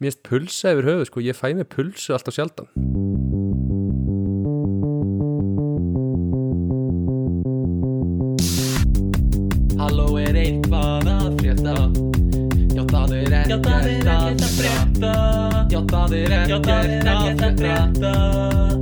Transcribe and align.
Mér 0.00 0.08
erst 0.14 0.22
pulsa 0.24 0.70
yfir 0.72 0.86
höfu 0.88 1.04
sko, 1.04 1.20
ég 1.20 1.36
fæ 1.36 1.50
mig 1.52 1.66
pulsu 1.68 2.14
alltaf 2.16 2.32
sjaldan. 2.32 2.70
Halló 9.76 10.08
er 10.22 10.40
eitthvað 10.40 11.12
að 11.18 11.28
frétta? 11.42 11.76
Já 12.72 12.82
það 12.96 13.16
er 13.20 13.38
ekkert 13.42 13.72
að 14.16 14.50
frétta. 14.56 15.14
Já 15.68 15.80
það 15.92 16.20
er 16.24 16.38
ekkert 16.40 16.76
að 17.44 17.60
frétta 17.60 18.79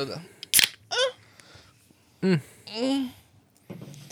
þetta 0.00 0.18
mm. 2.22 2.40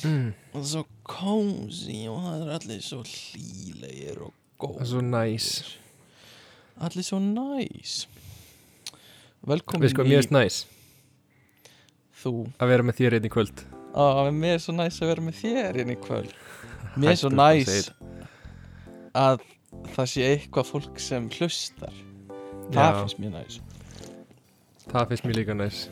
Mm. 0.05 0.31
Og 0.55 0.65
svo 0.71 0.85
kósi 1.09 2.01
og 2.11 2.23
það 2.25 2.41
er 2.45 2.55
allir 2.57 2.83
svo 2.87 3.03
hlýlegir 3.03 4.25
og 4.29 4.33
góð 4.61 4.81
Það 4.81 4.87
er 4.87 4.91
svo 4.95 5.05
næs 5.11 5.53
Allir 6.89 7.07
svo 7.11 7.23
næs 7.23 8.01
Velkomin 9.49 9.87
Við 9.87 9.95
sko, 9.95 10.07
mér 10.07 10.23
erst 10.23 10.35
næs 10.35 10.67
þú. 12.19 12.33
Að 12.59 12.73
vera 12.73 12.87
með 12.87 13.01
þér 13.01 13.19
einn 13.19 13.29
í 13.29 13.33
kvöld. 13.33 13.63
Á, 13.95 14.03
Mér 14.35 14.57
er 14.57 14.63
svo 14.63 14.75
næs 14.77 14.99
að 15.03 15.13
vera 15.13 15.25
með 15.25 15.41
þér 15.43 15.81
inn 15.83 15.95
í 15.95 15.99
kvöld. 16.03 16.35
Mér 16.99 17.15
er 17.15 17.21
svo 17.21 17.31
að 17.33 17.39
næs 17.39 17.91
að 19.19 19.47
það 19.95 20.13
sé 20.13 20.29
eitthvað 20.33 20.71
fólk 20.73 21.03
sem 21.03 21.29
hlustar. 21.39 22.05
Það 22.69 22.91
Já. 22.91 22.99
finnst 22.99 23.21
mér 23.23 23.35
næs 23.39 23.61
Það 24.89 25.09
finnst 25.11 25.27
mér 25.29 25.37
líka 25.37 25.57
næs. 25.57 25.83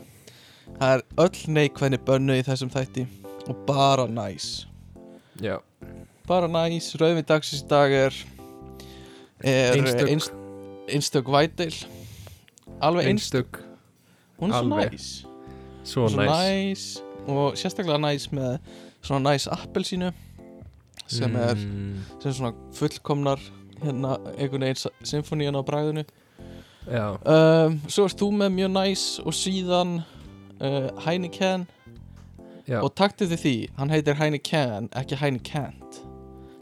Það 0.79 0.93
er 0.95 1.03
öll 1.23 1.53
neikvæðni 1.53 1.99
bönnu 2.07 2.37
í 2.37 2.45
þessum 2.45 2.71
þætti 2.73 3.05
og 3.47 3.59
bara 3.67 4.07
næs. 4.09 4.65
Já, 5.41 5.59
bara 6.27 6.49
næs, 6.49 6.89
rauðvin 6.99 7.27
dagsins 7.27 7.63
í 7.63 7.69
dag 7.69 7.93
er 7.93 8.17
er 9.43 9.77
Einstök. 9.77 10.09
einst, 10.09 10.31
einstök 10.89 11.29
vædil 11.29 11.73
alveg 12.81 13.05
einstök 13.07 13.61
hún 14.41 14.51
er 14.51 14.63
svo 14.63 14.67
næs. 14.75 15.25
Svo 15.83 16.05
er 16.05 16.15
næs. 16.17 17.03
og 17.27 17.53
sérstaklega 17.53 17.97
næs 17.97 18.31
með 18.31 18.57
svona 19.01 19.31
næs 19.31 19.47
appelsínu 19.47 20.11
sem 21.07 21.35
er 21.35 21.55
mm, 21.55 21.95
sem 22.21 22.33
svona 22.33 22.53
fullkomnar 22.73 23.39
hérna 23.83 24.17
einhvern 24.37 24.61
veginn 24.61 24.91
symfónían 25.03 25.55
á 25.55 25.61
bræðinu 25.61 26.03
Um, 26.87 27.79
svo 27.91 28.05
ert 28.07 28.19
þú 28.19 28.29
með 28.39 28.53
mjög 28.55 28.71
næs 28.77 29.05
og 29.23 29.35
síðan 29.35 29.97
uh, 29.99 30.87
Heineken. 31.03 31.67
Já, 32.67 32.81
og 32.83 32.91
taktið 32.99 33.33
þið 33.33 33.41
því, 33.43 33.55
hann 33.77 33.91
heitir 33.91 34.17
Heineken 34.19 34.89
ekki 34.99 35.19
Heinekent 35.19 36.01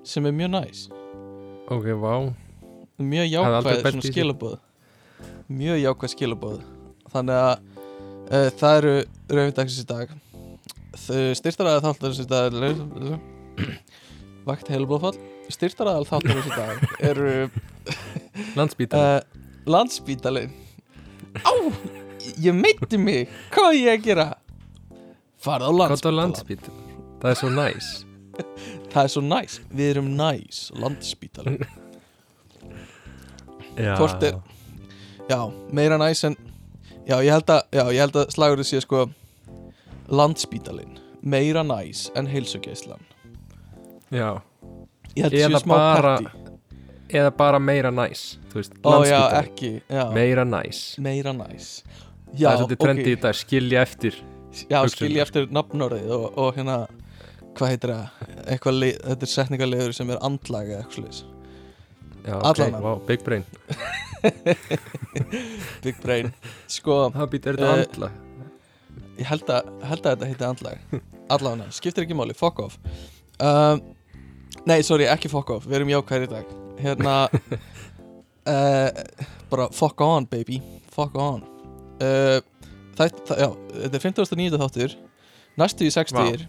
sem 0.05 0.25
er 0.25 0.33
mjög 0.37 0.51
næs. 0.53 0.85
Ok, 1.73 1.89
vá. 1.97 2.13
Mjög 3.01 3.31
jákvæð 3.33 4.01
skilabóð 4.05 4.59
mjög 5.51 5.77
jákvæð 5.83 6.13
skilabóð 6.15 6.61
þannig 7.13 7.37
að 7.37 7.53
uh, 8.33 8.49
það 8.57 8.77
eru 8.79 8.93
rauðvindagsins 9.29 9.83
í 9.83 9.87
dag. 9.89 10.13
Styrtaræði 10.95 11.83
þáttarins 11.83 12.21
í 12.23 12.27
dag 12.29 12.55
vakt 14.49 14.69
heilublóðfall 14.71 15.17
styrtaræði 15.51 16.07
þáttarins 16.09 16.47
í 16.49 16.55
dag 16.55 16.85
eru 17.11 17.33
Landsbítal 18.55 19.01
uh, 19.01 19.34
landsbítalinn 19.65 20.51
á, 21.43 21.51
ég 22.41 22.53
meiti 22.55 22.97
mig. 22.97 23.29
Hvað 23.53 23.69
á 23.69 23.71
ég 23.75 23.89
að 23.95 24.03
gera? 24.09 24.25
Farð 25.45 25.67
á 25.67 25.71
landsbítalinn 25.79 26.19
landsbítal? 26.21 26.73
Það 27.21 27.31
er 27.31 27.39
svo 27.41 27.49
næs. 27.55 27.89
Það 28.95 29.01
er 29.03 29.11
svo 29.11 29.21
næs, 29.27 29.57
við 29.75 29.89
erum 29.95 30.09
næs 30.15 30.59
landsbítalinn 30.79 31.57
Já, 33.75 33.95
Hvort 33.99 34.23
er- 34.23 34.37
Já, 35.29 35.39
meira 35.71 35.97
næs 35.99 36.23
en 36.23 36.35
Já, 37.07 37.19
ég 37.21 37.31
held 37.31 37.49
að, 37.53 37.61
já, 37.75 37.83
ég 37.93 37.99
held 38.01 38.15
að 38.17 38.31
slagurinn 38.33 38.65
sé 38.65 38.79
sko 38.81 39.03
Landspítalinn. 40.09 40.95
Meira 41.21 41.63
næs 41.63 42.05
en 42.15 42.27
heilsugeislan 42.29 43.01
Já, 44.13 44.41
Ég 45.15 45.23
held 45.27 45.33
að 45.33 45.51
sé 45.57 45.61
smá 45.65 45.75
bara 45.75 46.15
party 46.21 46.44
eða 47.09 47.31
bara 47.37 47.59
meira 47.59 47.91
næs. 47.93 48.37
Ekki 48.55 49.81
já. 49.89 50.05
Meira 50.15 50.45
næs. 50.47 50.83
Meira 50.99 51.33
næs. 51.33 51.83
Það 52.35 52.39
Já, 52.41 52.49
er 52.51 52.57
svolítið 52.59 52.79
trendi 52.81 53.11
í 53.13 53.19
dag, 53.21 53.35
skilja 53.37 53.81
eftir 53.85 54.15
Já, 54.69 54.79
hugsun. 54.81 54.95
skilji 54.97 55.21
eftir 55.23 55.45
nafnorðið 55.55 56.09
og, 56.15 56.25
og 56.39 56.55
hérna 56.57 56.77
Hvað 57.55 57.69
heitir 57.71 57.91
það? 57.93 58.07
Þetta 58.49 59.23
er 59.27 59.31
setningarlegur 59.31 59.93
sem 59.95 60.09
er 60.11 60.19
andlag 60.25 60.67
eða 60.73 60.81
eitthvað 60.81 60.97
sliðis 60.97 61.21
Já, 62.25 62.33
Allan 62.33 62.49
ok, 62.49 62.59
hann. 62.65 62.81
wow, 62.83 62.99
big 63.07 63.23
brain. 63.23 63.45
Big 65.85 65.99
brain. 66.01 66.31
Sko, 66.67 66.97
Það 67.13 67.29
býtur 67.35 67.59
þetta 67.59 67.71
Eh, 67.75 67.85
andla 67.85 68.11
ég 69.15 69.29
held 69.29 69.49
að, 69.53 69.69
held 69.87 70.01
að 70.09 70.11
þetta 70.15 70.27
heiti 70.31 70.45
andlag. 70.49 71.01
Allavega, 71.31 71.69
skiptir 71.71 72.03
ekki 72.03 72.17
máli, 72.19 72.33
fuck 72.35 72.59
off. 72.65 72.75
Um, 73.39 73.79
Nei, 74.67 74.81
sorry, 74.83 75.05
ekki 75.07 75.29
fuck 75.31 75.53
off. 75.55 75.67
Við 75.69 75.77
erum 75.79 75.93
jákvæðir 75.93 76.25
í 76.27 76.31
dag 76.33 76.51
Hérna 76.81 77.15
uh, 77.31 78.89
Bara 79.51 79.67
fuck 79.71 80.01
on, 80.01 80.25
baby 80.31 80.61
Fuck 80.95 81.15
on. 81.19 81.43
Uh, 82.01 82.39
það, 82.97 83.09
það, 83.27 83.37
Já, 83.39 83.49
þetta 83.83 83.95
er 83.99 84.03
59. 84.09 84.57
þáttur 84.63 84.91
Næstu 85.61 85.81
í 85.87 85.91
60 85.95 86.47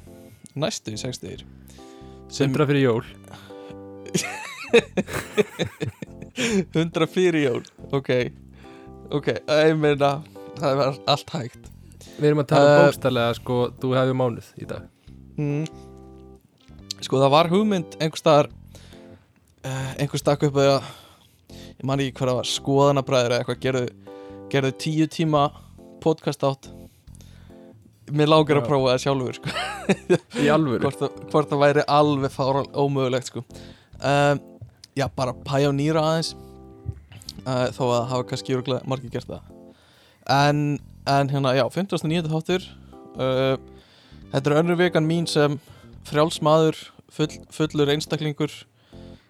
Næstu 0.56 0.88
í 0.96 0.98
60 0.98 1.44
sem 2.32 2.48
100 2.50 2.66
fyrir 2.66 2.82
jól. 2.88 3.04
100 6.74 7.06
fyrir 7.12 7.42
jól 7.46 7.62
Ok, 7.94 8.10
ok, 9.14 9.26
ég 9.46 9.76
meina 9.78 10.16
Það 10.56 10.70
er 10.72 10.80
allt 11.12 11.30
hægt. 11.36 11.64
Við 12.16 12.26
erum 12.30 12.40
að 12.40 12.46
tala 12.48 12.66
Eh, 12.66 12.70
um 12.80 12.86
bókstallega 12.88 13.32
sko, 13.36 13.56
þú 13.76 13.88
hefur 13.92 14.16
mánuð 14.16 14.46
í 14.56 14.64
dag. 14.70 14.86
mm. 15.36 15.66
Sko 17.04 17.18
það 17.20 17.32
var 17.34 17.50
hugmynd 17.52 17.92
einhvers 18.00 18.24
staðar 19.66 19.90
uh, 19.90 20.00
einhvers 20.00 20.22
staðar 20.22 20.48
upp 20.50 20.58
að 20.60 20.68
ég 21.76 21.84
man 21.86 22.00
ekki 22.02 22.16
hvað 22.18 22.30
það 22.30 22.38
var 22.38 22.50
skoðanabræður 22.50 23.32
eða 23.34 23.38
eitthvað 23.42 23.62
gerðu, 23.64 23.86
gerðu 24.52 24.72
tíu 24.82 25.06
tíma 25.10 25.46
podcast 26.02 26.44
átt 26.46 26.70
Mér 28.06 28.28
lágur 28.30 28.60
að 28.60 28.68
prófa 28.68 28.92
það 28.92 29.00
sjálfur 29.02 29.34
sko. 29.34 29.52
Í 30.38 30.44
alvöru 30.54 30.78
hvort, 30.86 31.48
það, 31.50 31.56
væri 31.58 31.82
alveg 31.90 32.30
fáral 32.30 32.68
ómögulegt 32.70 33.32
sko. 33.32 33.42
um, 33.98 34.42
Já, 34.96 35.08
bara 35.12 35.34
pæjónýra 35.44 36.04
aðeins 36.06 36.30
uh, 37.42 37.66
þó 37.74 37.82
að 37.90 38.06
hafa 38.12 38.28
kannski 38.30 38.60
margir 38.86 39.10
gert 39.10 39.26
það 39.26 39.42
en, 40.30 40.60
en 41.06 41.32
hérna, 41.32 41.52
já, 41.58 41.66
59. 41.74 42.30
þáttur 42.30 42.68
uh, 43.18 43.58
Þetta 44.30 44.50
er 44.50 44.56
önnur 44.60 44.78
vikan 44.78 45.06
mín 45.06 45.26
sem 45.30 45.58
frjálsmaður 46.06 46.78
full, 47.12 47.28
fullur 47.54 47.90
einstaklingur 47.92 48.54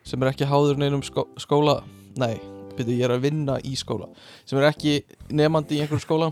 sem 0.06 0.22
er 0.22 0.30
ekki 0.30 0.46
háður 0.48 0.78
neinum 0.80 1.02
skó, 1.06 1.26
skóla 1.42 1.80
Nei, 2.16 2.38
byrju, 2.78 2.94
ég 2.96 3.04
er 3.08 3.12
að 3.16 3.24
vinna 3.26 3.58
í 3.66 3.74
skóla 3.76 4.06
sem 4.46 4.56
er 4.60 4.70
ekki 4.70 5.00
nefandi 5.36 5.76
í 5.76 5.82
einhverjum 5.82 6.04
skóla. 6.04 6.28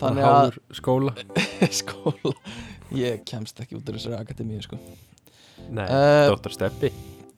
Þannig 0.00 0.24
að 0.24 0.32
Háður 0.38 0.54
skóla. 0.78 1.12
Skóla. 1.80 2.32
Ég 2.96 3.20
kemst 3.28 3.58
ekki 3.60 3.76
út 3.76 3.90
úr 3.90 3.98
þessari 3.98 4.16
akademíu 4.16 4.62
sko. 4.64 4.78
Nei, 5.68 5.84
Eh, 5.84 6.30
Dr. 6.32 6.54
Steppi. 6.56 6.88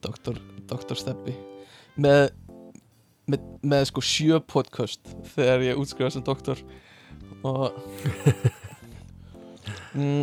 Doktor, 0.02 0.38
Doktor 0.70 1.00
Steppi. 1.00 1.34
Með, 1.98 2.28
með, 3.26 3.49
með 3.67 3.88
sko 3.90 4.05
sjö 4.06 4.38
podcast 4.46 5.11
þegar 5.34 5.67
ég 5.67 5.82
útskrifa 5.82 6.14
sem 6.14 6.22
doktor. 6.25 6.62
Og 7.43 7.75
mm, 9.99 10.22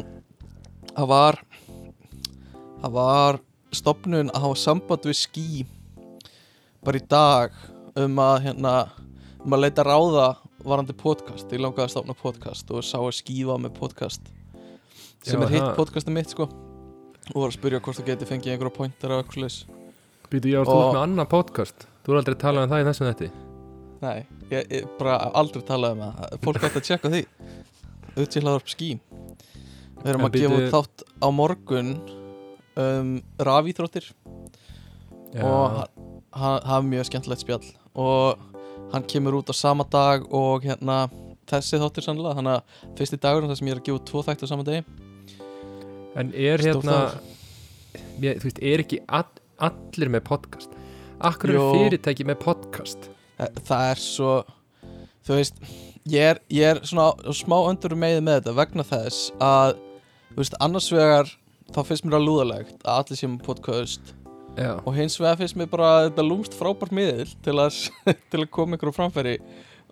það 0.96 1.12
var 1.12 1.42
það 2.80 2.96
var 2.96 3.42
stopnun 3.76 4.32
að 4.34 4.46
hafa 4.48 4.58
samband 4.60 5.06
við 5.06 5.18
ský 5.20 5.46
bara 6.86 7.00
í 7.00 7.06
dag 7.12 7.56
um 8.00 8.22
að 8.24 8.38
hérna 8.48 8.74
um 9.46 9.56
að 9.56 9.64
leita 9.66 9.84
ráða 9.88 10.28
varandi 10.66 10.96
podcast. 10.98 11.48
Ég 11.54 11.62
langaði 11.64 11.86
að 11.88 11.94
stopna 11.94 12.16
podcast 12.20 12.72
og 12.76 12.84
sá 12.84 12.98
að 13.00 13.14
skýfa 13.20 13.56
með 13.62 13.76
podcast 13.80 14.26
sem 15.24 15.40
Já, 15.40 15.46
er 15.46 15.54
hitt 15.54 15.64
það. 15.64 15.76
podcastið 15.78 16.16
mitt 16.16 16.34
sko. 16.34 16.48
Og 17.30 17.38
var 17.44 17.52
að 17.52 17.58
spyrja 17.60 17.80
hvort 17.84 18.00
þú 18.00 18.06
geti 18.08 18.28
fengið 18.30 18.54
einhverja 18.56 18.76
pointer 18.80 19.12
af 19.14 19.22
eitthvað 19.24 19.38
slags 19.44 19.60
Býtu, 20.30 20.50
ég 20.52 20.62
var 20.62 20.68
þú 20.70 20.78
ert 20.80 20.94
með 20.94 21.04
annað 21.04 21.28
podcast. 21.32 21.86
Þú 22.06 22.12
er 22.14 22.20
aldrei 22.20 22.36
talað 22.42 22.66
um 22.66 22.72
það 22.74 22.82
í 22.82 22.88
þessum 22.90 23.08
þetta 23.10 23.30
Nei, 24.00 24.20
ég, 24.54 24.68
ég 24.72 24.86
bara 25.00 25.16
aldrei 25.36 25.64
talað 25.68 25.96
um 25.98 26.04
það. 26.06 26.36
Fólk 26.46 26.64
átt 26.64 26.78
að 26.80 26.86
tjekka 26.88 27.12
því. 27.12 27.22
Uttíhlaður 28.20 28.62
upp 28.64 28.72
skí 28.72 28.90
Við 30.00 30.08
erum 30.14 30.22
En 30.24 30.28
að 30.30 30.38
gefa 30.40 30.56
bíddu- 30.56 30.68
út 30.70 30.74
þátt 30.76 31.04
á 31.20 31.28
morgun 31.36 31.90
um 32.80 33.16
rafíþróttir. 33.50 34.10
Og, 35.40 35.82
hann, 36.34 36.62
hann 36.66 36.84
er 36.84 36.88
mjög 36.90 37.10
skemmtilegt 37.10 37.44
spjall. 37.44 37.66
Og 38.00 38.40
hann 38.94 39.06
kemur 39.10 39.38
út 39.42 39.52
á 39.52 39.56
sama 39.56 39.86
dag 39.92 40.26
og 40.34 40.66
hérna 40.66 41.04
þessi 41.50 41.80
þáttur 41.82 42.06
sannlega 42.06 42.38
þannig 42.38 42.58
að 42.58 42.96
fyrsti 42.98 43.20
dagur 43.22 43.48
þar 43.50 43.60
sem 43.60 43.70
ég 43.70 43.76
er 43.76 43.82
að 43.82 43.88
gefa 43.90 44.06
tvo 44.10 44.24
þættir 44.26 44.50
á 44.50 44.52
sama 44.52 44.66
degi. 44.68 44.84
En 46.20 46.32
er 46.34 46.64
hérna 46.66 47.00
ég, 48.22 48.40
Þú 48.42 48.48
veist, 48.50 48.62
er 48.62 48.84
ekki 48.84 49.02
all, 49.08 49.30
allir 49.70 50.12
með 50.14 50.26
podcast? 50.30 50.74
Akkur 51.20 51.54
Jó. 51.54 51.66
fyrirtæki 51.76 52.26
með 52.28 52.40
podcast? 52.44 53.10
Þa- 53.40 53.52
það 53.70 53.86
er 53.92 54.02
svo 54.04 54.32
þú 55.28 55.38
veist, 55.38 55.62
ég 56.10 56.32
er, 56.34 56.42
ég 56.54 56.74
er 56.74 56.82
svona 56.88 57.34
smá 57.36 57.58
öndur 57.70 57.96
með 58.00 58.22
með 58.26 58.40
þetta 58.42 58.56
vegna 58.58 58.86
þess 58.88 59.30
að 59.44 59.76
þú 60.32 60.42
veist, 60.42 60.58
annars 60.64 60.90
vegar 60.94 61.34
þá 61.76 61.80
finnst 61.88 62.06
mér 62.08 62.18
að 62.20 62.26
lúðalegt 62.28 62.84
að 62.86 63.02
allir 63.04 63.20
séum 63.20 63.38
podcast. 63.46 64.14
Já, 64.60 64.74
og 64.84 64.94
hins 64.98 65.16
vegar 65.22 65.38
finnst 65.40 65.56
mér 65.60 65.70
bara 65.72 65.90
að 65.96 66.06
þetta 66.10 66.26
lúmst 66.26 66.56
frábært 66.58 66.92
miðil 66.96 67.30
til 67.46 67.56
að, 67.62 67.78
til 68.32 68.42
að 68.44 68.50
koma 68.56 68.76
ykkur 68.80 68.92
á 68.92 68.98
framfæri. 68.98 69.36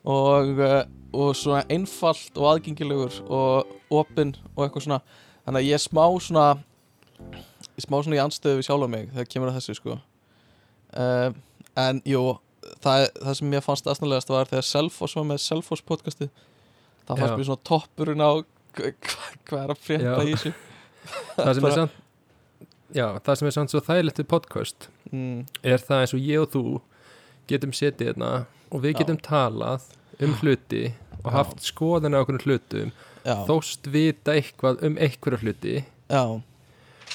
Og, 0.08 0.52
uh, 0.64 0.82
og 1.18 1.32
svona 1.38 1.62
einfalt 1.74 2.36
og 2.40 2.50
aðgengilegur 2.54 3.22
og 3.28 3.78
opinn 4.02 4.34
og 4.56 4.66
eitthvað 4.66 4.88
svona. 4.88 5.00
Þannig 5.46 5.62
að 5.62 5.70
ég 5.70 5.78
er 5.78 5.84
smá 5.84 6.04
svona 6.24 6.48
ég 7.28 7.80
er 7.80 7.86
smá 7.86 7.98
svona 8.02 8.18
í 8.18 8.22
anstöðu 8.24 8.60
við 8.60 8.68
sjálf 8.68 8.90
mig 8.92 9.08
þegar 9.14 9.30
kemur 9.32 9.52
að 9.54 9.60
þessu 9.62 9.78
sko. 9.80 9.98
Uh, 10.98 11.32
en 11.78 12.02
jú 12.08 12.22
það, 12.84 13.08
það 13.22 13.34
sem 13.40 13.56
ég 13.58 13.66
fannst 13.66 13.88
aðsnalegast 13.92 14.32
var 14.34 14.50
þegar 14.52 14.68
Selfoss 14.68 15.16
var 15.18 15.28
með 15.32 15.44
Selfoss 15.46 15.84
podcastið. 15.88 16.32
Það 17.08 17.22
fannst 17.22 17.34
Já. 17.34 17.38
mér 17.40 17.50
svona 17.52 17.66
toppurinn 17.72 18.24
á 18.26 18.32
hva- 18.78 18.92
hva- 18.92 19.36
hvað 19.48 19.62
er 19.64 19.74
að 19.76 19.84
frétta 19.88 20.16
Já. 20.18 20.26
í 20.28 20.34
þessu 20.36 20.54
það 21.38 21.54
sem 21.58 21.70
er 21.70 21.78
samt 21.82 22.04
Já, 22.96 23.08
það 23.20 23.36
sem 23.40 23.48
er 23.50 23.56
samt 23.58 23.74
svo 23.74 23.82
þægilegt 23.84 24.22
við 24.22 24.28
podcast 24.32 24.88
mm, 25.12 25.42
er 25.64 25.82
það 25.84 26.04
eins 26.04 26.14
og 26.16 26.22
ég 26.24 26.44
og 26.46 26.52
þú 26.54 26.64
getum 27.52 27.74
setið 27.76 28.12
hérna 28.14 28.32
og 28.72 28.84
við 28.84 28.94
Já. 28.96 29.00
getum 29.02 29.20
talað 29.26 29.90
um 30.24 30.34
hluti 30.42 30.84
og 31.24 31.30
Já. 31.32 31.36
haft 31.36 31.64
skoðan 31.68 32.16
á 32.16 32.22
okkur 32.24 32.40
hlutum 32.46 32.92
já, 33.28 33.36
þóst 33.48 33.90
vita 33.92 34.36
eitthvað 34.38 34.84
um 34.88 34.96
einhverja 35.04 35.42
hluti 35.44 35.76
já, 35.84 36.24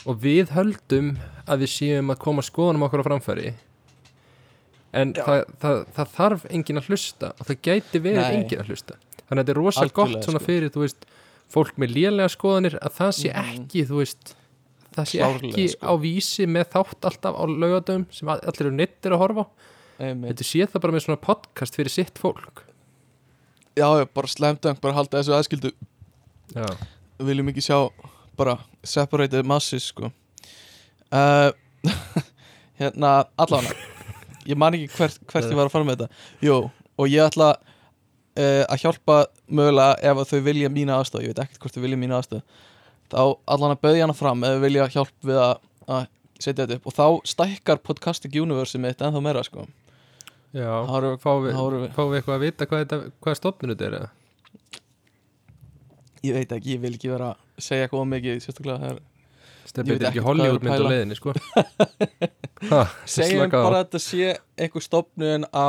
og 0.04 0.20
við 0.20 0.52
höldum 0.56 1.14
að 1.46 1.64
við 1.64 1.72
séum 1.72 2.12
að 2.12 2.20
koma 2.26 2.44
skoðanum 2.44 2.84
okkur 2.88 3.04
á 3.04 3.08
framfæri 3.08 3.54
en 4.92 5.14
Já. 5.16 5.24
það, 5.24 5.42
það, 5.62 5.78
það 5.96 6.12
þarf 6.18 6.46
enginn 6.52 6.80
að 6.82 6.88
hlusta 6.92 7.32
og 7.38 7.48
það 7.48 7.60
gæti 7.64 8.02
verið 8.04 8.26
Nei. 8.26 8.36
enginn 8.42 8.60
að 8.62 8.72
hlusta 8.72 8.98
þannig 9.00 9.32
að 9.32 9.40
þetta 9.40 9.54
er 9.54 9.60
rosa 9.62 9.84
Algjörlega, 9.86 10.18
gott 10.20 10.26
svona 10.28 10.42
sko. 10.42 10.48
fyrir 10.50 10.72
þú 10.74 10.82
veist, 10.84 11.06
fólk 11.52 11.76
með 11.81 11.93
lélega 11.96 12.31
skoðanir 12.32 12.78
að 12.81 12.96
það 12.99 13.12
sé 13.19 13.28
Mhm. 13.32 13.52
ekki 13.52 13.84
þú 13.90 13.99
veist 14.02 14.34
það 14.96 15.06
sé 15.08 15.19
Klárlega, 15.22 15.52
ekki 15.52 15.66
sko. 15.72 15.87
á 15.88 15.93
vísi 16.02 16.46
með 16.46 16.66
þátt 16.75 17.06
alltaf 17.10 17.34
á 17.38 17.43
laugadöfum 17.49 18.06
sem 18.12 18.28
all- 18.28 18.40
allir 18.44 18.66
eru 18.66 18.75
nittir 18.76 19.12
að 19.12 19.22
horfa 19.22 19.46
einmitt. 20.02 20.32
Þetta 20.32 20.44
sé 20.49 20.66
það 20.66 20.81
bara 20.82 20.93
með 20.93 21.04
svona 21.06 21.20
podcast 21.20 21.76
fyrir 21.76 21.90
sitt 21.90 22.19
fólk. 22.19 22.64
Já, 23.76 23.88
já, 24.00 24.04
bara 24.12 24.26
slemdöng, 24.28 24.81
bara 24.81 24.94
halda 24.94 25.22
þessu 25.22 25.32
aðskildu. 25.38 25.72
Já, 26.54 26.66
Við 27.19 27.26
viljum 27.28 27.49
ekki 27.52 27.62
sjá 27.62 27.90
bara 28.37 28.58
separated 28.84 29.46
masses, 29.46 29.84
sko. 29.93 30.10
Uh, 31.12 31.52
Hérna, 32.81 33.26
allavega 33.38 33.76
Ég 34.49 34.56
man 34.58 34.75
ekki 34.75 34.88
hvert, 34.96 35.19
hvert 35.31 35.44
ég 35.46 35.54
var 35.54 35.69
að 35.69 35.75
fara 35.76 35.87
með 35.87 36.00
þetta. 36.00 36.22
Jú, 36.43 36.56
og 36.99 37.06
ég 37.12 37.22
ætla 37.31 37.52
uh, 37.54 38.64
að 38.66 38.81
hjálpa 38.82 39.19
mögulega 39.58 39.99
ef 40.12 40.22
þau 40.32 40.40
vilja 40.49 40.70
mína 40.72 40.96
aðstöð 41.00 41.26
Ég 41.26 41.32
veit 41.34 41.43
ekkert 41.44 41.62
hvort 41.64 41.76
þau 41.76 41.84
vilja 41.84 42.00
mína 42.00 42.19
aðstöð 42.20 42.43
Þá 43.12 43.20
allan 43.52 43.75
að 43.76 43.82
bauðja 43.84 44.06
hana 44.06 44.16
fram 44.16 44.43
þau 44.46 44.60
vilja 44.64 44.88
hjálp 44.94 45.28
við 45.28 45.38
að, 45.43 45.54
að 45.93 46.06
setja 46.43 46.64
þetta 46.64 46.78
upp. 46.81 46.87
Og 46.88 46.94
þá 46.96 47.06
stækkar 47.28 47.81
Podcastic 47.84 48.34
Universe 48.40 48.78
mitt 48.81 49.02
ennþá 49.04 49.20
meira, 49.22 49.43
sko. 49.46 49.66
Já 50.56 50.70
fáum 51.20 51.44
við, 51.44 51.52
við- 51.52 51.93
fá 51.93 52.02
við 52.08 52.16
eitthvað 52.19 52.34
að 52.38 52.43
vita 52.46 52.66
hvað, 52.70 52.81
þetta, 52.87 52.99
hvað 53.25 53.37
stofninu 53.38 53.76
þetta 53.76 53.87
er 53.90 53.96
eða? 53.99 54.10
Ég 56.22 56.37
veit 56.38 56.52
ekki, 56.56 56.75
ég 56.76 56.82
vil 56.82 56.93
ekki 56.96 57.10
vera 57.12 57.28
að 57.34 57.62
segja 57.69 57.87
eitthvað 57.87 58.08
mikið 58.12 58.40
Sérstaklega 58.44 58.82
þegar 58.82 59.00
Stefni, 59.62 59.93
Ég 59.93 59.93
veit 59.93 60.02
þetta 60.02 60.08
er 60.08 60.12
ekki 60.12 60.25
Hollywood 60.26 60.58
er 60.58 60.66
mynd 60.66 60.82
á 60.82 60.90
leiðinni 60.93 61.16
sko? 61.19 61.32
Segjum 63.16 63.50
bara 63.52 63.81
að 63.81 63.87
þetta 63.87 64.00
sé 64.02 64.28
einhver 64.60 64.84
stofnun 64.84 65.46
á 65.50 65.69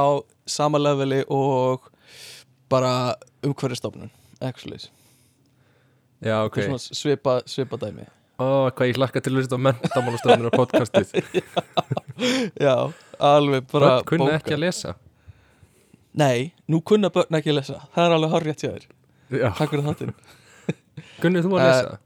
sama 0.50 0.81
leveli 0.81 1.21
og 1.33 1.88
bara 2.71 2.94
umhverfistofnun 3.48 4.12
eitthvað 4.42 4.90
já 6.24 6.36
ok, 6.48 6.57
svipa, 6.80 7.42
svipa 7.45 7.78
dæmi. 7.81 8.06
Ó 8.40 8.69
hvað 8.74 8.88
ég 8.90 8.98
hlakka 8.98 9.22
til 9.22 9.34
að 9.34 9.42
hlusta 9.42 9.57
á 9.60 9.66
mentamálastofninu 9.68 10.50
á 10.50 10.54
podcastið. 10.56 11.12
Já, 12.66 12.75
alveg 13.19 13.66
bara 13.72 13.90
Börn 14.00 14.06
kunna 14.10 14.25
bóka. 14.30 14.38
ekki 14.40 14.56
að 14.56 14.62
lesa. 14.63 14.94
Nei, 16.18 16.54
nú 16.69 16.80
kunna 16.86 17.10
börn 17.13 17.38
ekki 17.38 17.51
að 17.51 17.57
lesa. 17.60 17.78
Það 17.95 18.06
er 18.07 18.16
alveg 18.18 18.34
horrið 18.34 18.56
hjá 18.63 18.69
þér, 18.72 18.88
já. 19.42 19.48
takk 19.57 19.74
fyrir 19.74 19.86
þáttinn. 19.90 20.13
Kunnið 21.24 21.48
þú 21.48 21.54
að 21.57 21.63
Eh, 21.63 21.69
lesa? 21.69 22.00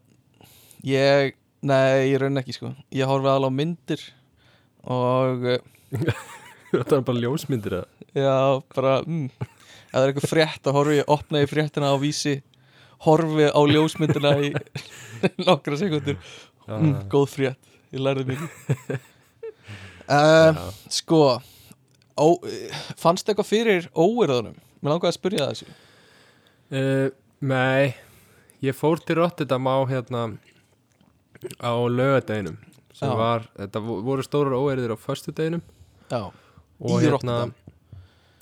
ég, 0.87 1.37
nei, 1.61 2.09
ég 2.11 2.19
raun 2.23 2.41
ekki 2.41 2.55
sko. 2.57 2.73
Ég 2.95 3.09
horfi 3.11 3.31
alveg 3.31 3.51
á 3.53 3.57
myndir 3.61 4.05
og 4.87 5.45
eh, 5.53 5.61
þetta 6.73 6.99
er 6.99 7.05
bara 7.11 7.23
ljósmyndir 7.23 7.77
eða? 7.81 7.87
já, 8.17 8.35
bara 8.75 8.97
mm, 9.05 9.29
ef 9.87 9.95
það 9.95 10.03
er 10.03 10.11
eitthvað 10.13 10.29
frétt 10.31 10.61
þá 10.67 10.71
horfi 10.77 10.97
ég, 10.99 11.07
opna 11.17 11.41
ég 11.43 11.49
fréttina 11.51 11.91
á 11.91 11.95
vísi 12.01 12.35
horfi 13.07 13.47
á 13.49 13.61
ljósmyndina 13.71 14.31
í 14.43 14.51
nokkra 15.47 15.77
sekundur 15.79 16.17
mm, 16.17 16.93
Já. 16.93 17.03
góð 17.13 17.27
frétt, 17.33 17.71
ég 17.95 18.03
lærði 18.03 18.25
mikið 18.31 18.97
uh, 20.07 20.53
Já. 20.57 20.63
sko 20.99 21.21
ó, 22.17 22.27
fannst 22.97 23.27
eitthvað 23.29 23.49
fyrir 23.51 23.89
óerðunum 23.93 24.55
mér 24.81 24.93
langaði 24.95 25.11
að 25.13 25.19
spyrja 25.21 25.45
það 25.49 25.53
þessu 25.57 25.75
Uh, 26.67 27.07
nei 27.47 27.93
ég 28.59 28.75
fór 28.75 28.99
til 28.99 29.15
Rotterdam 29.21 29.69
á 29.71 29.87
hérna 29.87 30.25
á 31.63 31.71
laugardeginum 31.87 32.57
sem 32.91 33.07
Já. 33.07 33.15
var, 33.15 33.45
þetta 33.55 33.79
vo- 33.85 34.01
voru 34.03 34.25
stórar 34.25 34.57
óeriðir 34.57 34.91
á 34.91 34.97
föstudeginum 34.99 35.61
já, 36.11 36.19
og 36.27 36.91
Í 36.91 37.05
hérna 37.05 37.37
Rotterdam? 37.37 37.53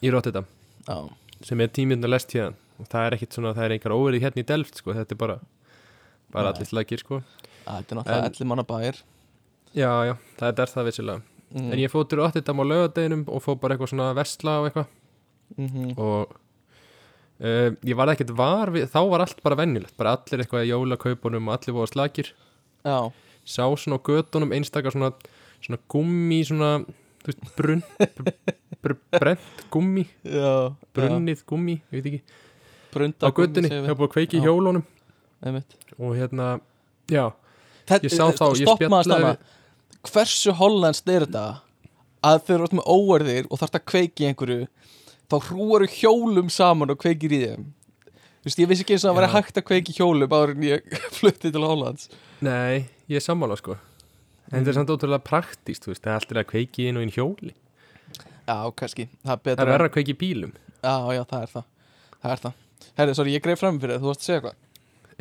í 0.02 0.14
Rotterdam 0.16 0.48
já, 0.90 0.98
sem 1.46 1.62
er 1.62 1.74
tíminn 1.74 2.04
að 2.04 2.16
lest 2.16 2.34
hérna 2.36 2.56
og 2.76 2.90
það 2.92 3.06
er 3.06 3.16
ekkit 3.16 3.38
svona, 3.38 3.54
það 3.56 3.68
er 3.68 3.76
einhver 3.76 3.96
óerið 3.96 4.26
hérna 4.26 4.42
í 4.42 4.48
Delft 4.50 4.82
sko, 4.82 4.96
þetta 4.98 5.16
er 5.16 5.20
bara 5.22 5.38
bara 6.34 6.52
allir 6.52 6.68
slagir 6.68 7.00
sko. 7.00 7.22
Þetta 7.64 7.94
er 7.94 8.00
náttúrulega 8.02 8.32
allir 8.32 8.50
manna 8.50 8.66
bæir. 8.68 8.98
Já, 9.76 9.92
já, 10.10 10.16
það 10.40 10.60
er 10.66 10.72
það 10.74 10.90
vissilega 10.90 11.22
mm. 11.56 11.70
en 11.72 11.82
ég 11.82 11.92
fór 11.92 12.08
til 12.10 12.22
Rotterdam 12.22 12.64
á 12.64 12.66
laugardeginum 12.66 13.24
og 13.28 13.44
fór 13.44 13.60
bara 13.62 13.76
eitthvað 13.76 13.94
svona 13.94 14.10
vesla 14.18 14.58
og 14.62 14.70
eitthvað. 14.70 14.92
Mm 15.56 15.92
og 16.02 16.34
uh, 17.46 17.70
ég 17.86 17.98
var 18.00 18.12
ekkert 18.12 18.34
var 18.38 18.72
við, 18.74 18.88
þá 18.92 19.00
var 19.12 19.26
allt 19.26 19.42
bara 19.46 19.60
venjulegt, 19.60 19.96
bara 20.00 20.16
allir 20.18 20.44
eitthvað 20.44 20.66
í 20.66 20.72
jólakaupunum 20.72 21.50
og 21.52 21.58
allir 21.58 21.76
voru 21.78 21.92
slagir 21.92 22.32
já, 22.86 22.98
sá 23.46 23.64
svona 23.78 24.00
á 24.02 24.06
götunum 24.08 24.56
einstakar 24.56 24.96
svona, 24.96 25.12
svona 25.62 25.82
gummi 25.92 26.42
svona, 26.48 26.72
þú 27.22 27.32
veist, 27.32 27.46
brunn 27.60 27.86
br 28.00 28.10
br 28.26 28.56
brent 29.20 29.64
gummi. 29.74 30.06
Brunnið 30.96 31.44
gummi, 31.50 31.80
ég 31.92 32.02
veit 32.04 32.10
ekki. 32.12 32.22
Brunda 32.96 33.28
á 33.28 33.30
götunni, 33.36 33.70
hefur 33.74 33.98
búið 34.00 34.08
að 34.10 34.14
kveiki 34.16 34.38
í 34.40 34.44
hjólunum. 34.46 34.84
Einmitt. 35.46 35.76
og 36.00 36.16
hérna, 36.16 36.60
já. 37.12 37.32
Þetta- 37.86 38.04
Ég 38.04 38.12
sá 38.12 38.26
þá, 38.34 38.46
ég 38.58 38.68
spjallaði 38.76 39.38
hversu 40.10 40.52
hollenskt 40.58 41.10
er 41.10 41.26
þetta? 41.26 41.62
Að 42.26 42.40
þeir 42.46 42.56
eru 42.56 42.64
út 42.66 42.76
með 42.80 42.88
óerðir 42.90 43.48
og 43.52 43.60
þarf 43.60 43.76
að 43.78 43.86
kveiki 43.92 44.26
einhverju 44.30 44.68
þá 45.30 45.36
hrúaru 45.50 45.88
hjólum 45.88 46.50
saman 46.50 46.90
og 46.90 46.98
kveikir 46.98 47.32
í 47.36 47.40
þeim. 47.46 47.66
Þú 48.42 48.46
veist, 48.50 48.60
ég 48.60 48.68
vissi 48.70 48.84
ekki 48.86 48.94
eins 48.96 49.06
og 49.06 49.12
að 49.12 49.16
það 49.16 49.20
væri 49.22 49.34
hægt 49.36 49.58
að 49.62 49.66
kveiki 49.70 49.94
hjólum 49.98 50.30
áður 50.34 50.52
en 50.56 50.64
ég 50.64 50.98
flutti 51.20 51.52
til 51.52 51.62
Hollands. 51.66 52.10
Nei, 52.42 52.88
ég 53.10 53.16
er 53.18 53.26
sammála 53.26 53.58
sko. 53.58 53.78
En 54.52 54.62
þetta 54.64 54.70
er 54.70 54.78
samt 54.80 54.90
ótrúlega 54.94 55.24
praktíst, 55.26 55.84
þú 55.86 55.94
veist, 55.94 56.02
það 56.06 56.12
er 56.12 56.20
alltaf 56.20 56.38
að 56.42 56.50
kveiki 56.54 56.88
inn 56.90 56.98
og 56.98 57.06
inn 57.06 57.14
hjóli 57.14 57.54
Já, 58.46 58.58
kannski, 58.78 59.08
það 59.26 59.48
Það 59.48 59.64
er 59.64 59.72
verra 59.72 59.90
að 59.90 59.96
kveiki 59.96 60.18
bílum. 60.20 60.54
Já, 60.82 60.96
já, 61.16 61.24
það 61.24 61.42
er 61.42 61.54
það. 61.54 61.66
Það 62.22 62.32
er 62.32 62.44
það. 62.44 62.62
Herri, 62.96 63.16
sorry, 63.18 63.34
ég 63.34 63.44
greið 63.46 63.60
fram 63.62 63.80
fyrir 63.82 63.96
það, 63.96 64.04
þú 64.04 64.12
varst 64.12 64.22
að 64.22 64.28
segja 64.28 64.40
eitthvað. 64.42 64.58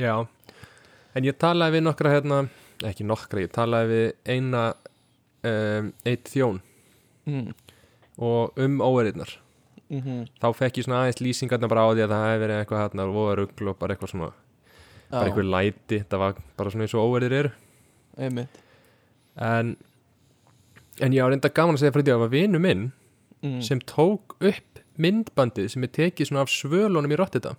Já, 0.04 0.14
en 1.14 1.28
ég 1.28 1.38
talaði 1.40 1.76
við 1.76 1.84
nokkra 1.86 2.12
hérna, 2.12 2.40
ekki 2.90 3.06
nokkra, 3.08 3.44
ég 3.46 3.54
talaði 3.54 3.90
við 3.94 4.34
eina 4.34 4.64
um, 5.46 5.92
eitt 6.04 6.28
þjón. 6.32 6.60
Mm. 7.24 7.54
og 8.20 8.58
um 8.60 8.82
óeirðnar 8.84 9.38
Mm 9.88 10.00
-hmm. 10.00 10.28
þá 10.40 10.54
fekk 10.56 10.78
ég 10.78 10.84
svona 10.84 11.00
aðeins 11.02 11.20
lýsingarna 11.20 11.68
bara 11.68 11.84
á 11.84 11.92
því 11.92 12.02
að 12.04 12.12
það 12.12 12.24
hefði 12.24 12.40
verið 12.40 12.58
eitthvað 12.58 12.80
hérna 12.82 13.04
og 13.04 13.14
voða 13.14 13.34
rugl 13.36 13.68
og 13.68 13.78
bara 13.78 13.94
eitthvað 13.94 14.10
svona 14.10 14.32
bara 15.10 15.26
eitthvað 15.28 15.50
læti, 15.50 15.98
það 16.08 16.18
var 16.18 16.34
bara 16.56 16.70
svona 16.70 16.84
eins 16.84 16.94
og 16.94 17.04
óeirðir 17.04 17.32
eru. 17.32 17.50
Einmitt. 18.18 18.48
En 19.36 19.76
en 21.00 21.12
ég 21.12 21.22
á 21.22 21.28
reynda 21.28 21.48
gaman 21.48 21.74
að 21.74 21.78
segja 21.78 21.92
fyrir 21.92 22.04
því 22.04 22.10
að 22.10 22.16
það 22.16 22.24
var 22.24 22.28
vinu 22.28 22.58
minn 22.58 22.92
mm. 23.44 23.60
sem 23.64 23.80
tók 23.84 24.36
upp 24.40 24.82
myndbandið 25.00 25.72
sem 25.74 25.86
er 25.86 25.92
tekið 25.94 26.30
svona 26.30 26.44
af 26.44 26.52
svölunum 26.52 27.12
í 27.12 27.18
Rotterdam. 27.18 27.58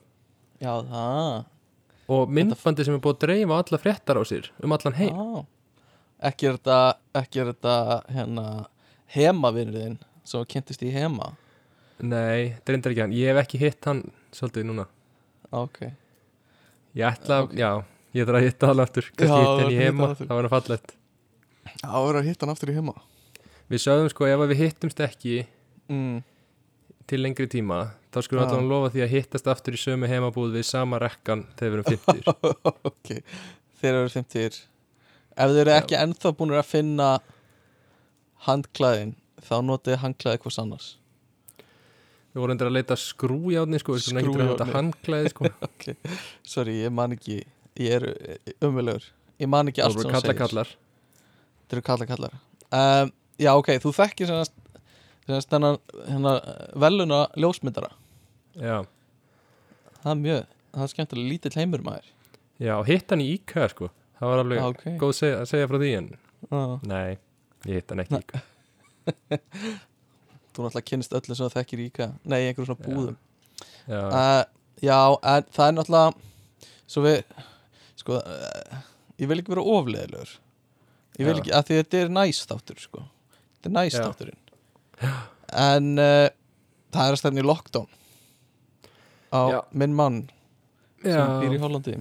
Já, 0.63 0.73
það 0.89 1.43
og 2.11 2.29
myndbandið 2.29 2.87
sem 2.87 2.95
er 2.97 3.01
búið 3.01 3.15
að 3.15 3.23
dreifa 3.23 3.59
alla 3.61 3.79
fréttar 3.81 4.19
á 4.21 4.23
sér 4.27 4.49
um 4.63 4.75
allan 4.75 4.97
heim. 4.99 5.15
Ah. 5.17 5.41
Ekki 6.29 6.49
er 6.49 6.59
þetta 6.59 6.79
Ekki 7.21 7.41
er 7.41 7.49
þetta 7.51 7.75
hérna 8.13 8.45
Hemavinur 9.15 9.79
þinn 9.79 9.97
sem 10.25 10.41
var 10.41 10.47
kynntist 10.51 10.85
í 10.85 10.91
hema? 10.93 11.33
Nei, 12.01 12.55
þetta 12.57 12.73
reyndar 12.73 12.93
ekki 12.93 13.03
hann. 13.05 13.15
Ég 13.15 13.31
hef 13.31 13.41
ekki 13.45 13.61
hitt 13.61 13.87
hann 13.87 14.01
svolítið 14.35 14.67
núna. 14.67 14.87
Ok. 15.55 15.85
Ég 16.95 17.05
ætla, 17.07 17.43
Ok. 17.45 17.53
já, 17.55 17.83
ég 18.15 18.27
þarf 18.27 18.39
að 18.39 18.47
hitta 18.47 18.67
hann 18.67 18.83
aftur. 18.83 19.09
Kannski 19.15 19.37
Já, 19.37 19.45
hitt 19.45 19.59
í 19.59 19.63
hann 19.63 19.83
heima, 19.83 20.09
aftur. 20.11 20.27
það 20.27 20.35
var 20.35 20.47
hann 20.47 20.55
fallegt. 20.55 20.95
Já, 21.65 21.89
verður 21.93 22.19
að 22.19 22.27
hitta 22.29 22.45
hann 22.45 22.55
aftur 22.55 22.71
í 22.71 22.75
heima 22.75 22.95
Við 23.69 23.81
sögðum 23.81 24.09
sko, 24.11 24.27
ef 24.29 24.39
að 24.43 24.51
við 24.51 24.59
hittumst 24.61 24.99
ekki 25.01 25.47
mm. 25.91 26.23
til 27.09 27.21
lengri 27.21 27.47
tíma 27.51 27.81
þá 28.13 28.21
skulum 28.25 28.43
við 28.43 28.53
allan 28.53 28.69
lofa 28.71 28.91
því 28.93 29.03
að 29.05 29.13
hittast 29.13 29.49
aftur 29.51 29.77
í 29.77 29.81
sömu 29.81 30.09
heimabúð 30.09 30.55
við 30.55 30.67
sama 30.69 30.99
rekkan 31.01 31.45
þegar 31.59 31.83
við 31.83 31.95
erum 31.95 32.21
50 32.23 32.59
Ok, 32.91 33.11
þeir 33.81 33.91
eru 33.93 34.11
50 34.13 34.61
Ef 35.35 35.51
þeir 35.51 35.61
eru 35.65 35.73
ekki 35.75 35.97
ennþá 35.99 36.31
búin 36.39 36.53
að 36.55 36.69
finna 36.69 37.09
handklæðin 38.45 39.17
þá 39.43 39.55
notið 39.67 39.99
handklæði 39.99 40.39
hvers 40.45 40.59
annars. 40.61 40.85
Við 42.31 42.39
vorum 42.39 42.55
endur 42.55 42.69
að 42.69 42.77
leita 42.77 42.95
skrújárni 42.99 43.81
sko, 43.81 43.97
við 43.97 44.31
þetta 44.31 44.69
handklæði 44.71 45.33
sko. 45.33 45.51
Ok, 45.67 45.89
sorry, 46.47 46.79
ég 46.85 46.95
man 46.95 47.15
ekki 47.15 47.41
Ég 47.75 47.97
er 47.97 48.05
umverulegur 48.63 49.09
Ég 49.43 49.51
man 49.51 49.67
ekki 49.67 49.83
allt 49.83 49.99
sem 49.99 50.07
þú 50.07 50.21
segir. 50.23 50.71
Þetta 51.65 51.75
eru 51.75 51.83
kalla 51.83 52.07
kallar. 52.07 52.35
Um, 52.71 53.11
Já, 53.35 53.51
ok, 53.51 53.73
þú 53.83 53.91
þekkir 53.97 54.29
sem 54.29 54.61
þennan 55.27 55.79
hérna, 56.08 56.34
veluna 56.86 57.22
ljósmyndara. 57.39 57.91
Já, 58.55 58.84
Það 60.05 60.12
er 60.12 60.20
mjög, 60.22 60.41
það 60.75 60.84
er 60.86 60.89
skemmtilega 60.91 61.29
lítill 61.32 61.55
heimur 61.58 61.82
maður. 61.86 62.10
Já 62.62 62.75
hitt 62.86 63.10
hann 63.10 63.24
í 63.24 63.29
IKEA 63.39 63.70
sko. 63.72 63.88
Það 64.20 64.29
var 64.32 64.41
alveg 64.44 64.60
Já, 64.62 64.65
ok. 64.70 64.84
góð 65.01 65.13
segja, 65.17 65.39
að 65.41 65.48
segja 65.50 65.67
frá 65.72 65.77
því 65.82 65.89
en 65.98 66.05
Já. 66.46 66.60
nei, 66.88 67.17
ég 67.65 67.79
hitt 67.82 67.89
hann 67.91 68.03
ekki 68.05 68.15
í 68.15 68.22
IKEA 68.22 68.44
Þú 70.55 70.63
náttúrulega 70.63 70.86
kynst 70.88 71.15
öllu 71.17 71.36
sem 71.36 71.41
þú 71.50 71.50
þekkir 71.58 71.82
í 71.84 71.88
IKEA 71.89 72.08
Nei, 72.32 72.38
einhverjum 72.48 72.70
svona 72.70 72.86
búðum. 72.86 73.17
Já, 73.89 74.00
uh, 74.05 74.46
Já, 74.86 75.00
en 75.34 75.50
það 75.58 75.65
er 75.67 75.75
náttúrulega 75.79 76.13
Svo 76.86 77.03
við 77.03 77.20
Sko, 78.00 78.22
uh, 78.22 78.79
ég 79.20 79.27
vil 79.34 79.41
ekki 79.41 79.51
vera 79.55 79.65
ofleðilegur 79.74 80.32
Ég 81.20 81.27
vil 81.27 81.34
Já. 81.36 81.41
ekki, 81.41 81.53
að 81.60 81.67
því 81.72 81.82
þetta 81.82 82.00
er 82.05 82.10
næst 82.22 82.50
þáttur 82.53 82.79
sko. 82.86 83.03
Þetta 83.58 83.70
er 83.72 83.75
næst 83.82 84.00
Já. 84.00 84.05
þátturinn 84.05 84.39
En 85.55 85.91
uh, 85.99 86.29
Það 86.95 87.07
er 87.09 87.15
að 87.15 87.19
stefna 87.19 87.41
í 87.43 87.45
lockdown 87.45 87.87
Á 89.35 89.41
Já. 89.51 89.59
minn 89.75 89.95
mann 89.97 90.21
já. 91.03 91.15
sem 91.17 91.33
býr 91.43 91.55
í 91.57 91.61
Hollandi 91.61 91.95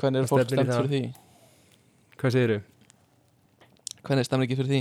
Hvernig 0.00 0.22
er 0.22 0.24
Það 0.26 0.30
fólk 0.32 0.46
stefnir 0.46 0.50
í 0.50 0.64
stemt 0.64 0.70
það. 0.70 0.78
fyrir 0.80 0.90
því? 0.90 1.02
hvað 2.20 2.34
segir 2.34 2.50
þú? 2.54 2.60
Hvernig 4.00 4.20
er 4.24 4.28
stemningin 4.28 4.58
fyrir 4.60 4.70
því? 4.72 4.80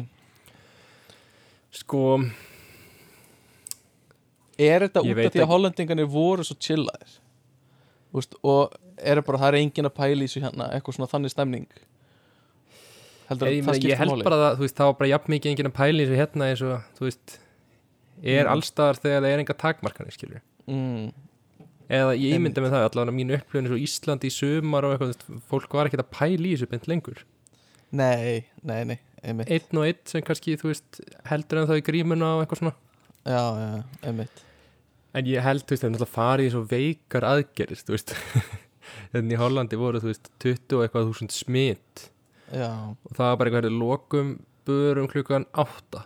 Sko, 1.80 2.04
Er 4.60 4.84
þetta 4.88 5.04
Ég 5.06 5.14
út 5.14 5.20
veit 5.20 5.28
af 5.30 5.34
því 5.34 5.40
að 5.40 5.44
ekki. 5.46 5.52
hollendingarnir 5.54 6.10
voru 6.12 6.44
svo 6.48 6.56
chillaðir 6.60 7.14
Úst, 8.18 8.34
og 8.42 8.74
er 8.98 9.20
það 9.22 9.26
bara, 9.30 9.38
það 9.44 9.52
er 9.54 9.58
engin 9.62 9.86
að 9.88 9.94
pæla 10.00 10.18
í 10.18 10.26
þessu 10.26 10.42
hérna 10.44 10.66
eitthvað 10.74 10.96
svona 10.98 11.12
þannig 11.12 11.32
stemning 11.36 11.68
heldur 13.30 13.52
ég, 13.54 13.62
að 13.62 13.70
það 13.70 13.76
ég, 13.76 13.84
ég 13.84 13.96
skiptir 13.96 14.00
held 14.02 14.14
máli? 14.16 14.26
bara 14.28 14.40
að 14.50 14.62
það 14.68 14.86
var 14.90 14.98
bara 15.00 15.10
jafn 15.14 15.34
mikið 15.36 15.52
enginn 15.54 15.70
að 15.72 15.78
pæla 15.80 16.04
í 16.04 16.06
þessu 16.10 16.20
hérna 16.20 16.50
eins 16.52 16.64
og, 16.66 16.86
þú 17.00 17.08
veist 17.10 17.40
er 18.20 18.44
Mm. 18.46 18.52
allstaðar 18.52 18.98
þegar 19.00 19.22
það 19.24 19.34
er 19.34 19.42
enga 19.46 19.56
takmarkanir 19.64 20.16
skilur 20.16 20.42
mm, 20.68 21.06
eða 21.90 22.16
ég 22.20 22.36
ímynda 22.36 22.62
með 22.66 22.74
það, 22.76 22.88
allavega 22.90 23.16
mín 23.16 23.32
upplifun 23.38 23.66
eins 23.70 23.76
og 23.78 23.84
Ísland 23.86 24.26
í 24.28 24.32
sumar 24.34 24.86
og 24.90 24.96
eitthvað, 24.98 25.40
fólk 25.50 25.78
var 25.80 25.88
ekkert 25.90 26.04
að 26.04 26.12
pæla 26.18 26.46
í 26.50 26.52
þessu 26.54 26.68
beint 26.70 26.90
lengur. 26.92 27.24
Nei, 27.90 28.44
nei, 28.62 28.84
nei, 28.86 28.98
einmitt. 29.26 29.50
Einn 29.50 29.80
og 29.82 29.88
einn 29.88 30.04
sem 30.06 30.22
kannski, 30.22 30.54
þú 30.62 30.70
veist, 30.70 31.00
heldur 31.32 31.64
en 31.64 31.70
þá 31.72 31.74
í 31.80 31.86
grímuna 31.88 32.28
og 32.36 32.44
eitthvað 32.44 32.60
svona. 32.62 32.76
Já, 33.26 33.42
já, 33.64 33.72
einmitt. 34.12 34.44
En 35.18 35.26
ég 35.32 35.42
held, 35.42 35.64
þú 35.66 35.74
veist, 35.74 35.82
það 35.82 35.90
er 35.90 35.96
náttúrulega 35.96 36.14
farið 36.20 36.46
í 36.46 36.52
svo 36.54 36.62
veikar 36.70 37.26
aðgerðist, 37.32 37.88
þú 37.90 37.96
veist. 37.96 38.14
En 39.18 39.32
í 39.34 39.40
Hollandi 39.42 39.80
voru, 39.82 40.04
þú 40.04 40.12
veist, 40.12 40.30
20 40.46 40.78
og 40.78 40.86
eitthvað 40.86 41.10
þúsund 41.10 41.34
smitt 41.34 42.06
Já, 42.50 42.70
og 42.90 43.14
það 43.16 43.28
var 43.30 43.38
bara 43.42 43.52
eitthvað 43.52 43.78
lokum 43.78 44.30
börum 44.70 45.08
klukkan 45.12 45.46
8 45.54 46.04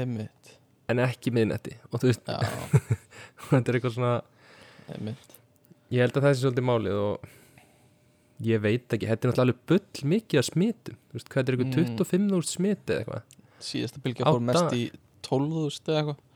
einmitt. 0.00 0.54
En 0.90 0.98
ekki 1.02 1.30
miðnetti 1.34 1.76
og 1.90 2.00
þú 2.02 2.10
veist, 2.10 2.24
þetta 3.50 3.60
er 3.72 3.78
eitthvað 3.78 3.94
svona 3.96 4.14
einmitt. 4.94 5.36
Ég 5.90 6.04
held 6.04 6.16
að 6.18 6.26
það 6.26 6.34
sé 6.36 6.42
svolítið 6.44 6.66
málið 6.68 6.98
og 7.02 7.28
ég 8.46 8.62
veit 8.64 8.94
ekki, 8.96 9.08
þetta 9.10 9.26
er 9.26 9.30
náttúrulega 9.32 9.46
alveg 9.46 9.62
bull 9.70 10.08
mikið 10.14 10.40
að 10.40 10.48
smitum, 10.48 10.98
þú 11.10 11.18
veist, 11.18 11.30
hvað 11.32 11.40
er 11.42 11.56
eitthvað 11.56 11.70
Mm. 11.70 11.96
25.000 12.00 12.50
smiti 12.50 12.94
eða 12.94 13.00
eitthvað. 13.04 13.38
Síðasta 13.60 14.00
bylgja 14.04 14.24
fór 14.30 14.44
mest 14.48 14.74
í 14.76 14.82
12.000 15.26 15.90
eða 15.92 16.00
eitthvað. 16.00 16.26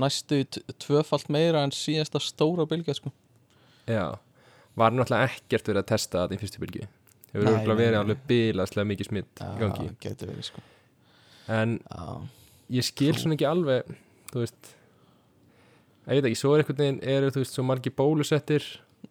Næstu 0.00 0.38
tvöfalt 0.82 1.28
meira 1.30 1.62
en 1.66 1.70
síðasta 1.74 2.20
stóra 2.22 2.66
bylgja 2.70 2.94
sko. 2.98 3.12
Já, 3.90 4.06
var 4.78 4.94
náttúrulega 4.94 5.30
ekkert 5.34 5.68
verið 5.70 5.82
að 5.84 5.90
testa 5.92 6.24
þetta 6.24 6.36
í 6.36 6.40
fyrstu 6.44 6.62
bylgi 6.62 6.86
hefur 7.32 7.50
örgulega 7.52 7.78
verið 7.80 7.96
nei. 7.96 8.00
alveg 8.02 8.22
bilaslega 8.30 8.90
mikið 8.90 9.10
smitt 9.10 9.42
í 9.44 9.48
gangi, 9.60 9.88
verið 10.04 10.44
sko. 10.50 10.62
En 11.50 11.78
Já, 11.82 12.06
ég 12.78 12.86
skil 12.86 13.16
svona 13.18 13.36
ekki 13.38 13.48
alveg 13.48 13.90
þú 14.30 14.44
veist 14.44 14.70
ég 16.06 16.16
veit 16.18 16.30
ekki, 16.30 16.38
svo 16.38 16.54
er 16.54 16.62
einhvern 16.62 16.80
veginn 16.84 17.02
eru 17.16 17.34
þú 17.34 17.44
veist 17.44 17.56
svo 17.56 17.66
margir 17.66 17.94
bólusettir. 17.96 18.66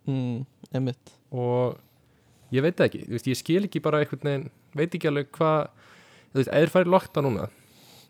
Mm, 0.09 0.89
og 1.29 1.77
ég 2.55 2.65
veit 2.65 2.77
það 2.77 2.89
ekki, 2.89 3.03
þú 3.05 3.15
veist, 3.15 3.29
ég 3.29 3.39
skil 3.39 3.61
ekki 3.67 3.81
bara 3.83 4.01
einhvern 4.03 4.25
veginn, 4.25 4.49
veit 4.77 4.95
ekki 4.95 5.09
alveg 5.09 5.29
hvað 5.37 5.69
þú 6.31 6.41
veist, 6.41 6.51
eða 6.53 6.73
færi 6.73 6.93
lokta 6.93 7.23
núna 7.25 7.47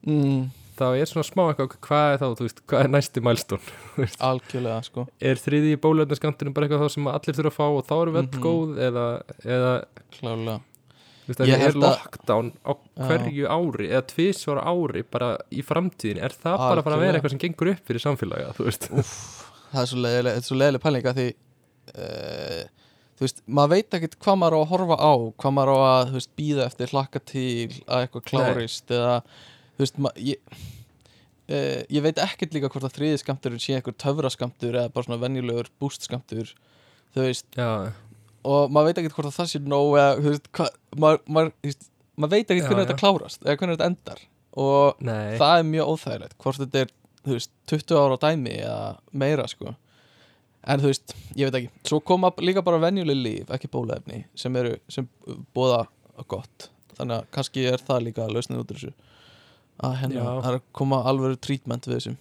mm, 0.08 0.42
þá 0.80 0.86
er 1.04 1.10
svona 1.12 1.28
smá 1.28 1.44
eitthvað, 1.50 1.76
hvað 1.86 2.08
er 2.14 2.22
þá, 2.22 2.26
þú 2.40 2.46
veist, 2.48 2.62
hvað 2.72 2.86
er 2.86 2.90
næsti 2.96 3.24
mælstón 3.26 3.68
Algjörlega 4.30 4.80
sko 4.88 5.06
er 5.32 5.42
þriði 5.44 5.76
í 5.76 5.82
bólöfnaskantunum 5.84 6.56
bara 6.56 6.68
eitthvað 6.70 6.86
þá 6.88 6.96
sem 6.96 7.12
allir 7.12 7.38
þurfa 7.40 7.52
að 7.54 7.60
fá 7.60 7.68
og 7.70 7.86
þá 7.90 7.94
eru 8.02 8.16
við 8.16 8.22
öll 8.24 8.30
Mhm. 8.30 8.44
góð 8.48 8.82
eða, 8.88 9.06
eða 9.46 9.74
Klálega 10.18 10.58
veist, 11.30 11.44
Ég 11.46 11.66
er 11.68 11.76
lockdown 11.78 12.48
á 12.66 12.72
Já. 12.74 13.04
hverju 13.06 13.46
ári 13.54 13.90
eða 13.92 14.06
tvisvara 14.10 14.64
ári 14.66 15.04
bara 15.14 15.28
í 15.54 15.62
framtíðin 15.62 16.24
er 16.26 16.34
það 16.34 16.58
bara 16.58 16.82
að 16.82 16.84
vera 16.84 16.96
Algjörlega. 16.96 17.20
eitthvað 17.20 17.36
sem 17.36 17.44
gengur 17.44 17.72
upp 17.76 17.86
fyrir 17.92 18.02
samfélagi 18.06 18.50
þú 18.58 18.66
veist, 18.72 18.90
Það 19.70 19.82
er 19.84 19.90
svo 19.92 20.00
leiðileg, 20.02 20.42
svo 20.48 20.56
leiðileg 20.58 20.82
pæling 20.88 21.06
að 21.12 21.20
því 21.22 21.28
uh, 22.00 22.64
Þú 23.20 23.26
veist, 23.28 23.42
maður 23.52 23.72
veit 23.76 23.96
ekkert 23.98 24.14
hvað 24.24 24.38
maður 24.40 24.56
á 24.56 24.60
að 24.64 24.70
horfa 24.72 24.96
á 24.98 25.12
Hvað 25.44 25.54
maður 25.58 25.72
á 25.76 25.78
að, 25.84 26.04
þú 26.10 26.16
veist, 26.20 26.30
býða 26.40 26.66
eftir 26.70 26.92
Hlakka 26.94 27.20
til 27.28 27.70
að 27.86 28.06
eitthvað 28.06 28.26
klárist 28.32 28.94
Eða, 28.96 29.16
þú 29.80 29.86
veist, 29.86 30.00
ég 30.20 30.42
uh, 31.50 31.82
Ég 31.90 32.04
veit 32.06 32.20
ekkert 32.22 32.56
líka 32.56 32.70
hvort 32.72 32.88
að 32.88 32.98
þriði 32.98 33.22
skamtur 33.24 33.58
sé 33.62 33.78
eitthvað 33.78 33.98
töfraskamtur 34.04 34.76
Eða 34.76 34.94
bara 34.96 35.08
svona 35.08 35.22
venjulegur 35.24 35.72
bústskamtur 35.82 36.52
Þú 37.16 37.26
veist, 37.26 37.48
já, 37.58 37.70
og 38.46 38.74
maður 38.74 38.92
veit 38.92 39.02
ekkert 39.02 39.18
hvort 39.18 39.32
að 39.32 39.38
það 39.40 39.52
sé 39.54 39.64
nóg 39.66 39.96
Eða, 39.98 40.12
þú 40.20 40.34
veist, 40.34 40.50
hvað 40.60 41.00
maður, 41.04 41.22
maður, 41.38 41.54
þú 41.56 41.72
veist, 41.72 41.90
maður 42.16 42.36
veit 42.36 42.44
ekkert 42.46 42.62
Já, 42.62 42.70
hvernig 42.70 42.84
já. 42.84 42.90
þetta 42.92 43.02
klárast 43.02 43.46
Eða 43.46 43.60
hvernig 43.62 43.78
þetta 43.80 43.90
endar. 43.94 44.24
Og 44.60 45.04
nei. 45.06 45.38
það 45.40 45.54
er 45.56 45.68
mjög 45.70 45.92
óþægilegt 45.94 46.40
hvort 46.44 46.60
þetta 46.64 46.82
er, 46.84 46.96
veist, 47.30 47.52
20 47.70 48.00
ára 48.02 48.18
á 48.18 48.24
dæmi 48.26 48.56
eða 48.58 48.88
meira, 49.22 49.46
sko. 49.48 49.76
En 50.70 50.82
þú 50.82 50.90
veist, 50.90 51.14
ég 51.38 51.48
veit 51.48 51.58
ekki. 51.60 51.70
Svo 51.88 52.00
koma 52.04 52.32
líka 52.44 52.64
bara 52.66 52.82
venjuleg 52.82 53.20
líf, 53.22 53.54
ekki 53.56 53.70
bólaefni 53.72 54.24
sem 54.38 54.58
eru, 54.60 54.74
sem 54.92 55.06
bóða 55.56 55.84
gott, 56.28 56.68
þannig 56.98 57.22
að 57.22 57.30
kannski 57.38 57.68
er 57.70 57.86
það 57.86 58.08
líka 58.10 58.26
lausnið 58.28 58.64
út 58.64 58.74
úr 58.74 58.82
þessu 58.82 58.92
að 59.84 59.96
henni, 60.02 60.20
er 60.20 60.58
að 60.58 60.62
koma 60.76 61.04
alveg 61.10 61.40
treatment 61.46 61.88
við 61.88 61.96
þessum 62.00 62.18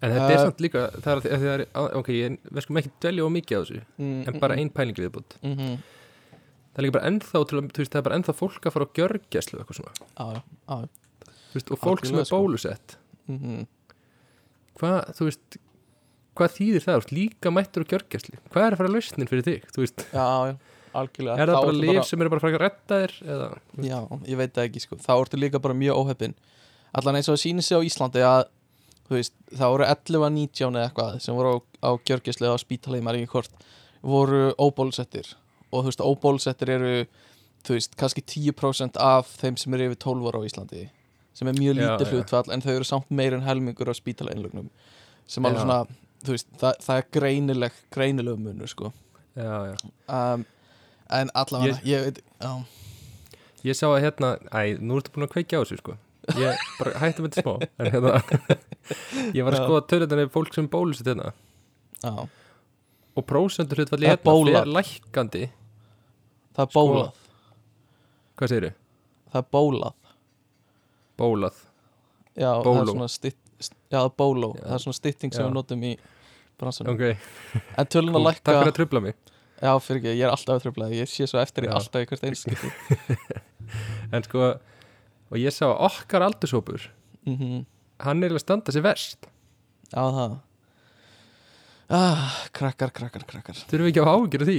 en 0.00 0.14
þetta 0.14 0.26
er 0.30 0.36
Eh, 0.38 0.42
samt 0.46 0.60
líka 0.64 0.82
það 0.96 1.10
er, 1.12 1.18
að 1.20 1.32
að 1.34 1.40
það 1.44 1.54
er, 1.54 1.64
ok, 2.00 2.10
ég, 2.16 2.36
við 2.48 2.64
skulum 2.64 2.80
ekki 2.80 2.92
dvelja 3.04 3.26
á 3.26 3.30
mikið 3.36 3.56
á 3.56 3.60
þessu 3.60 3.80
mm, 4.00 4.20
en 4.30 4.38
bara 4.40 4.56
ein 4.56 4.70
pæling 4.72 4.96
viðbútt 4.96 5.36
mm 5.42 5.56
-hmm. 5.56 5.74
það 6.70 6.80
er 6.80 6.86
líka 6.86 6.96
bara 6.96 7.10
ennþá, 7.10 7.42
til, 7.50 7.58
að- 7.60 7.72
veist, 7.76 7.92
það 7.92 8.00
er 8.00 8.06
bara 8.08 8.18
ennþá 8.20 8.36
fólk 8.38 8.66
að 8.66 8.74
fara 8.76 8.86
á 8.88 8.94
gjörgæslu 8.96 9.58
eitthvað 9.60 9.76
svona. 9.80 9.92
Á, 10.16 10.26
á, 10.70 10.76
veist, 11.52 11.70
og 11.70 11.78
fólk 11.78 12.06
sem 12.06 12.14
Algjörlega, 12.14 12.20
er 12.20 12.30
sko. 12.30 12.38
bólusett. 12.40 12.96
Mm 13.28 13.38
-hmm. 13.38 13.66
hvað, 14.80 14.98
þú 15.16 15.24
veist 15.28 15.58
hvað 16.40 16.56
þýðir 16.56 16.84
það, 16.86 17.12
líka 17.12 17.50
mættur 17.52 17.84
á 17.84 17.90
gjörgæslu. 17.90 18.36
Hvað 18.50 18.64
er 18.66 18.72
að 18.72 18.80
fara 18.80 18.94
lausnin 18.94 19.28
fyrir 19.28 19.44
þig, 19.44 19.62
þú 19.74 19.80
veist? 19.84 19.98
Já, 20.14 20.26
já, 20.48 20.56
algjörlega. 20.96 21.36
Er 21.36 21.50
það 21.50 21.56
Þá 21.56 21.60
bara 21.60 21.74
ertu 21.74 21.90
lif 21.90 22.08
sem 22.08 22.22
eru 22.24 22.32
bara 22.32 22.52
þér 22.90 23.14
eða, 23.34 23.50
Já, 23.86 23.98
ég 24.26 24.40
veit 24.40 24.54
það 24.54 24.68
ekki 24.68 24.82
sko. 24.84 24.98
Þá 25.00 25.12
ertu 25.16 25.40
líka 25.40 25.60
bara 25.62 25.76
mjög 25.76 26.00
óheppin 26.02 26.34
Allan 26.96 27.20
eins 27.20 27.28
og 27.30 27.36
það 27.36 27.42
sýnir 27.44 27.66
sig 27.66 27.78
á 27.78 27.86
Íslandi 27.86 28.24
að 28.26 28.42
Þú 29.10 29.16
veist, 29.18 29.32
það 29.58 29.72
voru 29.74 29.86
11 29.90 30.22
að 30.22 30.34
19 30.36 30.76
eða 30.78 30.86
eitthvað 30.86 31.14
sem 31.24 31.34
voru 31.34 31.50
á, 31.50 31.56
á 31.82 31.90
gjörgisli 32.06 32.46
á 32.46 32.54
spítalegi 32.62 33.02
maður 33.02 33.24
ekki 33.24 33.32
hvort 33.32 33.64
voru 34.06 34.42
óbólusettir 34.54 35.32
og 35.70 35.82
þú 35.82 35.88
veist, 35.88 36.04
óbólusettir 36.06 36.70
eru 36.76 36.92
þú 37.66 37.74
veist, 37.74 37.96
kannski 37.98 38.22
10% 38.22 39.00
af 39.02 39.32
þeim 39.40 39.58
sem 39.58 39.74
eru 39.74 39.88
yfir 39.90 39.98
12 40.06 40.30
ára 40.30 40.38
á 40.38 40.46
Íslandi 40.46 40.84
sem 41.34 41.50
er 41.50 41.58
mjög 41.58 41.76
lítið 41.80 42.14
hlutfall 42.14 42.54
en 42.54 42.62
þau 42.62 42.70
eru 42.76 42.86
samt 42.86 43.10
meir 43.10 43.34
en 43.34 43.42
helmingur 43.46 43.90
á 43.90 43.94
spítaleinlögnum 43.98 44.70
sem 45.30 45.46
alveg 45.46 45.62
svona, 45.64 45.80
þú 46.22 46.36
veist, 46.36 46.48
það, 46.62 46.80
það 46.86 47.02
er 47.02 47.10
greinileg 47.18 47.82
greinileg 47.94 48.40
munur 48.46 48.70
sko. 48.70 48.92
Já, 49.38 49.72
já. 49.72 49.76
Um, 50.06 50.46
en 51.18 51.30
allavega, 51.34 51.78
ég, 51.84 52.04
veit 52.06 52.20
já, 52.40 52.52
ég 53.70 53.76
sá 53.78 53.86
að 53.90 54.00
hérna, 54.04 54.30
æ, 54.54 54.78
nú 54.80 54.98
ertu 55.00 55.12
búin 55.14 55.26
að 55.26 55.32
kveikja 55.34 55.60
á 55.60 55.62
þessu 55.64 55.78
sko. 55.80 55.96
Ég 56.38 56.60
bara 56.78 57.00
hætti 57.02 57.24
með 57.24 57.32
þetta 57.34 57.42
smá 57.42 57.54
en 57.80 57.90
hérna 57.90 58.12
ég 59.36 59.46
var 59.46 59.56
að 59.56 59.64
skoða 59.64 59.86
tölutinni 59.90 60.26
fólk 60.30 60.54
sem 60.54 60.68
bólusett 60.70 61.08
hérna. 61.10 61.32
Já, 62.04 62.12
og 63.18 63.26
hlutfalli 63.76 64.06
Það 64.06 64.12
er 64.12 64.20
hérna 64.20 64.30
bólað. 64.30 64.58
fer 64.60 64.70
lækkandi. 64.78 65.42
Það 66.56 66.62
er 66.66 66.70
Sko- 66.70 66.84
bólað. 66.92 67.10
hvað 68.38 68.52
segirðu? 68.54 68.72
Það 69.32 69.42
er 69.42 69.48
bólað. 69.56 69.96
Bólað. 71.20 71.58
Já, 72.40 72.50
það 72.64 72.80
er 72.80 72.92
svona 72.94 73.08
stitt 73.12 73.36
Já, 73.92 74.00
bóló, 74.16 74.54
það 74.56 74.72
er 74.78 74.80
svona 74.86 74.96
stytting 74.96 75.34
sem 75.34 75.42
Já. 75.44 75.48
við 75.50 75.56
notum 75.58 75.82
í 75.84 75.90
bransanum. 76.60 76.94
Ok, 76.94 77.02
En 77.76 77.88
tölun 77.92 78.14
að 78.16 78.24
lækka 78.30 78.44
takk 78.46 78.60
fyrir 78.62 78.70
að 78.72 78.76
trubla 78.78 79.02
mig 79.04 79.18
Já, 79.60 79.72
fyrir 79.84 80.00
ekki, 80.00 80.12
ég 80.16 80.24
er 80.24 80.32
alltaf 80.32 80.56
að 80.56 80.62
tröfla 80.64 80.86
Ég 80.96 81.08
sé 81.12 81.26
svo 81.28 81.40
eftir 81.42 81.66
í 81.66 81.68
Já. 81.68 81.74
alltaf 81.76 82.02
í 82.04 82.08
hvert 82.08 82.24
eins 82.30 82.44
skipti. 82.46 82.70
En 84.16 84.24
sko, 84.26 84.46
og 85.30 85.36
ég 85.38 85.52
sá 85.54 85.66
að 85.68 85.82
okkar 85.90 86.24
aldurshópur 86.26 86.88
mm 87.28 87.66
hann 88.00 88.22
er 88.24 88.32
að 88.32 88.40
standa 88.40 88.72
sér 88.72 88.82
verst. 88.86 89.26
Já, 89.92 90.00
það. 90.16 90.38
Ah, 91.90 92.30
Krakkar, 92.56 92.90
krakkar, 92.94 93.24
krakkar. 93.28 93.58
Þurfum 93.68 93.84
við 93.84 93.90
ekki 93.92 94.00
að 94.00 94.08
hafa 94.08 94.22
af 94.44 94.48
því? 94.48 94.56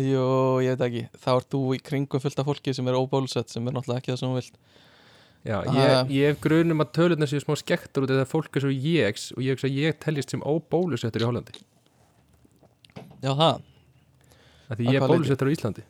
Jú, 0.00 0.24
ég 0.64 0.74
veit 0.78 0.84
ekki. 0.86 1.02
Þá 1.22 1.28
ert 1.36 1.48
þú 1.54 1.60
í 1.76 1.80
kringum 1.84 2.22
fullt 2.24 2.40
af 2.42 2.48
fólki 2.48 2.74
sem 2.74 2.88
er 2.90 2.96
óbólusett 2.98 3.52
sem 3.52 3.66
er 3.68 3.76
náttúrulega 3.76 4.02
ekki 4.02 4.12
það 4.14 4.20
sem 4.22 4.32
þú 4.32 4.38
vilt. 4.40 4.58
Já, 5.46 5.56
Ah. 5.56 5.76
ég, 5.78 6.10
ég 6.18 6.26
hef 6.32 6.40
grunum 6.44 6.82
að 6.84 6.90
tölurnar 6.98 7.28
séu 7.30 7.40
smá 7.40 7.54
skektar 7.56 8.04
út 8.04 8.10
eða 8.12 8.26
fólk 8.28 8.56
er 8.56 8.60
svo 8.66 8.72
ég 8.74 9.20
og 9.36 9.42
ég, 9.46 9.56
að 9.64 9.78
ég 9.78 9.98
teljist 10.02 10.30
sem 10.34 10.42
óbólusettur 10.42 11.22
í 11.22 11.28
Hollandi. 11.30 11.62
Já, 13.22 13.30
það, 13.36 13.62
af 13.62 13.69
því 14.78 14.86
Að 14.86 14.94
ég 14.94 15.00
er 15.02 15.10
bólusettur 15.10 15.50
á 15.50 15.54
Íslandi. 15.54 15.84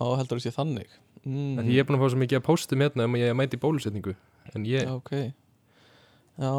Á 0.00 0.06
heldur 0.20 0.40
þú 0.40 0.44
sé 0.44 0.52
þannig? 0.56 0.92
Mm. 1.20 1.58
því 1.60 1.74
ég 1.76 1.82
er 1.82 1.88
búin 1.88 1.98
að 1.98 2.04
fá 2.06 2.12
svo 2.12 2.20
mikið 2.22 2.38
að 2.38 2.46
póstum 2.46 2.80
hérna 2.80 3.04
um 3.04 3.16
að 3.18 3.20
ég 3.26 3.34
mæti 3.36 3.58
bólusetningu 3.60 4.14
en 4.56 4.62
ég, 4.64 4.86
Já, 4.86 4.94
ok. 4.96 5.10
Já. 6.40 6.54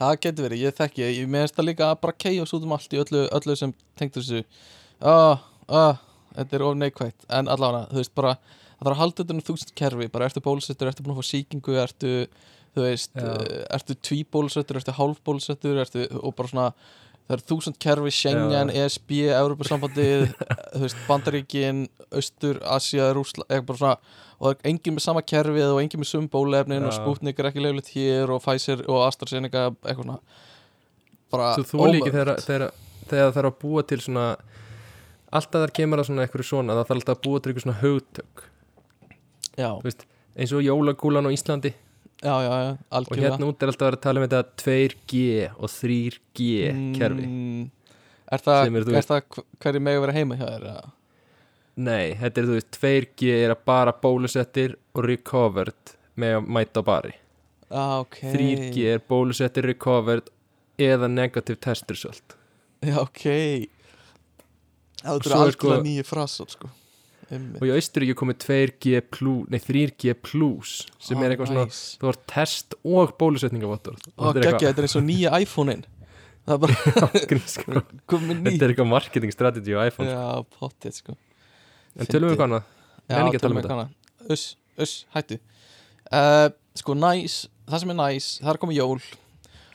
Það 0.00 0.12
getur 0.24 0.46
verið, 0.46 0.62
ég 0.64 0.76
þekki 0.78 1.08
Ég 1.08 1.26
meðist 1.28 1.56
það 1.58 1.66
líka 1.66 1.88
að 1.90 1.98
bara 2.04 2.16
kegjast 2.24 2.54
út 2.56 2.68
um 2.68 2.76
allt 2.76 2.94
í 2.94 3.00
öllu, 3.02 3.24
öllu 3.36 3.56
sem 3.58 3.74
tengt 3.98 4.14
þessu. 4.16 4.44
Ah, 5.02 5.42
ah, 5.68 5.98
Þetta 6.36 6.56
er 6.56 6.64
of 6.68 6.78
neikvægt 6.78 7.26
En 7.28 7.50
allavega, 7.50 7.90
þú 7.90 8.00
veist 8.00 8.14
bara 8.16 8.36
Það 8.38 8.86
þarf 8.86 8.94
að 8.94 9.00
halda 9.02 9.20
þetta 9.20 9.34
um 9.34 9.42
þúsund 9.50 9.74
kerfi 9.76 10.08
Bara 10.14 10.30
ertu 10.30 10.44
bólusettur, 10.44 10.88
ertu 10.88 11.04
búin 11.04 11.16
að 11.16 11.20
fá 11.20 11.30
sýkingu 11.34 11.76
Ertu, 11.82 12.14
þú 12.76 12.86
veist, 12.86 13.12
Já. 13.18 13.26
uh, 13.26 13.60
ertu 13.76 13.98
tvíbólusettur 14.08 14.80
Ertu 14.80 14.94
hálfbólusettur 14.96 15.82
ertu, 15.82 16.06
Og 16.22 16.36
bara 16.38 16.52
svona 16.54 16.70
Það 17.30 17.36
eru 17.36 17.46
þúsund 17.46 17.76
kerfi, 17.78 18.10
Schengen, 18.10 18.70
ESB, 18.74 19.12
Evropasambandið, 19.30 20.24
þú 20.74 20.80
veist, 20.82 21.02
Bandaríkin, 21.06 21.84
Austur, 22.10 22.56
Asia, 22.66 23.12
Rúsla, 23.14 23.44
eitthvað 23.46 23.78
svona, 23.78 23.92
og 24.40 24.48
það 24.48 24.54
er 24.56 24.70
engin 24.72 24.96
með 24.96 25.04
sama 25.04 25.22
kerfið 25.22 25.66
og 25.68 25.78
engin 25.78 26.02
með 26.02 26.08
sum 26.10 26.26
bólefnin 26.32 26.88
og 26.88 26.90
Já. 26.90 26.96
Sputnik 26.96 27.38
er 27.38 27.48
ekki 27.52 27.62
leifilegt 27.62 27.92
hér 27.94 28.32
og 28.34 28.42
Pfizer 28.42 28.82
og 28.88 29.04
AstraZeneca, 29.04 29.68
eitthvað 29.84 30.08
svona, 30.08 30.18
bara 31.30 31.52
svo 31.54 31.68
þú 31.70 31.92
líki 31.92 32.10
þegar, 32.16 32.32
þegar, 32.48 32.66
það 33.12 33.38
er 33.44 33.48
að 33.52 33.60
búa 33.62 33.84
til 33.86 34.00
svona 34.02 34.24
alltaf 35.30 35.62
þar 35.62 35.74
kemur 35.78 36.02
að 36.02 36.10
svona 36.10 36.26
eitthvað 36.26 36.48
svona 36.48 36.74
það 36.80 36.82
þarf 36.88 36.96
alltaf 36.96 37.14
að 37.14 37.22
búa 37.28 37.44
til 37.44 37.52
eitthvað 37.52 37.66
svona 37.68 37.78
hugtök. 37.84 38.42
Já, 39.54 39.70
þú 39.70 39.86
veist, 39.86 40.04
eins 40.34 40.56
og 40.58 40.66
jólagúlan 40.66 41.30
á 41.30 41.34
Íslandi 41.36 41.74
já, 42.22 42.34
já, 42.44 42.54
já, 42.62 42.70
og 42.92 43.06
hérna 43.16 43.46
út 43.48 43.62
er 43.62 43.70
alltaf 43.72 43.86
að 43.86 43.90
vera 43.90 43.96
að 43.96 44.02
tala 44.06 44.20
um 44.20 44.26
þetta 44.28 44.40
2G 44.62 45.20
og 45.56 45.68
3G 45.72 46.48
kerfi 46.98 47.26
Mm, 47.26 47.70
er 48.32 48.38
það, 48.44 48.64
það 49.08 49.22
hv- 49.30 49.44
hverju 49.64 49.80
megi 49.86 50.00
vera 50.04 50.12
heima 50.18 50.36
hjá 50.36 50.46
þér? 50.52 50.90
Nei, 51.80 52.14
þetta 52.20 52.38
er 52.42 52.44
þú 52.50 52.56
veist 52.58 52.76
2G 52.76 53.30
er 53.46 53.54
að 53.54 53.64
bara 53.64 53.92
bólusettir 54.02 54.76
og 54.94 55.04
recovered 55.08 55.94
með 56.20 56.36
að 56.40 56.48
mæta 56.58 56.82
á 56.82 56.84
bari. 56.84 57.14
Ah, 57.70 58.00
ok. 58.02 58.18
3G 58.34 58.84
er 58.94 58.98
bólusettir, 59.08 59.62
recovered 59.70 60.28
eða 60.78 61.08
negative 61.08 61.56
test 61.60 61.88
result 61.90 62.36
Já, 62.82 62.96
ok. 63.00 63.22
Svo 65.00 65.14
eru 65.16 65.30
er 65.30 65.36
algjörlega 65.36 65.52
sko- 65.56 65.82
nýju 65.84 66.04
frasar, 66.08 66.48
sko. 66.50 66.68
Og 67.30 67.62
í 67.66 67.72
Austuríki 67.76 68.16
komið 68.18 68.38
2G 68.42 69.00
plus, 69.14 69.46
nei 69.52 69.60
3G 69.62 70.14
plus 70.18 70.72
sem 70.98 71.18
Ó, 71.18 71.22
er 71.22 71.34
eitthvað 71.34 71.52
svona, 71.52 71.66
nice. 71.70 71.94
þú 72.00 72.10
har 72.10 72.18
test 72.32 72.76
og 72.82 73.14
bólusetningavottur 73.20 73.98
geggja, 74.00 74.70
þetta 74.70 74.82
er 74.82 74.88
eins 74.88 74.98
og 74.98 75.06
nýja 75.06 75.32
iPhone-in 75.44 75.86
Það 76.48 76.54
er 76.56 76.60
bara 76.62 77.44
sko. 77.46 77.80
þetta 78.10 78.64
er 78.64 78.72
eitthvað 78.72 78.88
marketing 78.90 79.34
strategy 79.34 79.76
á 79.76 79.86
iPhone 79.86 80.08
Já, 80.10 80.22
pottið, 80.56 80.96
sko. 81.02 81.14
En 82.00 82.08
tölum 82.10 82.32
við 82.32 82.40
hvað 82.40 82.48
annað? 82.48 82.70
Nenni 83.10 83.28
ekki 83.28 83.38
um 83.38 83.44
tölum 83.44 83.60
við 83.60 83.70
hana 83.70 83.86
Uss, 84.30 84.44
uss, 84.80 84.94
hættu. 85.14 85.38
Uh, 86.10 86.48
Sko, 86.78 86.94
næs, 86.94 87.42
það 87.68 87.82
sem 87.82 87.92
er 87.92 87.98
næs 87.98 88.28
Það 88.40 88.52
er 88.52 88.58
komið 88.62 88.78
jól. 88.78 89.00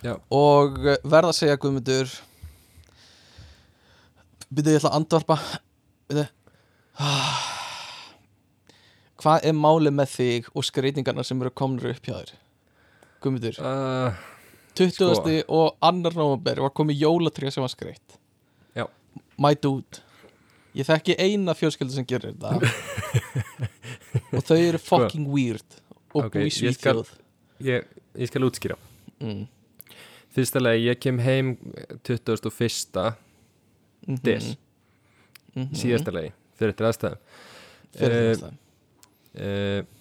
Já. 0.05 0.13
Og 0.33 0.77
verða 1.03 1.31
að 1.31 1.37
segja 1.39 1.59
Guðmundur 1.59 2.11
Byrðu 4.55 4.75
ég 4.75 4.79
ætla 4.79 4.91
að 4.91 4.97
andvarpa. 4.99 5.37
Byrðu 6.09 6.25
Hvað 9.21 9.47
er 9.49 9.55
málið 9.57 9.93
með 9.95 10.11
þig 10.13 10.49
og 10.53 10.65
skreitingarnar 10.67 11.25
sem 11.27 11.39
eru 11.41 11.51
komnur 11.55 11.91
upp 11.91 12.05
hjá 12.07 12.15
þér? 12.19 12.33
Guðmundur 13.23 13.59
uh, 13.59 14.11
20. 14.77 15.43
og 15.47 15.77
annar 15.85 16.15
nóvember 16.17 16.61
var 16.65 16.73
komið 16.75 17.01
jólatrið 17.05 17.55
sem 17.55 17.63
var 17.65 17.71
skreitt 17.73 18.17
Já. 18.77 18.85
My 19.41 19.55
dude 19.55 20.03
Ég 20.75 20.83
þekki 20.87 21.15
eina 21.23 21.55
fjölskyldu 21.55 21.95
sem 21.95 22.07
gerir 22.07 22.33
þetta 22.35 22.49
og 24.35 24.41
þau 24.43 24.57
eru 24.59 24.81
fucking 24.83 25.29
weird 25.31 25.77
og 26.11 26.25
Ok, 26.27 26.35
búi 26.35 26.49
í 26.49 26.51
ég 26.51 26.75
skal- 26.75 26.99
Svíþjóð 26.99 27.67
ég, 27.69 27.85
ég 28.19 28.31
skal 28.31 28.47
útskýra 28.47 28.75
mm. 29.23 29.45
fyrsta 30.35 30.59
lagi, 30.59 30.89
ég 30.89 30.99
kem 30.99 31.19
heim 31.23 31.55
21. 32.03 33.15
mm 34.05 34.19
Des. 34.21 34.51
í 35.55 35.69
síðasta 35.79 36.11
lagi 36.13 36.33
fyrir 36.59 36.73
þetta 36.75 36.89
aðstæðum. 36.91 37.19
Fyrir 37.95 38.15
Eh, 38.15 38.31
þetta 38.35 38.51
uh, 39.35 39.93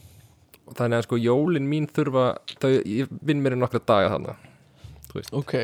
þannig 0.75 0.97
að 0.99 1.07
sko 1.09 1.19
jólin 1.21 1.69
mín 1.69 1.87
þurfa 1.93 2.27
þau, 2.63 2.71
ég 2.89 3.11
vinn 3.21 3.43
mér 3.45 3.57
í 3.57 3.61
nokkra 3.61 3.83
daga 3.85 4.13
þannig 4.15 4.33
Ok. 5.37 5.55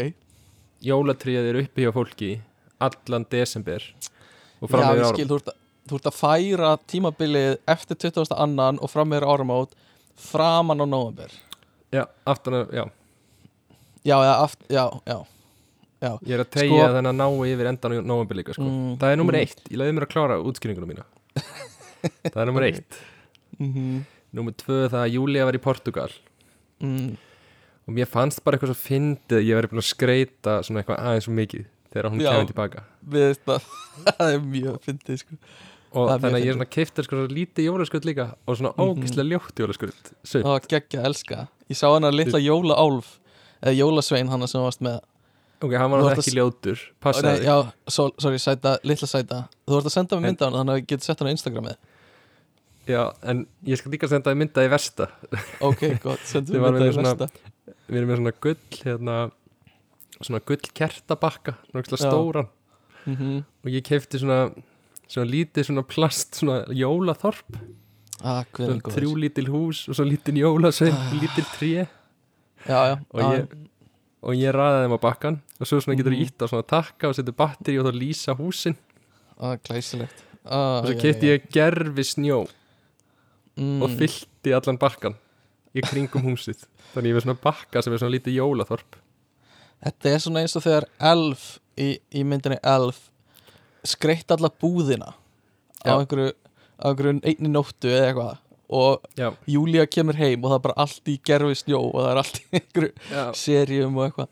Jólatriðið 0.84 1.48
er 1.50 1.58
uppi 1.64 1.84
hjá 1.86 1.92
fólki 1.94 2.30
allan 2.80 3.26
desember 3.32 3.84
og 4.60 4.70
fram 4.70 4.84
ég 4.84 5.00
árum 5.02 5.14
skil, 5.14 5.26
þú 5.28 5.38
ert, 5.40 5.50
að, 5.50 5.56
þú 5.90 5.98
ert 5.98 6.08
að 6.10 6.18
færa 6.20 6.70
tímabilið 6.88 7.50
eftir 7.74 7.98
20. 8.06 8.36
annan 8.36 8.78
og 8.80 8.92
fram 8.92 9.10
meður 9.12 9.28
áramót 9.32 9.74
framan 10.20 10.84
á 10.84 10.86
november 10.88 11.32
já, 11.92 12.04
aftan 12.28 12.60
að, 12.60 12.74
já, 12.76 12.84
Já, 14.00 14.16
já, 14.24 14.32
aft, 14.40 14.62
já, 14.72 14.84
já, 15.04 15.18
já. 16.00 16.10
ég 16.26 16.34
er 16.36 16.42
að 16.44 16.50
tegja 16.56 16.82
Sko- 16.86 16.94
þennan 16.96 17.20
ná 17.20 17.26
yfir 17.50 17.70
endan 17.70 17.92
á 17.92 18.00
nóvember 18.02 18.36
líka 18.40 18.54
sko. 18.56 18.64
Mm, 18.66 18.92
það 19.00 19.12
er 19.14 19.16
nummer 19.20 19.36
mm. 19.36 19.40
eitt, 19.46 19.62
ég 19.70 19.80
leiði 19.80 19.96
mér 19.98 20.06
að 20.06 20.12
klára 20.14 20.38
útskýringuna 20.50 20.88
mína 20.90 21.04
það 22.32 22.42
er 22.44 22.50
nummer 22.50 22.68
eitt 22.70 23.00
Mhm, 23.60 24.04
nummer 24.32 24.54
tvö 24.56 24.76
það 24.88 25.02
að 25.04 25.10
Júlia 25.18 25.44
var 25.44 25.56
í 25.58 25.60
Portugal 25.60 26.12
mm. 26.80 27.10
og 27.84 27.92
mér 27.96 28.08
fannst 28.08 28.40
bara 28.46 28.56
eitthvað 28.56 28.72
svo 28.72 28.78
fyndið 28.86 29.36
að 29.36 29.44
ég 29.50 29.58
verið 29.58 29.72
búin 29.74 29.82
að 29.82 29.88
skreita 29.90 30.54
svona 30.64 30.80
eitthvað 30.80 31.02
aðeins 31.10 31.26
svo 31.28 31.34
mikið 31.36 31.66
þegar 31.90 32.08
hún 32.14 32.22
kemur 32.22 32.48
tilbaka 32.48 32.84
að 33.10 33.66
það 34.06 34.32
er 34.32 34.40
mjög 34.46 34.78
fyndið 34.86 35.20
sko 35.24 35.36
og 35.90 36.06
Það 36.06 36.20
þannig 36.22 36.36
að 36.38 36.44
ég 36.44 36.50
er 36.52 36.54
svona 36.56 36.70
keiftir 36.70 37.04
sko 37.08 37.16
svo 37.18 37.28
lítið 37.34 37.66
jólaskutt 37.66 38.04
líka 38.06 38.26
og 38.46 38.56
svona 38.60 38.70
Mhm. 38.78 38.84
ógislega 38.86 39.28
ljótt 39.34 39.62
Sumt. 40.22 40.44
Það 40.44 40.52
var 40.54 40.66
geggja 40.70 41.00
að 41.02 41.08
elska 41.10 41.38
Ég 41.68 41.76
sá 41.76 41.86
hana 41.90 42.10
litla 42.14 42.38
jólaálf 42.38 43.08
eða 43.60 43.74
jólasvein 43.76 44.30
hana 44.30 44.46
sem 44.46 44.62
varst 44.62 44.80
með 44.80 45.00
ok, 45.60 45.72
hann 45.76 45.90
var 45.92 46.00
náttúrulega 46.02 46.22
ekki 46.24 46.36
ljótur. 46.36 46.82
Passaði 47.04 47.44
Já, 47.46 47.56
so, 47.88 48.10
sorry, 48.18 48.38
sæta, 48.42 48.78
litla 48.86 49.08
sæta. 49.10 49.40
Þú 49.68 49.76
vart 49.76 49.88
að 49.90 49.94
senda 49.96 50.16
mig 50.20 50.30
mynda 50.30 50.48
hana 50.48 50.60
þannig 50.62 50.74
að 50.76 50.80
ég 50.82 50.86
geti 50.94 51.04
sett 51.08 51.20
hana 51.20 51.30
á 51.30 51.34
Instagramið. 51.36 51.76
Já, 52.90 53.02
en 53.30 53.44
ég 53.68 53.78
skal 53.78 53.92
líka 53.92 54.08
senda 54.10 54.30
það 54.32 54.40
mynda 54.40 54.64
í 54.66 54.70
versta. 54.72 55.08
Ok, 55.60 55.84
gott, 56.02 56.24
við 56.24 56.56
varum 56.60 56.78
mynda 56.80 56.88
í 56.90 56.96
svona- 56.96 57.14
næsta 57.14 57.30
við 57.90 57.98
erum 58.00 58.10
með 58.10 58.20
svona 58.20 58.32
gull 58.40 58.80
hérna, 58.84 59.16
svona 60.20 60.40
gull 60.46 60.72
kertabakka 60.80 61.54
Já. 61.74 61.82
stóran. 61.96 62.48
Mm 63.06 63.44
og 63.64 63.70
ég 63.72 63.82
keifti 63.84 64.18
svona 64.20 64.50
svona 65.08 65.26
lítið 65.30 65.66
svona 65.70 65.82
plast 65.88 66.34
svona 66.38 66.64
jólaþorp. 66.68 67.56
Ah, 68.22 68.44
svona 68.54 68.80
þrjú 68.84 69.14
lítil 69.16 69.48
hús 69.48 69.88
og 69.88 69.96
svo 69.96 70.04
lítil 70.04 70.36
jólasvein 70.40 70.92
Ah. 70.92 71.10
lítil 71.16 71.44
tré. 71.56 71.88
Já, 72.68 72.80
já. 72.92 72.96
Og 73.14 73.20
ah, 73.20 73.32
ég, 73.32 73.48
og 74.22 74.34
ég 74.36 74.52
ræði 74.52 74.84
þeim 74.84 74.94
á 74.96 75.00
bakkan 75.00 75.40
og 75.60 75.66
svo 75.68 75.80
svona 75.80 75.96
getur 75.98 76.12
Mhm. 76.12 76.20
ég 76.20 76.28
ítt 76.30 76.42
á 76.44 76.46
svona 76.50 76.66
takka 76.66 77.08
og 77.08 77.14
setja 77.16 77.32
batteri 77.36 77.78
og 77.80 77.86
þá 77.86 77.92
lýsa 77.96 78.36
húsin. 78.36 78.76
Ah, 79.40 79.56
Glæsilegt. 79.56 80.24
Ah, 80.44 80.80
og 80.82 80.86
svo 80.86 80.94
já. 80.94 81.36
ég 81.38 81.48
gerfi 81.52 82.04
snjó. 82.04 82.46
Mm, 83.56 83.82
og 83.82 83.90
fyllti 83.90 84.52
allan 84.54 84.78
bakkan 84.78 85.14
í 85.74 85.80
kringum 85.82 86.22
húsið. 86.22 86.64
Þannig 86.94 87.10
ég 87.10 87.14
var 87.14 87.20
svona 87.24 87.40
bakka 87.42 87.82
sem 87.82 87.92
er 87.92 87.98
svona 87.98 88.14
lítið 88.18 88.36
jólaþorp. 88.40 88.96
Þetta 89.84 90.10
er 90.14 90.18
svona 90.18 90.40
eins 90.44 90.56
og 90.56 90.62
þegar 90.62 90.84
Elf 91.00 91.58
í, 91.78 91.98
í 92.12 92.22
myndinni 92.24 92.58
Elf 92.62 93.10
skreitt 93.84 94.30
alla 94.30 94.50
búðina 94.50 95.14
á 95.80 95.88
Já. 95.88 95.96
einhverju, 96.00 96.32
á 96.80 96.84
einhverju 96.90 97.20
einni 97.24 97.48
nóttu 97.48 97.88
eða 97.88 98.10
eitthvað 98.12 98.38
og 98.70 99.02
Já, 99.18 99.30
Júlía 99.50 99.86
kemur 99.90 100.14
heim 100.18 100.44
og 100.44 100.50
það 100.52 100.58
er 100.58 100.64
bara 100.68 100.78
allt 100.84 101.10
í 101.10 101.16
gerfi 101.26 101.56
snjó 101.58 101.80
og 101.90 101.96
það 101.98 102.10
er 102.12 102.20
allt 102.22 102.36
í 102.40 102.44
einhverju 102.58 102.90
já. 103.10 103.22
seríum 103.34 103.96
og 103.98 104.04
eitthvað. 104.06 104.28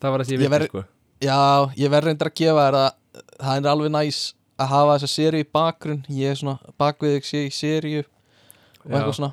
Það 0.00 0.12
var 0.14 0.24
sem 0.28 0.40
Ég 0.44 0.52
verð- 0.52 0.68
sko. 0.70 0.84
Já, 1.24 1.38
ég 1.80 1.90
verð 1.94 2.08
reyndar 2.10 2.30
að 2.30 2.36
gefa 2.40 2.64
þér 2.68 2.76
að 2.80 2.90
það 3.40 3.56
er 3.64 3.70
alveg 3.72 3.92
næs 3.96 4.20
að 4.60 4.68
hafa 4.74 4.96
þessa 4.98 5.10
seríu 5.14 5.42
í 5.44 5.48
bakgrunn. 5.58 6.02
Ég 6.08 6.30
er 6.30 6.38
svona 6.38 6.74
bakvið 6.78 7.16
sé 7.26 7.44
í 7.48 7.52
seríu 7.54 8.04
og 8.04 8.90
eitthvað 8.92 9.16
svona. 9.18 9.32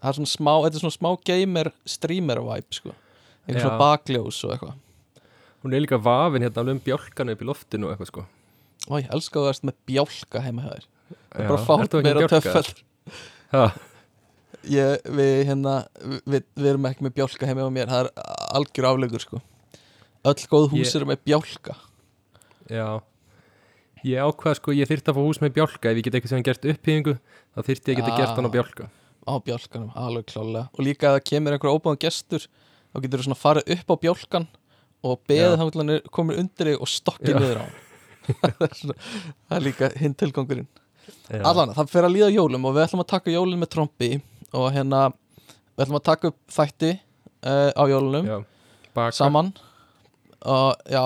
Það 0.00 0.08
er 0.12 0.16
svona 0.20 0.32
smá, 0.32 0.52
þetta 0.64 0.76
er 0.78 0.84
svona 0.86 0.96
smá 0.96 1.10
gamer 1.28 1.72
streamer 1.84 2.40
vibe 2.46 2.72
sko. 2.78 2.94
Eitthvað 3.44 3.60
Já. 3.60 3.64
svona 3.66 3.80
bakljós 3.82 4.38
og 4.46 4.54
eitthvað. 4.54 4.76
Hún 5.60 5.74
er 5.76 5.82
líka 5.84 5.98
vafin 6.00 6.40
hérna 6.46 6.62
alveg 6.62 6.78
um 6.78 6.84
bjálkanu 6.86 7.32
upp 7.36 7.42
í 7.44 7.48
loftinu 7.50 7.84
og 7.90 7.92
eitthvað 7.92 8.08
sko. 8.14 8.24
Og 8.88 9.02
ég 9.02 9.10
elska 9.12 9.36
að 9.36 9.44
þú 9.44 9.50
erst 9.52 9.66
með 9.68 9.74
bjálka 9.90 10.40
heima 10.46 10.62
hjá 10.64 10.70
þér. 10.78 10.86
Það 11.30 11.42
er 11.44 11.50
bara 11.50 11.66
fátt 11.66 11.82
ekki 11.98 12.06
meira 12.06 12.28
bjálka? 12.30 12.62
Ég, 14.70 15.00
við 15.10 15.32
hérna 15.48 15.74
við, 16.26 16.44
við 16.54 16.68
erum 16.72 16.88
ekki 16.90 17.06
með 17.06 17.14
bjálka 17.20 17.48
heima 17.48 17.64
hjá 17.66 17.72
mér. 17.74 17.90
Það 17.90 18.06
er 18.06 18.34
algjör 18.60 18.88
aflegur 18.92 19.24
sko. 19.24 19.40
Öll 20.30 20.42
góð 20.52 20.68
hús 20.74 20.94
eru 20.98 21.08
með 21.08 21.22
bjálka. 21.30 21.76
Já. 22.70 22.88
Ég 24.06 24.22
ákvað 24.24 24.56
sko, 24.60 24.72
ég 24.76 24.88
þyrfti 24.88 25.12
að 25.12 25.18
fá 25.18 25.22
hús 25.26 25.40
með 25.42 25.54
bjálka. 25.58 25.90
Ef 25.90 25.98
ég 26.00 26.06
get 26.06 26.14
eitthvað 26.16 26.32
sem 26.34 26.44
gert 26.46 26.68
upphýðingu 26.72 27.14
þá 27.18 27.60
þyrfti 27.66 27.92
ég 27.92 27.98
að 27.98 28.00
geta 28.00 28.12
Ah. 28.14 28.18
gert 28.20 28.36
hann 28.38 28.48
á 28.48 28.52
bjálka. 28.54 28.88
Á 29.28 29.32
bjálkanum, 29.44 29.90
alveg 29.94 30.24
klálega. 30.30 30.68
Og 30.72 30.80
líka 30.84 31.10
ef 31.10 31.18
það 31.18 31.26
kemur 31.28 31.52
einhver 31.56 31.74
óbáðan 31.74 32.00
gestur 32.00 32.46
þá 32.94 33.00
getur 33.04 33.20
þú 33.20 33.26
svona 33.28 33.40
farið 33.40 33.72
upp 33.76 33.90
á 33.92 33.96
bjálkan 34.00 34.46
og 35.04 35.20
Já. 35.28 35.56
þá 35.56 36.10
komið 36.10 36.38
undir 36.40 36.70
þig 36.70 36.80
og 36.80 36.88
stokkið 36.88 37.36
niður 37.40 37.60
á 37.60 37.66
það, 38.30 38.94
er 39.50 39.60
líka 39.64 39.88
hinn 39.98 40.14
tilgangurinn. 40.14 40.68
Allan, 41.44 41.72
það 41.76 41.90
fer 41.92 42.06
að 42.08 42.14
líða 42.16 42.30
jólum 42.34 42.64
og 42.68 42.74
við 42.76 42.84
ætlum 42.86 43.02
að 43.04 43.10
taka 43.14 43.32
jólin 43.34 43.60
með 43.62 43.70
trombi 43.74 44.10
og 44.52 44.66
hérna 44.74 45.00
við 45.76 45.84
ætlum 45.84 45.98
að 46.00 46.06
taka 46.10 46.30
upp 46.32 46.38
þætti 46.56 46.90
uh, 46.94 47.70
á 47.76 47.82
jólunum 47.90 48.46
saman. 49.16 49.52
Og 50.40 50.74
já, 50.90 51.02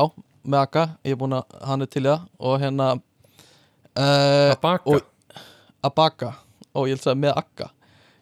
með 0.47 0.61
Akka 0.65 0.85
ég 1.05 1.15
er 1.17 1.19
búin 1.21 1.35
að 1.37 1.59
hann 1.67 1.83
er 1.85 1.91
til 1.91 2.05
það 2.07 2.25
og 2.39 2.61
hérna 2.63 2.89
uh, 2.95 4.53
Að 4.55 4.61
baka? 4.63 4.91
og- 4.95 5.43
að 5.85 5.95
baka. 5.99 6.33
Og 6.75 6.89
ég 6.91 6.97
held 6.99 7.11
að 7.13 7.21
með 7.23 7.37
Akka 7.43 7.69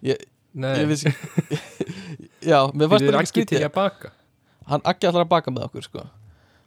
ég, 0.05 0.25
ég 0.57 0.89
vissi 0.91 1.13
já, 2.51 2.59
mér 2.75 2.87
er 2.89 2.91
bara 2.93 3.21
ekki 3.23 3.33
skrítið. 3.33 3.69
hann 4.69 4.83
Akki 4.85 5.09
ætlar 5.09 5.25
að 5.27 5.31
baka 5.33 5.51
með 5.55 5.69
okkur 5.69 5.87
sko. 5.87 6.07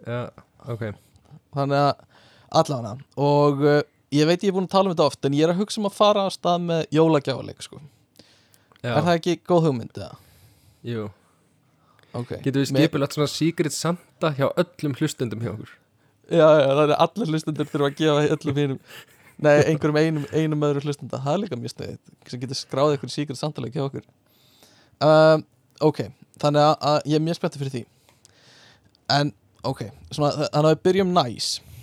Já, 0.05 0.21
ok. 0.69 0.87
Þannig 1.55 1.81
að 1.81 1.93
allavega. 2.61 2.95
Og 3.17 3.61
uh, 3.65 3.81
ég 4.15 4.29
veit 4.29 4.43
ég 4.45 4.51
er 4.51 4.55
búin 4.57 4.67
að 4.67 4.73
tala 4.75 4.89
um 4.89 4.95
þetta 4.95 5.07
oft 5.09 5.27
en 5.27 5.35
ég 5.37 5.45
er 5.47 5.53
að 5.53 5.61
hugsa 5.63 5.81
um 5.81 5.89
að 5.89 5.97
fara 5.97 6.25
á 6.25 6.29
stað 6.33 6.65
með 6.69 6.83
jólagjáleik 6.95 7.63
sko. 7.65 7.79
Er 8.85 9.01
það 9.01 9.13
ekki 9.17 9.37
góð 9.49 9.69
hugmynd 9.69 9.97
eða? 9.97 10.15
jú. 10.85 11.07
Okay. 12.15 12.39
Getum 12.45 12.61
við 12.63 12.69
skipulagt 12.69 13.15
svona 13.17 13.27
Secret 13.27 13.73
Santa 13.75 14.29
hjá 14.37 14.45
öllum 14.55 14.93
hlustendum 14.95 15.41
hjá 15.43 15.49
okkur? 15.51 15.71
Já, 16.31 16.45
já, 16.47 16.69
það 16.69 16.83
er 16.85 16.93
allir 17.03 17.31
hlustendur 17.33 17.67
þurfa 17.67 17.89
að 17.89 17.97
gefa 17.99 18.21
öllum 18.37 18.61
hinum 18.61 18.79
Nei, 19.35 19.57
einhverjum 19.67 19.97
einum, 19.99 20.27
einum 20.31 20.61
öðru 20.63 20.85
hlustenda. 20.85 21.19
Það 21.19 21.33
er 21.33 21.41
líka 21.41 21.57
mjög 21.59 21.73
sniðið 21.73 21.97
sem 22.31 22.39
getur 22.39 22.59
skráðið 22.61 22.95
ykkur 22.95 23.11
síkri 23.11 23.35
samtalið 23.35 23.75
hjá 23.75 23.83
okkur. 23.83 24.05
Um, 25.03 25.43
Ok, 25.83 26.05
þannig 26.39 26.63
að, 26.71 27.01
ég 27.11 27.17
er 27.17 27.23
mjög 27.25 27.35
spenntið 27.35 27.61
fyrir 27.61 27.73
því. 27.73 27.81
En, 29.11 29.31
ok, 29.67 29.81
svona, 30.15 30.29
þa- 30.31 30.49
þannig 30.53 30.69
að 30.69 30.75
við 30.77 30.83
byrjum 30.87 31.11
næs. 31.17 31.47
e 31.59 31.74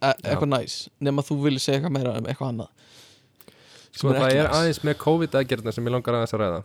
Eitthvað 0.00 0.48
næs 0.54 0.76
Nefn 1.04 1.20
að 1.20 1.28
þú 1.28 1.36
vilja 1.44 1.62
segja 1.64 1.78
eitthvað 1.80 1.94
meira 1.96 2.16
um 2.18 2.28
eitthvað 2.30 2.52
annað. 2.54 2.70
Sko 3.90 4.12
það 4.14 4.36
er 4.38 4.50
aðeins 4.54 4.82
með 4.86 4.98
COVID-aðgerðna 5.02 5.74
sem 5.76 5.88
ég 5.88 5.94
langar 5.96 6.16
aðeins 6.18 6.34
að 6.36 6.42
ræða. 6.44 6.60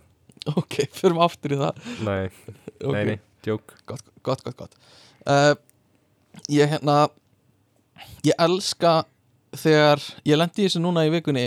Ok, 0.55 0.75
förum 0.93 1.21
aftur 1.25 1.55
í 1.55 1.57
það. 1.59 1.79
Nei, 2.05 2.25
Ok, 2.85 2.93
nei, 2.93 3.03
nei, 3.09 3.17
djók 3.45 3.73
gott, 3.89 4.05
gott, 4.23 4.43
gott, 4.45 4.57
gott. 4.59 4.77
Uh, 5.25 5.55
Ég 6.51 6.69
hérna 6.69 7.07
Ég 8.25 8.35
elska 8.41 9.05
þegar 9.55 10.01
ég 10.27 10.37
lendi 10.37 10.65
í 10.65 10.67
þessu 10.67 10.81
núna 10.83 11.05
í 11.07 11.11
vikunni 11.13 11.45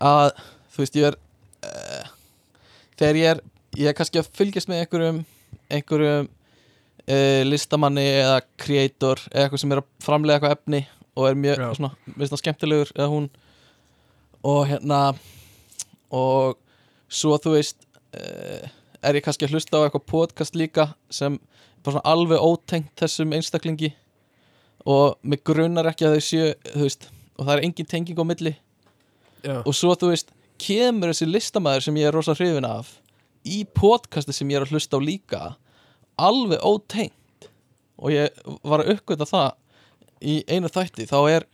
að 0.00 0.30
þú 0.72 0.82
veist 0.82 0.96
ég 0.96 1.08
er 1.10 1.18
uh, 1.68 2.06
þegar 2.96 3.18
ég 3.20 3.30
er 3.34 3.42
ég 3.76 3.90
er 3.90 3.96
kannski 3.98 4.20
að 4.22 4.30
fylgjast 4.38 4.70
með 4.70 4.84
einhverjum 4.84 5.18
einhverjum 5.76 6.28
uh, 6.30 7.42
listamanni 7.44 8.06
eða 8.22 8.38
creator 8.62 9.20
eða 9.28 9.44
eitthvað 9.44 9.62
sem 9.62 9.74
er 9.76 9.82
að 9.82 9.90
framlega 10.06 10.38
eitthvað 10.38 10.56
efni 10.56 10.82
og 11.16 11.28
er 11.30 11.38
mjög 11.40 11.60
Já. 11.62 11.68
svona, 11.78 11.92
veist 12.16 12.34
það 12.34 12.42
skemmtilegur 12.42 12.92
eða 12.94 13.08
hún. 13.12 13.28
Og 14.46 14.62
hérna 14.68 15.00
og 16.14 16.58
svo 17.08 17.38
þú 17.40 17.56
veist 17.56 17.86
uh, 18.14 18.68
er 19.02 19.18
ég 19.18 19.24
kannski 19.24 19.46
að 19.48 19.56
hlusta 19.56 19.80
á 19.80 19.84
eitthvað 19.86 20.06
podcast 20.10 20.58
líka 20.58 20.90
sem 21.10 21.38
bara 21.82 21.96
svona 21.96 22.12
alveg 22.12 22.42
ótengt 22.42 22.92
þessum 23.00 23.34
einstaklingi. 23.36 23.92
Og 24.86 25.16
mig 25.26 25.42
grunar 25.46 25.88
ekki 25.90 26.06
að 26.06 26.18
þau 26.18 26.26
séu 26.28 26.52
þú 26.72 26.84
veist, 26.84 27.08
og 27.36 27.46
það 27.48 27.54
er 27.56 27.66
engin 27.66 27.90
tenging 27.90 28.22
á 28.22 28.24
milli. 28.26 28.54
Já, 29.46 29.60
og 29.62 29.74
svo 29.76 29.94
þú 29.98 30.12
veist 30.12 30.32
kemur 30.62 31.12
þessi 31.12 31.28
listamæður 31.28 31.84
sem 31.86 31.98
ég 32.00 32.08
er 32.08 32.16
rosa 32.16 32.34
hrifin 32.36 32.66
af 32.68 32.96
í 33.46 33.62
podcasti 33.76 34.34
sem 34.34 34.50
ég 34.50 34.60
er 34.60 34.66
að 34.66 34.74
hlusta 34.74 34.98
á 34.98 35.00
líka 35.00 35.42
alveg 36.18 36.62
ótengt. 36.64 37.50
Og 37.96 38.12
ég 38.12 38.34
var 38.66 38.82
að 38.82 38.96
uppgöta 38.96 39.28
það 39.28 39.54
í 40.22 40.40
einu 40.48 40.70
þætti 40.72 41.08
þá 41.10 41.18
er, 41.32 41.46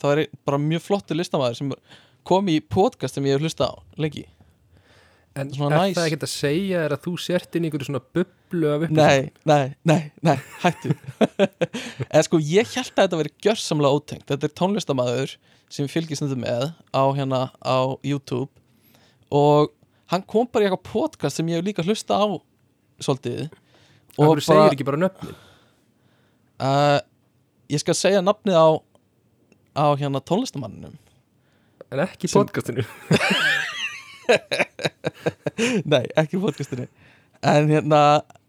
þá 0.00 0.06
er 0.14 0.26
bara 0.48 0.60
mjög 0.62 0.84
flottur 0.88 1.18
listamæður 1.18 1.58
sem 1.60 1.72
kom 2.26 2.50
í 2.52 2.58
podcast 2.60 3.16
sem 3.16 3.26
ég 3.28 3.38
að 3.38 3.46
hlusta 3.46 3.70
á 3.70 3.74
lengi 4.00 4.26
en 5.38 5.50
svona 5.54 5.78
er 5.78 5.90
næs. 5.90 5.96
það 5.96 6.06
ekkert 6.08 6.26
að 6.26 6.32
segja 6.32 6.84
er 6.84 6.94
að 6.94 7.04
þú 7.06 7.12
sért 7.22 7.56
inn 7.56 7.64
í 7.64 7.68
einhverju 7.68 7.88
svona 7.88 8.02
bublu 8.02 8.70
af 8.70 8.84
upplýsingum? 8.86 8.98
Nei, 8.98 9.30
nei, 9.46 9.74
nei, 9.86 10.00
nei, 10.26 10.36
hættu 10.64 10.94
Eða 12.10 12.24
sko, 12.26 12.40
ég 12.42 12.72
held 12.74 12.90
að 12.90 13.04
þetta 13.04 13.20
veri 13.20 13.34
gjörsamlega 13.46 14.00
ótengt 14.00 14.26
Þetta 14.32 14.48
er 14.48 14.56
tónlistamæður 14.60 15.36
sem 15.70 15.90
fylgist 15.90 16.24
þetta 16.24 16.40
með 16.40 16.66
á 16.90 17.02
hérna 17.14 17.42
á 17.62 17.78
YouTube 18.02 18.50
og 19.30 19.70
hann 20.10 20.24
kom 20.26 20.48
bara 20.50 20.66
í 20.66 20.68
eitthvað 20.68 20.90
podcast 20.90 21.38
sem 21.38 21.50
ég 21.52 21.60
hef 21.60 21.68
líka 21.68 21.86
hlusta 21.86 22.18
á 22.18 22.26
svolítið 22.98 23.46
Og 24.18 24.34
þú 24.40 24.46
segir 24.48 24.74
ekki 24.74 24.88
bara 24.88 24.98
nöfnin 24.98 25.36
uh, 26.58 26.98
Ég 27.70 27.78
skal 27.82 27.94
segja 27.94 28.20
nafnið 28.24 28.56
á 28.58 28.66
á 29.78 29.84
hérna 29.94 30.18
tónlistamanninum 30.26 30.96
En 31.90 31.98
ekki 32.04 32.26
í 32.26 32.30
Sem- 32.30 32.42
podcastinu. 32.42 32.82
Nei, 35.90 36.04
ekki 36.18 36.38
í 36.38 36.42
podcastinu. 36.42 36.86
En 37.42 37.68
hérna, 37.70 38.00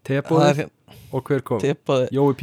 hérna 0.06 0.68
og 1.12 1.26
hver 1.28 1.42
kom? 1.44 1.60
tepaði 1.62 2.06
Jói 2.14 2.34
P. 2.38 2.42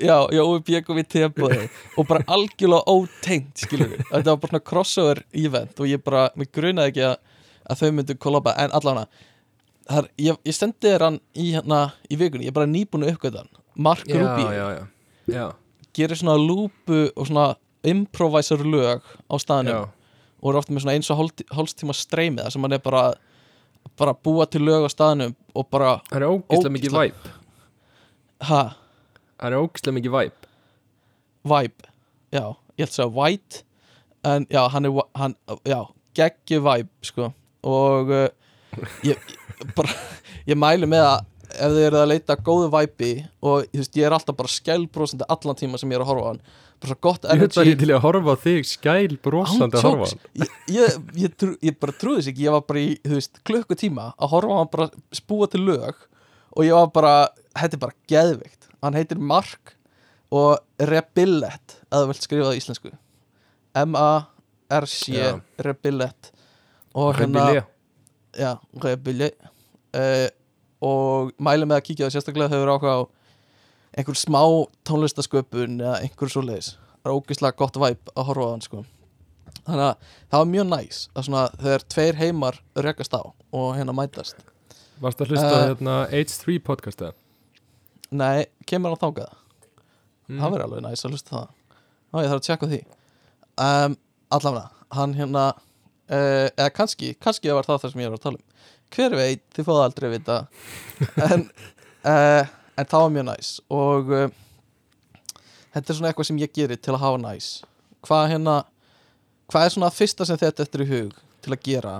Já, 0.00 0.16
Jói 0.32 0.60
Björgum 0.66 0.96
við 1.00 1.08
tebóði 1.12 1.66
og 1.98 2.06
bara 2.08 2.24
algjörlega 2.32 2.88
ótengt 2.88 3.60
skilur 3.66 3.90
við, 3.92 4.00
þetta 4.08 4.30
var 4.32 4.38
bara 4.40 4.50
svona 4.54 4.64
crossover 4.70 5.18
event 5.36 5.82
og 5.82 5.86
ég 5.90 6.00
bara, 6.04 6.22
mér 6.38 6.48
grunaði 6.56 6.88
ekki 6.94 7.04
að, 7.10 7.16
að 7.70 7.80
þau 7.82 7.90
myndu 7.98 8.14
kollaba, 8.22 8.54
en 8.64 8.72
allavega 8.78 9.06
þar, 9.90 10.08
ég, 10.24 10.34
ég 10.48 10.54
sendi 10.56 10.86
þér 10.88 11.04
hann 11.08 11.18
í 11.36 11.50
hérna 11.56 11.80
í 12.08 12.16
vikunni, 12.20 12.46
ég 12.48 12.52
er 12.54 12.58
bara 12.62 12.70
nýbúin 12.70 13.04
að 13.06 13.12
uppgöta 13.16 13.42
hann. 13.44 13.52
Mark 13.76 14.06
Já, 14.08 14.16
Ruby 14.22 14.44
já, 14.46 14.50
já, 14.56 14.64
já, 15.36 15.46
gerir 15.96 16.18
svona 16.18 16.36
lúpu 16.40 17.08
og 17.14 17.26
svona 17.28 17.54
improvisor 17.86 18.62
lög 18.66 19.02
á 19.30 19.34
staðinu 19.40 19.78
og 20.40 20.50
eru 20.50 20.60
ofta 20.60 20.74
með 20.74 20.84
svona 20.84 20.96
eins 20.98 21.10
og 21.12 21.22
hálfstíma 21.56 21.96
streymið 21.96 22.52
sem 22.52 22.64
hann 22.64 22.76
er 22.76 22.84
bara 22.84 23.04
bara 24.00 24.14
búa 24.14 24.46
til 24.48 24.64
lög 24.64 24.84
á 24.86 24.90
staðinu 24.92 25.32
og 25.54 25.66
bara, 25.72 25.98
Það 26.10 26.20
er 26.20 26.28
ógislega 26.28 26.74
mikið 26.76 26.96
væp 26.98 27.32
ha, 28.50 28.62
Það 29.40 29.48
er 29.48 29.58
ógislega 29.60 29.98
mikið 29.98 30.16
væp 30.18 30.46
vibe. 31.44 31.88
Já, 32.30 32.44
ég 32.78 32.86
ætla 32.86 32.90
að 32.90 32.96
segja 32.96 33.10
white 33.16 33.62
en 34.28 34.46
já, 34.52 34.60
hann 34.68 34.86
er 34.86 34.96
hann, 35.16 35.34
já, 35.64 35.80
geggi 36.14 36.60
vibe 36.60 37.06
sko. 37.06 37.30
Og 37.66 38.12
uh, 38.12 38.28
ég, 39.06 39.16
ég 39.16 39.72
bara 39.76 39.94
ég 40.50 40.58
mæli 40.58 40.88
með 40.90 41.06
að 41.06 41.29
ef 41.54 41.70
þið 41.74 41.84
eruð 41.88 42.00
að 42.04 42.10
leita 42.12 42.36
góðu 42.46 42.68
vibe 42.74 43.10
og 43.42 43.64
veist, 43.74 43.96
ég 43.98 44.06
er 44.08 44.14
alltaf 44.16 44.36
bara 44.38 44.50
skælbrósandi 44.52 45.26
allan 45.34 45.58
tíma 45.58 45.78
sem 45.80 45.90
ég 45.92 45.98
er 46.00 46.04
að 46.04 46.10
horfa 46.12 46.26
á 46.26 46.30
hann. 46.30 46.42
Bara 46.80 46.94
svo 46.94 46.98
gott 47.04 47.24
Ég 47.26 47.28
veit 47.28 47.42
energy. 47.42 47.56
bara 47.60 47.80
til 47.82 47.90
að 47.96 48.04
horfa 48.06 48.32
á 48.32 48.42
þig 48.44 48.68
skæl 48.70 49.16
brosandi 49.24 49.76
að 49.76 49.84
horfa 49.84 50.06
á 50.06 50.08
Ándjóks. 50.08 50.30
ég, 50.40 50.54
ég, 50.76 50.94
ég, 51.24 51.34
trú, 51.36 51.50
ég 51.68 51.76
bara 51.82 51.92
trúði 52.00 52.20
þess 52.22 52.30
ekki. 52.32 52.46
Ég 52.46 52.54
var 52.56 52.64
bara 52.70 52.80
í, 52.80 52.94
veist, 53.04 53.42
klukkutíma 53.44 54.06
að 54.16 54.32
horfa 54.32 54.54
á 54.54 54.58
hann 54.62 54.72
bara 54.72 54.88
spúa 55.20 55.50
til 55.52 55.60
lög 55.66 56.06
og 56.56 56.64
ég 56.64 56.72
var 56.78 56.88
bara, 56.94 57.12
þetta 57.58 57.76
er 57.76 57.82
bara 57.84 57.98
geðveikt. 58.14 58.70
Hann 58.80 58.96
heitir 58.96 59.20
Mark 59.20 59.74
og 60.32 60.56
Rebillet, 60.80 61.76
að 61.90 62.04
þú 62.06 62.10
vilt 62.14 62.24
skrifa 62.24 62.48
það 62.48 62.56
í 62.56 62.62
íslensku. 62.62 62.90
M-A-R-C 63.76 65.12
Já. 65.14 65.40
Rebillet 65.62 66.32
og 66.94 67.14
já, 68.34 68.56
Rebillet 68.82 69.36
uh, 69.94 70.26
og 70.84 71.32
mæli 71.42 71.66
með 71.68 71.80
að 71.80 71.86
kíkja 71.88 72.06
það 72.08 72.14
sérstaklega 72.16 72.52
þegar 72.54 72.72
áhuga 72.74 72.94
á 72.96 73.00
einhver 74.00 74.16
smá 74.20 74.42
tónlistasköpun 74.88 75.80
eða 75.82 75.96
einhver 76.04 76.30
svoleiðis. 76.32 76.72
Það 77.00 77.10
er 77.10 77.16
ógeðslega 77.18 77.58
gott 77.60 77.78
væp 77.82 78.12
að 78.14 78.28
horfa 78.30 78.46
á 78.46 78.52
hann 78.54 78.64
sko. 78.64 78.84
Þannig 79.66 79.84
að 79.86 80.06
það 80.30 80.38
var 80.42 80.48
mjög 80.54 80.68
næs 80.70 81.00
svona 81.16 81.42
þegar 81.60 81.84
tveir 81.94 82.18
heimar 82.20 82.60
rekast 82.86 83.16
á 83.16 83.22
og 83.26 83.68
hérna 83.76 83.94
mætast. 83.96 84.40
Varst 85.00 85.20
að 85.24 85.32
hlusta 85.34 85.50
uh, 85.50 85.66
hérna 85.72 85.96
H3 86.12 86.58
podcast 86.64 87.02
eða? 87.02 87.16
nei, 88.10 88.46
kemur 88.66 88.94
hann 88.96 89.02
þákað 89.04 89.36
Mm. 90.30 90.38
það 90.38 90.52
verður 90.54 90.62
alveg 90.68 90.82
næs 90.84 91.00
að 91.02 91.10
hlusta 91.16 91.32
það. 91.34 91.46
Ná, 92.12 92.18
ég 92.22 92.28
þarf 92.30 92.36
að 92.40 92.44
tjekka 92.46 92.66
því. 92.70 92.78
Um, 93.64 93.94
allavega, 94.36 94.68
hann 94.94 95.14
hérna 95.18 95.40
uh, 95.56 96.46
eða 96.54 96.68
kannski, 96.76 97.08
kannski 97.18 97.50
var 97.50 97.66
það 97.66 97.80
það 97.82 97.90
sem 97.96 98.02
ég 98.04 98.12
var 98.12 98.20
að 98.20 98.22
tala 98.28 98.38
um 98.38 98.44
hver 98.94 99.16
veit, 99.18 99.44
þið 99.54 99.68
fáðu 99.68 99.84
aldrei 99.84 100.08
að 100.08 100.14
vita. 100.16 100.38
En, 101.26 101.46
uh, 102.04 102.44
en 102.78 102.90
það 102.90 103.04
var 103.04 103.14
mjög 103.16 103.26
næs. 103.30 103.52
Og 103.74 104.12
uh, 104.14 104.26
þetta 105.74 105.84
er 105.84 105.98
svona 106.00 106.12
eitthvað 106.12 106.30
sem 106.30 106.42
ég 106.42 106.54
gerir 106.56 106.80
til 106.80 106.96
að 106.96 107.02
hafa 107.04 107.22
næs. 107.22 107.50
Hvað 108.06 108.28
hérna 108.34 108.56
hvað 109.50 109.66
er 109.66 109.74
svona 109.74 109.92
fyrsta 109.94 110.26
sem 110.28 110.38
þetta 110.40 110.64
eftir 110.66 110.84
í 110.84 110.90
hug 110.90 111.16
til 111.44 111.54
að 111.54 111.64
gera 111.66 111.94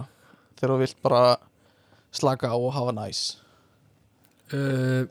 þegar 0.59 0.75
þú 0.75 0.79
vilt 0.85 1.01
bara 1.05 1.23
slaka 2.15 2.51
á 2.53 2.57
og 2.57 2.73
hafa 2.77 2.95
næs? 2.95 3.25
Uh, 4.51 5.07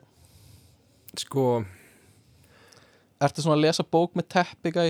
sko, 1.19 1.61
ertu 3.23 3.43
svona 3.43 3.57
að 3.57 3.65
lesa 3.67 3.85
bók 3.87 4.17
með 4.19 4.29
teppi 4.35 4.73
gæi? 4.75 4.89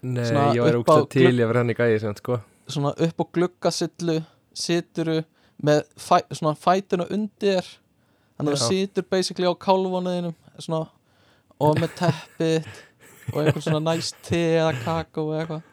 Nei, 0.00 0.24
Svona 0.24 0.46
ég 0.56 0.64
á 0.64 0.80
ógst 0.80 1.10
til 1.12 1.28
ég 1.28 1.44
verið 1.44 1.60
hann 1.60 1.74
í 1.74 1.76
gæði 1.76 1.98
sem, 2.00 2.16
sko. 2.16 2.38
svona 2.70 2.94
upp 2.96 3.20
á 3.20 3.24
gluggasillu 3.36 4.16
situru 4.56 5.18
með 5.66 5.82
fæ, 6.00 6.18
svona 6.32 6.54
fætuna 6.56 7.06
undir 7.12 7.66
þannig 8.38 8.54
að 8.54 8.60
það 8.60 8.68
situr 8.70 9.06
basically 9.12 9.48
á 9.50 9.54
kálvonuðinum 9.60 10.34
svona, 10.58 10.86
og 11.60 11.80
með 11.82 11.92
teppið 11.98 12.70
og 13.34 13.42
einhver 13.42 13.64
svona 13.64 13.82
næst 13.92 14.16
te 14.26 14.40
eða 14.60 14.72
kakó 14.84 15.26
eða 15.34 15.42
eitthvað 15.42 15.66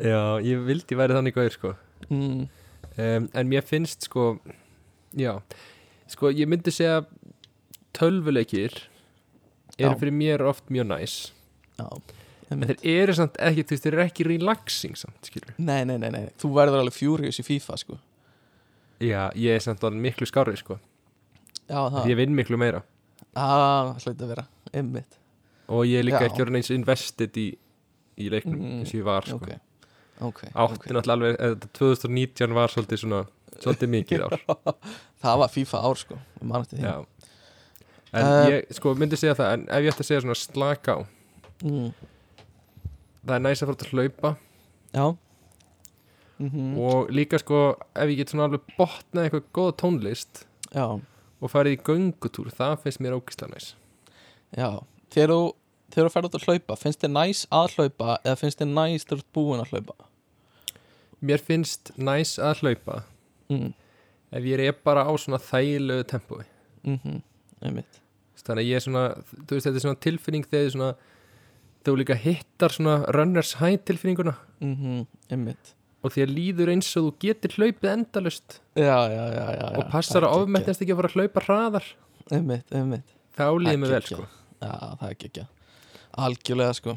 Já, 0.00 0.20
ég 0.40 0.62
vildi 0.64 0.96
væri 0.96 1.12
þannig 1.12 1.34
gæði, 1.36 1.50
sko. 1.58 1.74
mm, 2.08 2.38
um, 2.96 3.26
En 3.36 3.50
mér 3.52 3.66
finnst, 3.68 4.06
sko, 4.08 4.30
já, 5.12 5.34
sko, 6.08 6.30
ég 6.32 6.48
myndi 6.48 6.72
segja 6.72 7.02
tölvuleikir 7.96 8.72
eru 9.80 9.90
Já. 9.92 9.98
fyrir 10.00 10.12
mér 10.16 10.42
oft 10.48 10.64
mjög 10.72 10.86
næs. 10.88 11.32
já, 11.78 11.86
En 12.50 12.64
þeir 12.66 12.80
eru 12.82 13.14
samt 13.14 13.36
ekki, 13.38 13.62
þú 13.62 13.70
veist, 13.76 13.84
þeir 13.84 13.94
eru 13.94 14.02
ekki 14.08 14.24
relaxing 14.26 14.96
samt, 14.98 15.20
skilur. 15.28 15.52
nei, 15.58 15.84
nei, 15.84 15.98
nei, 16.02 16.10
nei, 16.10 16.24
þú 16.40 16.48
verður 16.56 16.80
alveg 16.82 16.96
furious 16.96 17.38
í 17.38 17.44
FIFA 17.46 17.76
sko 17.78 17.98
Já, 19.00 19.30
ég 19.34 19.54
er 19.56 19.62
samt 19.64 19.80
alveg 19.86 20.00
miklu 20.04 20.26
skárið, 20.28 20.58
sko. 20.60 20.78
já, 21.70 21.78
það, 21.90 22.06
Ég 22.10 22.16
vinn 22.20 22.34
miklu 22.36 22.58
meira. 22.60 22.82
ah, 23.36 23.94
hlaut 23.96 24.20
að 24.20 24.28
vera 24.34 24.46
einmitt, 24.74 25.16
Og 25.70 25.84
ég 25.86 26.00
er 26.00 26.04
líka 26.04 26.20
Já. 26.24 26.28
ekki 26.28 26.42
orðin 26.42 26.56
eins 26.58 26.70
invested 26.74 27.36
í, 27.38 27.56
í 28.18 28.28
leiknum 28.30 28.58
Mm, 28.58 28.80
eins 28.82 28.90
og 28.90 28.98
ég 29.00 29.04
var, 29.06 29.22
sko. 29.22 29.36
ok 29.38 29.60
ok, 30.20 30.40
Átti 30.52 30.92
náttúrulega 30.92 31.12
alveg, 31.16 31.36
eða 31.40 31.54
þetta 31.54 31.68
2019 31.78 32.54
var 32.54 32.68
svolítið 32.68 32.98
svona, 33.04 33.20
svolítið 33.60 33.88
mikið 33.94 34.24
ár. 34.26 34.34
það 35.22 35.38
var 35.38 35.48
FIFA 35.54 35.78
ár 35.88 35.96
sko 35.96 36.14
ég 36.18 36.42
man 36.50 36.60
eftir 36.66 36.78
því 36.78 36.82
Já. 36.84 37.06
En 38.12 38.26
Eh. 38.26 38.50
ég, 38.50 38.72
sko, 38.74 38.94
myndi 38.98 39.16
segja 39.16 39.34
það, 39.38 39.52
en 39.54 39.62
ef 39.70 39.84
ég 39.86 39.92
ætti 39.94 40.02
að 40.02 40.08
segja 40.10 40.20
svona 40.24 40.34
slaka 40.36 40.96
á, 40.98 41.00
mm, 41.62 41.92
það 43.24 43.34
er 43.36 43.44
næst 43.46 43.62
að 43.62 43.66
fara 43.70 43.78
til 43.78 43.86
að 43.88 43.94
hlaupa 43.94 44.36
já 44.92 45.04
mm 46.40 46.78
og 46.80 47.10
líka, 47.12 47.38
sko, 47.38 47.76
ef 47.94 48.08
ég 48.08 48.22
get 48.22 48.32
svona 48.32 48.48
alveg 48.48 48.64
botnað 48.78 49.26
eitthvað 49.26 49.48
góða 49.56 49.76
tónlist 49.82 50.44
já. 50.72 50.86
og 51.40 51.52
farið 51.52 51.76
í 51.76 51.82
göngutúr, 51.84 52.48
það 52.56 52.78
finnst 52.84 53.02
mér 53.04 53.16
ógislega 53.18 53.52
næs. 53.52 53.74
Já, 54.56 54.80
þegar 55.12 55.34
þú 55.34 55.42
þegar 55.90 56.08
þú 56.08 56.14
ferð 56.14 56.28
út 56.28 56.38
að 56.38 56.46
hlaupa, 56.46 56.76
finnst 56.78 57.04
þér 57.04 57.12
næs 57.12 57.42
að 57.50 57.74
hlaupa 57.76 58.16
eða 58.24 58.38
finnst 58.40 58.60
þér 58.62 58.70
næs 58.72 59.04
þegar 59.04 59.20
þú 59.20 59.24
ert 59.24 59.32
búin 59.36 59.62
að 59.64 59.72
hlaupa? 59.74 59.96
Mér 61.20 61.44
finnst 61.44 61.92
næs 62.00 62.36
að 62.38 62.62
hlaupa 62.62 63.00
mm. 63.50 63.72
ef 64.38 64.46
ég 64.48 64.62
er 64.64 64.78
bara 64.84 65.04
á 65.04 65.12
svona 65.20 65.40
þægilegu 65.42 66.06
tempói. 66.08 66.44
Mm 66.86 67.20
einmitt. 67.60 67.98
Þannig 68.40 68.62
að 68.62 68.70
ég 68.70 68.78
er 68.78 68.84
svona, 68.86 69.02
þú 69.36 69.56
veist, 69.56 69.66
þetta 69.66 69.76
er 69.76 69.82
svona 69.84 70.00
tilfinning 70.00 70.46
þegar 70.48 70.70
þið 70.70 70.94
þú 71.84 71.92
líka 72.00 72.16
hittar 72.16 72.72
svona 72.72 72.94
runners 73.12 73.58
high 73.60 73.82
tilfinninguna. 73.84 74.38
Mm 74.64 75.04
einmitt 75.28 75.74
og 76.00 76.14
þér 76.14 76.32
líður 76.32 76.72
eins 76.74 76.88
og 76.96 77.06
þú 77.06 77.12
getur 77.24 77.56
hlaupið 77.58 77.90
endalust 77.92 78.58
Já, 78.78 78.96
já, 79.12 79.24
já, 79.36 79.46
og 79.76 79.88
passar 79.92 80.26
að 80.26 80.44
ofmettast 80.44 80.82
ekki 80.84 80.94
að 80.94 81.00
fara 81.02 81.10
að 81.10 81.16
hlaupa 81.18 81.44
hraðar. 81.44 81.88
Einmitt, 82.30 82.72
einmitt. 82.72 83.14
Þá 83.36 83.46
líður 83.60 83.80
mig 83.82 83.92
vel 83.92 84.02
sko. 84.06 84.26
Já, 84.60 84.70
það 84.70 85.06
er 85.06 85.14
ekki 85.14 85.30
ekki 85.30 85.46
Algjörlega 86.20 86.76
sko. 86.76 86.96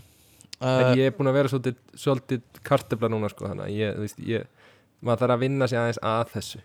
En 0.64 0.88
uh, 0.88 0.94
ég 0.98 1.10
er 1.10 1.16
búin 1.18 1.30
að 1.30 1.38
vera 1.38 1.52
svolítið, 1.52 1.82
svolítið 2.00 2.62
kartefla 2.66 3.10
núna 3.12 3.30
sko 3.32 3.50
þannig 3.50 3.66
að 3.68 3.76
ég, 3.76 3.98
þú 3.98 4.06
veist, 4.06 4.24
ég 4.30 4.72
maður 5.04 5.24
þarf 5.24 5.36
að 5.36 5.44
vinna 5.44 5.68
sig 5.70 5.82
aðeins 5.82 6.02
að 6.14 6.24
þessu. 6.38 6.64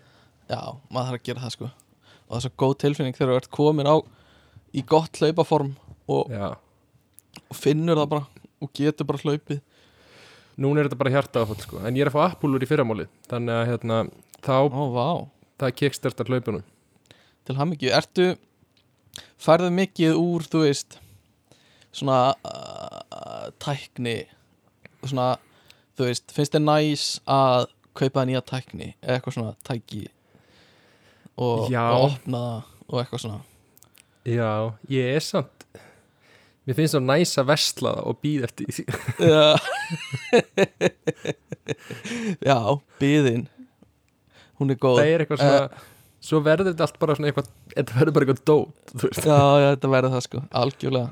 Já, 0.49 0.61
maður 0.89 1.09
þarf 1.09 1.19
að 1.19 1.27
gera 1.27 1.43
það 1.43 1.55
sko. 1.57 1.69
Og 2.19 2.31
það 2.31 2.39
er 2.39 2.45
svo 2.45 2.53
góð 2.63 2.75
tilfinning 2.85 3.17
þegar 3.17 3.33
þú 3.33 3.41
ert 3.41 3.51
komin 3.59 3.89
á 3.89 3.95
í 4.69 4.83
gott 4.85 5.19
hlaupaform 5.19 5.73
og, 6.09 6.33
og 7.49 7.57
finnur 7.57 7.99
það 7.99 8.11
bara 8.13 8.45
og 8.59 8.71
getur 8.75 9.07
bara 9.09 9.21
hlaupið 9.23 9.61
núna 10.59 10.81
er 10.81 10.89
þetta 10.89 10.99
bara 10.99 11.13
hjarta 11.15 11.43
áfall 11.43 11.59
sko. 11.63 11.81
En 11.83 11.97
ég 11.97 12.05
er 12.05 12.11
að 12.11 12.17
fá 12.17 12.23
appúlur 12.27 12.63
í 12.63 12.69
fyrramáli 12.69 13.07
þannig 13.31 13.55
að 13.55 13.67
hérna, 13.71 13.99
þá, 14.45 14.55
vá, 14.69 15.07
það 15.61 15.75
kickstartar 15.81 16.31
hlaupunum 16.31 16.65
til 17.47 17.57
hamingju. 17.57 17.93
Ertu, 17.95 18.27
færðu 19.41 19.71
mikið 19.73 20.19
úr, 20.19 20.45
þú 20.51 20.65
veist 20.65 20.99
svona 21.95 22.19
uh, 22.45 23.49
tækni 23.61 24.21
svona, 25.07 25.33
þú 25.97 26.09
veist, 26.09 26.33
finnst 26.35 26.55
þér 26.55 26.65
næs 26.65 27.05
að 27.29 27.69
kaupa 27.97 28.25
nýja 28.27 28.41
tækni 28.45 28.93
eða 29.01 29.17
eitthvað 29.17 29.37
svona 29.37 29.53
tæki 29.67 30.03
og, 31.39 31.69
og 31.71 32.05
opna 32.09 32.43
og 32.87 32.99
eitthvað 33.01 33.23
svona? 33.25 33.39
Já, 34.27 34.75
ég 34.91 35.15
er 35.15 35.23
samt 35.23 35.58
mér 36.69 36.77
finnst 36.77 36.95
það 36.95 37.05
næs 37.09 37.31
að 37.41 37.49
versla 37.49 37.89
það 37.97 38.09
og 38.11 38.15
býð 38.23 38.41
eftir 38.49 38.65
því. 38.77 38.83
Já. 39.29 39.45
Já, 42.49 42.59
byðin 43.01 43.43
Hún 44.59 44.73
er 44.73 44.79
góð. 44.79 44.99
Það 44.99 45.13
er 45.13 45.23
eitthvað 45.23 45.41
svona 45.43 45.85
svo 46.29 46.41
verður 46.43 46.73
þetta 46.73 46.83
allt 46.85 46.97
bara 46.99 47.15
svona 47.15 47.29
eitthvað 47.29 47.47
þetta 47.73 47.95
verður 47.95 48.15
bara 48.15 48.25
eitthvað 48.27 48.41
dót. 48.49 48.93
Já, 49.23 49.39
já, 49.63 49.67
þetta 49.71 49.91
verður 49.93 50.13
það 50.15 50.23
sko, 50.25 50.41
algjörlega. 50.61 51.09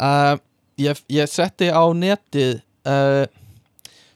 Uh, 0.00 0.34
ég, 0.80 0.94
ég 1.12 1.24
setti 1.30 1.66
á 1.74 1.82
netið 1.96 2.52
uh, 2.88 3.24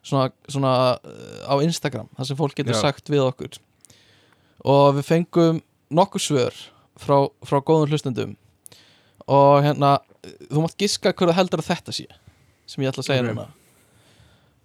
svona, 0.06 0.28
svona 0.46 0.74
uh, 1.02 1.40
á 1.50 1.54
Instagram 1.66 2.08
þar 2.14 2.26
sem 2.30 2.38
fólk 2.38 2.54
getur 2.60 2.78
Já. 2.78 2.82
sagt 2.86 3.10
við 3.12 3.24
okkur. 3.26 3.58
Og 4.64 4.86
við 5.00 5.04
fengum 5.10 5.60
nokkur 5.92 6.22
svör 6.22 6.54
frá, 7.00 7.26
frá 7.44 7.58
góðum 7.60 7.90
hlustendum. 7.92 8.36
Og 9.26 9.64
hérna 9.66 9.96
þú 10.50 10.64
mátt 10.64 10.78
giska 10.80 11.12
hverju 11.12 11.36
heldur 11.36 11.62
að 11.62 11.70
þetta 11.72 11.94
sé 11.96 12.06
sem 12.68 12.84
ég 12.84 12.90
ætla 12.90 13.04
að 13.04 13.08
segja 13.10 13.24
núna. 13.26 13.48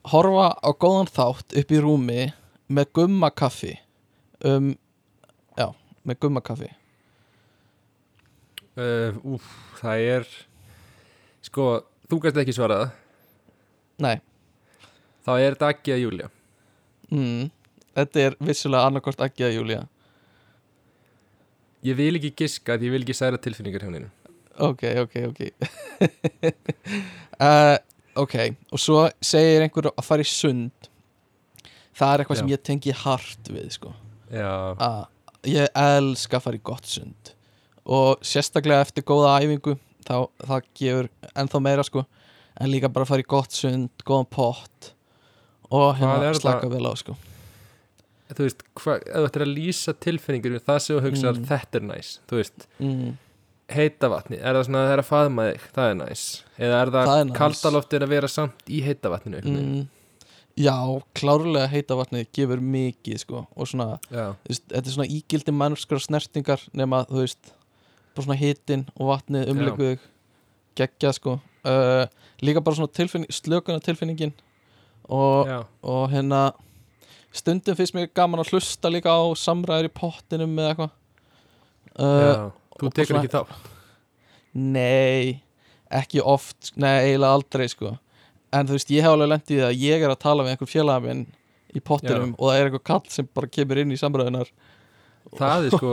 Horfa 0.09 0.47
á 0.55 0.69
góðan 0.79 1.09
þátt 1.11 1.55
upp 1.59 1.73
í 1.75 1.81
rúmi 1.83 2.21
með 2.71 2.91
gummakaffi 2.95 3.73
um, 4.45 4.71
já, 5.59 5.67
með 6.07 6.19
gummakaffi 6.23 6.69
uh, 8.79 9.19
úf, 9.27 9.45
það 9.81 10.05
er 10.15 10.27
sko, 11.45 11.69
þú 12.07 12.21
gæst 12.23 12.41
ekki 12.43 12.55
svarað 12.55 12.89
nei. 13.99 14.17
Þá 15.27 15.31
er 15.35 15.55
þetta 15.55 15.71
ekki 15.75 15.95
að 15.95 16.03
Júlia 16.05 16.27
mm, 17.11 17.49
Þetta 17.99 18.21
er 18.23 18.37
vissulega 18.39 18.87
annarkort 18.87 19.19
ekki 19.25 19.43
að 19.49 19.57
Júlia 19.57 19.81
ég 21.85 21.95
vil 21.99 22.15
ekki 22.19 22.31
giska 22.43 22.77
því 22.77 22.89
ég 22.89 22.95
vil 22.95 23.03
ekki 23.03 23.17
særa 23.17 23.39
tilfinningar 23.41 23.83
hjá 23.83 23.89
henni 23.89 24.07
Ok, 24.59 24.83
ok, 25.03 25.15
ok. 25.29 25.41
Uh, 27.39 27.77
Ok, 28.19 28.33
og 28.73 28.79
svo 28.81 29.05
segir 29.23 29.61
einhver 29.63 29.85
að 29.93 30.03
fara 30.03 30.23
í 30.25 30.27
sund. 30.27 30.87
Það 31.95 32.09
er 32.15 32.23
eitthvað 32.23 32.39
sem 32.41 32.49
Já. 32.49 32.53
ég 32.57 32.63
tengi 32.67 32.95
hart 33.05 33.51
við 33.53 33.69
sko. 33.77 33.91
að 34.33 34.97
Ég 35.47 35.69
elska 35.79 36.35
að 36.35 36.43
fara 36.43 36.59
í 36.59 36.63
gott 36.67 36.89
sund. 36.89 37.31
Og 37.87 38.19
sérstaklega 38.27 38.83
eftir 38.83 39.05
góða 39.07 39.37
æfingu 39.39 39.77
þá, 40.03 40.17
Það 40.43 40.67
gefur 40.81 41.07
ennþá 41.31 41.61
meira 41.63 41.85
sko. 41.87 42.03
En 42.59 42.67
líka 42.73 42.89
bara 42.91 43.05
að 43.07 43.13
fara 43.13 43.23
í 43.23 43.29
gott 43.31 43.55
sund 43.55 44.03
Góðan 44.03 44.27
pott. 44.35 44.91
Og 45.71 45.95
hérna 46.01 46.33
slaka 46.35 46.65
það? 46.67 46.75
vel 46.75 46.91
á 46.91 46.93
sko. 46.99 47.15
Þú 48.35 48.45
veist 48.49 48.65
ef 48.67 48.83
þú 49.15 49.25
ættir 49.29 49.45
að 49.47 49.53
lýsa 49.55 49.95
tilfinningur 49.95 50.57
við 50.57 50.67
það 50.67 50.79
sem 50.83 50.97
þú 50.99 51.05
hugsar 51.07 51.39
Mm. 51.39 51.47
þetta 51.53 51.79
er 51.79 51.87
næs. 51.87 52.11
Þú 52.27 52.41
veist, 52.41 52.67
mm, 52.83 53.17
heita 53.73 54.09
vatni 54.11 54.39
er 54.39 54.57
það 54.57 54.65
svona 54.67 54.81
að 54.81 54.89
það 54.89 54.95
er 54.95 55.03
að 55.03 55.09
faðma 55.09 55.45
þig, 55.49 55.69
það 55.75 55.91
er 55.91 55.97
næs? 55.99 56.25
Eða 56.57 56.81
er 56.81 56.91
það, 56.95 57.11
Það 57.11 57.23
næs. 57.29 57.37
kaldaloftir 57.37 58.05
að 58.05 58.13
vera 58.15 58.31
samt 58.31 58.69
í 58.69 58.81
heita 58.85 59.13
vatninu 59.13 59.41
mm. 59.45 59.87
Já, 60.59 60.75
klárlega 61.15 61.69
heita 61.71 61.95
vatnið 61.95 62.31
gefur 62.35 62.59
mikið 62.59 63.21
sko 63.21 63.45
Og 63.55 63.69
svona 63.69 63.99
veist, 64.09 64.65
þetta 64.67 64.83
er 64.83 64.95
svona 64.95 65.11
ígildi 65.15 65.55
mannskara 65.55 66.03
snertingar 66.03 66.65
nema 66.75 67.05
þú 67.07 67.21
veist 67.21 67.53
bara 68.15 68.25
svona 68.25 68.39
hitin 68.39 68.87
og 68.97 69.13
vatnið 69.13 69.51
umleikuð 69.53 70.07
geggja 70.79 71.11
sko. 71.15 71.37
Uh, 71.67 72.05
líka 72.43 72.61
bara 72.63 72.77
svona 72.77 72.91
tilfinning, 72.95 73.31
slökuna 73.33 73.81
tilfinningin 73.83 74.33
og, 75.09 75.49
og 75.83 76.05
hérna 76.13 76.53
stundum 77.35 77.75
finnst 77.77 77.95
mér 77.97 78.07
gaman 78.15 78.41
að 78.43 78.53
hlusta 78.53 78.91
líka 78.91 79.11
á 79.11 79.23
samræður 79.37 79.89
í 79.89 79.93
pottinum 79.93 80.55
eða 80.55 80.71
eitthvað. 80.71 80.95
Uh, 81.99 82.23
já. 82.23 82.35
Þú 82.79 82.91
tekur 82.97 83.19
ekki 83.19 83.33
þá 83.33 83.41
Nei, 84.59 85.41
ekki 86.01 86.23
oft 86.25 86.71
Nei, 86.79 87.11
eiginlega 87.11 87.35
aldrei 87.37 87.67
sko. 87.69 87.97
En 88.55 88.65
þú 88.65 88.79
veist, 88.79 88.93
ég 88.93 89.05
hef 89.05 89.13
alveg 89.13 89.43
það 89.45 89.67
að 89.67 89.83
ég 89.83 90.05
er 90.05 90.09
að 90.09 90.23
tala 90.23 90.45
við 90.45 90.55
einhver 90.55 90.71
félaga 90.71 91.03
minn 91.05 91.27
í 91.69 91.81
pottinum 91.85 92.31
og 92.33 92.49
það 92.49 92.57
er 92.57 92.69
einhver 92.69 92.85
kall 92.89 93.03
sem 93.13 93.27
bara 93.37 93.51
kemur 93.51 93.77
inn 93.83 93.93
í 93.93 93.99
samræðunar 93.99 94.49
Það 95.37 95.67
er 95.67 95.75
sko 95.75 95.91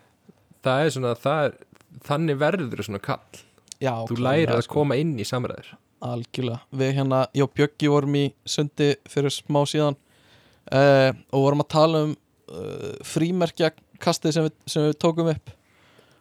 Það 0.64 0.80
er 0.82 0.94
svona, 0.96 1.14
það 1.20 1.46
er 1.46 1.56
Þannig 2.04 2.38
verður 2.40 2.82
svona 2.84 3.00
kall. 3.02 3.40
Já, 3.78 3.92
Þú 4.08 4.18
lærir 4.22 4.52
að 4.54 4.64
sko. 4.66 4.80
koma 4.80 4.96
inn 4.98 5.14
í 5.20 5.26
samræður. 5.28 5.74
Algjörlega, 6.04 6.60
við 6.76 6.90
hérna, 6.98 7.20
ég 7.32 7.46
og 7.46 7.52
Bjöggi 7.56 7.88
vorum 7.88 8.16
í 8.18 8.24
sundi 8.48 8.90
fyrir 9.08 9.32
smá 9.32 9.62
síðan 9.68 9.96
uh, 9.96 11.14
og 11.32 11.44
vorum 11.46 11.62
að 11.64 11.70
tala 11.72 12.02
um 12.08 12.12
uh, 12.50 12.90
frímerkja 13.08 13.70
kastið 14.02 14.34
sem 14.36 14.48
við, 14.48 14.56
sem 14.68 14.84
við 14.84 14.98
tókum 15.00 15.30
upp 15.32 15.54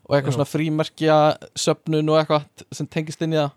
og 0.08 0.16
eitthvað 0.18 0.36
svona 0.38 0.50
frímerkja 0.50 1.18
söfnun 1.56 2.10
og 2.12 2.20
eitthvað 2.20 2.66
sem 2.76 2.88
tengist 2.92 3.22
inn 3.24 3.34
í 3.36 3.39
það. 3.39 3.52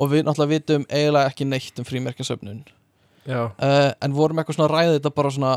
Og 0.00 0.08
við 0.12 0.24
náttúrulega 0.26 0.52
vitum 0.54 0.86
eiginlega 0.88 1.30
ekki 1.32 1.44
neitt 1.48 1.78
um 1.80 1.84
frímerkja 1.88 2.24
söfnun. 2.28 2.62
Já, 3.28 3.40
uh, 3.52 3.90
en 4.02 4.14
vorum 4.16 4.40
eitthvað 4.40 4.56
svona 4.58 4.72
ræða 4.72 4.96
þetta 4.98 5.14
bara 5.14 5.30
svona 5.30 5.52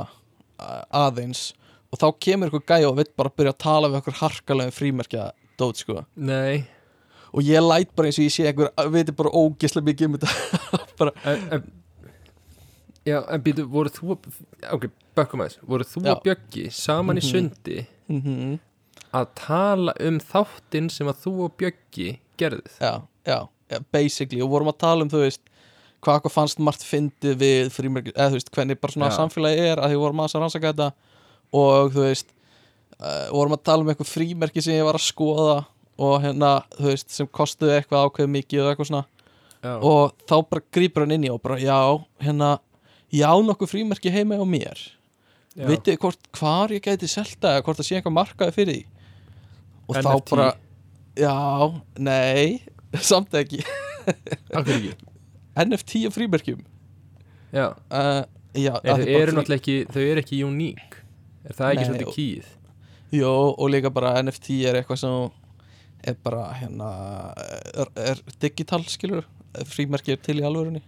aðeins. 0.95 1.53
Og 1.91 1.99
þá 2.01 2.07
kemur 2.19 2.49
eitthvað 2.51 2.67
gæja 2.73 2.89
og 2.91 2.97
vill 2.99 3.09
bara 3.17 3.31
byrja 3.31 3.53
að 3.55 3.61
tala 3.63 3.89
við 3.91 3.99
okkur 4.01 4.17
harkalegum 4.21 4.75
frímerkja 4.75 5.29
dót 5.59 5.79
sko. 5.79 6.01
Nei. 6.15 6.65
Og 7.35 7.43
ég 7.43 7.63
læt 7.63 7.91
bara 7.95 8.07
eins 8.11 8.19
og 8.19 8.27
ég 8.27 8.31
sé 8.35 8.45
einhver 8.47 8.71
veitir 8.93 9.15
bara 9.15 9.31
ógislega 9.35 9.89
mikið 9.91 10.07
um 10.11 10.19
þetta. 10.19 10.35
En, 11.27 11.41
en, 11.51 11.65
Já, 13.05 13.17
en 13.29 13.41
býtu, 13.43 13.65
voru 13.69 13.91
þú 13.91 14.15
Ok, 14.73 14.85
bökkum 15.13 15.43
aðeins. 15.43 15.59
Voru 15.67 15.83
þú 15.85 16.05
og 16.09 16.21
Bjöggi 16.23 16.63
saman 16.73 17.19
í 17.19 17.21
Mhm. 17.21 17.27
sundi? 17.31 17.75
Mm 18.09 18.55
að 19.15 19.27
tala 19.39 19.95
um 20.03 20.19
þáttinn 20.21 20.91
sem 20.91 21.09
að 21.09 21.21
þú 21.25 21.33
og 21.47 21.57
Bjöggi 21.59 22.15
gerðið 22.39 22.79
já, 22.81 22.93
já, 23.27 23.37
já, 23.71 23.79
basically. 23.93 24.41
Og 24.43 24.51
vorum 24.51 24.71
að 24.71 24.81
tala 24.83 25.05
um, 25.05 25.11
þú 25.11 25.23
veist 25.23 25.43
hvað 26.05 26.19
okkur 26.19 26.33
fannst 26.33 26.61
margt 26.61 26.85
fyndið 26.85 27.37
við 27.41 27.71
frímerki 27.73 28.13
eða 28.13 28.33
þú 28.33 28.39
veist, 28.39 28.51
hvernig 28.53 28.81
bara 28.81 28.93
svona 28.93 29.11
Já. 29.11 29.17
samfélagi 29.17 29.67
er 29.71 29.81
að 29.81 29.93
því 29.93 30.01
vorum 30.03 30.21
að 30.21 30.35
rannsaka 30.37 30.71
þetta. 30.71 30.89
Og 31.55 31.93
þú 31.95 32.03
veist 32.05 32.33
uh, 32.99 33.27
vorum 33.33 33.55
að 33.57 33.63
tala 33.69 33.85
um 33.85 33.91
eitthvað 33.93 34.11
frímerki 34.11 34.63
sem 34.65 34.77
ég 34.77 34.85
var 34.85 34.99
að 34.99 35.07
skoða 35.07 35.57
og 35.95 36.15
hérna, 36.21 36.51
þú 36.75 36.89
veist, 36.91 37.13
sem 37.15 37.29
kostuði 37.31 37.77
eitthvað 37.79 38.09
ákveð 38.09 38.31
mikið 38.35 38.63
og 38.63 38.71
eitthvað 38.71 38.91
svona. 38.91 39.05
Já, 39.65 39.71
og 39.79 40.27
þá 40.29 40.35
bara 40.51 40.65
grípur 40.77 41.05
hann 41.05 41.15
inn 41.15 41.25
í 41.25 41.31
og 41.33 41.39
bara, 41.41 41.57
já, 41.57 41.79
hérna 42.21 42.51
já, 43.09 43.31
nokkuð 43.47 43.71
frímerki 43.71 44.13
heima 44.13 44.37
á 44.37 44.45
mér. 44.45 44.81
Vitið 45.55 45.97
hvort 46.03 46.27
hvar 46.35 46.73
ég 46.75 46.83
gæti 46.83 47.07
selta 47.07 47.55
eða 47.55 47.63
hvort 47.63 47.79
það 47.79 47.87
sé 47.87 47.97
eitthvað 47.97 48.17
markaði 48.17 48.55
fyrir 48.57 48.75
því 48.75 48.94
og 49.87 49.95
þá 49.97 50.11
NFT? 50.11 50.29
bara 50.31 50.47
já, 51.15 51.35
nei 51.99 52.61
samt 53.11 53.33
ekki. 53.39 53.61
Akkur 54.53 54.73
ekki? 54.75 54.93
NFT 55.65 56.01
af 56.09 56.15
frímerkjum. 56.17 56.61
Já, 57.55 57.69
uh, 57.71 58.23
já, 58.57 58.73
af 58.75 58.99
þau 58.99 59.07
eru 59.15 59.33
náttúrulega 59.37 59.61
ekki 59.61 59.75
Þau 59.93 60.01
eru 60.03 60.21
ekki 60.21 60.39
uník 60.43 60.97
Er 61.47 61.53
það 61.55 61.69
ekki 61.71 61.79
Nei, 61.79 61.87
svolítið 61.87 62.09
og- 62.09 62.15
kýð? 62.17 62.49
Jó, 63.15 63.31
og 63.55 63.69
líka 63.71 63.91
bara 63.95 64.15
NFT 64.23 64.57
er 64.67 64.79
eitthvað 64.81 64.99
sem 64.99 65.29
er 66.09 66.17
bara 66.25 66.41
hérna 66.59 66.89
er, 67.79 67.87
er 67.95 68.19
digital 68.43 68.83
skilur. 68.91 69.23
Frímerki 69.69 70.11
er 70.13 70.19
til 70.25 70.41
í 70.41 70.43
alvörunni 70.45 70.81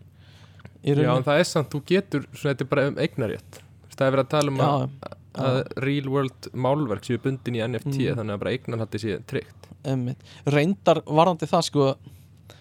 í 0.84 0.92
Já, 0.92 0.98
en 0.98 1.00
rauninni 1.00 1.26
það 1.30 1.40
er 1.42 1.48
samt, 1.48 1.72
þú 1.72 1.82
getur 1.94 2.26
svona, 2.34 2.52
Þetta 2.52 2.66
er 2.66 2.72
bara 2.74 2.88
um 2.92 3.00
eignarétt 3.06 3.62
Það 3.96 4.04
er 4.10 4.12
verið 4.18 4.26
að 4.26 4.34
tala 4.36 4.52
um 4.54 4.60
að, 4.62 4.84
já, 4.84 5.16
að 5.46 5.58
real 5.84 6.10
world 6.10 6.50
málverk 6.54 7.04
séu 7.08 7.18
bundin 7.24 7.56
í 7.56 7.64
NFT 7.68 7.96
Mm. 8.08 8.16
þannig 8.20 8.34
að 8.36 8.40
bara 8.44 8.52
eignarhaldi 8.56 9.00
sé 9.00 9.18
tryggt 9.28 9.68
einmitt. 9.86 10.18
reyndar 10.46 11.02
varðandi 11.06 11.48
það 11.48 11.64
sko 11.70 11.96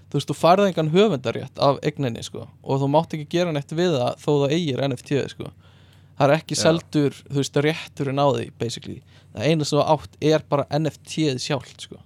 þú 0.07 0.13
veist, 0.19 0.29
þú 0.31 0.37
færði 0.39 0.69
engan 0.71 0.91
höfundarétt 0.95 1.59
af 1.59 1.79
eigninni 1.83 2.23
sko 2.23 2.49
og 2.63 2.81
þú 2.81 2.89
mátt 2.91 3.15
ekki 3.17 3.29
gera 3.29 3.53
neitt 3.53 3.73
við 3.73 3.97
það 3.99 4.17
þó 4.23 4.31
það 4.45 4.55
eigir 4.57 4.83
NFT 4.89 5.29
sko 5.31 5.51
það 6.19 6.31
er 6.31 6.35
ekki 6.39 6.55
Já. 6.57 6.63
seldur, 6.63 7.13
þú 7.29 7.37
veist, 7.43 7.57
rétturinn 7.67 8.21
á 8.23 8.27
því 8.33 8.51
basically, 8.59 9.03
það 9.35 9.47
eina 9.51 9.65
sem 9.65 9.79
þú 9.79 9.85
átt 9.95 10.17
er 10.23 10.45
bara 10.49 10.65
NFT-ið 10.71 11.39
sjálft 11.43 11.81
sko 11.81 11.99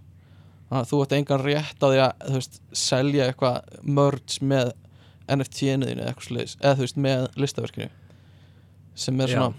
þannig 0.70 0.80
að 0.84 0.90
þú 0.90 1.02
átt 1.04 1.12
engan 1.18 1.44
rétt 1.44 1.78
á 1.82 1.86
því 1.90 2.00
að 2.06 2.12
þú 2.26 2.34
veist, 2.40 2.60
selja 2.72 3.28
eitthvað 3.30 3.62
merge 3.82 4.40
með 4.42 4.72
NFT-inu 5.30 5.86
þínu 5.86 6.00
eða 6.02 6.10
eitthvað 6.10 6.26
sliðis, 6.26 6.56
eða 6.60 6.74
þú 6.74 6.86
veist, 6.86 6.96
með 6.96 7.26
listaverkinu 7.36 7.90
sem 8.94 9.20
er 9.20 9.28
Já. 9.28 9.36
svona 9.36 9.54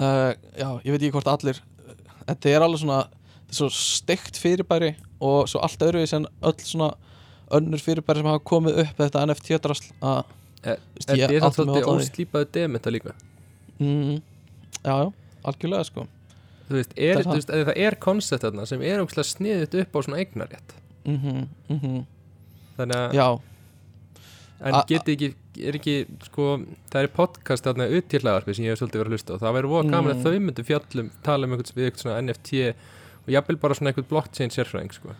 uh, 0.00 0.32
já, 0.58 0.68
ég 0.84 0.90
veit 0.92 1.02
ekki 1.02 1.14
hvort 1.16 1.30
allir 1.32 1.60
þetta 2.28 2.50
er 2.52 2.64
alveg 2.66 2.82
svona 2.82 3.02
þetta 3.08 3.54
er 3.54 3.60
svo 3.60 3.68
steikt 3.74 4.40
fyrirbæri 4.40 4.94
og 5.20 5.48
svo 5.50 5.62
allt 5.64 5.82
öðruvís 5.82 6.14
en 6.16 6.28
öll 6.42 6.58
svona 6.62 6.92
önnur 7.54 7.82
fyrirbæri 7.82 8.20
sem 8.20 8.28
hafa 8.28 8.44
komið 8.44 8.82
upp 8.84 9.00
þetta 9.00 9.24
NFT-drasl 9.28 9.88
að 10.02 10.20
Er- 10.68 10.80
svolítið 10.98 11.76
því. 11.78 11.82
óslípaðu 11.86 12.46
dementa 12.52 12.90
líka. 12.90 13.12
Mm, 13.78 14.18
já, 14.82 14.94
já, 14.98 15.12
algjörlega 15.46 15.84
sko. 15.86 16.06
Þú 16.68 16.76
veist, 16.76 16.92
er, 16.96 17.22
þú 17.24 17.36
veist, 17.36 17.50
að 17.50 17.62
það 17.70 17.78
er 17.86 17.96
koncept 18.02 18.44
þarna 18.44 18.66
sem 18.68 18.82
er 18.84 19.00
ógslag 19.00 19.24
sniðut 19.24 19.76
upp 19.80 19.94
á 19.96 19.98
svona 20.04 20.18
eignarétt 20.20 20.74
mm 21.08 21.18
-hmm, 21.68 22.04
Þannig 22.76 22.96
að, 22.96 23.40
en 24.60 24.74
geti 24.88 25.12
ekki 25.12 25.34
er 25.66 25.76
ekki, 25.78 25.94
sko, 26.28 26.46
það 26.92 27.02
er 27.02 27.10
podcast 27.16 27.64
þarna 27.66 27.86
uttíðlagarpi 27.98 28.54
sem 28.54 28.64
ég 28.64 28.74
hef 28.74 28.80
svolítið 28.82 29.00
verið 29.02 29.10
að 29.10 29.16
hlusta 29.16 29.34
og 29.34 29.40
það 29.42 29.56
væri 29.58 29.70
voða 29.72 29.90
gaman 29.90 30.12
Mm. 30.12 30.18
að 30.18 30.24
þau 30.24 30.40
myndu 30.46 30.64
fjallum 30.68 31.10
tala 31.26 31.46
um 31.46 31.52
einhvern, 31.56 31.74
við 31.76 31.84
einhvern 31.88 32.02
svona 32.04 32.20
NFT 32.22 32.74
og 33.26 33.28
jafnvel 33.34 33.56
bara 33.60 33.74
svona 33.74 33.90
einhvern 33.92 34.08
blockchain 34.08 34.50
sérfræðing 34.54 34.92
sko. 34.94 35.14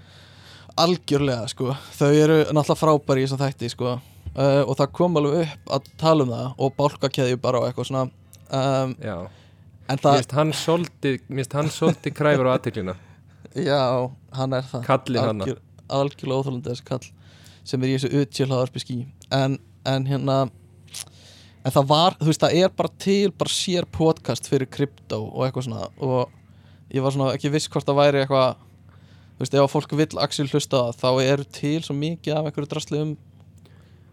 algjörlega 0.79 1.49
sko. 1.51 1.73
Þau 1.99 2.13
eru 2.15 2.37
náttúrulega 2.55 2.79
frábæri 2.79 3.25
í 3.25 3.27
þessum 3.27 3.41
þætti 3.43 3.71
sko. 3.73 3.97
Uh, 4.39 4.63
og 4.69 4.77
það 4.79 4.93
kom 4.95 5.17
alveg 5.19 5.49
upp 5.49 5.73
að 5.75 5.87
tala 5.99 6.23
um 6.23 6.31
það 6.31 6.53
og 6.63 6.75
bálkakeðju 6.79 7.39
bara 7.43 7.59
og 7.59 7.67
eitthvað 7.67 7.89
svona. 7.89 8.03
Um, 8.55 8.93
Já, 9.03 9.17
en 9.89 9.97
mér 9.99 10.03
það, 10.05 10.19
finnst 10.21 10.35
hann 10.37 10.53
svolítið 10.53 11.17
mér 11.29 11.41
finnst 11.43 11.57
hann 11.59 11.71
svolítið 11.75 12.15
kræfur 12.15 12.47
á 12.49 12.53
aðteklina 12.55 12.95
já, 13.57 13.81
hann 14.37 14.53
er 14.53 14.63
það. 14.71 14.85
Algjörlega 15.89 16.39
óþólandi 16.43 16.71
þessi 16.71 16.85
kall 16.85 17.09
sem 17.69 17.83
er 17.83 17.89
í 17.91 17.97
þessu 17.99 18.21
utjálhaðarpi 18.23 18.83
skí 18.85 18.97
en, 19.35 19.59
en 19.87 20.07
hérna 20.09 20.39
en 21.65 21.75
það 21.75 21.87
var, 21.91 22.17
þú 22.21 22.31
veist, 22.31 22.41
það 22.43 22.57
er 22.63 22.73
bara 22.79 22.91
til 23.03 23.31
bara 23.37 23.53
sér 23.53 23.85
podcast 23.93 24.49
fyrir 24.49 24.69
krypto 24.73 25.19
og 25.29 25.45
eitthvað 25.47 25.67
svona. 25.69 25.89
Og 26.01 26.31
ég 26.95 27.05
var 27.05 27.13
svona 27.15 27.35
ekki 27.37 27.51
viss 27.53 27.69
hvort 27.69 27.87
það 27.89 27.99
væri 28.01 28.23
eitthvað 28.25 28.57
þú 28.59 29.45
veist, 29.45 29.55
ef 29.55 29.63
að 29.63 29.73
fólk 29.75 29.93
vill 30.01 30.19
axil 30.25 30.49
hlusta 30.51 30.81
á 30.81 30.83
það 30.89 30.99
þá 31.03 31.11
eru 31.29 31.45
til 31.59 31.79
svo 31.85 31.95
mikið 31.99 32.37
af 32.39 32.49
einhverju 32.49 32.71
drasli 32.73 33.03
um 33.05 33.17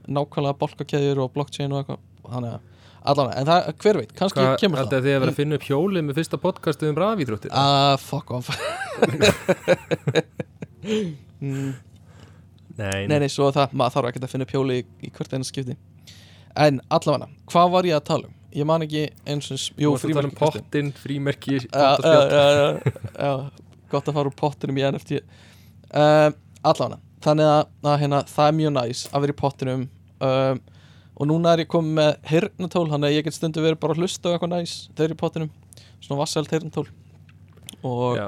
nákvæmlega 0.06 0.60
bolkakeðjur 0.62 1.22
og 1.24 1.32
blockchain 1.34 1.72
og 1.74 1.82
eitthvað. 1.82 2.02
Þannig 2.26 2.52
að 2.56 2.72
allan, 3.06 3.32
en 3.38 3.46
það, 3.50 3.68
hver 3.84 3.98
veit, 4.02 4.14
kannski 4.18 4.42
Hvað, 4.42 4.56
kemur 4.62 4.80
þetta 4.82 4.90
það. 4.92 4.98
er 4.98 5.04
því 5.06 5.14
að 5.16 5.20
vera 5.24 5.32
að 5.34 5.40
finna 5.40 5.58
upp 5.60 5.66
hjólið 5.70 6.06
með 6.08 6.18
fyrsta 6.20 6.38
podcastu 6.42 6.88
um 6.90 6.98
rafíþróttir? 7.02 7.52
Ah, 7.54 7.96
fuck 8.02 8.34
off. 8.34 8.50
Mm, 11.42 11.72
Nei, 12.78 13.06
Nei, 13.08 13.20
nei, 13.24 13.30
svo 13.32 13.48
það, 13.56 13.72
maður 13.80 13.94
þarf 13.96 14.10
ekki 14.12 14.24
að 14.26 14.32
finna 14.34 14.48
pjóli 14.50 14.78
í, 14.82 14.86
í 15.08 15.12
hvert 15.16 15.34
einu 15.38 15.48
skipti. 15.48 15.76
En 16.60 16.82
allavega, 16.92 17.30
hvað 17.52 17.72
var 17.76 17.88
ég 17.88 17.96
að 18.00 18.06
tala 18.10 18.28
um? 18.30 18.34
Ég 18.56 18.68
man 18.68 18.84
ekki 18.86 19.06
eins 19.28 19.50
og 19.52 19.82
Jú, 19.82 19.92
um 19.94 20.00
frímerkikastið. 20.00 20.62
pottin, 20.64 20.92
frímerki 20.96 21.58
gott 21.66 21.76
að 21.76 21.90
já, 21.90 21.96
spjalla. 22.00 22.30
já, 22.30 22.46
já, 22.56 23.02
já, 23.20 23.82
gott 23.92 24.08
að 24.12 24.16
fara 24.20 24.32
úr 24.32 24.38
pottinum 24.40 24.78
í 24.80 24.86
NFT 24.88 25.18
um, 25.20 26.38
Allavega, 26.66 27.00
þannig 27.26 27.50
að, 27.52 27.66
að 27.92 27.98
hérna, 28.04 28.22
það 28.32 28.48
er 28.52 28.56
mjög 28.62 28.74
næs 28.78 29.02
að 29.12 29.26
vera 29.26 29.36
í 29.36 29.40
pottinum. 29.44 29.84
Um, 30.24 30.64
Og 31.16 31.30
núna 31.30 31.54
er 31.56 31.62
ég 31.64 31.70
komið 31.72 31.94
með 31.96 32.10
hirnatól 32.28 32.90
Þannig 32.92 33.08
að 33.08 33.14
ég 33.16 33.24
get 33.24 33.36
stundu 33.38 33.62
verið 33.64 33.78
bara 33.80 33.94
að 33.96 34.02
hlusta 34.04 34.28
á 34.28 34.32
eitthvað 34.36 34.50
næs 34.52 34.72
Þegar 34.90 35.06
ég 35.06 35.08
er 35.08 35.14
í 35.14 35.20
pottinum. 35.22 35.52
Svona 36.04 36.18
vassælt 36.20 36.52
hirnatól 36.52 36.84
Og 37.88 38.18
Já, 38.20 38.26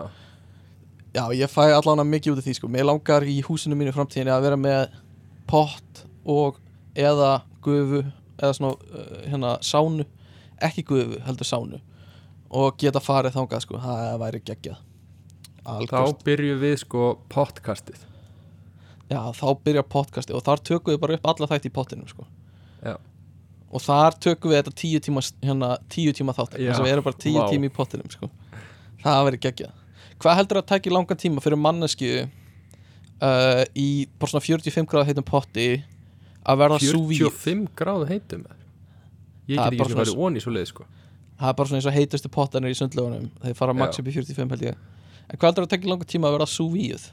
Já, 1.16 1.24
ég 1.34 1.49
fæ 1.49 1.72
allan 1.72 2.03
að 2.03 2.10
mikið 2.12 2.34
út 2.34 2.41
af 2.41 2.47
því 2.47 2.55
sko. 2.58 2.70
Mér 2.72 2.88
langar 2.89 3.26
í 3.26 3.38
húsinu 3.45 3.78
mínu 3.80 3.93
framtíðinni 3.95 4.34
að 4.34 4.47
vera 4.47 4.60
með 4.60 4.97
pott 5.49 6.03
og 6.28 6.60
eða 6.97 7.41
gufu 7.64 8.03
eða 8.38 8.51
svona 8.58 8.74
uh, 8.76 9.22
hérna 9.26 9.53
sánu. 9.66 10.05
Ekki 10.64 10.84
gufu, 10.89 11.22
heldur 11.26 11.47
sánu. 11.47 11.80
Og 12.47 12.78
geta 12.82 13.01
farið 13.03 13.38
þangað 13.38 13.64
sko. 13.66 13.80
Það 13.84 14.20
væri 14.24 14.43
geggjað. 14.51 14.84
Þá 15.64 15.74
Algjört. 15.78 16.22
byrjum 16.28 16.62
við 16.62 16.78
sko 16.84 17.08
podcastið. 17.32 18.03
Já, 19.08 19.20
þá 19.36 19.47
byrja 19.64 19.84
podcasti 19.88 20.36
og 20.36 20.43
þar 20.43 20.64
tökum 20.68 20.93
við 20.93 21.01
bara 21.03 21.18
upp 21.18 21.28
alla 21.32 21.47
þætti 21.47 21.72
í 21.72 21.76
pottinum 21.76 22.08
sko. 22.12 22.28
Já. 22.84 22.95
og 23.74 23.82
þar 23.84 24.16
tökum 24.22 24.51
við 24.51 24.62
þetta 24.62 24.72
tíu 24.80 24.99
tíma 25.03 25.22
hérna, 25.43 25.70
tíu 25.91 26.12
tíma 26.16 26.36
þátt 26.38 26.53
þess 26.55 26.78
að 26.78 26.86
við 26.86 26.93
erum 26.93 27.05
bara 27.08 27.20
tíu 27.20 27.39
vá. 27.39 27.47
tíma 27.51 27.68
í 27.68 27.74
pottinum 27.74 28.12
sko. 28.14 28.30
Það 29.01 29.24
væri 29.28 29.39
geggjað 29.43 29.74
Hvað 30.18 30.38
heldur 30.39 30.59
að 30.61 30.68
tæki 30.72 30.93
langan 30.93 31.20
tíma 31.22 31.43
fyrir 31.45 31.59
mannesku 31.61 32.11
uh, 32.26 33.63
í 33.78 33.88
bara 34.18 34.32
svona 34.32 34.45
45 34.45 34.88
gráða 34.89 35.09
heitum 35.11 35.28
potti 35.28 35.68
að 36.47 36.61
verða 36.63 36.80
súvíð 36.82 37.22
45 37.28 37.68
gráðu 37.78 38.07
heitum 38.09 38.45
ég 39.47 39.57
get 39.57 39.65
ekki 39.68 39.78
svona 39.78 39.89
svona- 39.93 40.01
farið 40.03 40.24
onni 40.28 40.41
svo 40.43 40.53
leið 40.55 40.70
sko. 40.72 40.88
Það 41.38 41.51
er 41.51 41.57
bara 41.59 41.70
svona 41.70 41.80
eins 41.82 41.89
og 41.91 41.95
heitustu 41.95 42.30
pottanir 42.34 42.74
í 42.74 42.78
sundlögunum 42.80 43.28
þeir 43.43 43.55
fara 43.59 43.74
max 43.78 43.97
Já. 43.97 44.01
upp 44.01 44.09
í 44.09 44.15
45 44.18 44.55
held 44.55 44.65
ég. 44.72 44.80
En 45.28 45.38
hvað 45.38 45.49
heldur 45.51 45.68
að 45.68 45.72
tekja 45.76 45.91
langa 45.91 46.07
tíma 46.09 46.28
að 46.32 46.38
verða 46.39 46.49
súvíð 46.49 47.09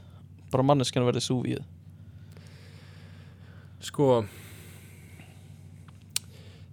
bara 0.54 0.64
manneskjan 0.70 1.06
verði 1.06 1.22
súvíð 1.24 1.62
sko 3.84 4.24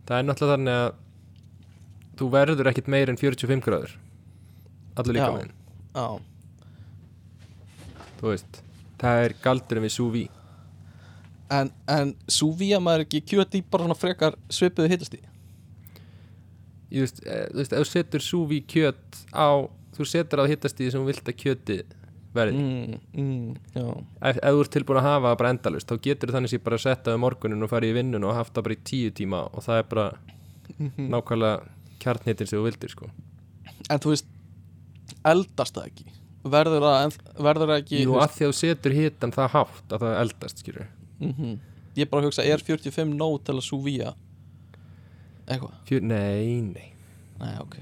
það 0.08 0.18
er 0.18 0.28
náttúrulega 0.28 0.56
þannig 0.56 0.78
að 0.82 2.20
þú 2.22 2.30
verður 2.36 2.70
ekkit 2.72 2.92
meir 2.94 3.12
en 3.12 3.20
45 3.20 3.64
gráður 3.66 3.96
allir 5.02 5.18
líka 5.18 5.32
með 5.36 5.50
já, 5.96 6.06
þú 8.20 8.30
veist 8.32 8.62
það 9.02 9.24
er 9.26 9.34
galdurinn 9.44 9.88
við 9.88 10.12
vide. 10.14 10.30
En, 11.52 11.72
en 11.92 12.14
súvíða 12.32 12.80
maður 12.80 13.04
ekki 13.08 13.20
kjöt 13.34 13.58
í 13.60 13.64
bara 13.68 13.84
svona 13.84 13.98
frekar 14.00 14.38
svipuðu 14.48 14.92
hitasti 14.94 15.20
ég 16.92 17.04
veist, 17.06 17.20
e, 17.26 17.40
þú 17.52 17.58
veist, 17.60 17.74
ef 17.74 17.82
þú 17.82 17.90
setur 17.92 18.24
sous 18.24 18.48
vide 18.52 18.68
kjöt 18.72 19.20
á 19.36 19.48
þú 19.98 20.08
setur 20.08 20.44
á 20.44 20.52
hittastíði 20.52 20.94
sem 20.94 21.04
þú 21.04 21.10
vilt 21.12 21.28
að 21.28 21.38
kjöti 21.42 21.78
verði. 22.32 22.62
Mm, 22.64 23.00
mm, 23.20 23.56
ef, 23.76 24.38
ef 24.40 24.54
þú 24.56 24.62
ert 24.64 24.72
tilbúin 24.78 25.00
að 25.02 25.08
hafa 25.10 25.26
það 25.34 25.40
bara 25.42 25.52
endalust 25.58 25.90
þá 25.92 25.98
getur 26.08 26.32
þannig 26.32 26.54
sér 26.54 26.64
bara 26.64 26.78
að 26.80 26.86
setja 26.86 27.16
um 27.18 27.24
morgunin 27.26 27.66
og 27.68 27.72
fara 27.74 27.90
í 27.90 27.96
vinnun 27.98 28.24
og 28.30 28.38
haft 28.38 28.54
það 28.56 28.68
bara 28.70 28.78
í 28.78 28.84
tíu 28.88 29.12
tíma 29.18 29.42
og 29.52 29.66
það 29.68 29.82
er 29.82 29.90
bara 29.92 30.06
Mhm. 30.80 31.10
nákvæmlega 31.12 31.68
kjarnhitin 32.00 32.48
sem 32.48 32.58
þú 32.60 32.64
vildir 32.70 32.90
sko. 32.94 33.10
En 33.92 34.00
þú 34.00 34.14
veist 34.14 34.26
eldast 35.32 35.76
það 35.78 35.90
ekki? 35.92 36.06
Verður 36.52 36.82
það, 36.88 37.04
en- 37.06 37.44
verður 37.46 37.70
það 37.70 37.82
ekki 37.84 38.00
Jú, 38.02 38.08
þú 38.10 38.18
að 38.24 38.32
því 38.38 38.46
að 38.46 38.52
þú 38.52 38.58
setur 38.62 38.96
hitan 38.98 39.34
það 39.36 39.52
hátt 39.56 39.94
að 39.94 40.06
það 40.06 40.16
eldast, 40.24 40.64
skilur 40.64 40.88
mm 41.22 41.60
ég 41.96 42.08
bara 42.08 42.24
hugsa, 42.24 42.44
er 42.48 42.62
45 42.64 43.12
nóg 43.20 43.42
til 43.44 43.58
að 43.58 43.66
súvíja 43.68 44.14
eitthvað, 45.48 45.74
Fjör, 45.90 46.06
Nei, 46.08 46.62
nei. 46.62 46.94
Nei 47.42 47.56
ok. 47.60 47.76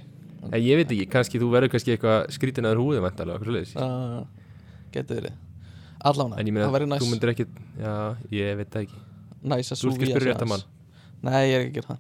Nei, 0.49 0.59
Ég 0.63 0.79
veit 0.79 0.89
ekki, 0.95 1.05
kannski 1.11 1.39
þú 1.41 1.49
verður 1.53 1.73
kannski 1.75 1.93
eitthvað 1.93 2.29
skrítinaður 2.33 2.81
húðum 2.81 3.05
vantarlega, 3.05 3.37
okkur 3.37 3.51
svoleiðis. 3.51 3.75
uh, 3.77 4.25
getur 4.95 5.19
verið. 5.19 5.37
Allána, 5.99 6.39
En 6.39 6.47
það 6.55 6.73
verður 6.73 6.91
næs 6.93 7.03
þú 7.03 7.09
myndir 7.11 7.33
ekki 7.33 7.45
Já, 7.77 7.93
ég 8.31 8.57
veit 8.57 8.69
það 8.71 8.85
ekki. 8.85 8.99
Næs 9.43 9.71
að 9.73 9.81
Þú 9.83 9.89
að 9.89 9.95
súvíja 9.97 10.13
spyrja 10.15 10.33
rétt 10.33 10.45
að 10.45 10.51
mann. 10.53 10.63
Nei, 11.21 11.41
ég 11.49 11.55
er 11.57 11.65
ekki 11.65 11.69
að 11.69 11.77
gera 11.79 11.89
það. 11.89 11.99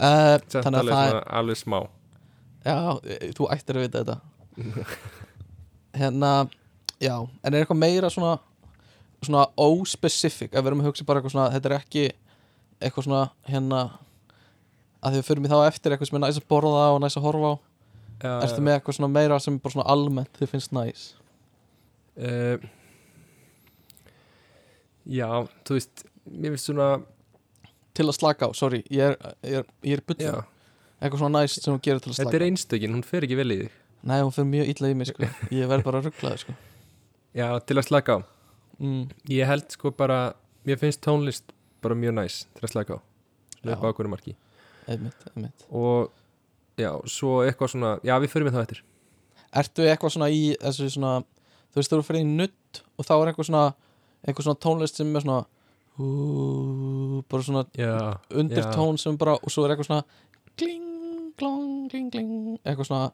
Uh, 0.00 0.36
þannig 0.54 0.66
að 0.66 0.80
alveg 0.80 0.94
það 0.94 1.14
er 1.14 1.24
alveg 1.40 1.60
smá. 1.60 1.78
Já, 2.60 2.76
e, 3.00 3.32
þú 3.36 3.48
ættir 3.56 3.78
að 3.80 3.86
vita 3.86 4.02
þetta 4.04 4.16
hérna 6.00 6.32
já, 7.00 7.14
en 7.16 7.54
er 7.54 7.62
eitthvað 7.62 7.82
meira 7.82 8.10
svona 8.12 8.38
svona 9.20 9.46
óspecific 9.60 10.54
að 10.54 10.62
við 10.62 10.70
erum 10.70 10.82
að 10.84 10.90
hugsa 10.90 11.06
bara 11.08 11.20
eitthvað 11.20 11.34
svona, 11.34 11.50
þetta 11.54 11.70
er 11.70 11.76
ekki 11.76 12.04
eitthvað 12.80 13.06
svona 13.06 13.24
hérna 13.48 13.80
að 15.00 15.14
því 15.14 15.20
við 15.20 15.26
fyrir 15.28 15.44
mig 15.44 15.52
þá 15.52 15.58
eftir 15.66 15.94
eitthvað 15.94 16.10
sem 16.10 16.18
er 16.18 16.24
næs 16.24 16.40
að 16.40 16.48
borða 16.48 16.86
og 16.94 17.00
næs 17.04 17.16
að 17.16 17.26
horfa 17.28 17.52
á. 17.52 17.54
Já, 18.20 18.32
Ertu 18.44 18.64
með 18.64 18.76
eitthvað 18.76 18.96
svona 18.98 19.12
meira 19.14 19.38
sem 19.40 19.56
bara 19.60 19.72
svona 19.72 19.88
almennt 19.88 20.36
þið 20.36 20.50
finnst 20.52 20.74
næs? 20.76 21.04
uh, 22.20 22.60
Já, 25.08 25.28
þú 25.64 25.78
veist 25.78 26.04
Mér 26.28 26.52
finnst 26.54 26.68
svona 26.68 26.88
Til 27.96 28.06
að 28.06 28.16
slaka 28.18 28.48
á, 28.48 28.50
sorry, 28.54 28.82
ég 28.92 29.14
er, 29.14 29.16
er, 29.42 29.64
er 29.82 30.02
Já, 30.20 30.34
Eitthvað 31.00 31.22
svona 31.22 31.40
næs 31.40 31.56
sem 31.56 31.72
hún 31.72 31.80
gerir 31.80 32.02
til 32.04 32.12
að 32.12 32.18
þetta 32.18 32.26
slaka 32.28 32.36
er 32.36 32.44
á. 32.44 32.48
einstökin, 32.50 32.92
hún 32.92 33.06
fer 33.08 33.24
ekki 33.24 33.38
vel 33.40 33.48
í 33.54 33.58
þig 33.62 33.78
Nei, 34.06 34.20
hún 34.22 34.32
fyrir 34.32 34.48
mjög 34.48 34.70
illa 34.74 34.90
í 34.90 34.96
mig, 34.96 35.10
sko. 35.10 35.28
Ég 35.60 35.68
verð 35.70 35.86
bara 35.86 36.00
rugglaður, 36.04 36.44
sko. 36.44 36.54
Já, 37.36 37.46
til 37.66 37.76
að 37.78 37.86
slaka 37.88 38.16
á. 38.16 38.18
Mm, 38.80 39.02
Ég 39.28 39.50
held 39.50 39.66
sko 39.76 39.92
bara, 39.92 40.20
mér 40.66 40.78
finnst 40.80 41.02
tónlist 41.04 41.52
bara 41.84 41.96
mjög 41.98 42.16
næs 42.16 42.38
til 42.56 42.64
að 42.64 42.72
slaka 42.74 42.96
á. 42.96 43.00
Já. 43.60 43.74
á 43.76 43.84
okkur 43.90 44.08
marki. 44.08 44.32
Einmitt, 44.88 45.26
einmitt. 45.34 45.66
Og 45.68 46.08
já, 46.80 46.94
svo 47.12 47.42
eitthvað 47.44 47.74
svona 47.74 47.90
Já, 48.08 48.14
við 48.22 48.32
förum 48.32 48.48
við 48.48 48.56
það 48.56 48.64
eftir. 48.64 48.80
Ertu 49.60 49.84
eitthvað 49.84 50.14
svona 50.14 50.30
í 50.32 50.42
þessu 50.62 50.88
svona 50.94 51.12
Þú 51.70 51.78
veist, 51.78 51.90
þú 51.92 51.96
eru 51.98 52.06
fyrir 52.06 52.22
í 52.24 52.28
nutt 52.28 52.80
Og 52.98 53.06
þá 53.06 53.12
er 53.16 53.30
eitthvað 53.30 53.48
svona 53.50 53.62
Eitthvað 54.24 54.46
svona 54.46 54.60
tónlist 54.64 54.98
sem 54.98 55.10
er 55.14 55.24
svona 55.24 55.40
hú, 55.98 57.22
Bara 57.30 57.46
svona 57.46 57.64
Já, 57.78 57.94
undir 58.32 58.68
tón 58.74 58.98
sem 59.02 59.18
bara 59.20 59.36
Og 59.38 59.52
svo 59.52 59.66
er 59.66 59.74
eitthvað 59.74 59.90
svona 59.90 60.04
Kling, 60.58 61.34
klong, 61.38 61.90
kling, 61.92 62.08
kling 62.14 62.32
Eitthvað 62.64 62.88
svona 62.88 63.10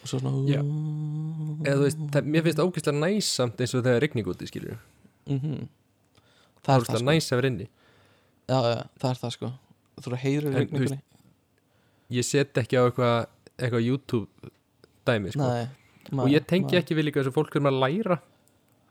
Og 0.00 0.08
svo 0.08 0.20
svona 0.20 0.32
Já. 0.48 0.60
eða 1.66 1.76
þú 1.76 1.84
veist, 1.84 1.98
það, 2.14 2.28
mér 2.32 2.44
finnst 2.46 2.62
ógeðslega 2.64 3.00
næsamt 3.04 3.60
eins 3.60 3.74
og 3.74 3.82
þegar 3.84 3.98
er 3.98 4.04
rigning 4.06 4.30
úti, 4.32 4.48
skilur 4.48 4.78
mm 5.28 5.68
Það 6.60 6.64
Það 6.64 6.74
er 6.74 6.80
er 6.80 6.80
það, 6.80 6.80
ógeðslega 6.80 7.00
sko. 7.00 7.10
næs 7.10 7.30
að 7.32 7.38
vera 7.40 7.50
inni. 7.50 7.66
Já, 8.50 8.58
já, 8.60 8.80
það 9.00 9.10
er 9.10 9.18
það, 9.20 9.30
sko. 9.36 9.50
Þú 10.00 10.06
eru 10.10 10.16
að 10.16 10.24
heyra 10.24 10.40
í 10.40 10.46
En, 10.46 10.52
þú 10.52 10.60
rigningunni 10.60 11.00
Ég 12.10 12.26
set 12.26 12.58
ekki 12.58 12.76
á 12.76 12.82
eitthvað 12.84 13.18
eitthvað 13.60 13.86
YouTube 13.86 14.50
dæmi, 15.06 15.30
sko. 15.34 15.46
Nei, 15.46 15.68
Og 16.24 16.28
ég 16.32 16.46
tengi 16.48 16.74
nei. 16.74 16.80
ekki 16.80 16.96
við 16.98 17.06
líka 17.08 17.20
þess 17.20 17.30
að 17.30 17.36
fólk 17.36 17.56
er 17.56 17.62
með 17.62 17.76
að 17.76 17.82
læra. 17.84 18.16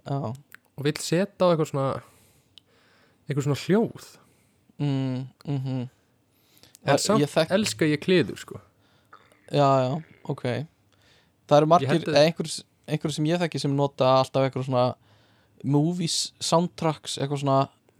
Já, 0.05 0.17
og 0.79 0.85
vill 0.85 0.97
setja 1.03 1.45
á 1.45 1.49
eitthvað 1.51 1.71
svona 1.73 1.87
eitthvað 3.27 3.45
svona 3.49 3.61
hljóð. 3.65 4.05
Mm, 4.79 5.27
mm 5.45 5.59
-hmm. 5.65 5.87
En 6.85 6.97
samt 6.97 7.51
elska 7.51 7.85
ég 7.85 7.99
kliður, 7.99 8.37
sko. 8.39 8.61
Já, 9.51 9.67
já, 9.83 10.03
ok 10.23 10.45
Það 11.49 11.57
eru 11.57 11.69
margir, 11.73 11.89
að- 11.89 12.13
eða 12.13 12.23
einhver, 12.29 13.11
sem 13.15 13.25
ég 13.29 13.41
þekki 13.41 13.59
sem 13.63 13.75
nota 13.75 14.07
alltaf 14.19 14.45
eitthvað 14.47 14.67
svona 14.69 14.85
movies 15.63 16.17
soundtracks 16.39 17.17
eitthvað 17.19 17.43
svona 17.43 17.59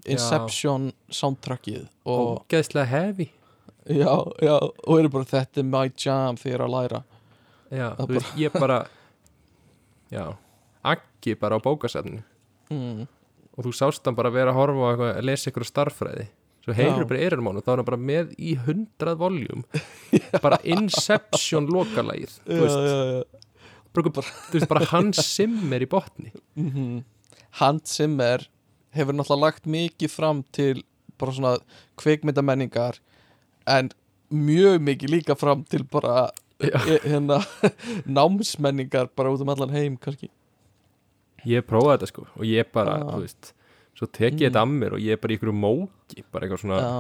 Inception 0.10 0.92
soundtrackið 1.12 1.88
og, 2.08 2.46
Ógeðslega 2.48 2.88
heavy. 2.88 3.26
Já, 3.90 4.14
já, 4.42 4.54
og 4.88 4.94
eru 5.00 5.10
bara 5.12 5.28
þetta 5.28 5.60
er 5.60 5.68
my 5.68 5.90
jam 6.00 6.38
þegar 6.40 6.64
að 6.66 6.72
læra. 6.76 7.02
Já, 7.74 7.88
þú 8.00 8.08
veist, 8.16 8.32
ég 8.40 8.54
bara 8.56 8.78
Já, 10.16 10.24
aggi 10.86 11.36
bara 11.38 11.58
á 11.58 11.62
bókasafninu. 11.62 12.24
Mm, 12.72 13.04
og 13.58 13.66
þú 13.68 13.74
sást 13.76 14.06
hann 14.08 14.16
bara 14.18 14.32
vera 14.34 14.54
að 14.54 14.60
horfa 14.62 15.10
að 15.20 15.24
lesa 15.28 15.50
ykkur 15.52 15.66
starffræði 15.68 16.28
svo 16.66 16.76
heyrur 16.76 17.08
bara 17.10 17.54
og 17.54 17.64
þá 17.66 17.72
er 17.72 17.82
hann 17.82 17.88
bara 17.88 18.02
með 18.10 18.34
í 18.38 18.56
hundrað 18.66 19.22
voljum. 19.22 19.64
Bara 20.44 20.60
Inception 20.64 21.70
lokalægið 21.72 22.36
þú 22.46 22.60
veist, 22.64 23.40
bara, 23.96 24.34
þú 24.50 24.58
veist, 24.58 24.70
bara 24.70 24.90
Hans 24.92 25.24
Zimmer 25.36 25.82
í 25.82 25.90
botni. 25.90 26.34
Mm 26.60 27.02
Hans 27.60 27.96
Zimmer 27.98 28.44
hefur 28.94 29.16
náttúrulega 29.18 29.42
lagt 29.42 29.66
mikið 29.66 30.12
fram 30.14 30.44
til 30.54 30.84
bara 31.20 31.34
svona 31.34 31.54
kveikmyndamenningar 32.00 33.00
en 33.70 33.90
mjög 34.30 34.80
mikið 34.86 35.14
líka 35.16 35.36
fram 35.38 35.64
til 35.70 35.84
bara 35.84 36.30
e- 36.62 37.02
hérna 37.06 37.40
námsmenningar 38.18 39.10
bara 39.16 39.34
út 39.34 39.42
um 39.42 39.50
allan 39.50 39.74
heim 39.74 39.98
kannski. 39.98 40.30
Ég 41.48 41.66
prófaði 41.66 41.98
þetta 41.98 42.12
sko 42.12 42.28
og 42.36 42.46
ég 42.46 42.70
bara, 42.74 43.00
Já. 43.00 43.10
þú 43.10 43.24
veist 43.26 43.54
svo 44.00 44.08
tek 44.08 44.34
ég 44.40 44.48
Mm. 44.48 44.54
þetta 44.54 44.64
að 44.64 44.74
mér 44.80 44.96
og 44.96 45.04
ég 45.04 45.12
er 45.18 45.22
bara 45.22 45.34
í 45.36 45.38
ykkur 45.40 45.52
móki 45.56 46.24
bara 46.32 46.48
eitthvað 46.48 46.64
svona 46.64 46.80
Já, 46.80 46.96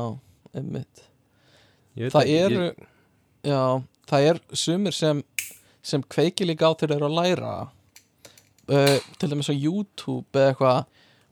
Það 2.10 2.32
eru 2.36 2.62
ég, 2.68 2.88
Já, 3.48 3.62
það 4.10 4.28
er 4.30 4.40
sumir 4.54 4.96
sem 4.96 5.24
sem 5.82 6.04
kveiki 6.04 6.46
líka 6.46 6.68
á 6.68 6.76
til 6.76 6.90
þeir 6.92 6.98
eru 7.00 7.08
að 7.08 7.18
læra 7.22 7.52
uh, 8.70 8.98
til 9.18 9.30
dæmis 9.32 9.50
á 9.50 9.56
YouTube 9.56 10.28
eða 10.36 10.52
eitthvað 10.52 10.80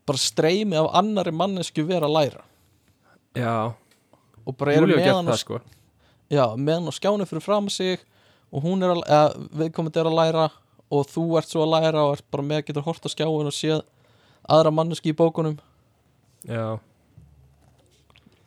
bara 0.08 0.22
streymi 0.24 0.78
af 0.80 0.88
annari 0.96 1.34
mannesku 1.36 1.84
vera 1.84 2.08
að 2.08 2.16
læra. 2.16 2.44
Já, 3.36 3.74
og 4.48 4.56
bara 4.58 4.74
eru 4.78 4.88
Júlíu 4.88 4.96
með 5.02 5.04
gert 5.04 5.18
hann 5.18 5.28
á 5.28 5.34
það 5.36 5.42
sko. 5.44 5.60
Með 6.64 6.88
á 6.88 6.92
skjánu 6.96 7.28
fyrir 7.28 7.44
fram 7.44 7.68
sig 7.70 8.00
og 8.52 8.64
hún 8.64 8.84
er 8.88 8.94
að, 8.96 9.04
eða, 9.04 9.50
viðkomandi 9.60 10.00
er 10.00 10.10
að 10.10 10.18
læra 10.22 10.46
og 10.88 11.10
þú 11.12 11.26
ert 11.42 11.52
svo 11.52 11.66
að 11.66 11.74
læra 11.76 12.06
og 12.08 12.16
ert 12.16 12.28
bara 12.32 12.48
með 12.48 12.62
að 12.62 12.68
geta 12.70 12.86
hort 12.88 13.04
á 13.04 13.10
skjáin 13.12 13.52
og 13.52 13.56
séð 13.56 13.84
aðra 14.50 14.72
manneski 14.74 15.12
í 15.14 15.18
bókunum. 15.18 15.58
Já, 16.48 16.80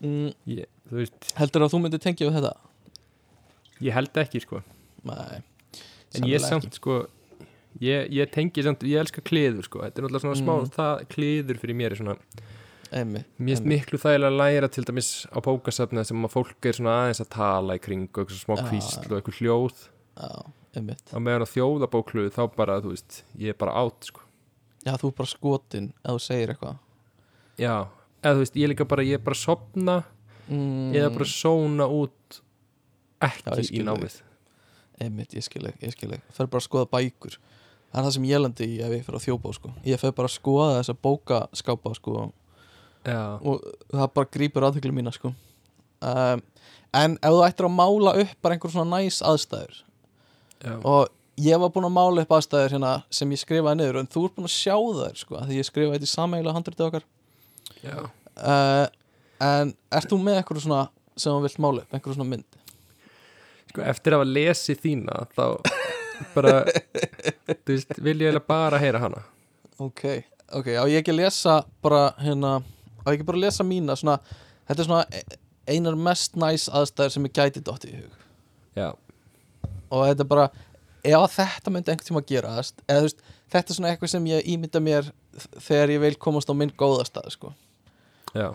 mm, 0.03 0.33
ég, 0.51 0.67
þú 0.89 1.01
veist. 1.01 1.31
Heldur 1.39 1.67
að 1.67 1.73
þú 1.75 1.81
myndir 1.85 2.03
tengja 2.03 2.29
við 2.31 2.39
þetta? 2.41 2.55
ég 3.81 3.95
held 3.97 4.19
ekki 4.21 4.43
sko. 4.45 4.59
Nei, 5.09 5.41
en 6.19 6.27
ég 6.29 6.43
samt 6.45 6.75
sko 6.77 7.07
ég, 7.81 8.11
ég 8.13 8.29
tengi 8.35 8.61
samt, 8.67 8.83
ég 8.85 9.01
elska 9.01 9.23
kliður 9.25 9.65
sko. 9.65 9.81
Þetta 9.87 10.03
er 10.03 10.05
náttúrulega 10.05 10.25
svona 10.27 10.41
smá, 10.41 10.55
Mm. 10.61 10.73
það 10.75 11.05
kliður 11.15 11.61
fyrir 11.63 11.77
mér 11.79 11.93
er 11.95 11.97
svona 11.97 12.17
ekki. 12.19 12.45
einmitt, 12.93 13.25
Mér 13.39 13.57
finnst 13.57 13.65
miklu 13.71 13.99
þægilega 14.03 14.29
að 14.29 14.37
læra 14.41 14.69
til 14.71 14.85
dæmis 14.85 15.27
á 15.33 15.39
bókasafna 15.41 16.05
sem 16.05 16.25
að 16.27 16.33
fólk 16.35 16.67
er 16.67 16.73
svona 16.77 16.97
aðeins 17.05 17.21
að 17.25 17.29
tala 17.31 17.75
í 17.79 17.81
kring 17.81 18.09
og 18.13 18.27
eitthvað 18.27 18.45
smá 18.45 18.57
kvísl 18.69 19.07
og 19.09 19.17
eitthvað 19.23 19.39
hljóð. 19.41 19.89
Á 21.15 21.19
meðan 21.19 21.47
á 21.47 21.53
þjóðabókluðu 21.55 22.31
þá 22.35 22.43
bara, 22.57 22.81
þú 22.83 22.91
veist, 22.93 23.23
ég 23.39 23.49
er 23.49 23.55
bara 23.55 23.73
átt 23.81 24.05
sko. 24.11 24.21
Já, 24.87 24.95
þú 24.95 25.11
er 25.11 25.17
bara 25.21 25.31
skotin 25.31 25.91
ef 26.01 26.15
þú 26.15 26.23
segir 26.25 26.55
eitthvað. 26.55 26.81
Já, 27.61 27.75
eða 28.23 28.33
þú 28.35 28.43
veist, 28.45 28.57
ég 28.57 28.67
er 28.67 28.73
líka 28.73 28.89
bara, 28.89 29.05
ég 29.07 29.21
er 29.21 29.25
bara 29.25 29.37
að 29.37 29.45
sopna 29.45 29.97
mm, 30.49 30.91
eða 30.97 31.13
bara 31.17 31.29
sóna 31.29 31.87
út 31.91 32.41
Já, 33.21 33.29
ekki 33.29 33.67
ég 33.67 33.83
í 33.83 33.87
námið. 33.87 34.19
Einmitt, 35.01 35.37
ég 35.37 35.45
skil 35.45 35.65
ekki, 35.69 35.87
ég 35.87 35.97
skil 35.97 36.13
ekki 36.17 36.37
fer 36.37 36.49
bara 36.53 36.63
að 36.63 36.69
skoða 36.69 36.91
bækur. 36.93 37.39
Það 37.91 38.01
er 38.01 38.07
það 38.07 38.15
sem 38.17 38.27
ég 38.31 38.43
lendi 38.45 38.69
í 38.71 38.81
ef 38.85 38.95
ég 38.95 39.07
fer 39.07 39.19
á 39.19 39.25
þjópa 39.25 39.53
sko. 39.57 39.73
ég 39.85 40.01
fer 40.01 40.13
bara 40.17 40.31
að 40.31 40.37
skoða 40.37 40.79
þessa 40.79 40.97
bókaskápa 41.05 41.95
sko. 41.99 42.27
Já, 43.05 43.21
og 43.41 43.65
það 43.91 44.11
bara 44.17 44.33
grípur 44.37 44.67
aðtöklu 44.69 44.93
mína 44.95 45.13
sko. 45.13 45.33
Um, 46.01 46.43
en 46.97 47.17
ef 47.21 47.35
þú 47.35 47.41
ættir 47.45 47.69
að 47.69 47.77
mála 47.77 48.15
upp 48.23 48.37
bara 48.43 48.57
einhver 48.57 48.73
svona 48.73 48.99
næs 48.99 49.21
aðstæður 49.21 49.83
já, 50.65 50.75
og 50.81 51.11
ég 51.41 51.61
var 51.63 51.73
búinn 51.73 51.89
að 51.89 51.97
mála 51.97 52.25
upp 52.25 52.33
aðstæður 52.37 52.75
hérna 52.77 52.95
sem 53.15 53.35
ég 53.35 53.41
skrifaði 53.41 53.81
niður 53.81 54.01
en 54.03 54.09
þú 54.11 54.25
ert 54.27 54.37
búinn 54.37 54.49
að 54.49 54.55
sjá 54.57 54.77
þær 55.01 55.21
sko 55.21 55.43
því 55.49 55.59
ég 55.61 55.69
skrifaði 55.69 55.99
þetta 55.99 56.09
í 56.09 56.15
sameiginlega 56.15 56.57
handriti 56.59 56.87
okkar. 56.87 57.07
Uh, 58.41 58.87
en 59.45 59.75
ert 59.97 60.11
þú 60.11 60.19
með 60.23 60.41
eitthvað 60.41 60.65
svona 60.67 60.83
sem 61.21 61.33
þú 61.33 61.45
vilt 61.45 61.61
mála 61.63 61.85
upp, 61.85 61.95
einhver 61.97 62.17
svona 62.17 62.31
mynd? 62.31 62.59
Sko, 63.71 63.85
eftir 63.87 64.15
að 64.15 64.21
hafa 64.21 64.31
lesið 64.35 64.81
þína 64.85 65.19
þá 65.37 65.45
bara, 66.35 66.55
þú 67.65 67.75
veist, 67.75 67.95
vil 68.01 68.17
ég 68.17 68.31
eiginlega 68.31 68.47
bara 68.49 68.81
heyra 68.83 69.03
hana. 69.05 69.23
Ok, 69.81 70.05
ok, 70.57 70.73
á 70.77 70.85
ég 70.91 71.01
ekki 71.01 71.15
að 71.15 71.23
lesa 71.23 71.61
bara 71.85 72.09
hérna, 72.21 72.59
á 73.05 73.07
ég 73.09 73.19
ekki 73.19 73.29
bara 73.29 73.41
að 73.41 73.47
lesa 73.47 73.67
mína 73.67 73.97
svona, 73.99 74.19
þetta 74.69 74.85
er 74.85 74.91
svona 74.91 75.05
e- 75.21 75.39
einar 75.71 75.97
mest 76.09 76.37
næs 76.41 76.67
aðstæður 76.73 77.15
sem 77.15 77.29
ég 77.29 77.37
gæti 77.37 77.65
dotti 77.65 77.93
í 77.93 78.01
hug. 78.01 78.27
Já, 78.77 78.89
og 79.91 80.05
þetta 80.09 80.27
er 80.27 80.31
bara 80.35 80.51
ef 81.05 81.37
þetta 81.37 81.73
myndi 81.73 81.93
einhvern 81.93 82.09
tíma 82.09 82.23
að 82.23 82.31
gerast 82.31 82.83
eða 82.87 83.05
veist, 83.07 83.23
þetta 83.53 83.73
er 83.73 83.79
svona 83.79 83.93
eitthvað 83.93 84.13
sem 84.15 84.29
ég 84.31 84.51
ímynda 84.53 84.83
mér 84.85 85.11
þegar 85.57 85.95
ég 85.95 86.03
vil 86.05 86.17
komast 86.21 86.51
á 86.51 86.55
minn 86.55 86.73
góða 86.77 87.07
stað 87.09 87.31
sko. 87.35 87.53
já, 88.35 88.53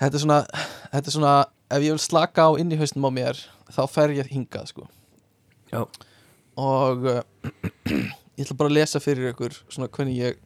þetta 0.00 0.16
er 0.16 0.24
svona, 0.24 0.40
þetta 0.92 1.10
er 1.10 1.16
svona 1.16 1.36
ef 1.74 1.84
ég 1.84 1.96
vil 1.96 2.02
slaka 2.02 2.48
á 2.48 2.50
inn 2.60 2.72
í 2.72 2.80
haustum 2.80 3.06
á 3.08 3.10
mér 3.12 3.40
þá 3.70 3.82
fer 3.90 4.14
ég 4.16 4.30
hingað 4.32 4.70
sko. 4.72 4.88
já 5.72 5.84
og 6.56 7.08
uh, 7.10 7.22
ég 8.38 8.44
ætla 8.44 8.58
bara 8.58 8.70
að 8.70 8.78
lesa 8.78 9.02
fyrir 9.02 9.32
ykkur 9.32 9.56
svona 9.66 9.90
hvernig 9.90 10.20
ég 10.20 10.38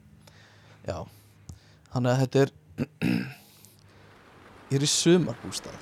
já, 0.88 1.04
þannig 1.92 2.12
að 2.14 2.22
þetta 2.24 2.42
er 2.46 2.54
ég 4.72 4.78
er 4.80 4.88
í 4.88 4.90
sumarbústað 4.90 5.76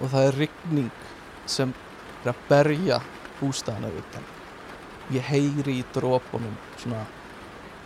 og 0.00 0.08
það 0.08 0.26
er 0.26 0.38
rigning 0.46 1.06
sem 1.50 1.72
er 2.22 2.32
að 2.32 2.44
berja 2.48 3.00
bústaðana 3.40 3.92
utan 4.00 4.39
ég 5.14 5.26
heyri 5.30 5.80
í 5.80 5.86
drópunum 5.94 6.56
svona 6.76 7.04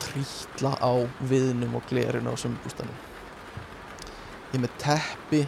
trítla 0.04 0.74
á 0.78 0.92
viðnum 1.30 1.78
og 1.78 1.86
glerinu 1.88 2.34
á 2.34 2.36
sumarbústaðanum 2.36 3.00
ég 4.52 4.58
er 4.58 4.64
með 4.66 4.78
teppi 4.82 5.42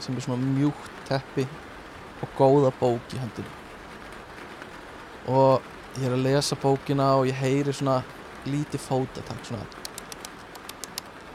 sem 0.00 0.16
er 0.16 0.26
svona 0.26 0.52
mjúkt 0.56 1.02
teppi 1.08 1.46
og 2.20 2.36
góða 2.38 2.72
bók 2.80 3.14
í 3.14 3.20
handinu 3.20 3.58
og 5.30 5.62
ég 5.98 6.06
er 6.08 6.16
að 6.16 6.24
lesa 6.24 6.56
bókina 6.56 7.12
og 7.18 7.28
ég 7.28 7.38
heyri 7.38 7.72
svona 7.74 8.00
lítið 8.46 8.80
fótatak 8.80 9.44
svona. 9.44 9.66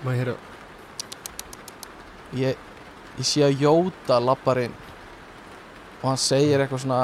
Ég 0.05 0.17
heyra? 0.19 0.35
Ég, 2.35 2.57
ég 3.17 3.27
sé 3.27 3.43
að 3.45 3.61
Jóta 3.61 4.19
lappar 4.21 4.63
inn 4.65 4.73
og 6.01 6.09
hann 6.11 6.21
segir 6.21 6.61
eitthvað 6.61 6.83
svona 6.85 6.99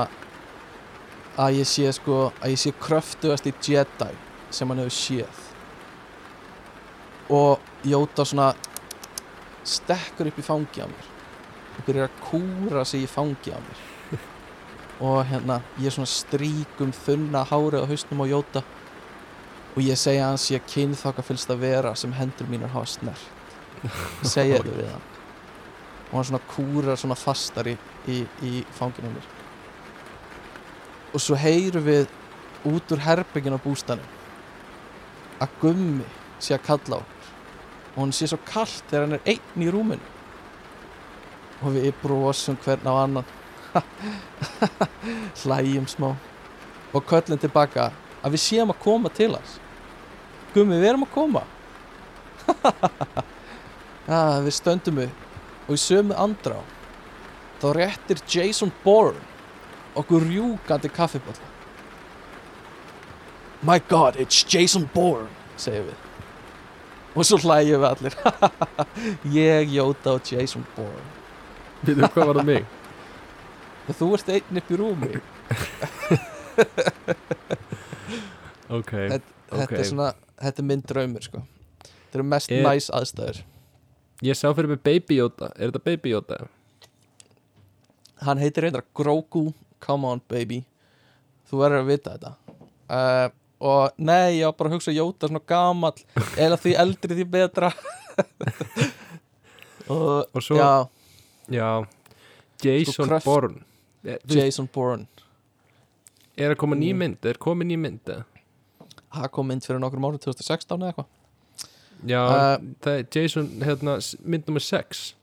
að 1.39 1.61
ég 1.61 1.67
sé 1.67 1.87
sko 1.95 2.17
að 2.41 2.53
ég 2.53 2.59
sé 2.59 2.73
kröftugast 2.81 3.47
í 3.47 3.53
Jedi 3.63 4.09
sem 4.51 4.67
hann 4.67 4.81
hefur 4.83 4.95
séð. 4.95 5.45
Og 7.31 7.87
Jóta 7.87 8.25
svona 8.27 8.51
stekkur 9.63 10.27
upp 10.29 10.41
í 10.41 10.45
fangi 10.45 10.83
á 10.83 10.87
mér 10.91 11.07
og 11.71 11.85
byrjar 11.87 12.09
að 12.09 12.19
kúra 12.25 12.83
sig 12.85 13.05
í 13.05 13.09
fangi 13.09 13.55
á 13.55 13.59
mér. 13.59 13.81
Og 15.07 15.23
hérna 15.25 15.61
ég 15.81 15.93
svona 15.95 16.09
stríkum 16.09 16.91
þunna 16.93 17.45
hárið 17.47 17.87
á 17.87 17.89
hausnum 17.89 18.21
á 18.21 18.31
Jóta 18.31 18.63
og 19.71 19.79
ég 19.79 19.95
segja 19.95 20.25
að 20.25 20.33
hann 20.33 20.41
sé 20.43 20.59
kynþokka 20.67 21.23
fylgst 21.23 21.53
að 21.53 21.63
vera 21.63 21.95
sem 21.95 22.11
hendur 22.13 22.49
mínar 22.51 22.73
hafa 22.75 22.91
snert. 22.91 23.55
Segja 24.21 24.57
þetta 24.59 24.75
við 24.75 24.91
hann. 24.91 25.07
Og 26.11 26.17
hann 26.19 26.27
svona 26.27 26.47
kúrar 26.51 26.99
svona 26.99 27.15
fastar 27.15 27.71
í, 27.71 27.77
í, 28.11 28.25
í 28.43 28.65
fanginu 28.75 29.13
mér 29.15 29.29
og 31.11 31.21
svo 31.21 31.35
heyrum 31.35 31.85
við 31.85 32.09
út 32.67 32.93
úr 32.93 33.03
herbyggin 33.03 33.57
á 33.57 33.59
bústanum 33.61 34.17
að 35.41 35.55
gummi 35.61 36.07
sé 36.41 36.55
að 36.55 36.65
kalla 36.67 36.99
okkur. 37.01 37.29
Og 37.91 37.99
hann 38.03 38.13
sé 38.15 38.27
svo 38.29 38.39
kallt 38.47 38.83
þegar 38.89 39.07
hann 39.07 39.17
er 39.17 39.31
einn 39.33 39.63
í 39.65 39.71
rúminu. 39.73 40.11
Og 41.61 41.75
við 41.75 41.93
brosum 42.01 42.57
hvern 42.63 42.87
á 42.87 42.93
annan. 43.03 43.31
Hlæjum 45.41 45.87
smá. 45.89 46.11
Og 46.93 47.07
köllum 47.09 47.41
tilbaka 47.41 47.89
að 48.21 48.35
við 48.35 48.43
séum 48.45 48.73
að 48.73 48.81
koma 48.83 49.11
til 49.13 49.31
hans. 49.33 49.57
Gummi 50.53 50.77
við 50.77 50.91
erum 50.91 51.07
að 51.07 51.13
koma. 51.15 51.43
Ja, 54.07 54.21
við 54.45 54.53
stöndum 54.57 55.03
upp. 55.05 55.27
Og 55.67 55.77
í 55.77 55.81
sömu 55.81 56.15
andrá 56.19 56.57
þá 57.61 57.67
réttir 57.77 58.21
Jason 58.27 58.71
Bourne 58.83 59.30
okkur 59.95 60.23
rjúkandi 60.27 60.89
kaffibólla 60.89 61.49
My 63.61 63.79
god, 63.89 64.15
it's 64.15 64.41
Jason 64.41 64.87
Bourne 64.93 65.29
segir 65.61 65.83
við. 65.85 65.97
Og 67.13 67.27
svo 67.27 67.37
hlægjum 67.43 67.83
við 67.83 67.89
allir. 67.91 68.15
Ég, 69.35 69.73
Jóta 69.75 70.15
og 70.15 70.25
Jason 70.25 70.63
Bourne. 70.73 71.03
Við 71.85 72.01
hvað 72.07 72.31
var 72.31 72.39
það 72.39 72.47
mig? 72.47 72.65
þú 73.99 74.07
ert 74.17 74.31
einn 74.33 74.61
upp 74.63 74.71
í 74.71 74.79
rúmi. 74.81 75.11
Ok, 78.71 78.87
þetta, 78.95 79.33
ok. 79.51 79.57
þetta 79.59 79.79
er 79.81 79.87
svona, 79.89 80.05
þetta 80.39 80.61
er 80.61 80.65
minn 80.69 80.81
draumur 80.87 81.25
sko. 81.25 81.41
Þetta 81.83 82.15
eru 82.15 82.23
mest 82.31 82.53
næs 82.55 82.85
aðstæður. 82.95 83.41
Ég 84.23 84.37
sá 84.39 84.45
fyrir 84.55 84.71
mig 84.71 84.79
Baby 84.85 85.17
Yoda. 85.17 85.49
Er 85.57 85.73
þetta 85.73 85.81
Baby 85.89 86.13
Yoda? 86.13 86.37
hann 88.25 88.41
heitir 88.41 88.67
reyndar 88.67 88.85
Grogu 88.97 89.49
come 89.83 90.07
on 90.07 90.21
baby. 90.31 90.61
Þú 91.49 91.59
verður 91.63 91.81
að 91.83 91.89
vita 91.91 92.13
þetta. 92.15 92.33
Uh, 92.91 93.27
og 93.61 93.97
nei, 94.01 94.39
ég 94.39 94.45
var 94.49 94.55
bara 94.57 94.69
að 94.71 94.75
hugsa 94.77 94.93
Jóta 94.95 95.27
svona 95.29 95.43
gamall. 95.51 95.97
Eða 96.39 96.57
því 96.63 96.75
eldri 96.85 97.17
því 97.19 97.25
betra. 97.33 97.71
Og, 99.91 100.25
Og 100.33 100.41
svo- 100.45 100.57
já, 100.57 100.87
Já. 101.51 101.85
Jason 102.63 103.07
kröft- 103.09 103.25
Bourne. 103.25 103.63
Veist, 104.03 104.25
Jason 104.35 104.69
Bourne. 104.73 105.07
Er 106.37 106.51
að 106.53 106.57
koma 106.57 106.75
ný 106.75 106.93
Mm. 106.93 106.97
mynd? 106.97 107.25
Er 107.25 107.33
komin 107.37 107.67
ný 107.67 107.77
mynd? 107.77 108.23
það 109.11 109.31
kom 109.31 109.47
mynd 109.47 109.61
fyrir 109.65 109.79
nokkrum 109.79 110.05
árið 110.07 110.21
2016 110.23 110.79
eða 110.79 110.93
eitthvað. 110.93 111.05
Já, 112.07 112.21
Uh, 112.29 112.57
það 112.81 112.99
er 112.99 113.05
Jason 113.11 113.47
hérna, 113.61 113.97
mynd 114.23 114.47
nummer 114.47 114.59
6 114.61 115.13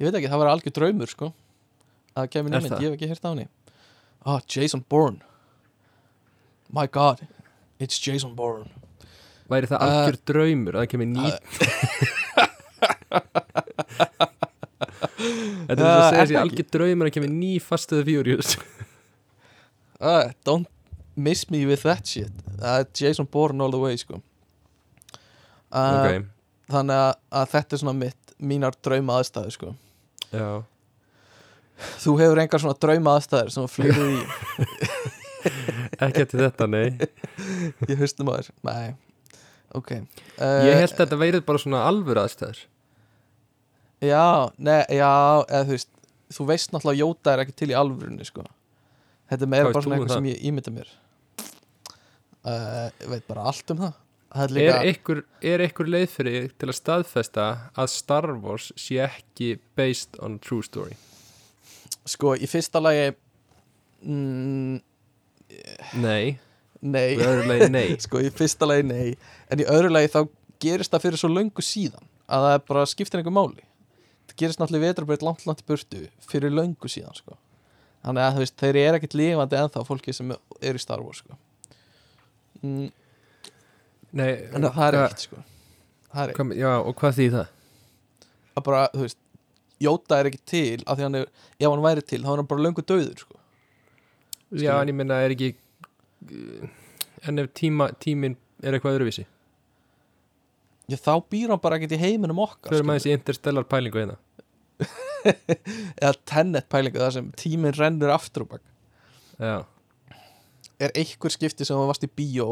ég 0.00 0.06
veit 0.06 0.14
ekki, 0.14 0.28
það 0.30 0.38
var 0.38 0.46
algjör 0.46 0.72
draumur 0.72 1.06
sko 1.10 1.32
að 2.16 2.28
það 2.34 2.44
mynd, 2.46 2.54
það? 2.70 2.80
ég 2.82 2.88
hef 2.90 2.96
ekki 2.98 3.08
heyrt 3.10 3.24
á 3.24 3.30
henni. 3.30 3.46
Ah, 4.26 4.40
Jason 4.48 4.82
Bourne. 4.88 5.20
My 6.70 6.86
god 6.86 7.22
it's 7.80 7.98
Jason 7.98 8.34
Bourne. 8.36 8.68
Væri 9.50 9.66
það 9.66 9.80
Uh, 9.82 9.86
algjör 9.90 10.18
draumur 10.30 10.76
að 10.76 10.84
það 10.84 10.90
kemur 10.92 11.08
ný 11.10 11.30
Þetta 15.70 15.74
er 15.74 15.76
Uh, 15.76 15.76
þess 15.76 15.86
að 15.86 16.10
segja 16.10 16.20
það 16.20 16.28
sér 16.30 16.40
algjör 16.40 16.68
draumur 16.74 17.08
að 17.10 17.14
kemur 17.16 17.32
ný 17.34 17.50
Fast 17.62 17.90
the 17.92 18.02
Furious. 18.06 18.56
Uh, 20.00 20.30
don't 20.46 20.68
miss 21.16 21.48
me 21.52 21.64
with 21.68 21.82
that 21.84 22.06
shit. 22.08 22.30
Það 22.60 22.78
er 22.80 22.86
Jason 22.96 23.26
Bourne 23.30 23.60
all 23.64 23.70
the 23.74 23.80
way 23.82 23.96
sko. 24.00 24.20
Uh, 25.70 26.00
Ok, 26.00 26.24
þannig 26.72 26.96
að, 27.04 27.12
að 27.42 27.50
þetta 27.52 27.76
er 27.76 27.82
svona 27.84 27.96
mitt 28.00 28.34
mínar 28.40 28.74
drauma 28.82 29.18
aðstæður 29.20 29.54
sko. 29.54 29.74
Já 30.32 30.48
þú 32.02 32.16
hefur 32.20 32.42
engar 32.42 32.62
svona 32.62 32.78
drauma 32.84 33.14
aðstæður 33.18 33.54
sem 33.54 33.66
þú 33.66 33.70
flýður 33.74 34.10
í. 34.10 34.20
Ekki 36.04 36.24
eftir 36.24 36.42
þetta, 36.44 36.66
nei. 36.68 36.88
Í 37.88 37.96
haustum 38.00 38.28
á 38.28 38.32
þér. 38.38 38.50
Nei, 38.68 38.90
ok. 39.76 39.94
Uh, 40.36 40.66
Ég 40.68 40.80
held 40.82 40.92
að 40.94 41.00
þetta 41.02 41.20
værið 41.20 41.46
bara 41.48 41.62
svona 41.62 41.84
alvöru 41.88 42.24
aðstæður. 42.24 42.62
Já, 44.00 44.24
nei, 44.56 44.80
já, 44.96 45.10
eða 45.44 45.64
þú 45.68 45.76
veist 45.76 45.90
þú 46.30 46.46
veist 46.48 46.72
náttúrulega 46.72 46.94
að 46.96 47.00
Jóta 47.02 47.32
er 47.34 47.42
ekki 47.44 47.56
til 47.58 47.70
í 47.72 47.76
alvörunni 47.76 48.26
sko. 48.28 48.44
Þetta 49.30 49.46
er 49.46 49.50
meira 49.52 49.72
bara 49.72 49.84
svona 49.84 49.96
um 49.98 50.04
eitthvað 50.04 50.16
sem 50.16 50.30
ég 50.30 50.46
ímynda 50.50 50.74
mér. 50.74 50.94
Uh, 52.40 52.86
ég 53.02 53.10
veit 53.12 53.26
bara 53.28 53.44
allt 53.50 53.74
um 53.74 53.82
það. 53.84 53.98
Það 54.30 54.44
er 54.44 54.50
er 54.50 54.54
líka, 54.56 54.80
einhver, 54.86 55.20
er 55.52 55.62
einhver 55.64 55.88
leið 55.90 56.10
fyrir 56.14 56.50
til 56.54 56.68
að 56.70 56.76
staðfesta 56.78 57.46
að 57.74 57.88
Star 57.90 58.28
Wars 58.38 58.68
sé 58.78 59.00
ekki 59.02 59.56
based 59.78 60.20
on 60.22 60.38
true 60.38 60.62
story 60.62 60.94
sko, 62.08 62.34
í 62.36 62.48
fyrsta 62.50 62.82
lagi 62.82 63.10
mm, 64.04 64.80
Nei, 66.00 66.36
nei. 66.80 67.08
Í 67.16 67.24
öðru 67.24 67.48
lagi 67.48 67.66
nei. 67.72 67.88
Sko 68.04 68.20
í 68.22 68.30
fyrsta 68.34 68.68
lagi 68.68 68.84
nei. 68.86 69.16
En 69.50 69.60
í 69.62 69.66
öðru 69.68 69.90
lagi 69.92 70.12
þá 70.12 70.20
gerist 70.62 70.92
það 70.94 71.04
fyrir 71.06 71.20
svo 71.20 71.30
löngu 71.32 71.64
síðan 71.64 72.06
að 72.30 72.46
það 72.46 72.54
er 72.54 72.64
bara 72.70 72.86
skiptir 72.86 73.20
einhver 73.20 73.34
máli. 73.34 73.64
Það 74.30 74.36
gerist 74.44 74.62
náttúrulega 74.62 74.84
í 74.84 74.88
vetrarbreyt 74.92 75.24
langt 75.26 75.46
langt 75.48 75.64
burtu 75.66 76.04
fyrir 76.30 76.54
löngu 76.54 76.90
síðan 76.92 77.18
sko. 77.18 77.36
Þannig 78.06 78.24
að 78.24 78.36
þú 78.36 78.44
veist, 78.44 78.56
þeir 78.62 78.80
eru 78.84 79.00
ekkert 79.00 79.16
lifandi 79.18 79.58
ennþá 79.60 79.84
fólki 79.88 80.14
sem 80.16 80.30
er 80.32 80.78
í 80.78 80.80
Star 80.80 81.02
Wars 81.04 81.20
sko. 81.24 81.36
Mm, 82.62 82.86
Nei, 84.16 84.30
en 84.54 84.70
það 84.70 84.86
er 84.86 84.98
ekkert 85.02 85.26
sko. 85.26 85.42
Það 86.10 86.22
er 86.22 86.32
ekkert. 86.32 86.54
Já, 86.62 86.70
og 86.78 86.94
hvað 87.02 87.18
þýð 87.18 87.34
það? 87.40 87.56
að 88.60 88.66
bara, 88.66 88.84
þú 88.94 89.04
veist 89.06 89.18
Jóta 89.80 90.18
er 90.20 90.28
ekki 90.28 90.40
til 90.50 90.82
af 90.86 90.98
því 90.98 91.06
hann 91.06 91.18
er, 91.22 91.26
ef 91.56 91.66
hann 91.70 91.84
væri 91.84 92.02
til 92.04 92.20
þá 92.24 92.30
er 92.34 92.40
hann 92.42 92.48
bara 92.50 92.64
löngu 92.66 92.84
döður 92.84 93.22
sko. 93.22 93.36
Já, 94.60 94.74
en 94.82 94.90
ég 94.92 94.96
minna 94.98 95.20
er 95.24 95.32
ekki 95.36 95.54
en 97.28 97.38
ef 97.40 97.50
tíma, 97.56 97.90
tíminn 98.02 98.34
er 98.62 98.76
eitthvað 98.76 98.98
öðruvísi? 98.98 99.24
Já, 100.90 100.96
þá 100.98 101.12
býr 101.32 101.52
hann 101.54 101.62
bara 101.62 101.78
ekkert 101.78 101.94
í 101.96 102.00
heiminum 102.02 102.40
okkar 102.42 102.74
Þau 102.74 102.80
skilur. 102.80 102.90
aðeins 102.90 103.06
í 103.08 103.14
interstellar 103.14 103.68
pælingu 103.70 104.00
hérna. 104.02 104.18
Eða 106.00 106.14
tennet 106.28 106.68
pælingu 106.72 107.00
það 107.00 107.14
sem 107.16 107.30
tíminn 107.38 107.76
rennur 107.78 108.12
aftur 108.14 108.44
og 108.46 108.52
bak. 108.56 108.64
Já, 109.40 109.62
er 110.80 110.92
einhver 110.98 111.32
skipti 111.32 111.64
sem 111.68 111.76
þú 111.78 111.86
varst 111.88 112.04
í 112.04 112.10
bíó 112.20 112.48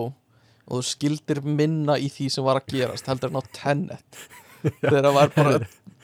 og 0.68 0.78
þú 0.78 0.82
skildir 0.84 1.42
minna 1.44 1.96
í 2.00 2.08
því 2.12 2.30
sem 2.32 2.44
var 2.46 2.60
að 2.60 2.72
gerast 2.74 3.08
heldur 3.08 3.32
en 3.32 3.40
á 3.40 3.44
tennet 3.56 4.18
þegar 4.84 5.06
það 5.08 5.14
var 5.16 5.32
bara 5.36 5.58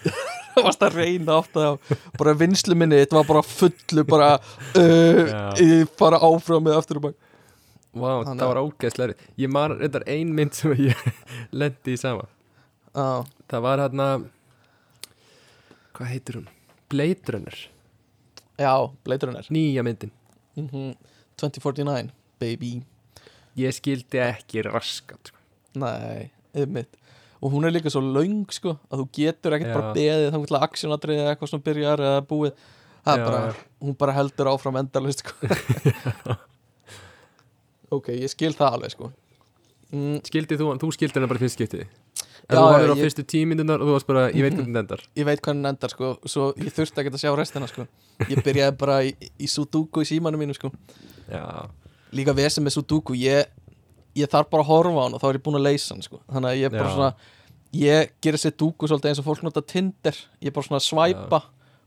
varst 0.67 0.83
að 0.87 0.97
reyna 1.01 1.39
að 1.43 1.79
bara 2.19 2.35
vinslu 2.39 2.77
minni, 2.79 2.99
þetta 3.03 3.19
var 3.21 3.27
bara 3.29 3.43
fullu 3.47 4.05
bara 4.09 4.29
uh, 4.79 5.85
bara 6.01 6.21
áfram 6.29 6.65
með 6.67 6.79
aftur 6.81 7.01
og 7.01 7.07
bak. 7.09 7.17
Vá, 7.95 8.09
það 8.27 8.41
að- 8.43 8.49
var 8.51 8.61
ógeðslega 8.65 9.09
erfitt. 9.13 9.29
Ég 9.39 9.53
man 9.55 9.75
reyndar 9.79 10.05
ein 10.11 10.33
mynd 10.35 10.55
sem 10.59 10.73
ég 10.79 11.05
lendi 11.61 11.95
í 11.95 12.01
sama. 12.01 12.27
Já, 12.95 13.25
Það 13.51 13.63
var 13.67 13.81
hérna 13.85 14.09
Hvað 15.95 16.11
heitir 16.11 16.37
hún? 16.41 16.49
Blade 16.91 17.33
Runner. 17.35 17.57
Já 18.59 18.73
Blade 19.07 19.27
Runner. 19.29 19.47
Nýja 19.55 19.85
myndin. 19.87 20.11
Mm 20.59 20.95
2049, 21.39 22.13
baby. 22.39 22.77
Ég 23.59 23.75
skildi 23.75 24.21
ekki 24.23 24.63
raskat 24.67 25.31
sko. 25.33 25.41
Nei, 25.83 26.29
yfirmitt 26.55 26.95
Og 27.45 27.53
hún 27.53 27.67
er 27.69 27.75
líka 27.75 27.91
svo 27.93 28.01
löng 28.01 28.47
sko 28.57 28.79
að 28.89 29.03
þú 29.03 29.07
getur 29.19 29.57
ekkert 29.59 29.75
bara 29.77 29.91
beðið 29.97 30.31
þá 30.33 30.39
til 30.49 30.57
að 30.57 30.63
aksjónadrið 30.69 31.19
eða 31.21 31.33
eitthvað 31.35 31.51
svona 31.53 31.67
byrjar 31.67 32.03
eða 32.09 32.23
búið. 32.31 32.55
Það 33.05 33.19
er 33.21 33.25
bara, 33.29 33.41
hún 33.85 33.97
bara 34.01 34.15
heldur 34.17 34.49
áfram 34.55 34.79
endalist 34.81 35.21
sko. 35.21 35.35
Ok, 37.95 38.09
ég 38.17 38.31
skil 38.33 38.55
það 38.57 38.77
alveg 38.79 38.95
sko. 38.95 39.11
Mm, 39.95 40.17
Skildi 40.27 40.57
þú, 40.59 40.71
þú 40.83 40.89
skildi 40.97 41.19
hennar 41.21 41.31
bara 41.31 41.39
fyrst 41.45 41.59
skiptið 41.59 41.85
En 41.85 42.57
þú 42.57 42.63
já, 42.65 42.71
horfir 42.73 42.91
á 42.91 42.97
ég- 42.97 43.03
fyrstu 43.05 43.23
tímindunar 43.31 43.81
og 43.85 43.87
þú 43.89 43.93
varst 43.95 44.09
bara, 44.09 44.23
ég 44.35 44.43
veit 44.43 44.57
hvernig 44.57 44.73
þetta 44.73 44.81
endar. 44.83 45.03
Ég 45.21 45.27
veit 45.29 45.41
hvernig 45.45 45.61
hún 45.63 45.69
endar 45.71 45.93
sko 45.93 46.09
Svo 46.29 46.47
ég 46.59 46.73
þurfti 46.75 47.01
ekkert 47.05 47.19
að 47.19 47.23
sjá 47.23 47.31
restina 47.39 47.69
sko. 47.71 47.87
Ég 48.29 48.41
byrjaði 48.45 48.75
bara 48.81 48.97
í, 49.07 49.13
í 49.39 49.49
Sudoku 49.49 50.03
í 50.03 50.09
símanum 50.09 50.43
mínu 50.43 50.57
sko. 50.57 50.73
Já, 51.31 51.45
Líka 52.17 52.35
vesið 52.37 52.67
með 52.67 52.77
Sudoku 52.81 53.15
Ég, 53.21 53.47
ég 54.19 54.33
þarf 54.33 54.51
bara 54.51 54.65
að 54.67 54.73
horfa 54.73 54.99
á 54.99 55.05
hann 55.07 55.17
og 55.17 55.23
þá 55.23 55.29
er 55.31 55.39
ég 55.39 55.45
búin 55.47 55.61
að 55.61 55.67
leysa 55.69 55.95
hann 55.95 56.05
sko. 56.09 56.21
Þannig 56.33 56.51
að 56.51 56.59
ég 56.59 56.69
er 56.73 56.75
bara 56.75 56.91
Já. 56.91 56.95
svona 56.99 57.15
Ég 57.75 58.13
gerir 58.23 58.39
Sudoku 58.39 58.87
svolítið 58.87 59.11
eins 59.11 59.21
og 59.23 59.27
fólk 59.27 59.43
nota 59.47 59.63
Tinder. 59.67 60.15
Ég 60.43 60.51
er 60.53 60.55
bara 60.55 60.67
svona 60.67 60.79
að 60.83 60.87
svæpa 60.89 61.41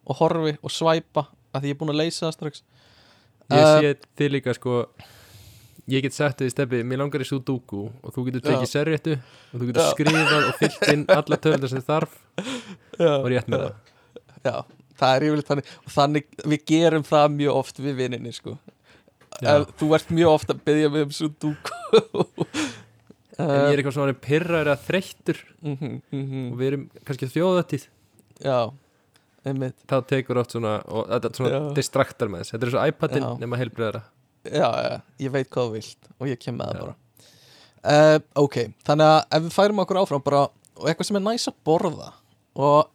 og 0.07 0.17
horfi 0.19 0.55
og 0.61 0.73
svæpa 0.73 1.27
að 1.55 1.61
því 1.63 1.69
ég 1.71 1.75
er 1.75 1.79
búin 1.79 1.93
að 1.93 1.99
leysa 2.03 2.25
það 2.27 2.35
strax. 2.39 2.63
Ég 3.47 3.63
Uh, 3.63 3.79
sé 3.79 3.93
þig 4.19 4.31
líka 4.33 4.51
sko 4.57 4.73
Ég 5.87 6.01
get 6.03 6.11
sagt 6.11 6.41
þig 6.41 6.49
stefni, 6.51 6.81
mér 6.83 6.99
langar 6.99 7.21
í 7.23 7.27
Sudoku 7.29 7.85
og 8.03 8.11
þú 8.11 8.25
getur 8.27 8.41
tekið 8.43 8.65
Já. 8.65 8.71
serréttu 8.73 9.13
og 9.15 9.53
þú 9.61 9.67
getur 9.69 9.85
Já. 9.85 9.91
skrifað 9.93 10.47
og 10.49 10.57
fyllt 10.59 10.81
inn 10.91 11.05
alla 11.15 11.37
tölur 11.39 11.71
sem 11.71 11.79
þið 11.79 11.85
þarf 11.87 12.17
Já, 12.99 13.11
og 13.21 13.27
rétt 13.31 13.47
með 13.53 13.63
það. 13.63 13.93
Já, 14.43 14.55
það 14.99 15.13
er 15.15 15.25
yfirleitt 15.29 15.51
þannig. 15.53 15.71
Og 15.87 15.93
þannig, 15.95 16.27
við 16.51 16.65
gerum 16.73 17.05
það 17.07 17.29
mjög 17.37 17.61
oft 17.61 17.79
við 17.85 17.95
vinninni 18.01 18.33
sko. 18.35 18.57
Ef, 19.39 19.71
Þú 19.79 19.89
ert 19.95 20.11
mjög 20.19 20.33
oft 20.33 20.51
að 20.51 20.59
byggja 20.67 20.91
mig 20.97 21.07
um 21.07 21.15
Sudoku 21.21 21.79
En 23.37 23.51
ég 23.53 23.75
er 23.75 23.81
eitthvað 23.81 23.95
svona 23.97 24.17
pyrraður 24.17 24.71
að 24.73 24.83
þreyttur. 24.87 25.39
Mhm, 25.61 25.95
mhm. 26.09 26.43
og 26.51 26.59
við 26.59 26.67
erum 26.71 26.83
kannski 27.05 27.29
þjóðatíð 27.35 27.87
Já, 28.41 28.57
einmitt. 29.45 29.77
Þá 29.89 29.97
tekur 30.09 30.41
oft 30.41 30.53
svona 30.53 30.75
og 30.85 31.07
þetta 31.09 31.29
er 31.29 31.39
svona 31.39 31.61
distraktar 31.77 32.29
með 32.33 32.43
þess 32.43 32.55
þetta 32.55 32.67
er 32.67 32.73
svo 32.75 32.85
iPadin 32.91 33.27
nema 33.41 33.59
heilbreyðara 33.61 34.03
Já, 34.47 34.69
já, 34.69 34.99
ég 35.25 35.33
veit 35.33 35.49
hvað 35.49 35.69
þú 35.69 35.73
vilt 35.75 36.11
og 36.17 36.29
ég 36.29 36.39
kem 36.41 36.57
með 36.57 36.69
það 36.71 36.83
bara. 36.85 36.95
Uh, 37.87 38.19
Ok, 38.43 38.59
þannig 38.87 39.09
að 39.13 39.17
ef 39.37 39.47
við 39.47 39.55
færum 39.57 39.81
okkur 39.83 39.99
áfram 40.01 40.23
bara, 40.23 40.43
og 40.77 40.85
eitthvað 40.87 41.09
sem 41.09 41.19
er 41.19 41.25
næs 41.25 41.49
að 41.49 41.57
borða 41.67 42.11
og 42.57 42.91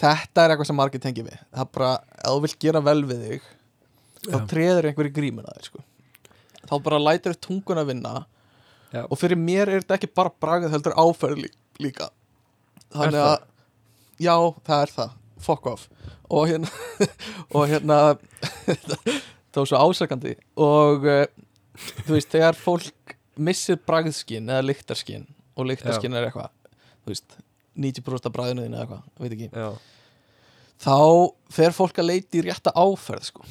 þetta 0.00 0.42
er 0.44 0.54
eitthvað 0.54 0.70
sem 0.70 0.80
margir 0.80 1.02
tengi 1.04 1.24
við. 1.24 1.36
Það 1.52 1.62
er 1.62 1.70
bara, 1.78 1.92
ef 2.16 2.32
þú 2.32 2.42
vilt 2.46 2.58
gera 2.66 2.82
vel 2.84 3.00
við 3.06 3.22
þig 3.30 3.52
þá 4.26 4.38
treður 4.50 4.88
einhver 4.90 5.08
í 5.10 5.14
grímuna 5.14 5.54
þér 5.56 5.68
sko. 5.70 5.84
þá 6.66 6.74
bara 6.82 7.02
lætur 7.02 7.36
tungun 7.38 7.80
að 7.80 7.92
vinna 7.92 8.14
Já. 8.92 9.02
og 9.10 9.18
fyrir 9.18 9.38
mér 9.40 9.68
er 9.68 9.82
þetta 9.82 9.96
ekki 9.98 10.12
bara 10.14 10.32
bragð 10.40 10.70
heldur 10.72 10.94
áferð 10.96 11.42
lí 11.44 11.50
líka. 11.82 12.10
Þannig 12.94 13.20
að 13.20 13.36
já, 14.22 14.36
það 14.66 14.82
er 14.86 14.92
það, 14.94 15.16
fuck 15.46 15.66
off. 15.72 15.88
Og 16.30 16.46
hérna 16.48 16.70
og 17.56 17.66
hérna 17.70 17.98
þá 19.52 19.60
er 19.62 19.70
svo 19.70 19.80
ásakandi. 19.82 20.36
Og 20.56 21.04
uh, 21.06 21.24
þú 22.06 22.16
veist, 22.16 22.30
þegar 22.32 22.56
fólk 22.58 23.16
missir 23.36 23.76
bragðskinn 23.84 24.48
eða 24.48 24.64
lyktarskinn 24.64 25.26
og 25.56 25.68
lyktarskinn 25.68 26.14
er 26.16 26.28
eitthvað 26.30 26.52
þú 27.04 27.12
veist, 27.12 27.36
90% 27.76 28.28
af 28.30 28.32
bragðinu 28.34 28.64
þínu 28.64 28.76
eða 28.78 28.84
eitthvað, 28.86 29.02
veit 29.20 29.34
ekki. 29.36 29.48
Já, 29.52 29.68
þá 30.86 30.96
fer 31.56 31.74
fólk 31.76 32.00
að 32.00 32.08
leita 32.10 32.38
í 32.40 32.44
rétta 32.46 32.72
áferð 32.76 33.28
sko. 33.30 33.44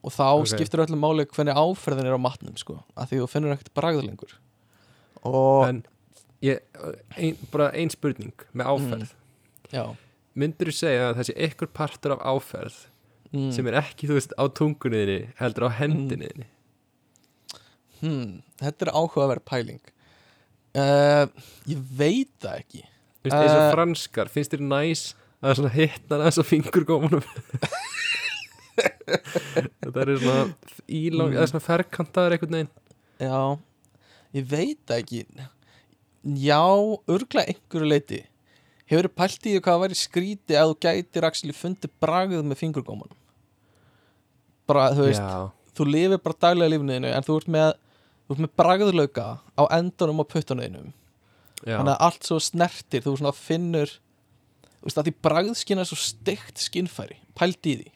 og 0.00 0.14
þá 0.14 0.24
Ok. 0.40 0.46
skiptir 0.54 0.80
öllum 0.86 1.02
máli 1.04 1.26
hvernig 1.28 1.56
áferðin 1.60 2.08
er 2.08 2.16
á 2.16 2.20
matnum 2.20 2.56
sko. 2.56 2.78
að 2.96 3.10
því 3.12 3.20
þú 3.20 3.28
finnur 3.28 3.52
ekkert 3.54 3.74
bragð 3.76 4.04
lengur. 4.06 4.32
og 4.32 4.49
en 5.24 5.82
ég, 6.44 6.60
ein, 7.16 7.36
bara 7.52 7.70
ein 7.76 7.90
spurning 7.92 8.46
með 8.56 8.70
áferð. 8.72 9.10
Já. 9.72 9.84
Myndur 10.40 10.70
þú 10.70 10.76
segja 10.78 11.08
að 11.10 11.18
þessi 11.20 11.34
ykkur 11.48 11.70
partur 11.76 12.14
af 12.16 12.22
áferð 12.24 12.76
mm. 13.32 13.50
sem 13.52 13.66
er 13.70 13.76
ekki, 13.82 14.08
þú 14.08 14.16
veist, 14.16 14.32
á 14.38 14.44
tungunniðinni 14.48 15.32
heldur 15.40 15.66
á 15.68 15.70
hendinniðinni 15.80 16.46
hmm, 18.00 18.38
þetta 18.62 18.86
er 18.86 18.92
áhugaverð 18.96 19.44
pæling. 19.44 19.80
Uh, 20.72 21.26
ég 21.68 21.80
veit 21.98 22.30
það 22.40 22.62
ekki. 22.62 22.84
Þú 23.20 23.26
veist, 23.28 23.36
eins 23.36 23.52
og 23.56 23.64
Eh. 23.66 23.72
franskar, 23.74 24.30
finnst 24.32 24.54
þér 24.54 24.62
næs 24.70 25.02
að 25.42 25.56
svona 25.58 25.72
hitta 25.74 26.14
hann 26.14 26.22
aðeins 26.24 26.40
á 26.40 26.44
fingurgómanum 26.48 27.24
þetta 28.80 30.04
er 30.04 30.12
svona 30.20 30.44
ílang, 30.88 31.30
Mm. 31.30 31.36
eða 31.36 31.48
svona 31.50 31.64
ferkantaður 31.66 32.36
einhvern 32.36 32.56
veginn. 32.56 32.72
Já, 33.20 33.58
ég 34.36 34.46
veit 34.50 34.92
ekki. 34.94 35.24
Já, 36.40 36.60
örgla 37.08 37.46
einhverju 37.48 37.88
leiti 37.88 38.20
hefur 38.90 39.06
þið 39.08 39.14
pælt 39.16 39.46
í 39.46 39.52
því 39.54 39.60
hvað 39.64 39.80
væri 39.84 39.96
skríti 39.96 40.56
að 40.58 40.72
þú 40.72 40.76
gætir 40.84 41.24
actually 41.28 41.54
fundið 41.56 41.92
bragð 42.02 42.42
með 42.44 42.58
fingurgómanum 42.60 43.16
bara, 44.68 44.90
þú 44.94 45.06
veist 45.08 45.22
Já, 45.22 45.48
þú 45.78 45.86
lifir 45.88 46.20
bara 46.24 46.38
daglega 46.46 46.72
lífniðinu 46.74 47.12
en 47.14 47.26
þú 47.26 47.36
ert 47.40 47.50
með, 47.56 47.70
með 48.36 48.52
bragðlauka 48.60 49.26
á 49.58 49.62
endunum 49.78 50.22
á 50.22 50.24
puttunniðinum 50.30 50.90
já, 51.64 51.74
þannig 51.78 51.94
að 51.94 52.04
allt 52.08 52.28
svo 52.28 52.38
snertir 52.42 53.04
þú 53.06 53.16
svona 53.20 53.34
finnur 53.36 53.94
þú 54.80 54.88
veist 54.88 55.00
að 55.00 55.08
því 55.10 55.14
bragðskinn 55.26 55.82
er 55.82 55.88
svo 55.90 55.98
steikt 56.00 56.60
skinnfæri 56.62 57.18
pælt 57.36 57.66
í 57.68 57.74
því. 57.80 57.88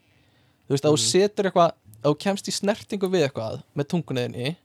Þú 0.65 0.75
veist 0.75 0.85
að 0.89 0.95
þú 0.95 0.99
Mhm. 0.99 1.07
setur 1.13 1.47
eitthvað 1.51 1.71
að 2.05 2.09
þú 2.11 2.19
kemst 2.25 2.49
í 2.49 2.53
snertingu 2.53 3.09
við 3.13 3.27
eitthvað 3.29 3.63
með 3.77 3.89
tungunniðinni 3.93 4.57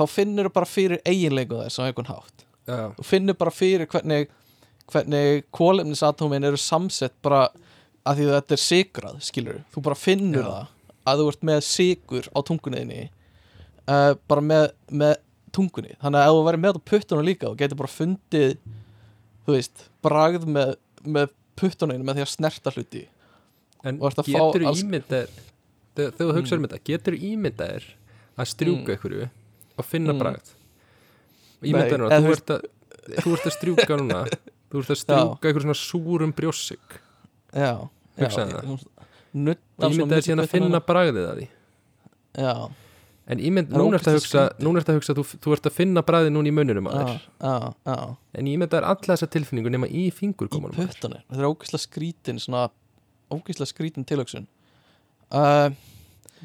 þá 0.00 0.04
finnur 0.08 0.48
þú 0.48 0.52
bara 0.56 0.66
fyrir 0.72 1.02
eiginleiku 1.04 1.60
þess 1.60 1.78
á 1.78 1.82
einhvern 1.86 2.10
hátt. 2.10 2.44
Já, 2.70 2.78
þú 2.96 3.04
finnur 3.12 3.36
bara 3.40 3.52
fyrir 3.54 3.86
hvernig 3.92 4.28
hvernig 4.90 5.44
kólefnisatómin 5.54 6.44
eru 6.48 6.58
samsett 6.58 7.14
bara 7.22 7.44
að 8.08 8.16
því 8.18 8.24
að 8.26 8.36
þetta 8.40 8.56
er 8.56 8.62
sigrað 8.64 9.18
skilur, 9.22 9.58
þú 9.74 9.82
bara 9.86 9.98
finnur 9.98 10.42
Já. 10.46 10.50
það 10.50 11.10
að 11.12 11.20
þú 11.20 11.26
ert 11.32 11.44
með 11.50 11.60
sigur 11.66 12.28
á 12.34 12.38
tungunniðinni 12.48 13.02
uh, 13.86 14.14
bara 14.30 14.42
með, 14.44 14.64
með 14.90 15.14
tungunni, 15.54 15.94
þannig 16.02 16.20
að 16.20 16.26
ef 16.30 16.34
þú 16.38 16.42
væri 16.48 16.60
með 16.64 16.78
á 16.80 16.88
puttunum 16.90 17.26
líka 17.28 17.48
og 17.50 17.56
getur 17.60 17.78
bara 17.80 17.92
fundið 17.92 18.56
þú 19.46 19.54
veist, 19.56 19.84
bragð 20.04 20.46
með, 20.50 20.74
með 21.04 21.32
puttunum 21.60 22.02
með 22.06 22.18
því 22.20 22.24
að 22.26 22.32
snerta 22.34 22.72
hluti. 22.74 23.04
En 23.84 23.98
getur 24.00 24.66
alls- 24.68 24.82
ímyndaðir 24.84 25.30
þegar 25.96 26.12
þú 26.18 26.34
hugsaður 26.36 26.60
um 26.60 26.66
þetta, 26.68 26.82
getur 26.90 27.16
ímyndaðir 27.30 27.86
að 28.40 28.50
strjúka 28.54 28.80
Mm. 28.80 28.96
einhverju 28.96 29.28
og 29.82 29.88
finna 29.88 30.14
Mm. 30.16 30.20
Nei, 31.60 31.70
ímyndaðir 31.72 32.04
núna, 32.04 32.20
þú 32.24 32.34
ert 32.36 32.52
að 32.54 32.68
þú 33.20 33.32
ert 33.36 33.48
að 33.50 33.54
strjúka 33.56 33.96
núna. 34.00 34.20
Þú 34.70 34.80
ert 34.84 34.92
að 34.94 35.00
strjúka 35.02 35.48
einhverju 35.50 35.66
svona 35.66 35.78
súrum 35.80 36.32
brjósik 36.36 37.00
já, 37.52 37.72
já 38.16 38.28
það. 38.30 38.84
ímyndaðir 39.90 40.24
síðan 40.28 40.44
að 40.44 40.52
finna 40.54 40.80
bragðið 40.86 41.26
að 41.30 41.40
því. 41.40 41.48
Já, 42.40 42.54
en 43.30 43.42
ímynd, 43.46 43.68
Það 43.70 43.76
er 43.76 43.82
núna 43.84 43.98
ert 44.00 44.08
að 44.10 44.16
hugsa 44.18 44.44
ert 44.80 44.88
að 44.90 44.96
hugsa, 45.00 45.12
að 45.14 45.18
þú, 45.20 45.24
þú 45.44 45.54
ert 45.56 45.68
að 45.70 45.76
finna 45.76 46.02
bragðið 46.06 46.32
núna 46.36 46.50
í 46.50 46.54
mununum 46.54 46.88
að 46.90 46.96
þér 47.00 47.10
já, 47.10 47.54
já. 47.90 47.96
En 48.40 48.50
ímyndaðir 48.54 48.86
alla 48.90 49.10
þessa 49.16 49.28
tilfinningu 49.34 49.72
nema 49.74 49.90
í 49.90 50.06
í 50.06 50.14
fingurgómanum 50.14 50.74
á 50.74 50.80
þér. 50.80 50.90
puttunum 50.94 51.22
þetta 51.26 51.42
er 51.42 51.50
ógeðslega 51.50 51.84
skrítin 51.84 52.40
ógeðslega 53.34 53.70
skrítin 53.74 54.06
tilöksun 54.06 54.46
uh, 55.34 55.70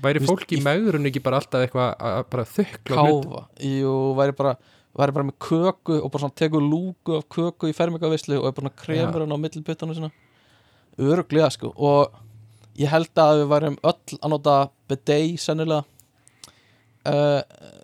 væri 0.03 0.23
fólk 0.25 0.51
í 0.55 0.61
megrun 0.63 1.09
ekki 1.09 1.23
bara 1.23 1.39
alltaf 1.41 1.65
eitthvað 1.65 1.93
að 1.99 2.51
þukla 2.55 3.05
hlut 3.05 3.63
jú, 3.63 3.93
væri 4.17 4.35
bara, 4.37 4.55
væri 4.97 5.15
bara 5.15 5.27
með 5.29 5.37
köku 5.47 5.97
og 6.01 6.11
bara 6.11 6.25
svona 6.25 6.39
tekur 6.41 6.63
lúku 6.65 7.17
af 7.19 7.25
köku 7.31 7.71
í 7.71 7.75
fermingavislu 7.77 8.41
og 8.41 8.49
er 8.49 8.57
bara 8.59 8.73
kremur 8.83 9.25
hann 9.25 9.35
á 9.35 9.39
milli 9.39 9.63
puttunum 9.65 9.97
sinna 9.97 10.11
öruglega 11.01 11.49
sko. 11.51 11.73
Og 11.75 12.13
ég 12.79 12.91
held 12.91 13.11
að 13.19 13.41
við 13.41 13.49
værum 13.51 13.79
öll 13.83 14.19
að 14.19 14.31
nota 14.31 14.59
bidet 14.89 15.41
sennilega. 15.43 15.83
Uh, 17.05 17.41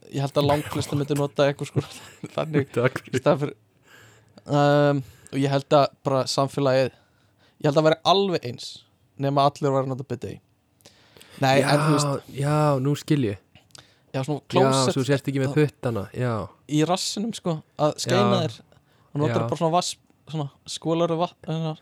ég 0.10 0.24
held 0.24 0.40
að 0.40 0.48
langflistu 0.48 0.98
myndi 0.98 1.18
nota 1.20 1.50
eitthvað 1.50 1.70
sko. 1.70 1.84
Þannig 2.36 2.72
fyrir 3.44 3.60
um, 4.46 5.02
og 5.32 5.40
ég 5.40 5.52
held 5.52 5.76
að 5.76 5.92
bara 6.06 6.24
samfélagið 6.30 6.90
ég 6.92 7.68
held 7.68 7.82
að 7.82 7.88
vera 7.90 8.02
alveg 8.12 8.48
eins 8.48 8.72
nema 9.22 9.46
allir 9.48 9.74
var 9.74 9.86
að 9.86 9.94
nota 9.94 10.08
bidet 10.08 10.40
nei, 11.42 11.56
já, 11.62 11.70
en 11.74 11.86
veist, 11.92 12.30
já, 12.38 12.58
nú 12.82 12.96
skil 13.00 13.26
ég. 13.32 13.40
Já, 14.12 14.24
svona 14.28 14.42
Já, 14.42 14.48
klósett 14.52 14.96
svo 14.98 15.04
sérst 15.08 15.28
ekki 15.32 15.40
með 15.40 15.54
puttana 15.56 16.06
Já, 16.12 16.34
í 16.68 16.82
rassinum 16.88 17.32
sko, 17.36 17.62
að 17.80 17.96
skeina 18.04 18.42
Já. 18.42 18.42
þér. 18.44 18.58
Notar 19.22 19.42
Já. 19.42 19.48
bara 19.48 19.60
svona 19.60 19.76
vass 19.76 19.96
svona 20.32 20.48
skólar 20.70 21.12
og 21.16 21.22
vatn 21.26 21.78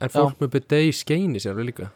en 0.00 0.12
fólk 0.12 0.38
með 0.40 0.52
bidet 0.56 0.94
skeini 0.96 1.40
sér 1.42 1.52
alveg 1.54 1.70
líka. 1.70 1.90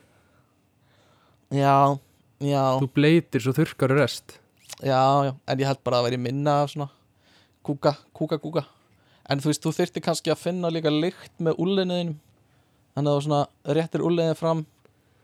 Já, 1.55 1.97
já, 2.43 2.63
Þú 2.83 2.89
bleitir 2.97 3.43
svo 3.45 3.55
þurrkar 3.57 3.95
rest. 3.95 4.39
Já, 4.83 5.01
já. 5.29 5.33
En 5.49 5.61
ég 5.63 5.69
held 5.69 5.83
bara 5.87 6.01
að 6.03 6.09
vera 6.11 6.21
minna 6.21 6.57
af 6.65 6.73
svona 6.73 6.89
kúka, 7.65 7.95
kúka, 8.17 8.39
kúka. 8.43 8.65
En 9.31 9.41
þú 9.41 9.51
veist, 9.53 9.63
þú 9.65 9.73
þyrfti 9.79 10.03
kannski 10.05 10.33
að 10.35 10.43
finna 10.43 10.71
líka 10.73 10.93
lykt 10.93 11.33
með 11.41 11.61
úllinniðinum 11.63 12.19
þannig 12.95 13.11
að 13.11 13.17
þú 13.17 13.23
svona 13.27 13.75
réttir 13.79 14.05
úllinniðin 14.05 14.39
fram 14.41 14.65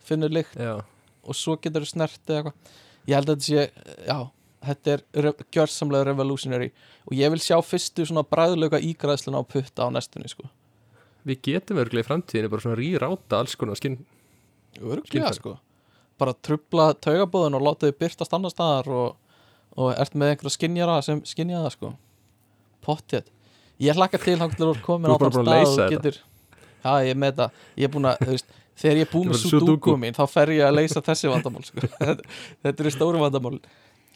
finnur 0.07 0.33
lykt. 0.33 0.57
Já, 0.57 0.79
og 1.25 1.37
svo 1.37 1.57
getur 1.61 1.87
þú 1.87 1.91
snert 1.93 2.21
eða 2.27 2.39
eitthvað. 2.41 2.77
Ég 3.09 3.17
held 3.17 3.33
að 3.33 3.41
þetta 3.41 3.49
sé, 3.49 4.05
já 4.07 4.19
þetta 4.61 4.95
er 4.95 5.31
gjörsamlega 5.55 6.09
revolutionary. 6.11 6.71
Og 7.09 7.17
ég 7.17 7.33
vil 7.33 7.41
sjá 7.43 7.57
fyrstu 7.65 8.05
svona 8.09 8.25
bræðlauka 8.29 8.81
ígræðsluna 8.85 9.41
á 9.41 9.45
putta 9.49 9.89
á 9.89 9.93
næstunni 9.93 10.31
sko. 10.31 10.51
Við 11.27 11.43
getum 11.49 11.81
örglega 11.81 12.05
í 12.05 12.09
framtíðinu 12.09 12.53
bara 12.53 12.65
svona 12.65 12.79
rýráta 12.81 13.41
alls 13.41 13.57
konar 13.61 13.79
skinn 13.81 13.99
Örglega 14.81 15.33
sko. 15.37 15.57
Bara 16.21 16.37
trubla 16.37 16.93
taugabóðin 16.95 17.57
og 17.59 17.65
láta 17.67 17.89
þau 17.89 17.99
byrtast 18.05 18.37
annar 18.37 18.53
staðar 18.53 18.89
og, 18.95 19.37
og 19.77 19.93
ert 19.97 20.15
með 20.15 20.35
einhverja 20.35 20.57
skinjara 20.57 21.01
sem 21.05 21.21
skinja 21.29 21.65
það 21.65 21.75
sko. 21.77 21.93
Pottið 22.85 23.29
ég 23.81 23.97
hlakka 23.97 24.21
til 24.21 24.37
hann 24.41 24.53
til 24.53 24.69
að 24.69 24.83
Þú 24.85 24.99
á 25.09 25.17
þann 25.17 25.37
stað 25.37 25.71
og 25.73 25.95
getur 25.95 26.21
já 26.81 26.93
ég 27.05 27.17
með 27.21 27.33
þetta. 27.33 27.65
Ég 27.77 27.89
er 27.89 27.93
búin 27.93 28.09
að 28.09 28.23
þú 28.23 28.31
veist 28.35 28.55
þegar 28.81 29.03
ég 29.03 29.13
Þú 29.13 29.23
með 29.29 29.45
sudoku. 29.45 29.95
Mín 30.01 30.17
þá 30.17 30.25
fer 30.31 30.55
ég 30.57 30.65
að 30.67 30.77
leysa 30.79 31.05
þessi 31.05 31.31
vandamál 31.31 31.65
sko. 31.67 31.85
þetta, 32.01 32.77
eru 32.77 32.95
stóru 32.95 33.23
vandamál. 33.23 33.59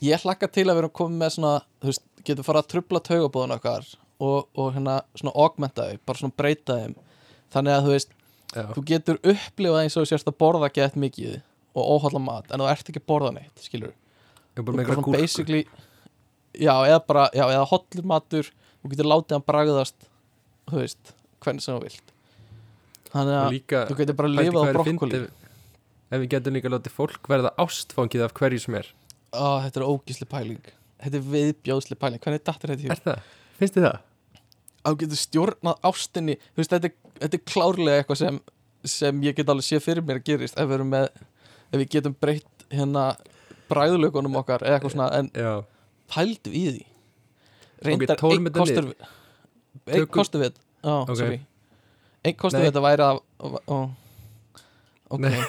Ég 0.05 0.25
hlakka 0.25 0.51
til 0.53 0.67
að 0.69 0.81
vera 0.81 0.93
komin 0.93 1.21
með 1.21 1.37
svona 1.37 1.55
þú 1.83 1.93
veist, 1.93 2.05
getur 2.27 2.47
fara 2.47 2.65
að 2.65 2.71
trubla 2.75 3.03
taugabóðin 3.05 3.57
okkar 3.57 3.87
og, 4.25 4.51
og 4.57 4.75
hérna 4.75 5.01
svona 5.15 5.35
augmenta 5.45 5.89
þau 5.89 6.05
bara 6.09 6.23
svona 6.23 6.39
breyta 6.41 6.79
þeim. 6.83 6.99
Þannig 7.55 7.77
að 7.77 7.87
þú 7.87 7.97
veist 7.97 8.15
Já, 8.55 8.69
þú 8.71 8.85
getur 8.87 9.19
upplifað 9.19 9.81
eins 9.83 9.97
og 9.99 10.07
sérst 10.07 10.29
að 10.31 10.37
borða 10.39 10.69
gett 10.75 10.95
mikið 11.01 11.41
og 11.75 11.89
óhalla 11.97 12.21
mat 12.23 12.53
en 12.55 12.63
þú 12.63 12.69
ert 12.71 12.91
ekki 12.91 13.03
að 13.03 13.09
borða 13.11 13.33
neitt, 13.35 13.65
skilur 13.65 13.95
já, 16.55 16.75
eða 16.87 17.01
bara, 17.09 17.25
já, 17.35 17.45
eða 17.49 17.65
hollur 17.73 18.07
matur 18.07 18.51
þú 18.53 18.93
getur 18.93 19.11
látið 19.11 19.37
hann 19.37 19.47
bragðast 19.49 20.07
þú 20.71 20.83
veist, 20.85 21.15
hvernig 21.43 21.67
sem 21.67 21.75
þú 21.75 21.89
vilt 21.89 22.14
þannig 23.15 23.37
að 23.41 23.51
líka, 23.55 23.83
þú 23.91 23.97
getur 24.01 24.17
bara 24.21 24.31
pældi 24.31 24.45
lifað 24.51 24.69
á 24.69 24.73
brokkoli 24.77 25.23
Ef 26.15 26.21
við 26.21 26.29
getum 26.35 26.55
líka 26.55 26.71
látið 26.71 26.93
fólk 26.95 27.29
verða 27.33 27.51
ástfangið 27.65 28.23
af 28.27 28.35
hverju 28.39 28.61
sem 28.67 28.75
er 28.79 28.91
Á, 29.35 29.47
þetta 29.65 29.81
er 29.81 29.87
ógísli 29.89 30.27
pæling 30.31 30.61
þetta 31.05 31.17
er 31.19 31.25
viðbjóðsli 31.33 31.97
pæling, 31.99 32.21
hvernig 32.23 32.43
dattir 32.47 32.71
þetta 32.75 32.85
það? 33.09 33.23
Finnst 33.59 33.79
þið 33.79 33.87
það? 33.89 33.99
að 34.85 34.99
getur 35.01 35.21
stjórnað 35.23 35.87
ástinni 35.89 36.35
veist, 36.59 36.71
þetta, 36.75 36.91
er- 36.91 37.15
þetta 37.25 37.39
er 37.39 37.45
klárlega 37.49 38.03
eitthvað 38.03 38.21
sem, 38.21 38.39
sem 38.95 39.23
ég 39.25 39.37
get 39.39 39.49
alveg 39.55 39.65
sé 39.67 39.81
fyrir 39.81 40.05
mér 40.05 40.21
að 40.21 40.27
gerist 40.29 40.59
ef 40.61 40.69
við 40.69 40.77
með, 40.91 41.07
ef 41.73 41.79
við 41.81 41.89
getum 41.97 42.17
breytt 42.21 42.67
hérna 42.75 43.05
bræðulögunum 43.71 44.37
okkar 44.43 44.61
eða 44.67 44.77
eitthvað 44.79 44.95
svona, 44.95 45.09
en 45.19 45.31
Já, 45.33 45.55
pældu 46.13 46.53
í 46.53 46.65
því 46.69 46.85
reyndar 47.89 48.21
tólum 48.21 48.47
einn 48.51 48.55
kostur 48.61 48.87
niður. 48.91 49.11
einn 49.97 50.07
kostur 50.15 50.45
við 50.45 50.61
Ok. 50.85 51.15
sorry 51.17 51.41
einn 52.25 52.37
við 52.41 52.67
þetta 52.69 52.85
væri 52.85 53.07
að 53.07 53.21
ó, 53.69 53.79
ok, 55.15 55.25
Nei. 55.25 55.41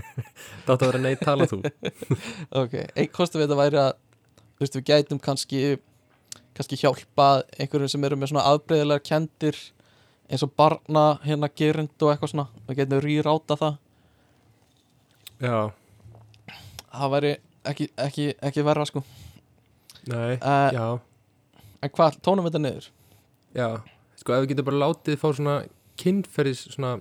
það 0.64 0.74
átti 0.74 0.78
að 0.78 0.88
vera 0.88 1.02
nei 1.02 1.14
tala 1.20 1.48
þú. 1.50 1.60
Ok 2.62 2.76
einn 2.82 3.12
kostur 3.14 3.42
við 3.42 3.48
þetta 3.48 3.60
væri 3.62 3.80
að 3.82 3.92
þú 4.40 4.64
veist, 4.64 4.78
við 4.78 4.88
gætum 4.92 5.22
kannski 5.22 5.62
kannski 6.56 6.78
hjálpa 6.80 7.28
einhverjum 7.58 7.90
sem 7.90 8.04
eru 8.06 8.18
með 8.20 8.32
svona 8.32 8.48
afbreyðilegar 8.52 9.04
kendir 9.08 9.58
eins 10.32 10.44
og 10.46 10.52
barna 10.56 11.18
hérna 11.26 11.48
gerind 11.52 11.92
og 12.00 12.12
eitthvað 12.12 12.32
svona. 12.32 12.46
Við 12.68 12.82
getum 12.82 13.02
rýráta 13.04 13.56
það. 13.60 13.78
Já, 15.42 15.56
það 16.92 17.12
væri 17.16 17.32
ekki, 17.68 17.88
ekki, 18.06 18.28
ekki 18.48 18.64
verra 18.66 18.86
sko. 18.88 19.02
Nei, 20.10 20.38
uh, 20.38 20.68
já, 20.74 20.86
en 21.82 21.92
hvað, 21.94 22.18
tónum 22.22 22.46
við 22.46 22.54
þetta 22.54 22.62
niður? 22.62 22.88
Já. 23.58 23.68
Sko, 24.18 24.34
ef 24.34 24.44
við 24.44 24.52
getum 24.52 24.68
bara 24.70 24.80
látið 24.84 25.18
fá 25.18 25.28
svona 25.34 25.56
kynferðis, 26.00 26.66
svona 26.74 27.00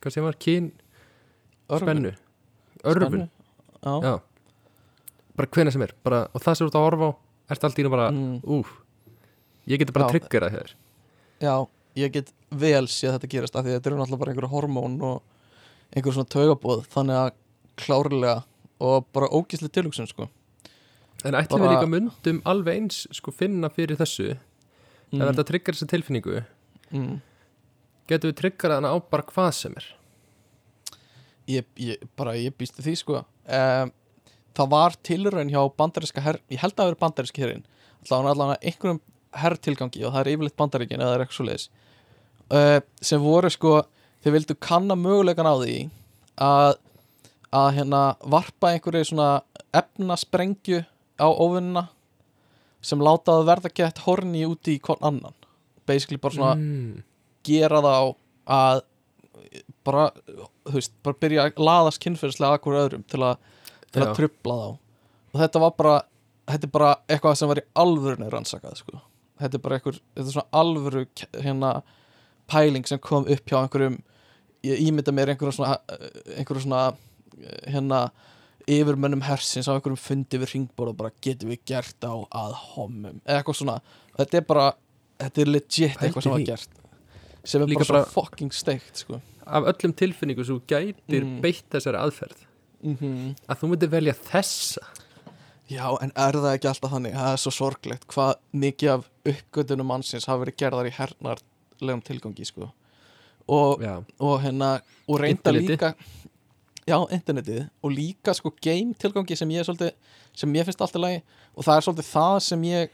Hvað 0.00 0.12
sem 0.12 0.22
var, 0.26 0.36
kyn, 0.38 0.66
spennu. 1.80 2.10
Örfun, 2.86 3.22
já, 3.82 3.94
já. 4.04 4.12
Bara 5.36 5.48
hvena 5.56 5.72
sem 5.72 5.82
er, 5.82 5.92
bara, 6.04 6.20
og 6.34 6.42
það 6.44 6.54
sem 6.58 6.66
þú 6.66 6.70
ert 6.70 6.76
að 6.78 6.84
horfa 6.86 7.08
á 7.10 7.12
Ertu 7.46 7.66
allt 7.68 7.78
í 7.78 7.84
nú 7.86 7.90
bara, 7.90 8.10
Mm. 8.10 8.40
úf 8.42 8.66
Ég 9.66 9.78
geti 9.78 9.92
bara 9.92 10.06
Já. 10.06 10.12
tryggjara 10.14 10.50
hér 10.50 10.74
já, 11.40 11.66
ég 11.96 12.12
get 12.12 12.32
vel 12.50 12.86
séð 12.86 13.16
þetta 13.18 13.28
gerast 13.28 13.56
af 13.56 13.64
því 13.64 13.72
að 13.74 13.80
þetta 13.80 13.86
eru 13.90 13.96
náttúrulega 13.98 14.18
bara 14.18 14.32
einhverju 14.32 14.52
hormón 14.54 15.02
og 15.02 15.22
einhverju 15.94 16.14
svona 16.14 16.30
taugabóð 16.32 16.86
þannig 16.94 17.18
að 17.20 17.30
klárlega 17.76 18.44
og 18.80 19.06
bara 19.12 19.28
ógísli 19.28 19.68
tilhugsun 19.68 20.06
sko. 20.08 20.28
En 21.24 21.34
ætlum 21.34 21.58
Bara- 21.60 21.68
við 21.68 21.76
líka 21.76 21.90
myndum 21.90 22.40
alveg 22.44 22.76
eins 22.76 23.06
sko 23.12 23.30
finna 23.32 23.68
fyrir 23.68 23.96
þessu 23.96 24.36
mm. 25.12 25.20
þetta 25.20 25.44
tryggar 25.44 25.74
þessa 25.74 25.88
tilfinningu. 25.92 26.44
Mm. 26.92 27.20
Getum 28.06 28.30
við 28.30 28.40
tryggjara 28.40 28.80
hana 28.80 28.92
á 28.94 28.96
bara 29.02 29.26
hvað 29.26 29.52
sem 29.58 29.76
er? 29.78 29.86
Ég, 31.50 31.66
ég, 31.78 32.02
bara 32.18 32.34
ég 32.38 32.54
býstu 32.58 32.82
því 32.82 32.94
sko. 32.98 33.22
Um, 33.46 33.92
það 34.56 34.70
var 34.72 34.96
tilraun 35.06 35.50
hjá 35.52 35.60
bandaríska 35.78 36.22
herr, 36.24 36.40
ég 36.50 36.62
held 36.62 36.74
að 36.74 36.82
það 36.82 36.92
vera 36.92 37.02
bandaríska 37.04 37.44
herrin 37.44 37.66
allavega 38.06 38.32
allavega 38.32 38.70
einhverjum 38.70 39.00
herrtilgangi 39.36 40.04
og 40.06 40.14
það 40.14 40.20
er 40.20 40.30
yfirleitt 40.32 40.56
bandaríkin 40.60 41.02
eða 41.02 41.10
það 41.10 41.16
er 41.16 41.24
eitthvað 41.24 41.36
svo 41.36 41.46
leiðis 41.46 41.68
uh, 42.54 42.78
sem 43.02 43.22
voru 43.22 43.50
sko 43.52 43.72
þeir 44.24 44.34
vildu 44.36 44.56
kanna 44.62 44.96
mögulegan 44.98 45.50
á 45.50 45.54
því 45.58 45.76
að 46.46 46.76
að 47.56 47.68
hérna 47.78 48.00
varpa 48.26 48.72
einhverju 48.74 49.10
svona 49.10 49.28
efnasprengju 49.76 50.82
á 51.16 51.28
óvinnina 51.30 51.86
sem 52.84 53.02
láta 53.02 53.36
það 53.36 53.50
verða 53.50 53.72
gett 53.80 54.02
horni 54.04 54.44
úti 54.46 54.76
í 54.76 54.82
hvern 54.82 55.06
annan. 55.06 55.36
Basically 55.86 56.20
bara 56.20 56.34
svona 56.34 56.54
mm. 56.58 57.04
Gera 57.46 57.80
þá 57.84 57.94
að 58.56 58.82
bara, 59.86 60.08
þú 60.66 60.74
veist, 60.76 60.94
bara 61.06 61.20
byrja 61.22 61.46
að 61.46 61.62
laðast 61.68 62.02
kynferðislega 62.02 62.60
hverju 62.64 62.82
öðrum 62.82 63.06
til 63.10 63.22
að, 63.22 63.38
til 63.94 64.02
að 64.04 64.12
trubla 64.18 64.58
þá. 64.60 64.68
Og 65.32 65.40
þetta 65.42 65.62
var 65.62 65.74
bara, 65.78 65.96
þetta 66.52 66.68
er 66.68 66.74
bara 66.74 66.90
eitthvað 67.06 67.38
sem 67.40 67.50
var 67.52 67.62
í 67.62 67.66
alvörunni 67.82 68.30
rannsakað 68.32 68.80
sko. 68.82 69.00
þetta 69.40 69.58
er 69.58 69.64
bara 69.64 69.78
eitthvað, 69.78 69.98
þetta 70.16 70.26
er 70.26 70.36
svona 70.36 70.60
alvöru 70.62 71.06
hérna 71.44 71.72
pæling 72.50 72.86
sem 72.88 73.02
kom 73.02 73.26
upp 73.28 73.50
hjá 73.50 73.58
einhverjum. 73.62 73.98
Ég 74.66 74.86
ímynda 74.86 75.14
mér 75.14 75.34
einhverjum 75.34 75.58
svona 75.58 75.76
einhverjum 76.36 76.64
svona 76.64 76.86
hérna 77.66 78.06
yfirmönnum 78.66 79.22
hersins 79.22 79.68
á 79.70 79.74
einhverjum 79.74 80.00
fundi 80.00 80.40
við 80.42 80.54
ringborð 80.54 80.94
og 80.94 80.98
bara 81.02 81.14
getum 81.22 81.52
við 81.52 81.62
gert 81.68 82.02
á 82.02 82.14
að 82.16 82.56
homum? 82.72 83.20
Eða 83.26 83.42
eitthvað 83.42 83.60
svona, 83.60 83.76
þetta 84.16 84.40
er 84.40 84.48
bara 84.48 84.66
þetta 85.20 85.42
er 85.42 85.52
legit 85.52 86.00
eitthvað 86.00 86.26
sem 86.26 86.34
var 86.34 86.46
gert 86.48 86.82
sem 87.46 87.62
er 87.62 87.70
Líka 87.70 87.78
bara 87.84 87.86
svo 87.86 87.96
bara- 88.00 88.12
fucking 88.16 88.50
steikt 88.52 89.02
sko. 89.04 89.20
Af 89.46 89.62
öllum 89.70 89.92
tilfinningu 89.94 90.44
sem 90.44 90.60
gætir 90.66 91.22
Mm. 91.24 91.40
beitt 91.42 91.64
þessari 91.70 92.00
aðferð 92.02 92.40
mm 92.82 93.34
Að 93.48 93.60
þú 93.60 93.68
myndir 93.72 93.88
velja 93.92 94.14
þessa 94.14 94.82
Já, 95.70 95.86
en 96.02 96.12
er 96.14 96.32
það 96.38 96.52
ekki 96.58 96.68
alltaf 96.70 96.90
þannig 96.92 97.14
það 97.14 97.32
er 97.32 97.40
svo 97.42 97.50
sorglegt 97.50 98.04
hvað 98.06 98.34
mikið 98.54 98.90
af 98.92 99.06
uppgötunum 99.26 99.86
mannsins 99.90 100.26
hafa 100.26 100.44
verið 100.44 100.56
gerðar 100.62 100.86
í 100.86 100.92
hernarlegum 100.94 102.02
tilgangi 102.06 102.46
sko. 102.46 102.68
og, 103.48 103.82
og 104.20 104.40
hérna 104.42 104.80
og 105.08 105.20
reynda 105.20 105.50
Internetið. 105.50 105.68
líka 105.70 105.94
já, 106.86 106.98
internetið 107.10 107.68
og 107.82 107.90
líka 107.90 108.34
sko 108.34 108.52
game 108.62 108.94
tilgangi 108.94 109.36
sem 109.36 109.48
ég 109.50 109.58
er 109.60 109.64
svolítið 109.64 109.92
sem 110.34 110.52
ég 110.54 110.64
finnst 110.68 110.80
alltaf 110.80 111.00
lagi 111.02 111.22
og 111.56 111.64
það 111.64 111.76
er 111.76 111.86
svolítið 111.86 112.10
það 112.14 112.38
sem 112.42 112.62
ég 112.62 112.88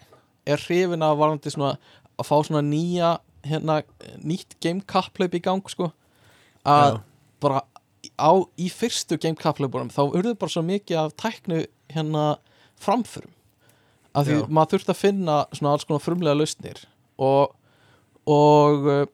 er 0.46 0.56
hrifin 0.56 1.02
af 1.02 1.18
varandi 1.18 1.50
svona 1.52 1.76
að 2.18 2.24
fá 2.28 2.36
svona 2.44 2.62
nýja 2.64 3.18
hérna, 3.46 3.82
nýtt 4.22 4.56
game 4.62 4.84
kapplaup 4.86 5.34
í 5.34 5.42
gang 5.42 5.68
sko 5.70 5.90
að 6.68 6.88
já, 6.88 6.98
bara 7.42 7.62
á, 8.18 8.32
í 8.58 8.68
fyrstu 8.72 9.18
game 9.20 9.38
kapplaupunum 9.38 9.90
þá 9.92 10.02
urðu 10.08 10.34
bara 10.38 10.54
svo 10.54 10.62
mikið 10.66 11.00
af 11.00 11.16
tæknu 11.20 11.64
hérna 11.92 12.26
framförum. 12.82 13.32
Af 14.12 14.26
því 14.28 14.38
Já. 14.42 14.46
maður 14.48 14.74
þurfti 14.74 14.92
að 14.92 15.00
finna 15.00 15.36
svona 15.54 15.72
alls 15.72 15.86
konar 15.88 16.04
frumlega 16.04 16.36
lausnir 16.36 16.82
og 17.16 17.54
og 18.28 18.84
uh, 18.86 19.06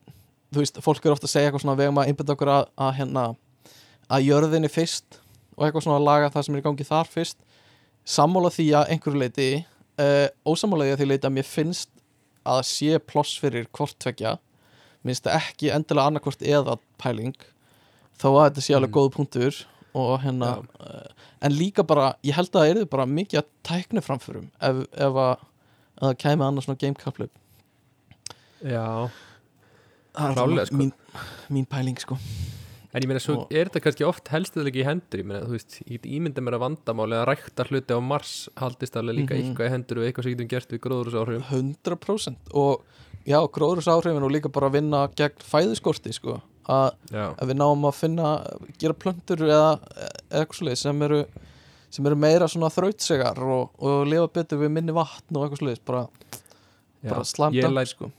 þú 0.53 0.63
veist, 0.63 0.81
fólk 0.85 1.07
er 1.07 1.15
ofta 1.15 1.29
að 1.29 1.33
segja 1.33 1.49
eitthvað 1.49 1.65
svona 1.65 1.79
vegum 1.79 2.01
að 2.01 2.11
einbyrða 2.11 2.35
okkur 2.35 2.51
að, 2.53 2.67
að 2.77 2.97
hérna 2.99 3.25
að 4.09 4.27
jörðinni 4.27 4.71
fyrst 4.73 5.21
og 5.57 5.67
eitthvað 5.67 5.87
svona 5.87 6.01
að 6.01 6.09
laga 6.09 6.33
það 6.35 6.47
sem 6.47 6.57
er 6.57 6.61
í 6.61 6.67
gangi 6.67 6.89
þar 6.89 7.13
fyrst. 7.13 7.39
Sammála 8.09 8.51
því 8.53 8.67
að 8.79 8.93
einhverju 8.95 9.23
leiti 9.23 9.49
uh, 10.01 10.27
ósammála 10.49 10.89
því 10.89 10.95
að 10.97 11.01
því 11.03 11.09
leiti 11.13 11.29
að 11.29 11.37
mér 11.39 11.49
finnst 11.49 11.91
að 12.55 12.63
sé 12.69 12.99
ploss 13.09 13.37
fyrir 13.41 13.67
hvort 13.77 13.97
tvekja 14.03 14.37
minnst 15.07 15.25
það 15.27 15.37
ekki 15.41 15.71
endilega 15.75 16.11
annarkvort 16.11 16.43
eða 16.43 16.79
pæling 17.01 17.37
þó 18.19 18.29
að 18.35 18.45
þetta 18.49 18.65
sé 18.67 18.75
alveg 18.79 18.91
Mm. 18.91 18.97
góð 18.99 19.11
punktur 19.15 19.61
og 19.99 20.11
hérna 20.23 20.49
uh, 20.59 21.07
en 21.43 21.55
líka 21.55 21.83
bara, 21.87 22.11
ég 22.27 22.35
held 22.37 22.51
að 22.53 22.61
það 22.67 22.73
er 22.83 22.89
bara 22.91 23.07
mikið 23.09 23.41
að 23.41 23.47
tækni 23.67 24.03
framförum 24.05 24.49
ef, 24.61 24.83
ef 24.93 25.17
að, 25.23 25.45
að 25.99 26.09
það 26.11 26.19
kæmi 26.25 26.47
annars 26.49 26.67
svona 26.69 26.81
gamekaplöp 26.83 27.31
Já, 28.59 29.09
það 30.19 30.33
er 30.35 30.43
alveg 30.43 30.67
sko. 30.69 30.77
mín, 30.81 30.93
mín 31.55 31.67
pæling 31.71 31.99
sko 32.03 32.19
en 32.95 33.03
ég 33.05 33.09
meina 33.11 33.21
svo 33.21 33.35
Og- 33.43 33.53
er 33.53 33.69
þetta 33.69 33.83
kannski 33.85 34.07
oft 34.09 34.29
helstuðleiki 34.33 34.81
í 34.83 34.87
hendur, 34.89 35.21
ég 35.21 35.27
meina, 35.29 35.45
þú 35.47 35.57
veist, 35.59 35.79
ég 35.85 35.99
get 36.01 36.07
ímynda 36.09 36.41
mér 36.45 36.57
að 36.57 36.63
vandamáli 36.67 37.19
að 37.19 37.27
rækta 37.33 37.67
hluti 37.69 37.93
á 37.93 38.01
Mars 38.01 38.49
haldist 38.57 38.97
alveg 38.97 39.17
líka 39.21 39.35
Mhm. 39.37 39.43
eitthvað 39.55 39.67
í 39.69 39.73
hendur 39.75 39.99
og 39.99 40.05
eitthvað 40.09 40.23
sem 40.25 40.33
getum 40.37 40.49
gert 40.49 40.69
við 40.73 40.81
gróðurusáhrifum 40.87 41.45
100% 41.51 42.37
og 42.55 42.83
já, 43.27 43.39
gróðursáhrifin 43.53 44.23
og 44.25 44.31
líka 44.33 44.49
bara 44.53 44.69
að 44.71 44.73
vinna 44.81 45.09
gegn 45.15 45.45
fæðuskorti 45.45 46.15
sko. 46.15 46.41
Að, 46.69 46.93
að 47.13 47.47
við 47.49 47.57
náum 47.57 47.85
að 47.89 47.95
finna 47.97 48.31
gera 48.79 48.93
plöntur 48.93 49.41
eða, 49.41 49.81
eitthvað 50.31 50.57
svoleiðis 50.59 50.83
sem 50.85 51.03
eru 51.03 51.27
sem 51.91 52.05
eru 52.05 52.17
meira 52.17 52.45
svona 52.45 52.69
þrautsegar 52.69 53.39
og, 53.41 53.71
og 53.81 54.07
lifa 54.07 54.29
betur 54.29 54.59
við 54.61 54.71
minni 54.75 54.93
vatn 54.93 55.33
og 55.37 55.47
eitthvað 55.49 55.63
svoleiðis 55.63 55.85
bara, 55.87 56.03
bara 57.09 57.25
slam 57.25 57.55
ég 57.57 57.63
dunk 57.65 57.75
læt, 57.79 57.89
sko. 57.89 58.11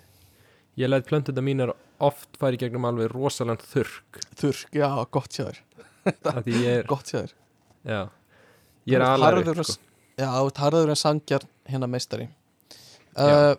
ég 0.77 0.89
læt 0.89 1.05
plöntunda 1.05 1.43
mínar 1.45 1.75
oft 2.03 2.39
færi 2.39 2.59
gegnum 2.61 2.87
alveg 2.89 3.11
rosalega 3.13 3.65
þurrk. 3.71 4.21
Þurrk, 4.39 4.75
já, 4.75 4.89
gott 5.11 5.39
er, 6.73 6.83
gott 6.89 7.11
hjá 7.11 7.21
þér. 7.21 7.33
Já. 7.83 8.01
Ég 8.89 8.99
er 8.99 9.05
alveg 9.05 9.63
sko. 9.63 9.81
já, 10.19 10.29
harður 10.63 10.93
en 10.93 10.99
sangjar 10.99 11.45
hérna 11.69 11.89
meistari. 11.91 12.29
Uh, 13.19 13.55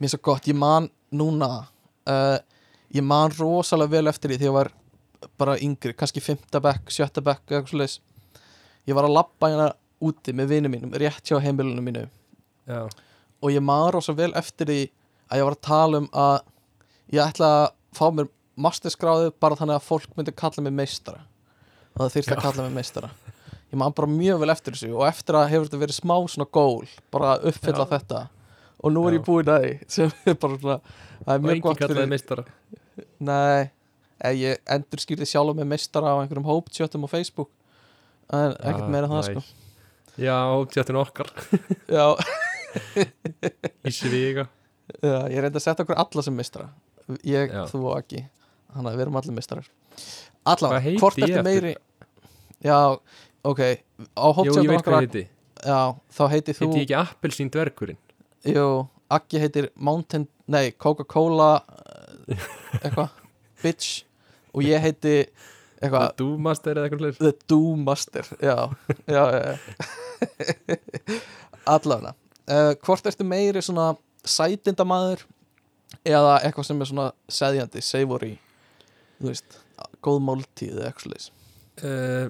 mér 0.00 0.08
er 0.08 0.14
svo 0.14 0.22
gott, 0.24 0.48
ég 0.48 0.56
man 0.56 0.88
núna 1.12 1.50
uh, 2.08 2.38
ég 2.92 3.04
man 3.04 3.32
rosalega 3.38 3.96
vel 3.96 4.10
eftir 4.10 4.32
því 4.32 4.38
þegar 4.38 4.48
ég 4.48 4.56
var 4.56 4.72
bara 5.38 5.58
yngri, 5.62 5.94
kannski 5.96 6.22
fymta 6.22 6.60
bekk, 6.62 6.90
sjötta 6.92 7.22
bekk 7.24 7.44
eða 7.46 7.60
eitthvað 7.60 7.72
svoleiðis. 7.72 7.98
Ég 8.88 8.98
var 8.98 9.06
að 9.06 9.16
labba 9.16 9.50
hérna 9.52 9.68
úti 10.02 10.34
með 10.34 10.56
vinum 10.56 10.74
mínum 10.74 10.96
rétt 10.98 11.28
hjá 11.28 11.38
heimilunum 11.40 11.86
mínu. 11.86 12.06
Já, 12.68 12.86
og 13.42 13.50
ég 13.54 13.64
man 13.64 13.90
rosa 13.94 14.14
vel 14.14 14.32
eftir 14.38 14.68
því 14.68 14.80
að 15.30 15.40
ég 15.40 15.46
var 15.48 15.56
að 15.56 15.66
tala 15.68 16.02
um 16.02 16.08
að 16.12 16.34
ég 17.10 17.22
ætla 17.24 17.48
að 17.56 17.66
fá 17.96 18.04
mér 18.14 18.28
masterskráðu 18.62 19.32
bara 19.40 19.56
þannig 19.58 19.78
að 19.78 19.86
fólk 19.88 20.12
myndi 20.16 20.34
kalla 20.36 20.64
mig 20.64 20.74
meistara. 20.76 21.24
Og 21.96 22.04
það 22.04 22.14
þyrfti 22.16 22.36
að 22.36 22.42
kalla 22.46 22.66
mig 22.68 22.76
meistara. 22.78 23.10
Ég 23.72 23.78
man 23.80 23.94
bara 23.96 24.08
mjög 24.12 24.42
vel 24.42 24.52
eftir 24.52 24.76
þessu 24.76 24.90
og 24.92 25.06
eftir 25.08 25.38
að 25.38 25.48
hefur 25.52 25.68
þetta 25.70 25.80
verið 25.80 25.96
smá 25.96 26.14
svona 26.28 26.48
gól 26.52 26.88
bara 27.14 27.30
að 27.36 27.46
uppfylla 27.52 27.86
Já. 27.86 27.90
þetta. 27.94 28.20
Og 28.82 28.92
nú 28.92 29.04
er 29.08 29.14
Já. 29.14 29.16
ég 29.18 29.24
búinn 29.28 29.52
að 29.52 29.64
því 29.64 29.72
sem 29.96 30.12
er 30.28 30.36
bara 30.42 30.58
svona 30.60 30.78
það 31.22 31.32
er 31.34 31.46
mjög 31.46 31.62
gott 31.64 31.82
fyrir 31.86 32.10
meistara. 32.12 32.44
Nei, 33.24 33.70
eh, 34.20 34.36
ég 34.36 34.62
endur 34.76 35.00
skýrði 35.00 35.28
sjálf 35.32 35.56
með 35.56 35.70
meistara 35.72 36.12
á 36.12 36.20
einhverjum 36.20 36.48
hóptjötum 36.50 37.08
á 37.08 37.12
Facebook. 37.14 37.50
En 38.32 38.52
ekkert 38.60 38.86
Ah, 38.86 38.92
meira 38.92 39.08
það 39.08 39.24
sko. 39.30 39.44
Já, 40.20 40.36
tjáttinu 40.72 41.00
okkar. 41.00 41.30
Já, 41.88 42.06
í 43.88 43.92
Svíga 43.92 44.46
Já, 45.00 45.28
ég 45.32 45.40
reyndi 45.40 45.56
að 45.60 45.64
setja 45.64 45.84
okkur 45.84 45.98
alla 46.00 46.24
sem 46.24 46.36
mistara 46.36 46.68
Ég, 47.26 47.52
Já. 47.52 47.64
þú 47.70 47.82
og 47.90 47.98
ekki 48.02 48.24
Þannig 48.72 48.88
að 48.88 48.96
við 48.96 49.04
erum 49.04 49.18
allir 49.20 49.36
mistarar 49.36 49.70
Allavega, 50.48 50.94
hvort 51.00 51.20
ertu 51.22 51.44
meiri 51.46 51.74
Já, 52.62 52.78
ok 53.46 53.62
Á 54.14 54.26
veit 54.38 54.78
okkar 54.78 54.98
heiti 55.00 55.24
Já, 55.62 55.94
þá 56.10 56.22
heiti 56.32 56.56
þú 56.58 56.68
Heiti 56.70 56.84
ekki 56.86 56.98
Appelsín 56.98 57.50
dvergurinn? 57.52 58.00
Jú, 58.48 58.66
Akki 59.12 59.42
heitir 59.42 59.70
Mountain 59.76 60.26
Nei, 60.50 60.72
Coca-Cola 60.74 61.52
eh, 62.26 62.46
Eitthvað. 62.82 63.12
Bitch. 63.62 64.02
Og 64.52 64.66
ég 64.66 64.82
heiti 64.82 65.14
Eitthvað 65.82 66.08
Dúmaster 66.18 66.78
eða 66.78 66.88
eitthvað 66.88 67.20
The 67.20 67.32
Doom 67.50 67.84
Master 67.86 68.26
Já, 68.42 68.56
já, 69.10 69.22
já. 69.34 69.58
Allavega. 71.74 72.14
Uh, 72.46 72.72
Hvort 72.82 73.06
ertu 73.06 73.26
meiri 73.26 73.62
svona 73.62 73.92
sætindamaður 74.26 75.22
eða 76.04 76.38
eitthvað 76.42 76.68
sem 76.68 76.80
er 76.82 76.90
svona 76.90 77.08
seðjandi, 77.30 77.82
savory 77.84 78.32
þú 79.20 79.30
veist, 79.30 79.58
góð 80.04 80.20
máltíð 80.26 80.76
eða 80.78 80.90
eitthvað 80.90 81.08
slags 81.08 81.30
uh, 81.86 82.28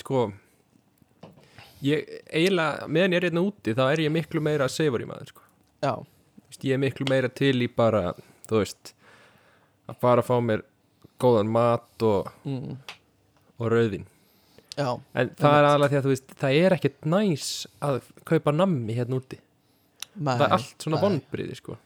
Sko 0.00 0.30
Ég, 1.80 2.04
eiginlega, 2.28 2.86
meðan 2.92 3.14
ég 3.14 3.22
er 3.22 3.26
hérna 3.30 3.42
úti 3.46 3.72
þá 3.76 3.86
er 3.86 4.02
ég 4.04 4.12
miklu 4.12 4.40
meira 4.44 4.66
savory 4.68 5.06
maður 5.08 5.30
sko. 5.32 5.44
Já, 5.80 5.94
veist, 6.44 6.64
Ég 6.68 6.76
er 6.76 6.80
miklu 6.82 7.06
meira 7.08 7.30
til 7.32 7.54
í 7.64 7.68
bara 7.72 8.10
Þú 8.50 8.60
veist 8.60 8.92
Að 9.88 10.00
fara 10.02 10.24
að 10.24 10.28
fá 10.28 10.36
mér 10.44 10.64
góðan 11.20 11.52
mat 11.52 12.04
og, 12.04 12.28
mm, 12.44 12.74
og 13.60 13.72
rauðin 13.72 14.04
já, 14.76 14.90
En 15.16 15.32
það 15.40 15.56
er 15.56 15.68
alveg 15.70 15.92
því 15.94 16.00
að 16.00 16.06
þú 16.08 16.12
veist 16.14 16.34
Það 16.44 16.58
er 16.60 16.76
ekkert 16.76 17.08
næs 17.16 17.48
að 17.84 18.00
kaupa 18.28 18.54
nammi 18.54 18.96
hérna 18.96 19.18
úti. 19.20 19.40
Nei, 20.20 20.34
Það 20.36 20.44
er 20.46 20.54
allt 20.58 20.84
svona 20.84 21.00
vonbriði 21.00 21.56
sko 21.58 21.78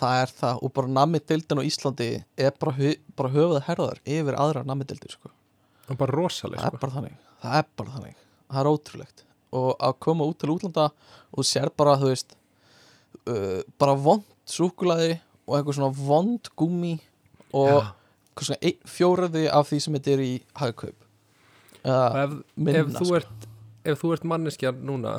það 0.00 0.20
er 0.24 0.32
það 0.40 0.62
og 0.66 0.72
bara 0.76 0.90
nammi-dildin 0.98 1.60
á 1.60 1.64
Íslandi 1.68 2.08
er 2.36 2.54
bara, 2.60 2.72
hu 2.78 2.92
bara 3.18 3.32
höfuð 3.34 3.60
herðar 3.68 4.00
yfir 4.04 4.38
aðra 4.40 4.64
nammi-dildir 4.66 5.14
sko. 5.14 5.30
Og 5.90 5.98
bara 6.00 6.16
rosaleg 6.16 6.58
það 6.60 6.66
er 6.66 6.74
sko 6.74 6.82
bara 6.84 6.96
þannig 6.98 7.16
það 7.44 7.58
er 7.60 7.68
bara 7.78 7.94
þannig, 7.98 8.16
það 8.50 8.60
er 8.64 8.70
ótrúlegt 8.72 9.24
og 9.54 9.68
að 9.86 9.98
koma 10.02 10.26
út 10.26 10.38
til 10.42 10.50
útlanda 10.54 10.88
og 11.34 11.46
sér 11.46 11.70
bara, 11.78 11.94
þú 12.00 12.10
veist 12.10 12.34
uh, 13.28 13.60
bara 13.78 13.94
vond 13.94 14.24
súkulaði 14.50 15.18
og 15.46 15.58
eitthvað 15.58 15.78
svona 15.78 15.94
vond 15.94 16.50
gúmi 16.58 16.96
og 17.54 17.84
svona 18.42 18.58
ein, 18.64 18.80
fjóraði 18.88 19.46
af 19.52 19.68
því 19.70 19.78
sem 19.84 19.96
þetta 19.98 20.14
er 20.16 20.24
í 20.24 20.32
hagkaup 20.58 21.06
eða 21.84 22.24
ef, 22.24 22.34
minna 22.56 22.80
ef, 22.82 22.92
þú 22.98 23.06
sko. 23.06 23.18
ert, 23.20 23.48
ef 23.92 24.00
þú 24.02 24.12
ert 24.16 24.28
manneskja 24.34 24.74
núna 24.74 25.18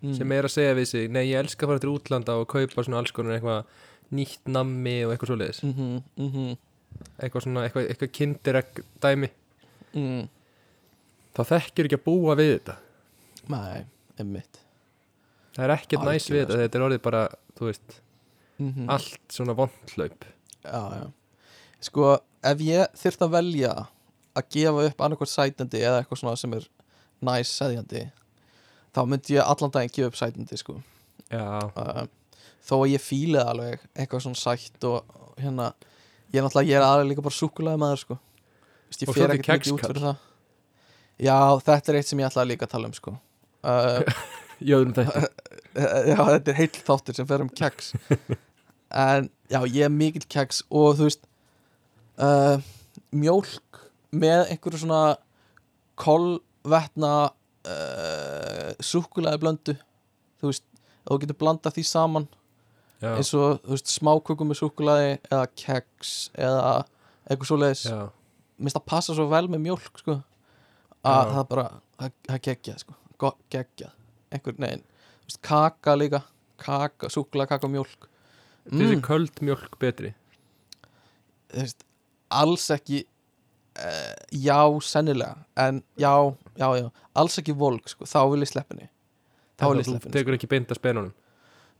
Mm. 0.00 0.14
sem 0.16 0.32
er 0.32 0.46
að 0.48 0.52
segja 0.54 0.74
við 0.78 0.86
sig 0.88 1.10
Nei, 1.12 1.26
ég 1.28 1.42
elska 1.42 1.66
að 1.66 1.68
fara 1.74 1.80
til 1.82 1.90
útlanda 1.92 2.32
og 2.40 2.46
kaupa 2.48 2.80
svona 2.86 3.02
alls 3.02 3.10
konar 3.12 3.34
eitthvað 3.36 3.66
nýtt 4.14 4.50
nammi 4.50 4.96
og 5.06 5.14
eitthvað 5.14 5.32
svoleiðis. 5.32 5.62
Mhm, 5.66 6.02
mhm, 6.16 6.56
eitthvað 7.18 7.46
svona, 7.46 7.66
eitthvað, 7.66 7.90
eitthvað 7.92 8.14
kindiregg 8.18 8.82
dæmi. 9.02 9.30
Mm. 9.90 10.28
þá 11.34 11.42
þekkir 11.48 11.88
ekki 11.88 11.98
að 11.98 12.04
búa 12.06 12.34
við 12.38 12.52
þetta. 12.56 12.76
Nei, 13.50 13.86
emmitt 14.22 14.60
það 15.54 15.64
er 15.66 15.74
ekkert 15.76 16.06
næs 16.06 16.28
við 16.30 16.44
þetta 16.44 16.58
þetta 16.62 16.78
er 16.78 16.84
orðið 16.86 17.02
bara, 17.06 17.22
þú 17.58 17.68
veist, 17.70 17.96
mm 18.60 18.92
allt 18.92 19.32
svona 19.32 19.56
vondlaup 19.56 20.26
já, 20.60 20.82
já. 21.00 21.06
sko, 21.88 22.10
ef 22.44 22.62
ég 22.64 22.98
þyrft 23.00 23.24
að 23.24 23.34
velja 23.38 23.70
að 24.36 24.48
gefa 24.52 24.86
upp 24.90 25.04
annarkvært 25.06 25.32
sætandi 25.32 25.80
eða 25.80 26.02
eitthvað 26.02 26.20
svona 26.22 26.36
sem 26.36 26.56
er 26.58 26.66
næs 27.24 27.52
seðjandi 27.56 28.02
þá 28.92 29.00
myndi 29.08 29.38
ég 29.38 29.48
allan 29.54 29.72
daginn 29.72 29.94
gefa 29.96 30.10
upp 30.10 30.18
sætandi 30.20 30.60
sko. 30.60 30.76
já, 31.32 31.46
uh, 31.72 32.04
þó 32.70 32.74
að 32.78 32.90
ég 32.94 33.02
fíli 33.04 33.36
það 33.38 33.52
alveg 33.52 33.86
eitthvað 33.94 34.24
svona 34.26 34.40
sætt 34.40 34.86
og 34.88 35.14
hérna 35.40 35.70
ég 36.30 36.38
er 36.40 36.46
náttúrulega, 36.46 36.70
ég 36.70 36.78
er 36.78 36.86
aðlega 36.86 37.10
líka 37.10 37.24
bara 37.26 37.36
súkulaði 37.36 37.82
maður 37.82 38.02
sko. 38.04 38.18
Vist, 38.90 39.02
ég 39.02 39.10
Og 39.10 39.42
kexkall. 39.46 39.80
fyrir 39.84 40.04
það 40.04 40.26
já, 41.20 41.36
þetta 41.66 41.92
er 41.92 41.98
eitt 42.00 42.10
sem 42.10 42.22
ég 42.22 42.30
ætlaði 42.30 42.52
líka 42.52 42.66
að 42.66 42.74
tala 42.74 42.90
um 42.90 42.94
sko. 42.96 43.16
uh, 43.70 44.22
jöðum 44.64 44.94
þetta 44.96 45.24
já, 46.10 46.16
þetta 46.16 46.52
er 46.52 46.58
heill 46.60 46.84
þáttur 46.90 47.18
sem 47.18 47.28
fer 47.28 47.44
um 47.44 47.50
keks 47.60 47.92
en 49.06 49.28
já, 49.50 49.60
ég 49.66 49.84
er 49.86 49.92
mikill 49.94 50.26
keks 50.30 50.62
og 50.70 50.96
þú 50.98 51.08
veist 51.08 51.26
uh, 52.20 52.56
mjólk 53.14 53.82
með 54.10 54.48
einhverju 54.54 54.82
svona 54.82 55.02
kolvetna 56.00 57.12
uh, 57.30 58.72
súkulaði 58.82 59.42
blöndu 59.44 59.76
þú 60.40 60.50
veist, 60.50 60.66
þú 61.06 61.20
getur 61.22 61.38
blanda 61.44 61.72
því 61.74 61.86
saman 61.86 62.28
já, 63.00 63.10
eins 63.16 63.32
og, 63.38 63.60
þú 63.64 63.74
veist, 63.74 63.92
smákökum 63.94 64.50
með 64.50 64.60
súkulaði 64.60 65.12
eða 65.30 65.44
keks 65.62 66.14
eða 66.38 66.72
eitthvað 67.26 67.50
svoleiðis. 67.50 67.84
Já, 67.90 68.00
minnst 68.60 68.78
það 68.78 68.86
passa 68.92 69.16
svo 69.16 69.26
vel 69.30 69.46
með 69.48 69.64
mjólk 69.68 70.02
sko. 70.02 70.18
Já. 71.00 71.12
að 71.14 71.34
það 71.34 71.46
bara, 71.54 71.66
það 72.28 72.40
geggjað 72.48 72.80
sko, 72.84 72.96
Go- 73.20 73.36
geggjað. 73.52 73.94
Einhver, 74.30 74.56
nein, 74.62 74.82
þú 75.24 75.30
veist, 75.30 75.42
kaka 75.48 75.96
líka. 75.96 76.24
Kaka, 76.60 77.08
súkulega 77.08 77.54
kaka 77.56 77.70
og 77.70 77.86
þessi 78.68 78.98
mm, 78.98 79.04
köld 79.06 79.38
mjölk 79.40 79.78
betri. 79.80 80.10
Þú 81.48 81.62
veist, 81.62 81.86
alls 82.36 82.66
ekki 82.74 83.00
uh, 83.80 84.14
já, 84.28 84.60
sennilega. 84.84 85.38
En 85.56 85.80
já, 85.96 86.12
já, 86.60 86.68
já, 86.76 86.90
alls 87.16 87.38
ekki 87.40 87.56
volk 87.56 87.88
sko, 87.90 88.06
þá 88.08 88.20
vil 88.32 88.44
ég 88.44 88.50
sleppinni 88.52 88.88
þá 89.60 89.66
vil 89.68 89.80
ég 89.80 89.86
þú 89.88 89.94
sleppinni 89.94 90.16
tekur 90.16 90.36
ekki 90.36 90.50
beint 90.50 90.72
að 90.72 90.80
spenunum 90.80 91.12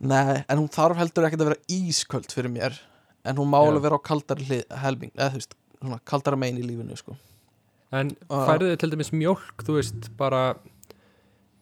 Nei, 0.00 0.40
en 0.48 0.60
hún 0.62 0.70
þarf 0.72 1.00
heldur 1.00 1.26
ekkert 1.28 1.44
að 1.44 1.50
vera 1.52 1.64
ísköld 1.76 2.32
fyrir 2.32 2.52
mér. 2.52 2.76
En 3.28 3.36
hún 3.36 3.50
má 3.52 3.58
alveg 3.60 3.84
vera 3.84 3.98
á 4.00 4.06
kaldari 4.06 4.46
hlið, 4.48 4.62
helming 4.80 5.12
eða 5.12 5.34
þú 5.34 5.40
veist, 5.42 5.56
svona 5.80 5.98
kaldara 6.08 6.38
megin 6.40 6.62
í 6.62 6.68
lífinu 6.68 6.96
sko. 6.96 7.16
En 7.92 8.14
færðu 8.30 8.70
þið 8.70 8.78
til 8.80 8.90
dæmis 8.94 9.10
mjólk, 9.12 9.64
þú 9.66 9.76
veist, 9.76 10.08
bara 10.16 10.44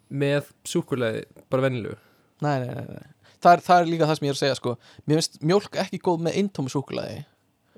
með 0.08 0.52
súkulega, 0.68 1.24
bara 1.50 1.66
venilegu 1.68 1.96
nei, 2.44 2.58
nei, 2.62 2.74
nei, 2.74 2.86
nei. 2.98 3.06
Það, 3.38 3.52
er, 3.52 3.62
það 3.66 3.80
er 3.80 3.90
líka 3.92 4.08
það 4.08 4.18
sem 4.18 4.26
ég 4.26 4.32
er 4.32 4.36
að 4.36 4.42
segja 4.42 4.58
sko. 4.58 4.74
mér 5.04 5.20
finnst 5.20 5.38
mjólk 5.46 5.78
ekki 5.84 6.00
góð 6.02 6.24
með 6.26 6.38
eintómi 6.40 6.72
súkulaði 6.72 7.18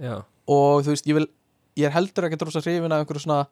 Já, 0.00 0.14
og 0.48 0.84
þú 0.84 0.94
veist, 0.94 1.08
ég 1.10 1.18
vil 1.18 1.26
ég 1.80 1.88
er 1.88 1.94
heldur 1.94 2.28
ekki 2.28 2.40
rosa 2.44 2.62
hrifin 2.64 2.94
af 2.94 3.02
einhverju 3.02 3.24
svona 3.26 3.42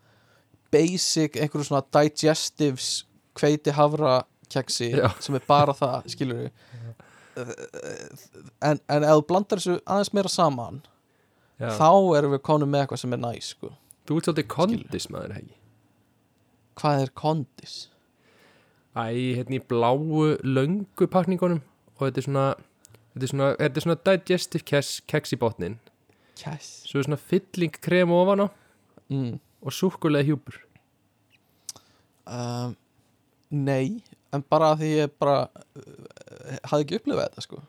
basic, 0.73 1.37
einhverju 1.37 1.69
svona 1.69 1.85
digestives 1.97 2.91
hveiti 3.39 3.75
havra 3.77 4.23
keksi 4.53 4.91
sem 5.25 5.37
er 5.37 5.45
bara 5.49 5.75
það, 5.77 6.09
skilur 6.15 6.45
við 6.47 6.88
en, 7.45 8.81
en 8.89 9.05
ef 9.05 9.21
þú 9.21 9.27
blandar 9.29 9.61
þessu 9.61 9.79
aðeins 9.85 10.15
meira 10.17 10.33
saman 10.33 10.83
já. 11.59 11.71
þá 11.79 11.91
erum 12.19 12.35
við 12.37 12.43
konum 12.49 12.73
með 12.73 12.85
eitthvað 12.85 13.05
sem 13.05 13.15
er 13.17 13.23
næs 13.23 13.53
sko. 13.55 13.73
Þú 14.09 14.19
ert 14.19 14.29
svolítið 14.29 14.51
kondis 14.53 15.09
maður, 15.13 15.37
hegi 15.39 15.59
hvað 16.79 17.05
er 17.05 17.13
kondis? 17.19 17.77
Æ, 18.95 19.39
hérna 19.39 19.59
í 19.59 19.63
bláu 19.71 20.35
löngu 20.43 21.09
pakningunum 21.11 21.61
og 21.99 22.07
þetta 22.07 22.23
er 22.23 22.27
svona 22.27 22.47
þetta 23.13 23.27
er 23.27 23.33
svona, 23.33 23.51
þetta 23.59 23.81
er 23.81 23.87
svona 23.87 24.01
digestive 24.09 24.67
keks, 24.67 24.93
keks 25.11 25.35
í 25.35 25.41
botnin 25.41 25.79
Kæs 26.39 26.71
svo 26.89 27.01
er 27.01 27.09
svona 27.09 27.21
fylling 27.21 27.79
krem 27.83 28.15
ofan 28.15 28.47
á 28.47 28.49
mm. 29.11 29.39
og 29.39 29.75
súkulega 29.75 30.31
hjúpur 30.31 30.61
um, 32.27 32.75
Nei 33.51 34.03
en 34.35 34.45
bara 34.53 34.73
því 34.79 34.89
ég 34.95 35.13
bara 35.21 35.37
uh, 35.49 35.83
hafði 36.71 36.85
ekki 36.85 36.99
upplifað 37.01 37.29
þetta 37.29 37.45
sko. 37.45 37.61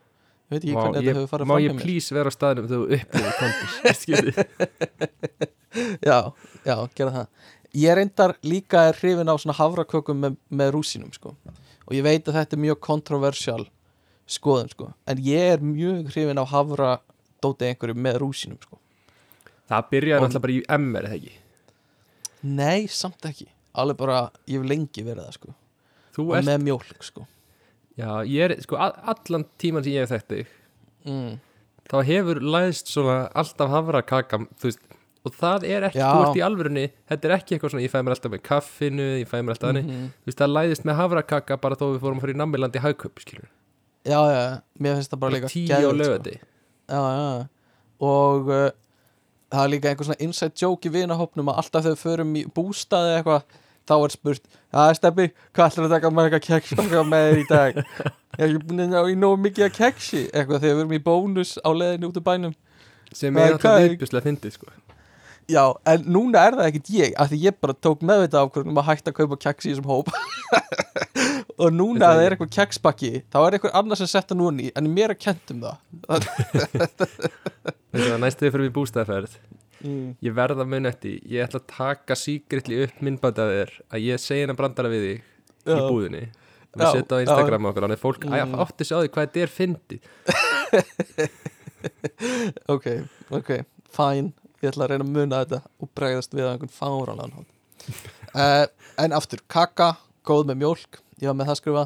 Ég 0.50 0.56
veit 0.56 0.64
ekki 0.64 0.74
Má 0.74 0.80
hvernig 0.82 0.98
ég, 0.98 1.06
þetta 1.06 1.20
hefur 1.20 1.32
farið 1.32 1.48
má 1.50 1.54
fram 1.54 1.62
ég 1.64 1.70
hjá 1.70 1.76
mér. 1.76 1.84
please 1.86 2.16
vera 2.18 2.32
á 2.32 2.34
staðnum 2.34 2.68
þegar 2.70 2.82
þú 2.82 2.88
upplifir 2.98 3.34
kondis 3.40 4.00
skilji 4.02 4.32
Já, 6.02 6.18
já, 6.66 6.76
gera 6.98 7.12
það. 7.14 7.28
Ég 7.78 7.98
reyndar 8.00 8.34
líka 8.42 8.88
er 8.90 8.98
hrifin 8.98 9.30
á 9.30 9.36
svona 9.38 9.56
havrakökum 9.60 10.24
með, 10.26 10.40
með 10.50 10.72
rúsinum 10.74 11.12
sko. 11.14 11.36
Og 11.86 11.94
ég 11.94 12.02
veit 12.06 12.26
að 12.26 12.40
þetta 12.40 12.58
er 12.58 12.64
mjög 12.64 12.80
kontroversial 12.88 13.68
skoðum 14.30 14.72
sko. 14.74 14.90
En 15.06 15.22
ég 15.22 15.54
er 15.54 15.62
mjög 15.62 16.10
hrifin 16.16 16.42
á 16.42 16.46
havra 16.50 16.96
dótið 17.46 17.70
einhverju 17.70 18.02
með 18.02 18.20
rúsinum 18.26 18.58
sko. 18.66 18.82
Það 19.70 19.94
byrjaði 19.94 20.26
náttúrulega 20.26 20.46
bara 20.48 20.58
í 20.58 20.62
MR 20.82 21.06
eða 21.12 21.20
ekki? 21.20 21.36
Nei, 22.50 22.80
samt 22.90 23.30
ekki. 23.30 23.52
Alveg 23.78 24.02
bara, 24.02 24.22
ég 24.50 24.58
hef 24.58 24.66
lengi 24.74 25.06
verið 25.06 25.28
það 25.28 25.38
sko 25.38 25.54
þú 26.16 26.26
og 26.30 26.38
ert, 26.40 26.48
með 26.50 26.66
mjólk 26.68 27.04
sko 27.06 27.26
já, 28.00 28.10
ég 28.26 28.46
er 28.48 28.56
sko 28.64 28.80
allan 28.80 29.46
tíman 29.62 29.84
sem 29.86 29.94
ég 29.98 30.06
hef 30.06 30.14
þekkt 30.16 30.36
þig 30.36 30.54
mm. 31.10 31.34
þá 31.92 31.98
hefur 32.12 32.40
læðst 32.56 32.92
svona 32.94 33.18
alltaf 33.38 33.74
havrakaka 33.74 34.42
þú 34.60 34.70
veist, 34.70 34.82
og 35.28 35.34
það 35.36 35.66
er 35.68 35.86
ekki, 35.90 36.00
Já. 36.00 36.10
þú 36.16 36.22
ert 36.30 36.38
í 36.40 36.44
alvörunni 36.46 36.86
þetta 37.12 37.28
er 37.28 37.34
ekki 37.36 37.56
eitthvað 37.56 37.74
svona, 37.74 37.84
ég 37.84 37.92
fæ 37.92 37.98
mér 38.00 38.16
alltaf 38.16 38.32
með 38.32 38.44
kaffinu 38.48 39.08
ég 39.20 39.28
fæ 39.28 39.38
mér 39.42 39.56
alltaf 39.56 39.68
þannig, 39.70 39.90
Mhm. 39.90 40.06
þú 40.24 40.30
veist, 40.32 40.40
það 40.40 40.54
læðist 40.56 40.86
með 40.88 41.00
havrakaka 41.02 41.58
bara 41.60 41.76
þó 41.76 41.86
við 41.92 42.00
fórum 42.06 42.20
að 42.22 42.24
fara 42.24 42.34
í 42.34 42.40
nammilandi 42.40 42.84
hagköp 42.86 43.20
skilur, 43.20 43.50
Já, 44.08 44.20
já, 44.32 44.44
mér 44.80 44.96
finnst 44.96 45.12
það 45.12 45.20
bara 45.20 45.34
líka 45.36 45.50
tíu 45.52 45.68
á 45.68 45.80
geðveikt, 45.84 46.30
sko. 46.30 46.48
Já, 46.90 47.02
já, 47.20 47.48
og 48.00 48.48
uh, 48.48 48.70
það 49.52 49.64
er 49.66 49.72
líka 49.74 49.90
einhver 49.92 50.08
svona 50.08 50.22
inside 50.24 50.56
joke 50.56 50.88
í 50.88 50.94
vinahópnum 50.94 51.52
að 51.52 51.60
alltaf 51.64 51.84
við 51.90 51.98
förum 52.00 52.32
í 52.40 52.46
bústaði 52.56 53.18
eitthvað 53.20 53.44
þá 53.90 53.96
er 54.06 54.14
spurt, 54.14 54.44
já 54.70 54.84
Steppi 55.00 55.26
hvað 55.58 55.66
ætlar 55.72 55.88
að 55.90 55.94
taka 55.96 56.12
með 56.14 56.28
eitthvað 56.30 56.46
keks 56.48 56.76
með 57.10 57.26
þér 57.26 57.40
í 57.42 57.46
dag? 57.50 57.80
Ég 58.40 58.44
er 58.46 58.60
búin 58.64 58.84
að 58.86 58.92
ná 58.94 59.00
í 59.10 59.16
nógu 59.20 59.40
mikið 59.44 59.66
að 59.66 59.74
keksi? 59.80 60.22
Eitthvað 60.30 60.62
þegar 60.64 60.76
við 60.78 60.84
erum 60.86 60.94
í 60.96 61.02
bónus 61.10 61.56
á 61.66 61.70
leiðinu 61.76 62.12
út 62.12 62.20
úr 62.22 62.26
bænum. 62.30 62.54
Sem 63.18 63.36
er 63.42 63.56
alltaf 63.56 63.80
viðbjörslega 63.84 64.26
fyndið 64.30 64.54
sko. 64.56 64.70
já, 65.50 65.64
en 65.90 66.04
núna 66.14 66.44
er 66.46 66.56
það 66.60 66.68
ekkit 66.70 66.92
ég 66.94 67.16
af 67.20 67.32
því 67.32 67.40
ég 67.48 67.58
bara 67.60 67.74
tók 67.74 68.04
meðvita 68.06 68.44
ákvörðum 68.46 68.78
að 68.80 68.88
hætta 68.92 69.10
að 69.12 69.18
kaupa 69.18 69.40
keks 69.48 69.66
í 69.66 69.74
þessum 69.74 69.90
hóp. 69.90 70.14
Og 71.60 71.74
núna 71.76 71.98
Þetta 71.98 72.08
að 72.08 72.16
það 72.20 72.24
er- 72.24 72.36
eitthvað 72.38 72.52
keksbakki 72.56 73.10
þá 73.34 73.38
er 73.42 73.58
eitthvað 73.58 73.74
annars 73.82 74.00
sem 74.04 74.12
setta 74.14 74.38
núni 74.38 74.70
en 74.80 74.86
mér 74.94 75.12
er 75.16 75.20
kent 75.20 75.52
um 75.56 75.66
það. 75.66 76.30
Þess 77.90 78.12
að 78.14 78.22
næstu 78.24 78.46
við 78.46 78.54
fyrir 78.54 78.68
við 78.70 78.76
bústæðferð 78.78 79.34
mm. 79.84 80.10
ég 80.26 80.36
verða 80.38 80.66
mun 80.68 80.90
eftir, 80.90 81.20
ég 81.30 81.46
ætla 81.46 81.62
að 81.62 81.70
taka 81.74 82.18
síkritli 82.20 82.84
upp 82.86 83.02
minnbæti 83.06 83.44
að 83.44 83.54
þér 83.56 83.74
að 83.90 84.06
ég 84.06 84.24
segi 84.24 84.44
hennar 84.44 84.60
brandara 84.60 84.92
við 84.92 85.06
þig 85.08 85.20
í 85.20 85.22
Já. 85.76 85.86
búðinni. 85.86 86.24
Við 86.70 86.86
Já, 86.86 86.92
setja 86.94 87.18
á 87.18 87.24
Instagram 87.26 87.70
okkur 87.70 87.86
þannig 87.86 88.00
að 88.00 88.06
fólk 88.06 88.26
Mm. 88.30 88.60
átti 88.62 88.86
sig 88.86 88.96
á 88.96 89.02
því 89.02 89.10
hvað 89.14 89.26
þetta 89.26 89.40
er 89.46 89.56
fyndið. 89.60 90.02
Ok, 92.68 92.86
ok, 93.32 93.50
fæn 93.88 94.34
ég 94.60 94.74
ætla 94.74 94.84
að 94.84 94.92
reyna 94.92 95.06
að 95.06 95.14
muna 95.16 95.38
þetta 95.46 95.60
og 95.80 95.92
bregðast 95.96 96.34
við 96.36 96.50
einhvern 96.50 96.74
fáralan 96.74 97.36
uh, 97.40 98.66
en 99.04 99.16
aftur, 99.16 99.40
kaka 99.48 99.94
góð 100.28 100.50
með 100.50 100.60
mjólk, 100.66 101.00
ég 101.24 101.32
var 101.32 101.38
með 101.40 101.52
það 101.54 101.60
skrifa 101.62 101.86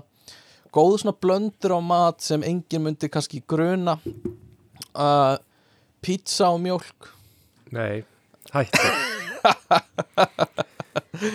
góð 0.74 0.96
svona 1.04 1.16
blöndur 1.22 1.76
á 1.78 1.80
mat 1.86 2.26
sem 2.26 2.42
enginn 2.42 2.88
myndi 2.88 3.10
kannski 3.14 3.44
gruna. 3.46 4.00
Uh, 4.94 5.38
pizza 6.02 6.50
og 6.50 6.64
mjólk 6.66 7.13
nei, 7.74 8.04
hættu. 8.54 8.80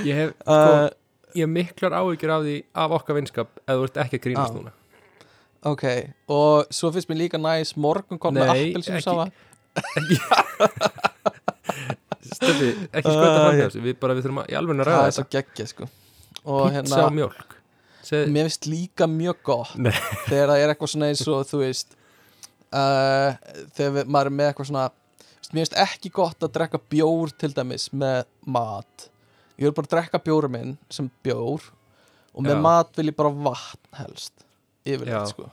Ég 0.04 0.14
hef 0.16 0.30
sko, 0.34 0.52
uh, 0.52 0.88
ég 1.36 1.44
hef 1.44 1.50
miklar 1.52 1.94
áhyggjur 2.00 2.32
af 2.34 2.42
því 2.44 2.54
af 2.82 2.94
okkar 2.98 3.16
vinskap 3.18 3.48
ef 3.62 3.74
þú 3.78 3.84
ert 3.88 3.98
ekki 4.04 4.18
að 4.18 4.24
grínast 4.26 4.52
Já. 4.52 4.58
núna. 4.58 4.72
Ok, 5.68 5.84
og 6.34 6.70
svo 6.74 6.90
finnst 6.94 7.08
mér 7.10 7.18
líka 7.24 7.38
næs 7.40 7.72
morgun 7.80 8.18
kom 8.22 8.34
með 8.36 8.46
Nei, 8.52 8.64
appelsinu 8.70 8.98
ekki. 8.98 9.06
safa. 9.06 9.24
Stöfi, 12.28 12.68
ekki 12.92 13.10
skvöta 13.14 13.28
Uh, 13.28 13.38
fram 13.38 13.54
ég- 13.58 13.62
þessu 13.66 13.82
við 13.84 13.96
bara 14.02 14.14
við 14.18 14.26
þurfum 14.26 14.40
að, 14.42 14.50
í 14.52 14.58
alveg 14.58 14.74
að 14.74 14.80
það 14.82 14.90
ræða 14.90 15.06
er 15.08 15.14
svo 15.16 15.24
þetta. 15.24 15.34
geggja 15.38 15.66
sko. 15.72 15.88
Og 16.44 16.60
pizza 16.62 16.74
hérna 16.78 17.00
og 17.06 17.14
mjólk. 17.18 17.56
Segð, 18.08 18.30
mér 18.34 18.48
finnst 18.48 18.68
líka 18.70 19.04
mjög 19.10 19.38
gott 19.44 19.72
þegar 20.28 20.48
það 20.52 20.62
er 20.62 20.72
eitthvað 20.72 20.92
svona 20.94 21.08
eins 21.12 21.24
og 21.28 21.42
þú 21.50 21.60
veist 21.64 21.88
uh, 22.72 23.30
þegar 23.76 23.92
við, 23.98 24.04
maður 24.14 24.30
er 24.30 24.36
með 24.38 24.50
eitthvað 24.52 24.68
svona 24.70 24.84
mér 25.52 25.64
finnst 25.64 25.78
ekki 25.80 26.10
gott 26.14 26.42
að 26.44 26.52
drekka 26.58 26.80
bjór 26.92 27.32
til 27.40 27.52
dæmis 27.56 27.88
með 27.96 28.24
mat. 28.46 29.08
Ég 29.58 29.68
vil 29.68 29.74
bara 29.76 29.90
drekka 29.94 30.20
bjórum 30.22 30.52
minn 30.54 30.74
sem 30.92 31.08
bjór 31.24 31.70
og 32.34 32.44
með 32.44 32.54
Já. 32.56 32.60
mat 32.62 32.92
vil 32.98 33.08
ég 33.10 33.16
bara 33.18 33.32
vatn 33.34 33.98
helst 33.98 34.44
Já. 34.86 34.94
yfirleitt 34.94 35.32
sko. 35.32 35.48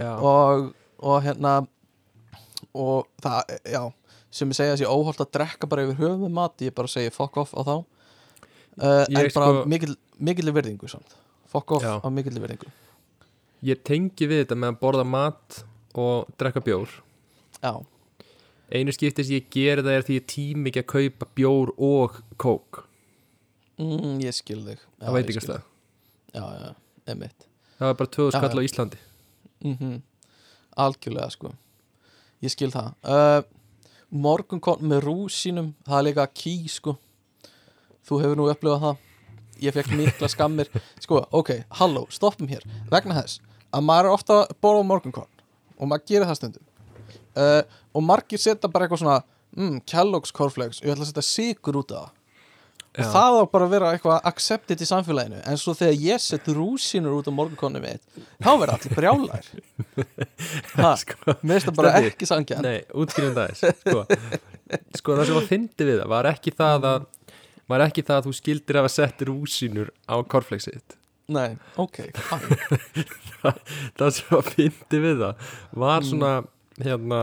Já, 0.00 0.12
og, 0.18 0.72
og 0.98 1.22
hérna 1.22 1.66
og 2.74 3.06
það, 3.22 3.52
já 3.68 3.82
sem 4.32 4.48
ég 4.48 4.56
segja 4.56 4.74
að 4.78 4.82
ég 4.86 4.92
óholt 4.92 5.20
að 5.20 5.30
drekka 5.36 5.68
bara 5.68 5.84
yfir 5.84 5.98
höfum 6.00 6.22
með 6.24 6.32
mat, 6.38 6.62
ég 6.64 6.72
bara 6.74 6.88
segi 6.88 7.12
fuck 7.12 7.36
off 7.42 7.52
á 7.52 7.60
þá. 7.68 7.74
Uh, 8.80 9.02
en 9.04 9.18
Ég 9.18 9.34
bara 9.36 9.50
sko- 9.52 9.66
mikil, 9.68 9.92
mikil 10.16 10.52
virðingu 10.56 10.88
samt. 10.88 11.12
Fuck 11.52 11.74
off 11.76 11.84
Já. 11.84 11.98
á 12.00 12.08
mikil 12.08 12.32
virðingu. 12.40 12.70
Ég 13.62 13.82
tengi 13.84 14.26
við 14.26 14.40
þetta 14.46 14.56
með 14.56 14.72
að 14.72 14.78
borða 14.80 15.04
mat 15.06 15.58
og 15.94 16.30
drekka 16.40 16.62
bjór. 16.64 16.88
Já, 17.60 17.74
einu 18.72 18.94
skipti 18.94 19.24
sem 19.26 19.38
ég 19.38 19.48
geri 19.52 19.84
það 19.84 19.98
er 19.98 20.06
því 20.08 20.18
ég 20.18 20.28
tími 20.32 20.72
ekki 20.72 20.82
að 20.84 20.90
kaupa 20.94 21.28
bjór 21.38 21.74
og 21.76 22.20
kók. 22.40 22.84
Mm, 23.80 24.20
ég 24.22 24.36
skil 24.36 24.62
þig. 24.66 24.82
Það 25.00 25.16
veit 25.16 25.24
ekki 25.26 25.38
skil 25.40 25.48
stað. 25.48 25.68
já, 26.32 26.44
já, 26.62 26.70
emitt 27.12 27.48
það 27.82 27.90
var 27.90 27.98
bara 27.98 28.10
2000 28.14 28.32
Já, 28.32 28.38
skall 28.38 28.62
á 28.62 28.66
Íslandi. 28.68 28.98
Mm 29.66 30.00
algjörlega 30.76 31.28
sko. 31.32 31.50
Ég 32.42 32.52
skil 32.52 32.70
það. 32.72 32.94
Uh, 33.04 33.42
morgunkon 34.08 34.82
með 34.88 35.02
rúsínum 35.06 35.72
það 35.86 35.98
er 35.98 36.06
líka 36.08 36.26
ký 36.32 36.54
sko. 36.72 36.96
Þú 38.08 38.20
hefur 38.22 38.40
nú 38.40 38.48
upplifað 38.50 38.86
það. 38.86 39.02
Ég 39.62 39.76
fekk 39.76 39.92
mikla 39.98 40.30
skammir. 40.32 40.70
Sko, 41.02 41.22
ok, 41.30 41.52
halló, 41.78 42.06
stoppum 42.10 42.48
hér. 42.50 42.64
Vegna 42.90 43.18
þess 43.20 43.42
að 43.72 43.86
maður 43.88 44.08
er 44.08 44.16
ofta 44.16 44.38
að 44.42 44.56
borða 44.64 44.88
morgunkon 44.88 45.28
og 45.78 45.88
maður 45.88 46.08
gerir 46.10 46.28
það 46.28 46.38
stundum 46.40 46.66
uh, 47.36 47.62
og 47.92 48.04
margir 48.06 48.40
setja 48.40 48.70
bara 48.72 48.88
eitthvað 48.88 49.04
svona 49.04 49.20
mm, 49.56 49.78
Kellogg's 49.88 50.34
cornflakes. 50.34 50.82
Og 50.82 50.88
ég 50.88 50.96
ætla 50.96 51.06
að 51.06 51.12
setja 51.12 51.26
sigur 51.28 51.80
út 51.82 51.94
af. 51.96 52.10
Það 52.92 53.00
og 53.00 53.06
Já. 53.06 53.12
það 53.14 53.34
á 53.40 53.44
bara 53.48 53.64
að 53.64 53.72
vera 53.72 53.90
eitthvað 53.96 54.26
accepted 54.28 54.82
í 54.84 54.86
samfélaginu. 54.88 55.38
En 55.48 55.60
svo 55.60 55.72
þegar 55.76 55.94
ég 56.04 56.20
set 56.20 56.48
rúsínur 56.52 57.14
út 57.16 57.28
á 57.28 57.32
morgunkonni 57.32 57.80
mitt 57.80 58.02
þá 58.36 58.50
verða 58.60 58.76
allir 58.76 58.98
brjálæðir. 58.98 59.52
Ha, 60.72 60.92
sko, 60.98 61.34
mér 61.44 61.60
finnst 61.60 61.68
það 61.68 61.76
bara 61.78 61.92
ekki 62.00 62.26
sangjan 62.28 62.64
nei, 62.64 62.80
útskýrum 62.96 63.34
það 63.36 63.52
þess 63.52 63.82
sko, 63.82 64.04
sko 64.98 65.16
það 65.18 65.28
sem 65.28 65.36
var 65.36 65.46
fyndi 65.50 65.86
við 65.88 66.00
það 66.00 66.10
var 66.12 66.28
ekki 66.32 66.52
það 66.56 66.86
að 66.88 67.04
var 67.72 67.84
ekki 67.86 68.04
það 68.08 68.18
að 68.18 68.26
þú 68.26 68.32
skildir 68.38 68.78
að 68.80 68.88
setja 68.92 69.28
rúsínur 69.28 69.92
á 70.08 70.14
korflexið 70.32 70.96
nei, 71.32 71.58
ok, 71.80 72.00
fine. 72.16 73.04
Það 73.98 74.08
sem 74.16 74.32
var 74.32 74.48
fyndi 74.48 75.02
við 75.04 75.22
það 75.22 75.46
var 75.84 76.08
svona 76.08 76.32
hérna 76.80 77.20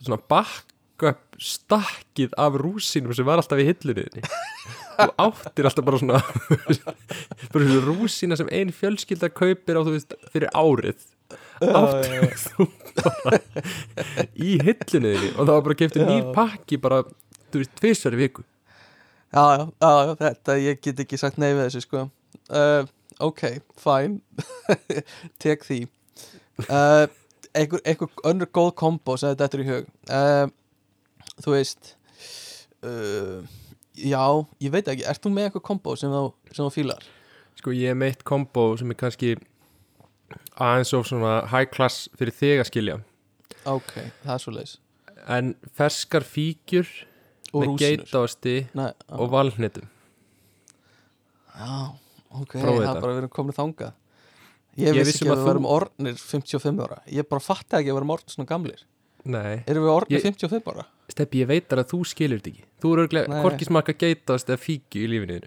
svona 0.00 0.20
backup 0.30 1.20
stakkið 1.40 2.34
af 2.40 2.56
rúsínum 2.60 3.14
sem 3.16 3.26
var 3.28 3.40
alltaf 3.40 3.60
í 3.60 3.66
hillunni 3.68 4.22
þú 5.00 5.14
áttir 5.24 5.68
alltaf 5.68 5.86
bara 5.86 6.00
svona 6.00 6.20
bara 7.52 7.64
svona 7.64 7.80
rúsína 7.86 8.38
sem 8.40 8.50
ein 8.52 8.72
fjölskylda 8.76 9.30
kaupir 9.32 9.80
á 9.80 9.84
þú 9.84 9.96
veist 9.96 10.14
fyrir 10.32 10.52
árið. 10.52 11.00
Áttu 11.60 12.30
þú 12.44 12.68
bara 13.00 13.40
í 14.36 14.56
hillunniðinni 14.60 15.34
og 15.36 15.42
það 15.42 15.52
var 15.54 15.66
bara 15.68 15.78
keftur 15.82 16.08
nýr 16.08 16.30
pakki 16.36 16.80
bara, 16.80 17.02
þú 17.52 17.62
veist, 17.62 17.74
tvisar 17.80 18.16
í 18.16 18.22
viku. 18.24 18.44
Já, 19.30 19.44
já, 19.56 19.66
já, 19.80 20.14
þetta, 20.18 20.56
ég 20.58 20.80
get 20.82 21.04
ekki 21.04 21.20
sagt 21.20 21.38
nei 21.38 21.52
við 21.52 21.68
þessu, 21.68 21.84
sko. 21.86 22.08
Uh, 22.50 22.88
Ok, 23.20 23.42
fine. 23.76 24.20
Tek 25.42 25.64
því. 25.66 25.82
Uh, 26.64 27.04
einhver, 27.56 27.82
einhver 27.84 28.26
önnur 28.30 28.50
góð 28.54 28.72
kombo 28.82 29.16
sem 29.20 29.34
þetta 29.34 29.58
er 29.58 29.64
í 29.64 29.68
hug. 29.70 29.88
Uh, 30.08 30.46
Þú 31.40 31.54
veist 31.54 31.94
uh, 32.84 33.40
Já, 33.96 34.24
ég 34.60 34.72
veit 34.74 34.88
ekki 34.90 35.06
Ert 35.08 35.22
þú 35.24 35.32
með 35.34 35.48
eitthvað 35.48 35.66
kombo 35.70 35.94
sem 35.96 36.12
þú, 36.12 36.26
sem 36.50 36.64
þú 36.64 36.72
fílar? 36.74 37.06
Sko, 37.60 37.72
ég 37.76 37.92
er 37.92 37.98
meitt 37.98 38.24
kombo 38.28 38.70
sem 38.80 38.92
er 38.92 38.98
kannski 39.00 39.34
aðeins 40.60 40.92
of 40.96 41.08
svona 41.08 41.40
high 41.50 41.68
class 41.68 42.06
fyrir 42.18 42.36
þig 42.36 42.62
að 42.62 42.68
skilja. 42.68 42.96
Ok, 43.68 43.96
það 44.22 44.34
er 44.36 44.44
svo 44.44 44.54
leis 44.54 44.78
en 45.28 45.54
ferskar 45.76 46.24
fíkjur 46.26 46.88
Og 47.50 47.74
með 47.74 48.04
já, 48.06 48.84
og 49.10 49.32
valhnetum 49.32 49.88
já, 51.50 51.78
ok, 52.30 52.54
Prófið 52.54 52.84
það 52.84 52.92
er 52.92 53.02
bara 53.02 53.16
verið 53.16 53.32
komið 53.34 53.58
þangað 53.58 53.96
Ég, 54.78 54.86
Ég 54.86 54.94
vissi 55.00 55.10
vissi 55.10 55.24
ekki 55.24 55.28
um 55.28 55.34
að 55.34 55.40
við 55.42 55.48
verum 55.50 55.66
orðnir 55.66 56.16
55 56.20 56.82
ára. 56.86 56.98
Ég 57.10 57.26
bara 57.28 57.42
fatti 57.42 57.76
ekki 57.76 57.90
að 57.90 57.90
við 57.90 57.98
verum 57.98 58.12
orðnir 58.14 58.34
svona 58.36 58.48
gamlir. 58.50 58.84
Nei, 59.24 59.62
Erum 59.68 59.84
við 59.84 59.92
orðnir 59.92 60.16
Ég- 60.20 60.26
55 60.30 60.68
ára? 60.72 60.84
Steppi, 61.10 61.40
ég 61.42 61.48
veit 61.50 61.68
að 61.74 61.82
þú 61.90 61.98
skilur 62.06 62.38
þetta 62.40 62.52
ekki. 62.54 62.64
Þú 62.80 62.92
eru 62.94 63.02
örglega 63.06 63.66
smakka 63.66 63.94
geitaost 63.98 64.48
eða 64.48 64.60
fíkju 64.62 65.02
í 65.04 65.08
lífinu 65.10 65.40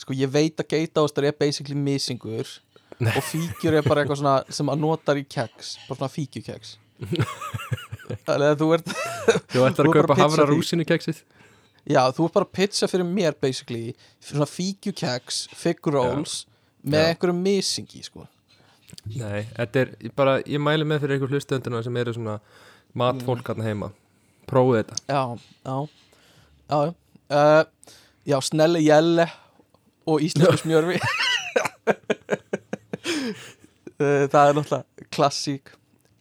Sko 0.00 0.12
ég 0.18 0.30
veit 0.34 0.56
að 0.58 0.66
geitaostar 0.72 1.24
er 1.28 1.32
basically 1.38 1.76
misingur 1.78 2.48
Nei. 2.98 3.12
og 3.14 3.22
fíkjur 3.22 3.76
er 3.78 3.82
bara 3.86 4.02
eitthvað 4.02 4.18
svona 4.18 4.44
sem 4.50 4.66
að 4.72 4.80
notar 4.82 5.16
í 5.20 5.22
keks 5.28 5.76
bara 5.86 5.98
svona 6.00 6.10
fíkjukeks. 6.10 6.72
Þannig 8.26 8.48
að 8.50 8.58
þú 8.60 8.68
ert 8.74 8.90
Þú 9.52 9.62
ætlar 9.68 9.88
að 9.88 9.94
kaupa 9.98 10.16
hafra 10.18 10.46
rúsinu 10.50 10.86
keksið 10.88 11.22
Já, 11.84 12.00
þú 12.16 12.26
ert 12.26 12.34
bara 12.38 12.46
að 12.48 12.52
pizza 12.56 12.88
fyrir 12.88 13.04
mér 13.06 13.34
basically 13.40 13.94
svona 14.24 14.46
fíkjukeks, 14.48 15.42
fig 15.52 15.84
rolls 15.92 16.46
með 16.84 17.02
Já. 17.02 17.08
einhverjum 17.12 17.42
misingi 17.44 18.00
sko. 18.06 18.24
Nei, 19.14 19.44
þetta 19.56 19.82
er 19.82 19.92
bara, 20.16 20.38
ég 20.48 20.62
mæli 20.62 20.86
með 20.88 21.04
fyrir 21.04 21.16
einhver 21.16 21.34
hlustönduna 21.34 21.82
sem 21.84 21.96
eru 22.00 22.14
svona 22.16 22.38
matfólk 22.96 23.50
hann 23.52 23.64
heima. 23.64 23.90
Prófið 24.48 24.82
þetta. 24.82 24.96
Já, 25.08 25.22
já. 25.64 25.76
Já, 26.64 26.94
uh, 27.34 27.92
Já, 28.24 28.40
snelli 28.40 28.80
jelle 28.86 29.26
og 30.08 30.22
íslensku 30.24 30.56
smjörfi 30.62 30.96
uh, 34.00 34.24
Það 34.32 34.48
er 34.48 34.56
náttúrulega 34.56 35.08
klassík. 35.12 35.74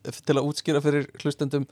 Til 0.03 0.35
að 0.35 0.47
útskýra 0.49 0.81
fyrir 0.83 1.07
hlustendum 1.21 1.65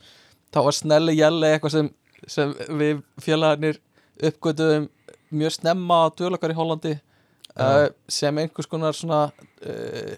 þá 0.52 0.60
var 0.64 0.76
snelli 0.76 1.18
jelle 1.18 1.52
eitthvað 1.52 1.74
sem, 1.74 1.90
sem 2.24 2.54
við 2.80 3.02
félagarnir 3.20 3.80
uppgötuðum 4.24 4.88
mjög 5.32 5.56
snemma 5.58 5.94
á 6.04 6.14
dölakar 6.16 6.52
í 6.52 6.56
Hollandi 6.56 6.94
uh, 6.96 7.88
sem 8.08 8.40
einhvers 8.40 8.68
konar 8.72 8.96
svona 8.96 9.26
uh, 9.28 10.16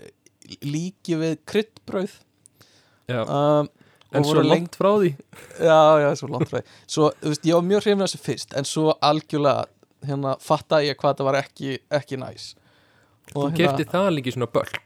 líki 0.64 1.16
við 1.20 1.38
kryddbrauð. 1.50 2.14
Já, 3.10 3.20
um, 3.24 3.68
en 4.14 4.24
svo 4.24 4.36
voru 4.38 4.44
langt 4.48 4.76
frá 4.78 4.90
því. 5.00 5.10
Já, 5.68 5.78
já, 6.04 6.08
svo 6.20 6.28
langt 6.32 6.48
frá 6.50 6.60
því. 6.60 6.74
Svo, 6.96 7.08
þú 7.20 7.32
veist, 7.32 7.46
ég 7.48 7.56
var 7.58 7.64
mjög 7.68 7.82
hrifin 7.84 8.04
af 8.04 8.10
þessu 8.12 8.20
fyrst 8.24 8.54
En 8.56 8.68
svo 8.68 8.92
algjörlega, 9.04 9.64
hérna, 10.06 10.36
fatta 10.40 10.78
ég 10.84 10.96
hvað 11.00 11.18
það 11.18 11.28
var 11.28 11.38
ekki, 11.40 11.74
ekki 11.98 12.18
næs. 12.22 12.46
Þú 13.32 13.42
Og 13.48 13.56
kefti 13.58 13.86
það 13.90 14.08
líki 14.18 14.34
svona 14.36 14.48
bölk 14.54 14.80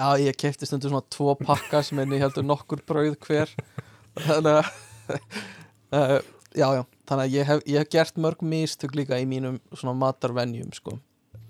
Já, 0.00 0.06
ég 0.22 0.36
kefti 0.40 0.64
stundu 0.68 0.88
svona 0.88 1.04
tvo 1.12 1.34
pakka 1.36 1.82
sem 1.84 1.98
enni 2.00 2.18
heldur 2.22 2.46
nokkur 2.46 2.80
brauð 2.88 3.18
hver. 3.26 3.50
Þannig 4.26 4.60
að 4.60 4.70
uh, 5.92 6.18
Já, 6.60 6.66
já, 6.74 6.80
þannig 7.06 7.20
að 7.28 7.34
ég 7.36 7.46
hef, 7.46 7.60
ég 7.70 7.76
hef 7.84 7.90
gert 7.94 8.16
mörg 8.18 8.40
mistök 8.42 8.96
líka 8.98 9.20
í 9.22 9.26
mínum 9.30 9.60
svona 9.70 9.92
matarvenjum, 10.00 10.72
sko. 10.74 10.96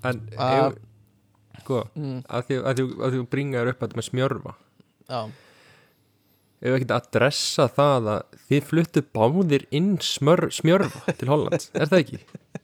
En 0.04 0.18
Ah. 0.36 0.66
ef, 0.66 0.74
sko, 1.62 1.84
mm, 1.96 2.18
að 2.28 2.48
því 2.50 2.58
að 2.64 2.80
því- 2.80 2.98
að 3.06 3.14
því 3.16 3.22
bringar 3.36 3.70
upp 3.72 3.80
þetta 3.84 4.00
með 4.00 4.08
smjörfa 4.10 4.54
Já, 5.10 5.20
Ef 6.60 6.74
ekki 6.76 6.86
að 6.92 7.06
dressa 7.16 7.64
það 7.72 8.08
að 8.12 8.38
þið 8.50 8.64
fluttu 8.68 9.02
báðir 9.16 9.62
inn 9.72 9.94
smör, 10.04 10.42
smjörfa 10.52 11.14
til 11.16 11.28
Hollands, 11.30 11.70
er 11.72 11.88
það 11.88 12.02
ekki? 12.02 12.18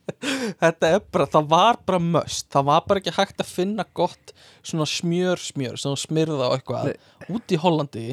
þetta 0.63 0.91
er 0.99 1.01
bara, 1.15 1.27
það 1.33 1.47
var 1.49 1.79
bara 1.89 2.01
möst. 2.05 2.45
Það 2.53 2.67
var 2.69 2.85
bara 2.91 3.01
ekki 3.01 3.15
hægt 3.17 3.41
að 3.41 3.53
finna 3.55 3.87
gott 3.97 4.35
svona 4.61 4.85
smjör 4.91 5.41
smjör 5.41 5.81
sem 5.81 5.97
smyrða 5.97 6.51
á 6.53 6.55
eitthvað 6.59 6.93
út 7.33 7.57
í 7.57 7.61
Hollandi 7.63 8.07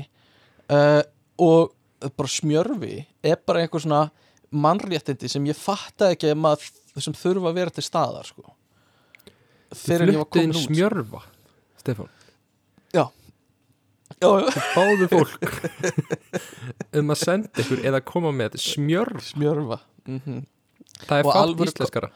uh, 0.71 1.01
og 1.43 1.75
bara 2.15 2.31
smjörfi 2.31 2.95
er 3.23 3.43
bara 3.43 3.65
einhver 3.65 3.83
svona 3.83 4.05
mannréttindi 4.55 5.27
sem 5.31 5.51
ég 5.51 5.59
fattaði 5.59 6.15
ekki 6.15 6.31
að 6.31 6.41
maður 6.47 6.71
þurfa 7.19 7.51
að 7.51 7.59
vera 7.59 7.75
til 7.75 7.83
staðar 7.83 8.31
sko. 8.31 8.55
En 9.73 10.07
ég 10.09 10.17
var 10.21 10.29
komin 10.29 10.53
út. 10.55 10.63
smjörfa 10.67 11.21
Stefán, 11.83 12.09
já, 12.93 13.05
já, 14.21 14.29
já, 14.39 14.49
báðu 14.75 15.07
fólk 15.11 15.47
um 17.01 17.11
að 17.15 17.21
senda 17.25 17.63
ykkur 17.63 17.81
eða 17.89 17.99
koma 18.07 18.31
með 18.31 18.59
smjörf 18.63 19.31
smjörfa 19.33 19.79
mm 20.07 20.43
Það 21.03 21.19
er 21.19 21.25
fátt 21.25 21.61
íslenskara. 21.65 22.09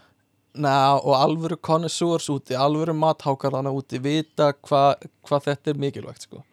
Ná, 0.58 0.98
og 1.02 1.14
alvöru 1.18 1.58
connoisseurs 1.60 2.30
úti 2.32 2.56
alvöru 2.56 2.94
mathákarana 2.96 3.72
úti 3.74 4.00
vita 4.02 4.52
hvað 4.54 5.08
hva 5.28 5.40
þetta 5.44 5.74
er 5.74 5.82
mikilvægt 5.82 6.24
sko. 6.28 6.44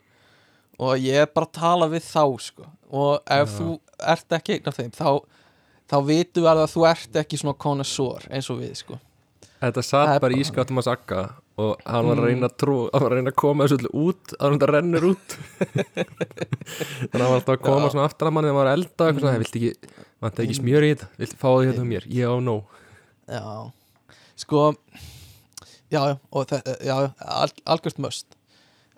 og 0.79 0.99
ég 0.99 1.21
er 1.23 1.29
bara 1.31 1.47
að 1.47 1.53
tala 1.61 1.87
við 1.93 2.03
þá 2.09 2.25
sko. 2.43 2.67
og 2.91 3.21
ef 3.31 3.49
Já. 3.49 3.57
þú 3.61 3.69
ert 4.15 4.37
ekki 4.39 4.57
einn 4.57 4.69
af 4.69 4.77
þeim 4.81 4.91
þá, 4.91 5.11
þá 5.91 5.97
vitum 6.09 6.43
við 6.43 6.51
að 6.51 6.73
þú 6.75 6.87
ert 6.91 7.17
ekki 7.23 7.39
svona 7.39 7.59
connoisseur 7.59 8.27
eins 8.31 8.51
og 8.51 8.59
við 8.65 8.75
sko. 8.83 8.99
Þetta 9.65 9.81
Það 9.83 9.89
satt 9.89 10.23
bara 10.25 10.37
í 10.37 10.45
skáttum 10.47 10.81
að 10.81 10.87
sakka 10.89 11.23
og 11.65 11.83
hann 11.87 12.09
var 12.09 12.21
að 12.21 12.29
reyna 12.29 12.49
að 12.51 12.57
trú 12.59 12.77
hann 12.91 13.07
að 13.07 13.13
reyna 13.15 13.31
að 13.31 13.39
koma 13.41 13.67
þessu 13.67 13.79
öllu 13.79 13.91
út 14.05 14.35
að 14.37 14.45
hann 14.47 14.69
rennur 14.73 15.07
út. 15.13 15.37
Þannig 17.09 17.15
að 17.15 17.21
hann 17.21 17.31
var 17.31 17.39
alltaf 17.39 17.55
að 17.55 17.65
koma 17.65 17.89
Já. 17.89 17.93
svona 17.95 18.07
aftan 18.11 18.31
að 18.31 18.37
manni 18.37 18.51
þegar 18.51 18.57
maður 18.59 18.61
var 18.61 18.71
að 18.71 18.79
elda 18.79 19.09
og 19.09 19.21
svona, 19.21 19.35
viltu 19.45 19.61
ekki, 19.61 19.99
vant 20.25 20.41
ekki 20.45 20.57
smjör 20.59 20.87
í 20.87 20.93
þetta? 20.93 21.11
Viltu 21.23 21.41
fá 21.41 21.49
því 21.51 21.69
hérna 21.69 21.87
á 21.87 21.91
mér, 21.95 22.09
ég 22.11 22.35
á 22.35 22.37
nóg. 22.43 22.79
Já, 23.25 23.45
sko 24.45 24.65
já, 25.89 26.01
já, 26.11 26.17
og 26.29 26.49
þetta 26.51 26.75
já, 26.83 26.97
já, 27.07 27.13
al, 27.39 27.53
algjört 27.75 28.03
möst 28.03 28.35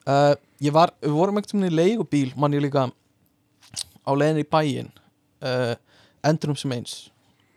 uh, 0.07 0.35
ég 0.63 0.75
var, 0.75 0.93
við 1.03 1.17
vorum 1.17 1.39
einhvern 1.39 1.67
veginn 1.67 1.75
í 1.75 1.77
leigubíl 1.77 2.33
mann 2.41 2.57
ég 2.57 2.65
líka 2.65 2.87
á 2.87 4.11
leiðin 4.15 4.43
í 4.43 4.49
bæinn 4.49 4.91
uh, 5.45 5.75
endurum 6.27 6.59
sem 6.59 6.73
eins. 6.77 6.97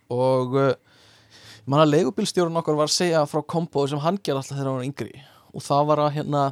Og 0.09 0.55
uh, 0.57 0.71
mann 1.69 1.83
að 1.83 1.93
leigubílstjórun 1.93 2.59
okkar 2.61 2.77
var 2.79 2.89
að 2.89 2.95
segja 2.97 3.25
frá 3.29 3.41
kombói 3.45 3.89
sem 3.91 4.01
hann 4.01 4.17
gerði 4.17 4.41
alltaf 4.41 4.55
þegar 4.57 4.69
hann 4.69 4.79
var 4.79 4.87
yngri. 4.87 5.23
Og 5.53 5.65
það 5.65 5.89
var 5.89 6.03
að 6.03 6.13
hérna 6.17 6.43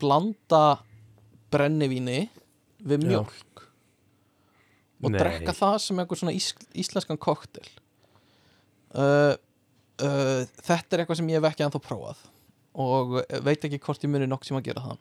blanda 0.00 0.62
brennivíni 1.52 2.20
við 2.80 3.04
Já. 3.04 3.08
mjólk. 3.10 3.64
Og 5.04 5.12
Nei. 5.12 5.18
drekka 5.20 5.52
það 5.56 5.76
sem 5.84 5.98
einhver 6.00 6.20
svona 6.20 6.32
ís, 6.32 6.48
íslenskan 6.72 7.18
koktel 7.20 7.66
uh, 8.96 9.34
uh, 9.36 10.40
þetta 10.64 10.96
er 10.96 11.02
eitthvað 11.02 11.20
sem 11.20 11.28
ég 11.28 11.36
hef 11.36 11.50
ekki 11.50 11.66
ennþá 11.66 11.82
prófað. 11.84 12.24
Og 12.76 13.18
veit 13.44 13.64
ekki 13.64 13.80
hvort 13.84 14.04
ég 14.04 14.12
muni 14.12 14.28
nokk 14.28 14.44
sem 14.48 14.56
að 14.56 14.70
gera 14.70 14.84
það. 14.84 14.98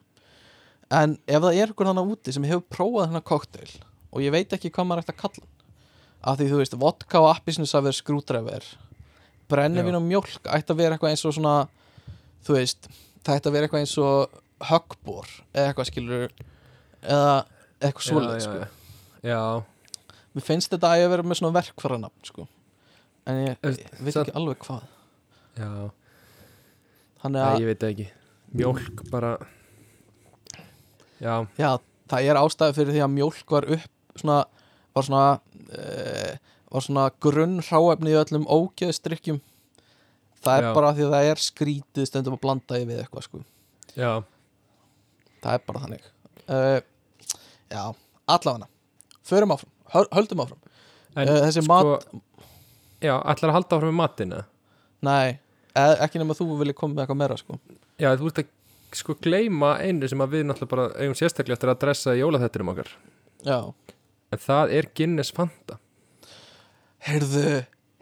En 0.95 1.17
ef 1.23 1.41
það 1.41 1.57
er 1.57 1.71
einhver 1.71 1.89
þannig 1.89 2.15
úti 2.15 2.35
sem 2.35 2.47
hefur 2.47 2.67
prófað 2.71 3.09
þennan 3.09 3.27
koktel 3.31 3.69
og 4.15 4.23
ég 4.23 4.35
veit 4.35 4.53
ekki 4.55 4.71
hvað 4.71 4.87
maður 4.87 5.05
ætti 5.05 5.15
að 5.15 5.21
kalla 5.23 5.51
af 6.25 6.39
því 6.39 6.47
þú 6.49 6.59
veist, 6.61 6.75
vodka 6.81 7.21
og 7.21 7.27
appisnusafir 7.31 7.93
skrúdræfer 7.93 8.67
brennivín 9.51 9.95
Já. 9.95 9.99
og 9.99 10.05
mjólk 10.05 10.49
ætti 10.49 10.73
að 10.73 10.79
vera 10.81 10.95
eitthvað 10.95 11.13
eins 11.13 11.25
og 11.27 11.35
svona 11.37 11.55
þú 12.45 12.57
veist, 12.57 12.89
það 13.25 13.39
ætti 13.39 13.49
að 13.49 13.55
vera 13.55 13.67
eitthvað 13.67 13.83
eins 13.83 13.95
og 14.01 14.41
höggbor 14.69 15.31
eða 15.53 15.69
eitthvað 15.69 15.89
skilur 15.91 16.35
eða 17.05 17.31
eitthvað 17.81 18.07
svoleið 18.07 18.35
já, 18.35 18.43
sko. 18.45 18.59
já, 19.25 19.31
já, 19.31 19.41
mér 20.35 20.47
finnst 20.49 20.73
þetta 20.73 20.91
að 20.91 21.03
ég 21.03 21.11
vera 21.13 21.27
með 21.27 21.41
svona 21.41 21.57
verkfæra 21.59 21.99
nafn 22.01 22.29
sko. 22.29 22.47
en 23.25 23.41
ég, 23.43 23.59
Veist, 23.65 23.83
ég 23.85 24.05
veit 24.07 24.21
ekki 24.23 24.37
alveg 24.39 24.63
hvað 24.65 24.85
já, 25.59 25.69
þannig 27.23 27.39
Nei, 27.41 27.49
að 27.49 27.59
ég 27.65 27.69
veit 27.71 27.87
ekki 27.89 28.07
mjólk 28.55 29.05
bara 29.11 29.35
já, 31.19 31.35
já, 31.59 31.69
það 32.11 32.29
er 32.31 32.41
ástæði 32.41 32.77
fyrir 32.79 32.95
því 32.95 33.05
að 33.05 33.15
mjólk 33.15 33.55
var 33.57 33.69
upp 33.77 34.19
svona, 34.19 34.39
var 34.95 35.07
svona 35.07 35.23
uh, 35.35 36.53
var 36.77 36.85
svona 36.85 37.05
grunn 37.23 37.59
hráefni 37.65 38.13
í 38.13 38.17
öllum 38.19 38.47
ógeðstrykkjum 38.51 39.39
það 40.45 40.57
er 40.59 40.67
Já. 40.67 40.71
bara 40.77 40.91
því 40.95 41.05
að 41.07 41.13
það 41.15 41.29
er 41.31 41.41
skrítið 41.41 42.07
stundum 42.09 42.35
að 42.37 42.41
blanda 42.45 42.79
við 42.81 42.99
eitthvað 43.01 43.25
sko. 43.25 43.39
já, 43.97 44.11
það 45.41 45.53
er 45.57 45.63
bara 45.69 45.81
þannig. 45.85 46.03
Uh, 46.45 46.79
já, 47.73 47.83
allavega. 48.35 48.67
Förum 49.25 49.53
áfram, 49.55 49.71
höl- 49.95 50.11
höldum 50.13 50.43
áfram. 50.43 50.59
En 51.15 51.31
uh, 51.31 51.39
þessi 51.47 51.63
mat, 51.65 52.05
já, 53.01 53.15
ætlar 53.23 53.49
að 53.53 53.57
halda 53.57 53.79
áfram 53.79 53.89
með 53.93 53.97
matinu 54.01 54.43
nei 55.05 55.37
e 55.75 55.85
ekki 56.05 56.17
nema 56.21 56.33
þú 56.37 56.45
vilja 56.61 56.73
koma 56.77 56.95
með 56.95 57.03
eitthvað 57.03 57.19
meira 57.19 57.35
sko. 57.37 57.57
já, 58.01 58.09
þú 58.17 58.29
ert 58.29 58.39
að 58.43 58.53
sko 58.95 59.15
gleyma 59.21 59.73
einu 59.83 60.07
sem 60.07 60.21
að 60.23 60.37
við 60.37 60.45
náttúrulega 60.47 60.71
bara 60.71 60.85
eigum 61.03 61.17
sérstaklega 61.19 61.57
eftir 61.57 61.71
að 61.73 61.81
dressa 61.81 62.13
í 62.15 62.21
jólaþettinum 62.21 62.71
okkar. 62.71 62.93
Já. 63.45 63.57
En 64.33 64.41
það 64.45 64.71
er 64.77 64.87
Guinness 64.95 65.33
Fanta 65.35 65.79
Heyrðu, 67.05 67.49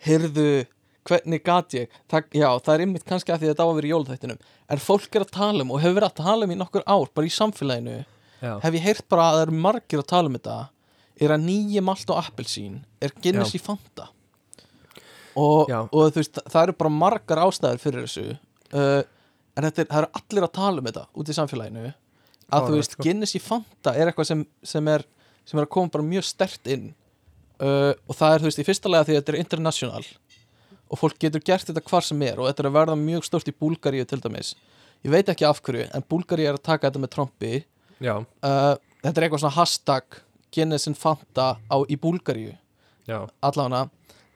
heyrðu 0.05 0.47
Hvernig 1.03 1.41
gat 1.43 1.73
ég? 1.75 1.95
Það, 2.07 2.27
já, 2.39 2.47
það 2.63 2.73
er 2.73 2.81
ymmit 2.85 3.03
kannski 3.07 3.33
að 3.33 3.41
því 3.41 3.47
að 3.49 3.51
þetta 3.53 3.63
á 3.63 3.67
að 3.67 3.77
vera 3.77 3.87
í 3.87 3.91
jólaþættinum 3.91 4.43
En 4.71 4.81
fólk 4.83 5.17
er 5.17 5.25
að 5.25 5.33
tala 5.35 5.65
um 5.65 5.73
og 5.75 5.81
hefur 5.83 5.97
verið 5.97 6.07
að 6.13 6.21
tala 6.21 6.47
um 6.47 6.53
í 6.53 6.59
nokkur 6.61 6.85
ár 6.87 7.09
Bara 7.11 7.27
í 7.27 7.33
samfélaginu 7.35 7.95
Já, 8.43 8.53
Hef 8.63 8.77
ég 8.77 8.85
heyrt 8.87 9.07
bara 9.11 9.25
að 9.25 9.35
það 9.35 9.43
eru 9.47 9.57
margir 9.65 10.03
að 10.03 10.07
tala 10.13 10.31
um 10.31 10.37
þetta 10.37 10.55
Er 11.27 11.35
að 11.35 11.43
nýja 11.43 11.83
malt 11.83 12.13
og 12.15 12.21
appelsín 12.23 12.79
Er 13.03 13.11
Guinness 13.19 13.51
Já. 13.51 13.59
í 13.59 13.63
Fanta 13.63 14.07
og, 15.33 15.69
og 15.73 16.11
þú 16.13 16.21
veist, 16.21 16.39
það 16.45 16.59
eru 16.61 16.75
bara 16.77 16.93
margar 16.93 17.43
ástæður 17.43 17.79
fyrir 17.81 18.07
þessu 18.07 18.25
uh, 18.31 19.03
En 19.57 19.67
þetta 19.67 19.83
er, 19.83 19.87
það 19.91 19.99
eru 19.99 20.11
allir 20.21 20.47
að 20.47 20.55
tala 20.55 20.79
um 20.79 20.89
þetta 20.89 21.05
út 21.19 21.29
í 21.29 21.37
samfélaginu 21.37 21.83
Að 21.83 21.93
þú 21.93 22.53
Fáránlegt, 22.53 22.79
veist, 22.79 22.95
sko. 22.95 23.05
Guinness 23.07 23.35
í 23.35 23.41
Fanta 23.43 23.95
er 23.97 24.09
eitthvað 24.11 24.29
sem, 24.29 24.43
sem, 24.63 24.89
er, 24.93 25.03
sem 25.49 25.59
er 25.59 25.67
að 25.67 25.73
koma 25.75 25.91
bara 25.93 26.05
mjög 26.05 26.27
stert 26.31 26.69
inn 26.71 26.91
uh, 27.61 27.91
Og 28.07 28.17
það 28.17 28.35
er, 28.35 28.43
þú 28.43 28.49
veist, 28.49 28.61
í 28.61 28.67
fyrsta 28.67 28.91
lega 28.91 29.07
því 29.07 29.15
að 29.15 29.21
þetta 29.21 29.33
er 29.33 29.39
international 29.41 30.07
Og 30.93 31.01
fólk 31.01 31.19
getur 31.21 31.43
gert 31.45 31.69
þetta 31.69 31.83
hvar 31.89 32.05
sem 32.05 32.25
er 32.25 32.41
Og 32.41 32.49
þetta 32.49 32.65
er 32.65 32.69
að 32.71 32.77
verða 32.79 32.99
mjög 32.99 33.27
stórt 33.27 33.49
í 33.49 33.55
Búlgaríu 33.57 34.05
til 34.09 34.21
dæmis. 34.23 34.53
Ég 35.03 35.11
veit 35.11 35.29
ekki 35.29 35.47
af 35.47 35.59
hverju, 35.63 35.89
en 35.91 36.05
Búlgaríu 36.09 36.51
er 36.51 36.59
að 36.59 36.65
taka 36.65 36.87
þetta 36.87 37.01
með 37.03 37.13
Trumpi 37.15 37.53
uh, 37.99 38.75
þetta 39.03 39.13
er 39.13 39.25
eitthvað 39.25 39.43
svona 39.43 39.57
hashtag 39.57 40.21
Guinness 40.53 40.87
and 40.87 40.99
Fanta 40.99 41.55
á, 41.59 41.77
í 41.89 41.97
Búlgaríu. 41.99 42.53
Allavega 43.43 43.89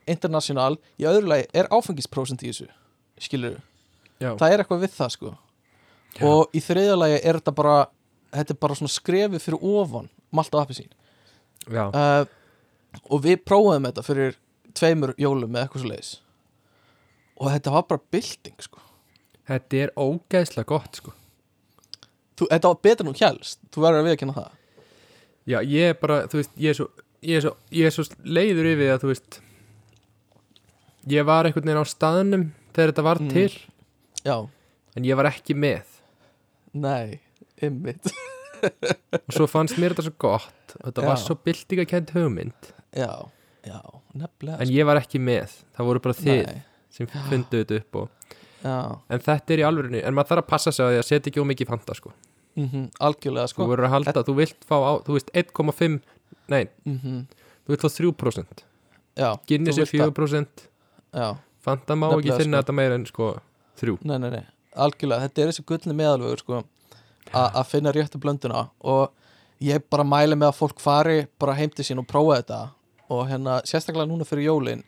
international, 0.08 0.78
í 1.00 1.06
öðru 1.08 1.30
lagi 1.30 1.46
er 1.56 1.68
áfengisprósent 1.72 2.42
í 2.44 2.50
þessu? 2.50 2.68
Skilur 3.20 3.58
já. 4.20 4.32
það 4.38 4.52
er 4.52 4.62
eitthvað 4.62 4.84
við 4.84 4.94
það 4.96 5.14
sko. 5.14 5.34
Já. 6.16 6.24
og 6.24 6.56
í 6.56 6.62
þriðja 6.64 6.96
lagi 6.98 7.18
er 7.20 7.38
þetta 7.38 7.54
bara 7.54 7.76
þetta 8.32 8.54
er 8.54 8.60
bara 8.64 8.76
svona 8.78 8.92
skrefið 8.92 9.44
fyrir 9.44 9.64
ofan 9.76 10.08
malt 10.34 10.54
og 10.56 10.62
appisín 10.64 10.88
uh, 11.68 12.24
og 13.08 13.22
við 13.24 13.42
prófaðum 13.48 13.88
þetta 13.90 14.04
fyrir 14.06 14.36
tveimur 14.78 15.14
jólum 15.20 15.50
með 15.52 15.64
eitthvað 15.66 15.82
svo 15.84 15.90
leiðis 15.92 16.12
og 17.38 17.50
þetta 17.54 17.70
var 17.76 17.84
bara 17.86 18.02
bylting 18.10 18.62
sko. 18.64 18.80
Þetta 19.48 19.76
er 19.84 19.90
ógeðslega 19.96 20.66
gott 20.66 20.96
sko. 20.98 21.12
Þú, 22.38 22.48
þetta 22.50 22.68
var 22.72 22.80
betur 22.82 23.06
nú 23.06 23.12
helst, 23.18 23.60
þú 23.72 23.84
verður 23.84 24.02
að 24.02 24.08
viðkynna 24.10 24.34
það. 24.34 24.48
Já, 25.48 25.58
ég 25.64 25.92
er 25.92 25.94
bara, 26.00 26.16
þú 26.28 26.40
veist, 26.40 26.50
ég 26.60 26.70
er 26.74 26.76
svo 26.80 26.88
ég 27.22 27.36
er 27.38 27.44
svo, 27.46 27.52
ég 27.74 27.86
er 27.88 27.94
svo 27.94 28.04
leiður 28.26 28.68
yfir 28.72 28.92
að 28.94 29.00
þú 29.04 29.08
veist 29.12 29.38
ég 31.08 31.24
var 31.26 31.48
einhvern 31.48 31.66
veginn 31.70 31.80
á 31.82 31.86
staðnum 31.88 32.44
þegar 32.76 32.92
þetta 32.92 33.04
var 33.06 33.18
Mm. 33.22 33.30
til. 33.32 33.54
Já, 34.24 34.36
en 34.96 35.04
ég 35.04 35.16
var 35.16 35.30
ekki 35.30 35.54
með. 35.56 35.84
Nei, 36.74 37.20
ymmit 37.62 38.12
og 38.62 39.32
svo 39.32 39.46
fannst 39.48 39.78
mér 39.78 39.94
þetta 39.94 40.08
svo 40.10 40.14
gott. 40.18 40.74
Og 40.82 40.90
þetta 40.90 41.06
var 41.06 41.16
Já. 41.16 41.22
svo 41.24 41.38
byltingakent 41.46 42.10
hugmynd 42.12 42.72
já, 42.98 43.10
já, 43.68 43.78
nefnilega 44.18 44.62
en 44.64 44.72
ég 44.74 44.86
var 44.88 45.00
ekki 45.00 45.20
með, 45.22 45.54
það 45.76 45.88
voru 45.90 46.02
bara 46.04 46.16
þið 46.18 46.40
Nei, 46.46 46.62
sem 46.98 47.10
fundu 47.30 47.60
þetta 47.62 47.78
upp 47.82 47.98
og, 48.02 48.36
já, 48.64 48.76
en 49.14 49.24
þetta 49.28 49.54
er 49.56 49.62
í 49.62 49.66
alvörinu, 49.68 50.02
en 50.04 50.16
maður 50.18 50.32
þarf 50.34 50.44
að 50.44 50.50
passa 50.52 50.72
sig 50.74 50.84
á 50.84 50.88
því 50.90 51.00
að 51.02 51.08
setja 51.10 51.32
ekki 51.32 51.42
ómikið 51.44 51.70
fanta 51.72 51.96
sko, 51.98 52.12
mm 52.58 52.86
algjörlega 53.08 53.48
þú 53.50 53.54
sko 53.54 53.68
verður 53.72 53.88
að 53.90 53.94
halda 53.96 54.24
þú 54.28 54.36
vilt 54.40 54.64
fá 54.68 54.76
á, 54.82 54.92
þú 55.06 55.18
veist 55.18 55.30
1,5 55.42 55.98
nei, 56.54 56.64
mm 56.88 57.20
þú 57.68 57.74
vilt 57.74 57.84
fá 57.84 57.90
3% 57.98 58.64
já, 59.18 59.28
Guinness 59.50 59.76
þú 59.78 59.84
er 59.84 59.92
vilt 59.92 60.02
að- 60.08 60.16
4% 60.16 60.64
já, 61.22 61.28
Fanta 61.68 61.94
má 61.98 62.06
ekki 62.08 62.30
Nefnilega, 62.30 62.38
finna 62.42 62.56
sko. 62.56 62.62
þetta 62.62 62.74
meira 62.78 62.94
en 62.98 63.06
sko 63.06 63.26
3 63.82 63.96
nei, 64.08 64.18
nei, 64.22 64.30
nei, 64.38 64.44
algjörlega 64.78 65.26
þetta 65.26 65.42
er 65.42 65.50
þessi 65.52 65.64
gullni 65.68 65.94
meðalvegur 65.98 66.42
sko 66.44 66.64
að 67.28 67.64
finna 67.68 67.92
réttu 67.92 68.16
blönduna. 68.16 68.70
Og 68.88 69.10
ég 69.60 69.82
bara 69.90 70.04
mæli 70.06 70.32
með 70.38 70.48
að 70.48 70.54
fólk 70.62 70.78
fari 70.80 71.26
bara 71.38 71.52
heim 71.58 71.68
til 71.68 71.84
sín 71.84 71.98
og 72.00 72.06
prófa 72.08 72.38
þetta 72.38 72.60
og 73.08 73.26
hérna 73.30 73.60
sérstaklega 73.68 74.08
núna 74.10 74.26
fyrir 74.28 74.48
jólin 74.50 74.84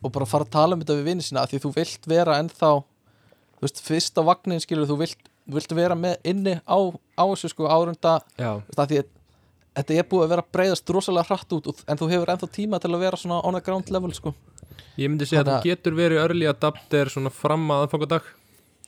og 0.00 0.12
bara 0.12 0.28
fara 0.28 0.46
að 0.46 0.54
tala 0.54 0.76
um 0.76 0.82
þetta 0.82 0.96
við 0.98 1.08
vinni 1.10 1.24
sína 1.24 1.46
því 1.48 1.60
þú 1.64 1.72
vilt 1.76 2.08
vera 2.08 2.38
ennþá 2.40 2.72
þú 3.60 3.66
veist, 3.66 3.80
fyrst 3.84 4.20
á 4.20 4.22
vagnin 4.24 4.62
skilur 4.64 4.88
þú 4.88 4.98
vilt, 5.02 5.30
vilt 5.52 5.72
vera 5.76 5.96
með 5.98 6.16
inni 6.32 6.56
á, 6.64 6.78
á 7.20 7.24
þessu 7.28 7.50
sko 7.52 7.68
árunda. 7.68 8.18
Því 8.40 9.02
þetta 9.76 9.96
er 10.00 10.06
búið 10.08 10.24
að 10.24 10.32
vera 10.34 10.44
breyðast 10.56 10.92
rosalega 10.92 11.28
hratt 11.28 11.52
út 11.56 11.82
en 11.86 12.00
þú 12.00 12.08
hefur 12.10 12.32
ennþá 12.32 12.48
tíma 12.56 12.80
til 12.82 12.92
að 12.94 13.04
vera 13.04 13.20
svona 13.20 13.40
on 13.46 13.54
the 13.58 13.62
ground 13.64 13.90
level 13.92 14.12
sko. 14.16 14.32
Ég 14.98 15.10
myndi 15.12 15.28
segja 15.28 15.44
að 15.44 15.52
þú 15.52 15.68
getur 15.68 15.96
verið 15.98 16.22
early 16.24 16.48
adapter 16.50 17.10
svona 17.12 17.30
fram 17.32 17.68
að 17.70 17.84
aðfangadag 17.86 18.26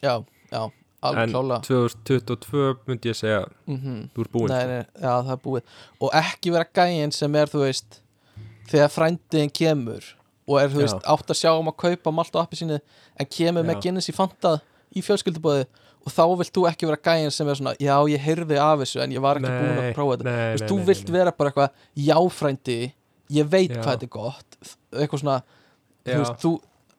já, 0.02 0.14
já, 0.50 0.62
alveg 1.04 1.22
en 1.22 1.34
klálega. 1.36 1.60
2022 1.68 2.72
myndi 2.88 3.12
ég 3.12 3.18
segja 3.20 3.44
mm 3.68 4.08
þú 4.16 4.24
ert 4.24 4.32
búinn 4.34 4.52
sko. 4.52 4.80
já, 5.04 5.12
það 5.12 5.34
er 5.36 5.42
búið. 5.46 5.76
Og 6.00 6.16
ekki 6.22 6.54
vera 6.56 6.68
gæinn 6.80 7.14
sem 7.14 7.38
er, 7.38 7.52
þú 7.52 7.62
veist 7.66 8.01
þegar 8.70 8.90
frændiðin 8.94 9.50
kemur 9.52 10.04
og 10.48 10.58
er, 10.60 10.68
þú 10.68 10.82
veist, 10.82 11.04
átt 11.06 11.30
að 11.30 11.38
sjá 11.38 11.50
um 11.58 11.68
að 11.70 11.76
kaupa 11.84 12.10
malt 12.12 12.34
og 12.36 12.42
appi 12.42 12.56
sínu 12.58 12.78
en 13.20 13.26
kemur 13.30 13.62
með 13.64 13.76
Já. 13.78 13.80
Guinness 13.86 14.08
í 14.10 14.14
fantað 14.16 14.60
í 14.94 15.00
fjölskyldubóði 15.06 15.66
og 16.02 16.10
þá 16.10 16.22
vilt 16.40 16.52
þú 16.52 16.64
ekki 16.68 16.86
vera 16.90 16.98
gæinn 16.98 17.30
sem 17.30 17.48
er 17.48 17.54
svona 17.54 17.74
já, 17.78 17.94
ég 18.10 18.18
heyrði 18.20 18.58
af 18.58 18.80
þessu 18.82 19.00
en 19.04 19.12
ég 19.14 19.22
var 19.22 19.38
ekki 19.38 19.46
búin 19.52 19.70
að 19.78 19.82
Nei, 19.86 19.92
prófa 19.94 20.16
þetta 20.16 20.24
nei, 20.24 20.34
þú 20.34 20.50
veist, 20.50 20.62
nei, 20.62 20.68
þú 20.72 20.76
nei, 20.80 20.86
vilt 20.90 21.04
nei. 21.08 21.12
vera 21.18 21.32
bara 21.38 21.50
eitthvað 21.52 21.70
jáfrændi, 22.08 22.78
ég 23.38 23.46
veit 23.52 23.70
Já. 23.70 23.78
hvað 23.82 23.92
þetta 23.94 24.08
er 24.08 24.12
gott 24.16 24.58
eitthvað 24.92 25.22
svona, 25.22 25.36
þú 26.04 26.18
veist, 26.18 26.42
þú 26.42 26.52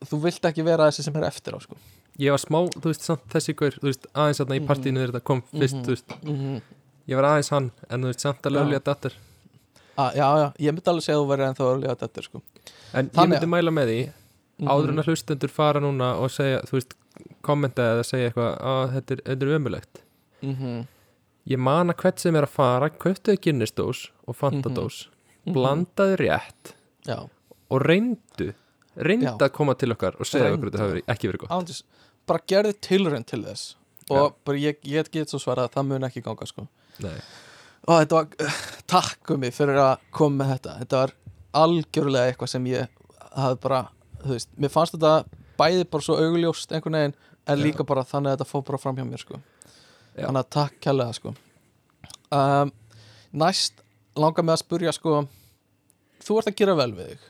þú 0.10 0.20
vilt 0.24 0.48
ekki 0.50 0.64
vera 0.68 0.88
þessi 0.90 1.04
sem 1.06 1.16
er 1.20 1.28
eftir 1.28 1.56
á 1.56 1.60
sko. 1.64 1.76
ég 2.20 2.32
var 2.32 2.42
smá, 2.42 2.60
þú 2.80 2.88
veist, 2.90 3.04
samt 3.08 3.28
þessi 3.34 3.56
gaur 3.60 3.76
þú 3.76 3.88
veist, 3.90 4.08
aðeins 4.14 4.40
þarna 4.42 4.56
í 4.56 4.60
Mhm. 4.64 4.68
partíinu 4.72 5.00
þegar 5.04 5.12
þetta 5.14 5.24
kom 5.30 5.42
fyrst, 5.52 5.76
Mhm. 5.76 5.84
þú 5.84 5.94
veist, 5.94 6.18
mm 6.24 6.62
ég 7.08 7.16
var 7.20 7.26
aðeins 7.28 7.50
hann 7.52 7.72
en 7.90 8.02
þú 8.02 8.08
veist, 8.08 8.20
samt 8.24 8.42
að 8.48 8.54
löflega 8.56 8.84
datter 8.84 9.14
ah, 9.98 10.12
já, 10.16 10.28
já, 10.42 10.48
ég 10.60 10.74
myndi 10.74 10.90
alveg 10.92 11.04
segja 11.06 11.18
að 11.20 11.24
þú 11.24 11.30
verið 11.34 11.48
ennþá 11.50 11.70
örlega 11.74 11.96
þetta 12.04 12.24
sko. 12.24 12.42
en 12.94 13.06
ég 13.10 13.12
Þannig 13.14 13.40
myndi 13.40 13.50
mæla 13.54 13.72
með 13.72 13.88
því 13.94 14.02
Mhm. 14.60 14.68
áður 14.70 14.90
en 14.90 15.00
að 15.02 15.08
hlustendur 15.10 15.50
fara 15.50 15.80
núna 15.82 16.08
og 16.22 16.30
segja, 16.30 16.60
þú 16.70 16.72
veist, 16.78 16.94
kommenta 17.42 17.82
eða 17.82 18.04
segja 18.06 18.30
eitthvað 18.30 18.62
að 18.62 18.92
þetta 18.94 19.12
er, 19.12 19.22
er 19.32 19.58
ömulegt 19.60 20.02
Mhm. 20.44 20.88
ég 21.50 21.58
man 21.60 21.90
að 21.90 21.96
hvert 21.98 22.20
sem 22.20 22.36
er 22.36 22.44
að 22.44 22.50
fara 22.50 22.90
köftuðu 22.90 23.38
Guinness-dós 23.42 24.10
og 24.28 24.36
Fanta-dós 24.38 25.08
Mhm. 25.46 25.54
blandaðu 25.56 26.18
rétt 26.18 26.74
já, 27.06 27.28
og 27.72 27.82
reyndu 27.82 28.54
reyndu 28.96 29.26
Já. 29.26 29.38
að 29.38 29.52
koma 29.52 29.74
til 29.76 29.90
okkar 29.92 30.16
og 30.20 30.26
segja 30.26 30.54
okkur 30.56 30.70
þetta 30.70 30.80
hafi 30.80 31.02
ekki 31.08 31.32
verið 31.32 31.38
gott 31.40 31.50
ándis, 31.50 31.84
bara 32.28 32.40
gerði 32.48 32.74
tilraun 32.80 33.26
til 33.26 33.44
þess 33.44 33.76
og 34.12 34.36
ég, 34.48 34.78
ég 34.84 35.10
get 35.12 35.28
svo 35.30 35.40
svarað 35.40 35.70
að 35.70 35.74
það 35.74 35.88
mun 35.88 36.02
ekki 36.04 36.22
ganga 36.24 36.46
sko. 36.46 36.68
Nei. 37.00 37.20
Og 37.88 38.00
þetta 38.00 38.20
var, 38.20 38.56
takk 38.94 39.34
um 39.36 39.42
mig 39.44 39.56
fyrir 39.56 39.80
að 39.82 40.08
koma 40.16 40.44
með 40.44 40.54
þetta, 40.56 40.76
þetta 40.82 41.02
var 41.02 41.16
algjörlega 41.64 42.32
eitthvað 42.32 42.52
sem 42.54 42.68
ég 42.72 43.02
hafði 43.34 43.60
bara, 43.66 43.82
þú 44.24 44.36
veist, 44.36 44.52
mér 44.58 44.74
fannst 44.74 44.96
þetta 44.96 45.42
bæði 45.60 45.88
bara 45.92 46.06
svo 46.06 46.18
augljóst 46.22 46.74
einhvern 46.74 47.00
veginn 47.00 47.16
en 47.44 47.60
Já. 47.60 47.64
líka 47.66 47.86
bara 47.88 48.06
þannig 48.08 48.32
að 48.32 48.38
þetta 48.38 48.50
fór 48.50 48.66
bara 48.70 48.80
fram 48.80 48.98
hjá 48.98 49.06
mér 49.08 49.22
sko. 49.22 49.40
Já. 50.14 50.28
þannig 50.28 50.42
að 50.44 50.50
takk 50.54 50.80
kærlega 50.86 51.18
sko. 51.18 51.34
um, 52.38 52.72
næst 53.34 53.82
langar 54.16 54.46
mig 54.46 54.54
að 54.54 54.62
spurja 54.64 54.94
sko, 54.94 55.24
þú 56.24 56.40
ert 56.40 56.52
að 56.52 56.58
gera 56.62 56.78
vel 56.78 56.92
við 56.94 57.14
þig 57.14 57.30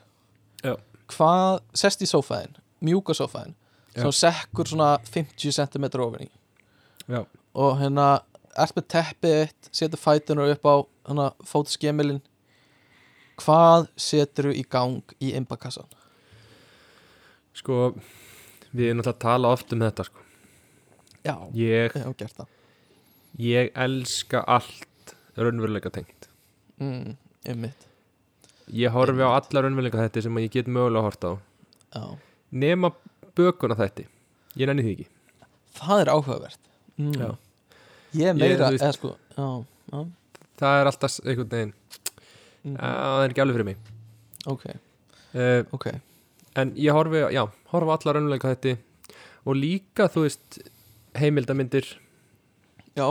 Já. 0.70 0.76
hvað 1.16 1.62
sest 1.84 2.04
í 2.04 2.10
sófæðin, 2.10 2.58
mjúka 2.84 3.16
sófæðin 3.18 3.56
sem 3.94 4.12
sekkur 4.18 4.68
svona 4.68 4.98
50 5.06 5.54
cm 5.54 5.86
ofin 6.02 6.28
í 6.28 6.32
og 7.54 7.76
hérna 7.78 8.08
ert 8.58 8.76
með 8.78 8.88
teppið 8.94 9.36
eitt, 9.44 9.70
setur 9.72 10.00
fætunar 10.02 10.52
upp 10.54 10.66
á 10.70 10.76
hérna 11.08 11.28
fótskemilin 11.48 12.22
hvað 13.42 13.88
setur 13.98 14.52
í 14.54 14.64
gang 14.70 15.02
í 15.20 15.34
imbakassan? 15.38 15.88
sko 17.54 17.94
við 18.74 18.88
erum 18.90 19.02
alltaf 19.04 19.14
að 19.16 19.22
tala 19.22 19.52
oft 19.54 19.74
um 19.76 19.82
þetta 19.84 20.06
sko. 20.08 20.22
Já, 21.24 21.36
ég, 21.56 21.94
ég 21.94 21.98
hef 22.02 22.16
gert 22.18 22.38
það. 22.40 22.48
ég 23.40 23.70
elska 23.86 24.42
allt 24.50 25.14
raunveruleika 25.38 25.92
tengt. 25.94 26.28
Mm, 26.82 27.14
Einmitt, 27.46 27.86
ég 28.74 28.90
horfi 28.96 29.22
á 29.22 29.30
alla 29.38 29.62
raunveruleika 29.68 30.02
þetta 30.02 30.26
sem 30.26 30.42
ég 30.42 30.50
get 30.52 30.68
mögulega 30.68 31.04
að 31.04 31.08
horta 31.10 31.30
á. 31.30 31.34
Já. 31.94 32.04
Nema 32.52 32.92
bökuna 33.38 33.78
þetta 33.78 34.08
ég 34.58 34.68
nenni 34.70 34.84
því 34.86 34.96
ekki. 34.98 35.08
Það 35.78 36.02
er 36.04 36.12
áhugavert. 36.14 36.60
Mm. 36.98 37.14
Já. 37.22 37.30
Ég 38.14 38.28
Ég, 38.28 38.36
meira, 38.38 38.70
þú 38.70 38.78
veist- 38.78 38.98
sko 39.00 39.16
Já, 39.38 39.48
já, 39.94 40.00
það 40.62 40.80
er 40.82 40.90
alltaf 40.92 41.20
einhvern 41.26 41.50
veginn. 41.50 41.74
Mm, 42.64 42.76
að, 42.78 42.98
það 43.04 43.24
er 43.26 43.30
ekki 43.34 43.42
alveg 43.44 43.56
fyrir 43.58 43.66
mig. 43.66 43.78
Ok, 44.46 44.66
uh, 45.36 45.64
ok. 45.74 45.88
en 46.56 46.72
ég 46.76 46.94
horfi, 46.94 47.24
á- 47.26 47.32
já, 47.34 47.44
horfi 47.72 47.90
á 47.90 47.94
alla 47.98 48.14
raunveruleika 48.14 48.54
þetta 48.56 48.78
og 49.46 49.56
líka 49.58 50.06
þú 50.14 50.22
veist 50.28 50.60
heimildamindir 51.18 51.88
Já, 52.96 53.08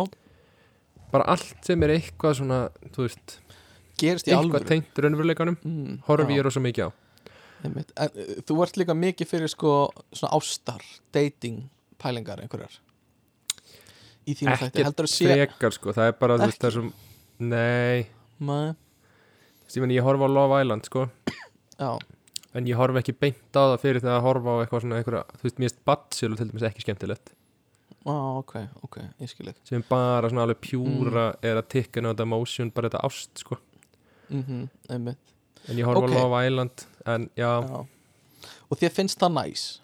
bara 1.10 1.24
allt 1.26 1.58
sem 1.66 1.82
er 1.82 1.96
eitthvað 1.96 2.36
svona 2.38 2.60
þú 2.94 3.08
veist, 3.08 3.38
gerist 3.98 4.28
í 4.28 4.32
eitthvað 4.36 4.66
tengt 4.70 4.94
raunveruleikanum 5.02 5.56
mm, 5.64 5.98
horfi 6.06 6.32
já, 6.32 6.38
ég 6.38 6.44
rosa 6.46 6.60
mikið 6.62 6.86
á. 6.86 6.90
Uh, 7.62 8.08
Þú 8.46 8.56
ert 8.64 8.76
líka 8.80 8.94
mikið 8.94 9.28
fyrir 9.30 9.50
sko 9.50 9.90
svona 10.12 10.32
ástar, 10.38 10.82
dating 11.14 11.64
pælingar 11.98 12.40
einhverjar 12.42 12.78
í 14.27 14.35
þínu 14.39 14.57
þætti 14.61 14.85
heldur 14.86 15.09
að 15.09 15.12
sé 15.12 15.27
frekar 15.32 15.73
sko, 15.77 15.93
það 15.97 16.07
er 16.11 16.16
bara, 16.20 16.36
Ekki? 16.47 16.59
það 16.62 16.73
sem 16.77 16.93
Nei, 17.43 18.07
Nei, 18.39 18.74
veist, 19.66 19.77
ég 19.77 20.05
horfa 20.07 20.28
á 20.28 20.31
Love 20.31 20.61
Island 20.62 20.85
sko. 20.86 21.09
Já, 21.81 21.99
En 22.55 22.66
ég 22.69 22.77
horfa 22.77 23.01
ekki 23.01 23.15
beint 23.16 23.57
á 23.57 23.65
það 23.73 23.78
fyrir 23.81 24.03
þegar 24.05 24.19
að 24.20 24.27
horfa 24.27 24.53
á 24.53 24.57
eitthvað 24.62 24.82
svona 24.85 24.97
einhverja, 25.01 25.23
þú 25.40 25.47
veist, 25.47 25.59
mér 25.59 25.69
erst 25.70 25.78
Batsilu 25.89 26.36
til 26.36 26.47
dæmis 26.51 26.66
ekki 26.69 26.82
skemmtilegt. 26.85 27.31
Á, 28.05 28.12
ok, 28.12 28.53
ok, 28.85 28.99
ég 29.23 29.31
skil 29.31 29.49
ekki. 29.49 29.62
Sem 29.70 29.85
bara 29.89 30.28
svona 30.28 30.44
alveg 30.44 30.61
pjúra 30.61 31.24
Mm. 31.32 31.39
er 31.49 31.57
að 31.62 31.69
tikka 31.73 32.03
náttúrulega 32.05 32.28
motion, 32.28 32.70
bara 32.70 32.90
þetta 32.90 33.01
ást 33.09 33.39
sko. 33.40 33.57
Mhm, 34.28 34.69
einmitt. 34.90 35.19
En 35.69 35.77
ég 35.77 35.85
horfa 35.86 36.05
Ok. 36.05 36.11
á 36.11 36.15
Love 36.20 36.47
Island 36.47 36.85
en 37.07 37.31
já, 37.36 37.51
já. 37.65 37.86
og 38.70 38.78
þér 38.78 38.90
finnst 38.93 39.19
það 39.19 39.32
næs? 39.32 39.81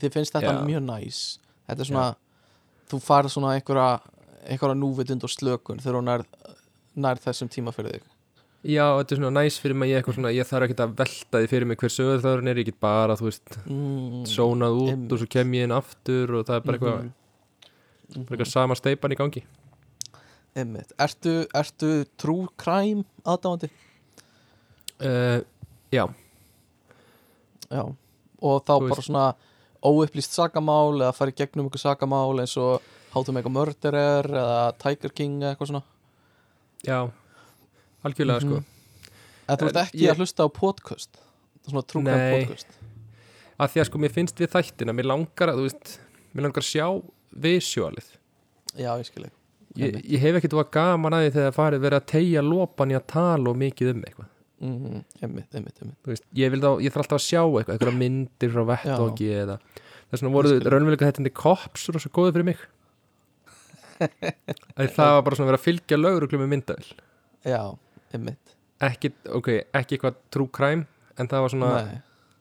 Þér 0.00 0.12
finnst 0.12 0.32
þetta 0.32 0.52
Já. 0.52 0.64
mjög 0.66 0.82
næs? 0.82 1.38
Þetta 1.68 1.80
er 1.80 1.84
svona, 1.84 2.16
þú 2.90 3.00
farið 3.04 3.34
svona 3.34 3.54
einhverja 3.56 3.88
einhverja 4.50 4.78
núvitund 4.80 5.24
og 5.26 5.30
slökun 5.32 5.80
þegar 5.82 5.98
hún 6.00 6.08
nær, 6.10 6.24
nær 6.96 7.20
þessum 7.22 7.50
tíma 7.52 7.72
fyrir 7.76 7.98
þig 8.00 8.08
já, 8.74 8.84
þetta 8.98 9.14
er 9.14 9.20
svona 9.22 9.32
næs 9.40 9.58
fyrir 9.62 9.76
mig 9.80 9.90
ég, 9.92 10.04
svona, 10.12 10.32
ég 10.36 10.48
þarf 10.48 10.66
ekki 10.68 10.76
að 10.84 10.96
velta 10.98 11.40
því 11.40 11.48
fyrir 11.52 11.68
mig 11.70 11.78
hver 11.80 11.92
sögur 11.94 12.20
það 12.24 12.42
er, 12.50 12.60
ég 12.60 12.68
get 12.68 12.80
bara, 12.82 13.16
þú 13.16 13.28
veist 13.30 13.56
mm, 13.64 14.24
sónað 14.28 14.80
út 14.82 14.90
einmitt. 14.92 15.12
og 15.16 15.22
svo 15.22 15.28
kem 15.32 15.54
ég 15.56 15.64
inn 15.68 15.72
aftur 15.76 16.34
og 16.40 16.46
það 16.48 16.56
er 16.60 16.66
bara 16.66 16.78
eitthvað, 16.80 17.08
Mhm. 18.10 18.24
bara 18.26 18.36
eitthvað 18.36 18.50
sama 18.50 18.74
steipan 18.74 19.12
í 19.14 19.16
gangi 19.20 19.44
einmitt, 20.56 20.92
ertu, 20.98 21.34
ertu 21.54 21.90
trú 22.18 22.48
kræm 22.58 23.04
aðdáandi? 23.24 23.70
uh, 25.00 25.40
já, 25.94 26.04
Já, 27.70 27.84
og 28.42 28.64
þá 28.66 28.72
bara 28.88 29.02
svona 29.06 29.24
óupplýst 29.84 30.34
sakamál 30.36 30.98
eða 31.00 31.14
fara 31.16 31.32
í 31.32 31.36
gegnum 31.40 31.68
ykkur 31.70 31.82
sakamál 31.82 32.40
eins 32.42 32.56
og 32.60 32.80
How 33.10 33.24
to 33.26 33.32
make 33.34 33.46
a 33.48 33.50
murderer 33.50 34.22
eða 34.28 34.58
Tiger 34.78 35.10
King 35.10 35.40
eða 35.42 35.56
eitthvað 35.56 35.70
svona. 35.72 35.82
Já 36.86 36.98
algjörlega 38.06 38.40
sko. 38.44 38.60
Mhm. 38.60 38.64
En 39.50 39.56
þú 39.58 39.66
ert 39.66 39.80
ekki 39.82 40.04
ég- 40.04 40.12
að 40.14 40.20
hlusta 40.22 40.46
á 40.46 40.48
podcast? 40.48 41.18
Svona 41.66 41.82
trúkvæm 41.82 42.46
podcast? 42.46 42.66
Að 43.58 43.68
því 43.74 43.80
að 43.82 43.86
sko 43.90 43.98
mér 43.98 44.12
finnst 44.14 44.36
við 44.38 44.52
þættina 44.54 44.94
mér 44.94 45.06
langar 45.10 45.50
að, 45.50 45.58
þú 45.58 45.64
veist, 45.68 45.98
mér 46.34 46.42
langar 46.46 46.62
að 46.62 46.70
sjá 46.70 46.86
visualið. 47.34 48.08
Já, 48.78 48.94
ég 48.96 49.04
skil 49.06 49.24
ekki 49.24 49.36
ég, 49.76 50.02
ég 50.04 50.18
hef 50.20 50.34
ekkert 50.40 50.52
var 50.58 50.64
gaman 50.70 51.12
að 51.12 51.24
því 51.26 51.32
þegar 51.34 51.52
farið 51.54 51.80
verið 51.84 51.98
að 52.00 52.06
tegja 52.06 52.42
lopan 52.42 52.90
í 52.90 52.94
að 52.98 53.06
tala 53.06 53.50
og 53.50 53.56
mikið 53.56 53.90
um 53.90 54.02
eitthvað 54.02 54.28
mm, 54.60 55.00
Einmitt, 55.24 55.54
einmitt, 55.56 55.78
einmitt. 55.82 55.98
Veist, 56.10 56.24
ég, 56.36 56.52
þá, 56.60 56.70
ég 56.84 56.92
þarf 56.92 57.04
alltaf 57.06 57.18
að 57.20 57.24
sjá 57.26 57.40
eitthvað 57.44 57.74
eitthvað 57.76 57.98
myndir 58.00 58.52
frá 58.54 58.64
vettvangi 58.74 59.30
eða 59.44 59.56
þess 60.10 60.20
vegna 60.24 60.34
voru 60.34 60.50
Ég 60.52 60.60
skil. 60.60 60.70
raunveruleika 60.74 61.08
þetta 61.10 61.32
kops 61.40 61.88
og 61.90 62.00
svo 62.02 62.12
góðið 62.18 62.36
fyrir 62.38 62.48
mig. 62.50 62.62
Að 64.00 64.92
það 64.96 65.10
var 65.16 65.24
bara 65.26 65.36
svona 65.36 65.46
að 65.46 65.50
vera 65.52 65.60
að 65.60 65.64
fylgja 65.66 65.98
lögreglum 66.00 66.40
með 66.44 66.50
myndavel 66.54 66.86
Já, 67.44 67.60
einmitt. 68.16 68.54
Ekki, 68.80 69.10
ok, 69.36 69.48
ekki 69.76 69.96
eitthvað 69.98 70.20
true 70.32 70.48
crime 70.56 70.86
en 71.20 71.28
það 71.28 71.42
var 71.44 71.52
svona 71.52 71.72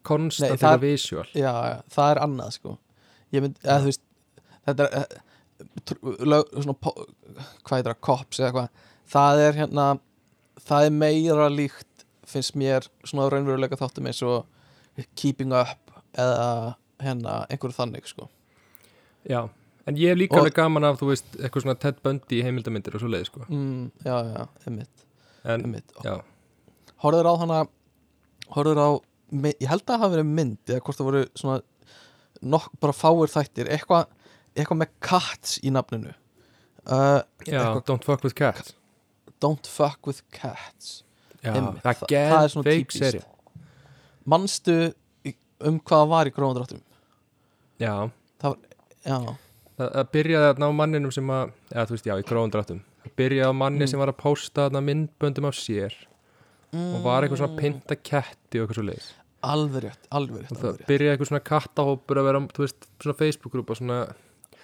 konstant 0.08 0.62
það- 0.62 0.80
visual. 0.86 1.26
Já, 1.36 1.52
já, 1.52 1.78
það 1.92 2.12
er 2.14 2.22
annað 2.24 2.54
sko. 2.56 2.78
Ég 3.36 3.44
mynd, 3.44 3.58
eða 3.64 3.84
veist 3.90 4.06
Þetta 4.70 4.86
er 4.86 4.96
eh, 5.00 5.18
lög, 6.30 6.52
svona, 6.62 6.76
hvað 7.66 7.80
er 7.80 7.88
það, 7.90 7.98
kops 8.06 8.40
eða 8.40 8.48
eitthvað. 8.50 8.70
Það 9.10 9.40
er 9.48 9.58
hérna 9.60 9.86
það 10.70 10.86
er 10.86 10.96
meira 10.96 11.48
líkt 11.50 11.89
finnst 12.30 12.56
mér 12.60 12.88
svona 13.08 13.30
raunveruleika 13.34 13.78
þáttum 13.80 14.10
eins 14.10 14.22
og 14.26 14.46
Keeping 15.20 15.54
Up 15.56 15.92
eða 16.20 16.76
hérna 17.02 17.40
einhverju 17.50 17.76
þannig 17.78 18.08
sko. 18.10 18.28
Já, 19.30 19.42
en 19.88 19.96
ég 20.00 20.12
hef 20.14 20.18
líka 20.20 20.36
Og- 20.38 20.44
alveg 20.44 20.56
gaman 20.58 20.84
af 20.90 21.00
þú 21.00 21.10
veist, 21.12 21.30
eitthvað 21.40 21.64
svona 21.66 21.80
Ted 21.80 22.02
Bundy 22.04 22.42
heimildamindir 22.44 22.96
og 22.96 23.02
svo 23.04 23.10
leið 23.12 23.26
sko. 23.30 23.46
Mm, 23.50 23.92
Já, 24.06 24.16
já, 24.34 24.48
einmitt, 24.68 25.06
en, 25.46 25.62
einmitt. 25.66 25.94
já, 26.04 26.22
Horður 27.04 27.30
á 27.32 27.34
hana 27.40 27.60
Horður 28.52 28.80
á, 28.82 28.90
ég 29.32 29.68
held 29.70 29.84
að 29.86 29.92
það 29.94 30.00
hafi 30.04 30.16
verið 30.18 30.26
mynd 30.36 30.58
eða 30.74 30.82
hvort 30.82 30.98
það 30.98 31.08
voru 31.10 31.24
svona 31.38 31.62
nokk, 32.42 32.72
bara 32.82 32.94
fáir 32.94 33.30
þættir 33.30 33.70
eitthvað 33.70 34.08
eitthvað 34.58 34.80
með 34.82 34.90
cats 35.06 35.60
í 35.64 35.70
nafninu. 35.72 36.14
Uh, 36.90 37.22
já 37.46 37.80
Don't 37.86 38.04
Fuck 38.04 38.24
With 38.24 38.34
Cats. 38.36 38.74
Don't 39.40 39.68
fuck 39.68 40.08
with 40.08 40.24
cats 40.32 41.04
já, 41.44 41.54
Einmitt, 41.54 41.84
það 41.84 42.00
það- 42.04 42.32
það 42.34 42.44
er 42.44 42.54
svona 42.56 42.72
típist. 42.72 43.04
seri 43.04 43.22
Manstu 44.30 44.76
um 45.62 45.80
hvað 45.80 46.02
það 46.04 46.10
var 46.14 46.30
í 46.30 46.34
gróðandráttum? 46.36 46.82
já, 47.80 47.94
Já, 48.40 49.16
það, 49.80 49.92
það 49.96 50.10
byrjaði 50.14 50.48
að 50.54 50.60
ná 50.60 50.68
manninum 50.76 51.12
sem 51.16 51.28
að 51.32 51.52
eða 51.72 51.86
þú 51.88 51.96
veist, 51.96 52.06
já, 52.10 52.16
í 52.20 52.26
gróðum 52.28 52.52
dráttum 52.52 52.82
það 53.06 53.14
byrjaði 53.18 53.50
á 53.50 53.54
manni 53.56 53.86
Mm. 53.86 53.90
sem 53.90 54.00
var 54.00 54.12
að 54.12 54.18
pósta 54.20 54.70
myndböndum 54.70 55.48
af 55.48 55.56
sér 55.56 55.94
og 56.74 57.02
var 57.04 57.24
eitthvað 57.24 57.40
Mm. 57.40 57.44
svona 57.48 57.58
pinta 57.60 57.96
ketti 57.96 58.60
og 58.60 58.68
eitthvað 58.68 58.76
svo 58.76 58.86
leiðis 58.90 59.10
alveg 59.42 59.84
rétt, 59.84 60.08
alveg 60.12 60.42
rétt, 60.44 60.60
það 60.60 60.86
byrjaði 60.86 61.12
eitthvað 61.18 61.30
svona 61.32 61.48
kattahópur 61.48 62.18
að 62.20 62.26
vera, 62.28 62.40
þú 62.52 62.60
veist, 62.66 62.88
svona 63.00 63.18
Facebook-grúpa 63.18 63.76
svona, 63.80 64.14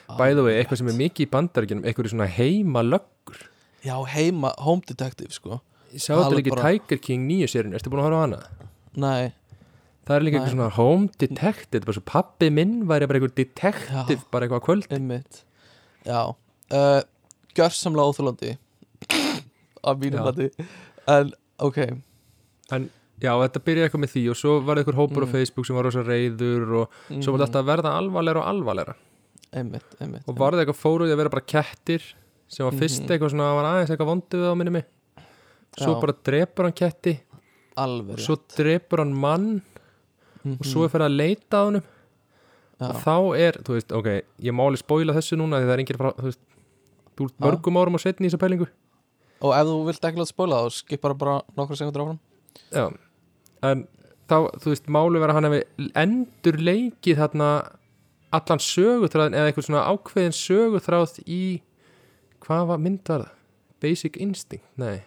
bæðu 0.10 0.44
við, 0.46 0.60
eitthvað 0.60 0.78
sem 0.78 0.88
er 0.90 1.00
mikið 1.00 1.26
í 1.26 1.32
bandaríkjunum 1.32 1.86
eitthvað 1.88 2.12
svona 2.12 2.28
heima 2.28 2.82
löggur 2.84 3.40
Já, 3.86 4.04
heima, 4.06 4.52
home 4.60 4.82
detective 4.86 5.32
sko 5.32 5.62
ég 5.96 6.04
sá 6.04 6.12
þetta 6.20 6.38
líka 6.40 6.54
bara- 6.56 6.72
Tiger 6.76 7.00
King 7.08 7.26
nýju 7.30 7.48
sérinu, 7.52 7.76
ertu 7.80 7.90
búin 7.94 8.04
að 8.04 8.08
horfa 8.10 8.20
á 8.20 8.26
hana? 8.26 8.40
Nei, 8.96 9.34
það 10.06 10.16
er 10.20 10.26
líka 10.28 10.38
eitthvað 10.40 10.54
svona 10.56 10.70
home 10.78 11.10
detective 11.18 11.80
þetta 11.80 11.86
bara 11.90 11.98
svo 12.00 12.06
pappi 12.12 12.50
minn 12.52 12.76
væri 12.90 13.08
bara 13.10 13.20
eitthvað 13.20 13.36
detective 13.42 14.20
Já. 14.22 14.30
bara 14.32 14.46
eitthvað 14.48 14.62
á 14.62 14.66
kvöld. 14.68 14.88
Einmitt. 14.92 15.42
Já, 16.06 16.20
uh, 16.72 17.02
gjörsamlega 17.56 18.10
óþjólandi 18.12 18.58
af 19.90 19.98
mínum 20.02 20.24
mati. 20.26 20.50
En, 21.08 21.32
ok. 21.60 21.78
En 22.76 22.90
já, 23.22 23.32
þetta 23.32 23.62
byrjaði 23.66 23.88
eitthvað 23.90 24.04
með 24.06 24.14
því 24.16 24.24
og 24.34 24.38
svo 24.40 24.54
var 24.66 24.78
eitthvað 24.82 25.00
hópur 25.00 25.26
á 25.26 25.28
Mm. 25.30 25.32
Facebook 25.32 25.66
sem 25.68 25.76
var 25.78 25.86
rosa 25.88 26.04
reyður 26.04 26.64
og 26.82 26.90
svo 27.24 27.36
var 27.36 27.46
þetta 27.48 27.62
að 27.62 27.70
verða 27.72 27.92
alvarleira 28.00 28.42
og 28.42 28.48
alvarleira 28.52 28.96
einmitt, 29.56 29.86
einmitt 30.02 30.26
og 30.28 30.36
var 30.38 30.52
það 30.52 30.66
eitthvað 30.66 30.82
fóruði 30.82 31.14
að 31.14 31.20
vera 31.22 31.30
bara 31.32 31.46
kettir 31.48 32.02
sem 32.48 32.66
var 32.66 32.74
fyrst 32.76 33.06
Mhm. 33.06 33.10
eitthvað 33.14 33.32
svona, 33.32 33.54
var 33.56 33.66
aðeins 33.70 33.90
eitthvað 33.94 34.10
vondu 34.12 34.36
við 34.42 34.50
á 34.52 34.56
minni 34.58 34.72
mig 34.76 34.86
svo 35.76 35.96
Já. 35.96 36.02
bara 36.02 36.16
drepur 36.30 36.68
hann 36.68 36.78
ketti. 36.78 37.16
Alveg 37.76 38.18
og 38.18 38.24
svo 38.24 38.38
drepur 38.56 39.04
hann 39.04 39.14
mann 39.14 39.48
rétt. 39.60 40.60
og 40.60 40.66
svo 40.66 40.86
er 40.86 40.94
fyrir 40.94 41.08
að 41.10 41.18
leita 41.20 41.62
á 41.62 41.66
Já. 42.76 42.90
og 42.90 42.96
þá 43.04 43.16
er, 43.40 43.60
þú 43.64 43.78
veist, 43.78 43.92
ok 43.96 44.10
ég 44.44 44.56
má 44.56 44.66
alveg 44.66 44.84
spóila 44.84 45.16
þessu 45.16 45.40
núna 45.40 45.62
því 45.62 45.70
það 45.70 45.76
er 45.76 45.84
enginn 45.84 46.00
frá, 46.02 46.12
þú 46.16 46.30
veist 46.30 46.44
þú 47.16 47.28
ert 47.30 47.44
mörgum 47.46 47.80
árum 47.80 47.96
og 47.96 48.04
setni 48.04 48.28
í 48.28 48.30
þessa 48.30 48.42
pælingu. 48.42 48.68
Og 49.44 49.52
ef 49.56 49.68
þú 49.68 49.76
vilt 49.88 50.08
ekki 50.08 50.20
láta 50.20 50.32
spóla 50.32 50.62
þá 50.64 50.76
skipar 50.76 51.16
bara 51.20 51.36
nokkra 51.56 51.78
sekundur 51.80 52.04
áfram. 52.04 52.20
Já, 52.72 52.86
en 53.68 53.86
þá, 54.30 54.38
þú 54.60 54.72
veist, 54.74 54.88
máli 54.92 55.22
vera 55.22 55.36
að 55.36 55.40
hann 55.40 55.50
hefði 55.50 55.90
endur 56.04 56.60
leikið 56.60 57.20
þarna 57.22 57.50
allan 58.36 58.62
sögutræðin 58.64 59.38
eða 59.38 59.52
eitthvað 59.52 59.68
svona 59.70 59.86
ákveðin 59.92 60.36
sögutráð 60.36 61.20
í 61.24 61.42
hvað 62.46 62.70
var, 62.72 62.82
mynd 62.82 63.04
var 63.08 63.26
það? 63.26 63.34
Basic 63.86 64.18
Instinct, 64.24 64.66
nei, 64.82 65.04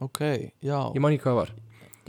ok, 0.00 0.20
já, 0.64 0.78
ég 0.94 1.00
man 1.04 1.12
ekki 1.14 1.24
hvað 1.26 1.32
það 1.34 1.40
var. 1.42 1.50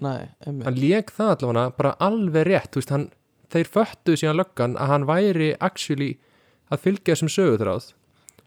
Nei, 0.02 0.30
hann 0.46 0.78
leik 0.80 1.12
það 1.14 1.32
allavega 1.36 1.66
bara 1.78 1.96
alveg 2.02 2.46
rétt, 2.48 2.78
veist, 2.80 2.90
hann 2.96 3.10
þeir 3.52 3.68
föttuðu 3.70 4.18
síðan 4.22 4.40
löggan 4.40 4.78
að 4.80 4.88
hann 4.96 5.06
væri 5.10 5.50
actually 5.60 6.12
að 6.72 6.80
fylgja 6.86 7.14
þessum 7.14 7.30
sögutráð 7.36 7.90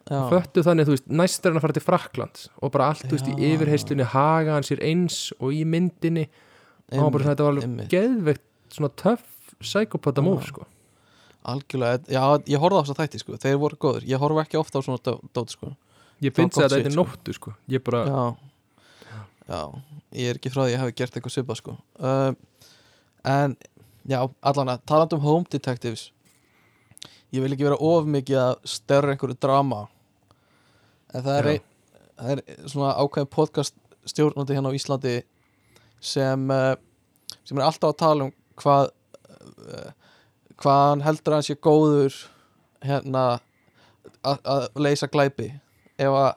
já, 0.08 0.18
föttuðu 0.32 0.64
þannig, 0.66 0.90
veist, 0.94 1.06
næst 1.08 1.44
er 1.44 1.52
hann 1.52 1.60
að 1.60 1.66
fara 1.66 1.76
til 1.76 1.84
Frakland 1.84 2.42
og 2.58 2.72
bara 2.74 2.88
allt, 2.90 3.06
veist, 3.12 3.28
í 3.30 3.52
yfirheyslunni 3.52 4.08
haga 4.14 4.56
hann 4.56 4.66
sér 4.66 4.82
eins 4.82 5.28
og 5.38 5.52
í 5.54 5.62
myndinni. 5.68 6.26
Og 6.92 6.98
hann 7.04 7.12
bara, 7.14 7.28
þetta 7.30 7.46
var 7.46 7.54
alveg 7.54 7.88
geðveikt 7.92 8.44
svona 8.74 8.90
töff 9.00 9.54
psykopata 9.62 10.24
múf, 10.24 10.48
sko. 10.50 10.66
Algjörlega, 11.44 12.00
já, 12.08 12.22
ég 12.48 12.60
horfði 12.62 12.80
á 12.80 12.82
þess 12.84 12.94
að 12.94 13.00
þætti 13.02 13.20
sko. 13.20 13.36
Þeir 13.44 13.56
voru 13.60 13.76
góður, 13.84 14.04
ég 14.08 14.20
horfi 14.20 14.40
ekki 14.42 14.58
ofta 14.60 14.80
á 14.80 14.84
svona 14.84 15.00
dó- 15.04 15.20
dót 15.36 15.52
sko. 15.52 15.70
Ég 16.24 16.32
finnst 16.36 16.56
að 16.58 16.72
þetta 16.72 16.88
er 16.88 16.94
sko. 16.94 17.04
nóttu, 17.04 17.34
sko. 17.36 17.52
Ég 17.68 17.82
bara, 17.84 18.00
já, 18.08 18.22
já, 19.48 19.60
ég 20.14 20.30
er 20.30 20.38
ekki 20.40 20.52
frá 20.52 20.62
því 20.62 20.66
að 20.68 20.74
ég 20.74 20.82
hafi 20.82 20.96
gert 21.00 21.16
eitthvað 21.18 21.34
svipa 21.36 21.56
sko. 21.58 21.76
Uh, 21.98 22.32
en, 23.28 23.56
já, 24.08 24.18
allan 24.42 24.72
að 24.74 24.84
talandi 24.88 25.18
um 25.18 25.24
home 25.24 25.48
detectives. 25.52 26.08
Ég 27.34 27.42
vil 27.42 27.52
ekki 27.54 27.66
vera 27.66 27.78
of 27.82 28.06
mikið 28.06 28.40
að 28.40 28.54
störra 28.76 29.14
einhverju 29.14 29.36
drama. 29.42 29.84
En 31.14 31.24
það 31.26 31.38
er, 31.40 31.48
ein, 31.52 31.64
það 32.18 32.32
er 32.36 32.68
svona 32.70 32.92
ákveðin 33.02 33.32
podcast 33.34 33.76
stjórnandi 34.08 34.54
hérna 34.56 34.70
á 34.70 34.76
Íslandi 34.76 35.14
sem 36.04 36.50
uh, 36.52 36.74
sem 37.44 37.58
er 37.58 37.64
alltaf 37.64 37.94
að 37.94 38.00
tala 38.02 38.26
um 38.28 38.32
hvað 38.60 38.90
uh, 39.64 39.90
hvað 40.60 40.82
hann 40.90 41.04
heldur 41.06 41.34
að 41.34 41.40
hann 41.40 41.46
sé 41.48 41.56
góður 41.64 42.18
hérna 42.84 43.24
að 44.24 44.38
að 44.44 44.66
leysa 44.84 45.08
glæpi. 45.10 45.48
Ef 46.00 46.12
að 46.16 46.30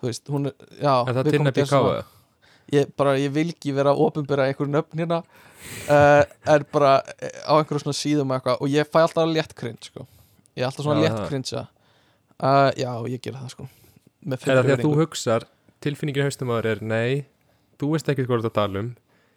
þú 0.00 0.08
veist, 0.10 0.28
hún 0.32 0.50
er, 0.50 0.54
já 0.80 0.92
er 0.92 1.16
það 1.16 1.28
viðkomandi 1.30 1.36
tinna 1.36 1.52
er 1.52 1.56
BK 1.56 1.70
svona- 1.70 1.94
eða? 1.96 2.04
Ég, 2.72 2.88
bara, 2.98 3.14
ég 3.20 3.30
vil 3.34 3.48
ekki 3.52 3.72
vera 3.76 3.92
að 3.94 4.02
opinbera 4.06 4.46
einhver 4.50 4.68
nöfn 4.70 4.98
hérna 5.02 5.20
uh, 5.22 6.22
en 6.54 6.66
bara 6.72 6.96
eh, 7.20 7.40
á 7.46 7.52
einhverju 7.60 7.84
svona 7.84 7.98
síðum 8.00 8.34
eitthvað 8.36 8.60
og 8.64 8.68
ég 8.72 8.88
fæ 8.90 9.00
alltaf 9.04 9.28
létt 9.30 9.54
cringe 9.58 9.90
sko. 9.90 10.06
ég 10.56 10.64
er 10.64 10.68
alltaf 10.70 10.84
svona 10.86 11.00
Já, 11.00 11.04
létt 11.06 11.18
það. 11.20 11.28
cringe 11.30 11.62
uh, 11.62 12.70
Já, 12.76 12.90
ég 13.14 13.22
gera 13.26 13.42
það 13.44 13.54
sko 13.56 13.68
Með 14.26 14.42
Er 14.50 14.56
það 14.58 14.64
því 14.66 14.74
að 14.76 14.84
þú 14.86 14.92
hugsar 15.00 15.44
Tilfinningin 15.84 16.22
í 16.24 16.26
haustum 16.26 16.50
áður 16.50 16.70
er 16.72 16.80
Nei, 16.82 17.26
þú 17.78 17.90
veist 17.94 18.08
ekki 18.10 18.24
hvað 18.26 18.32
þú 18.32 18.40
ert 18.44 18.52
að 18.52 18.56
tala 18.62 18.84
um 18.86 18.94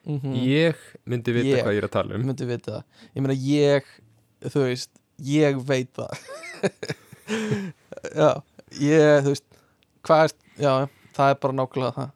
Mhm. 0.09 0.31
Ég 0.47 0.77
myndi 1.11 1.33
vita 1.35 1.49
Ég. 1.57 1.63
hvað 1.65 1.73
ég 1.75 1.81
er 1.81 1.85
að 1.89 1.91
tala 1.91 2.15
um 2.15 2.21
myndi 2.23 2.45
vita 2.47 2.71
það 2.71 3.09
Ég 3.17 3.23
meina 3.25 3.35
ég, 3.35 3.89
þú 4.47 4.61
veist 4.63 4.89
Ég 5.27 5.57
veit 5.67 5.89
það 5.99 6.13
Já, 8.19 8.29
ég, 8.79 9.19
þú 9.25 9.33
veist 9.33 9.45
Hvað 10.07 10.23
er, 10.23 10.33
já, 10.63 10.71
það 11.17 11.33
er 11.33 11.37
bara 11.43 11.57
nákvæmlega 11.59 11.91
það 11.97 12.13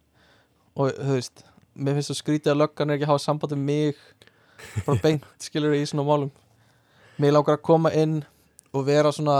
Og 0.79 0.91
þú 0.97 1.17
veist 1.17 1.43
Mér 1.73 1.95
finnst 1.97 2.11
það 2.11 2.19
skrítið 2.19 2.51
að 2.53 2.59
löggan 2.61 2.89
er 2.93 2.97
ekki 2.99 3.07
að 3.07 3.11
hafa 3.13 3.23
samband 3.25 3.55
við 3.55 3.63
mig 3.65 4.01
Bara 4.85 4.99
beint, 5.05 5.23
skilur 5.41 5.73
í 5.75 5.81
svona 5.89 6.05
málum. 6.07 6.29
Mér 7.21 7.33
langar 7.35 7.57
að 7.57 7.63
koma 7.65 7.91
inn 7.97 8.19
Og 8.73 8.85
vera 8.87 9.11
svona 9.13 9.39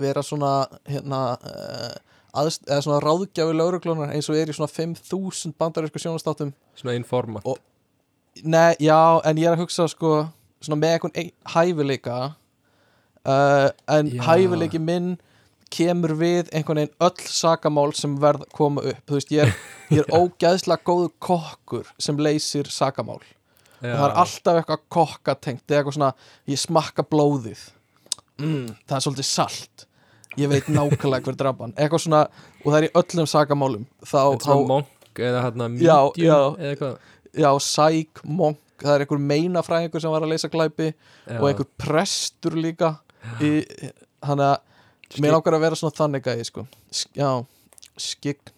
Vera 0.00 0.22
svona, 0.24 0.52
hérna 0.88 1.18
uh, 1.36 1.92
aðst, 2.40 2.64
Eða 2.68 2.80
svona 2.86 3.00
ráðgjafi 3.04 3.56
lauruglunar 3.58 4.14
Eins 4.16 4.30
og 4.32 4.38
er 4.40 4.48
í 4.52 4.56
svona 4.56 4.72
5000 4.72 5.52
bandarísku 5.60 6.00
sjónastáttum 6.00 6.54
Svona 6.80 6.96
informat. 6.96 7.44
Og- 7.44 7.60
Nei, 8.48 8.72
já, 8.80 9.20
en 9.28 9.36
ég 9.36 9.44
er 9.44 9.52
að 9.58 9.60
hugsa 9.66 9.84
sko 9.92 10.22
svona 10.64 10.78
með 10.80 11.10
ein, 11.20 11.26
hæfileika 11.52 12.14
uh, 13.28 13.68
en 13.92 14.08
Já. 14.08 14.22
hæfileiki 14.24 14.80
minn 14.80 15.18
kemur 15.72 16.14
við 16.20 16.50
einhvern 16.52 16.82
veginn 16.82 16.96
öll 17.06 17.28
sakamál 17.32 17.92
sem 17.96 18.16
verð 18.22 18.44
koma 18.54 18.84
upp. 18.92 19.04
Þú 19.08 19.18
veist, 19.18 19.32
ég 19.34 19.46
er, 19.46 19.54
ég 19.92 20.02
er 20.04 20.10
ógæðslega 20.20 20.84
góður 20.88 21.12
kokkur 21.22 21.92
sem 22.02 22.18
leysir 22.20 22.68
sakamál. 22.72 23.20
Og 23.82 23.88
það 23.88 24.04
er 24.06 24.18
alltaf 24.22 24.58
eitthvað 24.60 24.82
kokkatengt. 24.94 25.64
Eða 25.66 25.80
eitthvað 25.80 25.96
svona, 25.98 26.10
ég 26.52 26.60
smakka 26.62 27.04
blóðið. 27.10 27.62
Mm, 28.42 28.68
það 28.86 28.96
er 28.98 29.04
svolítið 29.06 29.28
salt. 29.28 29.86
Ég 30.40 30.48
veit 30.48 30.68
nákvæmlega 30.72 31.26
hver 31.26 31.36
drapan 31.36 31.74
eitthvað 31.76 32.04
svona, 32.06 32.20
og 32.62 32.68
það 32.70 32.78
er 32.78 32.86
í 32.86 32.92
öllum 33.02 33.26
sakamálum. 33.28 33.82
Þá, 34.06 34.20
þá 34.40 34.52
monk 34.70 35.20
eða 35.20 35.42
hérna 35.44 35.66
Já, 35.76 35.96
medium 36.08 36.24
já. 36.24 36.36
eða 36.38 36.70
eitthvað. 36.70 37.08
Já, 37.42 37.50
sæk, 37.64 38.22
monk. 38.28 38.60
Það 38.82 38.94
er 38.96 39.04
einhver 39.04 39.20
meinafræðingur 39.22 40.02
sem 40.02 40.10
var 40.10 40.24
að 40.26 40.32
leysa 40.32 40.48
glæpi 40.50 40.88
Já. 40.90 41.36
og 41.36 41.44
einhver 41.50 41.68
prestur 41.78 42.56
líka 42.58 42.96
í, 43.38 43.50
þannig 44.26 44.48
að 44.48 44.56
mér 45.20 45.34
langar 45.36 45.56
að 45.58 45.64
vera 45.66 45.78
svona 45.78 45.96
þannig 45.98 46.24
gæði 46.26 46.44
sko. 46.48 46.66
Sk- 46.92 47.16
já, 47.18 47.30
skign 48.00 48.52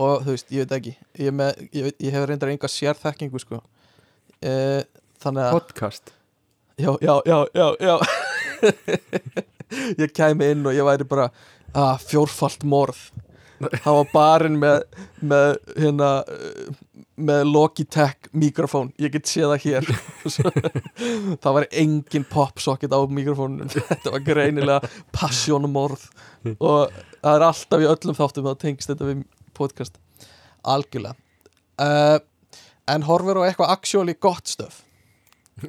og 0.00 0.22
þú 0.24 0.34
veist, 0.34 0.48
ég 0.54 0.64
veit 0.64 0.74
ekki 0.78 0.92
ég, 1.20 1.32
með, 1.36 1.60
ég, 1.74 1.86
veit, 1.88 1.96
ég 2.06 2.14
hef 2.16 2.26
reyndar 2.28 2.52
enga 2.52 2.70
sérþekkingu 2.70 3.40
sko. 3.42 3.60
e, 4.40 4.52
þannig 5.22 5.46
að 5.48 5.56
Podcast 5.58 6.12
já, 6.80 6.92
já, 7.04 7.14
já, 7.28 7.38
já, 7.54 7.66
já. 7.80 7.96
ég 10.02 10.12
kæmi 10.16 10.50
inn 10.54 10.66
og 10.66 10.76
ég 10.76 10.86
væri 10.86 11.06
bara 11.08 11.28
að 11.76 12.06
fjórfalt 12.08 12.64
morð 12.66 13.02
það 13.60 13.98
var 13.98 14.08
barinn 14.12 14.58
með 14.60 14.78
með 15.20 15.50
hérna 15.76 16.10
eh, 16.32 16.70
með 17.20 17.42
Logitech 17.50 18.30
mikrofón. 18.32 18.92
Ég 19.00 19.12
get 19.12 19.28
séð 19.28 19.52
það 19.52 19.66
hér. 19.66 19.90
Það 21.42 21.56
var 21.58 21.66
engin 21.82 22.24
popsocket 22.30 22.94
á 22.96 23.00
mikrofónunum. 23.04 23.68
Þetta 23.90 24.14
var 24.14 24.24
greinilega 24.24 24.90
passionmorð 25.12 26.06
og 26.56 26.88
það 27.20 27.34
er 27.34 27.44
alltaf 27.44 27.84
í 27.84 27.88
öllum 27.90 28.16
þáttum 28.16 28.46
það 28.48 28.60
tengst 28.62 28.88
þetta 28.88 29.10
við 29.10 29.20
podcast. 29.56 30.00
Algjörlega. 30.64 31.18
Uh, 31.80 32.16
en 32.90 33.04
horfir 33.06 33.38
á 33.38 33.42
eitthvað 33.46 33.72
actually 33.74 34.14
gott 34.18 34.50
stöf 34.50 34.82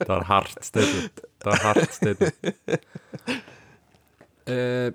Það 0.00 0.10
var 0.10 0.24
hart 0.30 0.64
statement 0.64 1.22
Það 1.40 1.50
var 1.50 1.60
hart 1.66 1.92
statement 1.96 2.36
uh, 4.50 4.88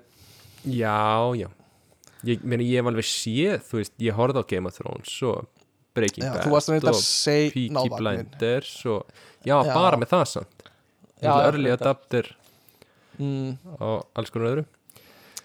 Já, 0.66 1.34
já. 1.38 1.48
Ég 2.26 2.42
meni 2.42 2.66
ég 2.66 2.80
hef 2.80 2.88
alveg 2.90 3.06
séð 3.06 3.60
Þú 3.68 3.78
veist, 3.78 3.92
ég 4.02 4.16
horfði 4.16 4.42
á 4.42 4.44
Game 4.50 4.70
of 4.70 4.74
Thrones 4.74 5.12
og 5.28 5.46
Breaking 5.96 6.24
Já, 6.26 6.32
Bad 6.34 6.88
og 6.90 6.98
Peaky 7.54 7.90
Blinders 7.92 8.72
og, 8.90 9.06
já, 9.46 9.56
Já. 9.64 9.72
bara 9.72 9.96
með 10.00 10.10
það 10.12 10.24
samt. 10.32 10.66
Early. 11.22 11.70
Adapter 11.72 12.28
mm, 13.16 13.78
og 13.78 14.04
alls 14.18 14.32
konar 14.34 14.50
öðru. 14.50 14.66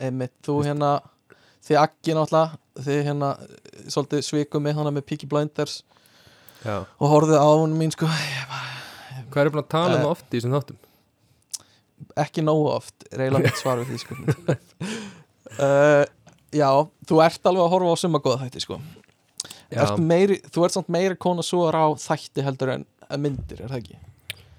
Einmitt, 0.02 0.34
þú 0.43 0.57
hérna 0.65 0.91
þið 1.64 1.80
akki 1.85 2.18
náttúrulega 2.18 2.84
þið 2.84 3.02
hérna 3.07 3.31
svolítið 3.85 4.26
svikum 4.26 4.65
með 4.65 4.80
hana 4.81 4.93
með 4.95 5.07
Peaky 5.11 5.30
Blinders 5.30 5.81
Já. 6.65 6.81
og 6.84 7.11
horfið 7.14 7.39
á 7.39 7.48
hún 7.48 7.77
mín 7.77 7.93
sko 7.93 8.10
Hvað 9.31 9.45
er 9.45 9.53
búin 9.53 9.64
að 9.64 9.72
tala 9.72 9.95
um 9.95 10.02
það 10.03 10.14
oft 10.15 10.27
í 10.27 10.39
þessum 10.39 10.56
þáttum? 10.57 10.80
ekki 12.18 12.43
nógu 12.43 12.69
oft, 12.73 13.06
reyla 13.14 13.39
mitt 13.41 13.60
svar 13.60 13.81
við 13.81 13.93
því 13.93 13.99
sko 14.02 14.18
uh, 15.60 16.06
Já, 16.52 16.68
þú 17.07 17.19
ert 17.23 17.45
alveg 17.48 17.64
að 17.64 17.72
horfa 17.72 17.91
á 17.95 18.02
summa 18.02 18.19
góða 18.23 18.41
þætti 18.45 18.61
sko. 18.65 18.78
Ert 19.72 19.99
meiri, 20.03 20.36
Þú 20.52 20.65
ert 20.68 20.73
samt 20.76 20.90
meiri 20.91 21.15
kona 21.15 21.44
svo 21.48 21.64
á 21.72 21.88
þætti 21.95 22.44
heldur 22.44 22.73
en 22.73 22.86
myndir, 23.23 23.61
er 23.64 23.72
það 23.72 23.80
ekki? 23.84 23.98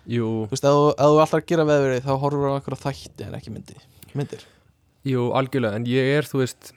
jú, 0.08 0.28
Þú 0.48 0.54
veist, 0.54 0.64
ef 0.64 0.72
þú, 0.76 0.86
þú 0.98 1.20
ætlar 1.22 1.42
að 1.42 1.48
gera 1.52 1.66
veðverið 1.68 2.06
þá 2.08 2.12
horfur 2.24 2.48
á 2.48 2.56
einhverja 2.56 2.80
þætti 2.86 3.26
en 3.28 3.36
ekki 3.38 3.52
myndir 3.54 3.82
Myndir. 4.18 4.42
Jú, 5.08 5.28
algjörlega 5.36 5.78
En 5.78 5.86
ég 5.88 6.10
er, 6.16 6.26
þú 6.28 6.40
veist 6.42 6.72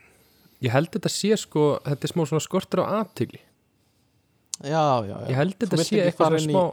Ég 0.63 0.71
held 0.75 0.91
þetta 0.93 1.09
sé 1.11 1.31
sko, 1.39 1.65
þetta 1.87 2.07
er 2.07 2.11
smá 2.13 2.23
svona 2.27 2.43
skortur 2.45 2.83
á 2.83 2.85
aðtigli 3.01 3.39
Já, 4.63 4.83
já, 5.03 5.15
já. 5.15 5.17
Ég 5.31 5.35
held 5.39 5.55
Þú 5.55 5.65
þetta 5.65 5.87
sé 5.87 6.03
eitthvað 6.05 6.27
svona 6.27 6.43
inn 6.43 6.51
í- 6.51 6.55
smá 6.55 6.63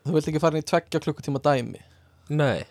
Þú 0.00 0.16
vilt 0.16 0.28
ekki 0.32 0.40
fara 0.42 0.56
inn 0.58 0.64
í 0.64 0.68
tveggja 0.68 1.00
klukkutíma 1.04 1.40
dæmi? 1.44 1.80
Nei 2.32 2.64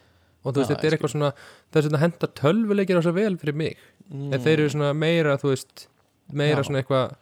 Og 0.45 0.53
þú 0.55 0.61
veist, 0.61 0.69
þetta 0.71 0.87
er 0.87 0.95
eitthvað 0.95 1.11
svona 1.13 1.31
Það 1.71 1.79
er 1.81 1.87
svona 1.89 1.99
henda 2.03 2.27
tölvuleikir 2.39 2.99
á 2.99 3.01
svo 3.03 3.11
vel 3.13 3.37
fyrir 3.37 3.55
mig. 3.59 3.77
Mm. 4.09 4.29
En 4.33 4.39
þeir 4.45 4.59
eru 4.63 4.69
svona 4.73 4.93
meira, 4.95 5.37
þú 5.37 5.49
veist 5.51 5.87
Meira 6.31 6.61
Já. 6.63 6.67
svona 6.69 6.79
eitthvað 6.83 7.15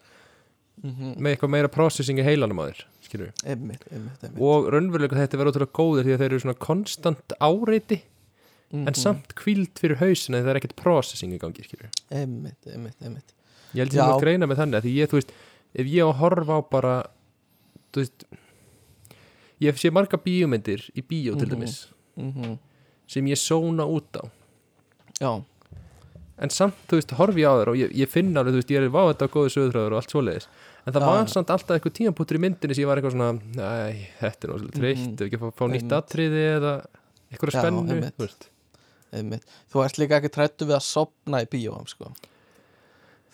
mm 0.83 1.15
Með 1.17 1.31
eitthvað 1.33 1.49
meira 1.55 1.71
processing 1.73 2.19
í 2.21 2.23
heilanum 2.27 2.59
á 2.61 2.69
þér 2.69 2.83
Skilur 3.07 3.31
einmitt 3.49 3.87
Og 4.37 4.67
raunverulega 4.69 5.17
þetta 5.17 5.39
verður 5.41 5.55
ótrúlega 5.65 5.73
góðir 5.79 6.05
Því 6.05 6.13
að 6.13 6.21
þeir 6.21 6.29
eru 6.35 6.39
svona 6.45 6.59
konstant 6.67 7.33
áreiti 7.41 8.01
En 8.75 8.83
Mhm. 8.83 8.93
samt 8.99 9.31
kvíld 9.33 9.79
fyrir 9.79 9.95
hausina 10.01 10.41
Það 10.43 10.49
er 10.53 10.57
ekkert 10.59 10.75
processing 10.75 11.31
í 11.33 11.39
gangi, 11.39 11.63
skilur 11.63 11.89
einmitt 12.11 12.67
Ég 13.73 13.79
held 13.81 13.91
sem 13.95 14.03
að 14.05 14.21
greina 14.21 14.45
með 14.45 14.59
þannig 14.61 14.77
að 14.81 14.85
Því 14.85 14.93
ég, 15.01 15.07
þú 15.09 15.17
veist 15.21 15.31
Ef 15.73 15.85
ég 15.87 16.03
á 16.03 16.07
að 16.11 16.17
horfa 16.21 16.53
á 16.53 16.61
bara 16.69 16.93
Þú 17.95 18.03
veist 18.03 18.25
Ég 19.63 19.79
sé 19.81 19.89
marga 19.89 20.19
bíómyndir 20.21 20.83
í 20.93 21.01
bíó 21.01 21.33
til 21.39 21.47
Mhm. 21.47 21.55
dæmis. 21.57 21.87
Mm 22.17 22.59
Sem 23.07 23.27
ég 23.31 23.39
sóna 23.39 23.85
út 23.87 24.19
á 24.19 24.23
Já, 25.21 25.31
en 26.37 26.49
samt, 26.53 26.75
þú 26.89 26.99
veist, 26.99 27.11
horfi 27.17 27.41
ég 27.41 27.49
á 27.49 27.53
þér 27.57 27.69
og 27.71 27.77
ég, 27.79 27.93
ég 27.97 28.09
finna 28.11 28.41
alveg, 28.43 28.53
þú 28.53 28.59
veist, 28.61 28.73
ég 28.75 28.83
er 28.83 28.91
vá 28.93 29.01
þetta 29.09 29.25
á 29.25 29.33
góðu 29.33 29.49
sögurþráður 29.55 29.95
og 29.95 30.01
allt 30.01 30.11
svoleiðis, 30.13 30.45
en 30.85 30.93
það 30.93 31.01
Já, 31.01 31.07
var 31.09 31.31
samt 31.33 31.53
alltaf 31.55 31.73
eitthvað 31.77 31.95
tímapunktur 31.97 32.37
í 32.37 32.41
myndinni 32.43 32.75
sem 32.77 32.83
ég 32.83 32.89
var 32.91 32.99
eitthvað 33.01 33.15
svona, 33.15 33.29
næ, 33.57 33.71
þetta 34.19 34.45
er 34.45 34.51
náttúrulega 34.53 34.77
þreytt 34.77 35.01
Mhm. 35.07 35.15
ef 35.17 35.25
ekki 35.25 35.39
að 35.39 35.41
fá, 35.41 35.49
fá 35.57 35.65
nýtt 35.71 35.81
Einmitt. 35.81 35.97
atriði 35.97 36.43
eða 36.59 36.73
eitthvað 37.31 37.53
Já, 37.55 37.59
spennu, 37.63 37.81
einmitt. 37.95 38.17
veist 38.21 38.47
einmitt 39.17 39.43
Þú 39.73 39.83
ert 39.87 39.97
líka 40.03 40.19
ekki 40.21 40.31
trættu 40.37 40.67
við 40.69 40.75
að 40.77 40.85
sopna 40.85 41.41
í 41.41 41.47
bíóum 41.49 41.87
sko. 41.89 42.11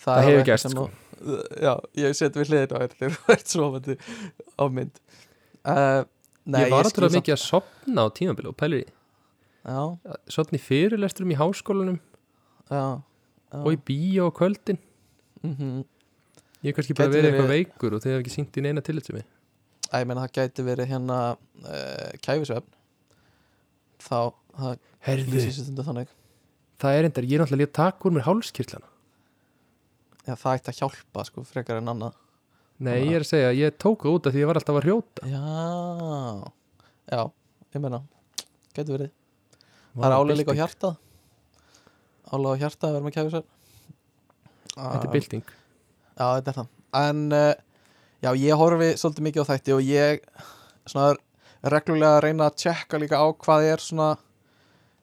Það 0.03 0.17
er 0.17 0.29
hefur 0.45 0.57
sem 0.63 0.71
sko. 0.71 0.87
að- 0.87 1.61
Já, 1.63 1.73
ég 1.95 2.15
seti 2.15 2.39
við 2.39 2.49
hliðin 2.51 2.73
á 2.75 2.77
þér 2.87 3.11
þú 3.19 3.33
ert 3.35 3.47
svofandi 3.53 3.97
á 4.59 4.63
mynd 4.71 4.95
uh, 5.65 6.03
Nei, 6.45 6.63
ég 6.65 6.71
var 6.71 6.83
alltaf 6.87 7.11
mikið 7.15 7.35
að 7.35 7.43
sopna 7.43 8.03
á 8.03 8.07
tímabili 8.11 8.47
og 8.51 8.57
pælir 8.59 8.87
sopna 10.27 10.59
í 10.59 10.61
fyrirlesturum 10.61 11.31
í 11.31 11.39
háskólanum. 11.39 11.99
Já, 12.69 12.99
já. 12.99 13.59
og 13.63 13.71
í 13.71 13.79
bíó 13.87 14.27
á 14.27 14.31
kvöldin. 14.35 14.79
Mm 15.43 15.83
ég 16.63 16.71
er 16.71 16.75
kannski 16.77 16.95
bara 16.95 17.11
verið 17.11 17.25
verið- 17.25 17.33
eitthvað 17.33 17.51
veikur 17.51 17.93
og 17.97 18.01
þið 18.03 18.13
hef 18.13 18.21
ekki 18.23 18.31
syngt 18.31 18.57
í 18.57 18.61
neina 18.63 18.81
tillitsumi 18.81 19.23
Æ, 19.91 19.99
ég 19.99 20.07
meina 20.07 20.23
það 20.23 20.31
gæti 20.37 20.63
verið 20.65 20.87
hérna 20.89 21.17
uh, 21.37 22.11
kæfisvefn. 22.23 22.71
Þá, 24.01 24.33
þannig. 25.85 26.13
Það 26.81 26.97
er 26.97 27.07
endar, 27.07 27.27
ég 27.29 27.35
er 27.37 27.43
náttúrulega 27.43 27.69
að 27.69 27.75
taka 27.77 28.07
úr 28.09 28.15
mér 28.15 28.25
hálskirtlana. 28.25 28.87
Já, 30.25 30.33
það 30.33 30.55
ætti 30.55 30.71
að 30.71 30.79
hjálpa 30.79 31.25
sko, 31.27 31.43
frekar 31.45 31.77
en 31.77 31.91
annað. 31.93 32.17
Nei, 32.79 32.95
ég 33.05 33.19
er 33.19 33.25
að 33.27 33.29
segja, 33.29 33.51
ég 33.53 33.77
tók 33.77 34.01
það 34.07 34.17
út 34.17 34.25
af 34.31 34.33
því 34.33 34.41
ég 34.41 34.49
var 34.49 34.59
alltaf 34.59 34.79
að 34.79 34.87
hrjóta. 34.87 35.29
Já, 35.29 36.51
já, 37.13 37.21
ég 37.75 37.83
meina 37.85 38.01
gæti 38.73 38.95
verið 38.95 39.11
Það 39.93 40.07
er 40.09 40.17
álega 40.17 40.39
líka 40.39 40.55
á 40.55 40.59
hjartað. 40.61 40.95
Álega 42.33 42.55
á 42.55 42.61
hjartað 42.63 42.89
að 42.89 42.95
vera 42.97 43.05
með 43.07 43.15
kæfisvefn 43.17 43.51
þetta 44.73 45.05
er 45.05 45.13
bylting. 45.13 45.53
Já, 46.13 46.25
þetta 46.25 46.51
er 46.51 46.57
það. 46.57 46.71
En 46.99 47.21
uh, 47.33 47.53
já, 48.23 48.29
ég 48.39 48.59
horfi 48.59 48.89
svolítið 48.99 49.27
mikið 49.27 49.45
á 49.45 49.49
þætti 49.51 49.75
og 49.75 49.85
ég 49.87 50.25
svona 50.89 51.13
reglulega 51.73 52.17
að 52.17 52.23
reyna 52.27 52.49
að 52.49 52.57
tjekka 52.63 52.99
líka 53.01 53.21
á 53.21 53.27
hvað 53.45 53.69
er 53.69 53.83
svona 53.83 54.09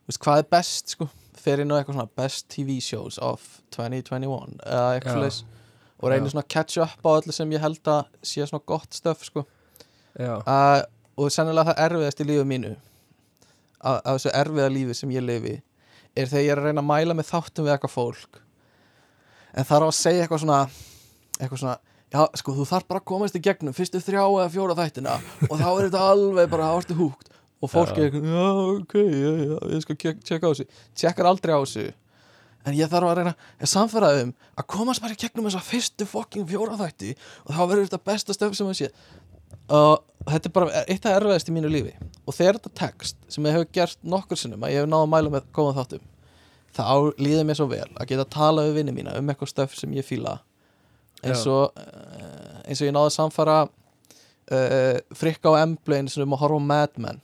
veist, 0.08 0.20
hvað 0.20 0.42
er 0.42 0.50
best 0.52 0.94
sko 0.94 1.08
fer 1.40 1.62
inn 1.62 1.72
á 1.72 1.78
eitthvað 1.78 1.96
svona 1.96 2.18
best 2.20 2.50
TV 2.52 2.76
shows 2.84 3.16
of 3.24 3.46
2021 3.72 4.58
eða 4.66 4.90
eitthvað 4.98 5.16
Já. 5.16 5.22
leis 5.24 5.38
og 6.00 6.12
reynir 6.12 6.32
svona 6.32 6.44
að 6.44 6.52
catch 6.52 6.82
up 6.84 7.06
á 7.08 7.10
öllu 7.14 7.34
sem 7.36 7.56
ég 7.56 7.64
held 7.64 7.90
að 7.92 8.12
sé 8.24 8.44
svona 8.44 8.64
gott 8.68 8.96
stöf 8.96 9.24
sko. 9.24 9.46
Uh, 10.20 10.80
og 11.20 11.32
sennilega 11.32 11.70
það 11.70 11.82
erfiðast 11.86 12.22
í 12.22 12.26
lífu 12.28 12.46
mínu 12.48 12.74
af, 13.80 14.00
þessu 14.06 14.32
erfiða 14.42 14.70
lífi 14.74 14.96
sem 14.98 15.12
ég 15.14 15.24
lifi 15.24 15.56
er 16.18 16.26
þegar 16.30 16.44
ég 16.44 16.52
er 16.54 16.60
að 16.62 16.68
reyna 16.70 16.82
að 16.82 16.88
mæla 16.90 17.16
með 17.16 17.28
þáttum 17.30 17.66
við 17.66 17.74
eitthvað 17.76 17.94
fólk. 17.94 18.40
En 19.54 19.66
þarf 19.68 19.88
að 19.90 19.96
segja 19.98 20.24
eitthvað 20.24 20.42
svona 20.44 20.60
eitthvað 21.40 21.62
svona 21.62 21.76
já, 22.10 22.20
sko, 22.40 22.54
þú 22.58 22.66
þarf 22.70 22.88
bara 22.90 23.00
að 23.02 23.08
komast 23.10 23.38
í 23.38 23.42
gegnum 23.44 23.76
fyrstu 23.76 24.02
þrjá 24.02 24.22
eða 24.26 24.50
fjóra 24.54 24.76
þættina 24.78 25.16
og 25.48 25.54
þá 25.56 25.68
er 25.70 25.84
þetta 25.86 26.04
alveg 26.10 26.50
bara 26.52 26.70
ástu 26.74 26.96
húgt 26.98 27.30
og 27.60 27.70
fólk 27.70 27.92
Já. 27.92 28.00
er 28.00 28.06
eitthvað, 28.08 28.28
já, 28.32 28.44
ok, 28.80 28.94
já, 28.96 29.32
já, 29.44 29.56
ég 29.74 29.82
skal 29.84 29.98
tjekka 30.00 30.48
á 30.48 30.50
þessu. 30.50 30.66
Tjekkar 30.96 31.28
aldrei 31.28 31.52
á 31.52 31.60
þessu. 31.60 31.86
En 32.64 32.76
ég 32.76 32.90
þarf 32.92 33.08
að 33.08 33.18
reyna 33.20 33.34
að 33.60 33.70
samfæra 33.72 34.08
um 34.24 34.32
að 34.60 34.66
komast 34.74 35.00
bara 35.04 35.16
í 35.16 35.20
gegnum 35.20 35.46
þessa 35.48 35.62
fyrstu 35.64 36.06
fucking 36.08 36.48
fjóra 36.48 36.76
þætti 36.80 37.14
og 37.46 37.52
þá 37.54 37.60
verður 37.62 37.86
þetta 37.86 38.00
besta 38.10 38.36
stöf 38.36 38.56
sem 38.56 38.68
að 38.68 38.78
sé 38.80 38.90
og 39.70 40.06
þetta 40.28 40.48
er 40.48 40.54
bara 40.54 40.84
eitt 40.84 41.06
af 41.06 41.16
erfiðast 41.16 41.50
í 41.50 41.54
mínu 41.54 41.70
lífi. 41.72 41.92
Og 42.26 42.36
þegar 42.36 42.58
þetta 42.58 42.72
text 42.82 43.18
sem 43.32 43.46
ég 43.46 43.56
hefur 43.56 43.72
gert 43.74 44.00
nokkur 44.02 44.38
sinnum 44.38 44.64
að 44.66 44.74
ég 44.74 44.82
hef 44.84 44.90
náð 44.90 45.04
að 45.06 45.12
mæla 45.14 45.34
með 45.34 45.50
góðan 45.56 45.78
þáttum 45.80 46.06
þá 46.76 47.18
líður 47.18 47.46
mér 47.48 47.58
svo 47.58 47.66
vel 47.70 47.88
að 47.98 48.12
geta 48.12 48.26
talað 48.30 48.70
við 48.70 48.78
vinni 48.78 48.94
mína 48.94 49.16
um 49.18 49.32
eitthvað 49.32 49.52
stöf 49.52 49.74
sem 49.78 49.92
ég 49.96 50.06
fíla. 50.06 50.38
Eins 51.24 51.42
og 51.50 51.74
uh, 51.76 52.60
eins 52.64 52.80
og 52.80 52.88
ég 52.88 52.94
náði 52.94 53.10
að 53.10 53.16
samfara 53.16 53.56
uh, 53.66 54.96
frikka 55.16 55.52
á 55.52 55.62
emblu 55.64 55.98
eins 55.98 56.16
og 56.16 56.24
um 56.24 56.36
að 56.36 56.42
horfa 56.44 56.62
á 56.62 56.68
Mad 56.70 57.02
Men. 57.02 57.20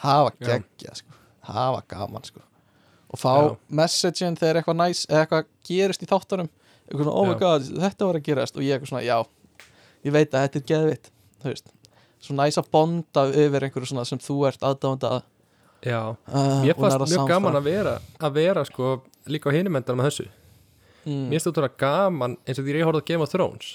Það 0.00 0.22
var 0.26 0.38
geggja 0.48 0.94
sko. 0.96 1.18
það 1.50 1.74
var 1.76 1.88
gaman 1.90 2.28
sko. 2.28 2.44
og 3.10 3.18
fá 3.18 3.32
Já. 3.34 3.56
messagein 3.80 4.36
þegar 4.38 4.60
eitthvað 4.60 4.78
næs 4.78 5.06
eða 5.08 5.24
eitthvað 5.24 5.48
gerist 5.66 6.04
í 6.04 6.10
þáttunum. 6.10 6.50
Eitthvað 6.86 7.08
svona, 7.08 7.16
oh 7.16 7.26
my 7.26 7.38
god, 7.40 7.66
þetta 7.66 8.06
var 8.06 8.18
að 8.18 8.26
gerast. 8.28 8.56
Og 8.56 8.66
ég 8.66 8.76
eitthvað 8.76 8.92
svona, 8.92 9.02
já, 9.02 9.66
ég 10.06 10.14
veit 10.14 10.30
að 10.30 10.44
þetta 10.46 10.60
er 10.60 10.68
geðvitt 10.70 11.10
þú 11.42 11.52
veist, 11.52 11.70
svo 12.20 12.36
næs 12.38 12.58
að 12.60 12.70
bonda 12.74 13.26
yfir 13.30 13.66
einhverju 13.66 13.90
svona 13.92 14.06
sem 14.08 14.20
þú 14.22 14.40
ert 14.50 14.66
aðdáðanda 14.66 15.12
að. 15.18 15.22
Já, 15.80 16.00
uh, 16.12 16.58
mér 16.60 16.76
fannst 16.76 17.14
mjög 17.14 17.30
gaman 17.30 17.56
að 17.56 17.68
vera 17.70 17.94
að 18.20 18.34
vera 18.36 18.64
sko 18.68 18.98
líka 19.32 19.48
á 19.48 19.56
hinum 19.56 19.78
endanum 19.80 20.04
að 20.04 20.10
þessu. 20.10 20.26
Mm, 21.06 21.22
Mér 21.30 21.38
finnst 21.40 21.48
þetta 21.56 21.70
gaman 21.80 22.36
eins 22.44 22.60
og 22.60 22.66
því 22.66 22.74
ég 22.76 22.84
horfði 22.84 23.00
að 23.00 23.08
Game 23.08 23.24
of 23.24 23.32
Thrones. 23.32 23.70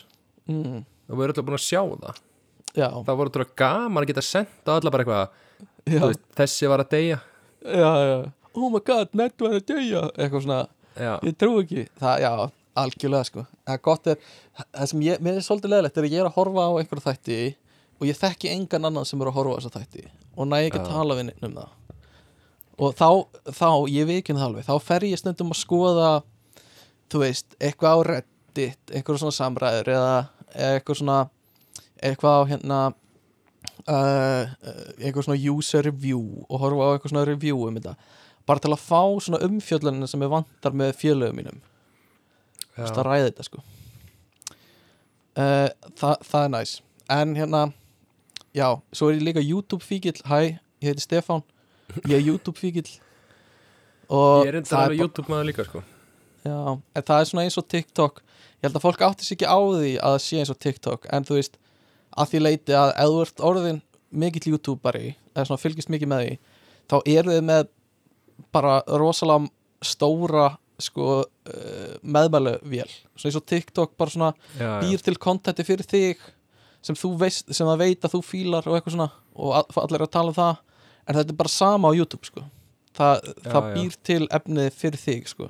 Mm, 0.45 0.83
og 0.85 1.15
við 1.15 1.23
erum 1.25 1.33
alltaf 1.33 1.47
búin 1.47 1.57
að 1.57 1.65
sjá 1.65 1.81
það. 1.81 2.21
Já, 2.75 2.87
það 3.07 3.17
voru 3.17 3.33
þetta 3.33 3.57
gaman 3.63 4.03
að 4.03 4.11
geta 4.11 4.25
senda 4.27 4.75
alla 4.75 4.93
bara 4.93 5.05
eitthvað 5.05 6.05
veist, 6.05 6.23
þessi 6.37 6.69
var 6.69 6.83
að 6.83 6.91
deyja. 6.93 7.19
Já, 7.65 7.91
já. 8.05 8.17
Oh 8.55 8.69
my 8.71 8.81
god, 8.85 9.09
Ned 9.17 9.33
var 9.41 9.57
að 9.57 9.65
deyja. 9.71 10.03
Eitthvað 10.13 10.45
svona, 10.45 10.59
Já, 10.95 11.11
ég 11.27 11.35
trú 11.39 11.57
ekki. 11.63 11.87
Það, 11.99 12.25
algjörlega 12.81 13.27
sko. 13.29 13.45
Það 13.65 13.77
er 13.77 13.81
gott 13.87 14.09
er, 14.11 14.19
það 14.59 14.91
sem 14.91 15.05
ég, 15.05 15.23
mér 15.23 15.39
er 15.39 15.45
svolítið 15.45 15.73
leðilegt 15.73 15.97
er 15.97 16.07
að 16.07 16.15
ég 16.15 16.23
er 16.23 16.29
að 16.29 16.37
horfa 16.39 16.67
á 16.67 16.71
einhverju 16.79 17.05
þætti 17.05 17.39
og 17.95 18.07
ég 18.09 18.19
þekki 18.19 18.51
engan 18.51 18.89
annan 18.89 19.07
sem 19.07 19.21
er 19.21 19.31
að 19.31 19.37
horfa 19.39 19.55
á 19.55 19.57
þessa 19.59 19.79
þætti 19.79 20.05
og 20.35 20.49
næ 20.51 20.57
ekki 20.65 20.81
að 20.81 20.89
tala 20.91 21.17
við 21.17 21.31
um 21.35 21.55
það. 21.55 21.73
Og 22.75 22.95
þá, 22.99 23.09
þá 23.55 23.69
ég 23.87 24.09
vikinn 24.09 24.39
það 24.39 24.49
alveg, 24.49 24.67
þá 24.67 24.75
fer 24.83 25.05
ég 25.07 25.21
stundum 25.21 25.53
að 25.55 25.61
skoða 25.61 26.09
þú 27.11 27.21
veist, 27.23 27.55
eitthvað 27.61 27.95
á 27.95 27.99
Reddit 28.09 28.91
eitthvað 28.91 29.21
svona 29.21 29.37
samræður 29.37 29.91
eða 29.95 30.17
eitthvað 30.55 30.99
svona 30.99 31.19
eitthvað 32.03 32.35
á 32.35 32.41
hérna 32.51 32.79
uh, 33.87 34.43
eitthvað 34.99 35.27
svona 35.29 35.53
user 35.53 35.87
review 35.87 36.43
og 36.49 36.59
horfa 36.65 36.89
á 36.89 36.93
eitthvað 36.95 37.13
svona 37.13 37.27
review 37.29 37.63
um 37.67 37.79
þetta. 37.79 37.95
Bara 38.45 38.61
til 38.61 38.73
að 38.75 38.83
fá 38.83 39.01
svona 39.23 39.41
umfjöllunina 39.45 40.09
sem 40.09 40.21
ég 40.21 40.35
vantar 40.35 40.75
með 40.75 40.97
félögum 40.99 41.39
mínum 41.39 41.63
já, 42.75 42.85
að 42.85 43.01
ræða 43.07 43.29
þetta 43.29 43.47
sko. 43.47 43.63
Uh, 45.35 45.67
það, 45.99 46.13
það 46.29 46.41
er 46.41 46.53
næs 46.53 46.75
en 47.11 47.33
hérna 47.35 47.63
já, 48.55 48.67
svo 48.95 49.09
er 49.09 49.17
ég 49.17 49.25
líka 49.27 49.43
YouTube 49.43 49.83
fíkil 49.83 50.15
hæ, 50.25 50.55
ég 50.81 50.87
heiti 50.89 51.03
Stefán. 51.03 51.43
Ég 52.07 52.15
er 52.17 52.23
YouTube 52.23 52.59
fíkil 52.59 52.87
ég 52.87 54.47
er 54.49 54.59
enda 54.61 54.69
það 54.69 54.83
alveg 54.83 55.03
YouTube 55.03 55.31
maður 55.31 55.49
líka 55.51 55.67
sko. 55.67 55.83
Já, 56.45 56.57
en 56.77 57.03
það 57.03 57.19
er 57.19 57.29
svona 57.29 57.45
eins 57.45 57.57
og 57.57 57.67
TikTok. 57.67 58.21
Ég 58.59 58.67
held 58.67 58.77
að 58.77 58.85
fólk 58.85 59.03
átti 59.05 59.25
sig 59.25 59.37
ekki 59.37 59.49
á 59.49 59.59
því 59.59 59.93
að 59.97 60.15
það 60.15 60.23
sé 60.25 60.41
eins 60.41 60.51
og 60.53 60.59
TikTok 60.61 61.07
En 61.13 61.25
þú 61.27 61.37
veist, 61.37 61.57
að 62.15 62.31
því 62.31 62.41
leiti 62.41 62.75
að 62.77 62.91
ef 62.93 63.11
þú 63.11 63.23
ert 63.25 63.43
orðin 63.49 63.81
mikill 64.15 64.53
YouTuberi 64.53 65.15
eða 65.33 65.47
svona 65.49 65.61
fylgist 65.61 65.91
mikið 65.91 66.11
með 66.11 66.23
því 66.23 66.35
þá 66.91 66.95
eru 67.11 67.33
þið 67.33 67.47
með 67.49 67.63
bara 68.55 68.75
rosalega 68.87 69.49
stóra 69.85 70.47
sko 70.79 71.05
uh, 71.23 71.93
meðmæluvél 72.03 72.89
svona 73.15 73.29
eins 73.31 73.37
og 73.39 73.45
TikTok 73.47 73.93
bara 73.97 74.11
svona 74.11 74.31
já, 74.59 74.65
já. 74.65 74.79
býr 74.83 75.03
til 75.05 75.15
kontenti 75.17 75.63
fyrir 75.67 75.87
þig 75.87 76.17
sem 76.85 76.95
þú 76.99 77.13
veist, 77.17 77.47
sem 77.55 77.65
það 77.67 77.79
veit 77.81 78.05
að 78.05 78.13
þú 78.17 78.21
fílar 78.27 78.67
og 78.67 78.75
eitthvað 78.77 78.95
svona 78.97 79.09
og 79.35 79.53
all- 79.57 79.83
allir 79.83 79.95
eru 80.01 80.07
að 80.09 80.15
tala 80.17 80.33
um 80.33 80.37
það 80.37 80.57
en 81.07 81.15
þetta 81.19 81.29
er 81.35 81.39
bara 81.43 81.49
sama 81.55 81.89
á 81.89 81.97
YouTube 81.97 82.25
sko 82.27 82.43
það, 82.95 83.21
Já, 83.23 83.51
það 83.51 83.61
já. 83.69 83.75
býr 83.75 83.95
til 84.03 84.27
efnið 84.39 84.69
fyrir 84.81 85.01
þig 85.01 85.27
sko 85.31 85.47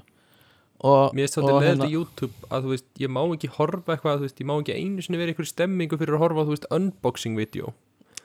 og, 0.86 1.14
Mér 1.16 1.26
og 1.28 1.34
svolítið 1.34 1.66
hérna- 1.66 1.86
leðið 1.86 1.96
YouTube 1.96 2.50
að 2.52 2.66
þú 2.66 2.72
veist, 2.76 2.88
ég 3.00 3.10
má 3.16 3.22
ekki 3.34 3.50
horfa 3.58 3.96
eitthvað, 3.96 4.18
þú 4.20 4.26
veist, 4.28 4.40
ég 4.44 4.48
má 4.50 4.54
ekki 4.60 4.76
einu 4.76 5.02
sinni 5.06 5.18
vera 5.22 5.32
einhverju 5.34 5.52
stemmingu 5.52 5.98
fyrir 6.02 6.18
að 6.18 6.24
horfa 6.26 6.46
þú 6.46 6.54
veist, 6.56 6.68
unboxing-vídeó. 6.78 7.74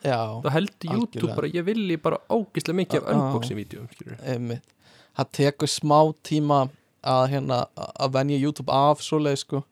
já, 0.03 0.19
Það 0.43 0.51
heldur 0.55 0.91
YouTube 0.97 1.31
Algjörlega. 1.31 1.35
bara, 1.35 1.47
ég 1.47 1.65
vilji 1.65 1.97
bara 2.01 2.17
ógislega 2.29 2.77
mikið 2.81 3.01
af 3.01 3.41
Já. 3.41 4.17
einmitt 4.35 4.63
það 5.17 5.31
tekur 5.37 5.67
smá 5.67 5.99
tíma 6.23 6.69
að 7.01 7.23
hérna 7.33 7.59
að 7.75 8.13
venja 8.15 8.39
YouTube 8.39 8.73
af 8.73 9.01
svoleið 9.03 9.39
sko. 9.41 9.63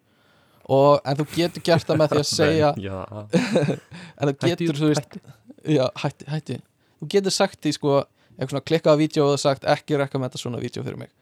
Og 0.69 0.99
en 1.07 1.17
þú 1.17 1.25
getur 1.33 1.65
gert 1.65 1.87
það 1.87 2.01
með 2.01 2.11
því 2.13 2.19
að 2.21 2.29
segja 2.39 2.71
en 4.19 4.31
þú 4.31 4.35
getur, 4.43 4.79
þú 4.79 4.91
veist 4.91 5.19
já, 5.65 5.85
hætti, 6.03 6.27
hætti. 6.29 6.59
Þú 6.99 7.09
getur 7.15 7.35
sagt 7.35 7.61
því 7.63 7.73
sko, 7.77 7.95
eitthvað 8.35 8.53
svona 8.53 8.67
klikkað 8.71 8.99
á 8.99 9.01
vídeo 9.01 9.29
og 9.31 9.41
sagt 9.41 9.65
ekki 9.69 9.97
þetta 9.99 10.41
svona 10.41 10.61
vídeo 10.61 10.85
fyrir 10.85 10.99
mig. 10.99 11.13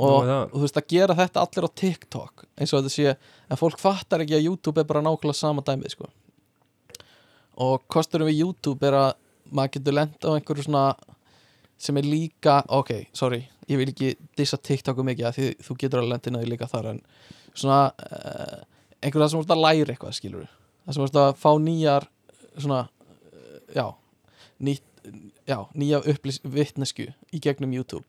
Og, 0.00 0.22
Nú, 0.24 0.26
það. 0.26 0.42
og 0.48 0.56
þú 0.56 0.64
veist 0.64 0.80
að 0.80 0.88
gera 0.88 1.16
þetta 1.18 1.42
allir 1.44 1.66
á 1.68 1.70
TikTok 1.82 2.44
eins 2.56 2.72
og 2.72 2.80
þetta 2.80 2.92
sé, 2.94 3.14
en 3.52 3.60
fólk 3.60 3.80
fattar 3.80 4.22
ekki 4.24 4.38
að 4.38 4.46
YouTube 4.46 4.80
er 4.80 4.88
bara 4.88 5.02
nákvæmlega 5.04 5.36
sama 5.36 5.64
dæmið 5.66 5.92
sko. 5.98 6.08
Og 7.60 7.84
kosturum 7.92 8.30
við 8.30 8.40
YouTube 8.40 8.88
er 8.88 8.96
að 8.96 9.10
maður 9.52 9.74
getur 9.76 9.98
lent 9.98 10.24
á 10.24 10.32
einhverju 10.32 10.64
svona 10.64 10.86
sem 11.82 11.98
er 12.00 12.08
líka, 12.08 12.62
ok, 12.72 12.94
sorry 13.12 13.42
ég 13.70 13.78
vil 13.80 13.88
ekki 13.92 14.12
dissa 14.38 14.56
TikTok 14.58 14.98
um 14.98 15.06
mikið 15.10 15.28
af 15.28 15.36
því 15.38 15.48
þú 15.66 15.76
getur 15.82 16.02
að 16.02 16.12
á 16.16 16.40
því 16.42 16.48
líka 16.50 16.68
þar 16.70 16.88
en 16.92 17.00
svona 17.54 17.80
uh, 17.92 18.62
einhverju 19.02 19.22
það 19.24 19.30
sem 19.34 19.40
vorst 19.42 19.54
að 19.54 19.62
læra 19.66 19.92
eitthvað 19.94 20.16
skilur 20.18 20.48
það 20.48 20.94
sem 20.96 21.02
vorst 21.04 21.18
að 21.22 21.30
fá 21.42 21.50
nýjar 21.62 22.08
svona, 22.58 22.80
uh, 23.32 23.58
já 23.76 23.86
nýtt, 24.62 24.84
já, 25.48 25.58
nýja 25.74 26.02
upplýs 26.12 26.40
vitnesku 26.44 27.08
í 27.32 27.40
gegnum 27.42 27.72
YouTube 27.74 28.04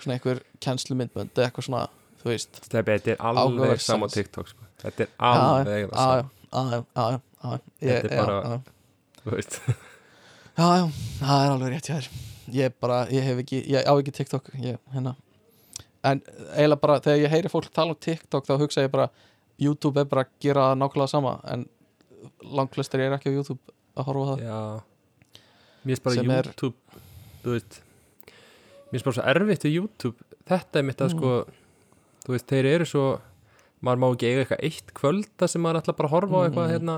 svona 0.00 0.16
einhver 0.18 0.42
kennslumyndbönd 0.62 1.32
eða 1.36 1.48
eitthvað 1.50 1.66
svona, 1.70 1.86
þú 2.22 2.30
veist 2.32 2.60
Steppi, 2.64 2.96
þetta 2.98 3.14
er 3.16 3.20
alveg 3.30 3.42
Áhugaverð 3.46 3.82
sama 3.84 4.06
á 4.06 4.08
sens. 4.08 4.16
TikTok, 4.20 4.48
sko. 4.52 4.68
Þetta 4.82 5.06
er 5.06 5.10
alveg 5.30 5.90
það 5.90 6.00
sama, 6.04 6.30
já, 6.46 6.62
já, 6.76 6.84
já, 6.96 7.20
já, 7.42 7.50
ég- 7.56 7.90
Þetta 7.90 8.08
er 8.08 8.16
já, 8.16 8.22
bara- 8.22 8.40
já. 8.46 8.58
þú 9.24 9.34
veist. 9.36 9.60
Já, 10.56 10.66
já, 10.76 10.84
það 11.20 11.44
er 11.46 11.50
alveg 11.56 11.72
rétt 11.74 11.88
hjá 11.90 11.96
þér 11.96 12.10
Ég 12.52 12.72
bara, 12.80 13.06
ég 13.10 13.22
hef 13.22 13.38
ekki, 13.42 13.62
ég 13.72 13.84
á 13.86 13.92
ekki 13.98 14.12
TikTok 14.12 14.50
ég, 14.60 14.78
hérna 14.94 15.16
En 16.06 16.20
eiginlega 16.54 16.80
bara, 16.80 17.00
þegar 17.00 17.18
ég 17.24 17.30
heyri 17.32 17.48
fólk 17.50 17.70
tala 17.74 17.90
um 17.90 17.98
TikTok 18.00 18.46
þá 18.46 18.58
hugsa 18.60 18.84
ég 18.86 18.90
bara, 18.92 19.08
YouTube 19.58 19.98
er 20.00 20.04
bara 20.04 20.22
að 20.24 20.28
gera 20.40 20.74
nákvæmlega 20.78 21.08
sama 21.10 21.40
En 21.50 21.66
langflestir 22.44 23.00
er 23.00 23.16
ekki 23.16 23.32
á 23.32 23.36
YouTube 23.36 23.60
að 23.96 24.04
horfa 24.10 24.36
það 24.36 24.44
Já. 24.46 24.60
Mér 25.86 25.94
finnst 25.94 26.04
bara 26.04 26.14
Sem 26.14 26.30
er- 26.30 26.44
YouTube, 26.50 27.02
þú 27.44 27.50
veist, 27.56 27.80
mér 28.26 28.96
finnst 28.98 29.04
bara 29.06 29.16
svo 29.16 29.24
erfitt 29.30 29.64
við 29.66 29.74
YouTube. 29.78 30.16
Þetta 30.46 30.78
er 30.78 30.82
mitt 30.82 30.98
að, 31.00 31.12
Mm. 31.12 31.18
sko, 31.18 31.46
þú 32.26 32.32
veist, 32.34 32.46
þeir 32.50 32.64
eru 32.74 32.84
svo, 32.84 33.20
maður 33.82 33.98
má 34.02 34.06
ekki 34.14 34.26
eiga 34.30 34.44
eitthvað 34.44 34.64
eitt 34.66 34.94
kvölda 34.94 35.48
sem 35.48 35.62
maður 35.62 35.80
ætla 35.82 35.96
bara 35.96 36.08
að 36.08 36.14
horfa 36.16 36.34
á 36.34 36.42
eitthvað, 36.46 36.66
Mm. 36.66 36.72
hérna, 36.74 36.96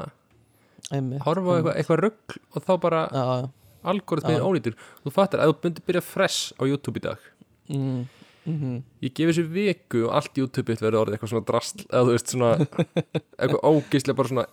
Einmitt. 0.91 1.21
horfa 1.21 1.49
á 1.49 1.55
eitthvað, 1.59 1.77
eitthvað 1.77 2.01
rugg 2.01 2.39
og 2.57 2.63
þá 2.65 2.81
bara 2.81 3.09
Já, 3.13 3.25
já 3.43 3.49
algoritmið 3.85 4.39
Já. 4.39 4.45
ónýtur 4.45 4.77
þú 5.05 5.13
fattar, 5.15 5.43
ef 5.45 5.53
þú 5.53 5.59
bundir 5.63 5.85
byrja 5.87 6.03
fresh 6.05 6.53
á 6.59 6.63
YouTube 6.67 6.99
í 7.01 7.05
dag. 7.05 7.27
Mm, 7.69 8.05
mm 8.49 8.77
ég 9.05 9.15
gefi 9.15 9.31
þessu 9.31 9.47
viku 9.53 10.05
og 10.09 10.15
allt 10.19 10.39
YouTube 10.41 10.73
þitt 10.73 10.85
verður 10.85 11.03
orðið 11.05 11.19
eitthvað 11.19 11.33
svona 11.35 11.49
drastl 11.51 11.85
eða 11.89 12.05
þú 12.09 12.15
veist 12.17 12.33
svona 12.35 12.51
eitthvað 13.39 13.65
ógeislega 13.71 14.19
bara 14.19 14.33
svona 14.33 14.47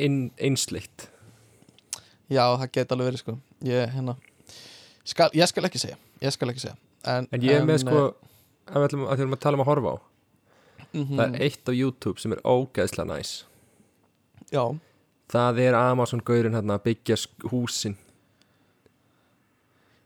inn, 0.00 0.20
einsleitt. 0.40 1.08
Já, 2.30 2.44
það 2.56 2.68
geti 2.76 2.94
alveg 2.94 3.08
verið 3.10 3.22
sko. 3.24 3.36
Ég, 3.66 3.90
hérna 3.96 4.16
skal, 5.04 5.30
Ég 5.34 5.50
skal 5.50 5.66
ekki 5.66 5.80
segja, 5.82 5.98
ég 6.22 6.32
skal 6.34 6.52
ekki 6.52 6.62
segja. 6.62 6.76
En, 7.10 7.26
en 7.32 7.42
ég 7.42 7.58
er 7.58 7.66
með 7.66 7.82
sko 7.82 7.98
eh, 8.04 8.30
ef 8.70 8.76
við 8.76 8.86
ætlum 8.90 9.06
að, 9.06 9.12
að, 9.16 9.34
að 9.34 9.42
tala 9.42 9.58
um 9.58 9.64
að 9.64 9.70
horfa 9.72 9.92
á. 9.92 9.96
Mhm, 10.90 11.16
það 11.16 11.24
er 11.26 11.44
eitt 11.46 11.70
á 11.70 11.72
YouTube 11.74 12.22
sem 12.22 12.32
er 12.34 12.40
ógeðslega 12.46 13.08
næs. 13.10 13.32
Já, 14.50 14.64
það 15.30 15.60
er 15.62 15.76
Amazon 15.78 16.22
gaurinn 16.26 16.56
hérna 16.58 16.78
að 16.78 16.86
byggja 16.88 17.18
sk- 17.22 17.50
húsin 17.52 17.96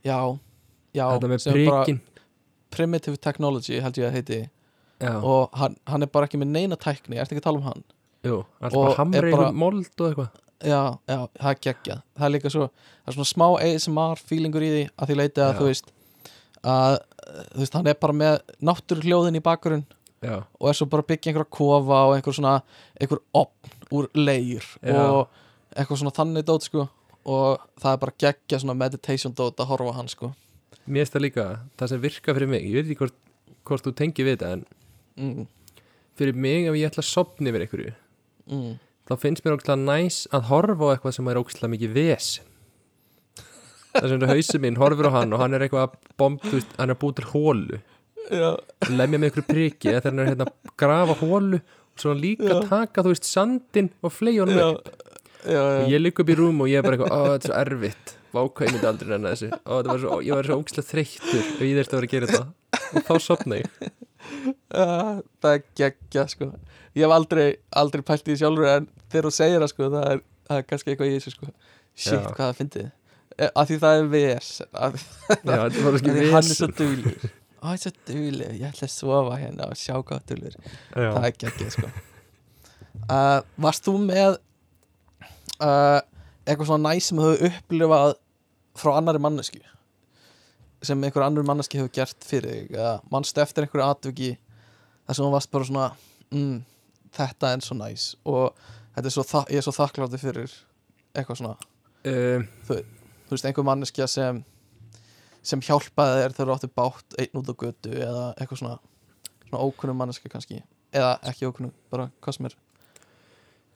já, 0.05 0.18
já 0.94 1.05
þetta 1.14 1.31
með 1.32 1.47
prikin 1.55 2.01
Primitive 2.74 3.16
Technology 3.22 3.78
held 3.82 3.98
ég 4.01 4.09
að 4.09 4.16
heiti. 4.18 4.39
Já, 5.02 5.12
og 5.22 5.52
hann, 5.59 5.76
hann 5.90 6.02
er 6.06 6.10
bara 6.10 6.26
ekki 6.26 6.39
með 6.40 6.51
neina 6.55 6.78
tækni, 6.81 7.18
ertu 7.20 7.35
ekki 7.36 7.43
að 7.43 7.47
tala 7.48 7.60
um 7.60 7.68
hann? 7.68 7.85
jú, 8.24 8.39
alltaf 8.64 8.97
bara 8.97 9.18
er 9.18 9.26
bara- 9.28 9.36
bara... 9.36 9.52
mold 9.52 10.01
og 10.01 10.06
eitthvað. 10.09 10.40
Já, 10.64 10.81
já, 11.10 11.18
það 11.40 11.51
er 11.51 11.59
geggjað. 11.66 12.02
Það 12.16 12.26
er 12.26 12.32
líka 12.32 12.51
svo, 12.55 12.68
það 13.05 13.10
er 13.12 13.16
svona 13.18 13.31
smá 13.31 13.47
ASMR 13.66 14.22
feelingur 14.31 14.64
í 14.64 14.70
því 14.72 14.85
að 14.97 15.10
því 15.10 15.16
leiti 15.20 15.43
að 15.44 15.59
þú 15.59 15.66
veist 15.68 15.90
að, 16.64 16.94
þú 17.52 17.60
veist, 17.60 17.76
hann 17.76 17.90
er 17.93 17.98
bara 18.01 18.16
með 18.16 18.39
náttúruhljóðin 18.70 19.39
í 19.40 19.44
bakgrunn 19.44 19.85
og 20.56 20.68
er 20.70 20.78
svo 20.78 20.86
bara 20.89 21.05
að 21.05 21.10
byggja 21.12 21.31
einhverja 21.32 21.51
kofa 21.59 21.98
og 22.09 22.14
einhver 22.16 22.32
svona, 22.39 22.55
einhver 22.97 23.20
opn 23.36 23.74
úr 23.93 24.09
leir 24.16 24.64
og 24.89 25.28
eitthvað 25.76 26.01
svona 26.01 26.14
þannig 26.16 26.47
dót 26.48 26.64
sko 26.70 26.86
og 27.24 27.62
það 27.80 27.90
er 27.90 28.01
bara 28.05 28.16
geggja 28.24 28.60
svona 28.62 28.76
meditation 28.78 29.34
dót 29.36 29.60
að 29.60 29.70
horfa 29.72 29.96
hann 29.98 30.10
sko. 30.12 30.32
Mér 30.84 31.05
finnst 31.05 31.16
það 31.16 31.24
líka 31.24 31.44
það 31.80 31.92
sem 31.92 32.02
virka 32.02 32.36
fyrir 32.36 32.51
mig, 32.51 32.64
ég 32.68 32.76
veit 32.76 32.88
ekki 32.88 33.01
hvort, 33.01 33.20
hvort 33.64 33.86
þú 33.86 33.94
tengir 33.96 34.28
við 34.28 34.36
þetta 34.36 34.51
en 34.56 34.64
mm, 35.16 35.46
fyrir 36.20 36.40
mig 36.46 36.68
ef 36.68 36.76
ég 36.78 36.90
ætla 36.90 37.05
að 37.05 37.10
sopni 37.10 37.52
yfir 37.52 37.64
einhverju 37.64 37.94
mm. 38.52 38.74
þá 39.09 39.14
finnst 39.22 39.46
mér 39.46 39.56
ógæslega 39.56 39.78
næs 39.80 40.18
að 40.34 40.51
horfa 40.51 40.90
á 40.90 40.92
eitthvað 40.92 41.16
sem 41.16 41.32
er 41.32 41.40
ógæslega 41.40 41.72
mikið 41.76 41.96
ves. 41.96 42.28
Það 43.94 44.10
sem 44.10 44.26
er 44.26 44.32
hausið 44.34 44.62
minn 44.64 44.78
horfir 44.82 45.09
á 45.09 45.16
hann 45.20 45.32
og 45.32 45.40
hann 45.40 45.56
er 45.56 45.64
eitthvað 45.64 45.88
að 45.88 46.14
bomb, 46.20 46.44
þú 46.44 46.59
veist, 46.59 46.76
hann 46.76 46.90
er 46.90 46.96
að 46.96 47.02
búið 47.05 47.20
til 47.20 47.28
hólu 47.32 47.82
lemja 48.24 49.18
með 49.18 49.28
einhverju 49.28 49.46
priki 49.48 49.90
þegar 49.90 50.06
hann 50.09 50.22
er 50.22 50.30
hérna 50.32 50.46
að 50.48 50.70
grafa 50.80 51.16
hólu 51.20 51.59
og 51.60 52.01
svo 52.02 52.14
líka 52.16 52.48
Já. 52.48 52.60
taka, 52.68 53.05
þú 53.05 53.12
veist, 53.12 53.28
sandin 53.28 53.90
og 54.02 54.12
flegi 54.12 54.40
honum 54.42 54.62
upp 54.74 54.88
já, 55.44 55.60
já. 55.60 55.86
ég 55.92 56.02
ligg 56.02 56.20
upp 56.24 56.32
í 56.32 56.36
rúm 56.38 56.62
og 56.64 56.70
ég 56.70 56.80
er 56.80 56.86
bara 56.86 56.98
eitthvað, 56.98 57.26
þetta 57.34 57.48
er 57.48 57.52
svo 57.52 57.58
erfitt. 57.60 58.14
Vákvæð, 58.34 58.66
ég 58.66 58.74
myndi 58.74 58.88
aldrei 58.90 59.12
renna 59.12 59.34
þessu. 59.34 59.50
Var 59.70 60.00
svo, 60.02 60.18
ég 60.26 60.38
var 60.38 60.48
svo 60.48 60.58
ógæslega 60.58 60.88
þreyttur 60.88 61.44
ef 61.44 61.62
ég 61.62 61.76
þurfti 61.78 61.94
að 61.94 62.00
vera 62.00 62.08
að 62.08 62.14
gera 62.14 62.30
þetta. 62.32 62.80
Og 62.84 63.06
þá 63.06 63.14
sopna 63.22 63.60
ég. 63.60 63.92
Það 64.74 65.50
er 65.52 65.62
geggja 65.78 66.26
sko. 66.32 66.50
Ég 66.94 67.04
hef 67.04 67.14
aldrei, 67.14 67.46
aldrei 67.84 68.02
pælt 68.06 68.28
í 68.32 68.38
sjálfur 68.40 68.70
en 68.72 68.90
þegar 69.12 69.28
þú 69.28 69.32
segir 69.38 69.62
það 69.62 69.72
sko 69.74 69.88
það 69.94 70.10
er, 70.10 70.20
það 70.48 70.60
er 70.60 70.68
kannski 70.72 70.92
eitthvað 70.92 71.10
í 71.12 71.16
þessu 71.18 71.34
sko. 71.36 71.54
Já. 71.94 72.18
hvað 72.26 72.44
það 72.44 72.58
fyndið. 72.58 72.92
Eh, 73.34 73.50
af 73.50 73.66
því 73.66 73.78
það 73.82 74.00
er 74.00 74.10
VS 74.12 74.48
af 74.78 74.94
því 74.94 75.54
hann 75.54 75.64
er 75.66 76.54
svo 76.54 76.68
ó, 76.68 76.74
hann 77.64 77.74
er 77.74 77.80
svo 77.80 77.92
duglegur, 78.06 78.52
ég 78.54 78.66
ætla 78.68 78.86
að 78.86 78.92
sofa 78.92 79.38
hérna 79.40 79.66
og 79.72 79.78
sjá 79.80 79.94
hvað 79.96 80.26
duglegur 80.28 80.68
það 80.92 81.26
er 81.26 81.38
geggja 81.40 81.70
sko. 81.74 81.90
Uh, 83.08 83.40
varst 83.64 83.88
þú 83.88 83.96
með 84.04 84.36
uh, 85.62 86.01
eitthvað 86.44 86.70
svona 86.70 86.90
næs 86.90 87.10
sem 87.10 87.20
þú 87.20 87.31
hefur 87.31 87.48
upplifað 87.51 88.14
frá 88.78 88.93
annari 88.98 89.22
mannesku 89.22 89.62
sem 90.85 91.05
einhver 91.06 91.24
annar 91.24 91.47
manneski 91.48 91.81
hefur 91.81 91.93
gert 91.94 92.26
fyrir 92.26 92.51
þig 92.51 92.78
eða 92.78 92.94
mannstu 93.12 93.40
eftir 93.40 93.64
einhverju 93.64 93.86
atviki 93.86 94.31
þar 95.06 95.16
sem 95.16 95.24
þú 95.24 95.31
varst 95.32 95.52
bara 95.55 95.68
svona 95.68 95.86
mm, 96.35 96.56
þetta 97.16 97.52
er 97.55 97.64
svo 97.64 97.78
næs 97.78 98.09
og 98.24 98.64
er 98.97 99.10
svo 99.10 99.24
ég 99.48 99.60
er 99.60 99.64
svo 99.64 99.74
þakklátti 99.74 100.20
fyrir 100.20 100.52
eitthvað 101.14 101.40
svona, 101.40 101.70
um, 102.10 102.44
þú 102.66 102.81
veist, 103.31 103.47
einhver 103.47 103.66
manneskja 103.66 104.09
sem 104.10 104.43
sem 105.44 105.60
hjálpaði 105.60 106.22
þér 106.22 106.35
þegar 106.35 106.48
þú 106.48 106.55
áttu 106.55 106.70
bátt 106.72 107.16
einn 107.20 107.40
út 107.40 107.51
á 107.52 107.55
götu 107.60 107.93
eða 107.93 108.26
eitthvað 108.40 108.60
svona 108.62 108.76
svona 109.55 109.64
ókunnum 109.64 109.98
manneski 110.01 110.31
kannski. 110.32 110.62
Eða 110.94 111.18
ekki 111.28 111.48
ókunnum, 111.48 111.72
bara 111.90 112.09
hvað 112.22 112.36
sem 112.36 112.48
er. 112.48 112.56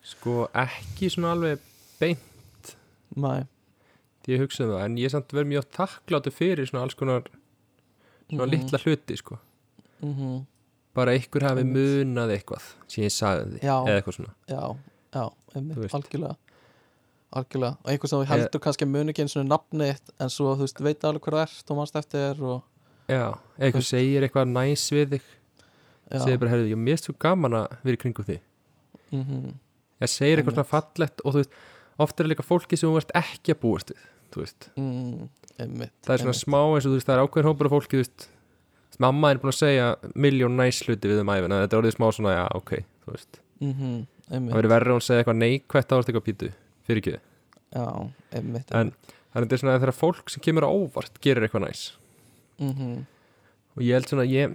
Sko 0.02 0.48
ekki 0.56 1.10
svona 1.12 1.34
alveg 1.34 1.62
beint. 2.00 2.76
Nei. 3.16 3.44
því 4.28 4.34
ég 4.36 4.40
hugsaði 4.44 4.72
það, 4.74 4.84
en 4.84 4.96
ég 5.00 5.04
er 5.08 5.12
samt 5.14 5.28
verið 5.32 5.48
mjög 5.54 5.66
þakkláttu 5.72 6.30
fyrir 6.36 6.66
svona 6.68 6.82
alls 6.84 6.94
konar 6.98 7.22
svona 8.28 8.44
Mhm. 8.44 8.50
litla 8.50 8.78
hluti, 8.82 9.16
sko. 9.16 9.38
Mhm. 10.02 10.46
bara 10.94 11.12
einhver 11.14 11.42
hafi 11.46 11.62
munað 11.64 12.32
eitthvað 12.36 12.62
sem 12.88 13.04
ég 13.04 13.12
sagði, 13.14 13.60
Já. 13.62 13.84
eða 13.86 14.02
eitthvað 14.02 14.16
svona. 14.18 14.34
Já, 14.48 14.76
já, 15.14 15.32
einmitt, 15.54 15.92
algjörlega. 15.94 16.36
Algjörlega, 17.32 17.76
og 17.84 17.90
einhvers 17.92 18.08
sem 18.10 18.18
þú 18.18 18.26
heldur 18.26 18.60
kannski 18.64 18.84
að 18.86 18.88
muni 18.94 19.12
ekki 19.12 19.22
eins 19.22 19.36
og 19.36 19.46
nafni 19.46 19.88
þitt 19.92 20.10
en 20.18 20.28
svo 20.28 20.54
þú 20.56 20.64
veist, 20.64 20.80
veit 20.80 21.00
alveg 21.04 21.20
hver 21.22 21.36
það 21.36 21.42
ert 21.46 21.70
og 21.70 21.76
mannst 21.76 21.96
eftir 22.00 22.42
og 22.42 22.62
Já, 23.08 23.38
einhver 23.60 23.80
Veist. 23.80 23.90
segir 23.94 24.22
eitthvað 24.26 24.48
næs 24.52 24.90
við 24.92 25.08
þig 25.14 25.22
segir 26.20 26.38
bara, 26.40 26.50
herrðu, 26.50 26.70
ég 26.72 26.78
mist 26.78 27.04
svo 27.04 27.14
gaman 27.18 27.52
að 27.52 27.76
vera 27.84 27.96
í 27.96 28.00
kringu 28.00 28.24
þig. 28.24 28.40
Mhm, 29.12 29.54
ég 30.02 30.08
segir 30.08 30.38
eitthvað 30.42 30.56
svona 30.56 30.72
fallegt 30.72 31.20
og 31.24 31.32
þú 31.34 31.38
veist, 31.44 31.50
oft 31.98 32.20
er 32.20 32.28
líka 32.30 32.44
fólki 32.46 32.78
sem 32.78 32.88
þú 32.90 33.00
ert 33.02 33.12
ekki 33.18 33.54
að 33.54 33.60
búast 33.64 33.92
við 33.94 34.02
þú 34.34 34.42
veist, 34.44 34.68
mm, 34.76 35.28
einmitt 35.58 35.92
það 36.04 36.14
er 36.14 36.22
svona 36.22 36.34
einmitt. 36.34 36.44
smá 36.44 36.58
eins 36.74 36.84
og 36.86 36.90
þú 36.92 36.96
veist, 36.98 37.08
það 37.08 37.16
er 37.16 37.22
ákveðin 37.26 37.48
hópur 37.48 37.68
af 37.70 37.74
fólki 37.76 37.96
þú 37.98 38.02
veist, 38.04 38.28
mamma 38.98 39.30
er 39.32 39.38
búin 39.42 39.52
að 39.52 39.58
segja 39.58 39.86
miljón 40.14 40.56
næs 40.58 40.80
hluti 40.84 41.08
við 41.12 41.20
um 41.22 41.32
æfina, 41.32 41.60
þetta 41.64 41.76
er 41.76 41.82
orðið 41.82 41.96
smá 41.96 42.06
svona, 42.16 42.34
já, 42.36 42.44
ok, 42.58 42.72
þú 43.06 43.14
veist. 43.14 43.40
Mhm, 43.62 43.92
það 44.28 44.36
einmitt, 44.38 44.54
verður 44.58 44.72
verður 44.74 44.92
að 44.92 44.98
hún 44.98 45.06
segja 45.08 45.22
eitthvað 45.24 45.40
neikvætt 45.42 45.92
á 45.92 45.96
eitthvað 45.98 46.26
pítu, 46.28 46.50
fyrir 46.88 47.02
ekki 47.02 47.14
já, 47.18 47.86
einmitt 48.32 48.72
En- 48.74 48.92
þannig 49.28 49.38
að 49.38 49.42
þetta 49.44 49.52
er 49.58 49.62
svona 49.62 49.78
þegar 49.78 49.96
fólk 49.98 50.30
sem 50.32 50.42
kemur 50.44 50.66
á 50.66 50.70
óvart 50.72 51.18
gerir 51.24 51.46
eitthvað 51.48 51.64
næs 51.68 51.82
mhm, 52.58 53.06
og 53.76 53.82
ég 53.82 53.92
held 53.98 54.08
svona, 54.12 54.26
ég 54.28 54.54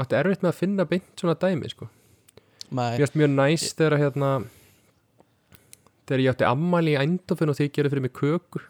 átti 0.00 0.16
erfitt 0.18 0.42
með 0.42 0.52
að 0.52 0.58
finna 0.62 0.84
beint 0.88 1.10
svona 1.20 1.34
dæmi, 1.38 1.68
sko. 1.70 1.88
Finnst 2.72 3.14
mjög 3.20 3.30
næs 3.36 3.66
þegar 3.76 3.98
hérna 4.00 4.30
þegar 6.08 6.22
ég 6.24 6.32
átti 6.34 6.46
ammæli 6.48 6.94
í 6.96 7.00
endofinn 7.02 7.52
og 7.52 7.56
þið 7.58 7.72
gerðu 7.76 7.92
fyrir 7.94 8.02
mig 8.06 8.12
kökur 8.18 8.64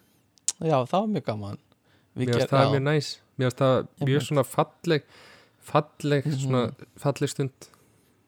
já, 0.63 0.77
það 0.87 0.99
var 1.01 1.11
mjög 1.17 1.25
gaman. 1.27 1.59
Mér 2.17 2.29
finnst 2.35 2.51
það 2.53 2.73
mjög 2.75 2.83
næs. 2.87 3.07
Mér 3.39 3.47
finnst 3.49 3.61
það 3.63 3.77
mjög 4.07 4.25
svona 4.29 4.45
falleg 4.47 5.03
falleg, 5.63 6.25
Mhm. 6.27 6.39
svona 6.43 6.63
falleg 6.99 7.31
stund. 7.31 7.69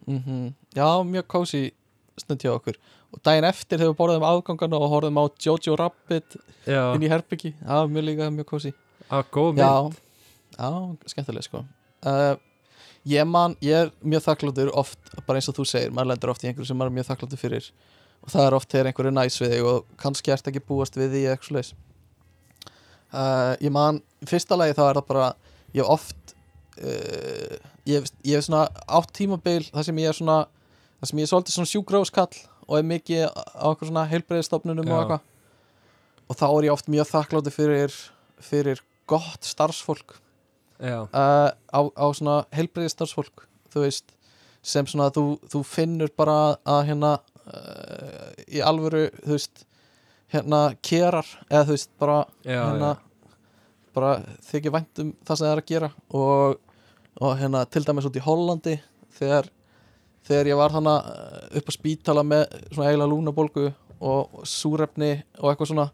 Mhm, 0.06 0.54
já, 0.74 0.88
mjög 1.04 1.26
kósi 1.26 1.72
stund 2.18 2.40
hjá 2.40 2.52
okkur. 2.54 2.74
Og 3.12 3.22
daginn 3.22 3.44
eftir 3.44 3.78
þegar 3.78 3.92
við 3.94 3.96
borðum 3.96 4.24
afgangana 4.26 4.80
og 4.80 4.90
horfum 4.90 5.18
á 5.18 5.24
Jojo 5.38 5.76
Rabbit 5.78 6.36
Já, 6.66 6.94
inn 6.94 7.02
í 7.02 7.08
herbyggi, 7.08 7.54
það 7.62 7.78
var 7.80 7.88
mjög 7.88 8.04
líka 8.08 8.30
mjög 8.34 8.46
kósi 8.50 8.72
að 9.10 9.24
góð 9.30 9.54
mynd. 9.54 9.58
Já, 9.58 9.92
já, 10.58 10.96
skemmtileg 11.06 11.42
sko. 11.44 11.64
Uh, 12.04 12.36
ég 13.06 13.26
man, 13.26 13.54
ég 13.62 13.86
er 13.86 13.90
mjög 14.04 14.24
þakkláttur 14.26 14.70
oft, 14.74 14.98
bara 15.26 15.38
eins 15.38 15.48
og 15.48 15.54
þú 15.56 15.64
segir 15.66 15.90
maður 15.92 16.10
lendur 16.14 16.30
oft 16.30 16.42
í 16.44 16.48
einhverju 16.50 16.66
sem 16.66 16.76
maður 16.76 16.90
er 16.92 16.96
mjög 17.02 17.08
þakkláttur 17.12 17.38
fyrir 17.38 17.70
og 18.24 18.32
það 18.32 18.46
er 18.46 18.56
oft 18.56 18.72
þegar 18.72 18.90
einhverju 18.90 19.12
er 19.12 19.18
næs 19.18 19.40
við 19.42 19.54
þig 19.54 19.68
og 19.70 19.90
kannski 20.00 20.32
ert 20.34 20.48
ekki 20.50 20.64
búast 20.64 20.96
við 20.96 21.12
því 21.12 21.24
eða 21.24 21.36
eitthvað 21.36 21.58
leis 21.58 21.74
uh, 23.12 23.52
ég 23.60 23.74
man, 23.74 24.00
fyrsta 24.28 24.58
lagi 24.58 24.76
þá 24.78 24.84
er 24.88 25.00
það 25.00 25.08
bara 25.12 25.28
ég 25.76 25.92
oft 25.96 26.34
uh, 26.80 27.54
ég, 27.88 28.08
ég 28.24 28.38
hef 28.38 28.48
svona 28.48 28.66
átt 28.88 29.12
tímabil 29.16 29.62
þar 29.70 29.88
sem 29.88 30.02
ég 30.02 30.10
er 30.10 30.18
svona 30.18 30.40
þar 31.00 31.10
sem 31.10 31.20
ég 31.20 31.28
er 31.28 31.32
svolítið 31.32 31.58
svona 31.58 31.72
sjúgróskall 31.74 32.42
og 32.64 32.78
er 32.78 32.88
mikið 32.88 33.28
á 33.28 33.64
okkur 33.70 33.90
svona 33.90 34.06
heilbreyðstofnunum 34.08 34.88
og 34.88 35.00
eitthvað. 35.02 35.30
Og 36.24 36.38
þá 36.40 36.46
er 36.48 36.66
ég 36.68 36.74
oft 36.74 36.86
mjög 36.88 37.10
þakkláttur 37.10 37.54
fyrir 37.54 37.96
fyrir 38.40 38.80
gott 39.10 39.44
starfsfólk. 39.44 40.16
Uh, 40.80 41.50
á, 41.52 41.80
á 41.92 42.06
svona 42.16 42.38
heilbreyði 42.56 42.94
starfsfólk 42.94 43.44
þú 43.72 43.84
veist, 43.84 44.14
sem 44.64 44.86
svona 44.88 45.10
þú, 45.12 45.36
þú 45.50 45.60
finnur 45.66 46.12
bara 46.16 46.56
að 46.64 46.80
hérna 46.90 47.12
uh, 47.50 48.30
í 48.48 48.62
alvöru 48.64 49.06
þú 49.22 49.32
veist, 49.34 49.64
hérna 50.34 50.62
kerar 50.84 51.28
eða 51.48 51.64
þú 51.68 51.76
veist, 51.76 51.90
bara 52.00 52.20
já, 52.44 52.60
hérna, 52.60 52.92
bara 53.94 54.14
þykir 54.48 54.74
vænt 54.74 55.02
um 55.02 55.12
það 55.22 55.36
sem 55.36 55.46
það 55.46 55.52
er 55.52 55.62
að 55.62 55.70
gera 55.72 55.90
og, 56.20 56.56
og 57.20 57.36
hérna 57.40 57.64
til 57.70 57.84
dæmis 57.86 58.08
út 58.08 58.18
í 58.18 58.24
Hollandi 58.24 58.78
þegar, 59.18 59.50
þegar 60.26 60.50
ég 60.50 60.60
var 60.60 60.74
þannig 60.74 61.12
upp 61.60 61.70
á 61.70 61.72
spítala 61.76 62.26
með 62.26 62.46
svona 62.72 62.88
eiginlega 62.88 63.12
lúnabólgu 63.12 63.68
og 64.04 64.42
súrefni 64.48 65.12
og 65.38 65.52
eitthvað 65.52 65.70
svona 65.70 65.86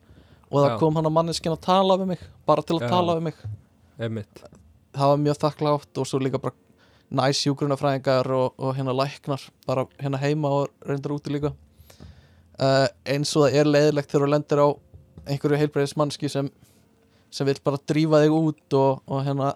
og 0.50 0.56
það 0.56 0.72
Já. 0.72 0.78
kom 0.80 0.96
hann 0.98 1.10
að 1.10 1.14
manneskinn 1.18 1.54
að 1.54 1.62
tala 1.66 1.98
við 2.00 2.12
mig 2.14 2.24
bara 2.48 2.64
til 2.66 2.78
að 2.78 2.86
Já. 2.86 2.90
tala 2.94 3.18
við 3.18 3.26
mig 3.28 3.36
já, 3.44 3.50
einmitt 4.06 4.42
það 4.96 5.12
var 5.12 5.20
mjög 5.26 5.40
þakklátt 5.44 6.00
og 6.00 6.08
svo 6.08 6.20
líka 6.22 6.40
bara 6.42 6.56
næs 7.10 7.42
hjúgrunafræðingar 7.44 8.30
og, 8.34 8.54
og 8.58 8.76
hérna 8.76 8.94
læknar 8.94 9.42
bara 9.66 9.86
hérna 9.98 10.20
heima 10.22 10.50
og 10.60 10.86
reyndar 10.86 11.14
úti 11.16 11.32
líka. 11.34 11.52
Uh, 12.60 12.86
eins 13.08 13.32
og 13.36 13.46
það 13.46 13.56
er 13.60 13.70
leiðilegt 13.70 14.12
þegar 14.12 14.26
þú 14.26 14.30
lendir 14.34 14.62
á 14.62 14.68
einhverju 15.30 15.60
heilbreyðis 15.60 15.96
mannski 15.96 16.30
sem, 16.30 16.50
sem 17.32 17.48
vil 17.48 17.56
bara 17.64 17.80
drífa 17.88 18.20
þig 18.22 18.36
út 18.36 18.76
og, 18.78 19.02
og 19.08 19.24
hérna 19.26 19.54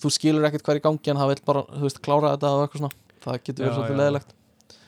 þú 0.00 0.12
skilur 0.12 0.48
ekkert 0.48 0.66
hvað 0.66 0.76
er 0.76 0.80
í 0.80 0.84
gangi 0.88 1.12
en 1.12 1.20
það 1.20 1.32
vil 1.32 1.42
bara, 1.46 1.64
þú 1.72 1.86
veist, 1.86 2.02
klára 2.04 2.34
þetta 2.34 2.52
og 2.56 2.64
eitthvað 2.64 2.82
svona. 2.82 3.06
Það 3.20 3.40
getur 3.46 3.64
verið 3.66 3.78
svolítið 3.78 4.00
leiðilegt. 4.00 4.36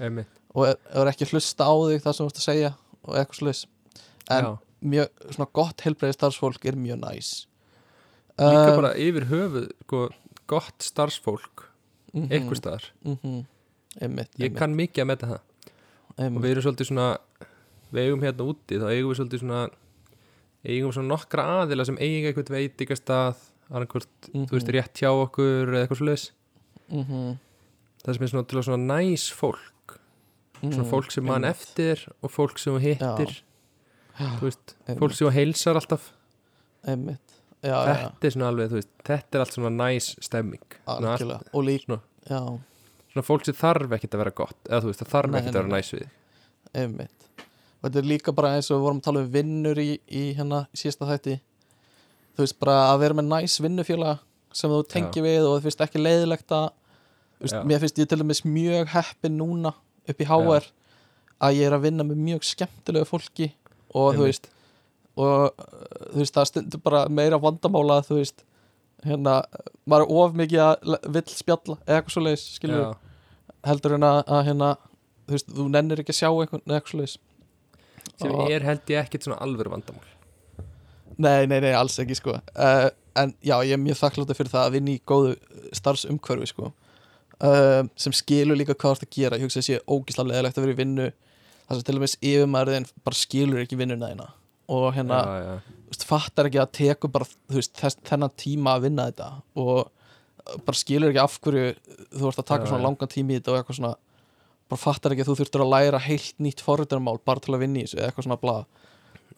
Einmitt, 0.03 0.37
og 0.53 0.69
er, 0.69 0.79
er 1.01 1.13
ekki 1.13 1.29
hlusta 1.31 1.69
á 1.69 1.75
þig 1.89 2.05
það 2.05 2.17
sem 2.17 2.23
þú 2.23 2.31
ert 2.31 2.41
að 2.41 2.47
segja 2.49 2.71
og 3.03 3.17
eitthvað 3.19 3.39
sluðis 3.39 3.65
en 4.33 4.47
já. 4.47 4.53
mjög, 4.93 5.11
svona 5.35 5.51
gott 5.59 5.85
heilbreyðis 5.85 6.19
starfsfólk 6.19 6.69
er 6.69 6.79
mjög 6.79 7.03
næs. 7.03 7.33
Líka 8.41 8.71
Um, 8.73 8.79
bara 8.81 8.95
yfir 8.97 9.27
höfuð, 9.29 9.67
sko, 9.85 10.07
gott 10.49 10.87
starfsfólk 10.87 11.67
mhm, 12.15 12.29
einhver 12.33 12.59
staðar. 12.61 12.85
Mhm, 13.05 13.45
einmitt, 14.01 14.31
Ég 14.39 14.47
einmitt, 14.49 14.59
kann 14.59 14.75
mikið 14.77 15.03
að 15.05 15.07
meta 15.13 15.27
það. 15.27 15.41
Og 16.13 16.19
einmitt. 16.27 16.43
við 16.45 16.51
erum 16.55 16.63
svolítið 16.67 16.89
svona 16.91 17.07
við 17.93 18.03
eigum 18.07 18.23
hérna 18.27 18.47
úti, 18.49 18.79
þá 18.81 18.87
eigum 18.93 19.13
við 19.13 19.19
svolítið 19.21 19.41
svona 19.45 19.63
eigum 20.65 20.93
svona 20.93 21.09
nokkra 21.13 21.45
aðila 21.63 21.85
sem 21.89 21.99
eiga 21.99 22.31
eitthvað 22.31 22.53
veitingastað 22.55 23.37
annarkvort, 23.73 24.09
þú 24.33 24.51
veist, 24.53 24.69
Mhm. 24.69 24.75
rétt 24.77 24.95
hjá 25.01 25.11
okkur 25.11 25.73
eða 25.73 25.87
eitthvað 25.87 26.01
svoleiðis. 26.01 26.31
Mhm, 26.93 27.39
það 28.05 28.15
sem 28.15 28.23
er 28.23 28.29
svona 28.29 28.47
til 28.49 28.59
að 28.59 28.67
svona 28.69 28.87
næs 29.01 29.31
fólk. 29.33 29.99
Svona 30.63 30.85
mhm, 30.85 30.91
fólk 30.91 31.11
sem 31.11 31.25
mann 31.25 31.43
eftir 31.45 32.07
og 32.23 32.31
fólk 32.31 32.59
sem 32.59 32.73
þú 32.75 32.81
hittir. 32.81 33.43
Þú 34.19 34.41
veist, 34.47 34.75
fólk 34.87 35.13
sem 35.17 35.31
heilsar 35.33 35.75
alltaf. 35.81 36.13
Einmitt 36.87 37.32
já, 37.63 37.73
já, 37.73 37.93
já, 37.93 38.05
þetta 38.11 38.29
er 38.29 38.35
svona 38.35 38.49
alveg, 38.53 38.71
þú 38.73 38.79
veist, 38.81 38.91
þetta 39.09 39.39
er 39.39 39.45
allt 39.45 39.57
svona 39.57 39.73
næs 39.77 40.09
stemming. 40.27 40.77
Svona, 40.87 41.39
og 41.53 41.65
líka, 41.67 41.99
svona, 42.27 42.43
svona 43.13 43.27
fólk 43.27 43.47
sem 43.49 43.59
þarf 43.59 43.95
ekkert 43.99 44.17
að 44.17 44.23
vera 44.25 44.35
gott 44.43 44.69
eða 44.71 44.83
þú 44.85 44.91
veist, 44.93 45.03
það 45.05 45.13
þarf 45.15 45.39
ekkert 45.41 45.55
að 45.55 45.61
vera 45.61 45.73
næs 45.77 45.93
við 45.95 46.03
þig. 46.03 46.19
einmitt. 46.83 47.31
Og 47.83 47.89
þetta 47.89 47.99
er 48.03 48.11
líka 48.13 48.35
bara 48.35 48.53
eins 48.57 48.71
og 48.71 48.79
við 48.79 48.85
vorum 48.87 49.01
að 49.01 49.07
tala 49.09 49.23
um 49.25 49.33
vinnur 49.35 49.81
í, 49.83 49.89
í 50.07 50.25
hérna 50.39 50.61
í 50.71 50.79
síðasta 50.83 51.09
þætti. 51.11 51.39
Þú 52.33 52.45
veist, 52.45 52.59
bara 52.63 52.77
að 52.93 53.01
vera 53.03 53.17
með 53.19 53.31
næs 53.33 53.57
vinnufélag 53.61 54.23
sem 54.57 54.71
þú 54.71 54.83
tengir 54.89 55.25
við 55.27 55.47
og 55.49 55.57
þú 55.57 55.65
finnst 55.67 55.83
ekki 55.87 56.01
leiðilegt 56.03 56.55
að 56.55 56.69
þú 56.71 57.47
veist, 57.47 57.59
mér 57.69 57.83
finnst 57.83 57.99
ég 57.99 58.09
til 58.11 58.21
dæmis 58.21 58.43
mjög 58.47 58.93
heppin 58.95 59.39
núna 59.41 59.75
upp 60.09 60.21
í 60.23 60.29
HR 60.29 60.69
að 61.43 61.59
ég 61.59 61.67
er 61.67 61.77
að 61.77 61.85
vinna 61.89 62.07
með 62.07 62.21
mjög 62.23 62.47
skemmtilegu 62.47 63.09
fólki 63.09 63.49
og 63.93 64.15
þú 64.15 64.27
Einmitt. 64.27 64.27
veist 64.29 64.51
og 65.21 65.53
þú 66.13 66.23
veist, 66.23 66.37
það 66.37 66.49
stundur 66.51 66.83
bara 66.85 67.03
meira 67.13 67.41
vandamála 67.43 67.99
að 68.01 68.09
þú 68.09 68.19
veist 68.21 68.45
hérna, 69.07 69.41
maður 69.85 70.07
er 70.07 70.23
of 70.23 70.39
mikið 70.39 70.63
að 70.65 70.95
vill 71.17 71.27
spjalla 71.33 71.77
eða 71.83 71.99
eitthvað 71.99 72.15
svo 72.15 72.25
leiðis, 72.25 72.47
skilur 72.57 72.81
Já. 72.85 72.89
heldur 73.69 73.97
en 73.99 74.09
að, 74.09 74.23
hérna 74.49 74.73
þú 75.27 75.37
veist, 75.37 75.53
þú 75.59 75.69
nennir 75.75 76.03
ekki 76.03 76.15
að 76.15 76.21
sjá 76.21 76.29
einhvern 76.31 76.65
eða 76.65 76.79
eitthvað 76.79 76.95
svo 76.95 77.03
leiðis 77.03 77.19
sem 78.23 78.35
er 78.47 78.67
held 78.67 78.93
ég 78.93 79.03
ekkert 79.03 79.27
svona 79.27 79.41
alvöru 79.43 79.73
vandamál. 79.73 80.11
Nei, 81.23 81.47
nei, 81.51 81.59
nei, 81.61 81.73
alls 81.77 81.99
ekki 82.01 82.17
sko. 82.19 82.37
Uh, 82.55 82.91
En 83.13 83.35
já, 83.45 83.59
ég 83.61 83.75
er 83.77 83.81
mjög 83.81 83.99
þakkláttur 84.01 84.37
fyrir 84.39 84.53
það 84.53 84.67
að 84.67 84.75
vinna 84.77 84.93
í 84.95 85.01
góðu 85.05 85.33
starfsumhverfi 85.77 86.47
sko. 86.49 86.71
Uh, 87.43 87.83
sem 87.99 88.15
skilur 88.17 88.57
líka 88.57 88.73
hvað 88.73 88.95
þú 88.95 88.97
ert 88.97 89.05
að 89.05 89.17
gera. 89.17 89.39
Ég 89.41 89.49
hugsa 89.49 89.61
að 89.61 89.67
sé 89.67 89.81
ógíslega 89.85 90.31
leðilegt 90.31 90.61
að 90.61 90.65
vera 90.65 90.73
í 90.73 90.79
vinnu 90.79 91.09
þar 91.67 91.77
sem 91.77 91.83
til 91.89 91.97
dæmis 91.99 92.15
yfirmæriðin 92.21 92.89
bara 93.05 93.19
skilur 93.19 93.61
ekki 93.65 93.79
vinnuna 93.81 94.09
þína 94.13 94.31
og 94.71 94.93
hérna, 94.95 95.19
já, 95.27 95.43
já. 95.47 95.81
veist, 95.91 96.07
fattar 96.07 96.49
ekki 96.49 96.61
að 96.63 96.73
teku 96.79 97.11
bara, 97.13 97.27
veist, 97.53 97.75
þess, 97.79 97.99
þennan 98.07 98.35
tíma 98.39 98.77
að 98.77 98.87
vinna 98.87 99.09
þetta 99.11 99.29
og 99.59 99.75
uh, 99.83 100.57
bara 100.67 100.79
skilur 100.79 101.13
ekki 101.13 101.23
af 101.23 101.37
hverju 101.43 101.75
þú 102.13 102.31
ert 102.31 102.43
að 102.43 102.49
taka 102.53 102.67
Já, 102.67 102.71
svona 102.73 102.87
langan 102.87 103.13
tími 103.13 103.37
í 103.37 103.41
þetta 103.41 103.53
og 103.55 103.61
eitthvað 103.61 103.81
svona 103.81 103.95
bara 104.73 104.81
fattar 104.81 105.15
ekki 105.15 105.25
að 105.27 105.33
þú 105.33 105.39
þurftur 105.41 105.65
að 105.67 105.73
læra 105.75 106.01
heilt 106.01 106.39
nýtt 106.41 106.65
forritunarmál 106.65 107.19
bara 107.27 107.43
til 107.45 107.57
að 107.57 107.65
vinna 107.67 107.83
í 107.83 107.87
þessu 107.87 107.99
eða 107.99 108.09
eitthvað 108.09 108.29
svona 108.29 108.41
bla. 108.41 108.57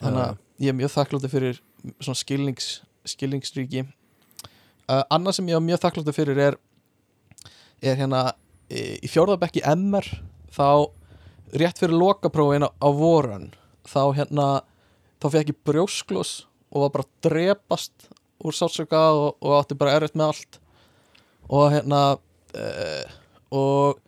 Þannig 0.02 0.22
að 0.26 0.36
ég 0.62 0.70
er 0.70 0.78
mjög 0.78 0.92
þakkláttur 0.94 1.32
fyrir 1.32 1.60
svona 1.98 2.20
skilnings, 2.20 2.68
skilningsríki. 3.09 3.86
Uh, 4.84 5.02
annað 5.09 5.38
sem 5.38 5.51
ég 5.51 5.59
er 5.59 5.64
mjög 5.64 5.82
þakkláttur 5.82 6.16
fyrir 6.16 6.40
er 6.51 6.60
er 7.84 7.98
hérna 7.98 8.28
í 8.72 9.09
fjórðabekki 9.10 9.62
MR 9.74 10.06
þá 10.55 10.88
rétt 11.60 11.80
fyrir 11.80 11.96
lokaprófin 11.98 12.66
á, 12.66 12.70
á 12.70 12.88
vorun 12.94 13.51
þá 13.86 14.02
hérna 14.16 14.46
þá 15.24 15.30
fekk 15.32 15.55
ég 15.55 15.60
brjósklós 15.64 16.32
og 16.68 16.84
var 16.84 16.92
bara 16.98 17.10
drepast 17.24 18.10
úr 18.44 18.52
sársöka 18.52 19.01
og, 19.16 19.38
og 19.40 19.56
átti 19.56 19.76
bara 19.78 19.94
erfitt 19.96 20.18
með 20.18 20.32
allt. 20.34 20.59
Og 21.48 21.70
hérna 21.72 22.01
uh, 22.18 23.14
og 23.55 24.01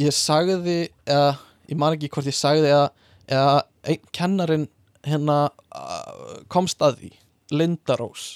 ég 0.00 0.12
sagði 0.12 0.90
eða 1.08 1.36
ég 1.70 1.80
man 1.80 1.96
ekki 1.96 2.10
hvort 2.12 2.28
ég 2.28 2.36
sagði 2.36 2.68
eða, 2.68 2.90
eða 3.32 3.54
einn 3.88 4.10
kennarin 4.12 4.68
hérna 5.06 5.38
uh, 5.72 6.42
komst 6.52 6.82
að 6.84 7.00
því 7.00 7.12
Lindarós 7.56 8.26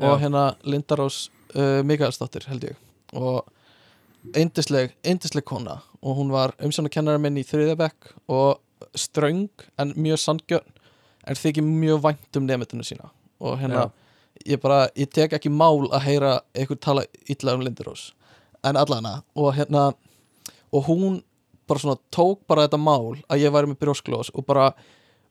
og 0.00 0.16
Já. 0.16 0.20
hérna 0.24 0.46
Lindarós 0.66 1.26
uh, 1.54 1.84
Mikaelsdóttir 1.86 2.48
held 2.50 2.66
ég. 2.72 2.80
Og 3.14 3.46
yndisleg, 4.34 4.96
yndisleg 5.06 5.46
kona. 5.46 5.78
Og 6.02 6.18
hún 6.18 6.32
var 6.34 6.56
umsjónakennari 6.58 7.22
minn 7.22 7.38
í 7.38 7.46
þriðabekk 7.46 8.10
og 8.32 8.58
ströng 8.96 9.46
en 9.80 9.94
mjög 9.94 10.18
sandgjörn 10.24 10.75
en 11.26 11.38
þykir 11.38 11.64
mjög 11.66 12.02
vænt 12.04 12.38
um 12.38 12.46
nefndinu 12.46 12.86
sína? 12.86 13.10
Og 13.40 13.58
hérna 13.60 13.88
ég 14.44 14.60
bara, 14.60 14.86
ég 14.96 15.10
tek 15.12 15.32
ekki 15.36 15.50
mál 15.52 15.86
að 15.90 16.04
heyra 16.06 16.32
eitthvað 16.54 16.82
tala 16.84 17.06
illa 17.28 17.54
um 17.56 17.64
Lindarós 17.64 18.10
en 18.66 18.76
allana 18.76 19.20
og 19.34 19.54
hérna 19.56 19.92
og 20.72 20.84
hún 20.90 21.22
bara 21.66 21.80
svona 21.82 21.98
tók 22.14 22.44
bara 22.48 22.66
þetta 22.66 22.78
mál 22.78 23.16
að 23.28 23.42
ég 23.42 23.54
væri 23.54 23.70
með 23.70 23.80
brjósklós 23.82 24.30
og 24.34 24.46
bara, 24.46 24.70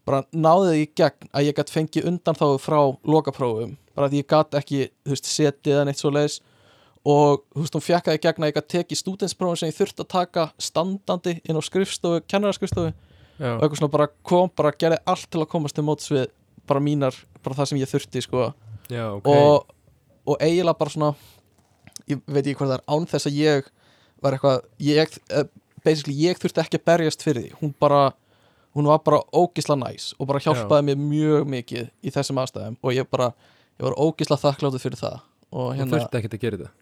bara 0.07 0.23
náði 0.31 0.73
því 0.73 0.81
í 0.81 0.89
gegn 0.99 1.31
að 1.31 1.47
ég 1.47 1.57
gætt 1.59 1.71
fengið 1.71 2.09
undan 2.09 2.37
þá 2.39 2.45
frá 2.59 2.79
lokaprófum. 3.07 3.77
Bara 3.95 4.09
að 4.09 4.19
ég 4.19 4.27
gætt 4.27 4.57
ekki, 4.59 4.89
þú 5.05 5.15
veist, 5.15 5.31
setið 5.31 5.77
eða 5.77 5.87
neitt 5.87 6.01
svo 6.01 6.11
leiðis 6.11 6.41
og 7.05 7.45
þú 7.53 7.63
veist, 7.63 7.77
hún 7.77 7.85
fjekkaði 7.85 8.23
gegn 8.25 8.43
að 8.43 8.51
ég 8.51 8.57
gætt 8.59 8.71
tekið 8.73 9.01
stúdensprófum 9.01 9.61
sem 9.61 9.71
ég 9.71 9.77
þurfti 9.77 10.03
að 10.03 10.11
taka 10.15 10.47
standandi 10.59 11.37
inn 11.43 11.59
á 11.59 11.63
skrifstofu, 11.63 12.23
kennaraskrifstofu. 12.27 12.91
Já. 12.91 13.04
Og 13.39 13.61
eitthvað 13.61 13.79
svona 13.81 13.93
bara 13.97 14.09
kom, 14.23 14.51
bara 14.55 14.73
gerði 14.75 14.99
allt 15.11 15.29
til 15.31 15.43
að 15.43 15.49
komast 15.51 15.75
til 15.75 15.85
móts 15.87 16.11
við 16.11 16.27
bara 16.67 16.81
mínar, 16.81 17.15
bara 17.43 17.57
það 17.59 17.71
sem 17.71 17.81
ég 17.81 17.91
þurfti 17.91 18.23
sko. 18.25 18.49
Já, 18.89 19.05
ok. 19.13 19.29
Og, 19.29 19.73
og 20.25 20.43
eiginlega 20.43 20.79
bara 20.79 20.93
svona 20.93 21.13
ég 22.09 22.21
veit 22.25 22.43
ekki 22.43 22.59
hvað 22.59 22.71
það 22.71 22.77
er 22.77 22.85
án 22.93 23.07
þess 23.09 23.29
að 23.29 23.39
ég 23.39 23.71
var 24.23 24.37
eitthvað 24.37 24.61
ég, 24.85 25.17
eh, 25.33 25.49
basically 25.85 26.15
ég 26.17 26.39
þurfti 26.41 26.63
ekki 26.63 26.79
að 26.79 26.87
berjast 26.91 27.25
fyrir 27.25 27.45
því. 27.45 27.59
Hún 27.61 27.75
bara, 27.81 28.01
hún 28.77 28.89
var 28.89 29.03
bara 29.05 29.21
ógisla 29.33 29.77
næs 29.79 30.13
og 30.19 30.29
bara 30.29 30.41
hjálpaði 30.43 30.89
mér 30.89 31.01
mjög 31.01 31.51
mikið 31.55 31.91
í 32.01 32.15
þessum 32.15 32.41
aðstæðum. 32.41 32.79
Og 32.81 32.95
ég 32.95 33.09
bara 33.11 33.33
ég 33.75 33.85
var 33.87 33.99
ógisla 33.99 34.39
þakkláttu 34.39 34.81
fyrir 34.81 35.01
það. 35.01 35.21
Og 35.51 35.69
Hún 35.71 35.79
hérna, 35.79 35.99
þurfti 35.99 36.19
ekkert 36.19 36.37
að 36.37 36.43
gera 36.45 36.61
þetta? 36.61 36.73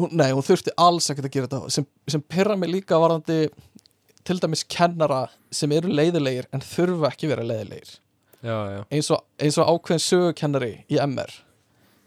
Hún, 0.00 0.14
nei, 0.16 0.30
hún 0.32 0.44
þurfti 0.46 0.72
alls 0.80 1.10
ekkert 1.12 1.28
að 1.28 1.34
gera 1.36 1.50
þetta. 1.50 1.72
Sem, 1.74 1.86
sem 2.08 2.22
pyrra 2.24 2.56
mig 2.56 2.70
líka 2.72 3.00
varðandi 3.00 3.42
til 4.26 4.38
dæmis 4.42 4.64
kennara 4.70 5.26
sem 5.54 5.72
eru 5.74 5.90
leiðilegir 5.92 6.48
en 6.54 6.64
þurfa 6.64 7.12
ekki 7.12 7.30
vera 7.30 7.46
leiðilegir. 7.46 7.96
Já, 8.42 8.56
já, 8.72 8.80
eins 8.90 9.08
og, 9.14 9.22
eins 9.38 9.58
og 9.62 9.68
ákveðin 9.70 10.02
sögukennari 10.02 10.72
í 10.90 10.98
MR 10.98 11.30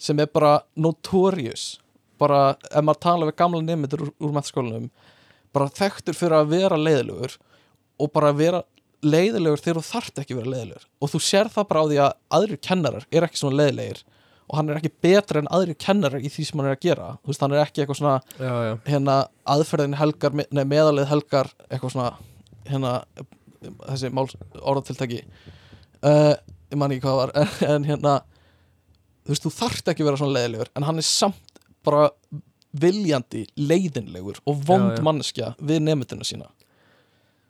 sem 0.05 0.19
er 0.19 0.27
bara 0.27 0.57
notorious 0.75 1.77
bara 2.19 2.57
ef 2.67 2.83
maður 2.83 3.01
tala 3.05 3.27
við 3.29 3.37
gamla 3.39 3.61
nefndir 3.63 4.03
úr, 4.03 4.11
úr 4.19 4.33
mennskólanum 4.35 4.89
bara 5.55 5.71
þekktur 5.71 6.17
fyrir 6.17 6.35
að 6.41 6.51
vera 6.51 6.79
leiðilegur 6.79 7.37
og 8.03 8.11
bara 8.11 8.33
vera 8.35 8.61
leiðilegur 9.05 9.61
þegar 9.63 9.79
þú 9.79 9.85
þarft 9.87 10.19
ekki 10.21 10.37
vera 10.37 10.51
leiðilegur. 10.51 10.85
Og 10.99 11.11
þú 11.13 11.21
sér 11.23 11.51
það 11.53 11.67
bara 11.69 11.83
á 11.83 11.87
því 11.87 12.01
að 12.03 12.13
aðrir 12.37 12.61
kennarar 12.67 13.07
er 13.11 13.27
ekki 13.27 13.39
svona 13.39 13.61
leiðilegir 13.61 14.03
og 14.45 14.59
hann 14.59 14.69
er 14.69 14.80
ekki 14.80 14.93
betra 15.01 15.41
en 15.41 15.49
aðrir 15.53 15.77
kennarar 15.81 16.22
í 16.22 16.30
því 16.30 16.45
sem 16.47 16.61
hann 16.61 16.69
er 16.69 16.76
að 16.77 16.85
gera. 16.85 17.07
Þú 17.23 17.31
veist, 17.31 17.43
hann 17.45 17.55
er 17.55 17.63
ekki 17.63 17.81
eitthvað 17.81 17.99
svona 18.01 18.17
já, 18.38 18.53
já. 18.67 18.73
hérna 18.91 19.15
aðferðin 19.55 19.97
helgar, 19.97 20.35
nei 20.38 20.65
meðalið 20.69 21.09
helgar 21.09 21.49
eitthvað 21.69 21.95
svona 21.95 22.09
hérna 22.69 22.93
þessi 23.88 24.11
mál 24.13 24.27
orðatiltæki. 24.61 25.23
Uh, 26.05 26.35
ég 26.69 26.77
man 26.77 26.93
ekki 26.93 27.05
hvað 27.07 27.22
var 27.23 27.34
en, 27.41 27.53
en 27.72 27.88
hérna 27.89 28.19
þú 29.26 29.34
veist, 29.34 29.47
þú 29.47 29.53
þarft 29.55 29.89
ekki 29.91 30.05
að 30.05 30.11
vera 30.11 30.22
svona 30.22 30.38
leiðilegur 30.38 30.72
en 30.77 30.85
hann 30.85 31.01
er 31.01 31.07
samt 31.07 31.63
bara 31.85 32.09
viljandi 32.76 33.45
leiðinlegur 33.57 34.41
og 34.45 34.61
vond 34.67 34.97
Já, 34.97 35.03
manneskja 35.05 35.51
við 35.63 35.81
nefndina 35.88 36.27
sína. 36.27 36.51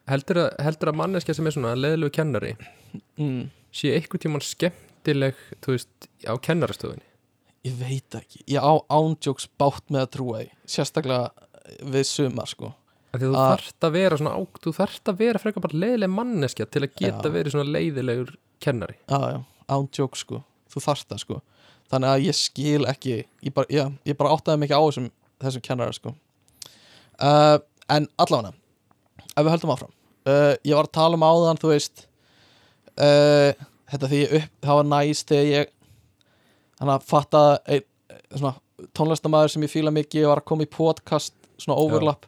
Heldur, 0.05 0.43
að, 0.45 0.57
heldur 0.61 0.91
að 0.91 0.99
manneskja 1.01 1.35
sem 1.35 1.47
er 1.49 1.55
svona 1.55 1.73
leðilegu 1.75 2.13
kennari 2.13 2.53
mm, 3.17 3.47
sé 3.73 3.95
einhvern 3.95 4.21
tímann 4.21 4.45
skemmtileg 5.05 5.35
þú 5.61 5.73
veist, 5.75 6.07
á 6.25 6.33
kennarastofunni? 6.41 7.05
Ég 7.65 7.75
veit 7.79 8.15
ekki, 8.17 8.43
ég 8.49 8.61
á 8.61 8.73
ándjóks 8.93 9.47
bátt 9.57 9.89
með 9.89 10.03
að 10.05 10.11
trúa 10.15 10.39
því, 10.41 10.49
sérstaklega 10.69 11.31
við 11.89 12.05
sumar 12.05 12.49
sko. 12.49 12.73
Að 13.15 13.21
þú 13.23 13.29
Að- 13.31 13.49
þarft 13.49 13.85
að 13.87 13.91
vera 13.95 14.17
svona 14.17 14.35
á, 14.35 14.41
þú 14.61 14.73
þarft 14.75 15.05
að 15.09 15.17
vera 15.17 15.39
frekar 15.39 15.61
bara 15.61 15.79
leiðileg 15.81 16.09
manneskja 16.13 16.65
til 16.69 16.81
að 16.83 16.95
geta 16.95 17.29
Já. 17.29 17.33
verið 17.33 17.51
svona 17.55 17.71
leiðilegur 17.71 18.35
kennari. 18.59 18.95
Já, 19.09 19.19
já, 19.31 19.39
ándjók 19.69 20.15
sko. 20.15 20.43
Þú 20.69 20.81
þarft 20.83 21.07
það 21.09 21.19
sko. 21.23 21.41
Þannig 21.89 22.09
að 22.09 22.25
ég 22.25 22.35
skil 22.35 22.85
ekki 22.85 23.25
ég 23.45 23.53
bara, 23.53 23.67
já, 23.69 23.91
ég 24.05 24.17
bara 24.17 24.29
áttaði 24.35 24.59
mikið 24.59 24.77
á 24.77 24.83
þessum 24.85 25.11
þessum 25.39 25.61
kennara 25.61 25.93
sko. 25.93 26.15
Uh, 27.21 27.57
en 27.89 28.07
allavega 28.19 28.53
ef 29.37 29.43
við 29.45 29.51
höldum 29.53 29.71
áfram. 29.73 29.93
Uh, 30.25 30.55
ég 30.65 30.75
var 30.75 30.85
að 30.89 30.91
tala 30.97 31.15
um 31.15 31.25
áðan 31.25 31.57
þú 31.61 31.71
veist 31.71 32.07
uh, 32.99 33.53
þetta 33.91 34.09
því 34.11 34.19
ég 34.21 34.35
upp, 34.39 34.53
það 34.65 34.79
var 34.79 34.87
næst 34.91 35.31
þegar 35.31 35.49
ég 35.51 35.73
hann 36.81 36.91
að 36.91 37.07
fatta 37.09 37.41
ein, 37.71 37.85
svona 38.35 38.55
tónlistamæður 38.97 39.53
sem 39.53 39.65
ég 39.65 39.71
fíla 39.71 39.93
mikið 39.95 40.27
var 40.29 40.41
að 40.41 40.47
koma 40.51 40.65
í 40.65 40.71
podcast 40.71 41.35
svona 41.61 41.77
overlap. 41.79 42.25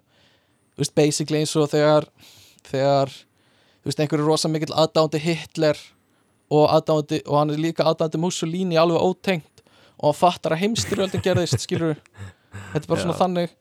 Þú 0.78 0.84
veist 0.84 0.96
basically 0.96 1.42
eins 1.42 1.56
og 1.60 1.70
þegar 1.74 2.08
þegar 2.68 3.12
þú 3.12 3.90
veist 3.90 4.02
einhverju 4.04 4.28
rosa 4.28 4.52
mikill 4.52 4.74
aðdándi 4.76 5.22
Hitler 5.24 5.80
og 6.54 6.70
aðdándi 6.72 7.22
og 7.26 7.40
hann 7.42 7.52
er 7.52 7.62
líka 7.62 7.88
aðdándi 7.88 8.22
Mussolini 8.22 8.80
alveg 8.80 9.04
ótengt 9.04 9.64
og 9.98 10.12
hann 10.12 10.20
fattar 10.22 10.56
að 10.56 10.64
heimstyrjöldin 10.64 11.24
gerðist 11.26 11.64
skilur 11.64 11.98
þetta 11.98 12.84
er 12.86 12.90
bara 12.92 13.02
svona 13.02 13.16
Já. 13.16 13.22
þannig 13.24 13.56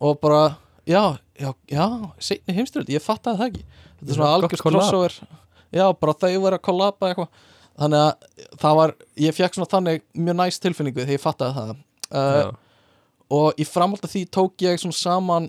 og 0.00 0.20
bara 0.22 0.42
já, 0.88 1.02
já, 1.38 1.50
já, 1.70 1.84
seinni 2.22 2.56
heimstyrjöld 2.56 2.92
ég 2.94 3.04
fattaði 3.04 3.40
það 3.40 3.50
ekki. 3.50 3.64
Þetta 4.00 4.12
er 4.12 4.18
svona 4.18 4.34
algjörst 4.36 4.64
crossover 4.64 5.16
já, 5.72 5.84
bara 6.00 6.16
þau 6.18 6.30
verið 6.44 6.58
að 6.58 6.64
kollaba 6.66 7.10
eitthvað. 7.10 7.46
Þannig 7.80 8.02
að 8.04 8.48
það 8.60 8.76
var, 8.80 8.92
ég 9.24 9.36
fekk 9.36 9.56
svona 9.56 9.70
þannig 9.72 10.02
mjög 10.18 10.36
næst 10.40 10.62
tilfinningu 10.64 11.00
þegar 11.04 11.16
ég 11.16 11.22
fattaði 11.22 11.56
það. 11.56 11.72
Uh, 12.10 12.52
og 13.30 13.60
í 13.62 13.64
framhald 13.68 14.04
af 14.04 14.12
því 14.12 14.24
tók 14.34 14.64
ég 14.66 14.80
svona 14.82 14.98
saman 14.98 15.46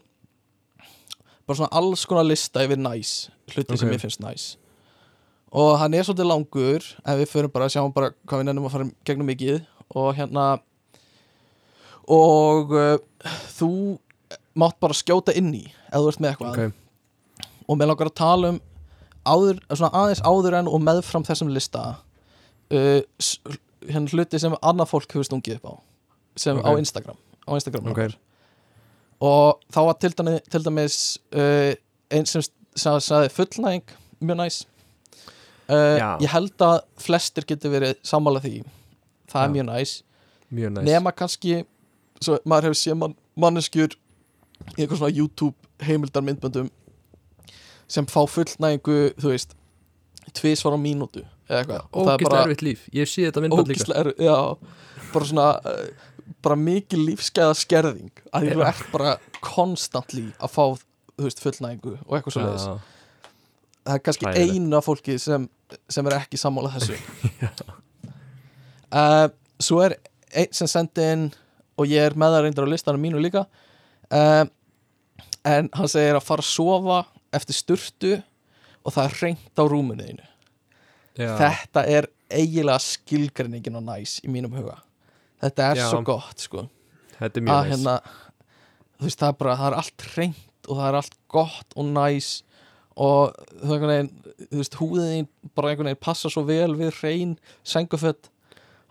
bara 1.48 1.58
svona 1.58 1.74
alls 1.82 2.06
konar 2.08 2.28
lista 2.30 2.62
yfir 2.64 2.78
næs 2.80 3.30
hluti 3.52 3.78
sem 3.82 3.90
Ok. 3.90 3.96
ég 3.98 4.04
finnst 4.06 4.22
næs. 4.24 4.44
Og 5.52 5.74
hann 5.82 5.94
er 5.98 6.06
svolítið 6.08 6.30
langur 6.30 6.86
en 7.04 7.18
við 7.20 7.28
förum 7.34 7.52
bara, 7.52 7.68
sjáum 7.68 7.92
bara 7.92 8.14
hvað 8.24 8.40
við 8.40 8.48
nefnum 8.48 8.68
að 8.70 8.76
fara 8.78 8.92
gegnum 9.10 9.28
mikið. 9.28 9.58
Og 9.98 10.14
hérna 10.16 10.46
og 12.12 12.72
uh, 12.72 12.96
þú 13.58 13.72
mátt 14.58 14.78
bara 14.84 14.96
skjóta 14.96 15.34
inn 15.38 15.52
í 15.56 15.66
ef 15.68 15.98
þú 16.00 16.08
ert 16.12 16.22
með 16.24 16.32
eitthvað. 16.32 16.54
Ok, 16.56 17.50
og 17.68 17.80
mér 17.80 17.92
langar 17.92 18.10
að 18.12 18.18
tala 18.22 18.54
um 18.54 18.62
áður, 19.26 19.60
svona 19.74 19.92
aðeins 20.02 20.22
áður 20.26 20.58
en 20.60 20.70
og 20.72 20.82
meðfram 20.84 21.26
þessum 21.28 21.52
lista 21.54 21.84
uh, 22.72 23.00
hérna 23.88 24.12
hluti 24.14 24.40
sem 24.42 24.56
annað 24.62 24.92
fólk 24.94 25.14
hefur 25.14 25.28
stungið 25.28 25.60
upp 25.60 25.70
á 25.70 25.74
sem 26.42 26.58
Ok. 26.58 26.66
á 26.66 26.72
Instagram 26.80 27.18
á 27.48 27.52
Instagram 27.58 27.88
ok. 27.92 28.02
og 29.22 29.62
þá 29.74 29.80
var 29.90 29.98
til 30.02 30.14
dæmis, 30.18 30.42
til 30.50 30.64
dæmis 30.66 30.98
uh, 31.36 31.74
einn 32.12 32.26
sem 32.30 32.46
sagði, 32.76 33.30
fullnæging 33.36 33.84
mjög 34.22 34.38
næs. 34.40 34.62
Uh, 35.72 35.98
ég 36.22 36.30
held 36.32 36.64
að 36.64 36.82
flestir 37.00 37.46
getur 37.48 37.72
verið 37.72 37.98
sammála 38.04 38.42
því. 38.44 38.62
Það 39.32 39.42
er 39.42 39.48
Já. 39.48 39.54
mjög 39.56 39.66
næs. 39.70 39.94
Mjög 40.52 40.72
næst 40.76 40.88
nema 40.88 41.12
kannski 41.16 41.62
svo 42.22 42.38
maður 42.46 42.70
hefur 42.70 42.80
séð 42.80 42.98
man, 43.02 43.16
manneskjur 43.40 43.96
í 43.96 44.84
eitthvað 44.84 45.00
svona 45.00 45.16
YouTube 45.16 45.56
heimildar 45.82 46.26
myndböndum 46.26 46.70
sem 47.92 48.08
fá 48.10 48.22
fullnægingu 48.30 49.00
þú 49.20 49.34
veist 49.34 49.56
tvisvar 50.38 50.78
á 50.78 50.80
mínútu 50.80 51.24
eða 51.52 51.60
eitthvað. 51.64 52.14
Er 52.14 52.24
bara 52.24 52.44
erfitt 52.46 52.64
líf, 52.64 52.86
ég 52.96 53.10
sé 53.10 53.26
þetta 53.28 53.44
myndband 53.44 53.68
líka. 53.72 53.82
ógislega 53.82 54.06
er, 54.06 54.12
já, 54.24 55.10
bara 55.12 55.28
svona 55.28 55.48
uh, 55.68 56.08
bara 56.46 56.58
mikið 56.60 57.04
lífsgæða 57.10 57.58
skerðing 57.60 58.24
að 58.32 58.48
þú 58.54 58.64
ert 58.70 58.86
bara 58.94 59.18
konstantli 59.44 60.30
að 60.40 60.54
fá 60.54 60.64
þú 60.72 61.28
veist 61.28 61.44
fullnægingu 61.44 61.98
og 62.06 62.16
eitthvað 62.18 62.38
svo 62.38 62.46
leiðis 62.46 62.68
Já, 62.70 62.78
það 63.82 63.98
er 63.98 64.04
kannski 64.06 64.28
Hræðilegt. 64.30 64.56
eina 64.62 64.82
fólki 64.86 65.18
sem, 65.20 65.50
sem 65.90 66.08
er 66.12 66.18
ekki 66.22 66.40
sammála 66.42 66.74
þessu. 66.78 66.98
Uh, 68.92 69.30
svo 69.64 69.78
er 69.86 69.94
einn 70.36 70.50
sem 70.52 70.68
sendi 70.68 71.04
inn 71.14 71.22
og 71.80 71.88
ég 71.88 72.10
er 72.10 72.16
með 72.20 72.34
það 72.34 72.42
reyndar 72.44 72.66
á 72.68 72.72
listanum 72.74 73.00
mínu 73.00 73.22
líka. 73.24 73.46
Uh, 74.12 74.44
en 75.48 75.70
hann 75.72 75.88
segir 75.88 76.18
að 76.18 76.26
fara 76.28 76.44
að 76.44 76.50
sofa 76.50 76.98
eftir 77.34 77.58
sturtu 77.58 78.14
og 78.82 78.94
það 78.96 79.08
er 79.08 79.18
reynt 79.22 79.62
á 79.62 79.64
já, 81.18 81.32
þetta 81.38 81.84
er 81.88 82.08
eiginlega 82.32 82.80
skilgreiningin 82.84 83.78
á 83.78 83.82
næs 83.84 84.20
í 84.24 84.32
mínum 84.32 84.54
huga. 84.56 84.78
Þetta 85.42 85.72
er 85.72 85.82
Já. 85.82 85.88
svo 85.90 86.02
gott 86.06 86.44
sko. 86.44 86.68
Þetta 87.18 87.40
er 87.40 87.42
að 87.42 87.48
mjög 87.48 87.58
næst 87.58 87.72
hérna 87.74 87.96
þú 89.02 89.08
veist 89.08 89.22
það 89.22 89.32
er 89.34 89.38
bara, 89.42 89.58
það 89.60 89.68
er 89.72 89.78
allt 89.82 90.08
reynt 90.16 90.70
og 90.70 90.78
það 90.78 90.88
er 90.88 90.98
allt 91.02 91.16
gott 91.34 91.76
og 91.76 91.88
næs 91.90 92.30
og 93.02 93.38
þú 93.62 94.60
veist 94.60 94.78
húðin 94.78 95.30
bara 95.56 95.72
einhvern 95.72 95.90
veginn 95.90 96.04
passa 96.06 96.30
svo 96.32 96.44
vel 96.46 96.76
við 96.78 96.92
hrein 97.00 97.36
sengufött 97.64 98.30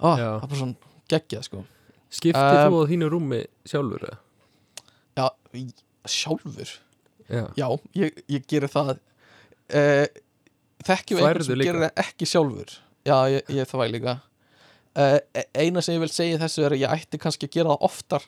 ó, 0.01 0.17
Já. 0.19 0.29
það 0.41 0.43
er 0.43 0.49
bara 0.49 0.61
svona 0.62 0.95
geggjað 1.11 1.47
sko. 1.49 1.65
Skiptir 2.11 2.43
Um, 2.43 2.73
þú 2.75 2.79
á 2.83 2.91
þínu 2.91 3.09
rúmi 3.12 3.41
sjálfur 3.71 4.07
já, 5.15 5.27
sjálfur 6.11 6.73
já, 7.31 7.44
já, 7.57 7.66
ég, 8.01 8.24
ég 8.31 8.48
gerir 8.51 8.73
það. 8.73 8.97
Uh, 9.70 10.07
þekkjum 10.86 11.23
einhvern 11.23 11.47
sem 11.47 11.62
gerir 11.62 11.86
það 11.86 12.02
ekki 12.05 12.28
sjálfur? 12.28 12.74
Já, 13.07 13.16
ég, 13.32 13.55
ég 13.55 13.70
það 13.70 13.85
væg 13.85 13.94
líka 13.97 14.19
uh, 14.98 15.19
eina 15.55 15.82
sem 15.85 15.97
ég 15.97 16.05
vil 16.05 16.12
segja 16.12 16.40
þessu 16.40 16.65
er 16.66 16.77
að 16.77 16.85
ég 16.85 16.94
ætti 16.97 17.20
kannski 17.20 17.48
að 17.48 17.57
gera 17.57 17.74
það 17.74 17.86
oftar 17.89 18.27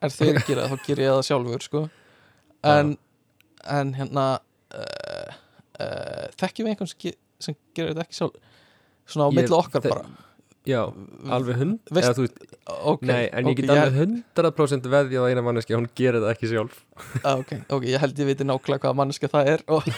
en 0.00 0.14
þegar 0.14 0.40
ég 0.40 0.48
gera 0.50 0.64
það, 0.64 0.72
þá 0.72 0.88
ger 0.88 1.02
ég 1.02 1.12
það 1.14 1.26
sjálfur 1.28 1.66
sko. 1.66 1.82
en, 2.72 2.94
en 3.78 3.92
hérna 3.98 4.26
uh, 4.80 5.36
uh, 5.80 6.26
þekkjum 6.40 6.72
einhvern 6.72 6.92
sem, 6.92 7.20
sem 7.40 7.58
gerir 7.76 7.94
þetta 7.94 8.06
ekki 8.06 8.20
sjálfur? 8.20 8.58
Svona 9.10 9.30
á 9.30 9.30
milli 9.34 9.56
okkar 9.56 9.86
bara 9.86 10.04
já, 10.68 10.80
alveg 11.32 11.56
hund 11.60 11.92
eða, 11.92 12.12
veist, 12.18 12.40
okay, 12.66 13.08
nei, 13.08 13.22
en 13.32 13.48
ég 13.48 13.54
ok, 13.54 13.62
get 13.62 13.72
alveg 13.74 14.16
100% 14.36 14.88
veðjað 14.92 15.24
á 15.24 15.28
eina 15.30 15.44
manneski 15.44 15.76
hún 15.76 15.88
gerir 15.96 16.20
það 16.20 16.32
ekki 16.34 16.50
sjálf. 16.50 16.82
Ah, 17.22 17.40
ok, 17.40 17.54
ok, 17.72 17.86
ég 17.88 18.02
held 18.02 18.20
ég 18.20 18.28
viti 18.28 18.46
nákvæmlega 18.46 18.84
hvaða 18.84 18.98
manneska 19.00 19.30
það 19.32 19.52
er 19.54 19.64
og 19.72 19.88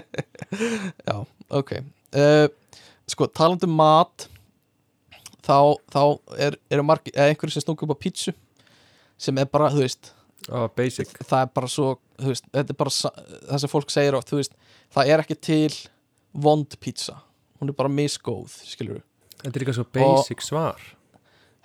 Já, 1.08 1.16
ok 1.48 1.72
uh, 1.80 2.46
Sko, 3.10 3.28
talandi 3.32 3.68
um 3.68 3.76
mat 3.80 4.28
þá, 5.42 5.74
þá 5.92 6.02
er, 6.36 6.58
eða 6.72 6.98
einhverju 7.26 7.56
sem 7.56 7.64
stunga 7.64 7.86
upp 7.86 7.96
á 7.96 8.02
pítsu 8.04 8.34
sem 9.20 9.38
er 9.38 9.48
bara, 9.50 9.70
þú 9.72 9.84
veist 9.84 10.12
oh, 10.50 10.68
basic. 10.76 11.14
það 11.22 11.46
er 11.46 11.52
bara 11.56 11.70
svo, 11.70 11.94
þú 12.20 12.34
veist, 12.34 12.48
þetta 12.52 12.74
er 12.74 12.80
bara 12.84 12.94
það 12.94 13.64
sem 13.64 13.72
fólk 13.72 13.94
segir 13.94 14.18
oft, 14.18 14.30
þú 14.30 14.42
veist 14.42 14.56
það 14.92 15.14
er 15.14 15.24
ekki 15.24 15.38
til 15.48 15.72
vond 16.32 16.78
pítsa 16.82 17.18
hún 17.60 17.72
er 17.72 17.78
bara 17.78 17.92
misgóð, 17.92 18.54
skilur 18.66 19.00
við 19.00 19.08
þetta 19.42 19.52
er 19.58 19.64
líka 19.64 19.74
svo 19.76 19.84
basic 19.96 20.44
svar. 20.46 20.80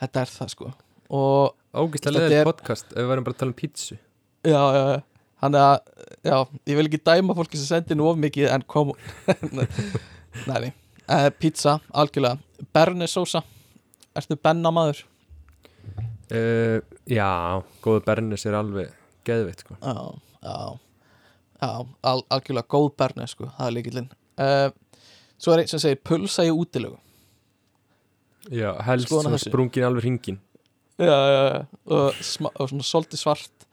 Þetta 0.02 0.22
er 0.26 0.32
það, 0.34 0.50
sko. 0.54 0.72
Og 1.18 1.54
Þetta 1.94 2.12
leðið 2.16 2.36
er- 2.42 2.48
podcast 2.50 2.92
ef 2.92 2.98
við 3.00 3.08
værum 3.12 3.26
bara 3.28 3.36
að 3.38 3.40
tala 3.44 3.54
um 3.54 3.58
pítsu. 3.62 3.98
Já, 4.48 4.62
já, 4.78 4.84
já. 4.96 5.02
Þannig 5.38 5.62
að, 5.62 5.76
já, 6.26 6.38
ég 6.72 6.78
vil 6.80 6.88
ekki 6.90 7.00
dæma 7.06 7.36
fólki 7.38 7.60
sem 7.60 7.68
sendi 7.70 7.96
nú 7.98 8.08
of 8.10 8.18
mikið 8.18 8.50
en 8.56 8.64
kom 8.66 8.90
Nei, 10.50 10.72
uh, 11.10 11.28
Pizza, 11.38 11.76
algjörlega. 11.94 12.40
Bernesósa, 12.74 13.44
ertu 14.18 14.38
bennamaður? 14.42 15.04
uh, 16.34 16.80
já, 17.08 17.30
góðu 17.86 18.02
bernis 18.08 18.46
er 18.50 18.58
alveg 18.60 18.92
geðveitt 19.28 19.62
sko. 19.64 19.78
Já, 19.82 19.94
já. 20.44 20.58
Já, 21.62 21.70
al, 22.06 22.22
algjörlega 22.34 22.70
góð 22.70 22.92
bernes, 23.02 23.34
sko. 23.34 23.48
Það 23.58 23.68
er 23.70 23.74
líkillinn 23.78 24.10
uh, 24.42 24.68
Svo 25.42 25.54
er 25.56 25.64
einn 25.64 25.70
sem 25.72 25.82
segir 25.82 26.02
pulsa 26.06 26.44
í 26.46 26.52
útilegu 26.54 26.98
já, 28.52 28.72
helst 28.88 29.10
svona 29.12 29.38
sprungin 29.42 29.84
alveg 29.88 30.04
hringin. 30.06 30.40
Já, 30.98 31.06
já, 31.14 31.42
já. 31.54 31.66
Og, 31.86 32.22
og 32.58 32.70
svona 32.72 32.86
svolítið 32.88 33.22
svart. 33.22 33.68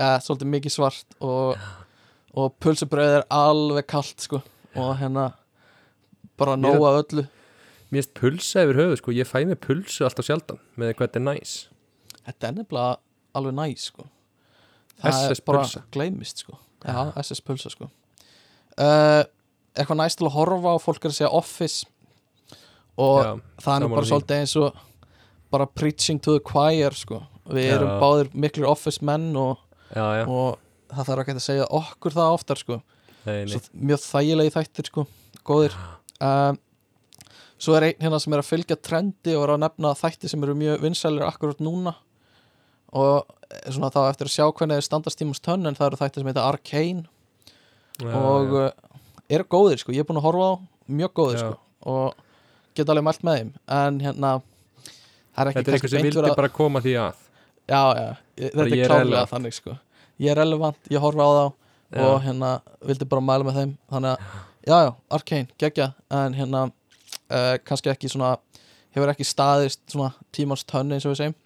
Eða 0.00 0.20
svolítið 0.24 0.50
mikið 0.54 0.72
svart 0.76 1.16
og, 1.20 1.58
og 2.32 2.54
pulsubröð 2.62 3.18
er 3.18 3.26
alveg 3.36 3.86
kalt, 3.90 4.16
sko. 4.24 4.40
Og 4.78 4.94
hérna 5.00 5.32
bara 6.40 6.54
Mér- 6.56 6.78
nóa 6.78 6.94
öllu. 7.02 7.26
Mér 7.90 7.98
finnst 8.04 8.14
pulsa 8.14 8.62
yfir 8.64 8.78
höfu 8.78 8.96
sko, 9.00 9.12
ég 9.12 9.26
fæ 9.28 9.42
mig 9.50 9.58
pulsu 9.60 10.04
alltaf 10.06 10.24
sjaldan 10.28 10.60
með 10.78 10.94
hvað 10.94 11.08
þetta 11.10 11.18
er 11.20 11.26
næs. 11.26 11.54
Þetta 12.28 12.48
er 12.48 12.52
nefnilega 12.60 12.96
alveg 13.34 13.56
næs 13.58 13.88
sko. 13.90 14.06
Það 15.02 15.16
SS 15.18 15.40
er 15.40 15.44
bara 15.50 15.62
pulsa. 15.64 15.82
gleymist 15.92 16.44
sko. 16.44 16.54
Já, 16.86 17.00
SS 17.20 17.40
pulsa 17.44 17.72
sko. 17.74 17.90
uh, 18.78 19.24
Eitthvað 19.74 19.98
næst 20.00 20.18
til 20.18 20.26
að 20.26 20.34
horfa 20.38 20.72
á 20.74 20.78
fólk 20.82 21.04
er 21.04 21.10
að 21.12 21.18
segja 21.18 21.32
office 21.34 21.84
og 23.00 23.18
já, 23.24 23.30
það 23.64 23.74
er 23.74 23.84
nú 23.84 23.90
bara 23.94 24.08
svolítið 24.10 24.42
eins 24.42 24.54
og 24.60 24.80
bara 25.50 25.66
preaching 25.66 26.20
to 26.22 26.36
the 26.36 26.44
choir 26.46 26.94
sko. 26.96 27.22
Við 27.50 27.72
erum 27.74 27.96
báðir 28.02 28.32
miklir 28.36 28.68
office 28.70 29.02
menn 29.02 29.32
og, 29.38 29.58
og 29.96 30.60
það 30.92 31.08
þarf 31.08 31.22
ekki 31.24 31.36
að 31.36 31.46
segja 31.46 31.70
okkur 31.80 32.18
það 32.18 32.34
oftar 32.38 32.60
sko. 32.60 32.80
Svo 33.24 33.62
mjög 33.74 34.04
þægilegi 34.04 34.54
þættir 34.54 34.90
sko. 34.92 35.06
góðir. 35.46 35.74
Um, 36.20 36.60
Svo 37.60 37.74
er 37.76 37.90
einn 37.90 38.00
hérna 38.00 38.18
sem 38.22 38.32
er 38.32 38.40
að 38.40 38.48
fylgja 38.48 38.76
trendi 38.80 39.34
og 39.36 39.42
er 39.44 39.50
að 39.54 39.64
nefna 39.66 39.92
þætti 39.98 40.30
sem 40.32 40.44
eru 40.46 40.54
mjög 40.56 40.80
vinsælir 40.80 41.26
akkurat 41.26 41.58
núna. 41.60 41.92
Og 42.96 43.18
eh, 43.50 43.66
svona 43.68 43.90
þá 43.92 44.00
eftir 44.06 44.30
að 44.30 44.32
sjá 44.32 44.46
hvernig 44.46 44.78
þeir 44.78 44.86
standast 44.86 45.20
tímast 45.20 45.44
tönn 45.44 45.68
en 45.68 45.76
það 45.76 45.90
eru 45.90 45.98
þætti 46.00 46.22
sem 46.22 46.30
heita 46.30 46.46
Arcane. 46.48 47.04
Já, 48.00 48.14
og 48.16 48.54
já. 48.54 48.62
uh, 48.70 49.02
eru 49.36 49.46
góðir 49.52 49.82
sko, 49.82 49.92
ég 49.92 50.00
er 50.00 50.08
búin 50.08 50.22
að 50.22 50.26
horfa 50.30 50.46
á 50.48 50.52
mjög 50.88 51.12
góðir 51.20 51.42
sko. 51.42 51.58
Og 51.92 52.24
geta 52.76 52.94
alveg 52.94 53.06
mælt 53.06 53.24
með 53.26 53.38
þeim 53.40 53.52
en 53.76 54.00
hérna 54.04 54.32
er 55.40 55.50
ekki 55.50 55.60
þetta 55.60 55.70
er 55.70 55.76
eitthvað 55.78 55.94
sem 55.94 56.06
vildi 56.06 56.34
bara 56.36 56.52
koma 56.52 56.82
því 56.84 56.94
að. 57.00 57.24
Já, 57.70 57.82
já, 57.94 58.08
ég, 58.40 58.52
þetta 58.52 58.66
er 58.66 58.70
klárlega 58.70 58.98
relevant. 58.98 59.32
þannig 59.32 59.56
sko. 59.56 59.76
Ég 60.20 60.32
er 60.32 60.40
relevant, 60.40 60.80
ég 60.90 61.02
horfa 61.02 61.26
á 61.26 61.30
þá 61.30 61.44
Já. 61.90 62.02
og 62.06 62.22
hérna 62.22 62.50
vildi 62.86 63.08
bara 63.10 63.24
mæla 63.24 63.46
með 63.46 63.60
þeim. 63.60 63.74
Þannig 63.90 64.10
að, 64.12 64.34
já, 64.66 64.76
já, 64.84 64.90
Arcane, 65.16 65.54
geggja 65.58 65.88
en 66.20 66.36
hérna, 66.38 66.64
uh, 67.30 67.54
kannski 67.66 67.92
ekki 67.92 68.10
svona 68.10 68.34
hefur 68.94 69.12
ekki 69.12 69.26
staðist 69.26 69.82
svona 69.90 70.12
tímans 70.34 70.66
tönn 70.66 70.92
eins 70.94 71.06
og 71.06 71.14
við 71.14 71.22
segjum. 71.22 71.38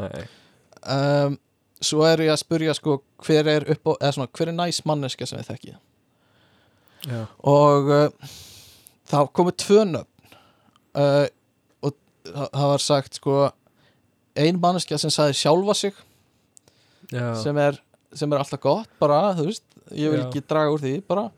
Nei, 0.00 0.24
um, 0.94 1.38
svo 1.84 2.04
er 2.08 2.24
ég 2.24 2.32
að 2.34 2.42
spurja 2.42 2.74
sko 2.76 2.98
hver 3.24 3.50
er 3.50 3.68
upp 3.74 3.92
á, 3.92 3.92
eða 4.00 4.14
svona 4.18 4.32
hver 4.36 4.52
er 4.52 4.58
næs 4.58 4.82
manneska 4.88 5.28
sem 5.28 5.40
við 5.40 5.50
þekkið? 5.52 5.78
Já, 7.04 7.20
og 7.50 7.92
uh, 7.92 8.34
það 9.10 9.32
komið 9.36 9.56
tvö 9.64 9.86
nöfn 9.90 10.13
uh, 11.00 11.26
og 11.84 11.96
það 12.28 12.48
það 12.58 12.72
var 12.72 12.84
sagt 12.84 13.20
sko 13.20 13.38
ein 14.34 14.58
manneska 14.60 14.98
sem 14.98 15.12
sagði 15.14 15.38
sjálfa 15.38 15.76
sig 15.78 15.94
já. 17.12 17.34
sem 17.40 17.58
er, 17.60 17.78
sem 18.14 18.32
er 18.32 18.42
alltaf 18.42 18.62
gott 18.62 18.90
bara, 19.02 19.34
þú 19.38 19.48
veist, 19.50 19.64
ég 19.94 20.12
vil 20.12 20.22
Já. 20.22 20.26
ekki 20.28 20.44
draga 20.48 20.74
úr 20.74 20.82
því 20.82 20.94
bara, 21.06 21.28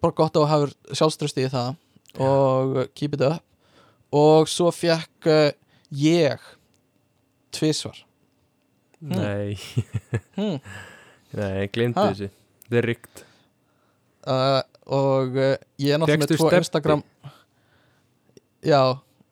bara 0.00 0.16
gott 0.22 0.36
að 0.36 0.40
þú 0.40 0.48
hafur 0.52 0.74
sjálfströsti 0.92 1.46
í 1.46 1.52
það 1.52 1.74
og 2.22 2.80
uh, 2.80 2.88
keep 2.96 3.16
it 3.18 3.24
up 3.26 3.42
og 4.16 4.48
svo 4.48 4.70
fekk 4.72 5.28
uh, 5.28 5.50
ég 5.92 6.42
tvisvar 7.56 8.00
nei 9.00 9.56
hmm. 10.36 10.60
nei, 11.36 11.66
Ha? 11.68 12.06
þessu 12.08 12.30
þetta 12.30 12.78
er 12.80 12.88
ríkt 12.88 13.24
uh, 14.26 14.62
og 14.86 15.36
uh, 15.36 15.52
ég 15.82 15.92
er 15.92 16.00
náttúrulega 16.00 16.24
með 16.24 16.32
tvo? 16.38 16.52
Instagram 16.62 17.04
já 18.66 18.80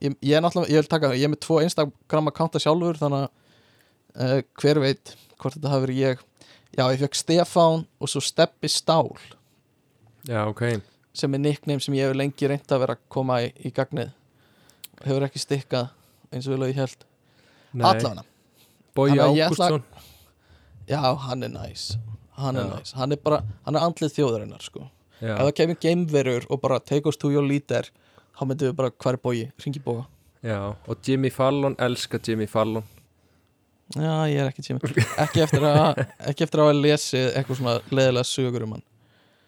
ég, 0.05 0.15
ég 0.23 0.37
er 0.39 0.43
náttúrulega, 0.45 0.71
ég 0.73 0.81
vil 0.83 0.91
taka 0.95 1.11
ég 1.17 1.27
er 1.27 1.33
með 1.33 1.43
tvo 1.47 1.59
Instagram 1.65 2.31
akkánta 2.31 2.61
sjálfur 2.63 2.99
þannig 3.01 3.25
að 3.25 3.31
uh, 4.15 4.43
hver 4.63 4.81
veit 4.85 5.15
hvort 5.41 5.57
þetta 5.59 5.73
hafi 5.75 5.87
verið 5.89 6.01
ég. 6.05 6.23
Já, 6.75 6.85
ég 6.91 7.01
fekk 7.05 7.15
Stefán 7.19 7.85
og 8.03 8.11
svo 8.11 8.21
Steppi 8.25 8.69
Stál. 8.73 9.11
Já, 10.27 10.41
ok. 10.51 10.63
Sem 11.15 11.35
er 11.37 11.43
nickname 11.45 11.83
sem 11.85 11.95
ég 11.95 12.07
hefur 12.09 12.19
lengi 12.19 12.49
reynd 12.51 12.73
að 12.75 12.81
vera 12.83 12.97
að 12.97 13.03
koma 13.15 13.37
í, 13.45 13.51
í 13.63 13.71
gagnið. 13.75 14.11
Hefur 15.05 15.27
ekki 15.29 15.43
stikkað 15.43 15.91
eins 16.35 16.49
og 16.49 16.55
vel 16.57 16.65
og 16.67 16.73
ég 16.73 16.81
held 16.81 17.05
allavega, 17.91 18.25
ætla- 19.45 19.45
Ágústsson. 19.51 19.85
Já, 20.89 21.01
hann 21.27 21.43
er 21.43 21.49
næs. 21.55 21.85
Hann 22.39 22.57
er 22.57 22.65
næs, 22.75 22.93
hann 22.99 23.13
er 23.13 23.17
bara 23.23 23.43
hann 23.65 23.77
er 23.77 23.85
andlið 23.87 24.15
þjóðarinnar 24.17 24.63
sko. 24.63 24.89
Ef 25.35 25.45
það 25.47 25.55
kemur 25.61 25.79
gameverur 25.81 26.47
og 26.51 26.61
bara 26.61 26.81
take 26.81 27.07
us 27.09 27.17
to 27.17 27.31
your 27.31 27.43
leader 27.47 27.85
þá 28.35 28.43
myndum 28.51 28.69
við 28.71 28.77
bara 28.81 28.91
hver 28.91 29.17
er 29.19 29.23
bógi, 29.25 29.47
ringi 29.65 29.83
bóga 29.85 30.05
já, 30.45 30.59
og 30.75 30.97
Jimmy 31.07 31.31
Fallon, 31.33 31.77
elska 31.81 32.19
Jimmy 32.27 32.47
Fallon. 32.51 32.85
Já, 33.95 34.25
ég 34.29 34.41
er 34.41 34.49
ekki 34.49 34.63
tími 34.65 34.81
ekki 35.21 35.43
eftir 35.45 35.65
að, 35.69 36.01
ekki 36.31 36.45
eftir 36.47 36.61
að 36.63 36.69
hafa 36.71 36.77
lesið 36.81 37.27
eitthvað 37.37 37.59
svona 37.61 37.75
leðilega 37.93 38.29
sögur 38.29 38.65
um 38.67 38.73
hann. 38.77 38.85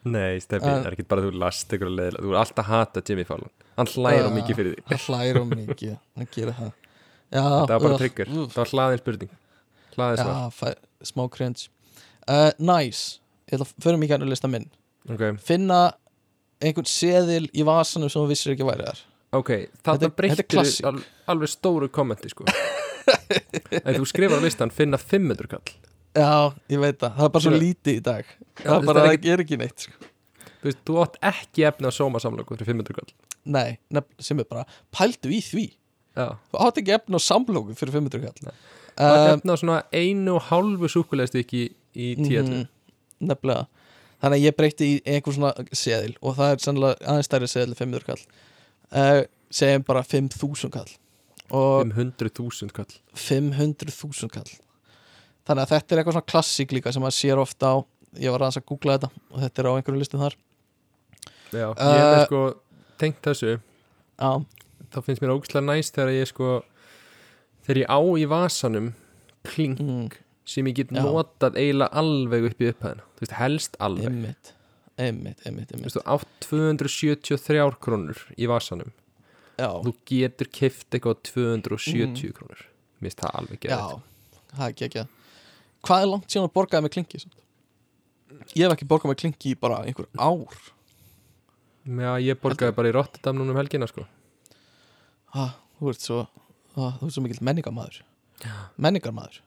Nei, 0.06 0.38
Steffi, 0.40 0.68
það 0.68 0.84
er 0.86 0.94
ekki 0.96 1.06
bara 1.10 1.22
að 1.24 1.28
þú 1.32 1.38
last 1.42 1.72
ykkur 1.74 1.88
að 1.88 1.96
leiðilega 1.98 2.22
Þú 2.26 2.32
er 2.34 2.40
alltaf 2.42 2.60
að 2.62 2.68
hata 2.70 3.02
Jimmy 3.08 3.24
Fallon. 3.26 3.52
Hann 3.76 3.90
hlægir 3.90 4.22
á 4.22 4.30
Já. 4.30 4.34
mikið 4.36 4.58
fyrir 4.60 4.76
því 4.76 4.84
hann 4.92 5.02
hlæra 5.06 5.42
um 5.42 5.54
mikið, 5.60 5.94
hann 6.20 6.28
gerir 6.36 6.58
það. 6.60 6.70
Já, 7.26 7.42
Það 7.42 7.72
var 7.72 7.80
bara 7.86 7.96
ugh. 7.96 8.20
það 8.52 8.60
var 8.60 8.72
hlaðin 8.72 9.02
spurning. 9.02 9.32
Hlaðin 9.96 10.20
svar, 10.22 10.76
smá 11.10 11.24
cringe. 11.32 11.66
Uh, 12.28 12.50
nice, 12.60 13.18
ég 13.50 13.56
ætla 13.58 13.66
að 13.66 13.74
fyrir 13.82 14.00
mig 14.02 14.12
gænu 14.12 14.28
lista 14.30 14.50
minn. 14.52 14.68
Ok. 15.10 15.24
Finna 15.42 15.80
einhvern 16.62 16.88
seðil 16.88 17.44
í 17.52 17.64
vasanum 17.66 18.10
sem 18.12 18.22
þú 18.22 18.30
vissir 18.30 18.54
ekki 18.54 18.64
að 18.66 18.70
væri 18.72 18.88
þar. 18.88 19.02
Ok, 19.36 19.50
Þetta- 19.84 20.10
breyttir 20.16 20.86
al, 20.88 21.00
alveg 21.32 21.52
stóru 21.52 21.88
kommenti 21.92 22.30
sko. 22.32 22.46
Ef 23.86 23.98
þú 23.98 24.06
skrifar 24.08 24.40
á 24.40 24.44
listan 24.44 24.72
finna 24.74 24.98
500 25.00 25.50
kall. 25.50 25.74
Já, 26.16 26.52
ég 26.72 26.80
veit 26.80 26.96
það, 27.02 27.16
það 27.18 27.26
er 27.26 27.32
bara 27.34 27.44
svo 27.44 27.52
lítið 27.60 27.98
í 27.98 28.02
dag. 28.06 28.28
Já, 28.62 28.68
það 28.70 28.86
bara, 28.88 29.08
ekki- 29.12 29.32
er 29.34 29.42
ekki 29.44 29.58
neitt 29.60 29.84
sko. 29.88 30.12
Þú 30.56 30.70
veist, 30.70 30.80
þú 30.88 31.00
átt 31.02 31.18
ekki 31.30 31.66
efni 31.68 31.90
á 31.90 31.92
sóma 31.94 32.22
samlöku 32.22 32.56
fyrir 32.56 32.72
500 32.72 32.96
kall. 32.96 33.10
Nei, 33.46 33.76
nefn, 33.92 34.16
sem 34.24 34.40
er 34.40 34.48
bara 34.48 34.64
pældu 34.96 35.30
í 35.30 35.42
því, 35.44 35.66
Já, 36.16 36.30
þú 36.50 36.62
átt 36.64 36.80
ekki 36.80 36.94
efn 36.96 37.18
á 37.18 37.20
samlóku 37.20 37.76
fyrir 37.76 37.92
500 37.98 38.24
kall. 38.24 38.54
Það 38.96 39.12
átt 39.12 39.26
um, 39.26 39.34
efni 39.36 39.52
á 39.52 39.56
svona 39.60 39.78
einu 39.92 40.38
og 40.38 40.46
hálfu 40.48 40.88
súkulegstykki 40.94 41.62
í 41.92 42.08
mhm, 42.16 42.64
nefnilega 43.28 43.66
þannig 44.26 44.42
að 44.42 44.44
ég 44.44 44.58
breyti 44.58 44.90
í 44.90 45.00
einhver 45.06 45.36
svona 45.36 45.52
seðil 45.70 46.12
og 46.20 46.36
það 46.36 46.52
er 46.52 46.62
sannlega 46.66 47.10
aðeins 47.14 47.30
stærri 47.30 47.48
seðil 47.50 47.72
en 47.72 47.78
500 47.78 48.06
kall. 48.10 48.22
Uh, 48.90 49.20
segjum 49.54 49.86
bara 49.86 50.02
5000 50.06 50.74
kall. 50.74 50.94
Og 51.54 51.86
500.000 51.86 52.74
kall. 52.74 52.96
500.000 53.14 54.32
kall. 54.34 54.48
Þannig 55.46 55.62
að 55.62 55.72
þetta 55.76 55.94
er 55.94 56.00
eitthvað 56.02 56.16
svona 56.16 56.30
klassík 56.32 56.74
líka 56.74 56.90
sem 56.90 57.04
maður 57.04 57.18
sér 57.20 57.38
ofta 57.38 57.70
á. 57.70 57.76
Ég 58.18 58.34
var 58.34 58.42
aðeins 58.42 58.58
að 58.58 58.66
googla 58.72 58.96
þetta 58.96 59.10
og 59.30 59.42
þetta 59.44 59.62
er 59.62 59.68
á 59.70 59.76
einhverju 59.76 60.00
listum 60.02 60.22
þar. 60.24 60.36
Já, 61.54 61.66
ég 61.70 62.02
er 62.02 62.16
Uh, 62.16 62.22
sko 62.26 62.42
tengt 62.98 63.20
þessu. 63.22 63.58
Já, 64.16 64.30
þá 64.90 64.98
finnst 65.06 65.22
mér 65.22 65.34
ógæslega 65.36 65.66
næst 65.68 65.94
þegar 65.94 66.14
ég 66.16 66.30
sko 66.32 66.50
þegar 67.66 67.82
ég 67.84 67.90
á 67.92 67.98
í 68.02 68.24
vasanum 68.30 68.88
kling 69.46 69.78
mm, 69.78 70.08
sem 70.46 70.66
ég 70.70 70.76
get 70.78 70.92
Já. 70.94 71.02
notað 71.02 71.56
eiginlega 71.58 71.90
alveg 72.02 72.44
upp 72.50 72.60
í 72.62 72.68
upphæðina. 72.72 73.06
Þú 73.16 73.24
veist, 73.24 73.34
helst 73.40 73.76
alveg. 73.82 74.06
Einmitt 74.12 74.52
einmitt, 74.96 75.40
einmitt, 75.44 75.68
þú 75.68 75.76
einmitt. 75.76 75.88
veist, 75.90 75.98
þú 75.98 76.04
átt 76.14 76.46
273 76.46 77.80
krónur 77.84 78.20
í 78.40 78.46
vasanum. 78.48 78.92
Já, 79.58 79.68
þú 79.84 79.92
getur 80.08 80.48
kift 80.52 80.88
eitthvað 80.94 81.16
á 81.16 81.22
270 81.32 82.32
krónur. 82.36 82.62
Mér 83.00 83.10
finnst 83.10 83.20
það 83.24 83.34
alveg 83.40 83.58
Mm. 83.66 83.72
já, 83.72 84.00
það 84.56 84.66
er 84.66 84.72
ekki 84.88 85.08
hvað 85.86 86.02
er 86.02 86.08
langt 86.10 86.28
síðan 86.32 86.48
að 86.48 86.54
borgaði 86.56 86.82
með 86.86 86.94
klingi 86.96 87.20
samt? 87.20 87.36
ég 88.56 88.64
hef 88.66 88.72
ekki 88.74 88.88
borgað 88.90 89.10
með 89.12 89.18
klingi 89.22 89.52
í 89.52 89.58
bara 89.60 89.82
einhver 89.86 90.06
ár. 90.18 90.56
Já, 91.86 92.12
ég 92.20 92.40
borgaði 92.42 92.74
bara 92.74 92.88
í 92.90 92.94
Rotterdam 92.96 93.36
núna 93.38 93.50
um 93.54 93.56
helgina 93.60 93.86
sko. 93.86 94.06
Ha, 95.36 95.44
þú 95.78 95.90
ert 95.92 96.00
svo 96.02 96.18
ha, 96.76 96.90
þú 96.98 97.06
ert 97.06 97.14
svo 97.14 97.22
mikill 97.22 97.44
menningarmaður. 97.46 98.00
Menningarmaður 98.80 99.40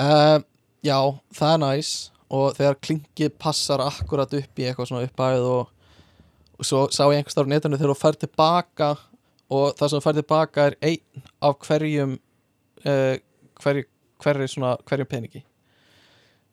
uh, 0.00 0.38
já, 0.84 0.98
það 1.36 1.54
er 1.54 1.62
næs. 1.64 1.94
Og 2.36 2.56
þegar 2.56 2.78
klingi 2.82 3.28
passar 3.38 3.82
akkurat 3.84 4.32
upp 4.34 4.58
í 4.58 4.64
eitthvað 4.66 4.88
svona 4.90 5.06
uppæð 5.06 5.44
og, 5.46 5.68
og 6.58 6.66
svo 6.66 6.80
sá 6.90 7.04
ég 7.04 7.20
einhvers 7.20 7.36
þar 7.38 7.46
á 7.46 7.52
netinu 7.52 7.78
þegar 7.78 7.92
þú 7.92 7.98
fær 8.00 8.18
tilbaka 8.18 8.88
og 9.54 9.76
það 9.78 9.92
sem 9.92 10.00
þú 10.00 10.04
fær 10.08 10.16
tilbaka 10.18 10.64
er 10.66 10.76
einn 10.88 11.26
af 11.46 11.60
hverjum 11.62 12.16
uh, 12.16 13.14
hverju, 13.62 13.86
hverju 14.24 14.50
svona 14.56 14.72
hverjum 14.90 15.10
peningi. 15.12 15.44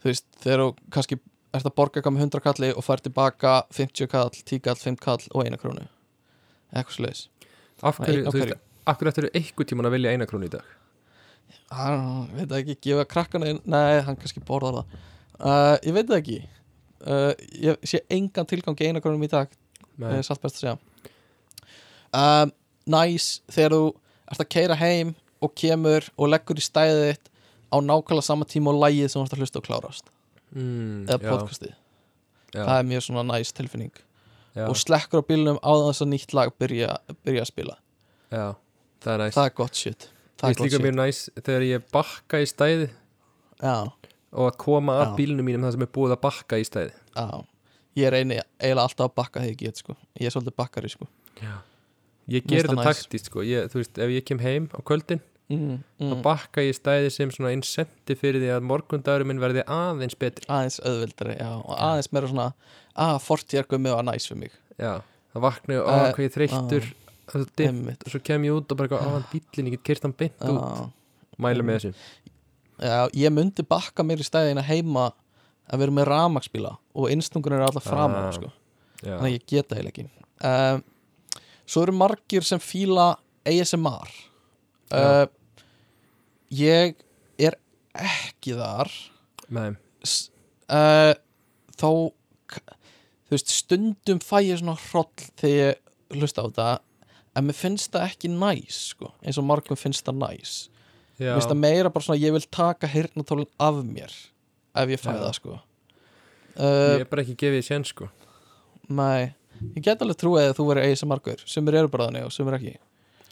Þú 0.04 0.12
veist, 0.12 0.28
þegar 0.46 0.62
þú 0.62 0.70
kannski 0.94 1.20
ert 1.54 1.70
að 1.70 1.76
borga 1.80 2.00
eitthvað 2.00 2.16
með 2.20 2.28
100 2.28 2.46
kalli 2.46 2.72
og 2.74 2.86
fær 2.86 3.02
tilbaka 3.02 3.56
50 3.74 4.14
kall, 4.14 4.30
10 4.30 4.62
kall, 4.68 4.78
5 4.78 5.02
kall 5.02 5.26
og 5.34 5.48
eina 5.48 5.58
krónu. 5.62 5.88
Eitthvað 6.74 6.96
svo 6.98 7.08
leiðis 7.08 7.28
Af 7.84 8.00
hverju, 8.00 8.24
þú 8.30 8.40
veist, 8.40 8.64
af 8.88 9.00
hverju 9.00 9.12
ættir 9.12 9.30
eitthvað 9.34 9.70
tíman 9.70 9.90
að 9.90 9.98
velja 9.98 10.14
eina 10.14 10.30
krónu 10.30 10.48
í 10.48 10.54
dag 10.54 10.70
hann 11.74 12.30
veit 12.38 12.56
ekki, 12.60 12.78
gefa 12.88 13.06
krakkana 13.10 13.52
inn 13.54 13.62
nei, 13.70 14.02
hann 14.06 14.18
kannski 14.20 14.44
borðar 14.46 14.82
það. 14.82 15.02
Uh, 15.40 15.76
ég 15.84 15.96
veit 15.96 16.08
það 16.10 16.20
ekki. 16.20 16.40
Uh, 17.04 17.32
ég 17.66 17.90
sé 17.90 18.04
engan 18.14 18.48
tilgang 18.50 18.80
í 18.80 18.90
eina 18.90 19.02
krónum 19.04 19.26
í 19.26 19.32
dag. 19.32 19.52
Er 20.00 20.24
satt 20.26 20.42
best 20.44 20.60
að 20.60 20.64
segja. 20.64 20.78
Um, 22.14 22.54
næs 22.90 23.42
þegar 23.52 23.76
þú 23.76 23.84
ert 24.32 24.44
að 24.44 24.52
keira 24.56 24.78
heim 24.80 25.14
og 25.44 25.54
kemur 25.60 26.08
og 26.16 26.32
leggur 26.32 26.60
í 26.60 26.64
stæðið 26.64 27.06
þitt 27.12 27.30
á 27.74 27.78
nákvæmlega 27.82 28.26
sama 28.26 28.48
tíma 28.50 28.72
og 28.74 28.82
lægið 28.84 29.12
sem 29.12 29.20
þú 29.20 29.26
ert 29.28 29.36
að 29.36 29.44
hlusta 29.44 29.62
og 29.62 29.68
klárast. 29.68 30.12
Mm, 30.54 31.06
eða 31.08 31.20
podcastið, 31.26 31.78
það 32.54 32.76
er 32.78 32.90
mjög 32.92 33.06
svona 33.08 33.24
næs 33.32 33.54
tilfinning. 33.58 33.94
Já, 34.54 34.68
og 34.70 34.78
slekkur 34.78 35.24
á 35.26 35.30
bílnum 35.30 35.58
á 35.66 35.72
þess 35.90 36.06
að 36.06 36.12
nýtt 36.12 36.36
lag 36.38 36.52
byrja, 36.62 36.92
byrja 37.26 37.46
að 37.46 37.50
spila. 37.50 37.78
Já, 38.30 38.46
það 39.02 39.14
er 39.16 39.34
það 39.34 39.48
er 39.50 39.56
gott 39.58 39.80
shit 39.80 40.10
Það 40.44 40.54
er 40.54 40.64
líka 40.68 40.82
mjög 40.84 40.96
næs 41.00 41.20
þegar 41.40 41.66
ég 41.70 41.90
bakka 41.96 42.42
í 42.44 42.48
stæði 42.52 42.88
já, 43.64 43.76
og 44.34 44.48
að 44.50 44.58
koma 44.64 44.96
að 45.02 45.06
Já. 45.08 45.16
bílnum 45.20 45.48
mínum 45.48 45.64
það 45.68 45.76
sem 45.78 45.86
er 45.88 45.92
búið 45.96 46.16
að 46.18 46.22
bakka 46.26 46.60
í 46.60 46.66
stæði 46.68 46.92
já, 47.16 47.28
ég 48.04 48.18
eini 48.18 48.40
eiginlega 48.60 48.88
alltaf 48.88 49.06
að 49.08 49.14
bakka 49.22 49.44
þegar 49.44 49.54
ég 49.54 49.62
get 49.64 49.80
sko. 49.84 49.96
ég 50.20 50.28
er 50.28 50.34
svolítið 50.36 50.58
bakkari 50.60 50.92
sko. 50.92 51.08
Ég 52.32 52.46
ger 52.48 52.64
þetta 52.70 52.86
taktist 52.88 53.28
sko. 53.28 53.44
Ég, 53.44 53.66
Þú 53.72 53.82
veist, 53.82 53.98
ef 54.00 54.12
ég 54.14 54.24
kem 54.28 54.40
heim 54.40 54.70
á 54.72 54.80
kvöldin 54.88 55.20
mm, 55.52 55.80
þá 56.00 56.06
mm. 56.14 56.22
bakka 56.24 56.64
ég 56.64 56.72
í 56.72 56.78
stæði 56.78 57.10
sem 57.12 57.32
svona 57.36 57.52
incentive 57.52 58.16
fyrir 58.20 58.40
því 58.40 58.52
að 58.56 58.68
morgundagurum 58.70 59.28
minn 59.28 59.42
verði 59.44 59.66
aðeins 59.68 60.16
betri. 60.16 60.48
Aðeins 60.48 60.80
auðvildari 60.88 61.36
já, 61.36 61.50
og 61.60 61.74
aðeins 61.76 62.12
meira 62.16 62.30
svona 62.32 62.46
að 63.04 63.18
fortjarkum 63.26 63.84
með 63.84 63.98
að 63.98 64.06
næs 64.12 64.28
fyrir 64.30 64.42
mig. 64.46 64.56
Já, 64.80 64.94
það 65.36 65.46
vakna 65.50 65.80
og 65.82 65.92
Eh, 65.94 66.14
hvað 66.16 66.24
ég 66.30 66.36
þreyttur. 66.38 66.88
uh, 66.88 66.88
Einmitt. 66.88 67.03
Og 68.04 68.12
svo 68.12 68.20
kem 68.24 68.44
ég 68.48 68.58
út 68.58 68.72
og 68.74 68.78
bara 68.80 68.88
eitthvað, 68.90 69.08
á 69.08 69.10
hann 69.16 69.26
bílinn, 69.32 69.68
ég 69.70 69.76
get 69.78 69.84
kyrt 69.90 70.04
hann 70.08 70.16
beint 70.20 70.44
út. 70.44 70.60
Já, 70.60 70.90
mæla 71.46 71.64
með 71.66 71.80
þessu. 71.80 71.94
Já, 72.84 72.98
ég 73.24 73.32
myndi 73.34 73.64
bakka 73.70 74.04
mér 74.04 74.20
í 74.20 74.28
stæðina 74.28 74.64
heima 74.68 75.06
að 75.72 75.80
vera 75.84 75.96
með 75.96 76.08
ramagsbíla 76.10 76.74
og 77.00 77.12
innstungur 77.14 77.54
er 77.56 77.64
alltaf 77.68 77.86
fram 77.88 78.12
Ah, 78.20 78.32
sko. 78.36 78.50
Þannig 79.04 79.30
að 79.30 79.36
ég 79.38 79.46
geta 79.54 79.76
heil 79.80 79.88
ekki. 79.92 80.06
Um, 80.44 80.84
svo 81.66 81.84
eru 81.86 81.96
margir 81.96 82.44
sem 82.44 82.60
fíla 82.60 83.14
ASMR 83.48 84.12
uh, 84.94 85.26
ég 86.52 86.96
er 87.40 87.56
ekki 87.96 88.56
þar. 88.60 88.92
Nei, 89.54 89.70
uh, 90.72 91.14
þó 91.80 91.90
k- 92.52 92.64
þú 93.28 93.36
veist, 93.36 93.52
stundum 93.54 94.20
fæ 94.24 94.40
ég 94.50 94.60
svona 94.62 94.76
hroll 94.90 95.10
þegar 95.40 95.54
ég 95.74 96.20
hlusta 96.20 96.44
á 96.44 96.48
þetta 96.48 96.68
en 97.34 97.48
mér 97.48 97.58
finnst 97.58 97.94
það 97.94 98.08
ekki 98.10 98.32
næs 98.32 98.80
sko, 98.94 99.12
eins 99.24 99.40
og 99.42 99.48
margum 99.48 99.80
finnst 99.80 100.06
það 100.08 100.20
næs. 100.22 100.54
Mér 101.20 101.36
finnst 101.38 101.52
það 101.52 101.62
meira 101.62 101.92
bara 101.94 102.06
svona 102.06 102.22
ég 102.22 102.36
vil 102.36 102.46
taka 102.54 102.90
hirnatólinn 102.90 103.52
af 103.62 103.80
mér 103.86 104.14
ef 104.74 104.94
ég 104.94 105.02
fæ 105.02 105.12
það 105.12 105.36
sko. 105.40 105.60
Ég 106.54 106.64
uh, 106.64 107.02
er 107.02 107.10
bara 107.10 107.26
ekki 107.26 107.38
gefið 107.40 107.60
í 107.62 107.66
sén 107.66 107.86
sko. 107.88 108.10
Nei, 108.94 109.34
ég 109.74 109.86
get 109.86 110.02
alveg 110.04 110.20
trúið 110.22 110.50
að 110.52 110.58
þú 110.60 110.66
verið 110.70 110.90
eigi 110.90 111.00
sem 111.02 111.10
margur 111.10 111.46
sem 111.50 111.70
eru 111.74 111.92
bara 111.94 112.10
þannig 112.10 112.28
og 112.28 112.34
sem 112.36 112.50
er 112.50 112.58
ekki. 112.60 112.74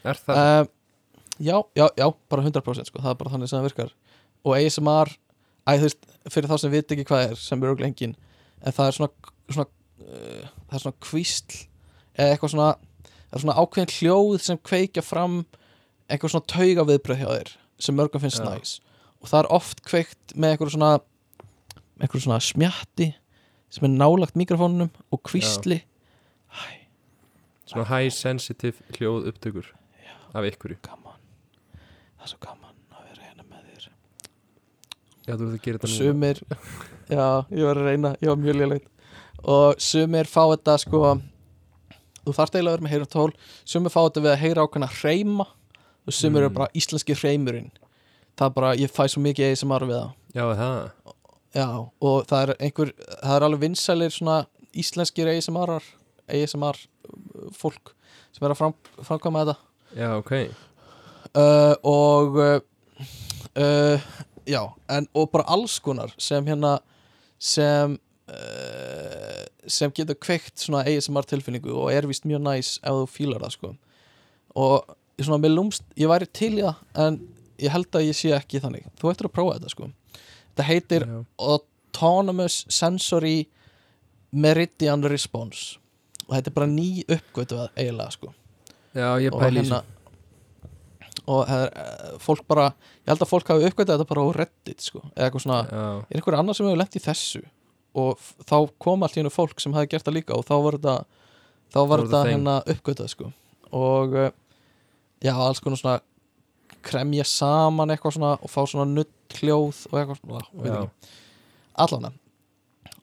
Er 0.02 0.18
það? 0.18 0.40
uh, 0.42 0.64
já, 1.38 1.56
já, 1.78 1.86
já, 1.98 2.06
bara 2.32 2.46
100% 2.46 2.90
sko, 2.90 3.02
það 3.02 3.12
er 3.14 3.20
bara 3.20 3.34
þannig 3.34 3.50
sem 3.50 3.58
það 3.60 3.68
virkar. 3.68 3.92
Og 4.42 4.56
ASMR, 4.58 5.12
æ, 5.62 5.70
þú 5.76 5.86
veist 5.86 6.08
fyrir 6.34 6.50
þá 6.50 6.56
sem 6.58 6.72
veit 6.74 6.94
ekki 6.94 7.06
hvað 7.06 7.28
er, 7.28 7.38
sem 7.38 7.62
eru 7.62 7.86
engin 7.86 8.16
en 8.62 8.74
það 8.74 8.88
er 8.88 8.96
svona, 8.98 9.34
svona 9.50 9.68
uh, 9.68 10.48
það 10.70 10.78
er 10.78 10.84
svona 10.84 10.98
kvísl 11.06 11.60
eða 12.12 12.34
eitthvað 12.34 12.54
svona, 12.54 12.70
er 13.32 13.44
svona 13.44 13.56
ákveðin 13.58 13.94
hljóð 13.96 14.38
sem 14.44 14.60
kveikja 14.60 15.04
fram 15.04 15.42
eitthvað 16.08 16.34
svona 16.34 16.50
tauga 16.52 16.86
viðbröð 16.90 17.22
hjá 17.22 17.28
þér 17.30 17.52
sem 17.82 17.96
mörgum 17.98 18.22
finnst 18.22 18.42
Já. 18.42 18.48
næs. 18.50 18.74
Og 19.22 19.30
það 19.30 19.40
er 19.40 19.52
oft 19.58 19.82
kveikt 19.86 20.34
með 20.36 20.54
eitthvað 20.54 20.74
svona 20.76 20.92
eitthvað 22.02 22.24
svona 22.26 22.42
smjatti 22.42 23.08
sem 23.72 23.86
er 23.88 23.94
nálagt 23.94 24.38
mikrofónunum 24.38 24.92
og 25.12 25.24
kvísli 25.28 25.82
Svona 27.72 27.88
high 27.88 28.12
sensitive 28.12 28.84
hljóð 28.98 29.30
upptökur 29.30 29.70
Af 30.36 30.44
ykkur 30.48 30.74
gaman 30.84 31.16
það 32.22 32.24
er 32.26 32.30
svo 32.30 32.40
gaman 32.42 32.74
að 32.92 33.06
vera 33.08 33.26
hérna 33.26 33.44
með 33.48 33.62
þér. 33.68 33.86
Já, 35.26 35.32
þú 35.32 35.46
ert 35.46 35.54
að 35.56 35.62
gera 35.64 35.80
þetta 35.80 35.92
sumir 35.92 36.42
já, 37.08 37.26
ég 37.50 37.66
var 37.66 37.80
að 37.80 37.88
reyna, 37.88 38.12
ég 38.20 38.30
var 38.30 38.40
mjög 38.42 38.58
léleitt 38.60 38.88
og 39.42 39.80
sumir 39.82 40.28
fá 40.30 40.42
þetta 40.52 40.76
sko 40.84 41.00
þú 42.26 42.34
þarft 42.36 42.54
eiginlega 42.56 42.72
að 42.72 42.78
vera 42.78 42.86
með 42.86 42.94
heyra 42.94 43.08
tól 43.12 43.32
sumir 43.64 43.92
fá 43.94 44.00
þetta 44.04 44.22
við 44.24 44.32
að 44.32 44.42
heyra 44.44 44.64
ákveðna 44.66 44.90
hreima 45.00 45.46
og 46.06 46.12
Mm. 46.32 46.36
eru 46.42 46.50
bara 46.50 46.68
íslenski 46.74 47.14
hreimurinn. 47.14 47.70
Það 48.36 48.46
er 48.46 48.54
bara, 48.56 48.70
ég 48.76 48.90
fæ 48.90 49.04
svo 49.08 49.20
mikið 49.22 49.52
ASMR 49.52 49.84
við 49.86 49.96
það. 50.00 50.12
Já, 50.34 50.44
það? 50.58 50.90
Já, 51.54 51.66
og 52.00 52.26
það 52.26 52.42
er 52.42 52.54
einhver 52.58 52.92
það 53.22 53.36
er 53.36 53.44
alveg 53.46 53.60
vinsælir 53.60 54.10
svona 54.14 54.46
íslenskir 54.74 55.28
ASMR 55.28 55.82
ASMR 56.32 56.78
fólk 57.52 57.92
sem 58.32 58.46
er 58.46 58.54
að 58.54 58.58
fram, 58.58 58.74
framkvæma 59.04 59.44
þetta. 59.44 59.56
Já, 59.94 60.08
ok. 60.16 60.32
Uh, 61.36 61.74
og 61.84 62.36
uh, 62.40 62.60
uh, 63.56 64.00
já, 64.48 64.62
en 64.88 65.06
og 65.14 65.30
bara 65.32 65.44
alls 65.46 65.78
konar 65.84 66.10
sem 66.18 66.44
hérna 66.48 66.78
sem 67.38 67.98
uh, 68.28 69.21
sem 69.70 69.92
getur 69.94 70.18
kveikt 70.18 70.58
svona 70.62 70.82
ASMR 70.88 71.26
tilfinningu 71.28 71.74
og 71.74 71.92
er 71.92 72.08
vist 72.10 72.26
mjög 72.28 72.42
næs 72.46 72.74
ef 72.82 72.96
þú 72.98 73.06
fílar 73.10 73.44
það 73.44 73.54
sko. 73.56 73.72
Og 74.58 74.96
svona 75.22 75.40
með 75.42 75.54
lúmst, 75.56 75.84
ég 75.96 76.10
væri 76.10 76.28
til 76.34 76.52
í 76.58 76.64
það 76.64 77.06
en 77.06 77.20
ég 77.62 77.74
held 77.74 77.98
að 77.98 78.08
ég 78.08 78.18
sé 78.18 78.32
ekki 78.36 78.62
þannig. 78.62 78.88
Þú 79.00 79.12
ættir 79.12 79.28
að 79.28 79.36
prófa 79.36 79.56
þetta 79.58 79.72
sko. 79.74 79.90
Þetta 80.52 80.68
heitir 80.68 81.06
Já, 81.08 81.22
Autonomous 81.38 82.62
Sensory 82.72 83.38
Meridian 84.32 85.04
Response. 85.08 85.78
Og 86.26 86.36
þetta 86.36 86.52
er 86.52 86.58
bara 86.58 86.70
ný 86.70 86.90
uppgötu 87.06 87.60
eiginlega 87.76 88.16
sko. 88.16 88.32
Já 88.96 89.08
ég 89.22 89.32
pæli 89.32 89.62
í 89.62 89.64
hérna 89.64 89.82
og 91.30 91.46
það 91.46 91.62
er, 91.62 91.72
eh, 91.78 92.14
fólk 92.18 92.46
bara 92.48 92.64
ég 93.04 93.12
held 93.12 93.22
að 93.22 93.30
fólk 93.30 93.50
hafi 93.52 93.66
uppgötað 93.68 93.98
þetta 93.98 94.08
bara 94.08 94.22
á 94.26 94.28
Reddit 94.36 94.80
sko, 94.82 95.02
eða 95.14 95.28
eitthvað 95.28 95.44
svona, 95.44 95.58
Já, 95.70 95.84
er 96.10 96.18
einhver 96.18 96.38
annar 96.38 96.54
sem 96.56 96.66
hefur 96.66 96.80
lent 96.80 96.96
í 96.98 97.02
þessu 97.02 97.42
og 97.98 98.20
þá 98.48 98.56
kom 98.80 99.04
allt 99.04 99.16
í 99.16 99.22
hennu 99.22 99.32
fólk 99.32 99.60
sem 99.60 99.74
hafi 99.76 99.92
gert 99.92 100.06
það 100.06 100.18
líka 100.20 100.36
og 100.36 100.46
þá 100.48 100.54
var 100.64 100.78
þetta 100.78 100.96
þá 101.72 101.80
var 101.88 102.04
þetta 102.04 102.22
hérna 102.28 102.56
uppgötað 102.74 103.12
sko. 103.12 103.32
Og 103.72 104.16
eh, 104.20 104.32
já, 105.24 105.32
alls 105.34 105.62
konar 105.64 105.80
svona 105.80 105.98
kremja 106.82 107.24
saman 107.28 107.92
eitthvað 107.94 108.16
svona 108.16 108.32
og 108.40 108.50
fá 108.50 108.62
svona 108.66 108.88
nutt 108.90 109.36
hljóð 109.38 109.84
og 109.90 109.98
eitthvað 110.00 110.18
svona, 110.20 110.86
allan 111.84 112.08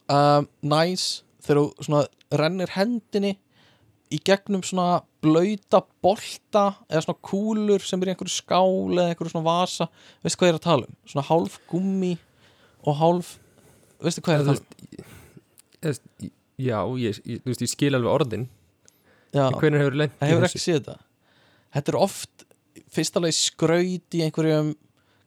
um, 0.09 0.49
næs 0.73 1.05
þegar 1.45 1.61
þú 1.61 1.85
svona 1.87 2.01
rennir 2.41 2.73
hendinni 2.75 3.37
í 4.09 4.19
gegnum 4.25 4.63
svona 4.65 5.01
blöyta 5.23 5.83
bolta 6.03 6.65
eða 6.89 7.03
svona 7.05 7.21
kúlur 7.25 7.85
sem 7.85 8.01
er 8.01 8.11
í 8.11 8.13
einhverju 8.15 8.33
skál 8.33 8.97
eða 8.97 9.11
einhverju 9.11 9.33
svona 9.35 9.45
vasa. 9.45 9.89
Veistu 10.23 10.41
hvað 10.41 10.49
ég 10.49 10.55
er 10.55 10.59
að 10.59 10.65
tala 10.65 10.89
um? 10.89 10.97
svona 11.11 11.27
hálf 11.29 11.59
gummi 11.69 12.15
og 12.87 12.97
hálf 12.99 13.35
veistu 14.05 14.23
hvað 14.25 14.35
er 14.35 14.41
að 14.41 14.49
tala? 14.49 15.07
Þú 15.79 15.91
veist, 15.91 16.05
Já, 16.59 16.75
ég, 16.99 17.21
ég, 17.23 17.43
veist, 17.47 17.61
ég 17.63 17.71
skil 17.71 17.93
alveg 17.95 18.11
orðin. 18.11 18.49
Hvernig 19.31 19.79
hefur 19.79 19.95
lent 20.01 20.15
það 20.19 20.31
hefur 20.33 20.47
ekki 20.49 20.59
séð 20.59 20.79
þetta. 20.79 20.95
Þetta 21.75 21.91
er 21.93 21.97
oft 21.99 22.43
fyrst 22.89 23.19
alveg 23.19 23.35
skraut 23.37 24.17
í 24.17 24.23
einhverjum 24.25 24.73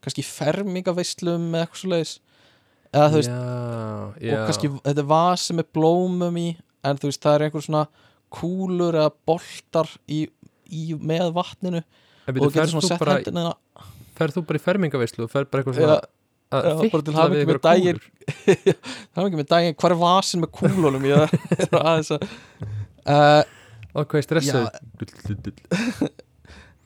kannski 0.03 0.25
fermingaveislum 0.27 1.47
eða 1.55 1.65
eitthvað 1.65 1.81
svo 1.81 1.93
leiðis 1.93 2.13
eða 2.93 3.09
þú 3.09 3.19
veist 3.21 3.31
Já, 3.33 3.43
já. 4.27 4.33
og 4.35 4.49
kannski 4.51 4.71
þetta 4.75 5.03
er 5.05 5.09
vasi 5.13 5.57
með 5.57 5.69
blómum 5.79 6.41
í 6.43 6.47
en 6.83 6.99
þú 7.01 7.09
veist 7.13 7.23
það 7.23 7.37
er 7.37 7.45
einhver 7.47 7.65
svona 7.65 7.85
kúlur 8.33 8.99
eða 8.99 9.13
boltar 9.29 9.93
í, 10.11 10.25
í 10.69 10.83
með 10.99 11.31
vatninu. 11.37 11.85
En 12.27 12.35
og 12.35 12.43
þú 12.43 12.51
getur 12.57 12.75
svona 12.75 12.91
sett 12.91 13.07
hendina. 13.09 13.55
ferð 14.19 14.37
þú 14.37 14.45
bara 14.51 14.61
í 14.61 14.65
fermingaveislu 14.67 15.25
og 15.25 15.33
ferð 15.33 15.53
bara 15.53 15.63
eitthvað 15.63 15.81
svona 15.81 16.01
að 16.53 17.17
hamingju 17.17 17.49
við 17.49 17.61
daginn. 17.65 18.03
kúlur. 18.03 18.77
það 19.13 19.23
er 19.23 19.29
ekki 19.29 19.41
með 19.41 19.49
daginn, 19.55 19.79
hvað 19.79 19.95
er 19.95 20.01
vasin 20.03 20.45
með 20.45 20.53
kúlunum 20.59 21.09
ég 21.09 21.25
er 21.25 21.79
aðeins 21.81 22.13
að 22.17 22.27
uh, 23.09 23.43
er 24.03 24.27
stressað 24.29 24.69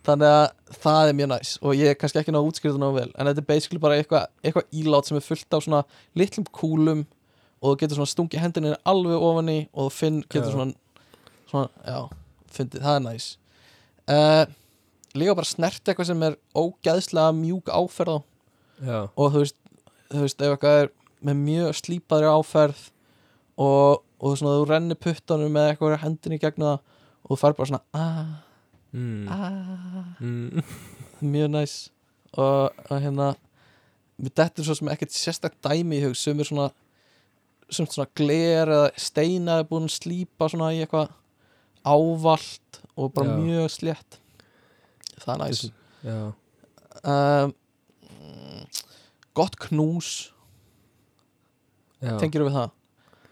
þannig 0.06 0.30
að 0.30 0.46
það 0.78 1.10
er 1.10 1.18
mjög 1.18 1.30
næs 1.34 1.52
og 1.62 1.74
ég 1.74 1.90
er 1.90 1.98
kannski 1.98 2.22
ekki 2.22 2.34
ná 2.34 2.38
að 2.38 2.48
útskýra 2.52 2.76
það 2.76 2.82
ná 2.84 2.88
vel 2.94 3.10
en 3.10 3.28
þetta 3.30 3.42
er 3.42 3.50
basically 3.50 3.82
bara 3.82 3.98
eitthvað 3.98 4.28
eitthva 4.46 4.62
ílát 4.70 5.08
sem 5.08 5.18
er 5.18 5.26
fullt 5.26 5.56
af 5.58 5.66
svona 5.66 5.82
litlum 6.18 6.46
kúlum 6.54 7.04
og 7.60 7.72
þú 7.72 7.78
getur 7.80 7.98
svona 7.98 8.12
stungið 8.12 8.42
hendinni 8.44 8.74
alveg 8.86 9.24
ofan 9.28 9.50
í 9.50 9.58
og 9.72 9.88
þú 9.88 9.96
finn, 9.96 10.20
getur 10.30 10.52
svona 10.54 10.74
svona, 11.50 11.68
já, 11.86 11.98
fyndið, 12.52 12.84
það 12.84 12.98
er 12.98 13.04
næs. 13.06 13.28
Uh, 14.06 14.44
líka 15.18 15.36
bara 15.38 15.48
snert 15.48 15.82
eitthvað 15.88 16.10
sem 16.10 16.24
er 16.26 16.38
ógæðslega 16.56 17.34
mjúk 17.36 17.72
áferð 17.72 18.18
á 18.18 18.18
Já, 18.84 18.98
og 19.08 19.32
þú 19.32 19.42
veist, 19.44 19.56
þú 20.12 20.24
veist 20.24 20.42
ef 20.42 20.54
eitthvað 20.54 20.80
er 20.82 20.92
með 21.26 21.40
mjög 21.46 21.78
slípaðri 21.80 22.32
áferð 22.32 22.82
og, 23.56 24.02
og 24.20 24.36
svona 24.36 24.58
þú 24.58 24.66
rennir 24.70 25.00
puttanum 25.00 25.54
með 25.54 25.70
eitthvað 25.70 25.98
hendinni 26.02 26.38
í 26.40 26.42
gegnum 26.42 26.74
það 26.74 26.80
og 27.26 27.32
þú 27.32 27.40
fær 27.40 27.56
bara 27.58 27.70
svona 27.72 27.82
aaa, 27.96 28.26
mm, 28.92 29.28
aaa 29.32 30.04
mm, 30.20 30.66
mjög 31.34 31.52
næs 31.54 31.76
og, 32.36 32.74
og 32.90 32.96
hérna 33.00 33.32
við 34.16 34.34
dettur 34.40 34.68
svo 34.68 34.76
sem 34.76 34.92
ekkert 34.92 35.16
sérstakt 35.16 35.58
dæmi 35.64 36.00
í 36.00 36.04
hug 36.04 36.18
sem 36.18 36.40
er 36.40 36.48
svona 36.48 36.70
svona 37.72 38.08
gler 38.16 38.70
eða 38.70 38.90
steina 39.00 39.60
er 39.60 39.68
búin 39.68 39.88
að 39.88 39.96
slípa 39.96 40.48
svona 40.52 40.72
í 40.74 40.82
eitthvað 40.84 41.10
ávalt 41.86 42.80
og 42.96 43.12
bara 43.14 43.34
Já. 43.34 43.38
mjög 43.42 43.70
slétt. 43.74 44.18
Það 45.22 45.32
er 45.34 45.40
næs 45.42 45.60
um, 47.02 47.54
gott 49.36 49.58
knús. 49.66 50.14
Tengir 52.00 52.46
við 52.46 52.56
það? 52.56 52.72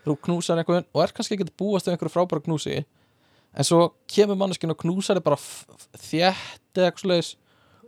Þú 0.04 0.16
knúsar 0.26 0.60
einhvern 0.60 0.84
og 0.92 1.00
er 1.04 1.12
kannski 1.16 1.36
ekki 1.36 1.48
að 1.48 1.56
búast 1.60 1.88
við 1.88 1.94
einhverju 1.94 2.12
frábæra 2.12 2.44
knúsi 2.44 2.82
en 3.54 3.66
svo 3.66 3.80
kemur 4.10 4.38
manneskinn 4.40 4.74
og 4.74 4.80
knúsar 4.82 5.20
þig 5.20 5.26
bara 5.26 5.38
þétt 5.40 6.76
eða 6.76 6.88
eitthvað 6.88 7.02
svoleiðis 7.04 7.30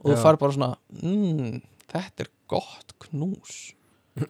og 0.01 0.11
þú 0.11 0.19
fær 0.23 0.39
bara 0.41 0.57
svona 0.57 0.70
mm, 1.03 1.62
þetta 1.93 2.27
er 2.27 2.31
gott 2.51 2.95
knús. 3.07 3.57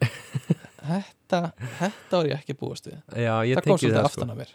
Þetta 0.87 1.39
þetta 1.79 2.19
var 2.19 2.27
ég 2.29 2.39
ekki 2.39 2.53
búast 2.55 2.85
við. 2.87 2.99
Það 3.11 3.57
kom 3.65 3.79
svolítið 3.79 3.97
aftan 3.99 4.11
sko. 4.13 4.27
að 4.27 4.37
mér. 4.39 4.51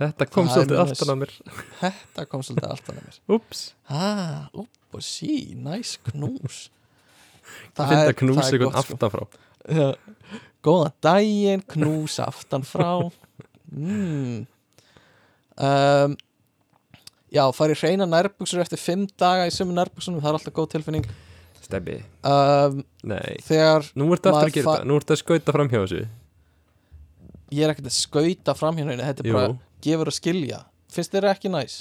Þetta 0.00 0.26
kom 0.30 0.50
svolítið 0.50 0.82
aftan 0.82 1.12
að 1.12 1.18
mér. 1.22 1.32
Þetta 1.80 2.24
kom 2.30 2.44
svolítið 2.46 2.74
aftan 2.74 3.00
að 3.00 3.08
mér. 3.08 3.18
Úps, 3.36 3.62
ah, 3.90 4.44
upp 4.54 4.98
og 4.98 5.04
sí, 5.06 5.34
næs 5.58 5.96
knús 6.10 6.60
það 7.76 7.94
er 7.96 8.12
einhvern 8.12 8.34
gott, 8.36 8.50
sko. 8.50 8.72
aftan 8.82 9.14
frá 9.14 9.24
Já. 9.70 9.88
Góðan 10.64 10.96
daginn, 11.04 11.62
knús 11.72 12.18
aftan 12.20 12.64
frá 12.68 12.90
mm. 13.72 14.46
um, 15.56 16.16
Já, 17.30 17.44
fari 17.54 17.76
hreina 17.78 18.08
nærbuxur 18.10 18.60
eftir 18.62 18.80
fimm 18.80 19.06
daga 19.20 19.46
í 19.46 19.52
sömu 19.54 19.74
nærbuksunum, 19.76 20.18
það 20.22 20.32
er 20.32 20.38
alltaf 20.40 20.54
góð 20.56 20.72
tilfinning. 20.72 21.04
Stebbi, 21.62 22.00
um, 22.26 22.80
nei. 23.06 23.36
Þegar 23.46 23.86
Nú 23.94 24.08
ertu 24.16 24.32
aftur 24.32 24.48
að 24.48 24.56
gera 24.56 24.72
þetta, 24.72 24.88
nú 24.90 24.96
ertu 24.98 25.14
að 25.14 25.20
skauta 25.20 25.54
fram 25.54 25.70
hjá 25.70 25.78
þessu. 25.78 26.00
Ég 27.54 27.62
er 27.66 27.74
ekkert 27.74 27.90
að 27.92 27.94
skauta 27.94 28.56
fram 28.58 28.80
hérna 28.80 28.98
þetta 28.98 29.22
er 29.22 29.36
bara 29.36 29.52
Jú, 29.52 29.60
gefur 29.86 30.10
að 30.10 30.18
skilja. 30.18 30.58
Finnst 30.90 31.14
þér 31.14 31.28
ekki 31.30 31.52
næs? 31.54 31.76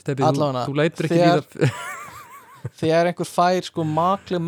Stebbi, 0.00 0.24
þú, 0.24 0.48
þú 0.64 0.78
lætur 0.80 1.10
ekki 1.10 1.20
líða 1.20 1.68
Þegar 2.80 3.10
einhver 3.10 3.28
fær 3.28 3.66
sko 3.66 3.84
makli 3.84 4.38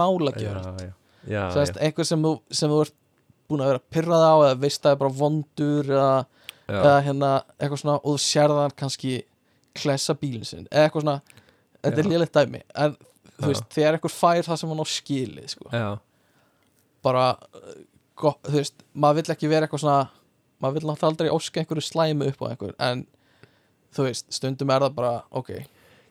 já, 1.27 1.43
Sérst, 1.51 1.79
einhver 1.83 2.07
sem 2.07 2.23
þú, 2.23 2.33
sem 2.55 2.71
þú 2.71 2.81
ert 2.85 2.95
búin 3.51 3.63
að 3.63 3.73
vera 3.73 3.83
pyrrað 3.95 4.25
á 4.27 4.35
eða 4.47 4.59
veist 4.63 4.81
að 4.81 4.87
það 4.87 4.95
er 4.95 5.01
bara 5.03 5.17
vondur 5.21 5.91
eða, 5.91 6.13
eða 6.71 6.95
hérna 7.07 7.31
eitthvað 7.59 7.83
svona 7.83 7.97
og 7.99 8.07
þú 8.17 8.23
sérð 8.27 8.61
hann 8.63 8.77
kannski 8.83 9.15
klessa 9.77 10.17
bílinn 10.19 10.47
sinn 10.47 10.69
eða 10.71 10.87
eitthvað 10.89 11.07
svona, 11.07 11.17
þetta 11.83 12.03
er 12.03 12.09
Já. 12.09 12.11
léleitt 12.13 12.37
dæmi 12.39 12.63
en 12.75 12.97
þú 12.97 13.47
Já. 13.47 13.49
veist, 13.53 13.67
þegar 13.77 13.99
einhver 13.99 14.15
fær 14.17 14.49
það 14.49 14.61
sem 14.63 14.73
hann 14.73 14.83
á 14.83 14.87
skilið 14.91 15.51
sko, 15.55 15.71
bara 17.07 17.27
gott, 18.19 18.41
þú 18.47 18.57
veist, 18.59 18.87
maður 18.95 19.21
vill 19.21 19.37
ekki 19.37 19.53
vera 19.53 19.69
eitthvað 19.69 19.85
svona 19.85 20.01
maður 20.63 20.79
vill 20.79 20.89
náttúrulega 20.89 21.13
aldrei 21.13 21.35
óska 21.37 21.63
einhverju 21.63 21.85
slæmu 21.85 22.31
upp 22.33 22.43
á 22.43 22.47
einhver 22.51 22.77
en 22.89 23.07
þú 23.97 24.09
veist, 24.09 24.29
stundum 24.35 24.73
er 24.73 24.87
það 24.87 24.97
bara 24.97 25.15
ok, 25.37 25.53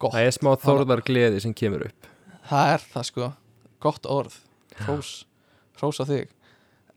gott, 0.01 0.13
það 0.15 0.27
er 0.29 0.35
smá 0.35 0.51
þórðar 0.63 1.01
gleði 1.07 1.41
sem 1.43 1.53
kemur 1.57 1.87
upp. 1.89 2.07
Það 2.49 2.71
er 2.75 2.85
það 2.93 3.07
sko. 3.09 3.29
Gott 3.85 4.09
orð, 4.09 4.37
hrós. 4.83 5.11
Hrós 5.79 5.99
á 6.01 6.05
þig. 6.09 6.29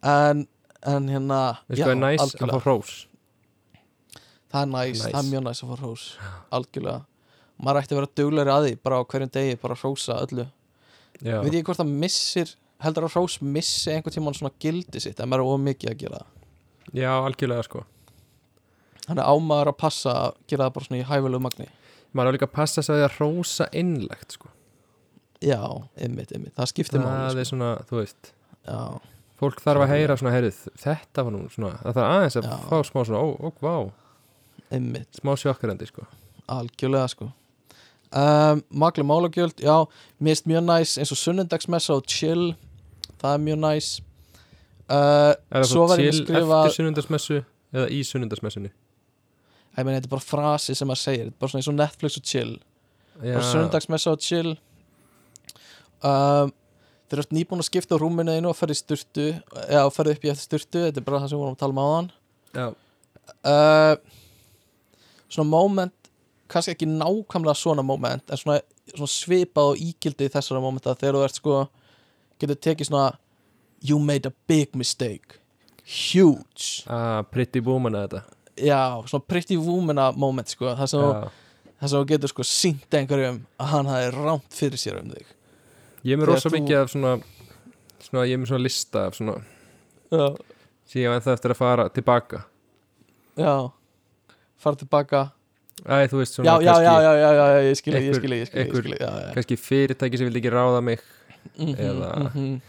En, 0.06 0.44
en 0.86 1.08
hérna, 1.12 1.40
Veistu 1.68 1.84
hvað 1.84 1.94
er 1.96 2.00
næs? 2.04 2.22
Að 2.38 2.52
fá 2.54 2.60
hrós. 2.66 2.94
Það 4.48 4.62
er 4.62 4.70
næs, 4.72 5.02
Næs. 5.02 5.08
það 5.12 5.18
er 5.22 5.28
mjög 5.32 5.44
næs 5.48 5.62
að 5.64 5.72
fá 5.72 5.80
hrós. 5.82 6.04
Algjörlega, 6.58 7.00
maður 7.58 7.80
ætti 7.82 7.94
að 7.96 8.00
vera 8.00 8.12
duglegri 8.22 8.54
að 8.54 8.68
því 8.68 8.78
bara 8.86 9.00
á 9.00 9.02
hverjum 9.12 9.32
degi, 9.34 9.58
bara 9.64 9.76
að 9.76 9.82
hrósa 9.84 10.16
öllu. 10.24 10.46
Já, 11.18 11.40
veit 11.42 11.56
ég 11.58 11.64
hvort 11.66 11.80
það 11.80 11.92
missir 12.04 12.52
heldur 12.84 13.08
að 13.08 13.14
hrós 13.16 13.40
missi 13.42 13.90
einhvern 13.90 14.14
tímann 14.14 14.36
svona 14.38 14.54
gildi 14.62 15.00
sitt 15.02 15.18
ef 15.18 15.26
maður 15.26 15.42
er 15.42 15.54
of 15.56 15.62
mikið 15.64 15.90
að 15.90 15.96
gera 16.04 16.20
já 16.94 17.08
algjörlega 17.10 17.64
sko. 17.66 17.80
Hann 19.08 19.18
er 19.18 19.26
ámaður 19.26 19.72
að 19.72 19.76
passa 19.80 20.12
að 20.28 20.36
gera 20.48 20.68
það 20.68 20.76
bara 20.76 20.86
svona 20.86 21.00
í 21.00 21.06
hæfulegu 21.08 21.42
magni 21.42 21.66
maður 22.16 22.30
á 22.30 22.34
líka 22.36 22.48
að 22.48 22.56
passa 22.56 22.82
sig 22.82 22.94
að 22.94 22.98
því 23.02 23.06
að 23.08 23.18
rósa 23.20 23.66
innlegt 23.82 24.36
sko. 24.38 24.48
já, 25.44 25.60
ymmit, 26.06 26.32
ymmit, 26.34 26.54
það 26.56 26.70
skiptir 26.72 27.00
það 27.00 27.06
máli 27.08 27.40
er 27.42 27.46
sko. 27.46 27.50
svona, 27.52 27.70
þú 27.90 28.00
veist 28.00 28.32
já, 28.66 28.78
fólk 29.38 29.60
þarf 29.62 29.84
að 29.84 29.92
heyra 29.94 30.16
svona, 30.18 30.32
heyrið, 30.34 30.62
þetta 30.82 31.24
var 31.28 31.36
nú 31.36 31.42
svona, 31.54 31.74
það 31.84 31.98
þarf 32.00 32.14
aðeins 32.14 32.38
að 32.40 32.48
Já. 32.48 32.56
fá 32.68 32.76
smá 32.88 33.02
svona, 33.06 33.20
ó, 33.22 33.26
ó, 33.38 33.48
vá, 33.62 33.74
ymmit, 34.78 35.08
smá 35.20 35.34
sjokkarandi 35.38 35.86
sko. 35.90 36.06
algjörlega 36.48 37.08
sko 37.12 37.28
um, 37.28 38.62
magli 38.82 39.04
málagjöld, 39.04 39.60
já 39.62 39.76
finnst 40.18 40.46
mjög 40.48 40.64
næs 40.64 40.96
eins 40.98 41.12
og 41.14 41.20
sunnundagsmessa 41.20 41.94
og 41.94 42.06
chill 42.08 42.54
það 43.20 43.34
er 43.36 43.42
mjög 43.46 43.58
næs 43.62 43.88
uh, 44.88 45.34
er 45.52 45.62
það 45.62 45.70
Svo 45.70 45.86
að 45.86 46.02
skrifa- 46.16 46.60
eftir 46.64 46.76
sunnundasmessu 46.80 47.38
eða 47.76 47.88
í 47.92 48.00
sunnundasmessunni 48.08 48.70
meina 49.86 49.98
þetta 49.98 50.10
er 50.10 50.14
bara 50.16 50.26
frasi 50.26 50.74
sem 50.74 50.88
maður 50.88 51.02
segir. 51.04 51.30
Bara 51.38 51.52
svona 51.52 51.62
eins 51.62 51.70
og 51.70 51.76
Netflix 51.78 52.18
og 52.18 52.24
chill. 52.26 52.54
Já, 53.18 53.34
bara 53.34 53.44
sunnundagsmessa 53.50 54.14
og 54.14 54.24
chill. 54.24 54.54
Um, 55.98 56.52
þeir 57.08 57.22
eru 57.22 57.36
nýbúin 57.38 57.62
að 57.62 57.68
skipta 57.70 57.98
á 57.98 58.02
rúminu 58.02 58.34
einu 58.34 58.52
og 58.52 58.58
ferði 58.58 58.78
styrtu 58.78 59.28
eða 59.66 59.88
ferði 59.94 60.14
upp 60.14 60.26
í 60.26 60.30
eftir 60.32 60.46
styrtu, 60.46 60.84
þetta 60.86 61.00
er 61.00 61.06
bara 61.06 61.22
það 61.22 61.32
sem 61.32 61.38
við 61.38 61.44
vorum 61.44 61.56
að 61.56 61.62
tala 61.62 61.74
um 61.74 61.82
áðan. 61.82 62.10
Já, 62.58 62.66
uh, 63.48 64.18
svona 65.28 65.50
moment 65.50 65.94
kannski 66.48 66.72
ekki 66.72 66.88
nákvæmlega 66.88 67.54
svona 67.60 67.84
moment 67.84 68.30
en 68.30 68.40
svona, 68.40 68.60
svona 68.94 69.12
svipað 69.12 69.72
og 69.74 69.82
ígildi 69.84 70.30
þessara 70.32 70.62
momenta 70.64 70.96
þegar 70.96 71.18
þú 71.18 71.24
ert 71.26 71.40
sko 71.40 71.58
getur 72.40 72.60
tekið 72.68 72.88
svona 72.88 73.10
you 73.84 73.98
made 73.98 74.28
a 74.28 74.32
big 74.48 74.74
mistake. 74.76 75.38
Huge. 75.84 76.84
Að 76.88 77.28
pretty 77.32 77.60
woman 77.64 77.96
að 77.96 78.08
þetta 78.08 78.37
já, 78.64 78.80
svona 79.06 79.24
pretty 79.28 79.56
woman 79.56 79.98
moment 80.16 80.48
sko, 80.48 80.74
það 80.78 80.90
sem, 80.92 81.00
já. 81.00 81.30
það 81.80 81.88
sem 81.92 81.98
þú 81.98 82.08
getur 82.12 82.32
sko 82.32 82.46
sínt 82.50 82.96
einhverjum 83.00 83.40
að 83.60 83.72
hann 83.72 83.90
hafi 83.92 84.10
rámt 84.16 84.58
fyrir 84.58 84.80
sér 84.80 85.00
um 85.02 85.10
þig. 85.14 85.26
Ég 86.04 86.14
er 86.14 86.22
Þegar 86.22 86.32
rosa 86.34 86.52
mikið 86.54 86.76
af 86.82 86.92
svona, 86.94 87.14
svona 88.06 88.26
ég 88.28 88.36
er 88.38 88.42
með 88.42 88.52
svona 88.52 88.64
lista 88.64 89.06
af 89.08 89.18
svona 89.18 89.36
ég 91.02 91.10
var 91.10 91.18
ennþá 91.20 91.34
eftir 91.36 91.52
að 91.52 91.60
fara 91.60 91.88
tilbaka. 91.92 92.44
Já. 93.36 93.54
Fara 94.58 94.76
tilbaka. 94.80 95.26
Æ, 95.84 96.08
veist 96.18 96.34
svona 96.34 96.56
já, 96.58 96.72
já, 96.72 96.74
já, 96.82 96.94
já, 97.02 97.12
já, 97.22 97.30
já, 97.38 97.60
ég 97.68 97.76
skilji, 97.78 98.00
ég 98.08 98.16
skilji, 98.18 98.40
kannski 99.34 99.56
fyrirtæki 99.60 100.18
sem 100.18 100.26
vil 100.30 100.40
ekki 100.40 100.50
ráða 100.50 100.80
mig 100.82 100.98
Mhm, 101.58 101.74
eða- 101.78 102.32
mhm. 102.34 102.60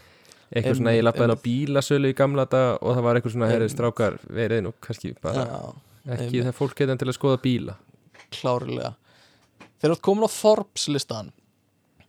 Eitthvað 0.50 0.80
svona, 0.80 0.94
ég 0.98 1.06
lappaði 1.06 1.36
á 1.36 1.44
bílasölu 1.44 2.10
í 2.10 2.16
gamla 2.18 2.46
dag 2.50 2.80
og 2.82 2.96
það 2.96 3.06
var 3.06 3.20
eitthvað 3.20 3.36
svona, 3.36 3.50
Einmitt. 3.54 3.74
strákar 3.76 4.18
verið 4.34 4.64
nú 4.66 4.74
kannski 4.86 5.12
bara, 5.22 5.44
já, 5.46 6.16
ekki 6.16 6.42
þegar 6.42 6.58
fólk 6.58 6.78
geta 6.80 6.96
til 7.00 7.10
að 7.10 7.18
skoða 7.18 7.42
bíla. 7.44 7.76
Klárlega. 8.34 8.94
Þegar 9.80 9.96
þú 9.96 10.02
komin 10.10 10.26
á 10.26 10.32
Forbes 10.34 10.88
listan 10.92 11.32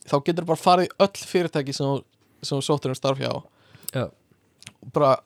þá 0.07 0.17
getur 0.25 0.45
þú 0.45 0.51
bara 0.53 0.63
farið 0.65 0.89
í 0.89 0.95
öll 1.07 1.27
fyrirtæki 1.33 1.75
sem 1.77 1.87
þú, 1.91 1.99
sem 2.43 2.57
þú 2.57 2.63
sóttir 2.67 2.95
um 2.95 2.99
starf 2.99 3.21
hjá. 3.21 3.33
Já, 3.95 4.07
og 4.81 4.93
bara 4.95 5.19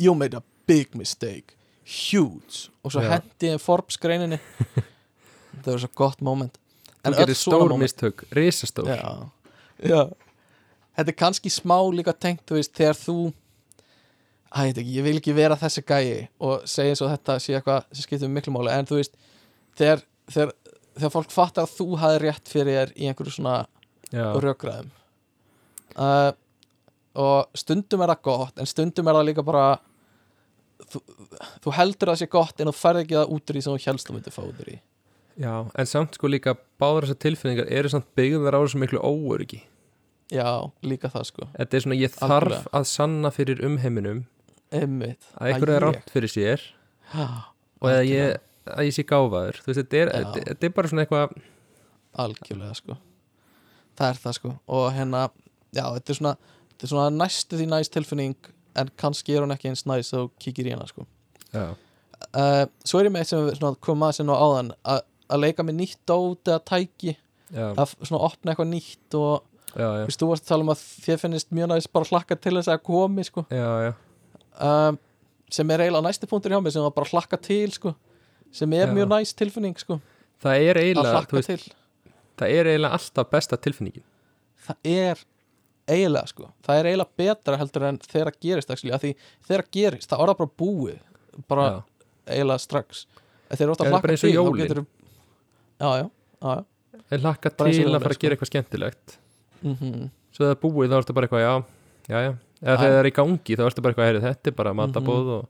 you 0.00 0.14
made 0.16 0.36
a 0.38 0.42
big 0.66 0.96
mistake. 0.98 1.56
Huge. 1.84 2.70
Og 2.82 2.94
svo 2.94 3.02
hendi 3.04 3.52
ég 3.52 3.60
Forbes 3.60 3.98
greininni 4.00 4.38
það 5.62 5.74
er 5.74 5.84
svo 5.84 5.92
gott 5.98 6.22
moment. 6.24 6.58
Þú 7.02 7.10
öll 7.12 7.18
getur 7.20 7.38
stór 7.38 7.76
mistök, 7.80 8.24
risastór. 8.32 8.88
Já, 8.88 9.28
já 9.82 10.02
þetta 10.96 11.12
er 11.12 11.18
kannski 11.24 11.52
smá 11.52 11.78
líka 11.94 12.14
tengt 12.14 12.44
þú 12.48 12.58
veist, 12.58 12.74
þegar 12.76 12.98
þú 12.98 13.18
Æ, 14.52 14.68
ég 14.68 14.74
veit 14.74 14.80
ekki, 14.82 14.94
ég 14.98 15.04
vil 15.06 15.16
ekki 15.16 15.32
vera 15.32 15.56
þessi 15.56 15.80
gæi 15.88 16.26
og 16.44 16.66
segja 16.68 16.92
eins 16.92 17.00
og 17.00 17.08
þetta 17.08 17.36
sé 17.40 17.54
eitthvað 17.56 17.86
sem 17.88 18.04
skiptir 18.04 18.28
miklu 18.32 18.52
máli, 18.52 18.72
en 18.74 18.88
þú 18.88 18.98
veist 18.98 19.14
þegar, 19.80 20.02
þegar, 20.28 20.52
þegar 20.98 21.14
fólk 21.14 21.32
fattar 21.32 21.64
að 21.64 21.76
þú 21.78 21.86
hafi 22.02 22.18
rétt 22.20 22.52
fyrir 22.52 22.76
þér 22.76 22.92
í 22.92 23.08
einhverju 23.08 23.32
svona 23.38 23.54
já, 24.12 24.26
rökræðum. 24.44 24.90
Uh, 25.96 26.30
og 27.24 27.56
stundum 27.56 28.04
er 28.04 28.12
það 28.12 28.22
gott 28.28 28.60
en 28.60 28.68
stundum 28.68 29.08
er 29.08 29.18
það 29.18 29.26
líka 29.30 29.46
bara 29.48 29.64
þú, 30.92 31.00
þú 31.64 31.76
heldur 31.78 32.12
að 32.12 32.14
það 32.14 32.20
sé 32.20 32.30
gott 32.36 32.60
en 32.60 32.68
þú 32.68 32.76
ferð 32.76 33.04
ekki 33.06 33.20
það 33.22 33.36
út 33.36 33.42
úr 33.48 33.56
því 33.56 33.64
sem 33.64 33.72
þú 33.72 33.84
helst 33.88 34.10
þú 34.10 34.18
myndir 34.18 34.36
fá 34.36 34.42
út 34.44 34.60
því. 34.60 34.78
Já, 35.40 35.52
en 35.64 35.88
samt 35.88 36.20
sko 36.20 36.28
líka 36.28 36.58
báður 36.76 37.08
þessar 37.08 37.24
tilfinningar 37.24 37.72
eru 37.72 37.88
samt 37.88 38.12
byggðar 38.20 38.60
á 38.60 38.60
þessu 38.66 38.84
miklu 38.84 39.00
óöryggi 39.00 39.64
já, 40.32 40.48
líka 40.86 41.10
það 41.12 41.26
sko. 41.28 41.48
Þetta 41.56 41.78
er 41.78 41.84
svona, 41.84 41.98
ég 42.00 42.14
þarf 42.14 42.36
Algjörlega. 42.36 42.72
að 42.78 42.86
sanna 42.92 43.32
fyrir 43.34 43.62
umheiminum 43.68 44.22
einmitt. 44.72 45.28
að 45.36 45.50
einhverju 45.52 45.76
er 45.76 45.86
rámt 45.86 46.12
fyrir 46.14 46.32
sér 46.32 46.64
Já, 47.12 47.26
og 47.82 47.88
að 47.90 48.02
ég, 48.08 48.38
að 48.72 48.88
ég 48.88 48.96
sé 48.96 49.04
gáfaður. 49.08 49.60
Þú 49.60 49.70
veist, 49.72 49.82
þetta 49.82 50.00
er, 50.00 50.12
þetta, 50.16 50.44
þetta 50.48 50.68
er 50.68 50.74
bara 50.78 50.92
svona 50.92 51.04
eitthvað 51.04 51.36
algjörlega 52.24 52.78
sko. 52.78 52.98
Það 54.00 54.08
er 54.08 54.20
það 54.24 54.36
sko. 54.38 54.54
Og 54.72 54.88
hérna, 54.96 55.22
já, 55.76 55.84
þetta 55.98 56.14
er 56.14 56.20
svona 56.20 56.34
þetta 56.72 56.86
er 56.88 56.92
svona 56.94 57.12
næstu 57.14 57.60
því 57.60 57.68
næst 57.70 57.94
tilfinning 57.94 58.52
en 58.80 58.92
kannski 58.98 59.36
er 59.36 59.44
hún 59.44 59.52
ekki 59.54 59.68
eins 59.70 59.84
næst 59.88 60.14
þá 60.14 60.22
kíkir 60.40 60.70
í 60.70 60.74
hana 60.74 60.88
sko. 60.88 61.04
Já, 61.52 61.66
uh, 62.32 62.64
svo 62.88 63.00
er 63.00 63.10
ég 63.10 63.14
með 63.14 63.26
eitt 63.26 63.32
sem 63.34 63.44
við 63.44 63.58
svona 63.60 63.80
komum 63.84 64.08
að 64.08 64.16
sinna 64.18 64.38
á 64.38 64.42
áðan 64.42 64.72
að 64.94 65.02
að 65.32 65.40
leika 65.46 65.64
með 65.64 65.78
nýtt 65.78 66.00
dót 66.08 66.48
eða 66.50 66.60
tæki. 66.68 67.16
Já, 67.52 67.66
að 67.76 67.94
svona 68.00 68.24
opna 68.26 68.52
eitthvað 68.52 68.70
nýtt 68.72 69.16
og 69.16 69.44
já, 69.76 69.88
já, 70.00 70.04
Vist, 70.08 70.20
þú 70.20 70.28
varst 70.30 70.46
að 70.46 70.52
tala 70.52 70.66
um 70.66 70.72
að 70.74 70.84
þér 71.06 71.20
finnist 71.22 71.50
mjög 71.54 71.70
næst 71.72 71.92
bara 71.94 72.08
hlakka 72.10 72.38
til 72.38 72.54
þess 72.58 72.72
að 72.72 72.82
komi 72.88 73.24
sko. 73.26 73.44
já, 73.52 73.68
já. 73.86 73.92
um, 74.68 74.98
sem 75.52 75.74
er 75.74 75.84
eiginlega 75.84 76.06
næsti 76.08 76.30
punktur 76.30 76.54
hjá 76.54 76.60
mig 76.62 76.74
sem 76.74 76.84
var 76.86 76.94
bara 76.96 77.12
hlakka 77.12 77.40
til 77.40 77.74
sko. 77.74 77.94
sem 78.52 78.78
er 78.78 78.92
mjög 78.92 79.12
næst 79.12 79.38
tilfinning 79.40 79.78
sko. 79.80 80.00
það 80.42 80.66
er 80.68 80.82
eiginlega 80.82 81.22
það 81.22 82.48
er 82.48 82.72
eiginlega 82.72 82.98
alltaf 82.98 83.30
besta 83.32 83.60
tilfinningin 83.60 84.04
það 84.66 84.92
er 84.92 85.24
eiginlega 85.88 86.32
sko. 86.32 86.50
það 86.66 86.82
er 86.82 86.90
eiginlega 86.92 87.22
betra 87.22 87.60
heldur 87.60 87.88
en 87.88 88.02
þegar 88.04 88.32
það 88.32 88.44
gerist 88.46 88.72
það 89.48 89.66
gerist, 89.72 90.10
það 90.10 90.26
orða 90.26 90.38
bara 90.42 90.56
búið 90.62 91.00
bara 91.48 91.66
eiginlega 92.26 92.62
strax 92.62 93.06
En 93.52 93.58
þú 93.60 93.66
ert 93.68 93.82
Það 93.82 93.86
að 93.86 93.92
hlakka 93.92 94.14
til 94.16 94.54
getur 94.56 94.78
já, 95.82 95.88
já, 95.98 96.04
já, 96.08 96.52
já. 96.56 96.62
ég 97.12 97.24
hlakka 97.24 97.50
til 97.52 97.66
að 97.66 97.98
fara 97.98 97.98
að 97.98 98.14
sko. 98.14 98.22
gera 98.22 98.36
eitthvað 98.36 98.48
skemmtilegt 98.48 99.16
Mm 99.62 100.10
svo 100.32 100.46
það 100.46 100.50
er 100.54 100.60
búið 100.62 100.88
þá 100.92 100.96
ertu 100.96 101.12
bara 101.16 101.26
eitthvað, 101.28 101.42
já, 101.44 101.54
já, 102.08 102.18
já 102.24 102.30
eða 102.62 102.76
þegar 102.78 102.92
það 102.92 103.00
er 103.02 103.08
í 103.10 103.16
gangi 103.18 103.56
þá 103.58 103.62
ertu 103.66 103.82
bara 103.84 103.92
eitthvað, 103.92 104.06
heyrðu, 104.08 104.22
þetta 104.24 104.48
er 104.48 104.54
bara 104.56 104.72
matabóð 104.78 105.26
og 105.34 105.48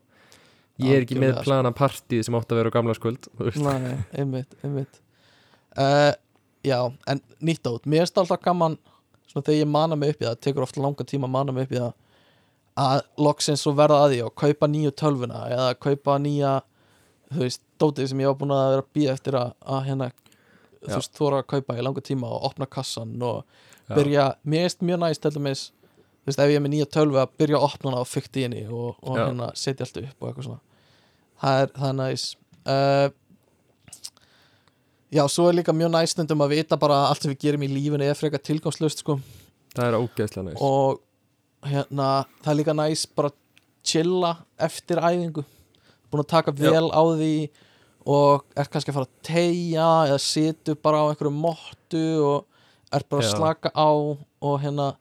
ég 0.83 0.97
er 0.97 1.05
ekki 1.05 1.15
með 1.15 1.21
Mhm. 1.23 1.37
Algjörlega, 1.37 1.43
sko. 1.43 1.45
plana 1.45 1.73
partíð 1.79 2.23
sem 2.27 2.35
átt 2.35 2.51
að 2.51 2.59
vera 2.59 2.71
á 2.73 2.75
gamla 2.75 2.95
skuld 2.99 3.29
þú. 3.39 3.53
Nei, 3.63 3.93
einmitt, 4.19 4.57
einmitt 4.65 5.01
uh, 5.79 6.13
Já, 6.67 6.79
en 7.07 7.21
nýtt 7.43 7.67
át 7.67 7.87
Mér 7.87 8.03
finnst 8.07 8.19
alltaf 8.19 8.43
gaman 8.43 8.77
svona 9.31 9.45
þegar 9.47 9.61
ég 9.63 9.71
mana 9.71 9.97
mig 9.97 10.11
upp 10.17 10.21
í 10.23 10.27
það, 10.27 10.41
tekur 10.41 10.63
oft 10.67 10.77
langa 10.77 11.05
tíma 11.07 11.27
að 11.31 11.35
mana 11.37 11.53
mig 11.53 11.69
upp 11.69 11.73
í 11.73 11.79
það 11.79 11.93
að 12.83 13.03
loksins 13.19 13.63
svo 13.63 13.73
verða 13.77 14.03
að 14.07 14.13
því 14.17 14.21
og 14.27 14.35
kaupa 14.35 14.67
nýju 14.67 14.91
tölvuna 14.99 15.45
eða 15.53 15.75
kaupa 15.79 16.19
nýja 16.19 16.63
þú 17.33 17.39
veist, 17.45 17.63
dótið 17.79 18.09
sem 18.09 18.19
ég 18.21 18.27
var 18.33 18.39
búin 18.41 18.55
að 18.57 18.71
vera 18.73 18.83
að 18.83 18.93
býja 18.97 19.13
eftir 19.15 19.37
að, 19.39 19.53
að 19.63 19.85
hérna 19.89 20.11
þú 20.83 20.95
veist, 20.97 21.13
þóra 21.19 21.43
að 21.43 21.47
kaupa 21.55 21.77
í 21.79 21.83
langa 21.87 22.01
tíma 22.03 22.27
og 22.33 22.47
opna 22.51 22.67
kassan 22.67 23.15
og. 23.23 23.45
Byrja, 23.97 24.27
mér 24.45 24.67
finnst 24.67 24.85
mjög 24.89 25.01
næst 25.03 25.23
til 25.25 25.33
dæmis, 25.37 25.63
þú 26.23 26.31
veist, 26.31 26.43
ef 26.45 26.53
ég 26.53 26.59
er 26.61 26.65
með 26.65 26.75
nýja 26.75 26.91
tölvu 26.97 27.19
að 27.23 27.33
byrja 27.43 27.59
að 27.59 27.67
opna 27.69 27.91
hana 27.91 28.05
og 28.05 28.11
fykta 28.11 28.41
í 28.41 28.47
henni 28.47 28.63
og, 28.69 28.95
og 29.03 29.19
Já. 29.19 29.25
hérna 29.25 29.51
setja 29.59 29.87
allt 29.87 30.01
upp 30.03 30.23
og 30.23 30.31
eitthvað 30.31 30.49
svona. 30.49 30.63
Það 31.43 31.63
er, 31.63 31.73
það 31.79 31.89
er 31.91 31.99
næs. 32.01 32.27
Uh, 32.63 33.09
Já, 35.13 35.27
svo 35.29 35.45
er 35.51 35.59
líka 35.59 35.75
mjög 35.77 35.91
næst 35.93 36.15
stundum 36.17 36.41
að 36.41 36.55
vita 36.55 36.77
bara 36.81 37.03
allt 37.11 37.21
sem 37.25 37.33
við 37.35 37.43
gerum 37.43 37.65
í 37.67 37.69
lífinu 37.69 38.07
er 38.07 38.17
frekar 38.17 38.41
tilgangslust 38.41 39.03
sko. 39.03 39.19
Það 39.77 39.89
er 39.91 39.97
ógeðslega 39.99 40.45
næst 40.47 40.63
og 40.65 41.03
hérna, 41.69 42.07
það 42.41 42.53
er 42.53 42.59
líka 42.63 42.75
næs 42.79 43.03
bara 43.13 43.33
chilla 43.85 44.31
eftir 44.63 45.03
æfingu. 45.03 45.45
Búin 46.09 46.23
að 46.25 46.31
taka 46.33 46.55
Já. 46.57 46.71
vel 46.71 46.89
á 46.89 47.03
því 47.13 47.35
og 48.13 48.47
er 48.57 48.71
kannski 48.73 48.91
að 48.91 48.97
fara 48.97 49.11
að 49.11 49.29
tegja 49.29 49.91
eða 50.09 50.23
situ 50.25 50.79
bara 50.81 51.05
á 51.05 51.11
einhverju 51.11 51.35
mottu 51.37 52.07
og 52.25 52.49
er 52.97 53.05
bara 53.11 53.25
að 53.25 53.31
slaka 53.37 53.73
á 53.75 53.89
og 53.93 54.57
hérna, 54.63 54.93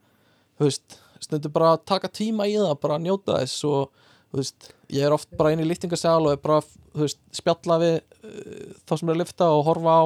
þú 0.59 0.67
veist 0.69 0.97
stundum 1.21 1.53
bara 1.53 1.73
að 1.75 1.83
taka 1.91 2.09
tíma 2.11 2.47
í 2.49 2.55
það, 2.57 2.75
bara 2.81 2.97
að 2.97 3.05
njóta 3.07 3.37
þess 3.41 3.65
og 3.69 3.91
þú 4.31 4.39
veist, 4.41 4.71
ég 4.91 5.05
er 5.05 5.15
oft 5.15 5.29
bara 5.37 5.51
inn 5.53 5.61
í 5.63 5.67
lýftingasal 5.69 6.19
og 6.23 6.33
er 6.33 6.41
bara, 6.41 6.61
þú 6.95 7.05
veist, 7.05 7.21
spjalla 7.35 7.77
við 7.81 7.95
uh, 7.99 8.73
þá 8.87 8.95
sem 8.95 9.09
er 9.11 9.15
að 9.15 9.21
lifta 9.23 9.49
og 9.53 9.65
horfa 9.67 9.97
á 10.01 10.05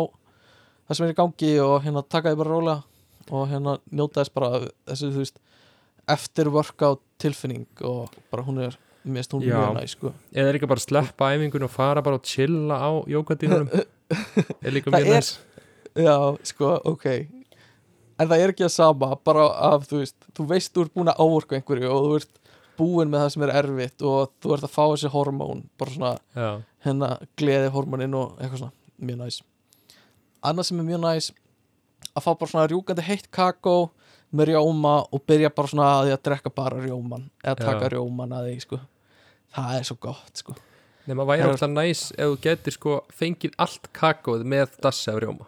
það 0.85 0.97
sem 0.99 1.07
er 1.07 1.13
í 1.13 1.17
gangi 1.19 1.51
og 1.63 1.75
hérna 1.85 2.05
taka 2.05 2.33
því 2.33 2.41
bara 2.41 2.55
rólega 2.55 3.35
og 3.35 3.47
hérna 3.49 3.77
njóta 3.89 4.21
þess 4.21 4.35
bara 4.35 4.49
þessu, 4.85 5.11
þú 5.13 5.23
veist, 5.23 5.39
eftir 6.15 6.51
workout 6.53 7.01
tilfinning 7.21 7.65
og 7.87 8.13
bara 8.33 8.45
hún 8.45 8.59
er 8.67 8.75
finnst 9.05 9.33
hún 9.33 9.43
Já. 9.45 9.53
mjög 9.53 9.75
næ, 9.77 9.87
sko. 9.89 10.11
Eða 10.33 10.49
er 10.49 10.57
ekki 10.57 10.69
bara 10.69 10.81
að 10.81 10.87
sleppa 10.87 11.27
æfingun 11.35 11.65
og 11.67 11.73
fara 11.73 12.01
bara 12.05 12.17
og 12.17 12.25
chilla 12.25 12.77
á 12.81 12.89
jókadínunum 13.05 13.69
er 14.65 14.73
líka 14.73 14.89
mjög 14.93 15.05
er- 15.05 15.19
næst 15.19 15.39
Já, 15.95 16.15
sko, 16.43 16.71
ok 16.91 17.05
En 18.15 18.29
það 18.29 18.41
er 18.41 18.53
ekki 18.53 18.63
að 18.63 18.73
sama 18.75 19.11
bara 19.27 19.45
af, 19.73 19.87
þú 19.89 19.99
veist, 19.99 20.15
þú 20.37 20.45
veist 20.47 20.71
þú 20.75 20.85
ert 20.85 20.93
búin 20.95 21.11
að 21.11 21.19
áorka 21.19 21.57
einhverju 21.57 21.89
og 21.91 22.05
þú 22.05 22.19
ert 22.21 22.37
búin 22.79 23.11
með 23.11 23.25
það 23.25 23.33
sem 23.33 23.45
er 23.45 23.53
erfitt 23.61 24.05
og 24.07 24.31
þú 24.43 24.53
ert 24.55 24.67
að 24.67 24.73
fá 24.75 24.83
þessi 24.83 25.11
hormón 25.11 25.65
bara 25.79 25.95
svona 25.95 26.13
já, 26.35 26.49
hérna 26.85 27.09
gleði 27.39 27.71
hormónin 27.75 28.15
og 28.19 28.37
eitthvað 28.39 28.61
svona, 28.63 28.75
mjög 28.99 29.19
næs. 29.23 29.41
Annað 30.45 30.69
sem 30.69 30.79
er 30.79 30.87
mjög 30.89 31.03
næs 31.03 31.29
að 32.15 32.25
fá 32.25 32.31
bara 32.31 32.51
svona 32.51 32.67
rjúkandi 32.71 33.05
heitt 33.05 33.29
kakó 33.35 33.75
með 34.35 34.53
rjóma 34.53 34.95
og 35.11 35.23
byrja 35.27 35.51
bara 35.55 35.71
svona 35.71 35.89
að 35.97 36.07
því 36.07 36.15
að 36.15 36.23
drekka 36.29 36.53
bara 36.55 36.83
rjóman 36.83 37.27
eða 37.43 37.57
taka 37.61 37.87
Já. 37.87 37.91
rjóman 37.95 38.35
að 38.35 38.49
því 38.49 38.55
sko. 38.63 38.79
Það 39.55 39.75
er 39.77 39.87
svo 39.87 39.97
gott 40.07 40.41
sko. 40.43 40.55
Nema 41.05 41.27
væri 41.27 41.43
Já. 41.43 41.49
alltaf 41.51 41.71
næs 41.71 42.05
ef 42.15 42.31
þú 42.31 42.39
getur 42.47 42.75
sko 42.75 42.95
fengið 43.15 43.55
allt 43.61 43.91
kakóð 43.95 44.43
með 44.55 44.79
dassi 44.83 45.11
af 45.11 45.19
rjóma. 45.23 45.47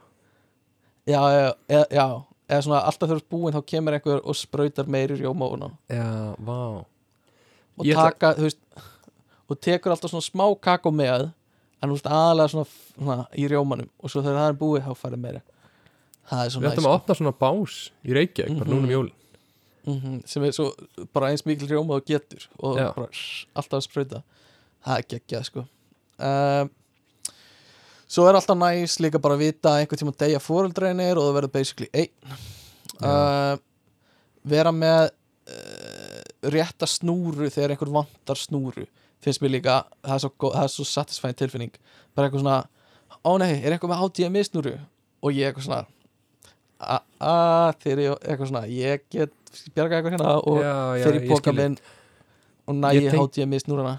Já, 1.08 1.22
já, 1.32 1.54
já, 1.72 1.84
já 1.92 2.08
eða 2.48 2.62
svona 2.66 2.84
alltaf 2.88 3.12
ert 3.16 3.28
búin 3.32 3.56
þá 3.56 3.62
kemur 3.68 3.98
einhver 3.98 4.22
og 4.24 4.38
sprautar 4.38 4.88
meiri 4.88 5.20
rjóma 5.20 5.50
og, 5.50 5.68
já, 5.92 6.08
vá. 6.40 6.86
Og 7.78 7.86
Ég 7.86 8.00
taka, 8.00 8.34
þú 8.38 8.48
veist 8.48 8.62
og 9.48 9.60
tekur 9.64 9.94
alltaf 9.94 10.12
svona 10.12 10.26
smá 10.26 10.46
kakó 10.64 10.92
með 10.92 11.28
en 11.28 11.92
þú 11.92 11.94
veist 11.98 12.10
aðalega 12.10 12.54
svona, 12.54 12.72
svona 12.96 13.28
í 13.38 13.46
rjómanum. 13.52 13.92
Og 14.02 14.12
svo 14.12 14.24
þegar 14.24 14.42
það 14.42 14.50
er 14.52 14.60
búið 14.64 14.88
þá 14.88 15.04
farið 15.04 15.24
meira. 15.24 15.44
Það 16.28 16.42
er 16.42 16.50
við 16.50 16.56
svona 16.56 16.72
ættum 16.72 16.90
að 16.90 16.98
opna 16.98 17.18
svona 17.20 17.36
bás 17.44 17.78
í 18.04 18.18
Reykjavík 18.18 18.60
bara 18.60 18.72
núna 18.74 18.88
um 18.88 18.94
jólin. 18.96 19.14
Mm 19.88 20.18
sem 20.28 20.44
er 20.44 20.52
svo 20.52 20.66
bara 21.16 21.30
eins 21.32 21.46
mikil 21.48 21.70
rjóma 21.70 21.96
og 21.96 22.08
getur. 22.08 22.50
Og 22.60 22.76
Já. 22.76 22.90
bara 22.96 23.08
rrr, 23.08 23.46
alltaf 23.56 23.78
að 23.78 23.86
sprauta. 23.86 24.24
Það 24.84 24.98
er 24.98 25.06
geggjað 25.14 25.46
sko. 25.48 25.64
Um, 26.18 26.72
svo 28.08 28.28
er 28.30 28.38
alltaf 28.40 28.58
næs 28.60 28.98
líka 29.04 29.20
bara 29.24 29.36
að 29.38 29.44
vita 29.46 29.76
einhvern 29.80 30.02
tíma 30.02 30.14
degja 30.24 30.40
fóreldreinir 30.44 31.20
og 31.20 31.28
það 31.28 31.36
verður 31.40 31.54
basically 31.58 31.90
einn. 31.94 32.38
Uh, 32.98 33.58
vera 34.48 34.72
með 34.74 35.10
uh, 35.12 36.22
rétta 36.54 36.88
snúru 36.90 37.50
þegar 37.52 37.76
einhver 37.76 37.92
vantar 38.00 38.40
snúru 38.40 38.88
finnst 39.24 39.42
mér 39.42 39.56
líka, 39.58 39.82
það 40.06 40.16
er 40.16 40.22
svo, 40.24 40.32
það 40.54 40.64
er 40.64 40.72
svo 40.72 40.86
satisfying 40.88 41.38
tilfinning. 41.38 41.78
Bara 42.16 42.30
eitthvað 42.30 42.44
svona 42.46 42.58
ó 43.28 43.32
nei, 43.42 43.58
er 43.60 43.74
eitthvað 43.76 43.92
með 43.92 44.04
HDMI 44.06 44.44
snúru? 44.48 44.74
Og 45.26 45.34
ég 45.36 45.50
eitthvað 45.50 45.66
svona 45.68 45.84
a, 46.78 47.00
a, 47.20 47.34
þegar 47.82 48.04
ég 48.04 48.18
eitthvað 48.22 48.52
svona 48.52 48.64
ég 48.72 49.06
get 49.14 49.34
bjarga 49.76 49.98
eitthvað 50.00 50.16
hérna 50.16 50.34
og 50.38 50.60
já, 50.62 50.74
já, 51.02 51.06
fer 51.08 51.18
í 51.18 51.22
ég 51.24 51.32
póka 51.32 51.44
skil 51.50 51.58
minn 51.58 51.78
og 52.68 52.78
næ 52.78 52.90
Ég 52.94 53.08
ég 53.08 53.16
tenk- 53.16 53.24
HDMI 53.26 53.62
snúruna 53.64 53.96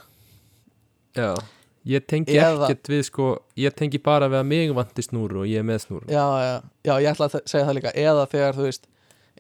já, 1.18 1.30
ég 1.88 2.04
tengi 2.10 2.36
Eða- 2.36 2.68
ekkert 2.68 2.90
við 2.92 3.02
sko 3.08 3.26
ég 3.56 3.74
tengi 3.78 3.98
bara 4.02 4.28
við 4.28 4.40
að 4.42 4.48
mig 4.50 4.72
vanti 4.76 5.04
snúru 5.06 5.42
og 5.42 5.48
ég 5.50 5.62
er 5.62 5.66
með 5.66 5.84
snúru. 5.86 6.06
Já, 6.12 6.24
já, 6.44 6.54
já, 6.84 6.94
ég 7.04 7.10
ætla 7.14 7.28
að 7.30 7.38
segja 7.48 7.66
það 7.68 7.78
líka. 7.78 7.92
Eða 7.94 8.26
þegar 8.32 8.58
þú 8.58 8.66
veist, 8.68 8.88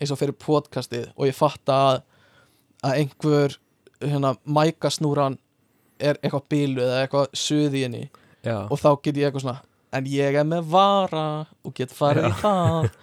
eins 0.00 0.12
og 0.14 0.18
fyrir 0.20 0.36
podcastið 0.38 1.08
og 1.16 1.26
ég 1.28 1.36
fatta 1.36 1.78
að, 1.88 2.00
að 2.88 2.98
einhver 3.02 3.58
hérna, 4.00 4.36
mæka 4.46 4.90
snúran 4.94 5.38
er 5.98 6.18
eitthvað 6.22 6.48
bílu 6.48 6.82
eða 6.84 7.02
eitthvað 7.04 7.32
suði 7.34 7.82
henni 7.84 8.04
já, 8.46 8.68
og 8.70 8.78
þá 8.78 8.90
get 9.02 9.16
ég 9.18 9.26
eitthvað 9.28 9.42
svona 9.42 9.60
en 9.98 10.04
ég 10.12 10.36
er 10.38 10.44
með 10.46 10.68
vara 10.70 11.26
og 11.64 11.74
get 11.74 11.90
farið 11.96 12.28
í 12.30 12.34
það. 12.42 12.90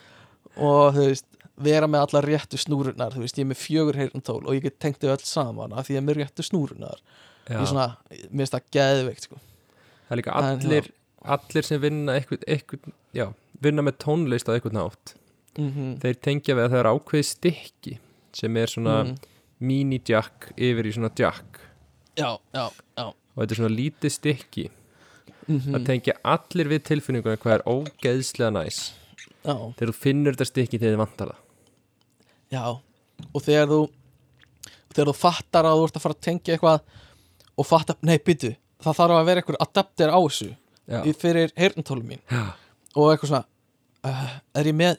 Og 0.56 0.94
þú 0.96 1.06
veist 1.10 1.26
vera 1.60 1.88
með 1.92 2.06
allar 2.06 2.26
réttu 2.30 2.56
snúrunar 2.60 3.12
þú 3.12 3.24
veist, 3.26 3.36
ég 3.36 3.44
er 3.44 3.50
með 3.50 3.60
fjögur 3.60 3.98
heyrntól 4.00 4.42
og 4.46 4.56
ég 4.56 4.64
get 4.64 4.78
tengt 4.80 5.02
þau 5.04 5.10
öll 5.12 5.26
saman 5.28 5.74
af 5.76 5.88
því 5.88 5.96
ég 5.98 6.00
er 6.02 6.06
með 6.08 6.20
réttu 6.22 6.46
snúrunar 6.48 7.02
já. 7.48 7.60
ég 7.60 7.68
svona, 7.72 7.90
mér 8.30 8.44
finnst 8.44 8.58
það 8.58 8.72
geðveikt 8.78 9.28
sko. 9.28 9.42
það 10.08 10.16
er 10.16 10.22
líka 10.22 10.40
allir 10.42 10.92
allir 11.36 11.66
sem 11.66 11.82
vinna 11.82 12.18
eitthvað, 12.20 12.44
eitthvað 12.48 12.90
já, 13.16 13.30
vinna 13.66 13.86
með 13.86 14.00
tónlist 14.04 14.50
á 14.50 14.56
eitthvað 14.56 14.78
nátt 14.78 15.16
mm 15.58 15.96
þeir 16.04 16.20
tengja 16.22 16.56
við 16.58 16.66
að 16.66 16.74
það 16.74 16.82
er 16.82 16.92
ákveðið 16.92 17.28
stykki 17.30 17.96
sem 18.36 18.58
er 18.60 18.72
svona 18.72 18.96
mm. 19.04 19.14
mini 19.64 20.02
jack 20.04 20.50
yfir 20.56 20.90
í 20.90 20.96
svona 20.96 21.12
jack. 21.16 21.62
Já, 22.20 22.36
já, 22.56 22.66
já. 22.96 23.06
Og 23.06 23.42
þetta 23.42 23.56
er 23.56 23.62
svona 23.62 23.76
lítið 23.76 24.16
stykki. 24.16 24.66
Mm 25.46 25.62
það 25.68 25.88
tengja 25.90 26.18
allir 26.36 26.72
við 26.72 26.84
tilfinninguna 26.90 27.40
hvað 27.42 27.58
er 27.58 27.66
ógeðslega 27.70 28.52
næs. 28.56 28.82
Já, 29.46 29.56
þegar 29.78 29.92
þú 29.92 29.98
finnur 30.02 30.36
þetta 30.36 30.50
stykki 30.52 30.82
þegar 30.82 30.96
þið 30.96 31.04
vantar 31.04 31.32
það. 31.32 31.42
Já. 32.56 32.66
Og 33.32 33.46
þegar 33.46 33.72
þú 33.72 33.82
þegar 34.96 35.12
þú 35.12 35.18
fattar 35.20 35.70
að 35.70 35.80
þú 35.80 35.88
ert 35.88 36.00
að 36.00 36.06
fara 36.06 36.18
að 36.18 36.26
tengja 36.28 36.56
eitthvað 36.56 37.02
og 37.56 37.68
fattar, 37.68 37.98
nei, 38.06 38.18
byttu 38.20 38.54
það 38.84 39.00
þarf 39.00 39.18
að 39.18 39.28
vera 39.30 39.42
einhver 39.42 39.58
adapter 39.64 40.14
á 40.14 40.20
þessu 40.20 40.50
já, 40.52 41.00
fyrir 41.20 41.54
heyrntólum 41.58 42.08
mín. 42.14 42.22
Já, 42.30 42.44
og 42.96 43.12
eitthvað 43.12 43.32
svona 43.32 43.46
uh, 44.10 44.34
er 44.60 44.72
ég 44.72 44.78
með 44.78 44.98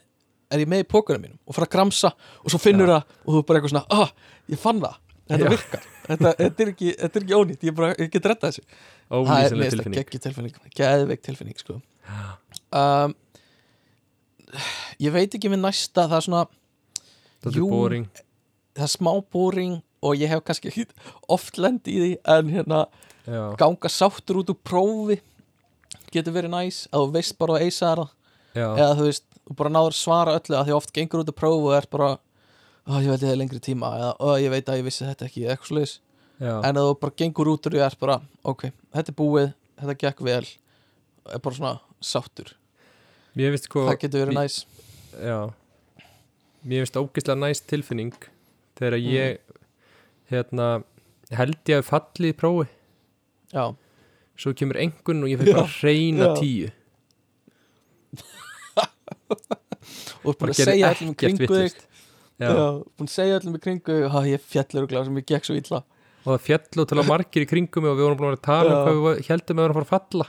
er 0.54 0.62
ég 0.62 0.70
með 0.70 0.84
í 0.84 0.88
pókunum 0.90 1.24
mínum? 1.24 1.38
Og 1.46 1.56
fara 1.56 1.66
að 1.66 1.74
gramsa 1.74 2.12
og 2.14 2.52
svo 2.52 2.60
finnur 2.62 2.92
það 2.92 3.14
og 3.24 3.30
þú 3.34 3.42
bara 3.48 3.60
eitthvað 3.60 3.74
svona 3.74 4.02
ah, 4.02 4.32
ég 4.52 4.62
fann 4.62 4.82
það, 4.82 4.98
þetta 5.26 5.46
Já. 5.46 5.52
virkar. 5.54 5.86
Þetta, 6.06 6.32
þetta, 6.38 6.62
er 6.62 6.68
ekki, 6.70 6.90
þetta 7.00 7.18
er 7.18 7.24
ekki 7.24 7.34
ónýtt, 7.34 7.64
ég, 7.66 7.74
bara, 7.74 7.94
ég 7.98 8.10
get 8.12 8.28
retta 8.30 8.50
þessu. 8.52 8.62
Er 9.06 9.24
það 9.26 9.56
tilfinning. 9.64 9.96
geggju 9.96 10.20
tilfinning. 10.22 10.60
Geðveik 10.78 11.24
tilfinning 11.26 11.58
sko. 11.58 11.80
Um, 12.70 13.16
ég 15.02 15.14
veit 15.14 15.34
ekki 15.34 15.50
með 15.50 15.64
næsta 15.64 16.06
það 16.06 16.20
er 16.20 16.26
svona, 16.28 16.44
þetta 17.42 17.52
er 17.56 17.66
boring. 17.74 18.06
það 18.78 18.86
er 18.86 18.92
smá 18.94 19.10
boring 19.34 19.80
og 20.06 20.20
ég 20.22 20.30
hef 20.32 20.42
kannski 20.46 20.70
ekki 20.70 20.86
oft 21.36 21.58
lend 21.62 21.88
í 21.90 21.96
því 22.02 22.10
en 22.36 22.52
hérna 22.54 22.80
já, 23.26 23.40
ganga 23.60 23.90
sáttur 23.92 24.40
út 24.42 24.52
úr 24.54 24.58
prófi 24.66 25.18
getur 26.14 26.36
verið 26.36 26.52
næs 26.54 26.84
að 26.94 27.06
þú 27.08 27.14
veist 27.16 27.36
bara 27.40 27.56
að 27.58 27.64
eisa 27.66 27.90
það. 27.98 28.12
Eða 28.56 28.92
þú 29.00 29.06
veist, 29.08 29.24
þú 29.46 29.56
bara 29.58 29.72
náður 29.74 29.92
að 29.94 29.98
svara 30.00 30.36
öllu 30.38 30.56
að 30.56 30.68
því 30.70 30.74
oft 30.78 30.92
gengur 30.96 31.22
út 31.24 31.32
að 31.32 31.38
prófa 31.42 31.66
og 31.66 31.74
er 31.76 31.88
bara 31.92 32.10
ó, 32.86 32.92
ég 33.02 33.10
veit 33.10 33.22
ég 33.22 33.28
það 33.28 33.40
lengri 33.42 33.60
tíma 33.66 33.90
eða 33.98 34.36
ég 34.40 34.52
veit 34.54 34.70
að 34.70 34.78
ég 34.80 34.86
vissi 34.86 35.04
þetta 35.08 35.26
ekki, 35.26 35.42
eitthvað 35.50 35.70
sluðis 35.72 35.94
já, 36.38 36.52
en 36.62 36.78
að 36.78 36.86
þú 36.88 36.94
bara 37.02 37.16
gengur 37.20 37.50
út 37.52 37.66
úr 37.68 37.76
því 37.76 37.82
er 37.84 37.98
bara 38.00 38.16
ok, 38.46 38.64
þetta 38.94 39.12
er 39.12 39.18
búið, 39.18 39.50
þetta 39.82 39.98
gekk 40.04 40.22
vel 40.30 40.46
er 41.34 41.42
bara 41.42 41.58
svona 41.58 41.74
sáttur. 42.00 42.54
Sko 43.60 43.82
það 43.90 43.98
getur 44.00 44.22
verið 44.24 44.38
næs. 44.38 44.56
Já. 45.20 45.38
Mér 46.66 46.84
finnst 46.86 46.96
ógeðslega 46.96 47.38
næs 47.42 47.60
tilfinning 47.68 48.14
þegar 48.78 48.96
Mm. 48.96 49.45
Hérna 50.32 50.66
held 51.34 51.58
ég 51.70 51.76
að 51.80 51.86
falli 51.88 52.28
í 52.32 52.34
prófi. 52.36 52.66
Já, 53.54 53.64
svo 54.36 54.52
kemur 54.58 54.76
engun 54.82 55.22
og 55.24 55.28
ég 55.30 55.38
fyrir 55.40 55.54
bara 55.56 55.70
Já, 55.70 55.74
reyna 55.86 56.26
tíu. 56.38 56.68
Og 60.26 60.32
bara 60.40 60.50
að 60.50 60.56
segja 60.58 60.74
í 60.74 60.76
ekkert 60.90 61.18
kringu 61.20 61.46
þig. 61.50 61.74
að 62.42 63.08
segja 63.10 63.36
öllum 63.38 63.58
í 63.58 63.60
kringu 63.62 63.94
ha, 64.10 64.18
ég 64.26 64.40
fjallur 64.42 64.82
og 64.86 64.90
gláð 64.90 65.04
sem 65.08 65.18
ég 65.20 65.26
gekk 65.30 65.44
svo 65.46 65.54
illa. 65.58 65.80
Og 66.26 66.30
það 66.32 66.42
fjall 66.48 66.78
og 66.82 66.86
til 66.90 66.98
að 66.98 67.10
margir 67.12 67.42
í 67.44 67.48
kringum 67.48 67.80
mig 67.86 67.92
og 67.92 67.96
við 68.00 68.04
vorum 68.08 68.18
búin 68.18 68.34
að 68.34 68.46
tala 68.48 68.70
Já. 68.72 68.74
um 68.74 68.78
hvað 68.82 68.94
við 69.06 69.14
heldum 69.30 69.56
að 69.56 69.62
við 69.62 69.66
vorum 69.66 69.76
að 69.76 69.78
fara 69.78 69.86
að 69.86 69.94
falla. 69.94 70.26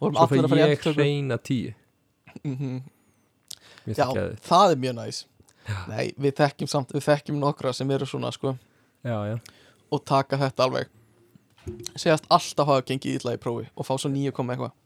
Vorum 0.00 0.14
svo 0.16 0.24
allir 0.24 0.24
að 0.24 0.32
fara 0.32 0.48
fyrir 0.48 0.62
ég 0.62 0.66
endurtöku. 0.72 1.00
reyna 1.02 1.36
tíu. 1.50 1.70
Mér 2.42 2.82
finnst 3.84 4.00
já, 4.00 4.06
það 4.48 4.66
er 4.72 4.78
mjög 4.86 4.94
næs. 5.02 5.16
Nei, 5.90 6.06
við 6.16 6.32
þekkjum 6.40 6.68
samt, 6.70 6.88
við 6.96 7.04
þekkjum 7.10 7.36
nokkra 7.42 7.70
sem 7.76 7.88
eru 7.92 8.06
svona 8.08 8.30
sko 8.34 8.48
já, 9.06 9.16
já, 9.32 9.36
og 9.92 10.04
taka 10.08 10.40
þetta 10.40 10.66
alveg. 10.68 10.92
Segjast 11.94 12.26
alltaf 12.32 12.68
hafa 12.68 12.86
gengið 12.88 13.20
illa 13.20 13.36
í 13.36 13.40
prófi 13.42 13.68
og 13.76 13.86
fá 13.86 13.94
svo 13.94 14.10
nýju 14.10 14.34
koma 14.34 14.56
eitthvað. 14.56 14.78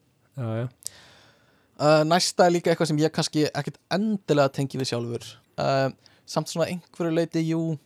Uh, 1.76 2.02
næsta 2.08 2.46
er 2.46 2.56
líka 2.56 2.72
eitthvað 2.72 2.90
sem 2.90 3.00
ég 3.00 3.12
kannski 3.12 3.46
ekkert 3.48 3.78
endilega 3.92 4.52
tengi 4.56 4.80
við 4.80 4.90
sjálfur. 4.92 5.24
Uh, 5.56 5.88
samt 6.28 6.50
svona 6.50 6.68
einhverju 6.72 7.14
leiti 7.14 7.44
jú 7.46 7.76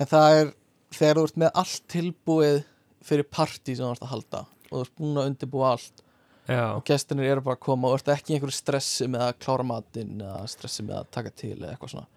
en 0.00 0.08
það 0.08 0.36
er 0.38 0.52
þegar 0.94 1.18
þú 1.18 1.24
ert 1.28 1.40
með 1.42 1.58
allt 1.62 1.82
tilbúið 1.90 2.60
fyrir 3.06 3.26
partí 3.30 3.74
sem 3.76 3.86
þú 3.86 3.94
ert 3.94 4.06
að 4.06 4.14
halda 4.14 4.44
og 4.44 4.70
þú 4.70 4.84
ert 4.84 4.94
búin 5.00 5.18
að 5.20 5.28
undirbúa 5.30 5.72
allt 5.74 6.02
já, 6.50 6.64
og 6.74 6.84
gestinir 6.86 7.30
eru 7.32 7.44
bara 7.46 7.58
að 7.58 7.64
koma 7.66 7.90
og 7.90 7.98
ert 7.98 8.12
ekki 8.14 8.34
í 8.34 8.36
einhverju 8.36 8.56
stressi 8.56 9.08
með 9.10 9.26
að 9.26 9.38
klára 9.44 9.66
matinn 9.66 10.20
eða 10.20 10.44
stressi 10.50 10.86
með 10.86 11.00
að 11.00 11.10
taka 11.16 11.34
til 11.42 11.56
eða 11.56 11.72
eitthvað 11.74 11.94
svona. 11.94 12.08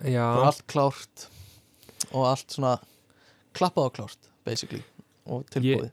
Já. 0.00 0.24
það 0.24 0.40
er 0.40 0.50
allt 0.50 0.66
klárt 0.70 1.26
og 2.10 2.26
allt 2.32 2.54
svona 2.54 2.74
klappað 3.56 3.88
og 3.88 3.96
klárt 3.98 4.30
basically 4.46 4.82
og 5.26 5.46
tilbúið. 5.52 5.90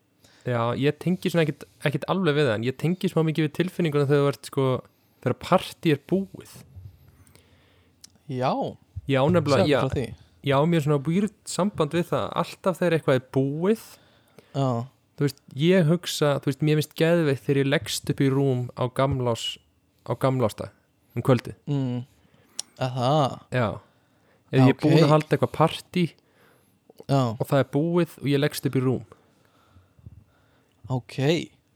Já, 0.47 0.61
ég 0.79 0.95
tengi 1.03 1.31
svona 1.31 1.43
ekkit 1.43 2.07
alveg 2.07 2.38
við 2.38 2.47
það 2.47 2.55
en 2.55 2.67
ég 2.67 2.77
tengi 2.79 3.11
smá 3.11 3.23
mikið 3.27 3.47
við 3.49 3.55
tilfinninguna 3.57 4.07
þegar 4.07 4.23
þú 4.23 4.31
ert 4.31 4.49
sko 4.51 4.67
þegar 5.23 5.38
partí 5.43 5.93
er 5.93 6.03
búið. 6.07 6.53
Já, 8.31 8.53
Já, 9.07 9.21
nefnilega, 9.31 9.63
já, 9.71 10.15
já, 10.43 10.57
mér 10.67 10.81
er 10.81 10.84
svona 10.84 10.99
weird 11.05 11.35
samband 11.47 11.93
við 11.95 12.09
það 12.09 12.25
alltaf 12.41 12.79
þegar 12.79 12.95
eitthvað 12.97 13.19
er 13.19 13.27
búið. 13.38 13.84
Já, 14.51 14.67
þú 15.17 15.27
veist, 15.27 15.39
ég 15.55 15.88
hugsa, 15.88 16.34
þú 16.43 16.51
veist, 16.51 16.65
mér 16.67 16.81
finnst 16.81 16.97
geðveikt 16.99 17.45
þegar 17.45 17.61
ég 17.61 17.69
leggst 17.71 18.11
upp 18.11 18.23
í 18.23 18.27
rúm 18.34 18.65
á 18.75 18.84
gamlás 18.91 19.45
á 20.07 20.11
gamlásta 20.15 20.71
um 21.15 21.23
kvöldi 21.25 21.53
mm. 21.67 22.03
að 22.79 22.97
það 22.97 23.38
Já, 23.57 23.67
ef 24.52 24.64
ég 24.64 24.74
er 24.74 24.80
búin 24.82 25.03
að 25.03 25.14
halda 25.14 25.36
eitthvað 25.36 25.53
partí 25.56 26.06
já, 27.07 27.22
og 27.34 27.45
það 27.45 27.61
er 27.61 27.69
búið 27.76 28.18
og 28.22 28.28
ég 28.32 28.41
leggst 28.44 28.68
upp 28.69 28.78
í 28.78 28.84
rúm. 28.84 29.06
Ok. 30.94 31.15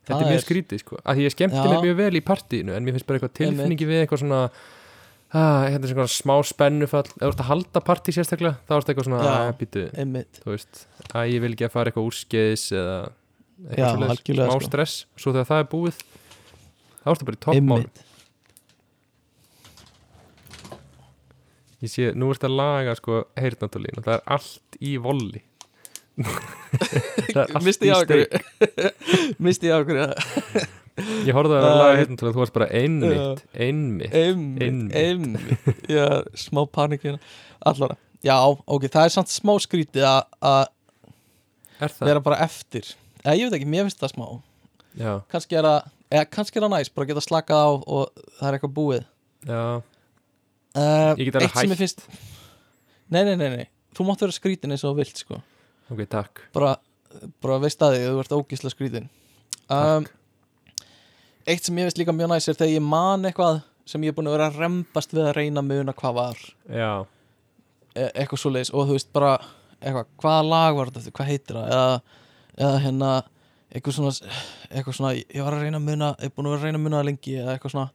Þetta 0.01 0.17
Það 0.17 0.23
er 0.25 0.31
mjög 0.33 0.43
skrítið, 0.45 0.81
sko, 0.81 0.99
að 1.05 1.19
ég 1.21 1.33
skemmti 1.33 1.59
Já. 1.59 1.65
mér 1.69 1.83
mjög 1.85 1.97
vel 1.99 2.13
í 2.17 2.21
partíinu 2.25 2.73
en 2.73 2.85
mér 2.85 2.95
finnst 2.95 3.07
bara 3.07 3.19
eitthvað 3.19 3.35
tilfinningi 3.37 3.87
við 3.87 3.99
eitthvað 4.01 4.21
svona 4.23 4.39
ah, 4.49 5.67
hérna 5.67 5.85
er 5.85 5.91
svona 5.93 6.07
smá 6.09 6.33
spennufall. 6.47 7.05
Ef 7.05 7.19
þú 7.21 7.29
ert 7.29 7.43
að 7.43 7.49
halda 7.51 7.83
partí 7.85 8.15
sérstaklega 8.15 8.57
þá 8.65 8.73
ertu 8.79 8.93
eitthvað 8.93 9.07
svona 9.07 9.21
Já. 9.21 9.33
að 9.35 9.51
býtu 9.61 9.83
þú 10.39 10.55
veist, 10.55 10.81
að 11.13 11.33
ég 11.35 11.43
vil 11.45 11.51
ekki 11.53 11.67
að 11.67 11.75
fara 11.75 11.91
eitthvað 11.91 12.09
úrskeiðis 12.09 12.65
eða 12.73 12.97
Já, 12.97 13.75
eitthvað 13.77 14.15
algjörlega, 14.15 14.47
smá 14.49 14.55
sko. 14.57 14.69
stress. 14.71 14.95
Svo 15.21 15.35
þegar 15.35 15.49
það 15.51 15.61
er 15.63 15.69
búið 15.75 16.01
þá 17.03 17.13
ertu 17.13 17.29
bara 17.29 17.37
í 17.37 17.43
toppmál 17.45 17.83
ég 21.81 21.89
sé, 21.91 22.09
nú 22.17 22.29
ertu 22.33 22.47
að 22.49 22.57
laga 22.59 22.93
sko 22.99 23.23
heyrnatólín 23.39 23.97
og 24.01 24.05
það 24.07 24.17
er 24.19 24.23
allt 24.37 24.77
í 24.81 24.95
volli. 25.01 25.41
Það 26.21 27.39
er 27.41 27.55
allt 27.57 27.67
í 27.69 27.73
steik. 27.73 28.35
Misti 29.43 29.69
ég 29.71 29.73
á 29.73 29.79
okkur 29.81 30.01
ég 31.25 31.33
horfði 31.33 31.55
að 31.57 31.65
laga 31.65 31.97
heyrnatólín 32.01 32.35
þú 32.35 32.41
varst 32.43 32.55
bara 32.57 32.67
einmitt, 32.77 33.43
einmitt 33.55 34.13
einmitt, 34.13 34.93
Einmitt. 34.99 35.87
já, 35.89 36.05
smá 36.37 36.61
panik 36.69 37.05
hérna. 37.07 37.21
Allara, 37.65 37.95
já, 38.25 38.35
ok, 38.67 38.85
það 38.91 39.07
er 39.07 39.13
samt 39.15 39.31
smá 39.33 39.53
skrítið 39.63 40.05
að 40.05 40.67
er 41.81 41.95
vera 42.03 42.21
bara 42.21 42.41
eftir. 42.45 42.91
Eða 43.23 43.37
ég 43.39 43.47
veit 43.49 43.57
ekki, 43.61 43.69
mér 43.71 43.87
finnst 43.87 44.01
það 44.03 44.13
smá. 44.15 44.27
Já, 44.99 45.11
kannski 45.31 45.57
er 45.57 45.65
það, 45.69 45.89
eða 46.11 46.27
kannski 46.35 46.59
er 46.59 46.65
það 46.67 46.73
næst 46.75 46.93
bara 46.97 47.09
geta 47.09 47.23
slakað 47.23 47.63
á 47.63 47.69
og 47.71 48.23
það 48.37 48.47
er 48.51 48.57
eitthvað 48.59 48.75
búið. 48.77 49.03
Já, 49.47 49.63
uh, 50.77 51.13
Ég 51.19 51.27
get 51.27 51.39
alveg 51.39 51.77
finnst 51.79 52.05
nei, 53.11 53.23
nei, 53.27 53.35
nei, 53.35 53.49
nei, 53.57 53.65
þú 53.95 54.07
mátt 54.07 54.23
vera 54.23 54.35
skrítin 54.35 54.71
eins 54.71 54.85
og 54.87 54.95
vilt, 54.99 55.19
sko. 55.19 55.41
Ok, 55.91 56.05
takk. 56.09 56.45
Bara, 56.55 56.75
bara 57.43 57.59
veist 57.63 57.81
að 57.83 57.97
því, 57.97 58.03
þú 58.07 58.21
ert 58.23 58.35
ógísla 58.37 58.71
skrítin. 58.71 59.09
Um, 59.71 60.07
eitt 61.49 61.67
sem 61.67 61.81
ég 61.81 61.89
veist 61.89 61.99
líka 61.99 62.15
mjög 62.15 62.31
næst 62.31 62.51
er 62.51 62.59
þegar 62.59 62.77
ég 62.77 62.85
man 62.85 63.27
eitthvað 63.27 63.59
sem 63.91 64.03
ég 64.05 64.13
er 64.13 64.15
búin 64.15 64.29
að 64.31 64.37
vera 64.37 64.47
að 64.51 64.61
rembast 64.61 65.15
við 65.15 65.27
að 65.27 65.35
reyna 65.39 65.63
að 65.63 65.73
muna 65.73 65.97
hvað 65.97 66.17
var. 66.21 66.41
Já, 66.71 66.91
e 67.97 68.07
eitthvað 68.07 68.43
svoleiðis. 68.45 68.71
Og 68.71 68.87
þú 68.87 68.95
veist 68.95 69.11
bara 69.15 69.35
eitthvað, 69.81 70.11
hvaða 70.23 70.47
lag 70.47 70.79
var 70.79 70.91
þetta, 70.95 71.15
hvað 71.17 71.31
heitir 71.33 71.59
það? 71.59 71.71
Eða, 71.75 72.25
eða 72.61 72.81
hérna 72.85 73.13
eitthvað 73.71 73.97
svona, 73.97 74.35
eitthvað 74.69 74.97
svona 74.97 75.13
ég 75.17 75.43
var 75.43 75.57
að 75.57 75.65
reyna 75.65 75.79
að 75.79 75.87
muna, 75.87 76.13
ég 76.19 76.29
er 76.29 76.35
búin 76.35 76.47
að 76.47 76.55
vera 76.55 76.61
að 76.61 76.67
reyna 76.69 76.79
að 76.79 76.85
muna 76.87 77.03
lengi 77.07 77.35
eða 77.39 77.55
eitthvað 77.55 77.75
svona 77.75 77.89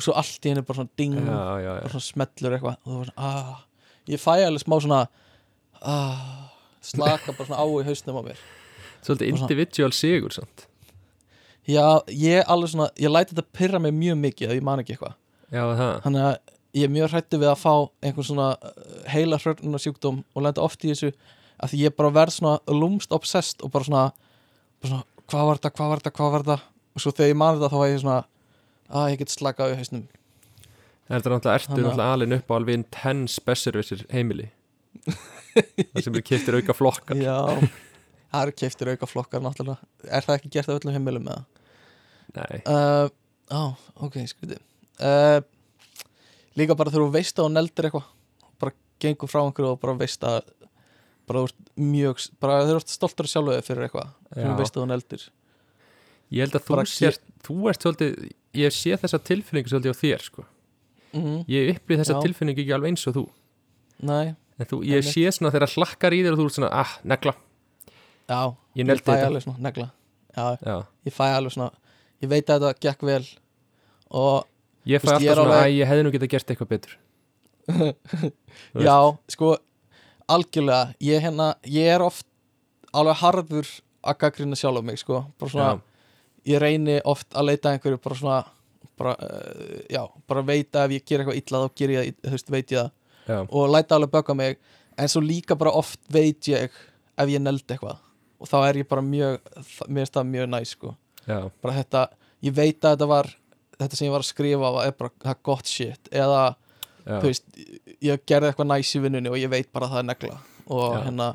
og 0.00 0.06
svo 0.06 0.16
allt 0.16 0.46
í 0.46 0.52
henni 0.52 0.64
bara 0.64 0.80
svona 0.80 0.96
ding 0.96 1.18
já, 1.18 1.20
já, 1.60 1.72
bara 1.74 1.84
já. 1.84 1.92
svona 1.92 2.06
smellur 2.06 2.56
eitthvað. 2.56 2.78
Og 2.80 2.88
þú 2.88 3.00
var 3.00 3.10
svona, 3.10 3.26
ah, 3.28 3.58
ég 4.08 4.22
fæ 4.22 4.32
alveg 4.46 4.64
smá 4.64 4.76
svona 4.80 5.00
ah, 5.84 6.22
slaka 6.80 7.34
bara 7.36 7.48
svona 7.50 7.60
á 7.60 7.66
í 7.68 7.84
hausnum 7.90 8.20
á 8.20 8.22
mér. 8.30 8.40
Svolítið 9.04 9.34
individual 9.34 9.92
sigur 9.96 10.32
samt. 10.36 10.64
Já, 11.68 12.00
ég 12.08 12.48
alveg 12.48 12.72
svona, 12.72 12.88
ég 12.96 13.12
læti 13.12 13.36
þetta 13.36 13.58
pyrra 13.58 13.82
mig 13.82 13.92
mjög 13.92 14.16
mikið 14.24 14.54
að 14.54 14.56
ég 14.56 14.66
man 14.70 14.80
ekki 14.80 14.96
eitthvað. 14.96 15.18
Já, 15.50 15.62
það, 15.76 15.94
þannig 16.06 16.26
að 16.30 16.34
ég 16.80 16.86
er 16.86 16.94
mjög 16.96 17.12
hrættu 17.12 17.42
við 17.42 17.50
að 17.50 17.60
fá 17.60 17.72
einhvern 18.00 18.28
svona 18.30 18.48
uh, 18.56 18.90
heila 19.10 19.38
hrörnuna 19.42 19.80
sjúkdóm 19.82 20.24
og 20.32 20.44
lenda 20.46 20.64
oft 20.64 20.84
í 20.86 20.94
þessu 20.94 21.12
að 21.60 21.74
því 21.74 21.84
ég 21.84 21.96
bara 21.98 22.12
verð 22.14 22.38
svona 22.38 22.56
lúmst 22.72 23.12
obsessed 23.12 23.64
og 23.66 23.72
bara 23.74 23.88
svona, 23.88 24.04
bara 24.80 24.92
svona 24.94 25.26
hvað 25.30 25.48
var 25.48 25.60
þetta, 25.60 25.72
hvað 25.76 25.90
var 25.90 26.02
þetta, 26.02 26.14
hvað 26.16 26.34
var 26.34 26.44
þetta? 26.46 26.58
Og 26.90 27.02
svo 27.02 27.12
þegar 27.14 27.32
ég 27.32 27.40
man 27.42 27.58
þetta 27.58 27.72
þá 27.72 27.80
var 27.80 27.90
ég 27.90 28.00
svona 28.04 28.20
að 28.90 29.12
ég 29.12 29.22
get 29.22 29.34
slakað 29.34 29.70
á 29.70 29.72
í 29.72 29.78
hausnum. 29.80 30.08
Það 31.10 31.16
er 31.16 31.34
náttúrulega 31.34 31.54
ertu 31.58 31.70
náttúrulega 31.74 32.16
alin 32.16 32.36
upp 32.36 32.50
á 32.50 32.54
alveg 32.56 32.80
intense 32.80 33.44
besservissir 33.46 34.04
heimili? 34.14 34.50
Það 35.94 36.04
sem 36.04 36.18
er 36.18 36.26
kiptir 36.26 36.58
auka 36.60 36.76
flokkar. 36.76 37.18
Já, 37.18 37.38
það 38.30 38.44
eru 38.44 38.54
keiftir 38.62 38.92
auka 38.92 39.08
flokkar 39.10 39.42
náttúrulega. 39.42 39.88
Er 40.06 40.26
það 40.26 40.36
ekki 40.36 40.52
gert 40.54 40.70
af 40.70 40.78
öllum 40.78 40.94
heimilum 40.94 41.26
með 41.26 41.40
nei, 42.36 42.60
það 42.62 42.70
uh, 42.70 43.10
á, 43.50 43.62
ok, 44.06 44.20
skriði 44.30 44.58
uh, 45.02 45.40
líka 46.58 46.76
bara 46.78 46.92
þegar 46.92 47.06
þú 47.06 47.14
veist 47.16 47.40
að 47.40 47.48
hún 47.48 47.60
eldir 47.60 47.88
eitthvað 47.88 48.08
bara 48.62 48.76
gengur 49.02 49.30
frá 49.32 49.42
einhverju 49.42 49.74
og 49.74 49.82
bara 49.82 49.96
veist 50.00 50.26
að 50.26 50.40
bara 51.30 51.42
þú 51.42 51.50
ert 51.50 51.74
mjög 51.90 52.24
bara 52.42 52.62
þeir 52.64 52.76
eru 52.76 52.94
stoltur 52.94 53.30
sjálföðu 53.30 53.66
fyrir 53.66 53.86
eitthvað 53.86 54.12
þú 54.34 54.56
veist 54.60 54.76
að 54.76 54.84
hún 54.84 54.96
eldir. 54.96 55.26
Ég 56.30 56.46
held 56.46 56.58
að 56.58 56.66
þú 56.66 56.76
bara 56.76 56.90
sért 56.90 57.24
þú 57.46 57.56
ert 57.70 57.86
svolítið, 57.86 58.30
ég 58.54 58.72
sé 58.74 58.96
þessa 58.98 59.20
tilfinningu 59.22 59.70
svolítið 59.70 59.94
á 59.94 60.00
þér 60.00 60.24
sko, 60.24 60.44
mm 61.14 61.44
ég 61.50 61.70
upplýð 61.76 62.00
þessa 62.02 62.16
Já. 62.16 62.22
tilfinningu 62.24 62.62
ekki 62.64 62.74
alveg 62.76 62.90
eins 62.94 63.06
og 63.10 63.14
þú. 63.18 63.24
Nei, 64.10 64.34
þú, 64.64 64.80
ég 64.86 65.00
Einmitt. 65.00 65.12
sé 65.14 65.30
svona 65.36 65.52
þegar 65.54 65.74
hlakkar 65.76 66.12
í 66.16 66.22
þér 66.24 66.32
og 66.36 66.38
þú 66.40 66.46
ert 66.50 66.56
svona, 66.58 66.70
ah, 66.72 66.92
negla. 67.04 67.34
Já, 68.30 68.40
ég 68.78 68.86
neldi 68.86 69.02
fæ 69.06 69.14
alveg 69.26 69.42
svona 69.44 69.58
negla. 69.68 69.90
Já, 70.36 70.46
já. 70.62 70.76
ég 71.06 71.12
fæ 71.12 71.24
alveg 71.36 71.52
svona 71.56 71.70
ég 72.22 72.28
veit 72.30 72.46
að 72.52 72.60
þetta 72.66 72.80
gekk 72.86 73.02
vel 73.08 73.24
og 74.10 74.46
ég 74.86 75.00
fæ 75.02 75.10
veist, 75.10 75.22
ég 75.24 75.30
alltaf 75.30 75.30
er 75.30 75.40
svona, 75.40 75.54
alveg- 75.54 75.66
að 75.66 75.76
ég 75.80 75.90
hefði 75.90 76.04
nú 76.06 76.12
getað 76.14 76.32
gert 76.34 76.50
eitthvað 76.54 76.70
betur. 76.74 76.96
Já, 78.86 78.96
sko 79.30 79.56
algjörlega, 80.30 80.94
ég 81.02 81.22
hérna 81.24 81.54
ég 81.66 81.90
er 81.94 82.02
oft 82.04 82.26
alveg 82.94 83.18
harður 83.22 83.68
að 84.00 84.18
gaggrina 84.22 84.56
sjálf 84.58 84.80
á 84.80 84.82
mig, 84.86 84.98
sko. 85.02 85.24
Bara 85.38 85.50
svona, 85.52 85.68
já, 85.74 85.80
ég 86.48 86.60
reyni 86.62 87.00
oft 87.08 87.34
að 87.34 87.50
leita 87.50 87.72
einhverju 87.74 88.00
bara 88.02 88.18
svona 88.18 88.40
bara, 89.00 89.14
uh, 89.16 89.80
já, 89.88 90.02
bara 90.28 90.44
veita 90.44 90.84
ef 90.84 90.94
ég 90.98 91.04
ger 91.08 91.22
eitthvað 91.22 91.40
illa 91.40 91.62
þá 91.64 91.80
ger 91.80 91.94
ég 91.94 92.14
það, 92.20 92.36
þú 92.44 92.54
veit 92.54 92.74
ég 92.74 92.78
það. 92.78 93.48
Og 93.48 93.68
læta 93.70 93.96
alveg 93.96 94.12
bögga 94.12 94.36
mig 94.36 94.56
en 94.98 95.10
svo 95.10 95.22
líka 95.24 95.56
bara 95.58 95.72
oft 95.76 96.00
veit 96.12 96.48
ég 96.50 96.70
ef 96.70 97.28
ég 97.30 97.42
neld 97.42 97.64
eitthvað. 97.66 98.00
Og 98.40 98.48
þá 98.48 98.56
er 98.62 98.80
ég 98.80 98.88
bara 98.88 99.04
mjög, 99.04 99.52
mér 99.88 100.02
finnst 100.02 100.16
það 100.16 100.32
mjög 100.32 100.48
næs 100.54 100.72
sko, 100.76 100.94
já, 101.26 101.38
bara 101.60 101.76
þetta 101.76 102.06
ég 102.46 102.56
veit 102.56 102.80
að 102.80 102.96
þetta 102.96 103.08
var, 103.10 103.28
þetta 103.76 103.98
sem 103.98 104.08
ég 104.08 104.14
var 104.14 104.24
að 104.24 104.30
skrifa 104.30 104.72
var 104.76 104.96
bara, 104.96 105.12
það 105.20 105.34
er 105.34 105.44
gott 105.50 105.70
shit. 105.70 106.10
Eða, 106.12 106.40
já. 107.04 107.12
þú 107.12 107.22
veist, 107.28 107.62
ég 108.00 108.26
gerði 108.28 108.50
eitthvað 108.50 108.70
næs 108.72 108.96
í 108.96 109.04
vinnunni 109.04 109.32
og 109.32 109.38
ég 109.40 109.52
veit 109.52 109.70
bara 109.72 109.88
að 109.88 109.96
það 109.96 110.02
er 110.04 110.10
negla. 110.10 110.40
Og 110.70 110.84
Já. 110.86 111.00
hérna 111.04 111.30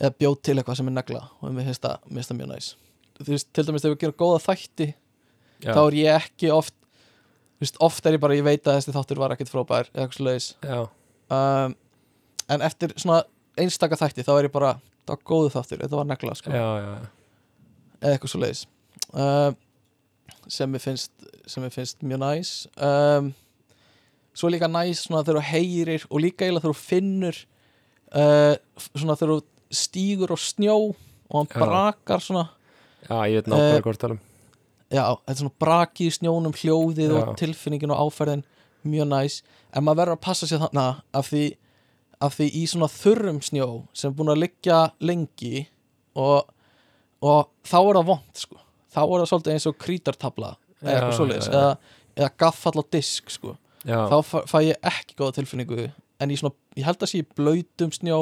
eða 0.00 0.14
bjóð 0.16 0.36
til 0.46 0.54
eitthvað 0.56 0.78
sem 0.80 0.90
er 0.90 0.96
negla. 0.96 1.24
Og 1.40 1.54
mér 1.54 1.70
finnst 1.70 1.84
það, 1.86 2.06
mjög 2.10 2.52
næs 2.54 2.70
veist, 3.28 3.48
til 3.52 3.66
dæmis 3.66 3.84
þegar 3.84 3.94
við 3.96 4.02
gerum 4.04 4.18
góða 4.22 4.42
þætti 4.46 4.88
já, 4.90 5.72
þá 5.72 5.80
er 5.82 5.98
ég 6.00 6.24
ekki 6.24 6.52
oft 6.54 6.76
veist, 7.60 7.80
oft 7.84 8.06
er 8.06 8.16
ég 8.16 8.22
bara, 8.22 8.38
ég 8.38 8.46
veit 8.46 8.64
að 8.64 8.78
þessi 8.80 8.96
þáttur 8.96 9.22
var 9.22 9.36
ekkert 9.36 9.52
frábær 9.52 9.90
eða 9.92 10.06
eitthvað 10.06 10.50
já, 10.64 10.80
um, 11.36 11.78
en 12.50 12.66
eftir 12.66 12.94
svona 12.96 13.22
einstaka 13.60 13.98
þætti 14.00 14.26
þá 14.26 14.34
er 14.36 14.48
ég 14.48 14.54
bara 14.54 14.76
það 15.04 15.16
var 15.16 15.24
góðu 15.32 15.54
þáttur, 15.56 15.82
þetta 15.84 16.00
var 16.00 16.08
negla 16.08 16.36
sko, 16.38 16.54
eða 16.54 18.14
eitthvað 18.14 18.40
leiðis 18.44 18.64
um, 19.12 19.58
sem 20.50 20.74
ég 20.76 20.82
finnst 20.82 21.30
sem 21.50 21.64
ég 21.66 21.74
finnst 21.74 22.02
mjög 22.06 22.20
næs. 22.22 22.50
Um, 22.78 23.32
svo 24.34 24.48
er 24.48 24.56
líka 24.56 24.70
næs 24.70 25.04
svona 25.04 25.24
þegar 25.26 25.40
þú 25.40 25.46
heyrir 25.50 26.06
og 26.08 26.22
líka 26.22 26.46
eiginlega 26.46 26.64
þegar 26.64 26.76
þú 26.76 26.84
finnur 26.86 27.40
uh, 28.14 28.54
svona 28.94 29.16
þegar 29.18 29.32
þú 29.34 29.78
stígur 29.80 30.34
og 30.34 30.42
snjó 30.42 30.76
og 30.90 31.36
hann 31.36 31.50
Já. 31.50 31.58
brakar 31.58 32.24
svona 32.24 32.46
já, 33.08 33.16
ég 33.30 33.40
veit 33.40 33.50
nákvæmlega 33.50 33.78
Eh, 33.78 33.82
hvort 33.86 33.98
tala 34.00 34.16
um 34.16 34.20
já, 34.90 35.04
þetta 35.14 35.34
er 35.34 35.40
svona 35.40 35.58
braki 35.62 36.06
í 36.08 36.14
snjónum 36.14 36.54
hljóðið 36.56 37.12
Já. 37.12 37.18
og 37.20 37.36
tilfinningin 37.38 37.92
og 37.94 38.00
áferðin 38.08 38.44
mjög 38.82 39.10
næs, 39.10 39.42
en 39.72 39.84
maður 39.84 40.00
verður 40.00 40.16
að 40.16 40.24
passa 40.24 40.48
sér 40.50 40.62
þarna 40.64 40.86
af 41.14 41.28
því, 41.30 41.44
af 42.20 42.34
því 42.38 42.48
í 42.56 42.64
svona 42.66 42.88
þurrum 42.90 43.40
snjó 43.44 43.68
sem 43.92 44.10
er 44.10 44.16
búin 44.18 44.32
að 44.32 44.42
liggja 44.42 44.80
lengi 45.04 45.68
og, 46.16 46.50
og 47.22 47.50
þá 47.62 47.78
er 47.78 48.00
það 48.00 48.10
vond 48.10 48.42
sko. 48.42 48.60
þá 48.90 49.00
er 49.04 49.16
það 49.20 49.30
svolítið 49.30 49.54
eins 49.54 49.68
og 49.70 49.80
krítartabla 49.84 50.52
eða 50.82 50.94
eitthvað 50.96 51.34
já. 51.36 51.50
eða, 51.52 51.74
eða 52.16 52.30
gaffall 52.42 52.80
á 52.80 52.84
disk 52.90 53.30
sko. 53.30 53.56
þá 53.84 54.16
fæ, 54.26 54.38
fæ 54.48 54.58
ég 54.72 54.88
ekki 54.90 55.18
góða 55.20 55.38
tilfinningu 55.38 55.90
en 56.20 56.32
í 56.32 56.36
svona, 56.40 56.56
ég 56.76 56.88
held 56.88 57.04
að 57.04 57.12
sé 57.12 57.22
blöytum 57.36 57.92
snjó 57.94 58.20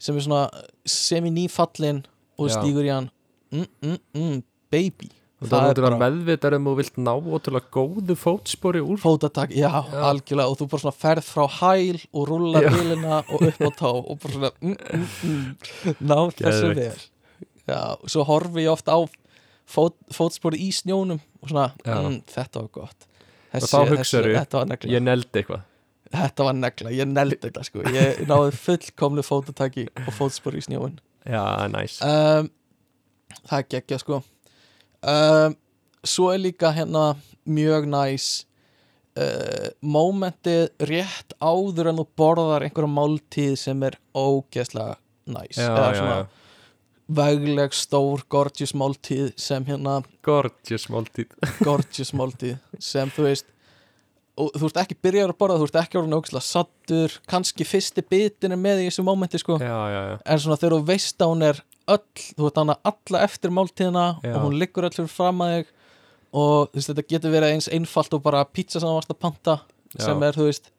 sem 0.00 0.16
er 0.16 0.24
svona 0.24 0.46
semi-nýfallin 0.88 2.04
og 2.38 2.46
þú 2.46 2.48
Já. 2.48 2.54
stígur 2.56 2.86
í 2.86 2.92
hann 2.92 3.10
mm, 3.52 3.66
mm, 3.82 3.98
mm, 4.16 4.42
baby. 4.72 5.10
Og 5.40 5.48
það 5.48 5.56
er 5.56 5.70
náttúrulega 5.70 6.00
meðvitar 6.02 6.54
um 6.58 6.66
þú 6.68 6.72
vilt 6.76 6.98
ná 7.00 7.12
ótrúlega 7.16 7.70
góðu 7.72 8.16
fótspori 8.20 8.82
úr. 8.84 8.98
Fótatak, 9.00 9.54
já, 9.56 9.70
Já. 9.72 10.02
algjörlega. 10.10 10.50
Og 10.52 10.58
þú 10.60 10.66
bara 10.68 10.82
svona 10.84 10.98
ferð 11.00 11.30
frá 11.30 11.46
hæl 11.60 12.02
og 12.12 12.28
rúlar 12.28 12.66
Já. 12.66 12.74
bílina 12.74 13.22
og 13.24 13.46
upp 13.48 13.62
á 13.64 13.70
tó 13.80 13.92
og 14.04 14.20
bara 14.20 14.34
svona 14.34 14.52
mm, 14.60 14.76
mm, 14.92 15.06
mm, 15.30 15.96
ná 16.04 16.18
þessu 16.36 16.74
ver 16.76 17.08
já, 17.70 17.80
svo 18.10 18.26
horfi 18.28 18.66
ég 18.66 18.72
oft 18.72 18.88
á 18.90 18.98
fót, 19.70 19.96
fótspori 20.12 20.60
í 20.60 20.70
snjónum 20.74 21.20
og 21.40 21.52
svona, 21.52 21.70
mm, 21.86 22.20
þetta 22.30 22.64
var 22.64 22.70
gott. 22.74 23.08
Og 23.56 23.66
þá 23.66 23.76
var 23.80 24.66
negla, 24.70 24.92
ég 24.92 25.02
neldi 25.02 25.40
eitthvað. 25.40 25.66
Þetta 26.10 26.46
var 26.46 26.56
negla, 26.58 26.92
ég 26.94 27.06
neldi 27.10 27.38
þetta 27.44 27.64
sko. 27.66 27.84
Ég 27.94 28.24
náði 28.26 28.54
fullkomlu 28.58 29.22
fótataki 29.26 29.88
og 30.06 30.12
fótspori 30.16 30.60
í 30.60 30.66
snjóin 30.66 30.98
já, 31.24 31.42
næs. 31.70 32.00
Um, 32.02 32.50
það 33.46 33.58
er 33.58 33.66
geggja 33.74 33.98
sko. 34.02 34.20
Um, 35.00 35.56
svo 36.04 36.30
er 36.32 36.42
líka 36.42 36.72
hérna 36.76 37.14
mjög 37.48 37.88
næs 37.90 38.28
uh, 39.18 39.70
momentið 39.80 40.68
rétt 40.90 41.36
áður 41.40 41.92
en 41.92 42.02
þú 42.02 42.08
borðar 42.20 42.66
einhverja 42.66 42.94
máltíð 42.96 43.54
sem 43.60 43.86
er 43.88 43.96
ógeðslega 44.14 44.98
næs. 45.30 45.56
Já, 45.56 45.70
eða 45.70 45.86
já, 45.86 46.00
svona 46.00 46.18
já, 46.18 46.26
vegleg 47.20 47.74
stór 47.74 48.26
gorgeous 48.30 48.74
máltíð 48.76 49.32
sem 49.40 49.64
hérna 49.66 50.00
gorgeous 50.26 50.86
máltíð. 50.92 51.32
Gorgeous 51.66 52.12
máltíð 52.14 52.60
sem 52.78 53.10
þú 53.16 53.26
veist 53.30 53.48
og 54.40 54.54
þú 54.56 54.68
ert 54.70 54.78
ekki 54.84 54.96
byrjar 55.04 55.32
að 55.32 55.38
borða, 55.40 55.58
þú 55.60 55.66
ert 55.68 55.78
ekki 55.82 55.98
orðin 56.00 56.16
ógæslega 56.16 56.46
sattur, 56.46 57.16
kannski 57.28 57.66
fyrsti 57.66 58.04
bitin 58.06 58.54
er 58.54 58.60
með 58.60 58.84
í 58.84 58.86
þessu 58.88 59.04
mómenti 59.04 59.40
sko. 59.42 59.58
Já, 59.60 59.76
já, 59.92 60.00
já, 60.12 60.14
en 60.24 60.40
svona 60.40 60.58
þegar 60.60 60.76
þú 60.76 60.86
veist 60.90 61.24
að 61.24 61.32
hún 61.34 61.46
er 61.50 61.60
öll, 61.96 62.24
þú 62.36 62.46
veit 62.46 62.58
hana 62.60 62.76
alla 62.90 63.22
eftir 63.26 63.52
máltíðina 63.54 64.04
Já. 64.24 64.34
og 64.34 64.42
hún 64.46 64.58
liggur 64.60 64.86
öll 64.88 64.96
fyrir 64.96 65.12
fram 65.12 65.44
að 65.44 65.54
þig 65.54 65.70
og 66.40 66.74
veist 66.76 66.90
þetta 66.92 67.06
getur 67.10 67.34
verið 67.34 67.54
eins 67.56 67.70
einfalt 67.74 68.12
og 68.14 68.22
bara 68.22 68.44
pizza 68.46 68.78
sem 68.78 68.86
það 68.86 68.98
varst 69.00 69.14
að 69.14 69.22
panta 69.24 69.56
Já. 69.96 70.04
sem 70.06 70.22
er 70.26 70.38
þú 70.38 70.46
veist 70.50 70.70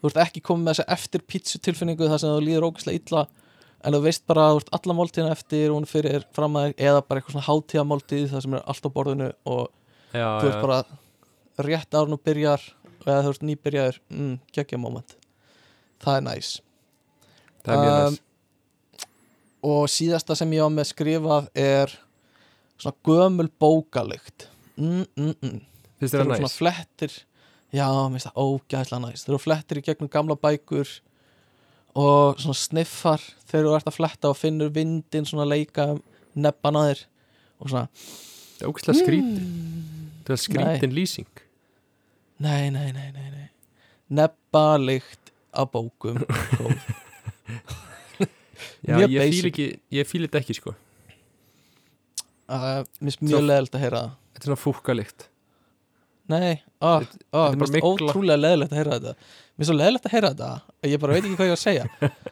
þú 0.00 0.10
ert 0.10 0.22
ekki 0.24 0.42
komið 0.48 0.64
með 0.66 0.74
þessa 0.74 0.96
eftir 0.96 1.24
pizza 1.28 1.60
tilfinningu 1.62 2.08
þar 2.10 2.22
sem 2.22 2.32
þú 2.34 2.40
líður 2.46 2.66
ógæslega 2.70 3.02
illa 3.02 3.26
en 3.80 3.96
þú 3.96 4.00
veist 4.04 4.26
bara 4.28 4.46
að 4.48 4.56
þú 4.56 4.62
ert 4.62 4.72
alla 4.78 4.96
máltíðina 4.98 5.36
eftir 5.36 5.66
og 5.70 5.78
hún 5.78 5.88
fyrir 5.88 6.26
fram 6.36 6.58
að 6.58 6.66
þig 6.70 6.82
eða 6.88 7.04
bara 7.06 7.20
eitthvað 7.20 7.36
svona 7.36 7.48
hátíðamáltíð 7.48 8.26
þar 8.32 8.44
sem 8.46 8.56
er 8.58 8.66
allt 8.72 8.88
á 8.88 8.90
borðinu 8.96 9.30
og 9.54 9.62
já, 10.12 10.26
þú 10.40 10.50
ert 10.50 10.64
bara 10.64 10.80
rétt 11.68 11.96
árn 12.00 12.16
og 12.16 12.24
byrjar 12.26 12.66
eða 13.06 13.22
þú 13.26 13.34
ert 13.34 13.46
nýbyrjaður 13.48 14.00
mm, 14.10 14.34
geggja 14.56 14.80
moment 14.80 15.14
það 16.02 16.18
er 16.18 16.26
næs 16.26 16.50
það 17.64 17.76
er 17.76 17.80
mjög 17.84 17.94
Um, 18.00 18.10
næst 18.10 18.29
og 19.66 19.88
síðasta 19.92 20.36
sem 20.38 20.52
ég 20.56 20.64
á 20.64 20.68
með 20.72 20.90
skrifað 20.92 21.50
er 21.58 21.92
svona 22.80 22.96
gömul 23.06 23.48
bókalykt 23.60 24.48
mm, 24.76 25.04
mm, 25.16 25.34
mm. 25.36 25.58
finnst 26.00 26.14
þér 26.14 26.24
það 26.24 26.46
næst 26.46 26.60
flettir 26.60 27.16
já, 27.74 27.86
finnst 27.86 28.28
það 28.28 28.40
ógæðslega 28.44 29.02
næs. 29.04 29.24
Þeir 29.24 29.34
eru 29.34 29.42
flettir 29.42 29.80
í 29.80 29.84
gegnum 29.86 30.10
gamla 30.12 30.36
bækur 30.40 30.94
og 31.98 32.40
svona 32.40 32.58
sniffar 32.58 33.24
þegar 33.50 33.66
þú 33.66 33.76
ert 33.76 33.90
að 33.90 33.96
fletta 33.98 34.30
og 34.30 34.38
finnur 34.38 34.72
vindin 34.74 35.28
svona 35.28 35.48
leika 35.48 35.90
um 35.94 36.02
nebban 36.38 36.78
að 36.78 36.90
þér. 36.90 37.04
Og 37.60 37.72
svona 37.72 37.86
það 37.90 38.64
er 38.64 38.72
ógæslega 38.72 39.04
skrítið 39.04 39.44
mm, 39.44 40.08
það 40.26 40.36
er 40.36 40.42
skrítin 40.46 40.96
lýsing. 40.96 41.44
Nei, 42.40 42.70
nei, 42.72 42.88
nei, 42.96 43.10
nei, 43.12 43.28
nei. 43.34 43.46
nebbalykt 44.16 45.34
af 45.52 45.70
bókum. 45.74 46.24
Góð. 46.58 47.86
Já, 48.86 48.94
Mjög 48.96 49.14
ég 49.14 49.34
fíl 49.34 49.50
ekki, 49.50 49.66
ég 49.98 50.08
fíl 50.10 50.22
þetta 50.26 50.40
ekki 50.42 50.56
sko. 50.58 50.74
Uh, 52.50 52.80
mér 52.98 53.12
finnst 53.12 53.22
mjög 53.22 53.44
leðilegt 53.46 53.76
að 53.78 53.84
heyra 53.84 54.00
það. 54.04 54.14
Þetta 54.30 54.42
er 54.42 54.48
svona 54.50 54.60
fúkalikt. 54.64 55.26
Nei, 56.30 56.52
ó, 56.78 56.86
ó, 56.86 56.98
Þetta- 57.02 57.20
þetta 57.20 57.44
er 57.44 57.56
mér 57.56 57.62
bara 57.62 57.72
finnst 57.74 57.88
ótrúlega 58.10 58.40
leðilegt 58.40 58.74
að 58.74 58.80
heyra 58.80 58.98
þetta. 58.98 59.14
Mér 59.14 59.60
finnst 59.62 59.70
svo 59.70 59.78
leðilegt 59.78 60.06
að 60.08 60.14
heyra 60.16 60.30
þetta 60.34 60.50
að 60.50 60.90
Ég 60.90 61.00
bara 61.02 61.16
veit 61.16 61.24
ekki 61.24 61.38
hvað 61.38 61.50
ég 61.50 61.54
á 61.54 61.58
að 61.58 61.64
segja. 61.64 61.84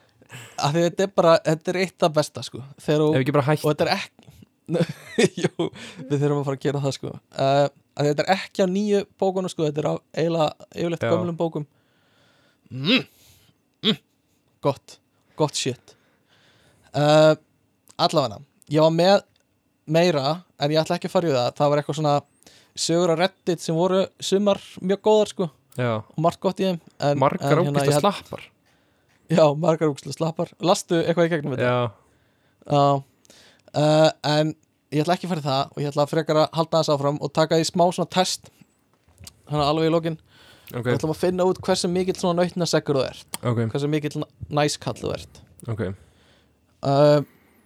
Af 0.64 0.72
því 0.74 0.80
þetta 0.84 1.04
er 1.06 1.12
bara, 1.16 1.34
þetta 1.46 1.72
er 1.72 1.78
eitt 1.82 2.04
af 2.04 2.14
besta 2.18 2.42
sko. 2.44 2.62
Þegar 2.84 3.44
hætt. 3.46 3.64
Og 3.64 3.70
þetta 3.72 3.86
er 3.86 3.92
ekki 3.96 4.26
Jú, 5.40 5.68
við 6.10 6.18
þurfum 6.20 6.42
að 6.42 6.48
fara 6.50 6.58
að 6.58 6.64
gera 6.66 6.82
það 6.84 6.94
sko. 6.98 7.12
Uh, 7.32 7.68
að 7.98 8.08
Þetta 8.10 8.24
er 8.26 8.32
ekki 8.34 8.64
á 8.64 8.66
nýju 8.68 9.02
bókunum 9.20 9.52
sko. 9.52 9.64
Þetta 9.68 9.80
er 9.82 9.88
á 9.88 9.94
eiginlega 10.18 10.48
yfirleitt 10.74 11.06
Já. 11.06 11.12
gömlum 11.14 11.38
bókum. 11.38 11.64
Mm, 12.68 13.06
mm, 13.86 14.00
Gott, 14.66 14.98
gott 15.40 15.56
shit 15.56 15.94
uh, 16.98 17.34
Allavega 17.98 18.40
Ég 18.68 18.82
var 18.84 18.92
með 18.92 19.22
meira 19.88 20.24
en 20.60 20.72
ég 20.74 20.80
ætla 20.82 20.98
ekki 20.98 21.08
að 21.08 21.14
fara 21.14 21.28
í 21.30 21.32
það. 21.32 21.46
Það 21.56 21.70
var 21.72 21.80
eitthvað 21.80 21.96
svona 22.00 22.16
sögur 22.78 23.12
á 23.14 23.20
Reddit 23.22 23.62
sem 23.64 23.74
voru 23.78 24.02
sumar 24.20 24.60
mjög 24.84 25.00
góðar 25.06 25.30
sko 25.32 25.46
já, 25.78 25.92
og 26.02 26.18
margt 26.20 26.40
gott 26.44 26.60
í 26.60 26.66
þeim 26.68 26.76
en, 27.00 27.18
margar 27.22 27.48
hérna, 27.54 27.72
ógæslega 27.72 27.86
ég 27.88 27.94
held- 27.96 28.04
slappar. 28.04 28.42
Já, 29.32 29.44
margar 29.64 29.90
úkslega 29.92 30.16
slappar. 30.18 30.52
Lastu 30.64 30.98
eitthvað 31.00 31.26
í 31.28 31.32
gegnum 31.32 31.54
þetta? 31.56 31.72
Já. 31.72 33.02
Uh, 33.78 34.10
En 34.24 34.52
ég 34.92 35.02
ætla 35.04 35.16
ekki 35.18 35.28
að 35.28 35.32
fara 35.34 35.42
í 35.42 35.46
það 35.48 35.72
og 35.74 35.82
ég 35.82 35.90
ætla 35.90 36.04
að 36.06 36.12
frekar 36.12 36.40
að 36.42 36.48
halda 36.56 36.80
þess 36.82 36.92
áfram 36.94 37.18
og 37.24 37.32
taka 37.36 37.58
því 37.60 37.66
smá 37.68 37.84
svona 37.92 38.10
test 38.14 38.48
Þannig 39.48 39.64
alveg 39.64 39.88
í 39.88 39.92
lokin. 39.92 40.16
Ok, 40.76 40.84
Við 40.84 40.94
ætlum 40.98 41.12
að 41.14 41.20
finna 41.22 41.44
út 41.48 41.60
hversu 41.64 41.88
mikill 41.88 42.16
svona 42.20 42.42
nautnasekkur 42.42 42.98
þú 42.98 43.04
ert. 43.08 43.38
Ok, 43.48 43.62
Hversu 43.72 43.88
mikill 43.88 44.24
næskall 44.52 44.98
þú 45.00 45.12
ert. 45.16 45.40
Ok 45.72 45.82
uh, 46.86 47.20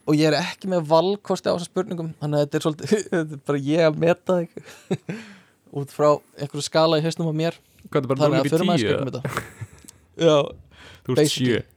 Og 0.09 0.17
ég 0.19 0.27
er 0.33 0.37
ekki 0.41 0.67
með 0.73 0.87
valkosti 0.91 1.47
á 1.51 1.55
þessum 1.55 1.69
spurningum 1.71 2.09
Þannig 2.21 2.39
að 2.39 2.45
þetta 2.47 2.59
er 2.59 2.65
svolítið 2.67 2.95
Þetta 3.13 3.37
er 3.37 3.43
bara 3.51 3.61
ég 3.69 3.85
að 3.87 4.01
meta 4.03 4.39
þig. 4.41 4.49
Út 5.83 5.93
frá 5.95 6.09
einhverju 6.37 6.65
skala 6.67 6.99
í 7.01 7.05
hausnum 7.07 7.31
á 7.33 7.35
mér. 7.37 7.55
Hvað 7.89 8.03
er 8.03 8.09
bara 8.11 8.21
Þannig 8.23 8.35
0 8.35 8.37
að 8.37 8.43
upp 8.43 8.47
í 8.47 8.53
fyrir 8.53 8.69
maður 8.69 8.83
10 8.83 8.89
skrifum 8.89 9.09
þetta. 9.13 9.23
Já, 10.27 10.37
þú 11.07 11.15
ert 11.15 11.23
basically. 11.23 11.63
7 11.63 11.69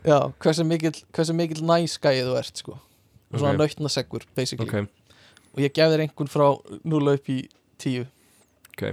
já 0.00 0.16
hversu 0.40 0.64
mikill, 0.64 0.94
hversu 1.12 1.34
mikill 1.36 1.64
næskæði 1.68 2.20
þú 2.24 2.36
ert 2.40 2.60
sko. 2.62 2.76
Og 3.34 3.40
Svona 3.42 3.50
Ok. 3.52 3.58
nautnasekkur, 3.60 4.22
basically. 4.38 4.64
Ok, 4.70 4.88
Og 5.50 5.60
ég 5.64 5.74
gef 5.76 5.90
þér 5.92 6.04
einhvern 6.06 6.30
frá 6.30 6.46
0 6.94 7.10
upp 7.16 7.28
í 7.34 7.36
10 7.82 8.06
ok. 8.70 8.84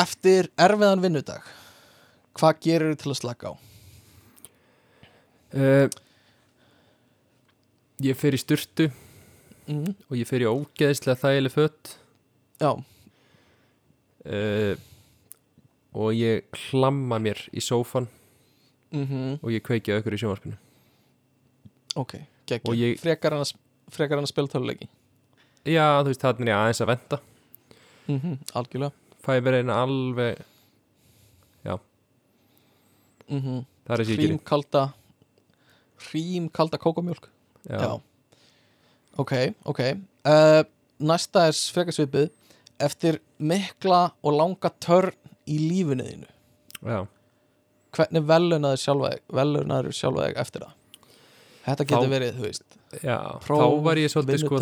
Eftir 0.00 0.48
erfiðan 0.56 1.02
vinnudag 1.04 1.44
Hvað 2.38 2.62
gerir 2.64 2.94
þú 2.94 3.02
til 3.02 3.12
að 3.12 3.18
slaka 3.20 3.50
á? 3.50 3.54
uh, 5.56 5.86
ég 8.04 8.16
fer 8.16 8.32
í 8.36 8.38
styrtu 8.40 8.90
Mm. 9.66 9.96
og 10.10 10.14
ég 10.16 10.26
fer 10.28 10.38
í 10.44 10.46
ógeðislega 10.46 11.18
þægileg 11.18 11.50
fött 11.50 11.96
Já, 12.60 12.70
uh, 14.30 14.76
og 15.92 16.12
ég 16.14 16.44
hlamma 16.70 17.18
mér 17.18 17.40
í 17.50 17.58
sófan 17.60 18.06
mm 18.92 19.38
og 19.42 19.50
ég 19.50 19.62
kveiki 19.66 19.90
á 19.90 19.98
ykkur 19.98 20.14
í 20.14 20.20
sjónvarpinu. 20.22 20.56
Ok, 21.96 22.14
geggjum 22.46 22.74
ég- 22.78 23.00
Frekar 23.00 23.32
hann 23.34 23.42
að, 23.42 23.52
að 23.90 24.26
spila 24.30 24.46
töluleiki 24.48 24.88
já, 25.66 25.98
þú 26.02 26.06
veist, 26.12 26.20
þannig 26.22 26.48
er 26.48 26.54
aðeins 26.54 26.80
að 26.80 26.86
venda 26.94 27.18
mm 28.06 28.20
-hmm. 28.20 28.38
Algjörlega. 28.54 28.92
Fæ 29.26 29.40
mér 29.42 29.54
eina 29.58 29.82
alveg 29.82 30.38
mm 33.28 33.40
-hmm. 33.42 33.64
það 33.86 33.94
er 33.94 34.04
ég 34.04 34.06
gerir 34.06 34.28
Hrímkalda 34.38 34.92
Hrímkalda 35.98 36.78
kókomjólk 36.78 37.28
já. 37.68 37.78
Já. 37.82 37.92
Ok, 39.16 39.32
ok 39.64 39.82
uh, 40.28 40.62
Næsta 40.98 41.46
er 41.48 41.58
frekar 41.74 41.96
svipið 41.96 42.30
Eftir 42.86 43.20
mikla 43.38 44.10
og 44.20 44.34
langa 44.36 44.70
törn 44.80 45.16
í 45.48 45.58
lífinu 45.62 46.04
þínu 46.04 46.32
Já. 46.86 46.98
Hvernig 47.96 48.26
velunaður 48.28 48.82
sjálfa 48.82 49.12
þig 49.14 49.36
Velunaður 49.38 49.96
sjálfa 49.96 50.26
þig 50.28 50.42
eftir 50.42 50.66
það 50.66 50.74
Þetta 51.66 51.86
getur 51.90 52.04
Þá- 52.04 52.12
verið, 52.14 52.36
þú 52.36 52.44
veist 52.46 52.76
Já, 53.02 53.18
Próf, 53.42 53.62
þá 53.62 53.86
var 53.88 54.00
ég 54.00 54.12
svolítið 54.12 54.44
sko 54.44 54.60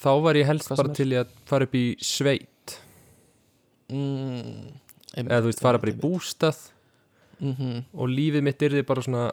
þá 0.00 0.12
var 0.24 0.38
ég 0.38 0.48
helst 0.48 0.70
bara 0.72 0.88
er. 0.88 0.96
til 0.96 1.10
í 1.12 1.18
að 1.20 1.32
fara 1.48 1.66
upp 1.68 1.76
í 1.76 1.84
sveit 2.00 2.76
mm, 3.92 4.70
eða 5.20 5.40
þú 5.42 5.50
veist, 5.50 5.62
fara 5.62 5.80
bara 5.82 5.92
í 5.92 5.98
bústað 6.00 6.60
mm 7.40 7.54
-hmm. 7.54 7.82
og 7.92 8.08
lífið 8.08 8.46
mitt 8.46 8.62
yrði 8.62 8.86
bara 8.86 9.02
svona 9.04 9.26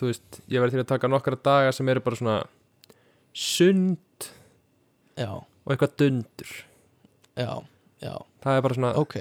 þú 0.00 0.08
veist, 0.10 0.40
ég 0.48 0.62
verði 0.62 0.78
til 0.78 0.84
að 0.84 0.90
taka 0.94 1.10
nokkra 1.12 1.38
daga 1.44 1.72
sem 1.76 1.88
eru 1.92 2.02
bara 2.04 2.18
svona 2.20 2.36
sund 3.36 3.98
Já, 5.20 5.30
og 5.36 5.72
eitthvað 5.74 5.96
dundur. 6.00 6.52
Já, 7.36 7.50
já. 8.00 8.14
Það 8.40 8.56
er 8.56 8.62
bara 8.64 8.76
svona, 8.78 8.92
Ok. 8.96 9.16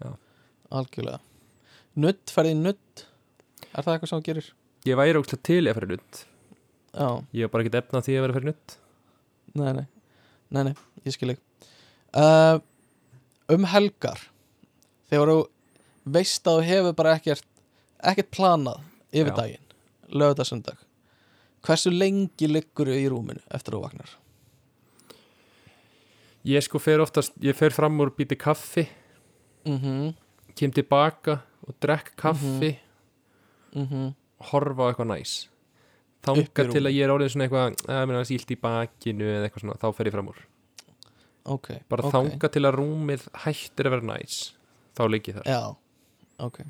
Já. 0.00 0.10
Algjörlega. 0.70 1.18
Nutt, 1.98 2.30
ferði 2.34 2.54
í 2.54 2.60
nutt 2.60 3.04
Er 3.74 3.82
það 3.82 3.96
eitthvað 3.96 4.10
sem 4.12 4.20
þú 4.22 4.26
gerir? 4.28 4.52
ég 4.84 4.98
væri 5.00 5.16
ógslag 5.18 5.40
til 5.46 5.62
að 5.64 5.78
í 5.86 5.88
nutt 5.94 6.18
ég 7.34 7.46
var 7.46 7.52
bara 7.54 7.64
ekki 7.64 7.78
efna 7.80 8.02
því 8.04 8.14
að 8.18 8.24
vera 8.26 8.34
að 8.34 8.44
í 8.44 8.48
nutt 8.50 8.74
nei, 9.58 9.70
nei. 9.78 9.86
Nei, 10.54 10.62
nei, 10.68 10.74
ég 11.06 11.14
skil 11.16 11.32
ekki 11.32 11.70
uh, 12.20 12.58
Um 13.50 13.64
helgar 13.72 14.20
Þegar 15.10 15.32
þú 15.32 15.38
veist 16.14 16.46
að 16.50 16.58
þú 16.60 16.66
hefur 16.68 16.96
bara 17.00 17.14
ekkert 17.18 17.48
ekkert 18.04 18.30
planað 18.36 18.82
yfir 19.14 19.32
Já. 19.32 19.36
daginn 19.40 19.63
lögðarsundag 20.14 20.78
Hversu 21.64 21.90
lengi 21.94 22.46
liggur 22.50 22.90
í 22.92 23.06
rúminu 23.08 23.40
eftir 23.50 23.72
að 23.74 23.78
þú 23.78 23.84
vagnar? 23.86 24.10
ég 26.44 26.60
sko 26.66 26.78
fer 26.82 27.00
oftast, 27.00 27.32
ég 27.40 27.56
fer 27.56 27.72
fram 27.72 27.96
úr 28.04 28.10
býti 28.16 28.36
kaffi 28.36 28.86
Mhm, 29.64 30.10
kem 30.54 30.70
tilbaka 30.76 31.38
og 31.66 31.74
drekk 31.80 32.10
kaffi. 32.20 32.74
Mhm. 33.72 34.10
Horfa 34.50 34.82
á 34.84 34.88
eitthvað 34.92 35.08
næs. 35.08 35.48
Þanga 36.22 36.66
til 36.72 36.82
að 36.84 36.92
ég 36.92 37.04
er 37.04 37.12
orðið 37.14 37.30
svona 37.32 37.48
eitthvað 37.48 38.26
sílt 38.28 38.50
í 38.52 38.60
bakinu 38.60 39.24
eða 39.24 39.48
eitthvað 39.48 39.60
svona 39.64 39.78
þá 39.80 39.94
fer 39.96 40.04
ég 40.10 40.12
fram 40.12 40.28
úr. 40.28 40.36
Ok, 41.46 41.68
bara 41.88 42.02
ok. 42.04 42.12
þanga 42.12 42.50
til 42.52 42.62
að 42.68 42.76
rúmið 42.76 43.24
hættir 43.32 43.88
að 43.88 43.90
vera 43.96 44.06
næs 44.12 44.52
þá 44.96 45.02
ligg 45.08 45.24
ég 45.28 45.34
þar. 45.40 45.44
Já, 45.48 45.76
ok 46.40 46.60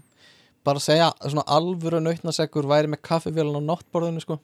Bara 0.65 0.81
að 0.81 0.87
segja, 0.87 1.11
svona 1.29 1.45
alvöru 1.57 2.01
nautnasekkur 2.01 2.69
væri 2.71 2.89
með 2.93 3.03
kaffivélun 3.05 3.61
á 3.61 3.69
náttborðinu 3.69 4.23
sko. 4.25 4.39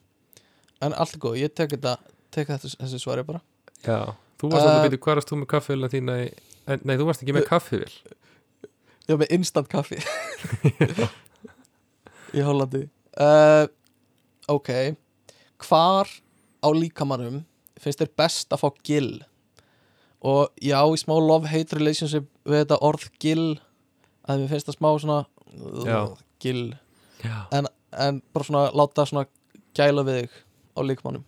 En 0.81 0.93
allt 0.93 1.15
er 1.17 1.21
góð, 1.23 1.39
ég 1.41 1.53
tek 1.57 1.73
þetta 1.73 1.95
tek 2.31 2.47
þetta, 2.51 2.69
þessi 2.83 2.99
svari 3.01 3.25
bara. 3.27 3.41
Já, 3.85 4.13
þú 4.39 4.51
varst 4.53 4.67
Uh, 4.67 4.71
að 4.75 4.85
byrja, 4.87 5.01
hvað 5.05 5.17
varst 5.19 5.31
þú 5.33 5.39
með 5.41 5.49
kaffivélina 5.55 5.91
þína 5.91 6.17
í, 6.21 6.29
en, 6.67 6.83
Nei, 6.85 6.95
þú 6.99 7.07
varst 7.09 7.23
ekki 7.25 7.35
með 7.35 7.47
kaffivél 7.49 7.93
Já, 9.09 9.15
með 9.17 9.33
instant 9.35 9.67
kaffi. 9.67 9.97
Í 12.37 12.43
Hollandi. 12.45 12.85
Uh, 13.17 13.65
Ok. 14.51 14.69
Hvar 15.61 16.07
á 16.59 16.67
líkamannum 16.73 17.43
finnst 17.79 18.01
þér 18.01 18.09
best 18.17 18.53
að 18.53 18.63
fá 18.63 18.69
gill? 18.85 19.11
Og 20.21 20.49
já, 20.61 20.77
í 20.85 20.97
smá 21.01 21.15
love-hate 21.17 21.77
relationship 21.77 22.27
við 22.45 22.63
þetta 22.63 22.79
orð 22.85 23.07
gill 23.21 23.59
að 24.27 24.41
mér 24.43 24.51
finnst 24.51 24.69
það 24.69 24.77
smá 24.77 24.89
svona 25.01 25.19
Já, 27.21 27.37
en, 27.53 27.67
en 27.91 28.21
bara 28.33 28.47
svona 28.47 28.63
láta 28.73 29.05
svona 29.05 29.27
gæla 29.77 30.03
við 30.07 30.21
þig 30.23 30.39
á 30.73 30.79
líkmannum 30.87 31.25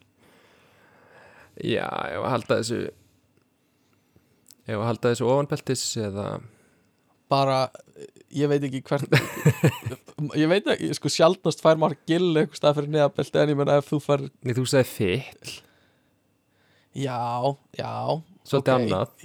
já 1.61 1.85
ég 2.09 2.17
var 2.21 2.27
að 2.29 2.35
halda 2.37 2.59
þessu 2.61 2.81
Ég 4.63 4.77
var 4.79 4.85
að 4.85 4.89
halda 4.93 5.09
þessu 5.11 5.25
ofanbeltis 5.27 5.81
eða 5.99 6.25
bara, 7.33 7.57
ég 8.31 8.47
veit 8.51 8.63
ekki 8.63 8.79
hvert 8.87 9.11
ég 10.41 10.47
veit 10.51 10.67
ekki, 10.71 10.93
sko 10.95 11.11
sjaldnast 11.11 11.63
fær 11.63 11.79
maður 11.81 11.99
gill 12.07 12.31
eitthvað 12.31 12.59
stað 12.61 12.77
fyrir 12.79 12.93
neðabelti 12.93 13.41
en 13.41 13.51
ég 13.51 13.59
menna 13.59 13.77
ef 13.81 13.89
þú 13.91 13.99
fær 14.05 14.23
Nei, 14.23 14.53
þú 14.55 14.65
sagði 14.71 14.89
fitt 14.93 15.53
já, 16.95 17.19
já 17.75 17.91
Svolítið 18.47 18.73
ok. 18.73 18.77
annað 18.77 19.17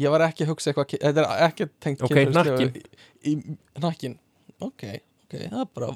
ég, 0.00 0.08
var 0.12 0.24
ekki 0.26 0.46
að 0.46 0.52
hugsa 0.54 0.70
eitthvað 0.72 0.96
þetta 0.96 1.24
er 1.24 1.46
ekki 1.48 1.68
tengt 1.82 2.04
Ok, 2.06 2.16
hnakkin. 2.30 2.72
í, 2.72 3.32
í 3.32 3.82
nakkin 3.82 4.16
ok, 4.60 4.84
ok, 5.26 5.34
það 5.36 5.60
er 5.62 5.68
bara 5.74 5.90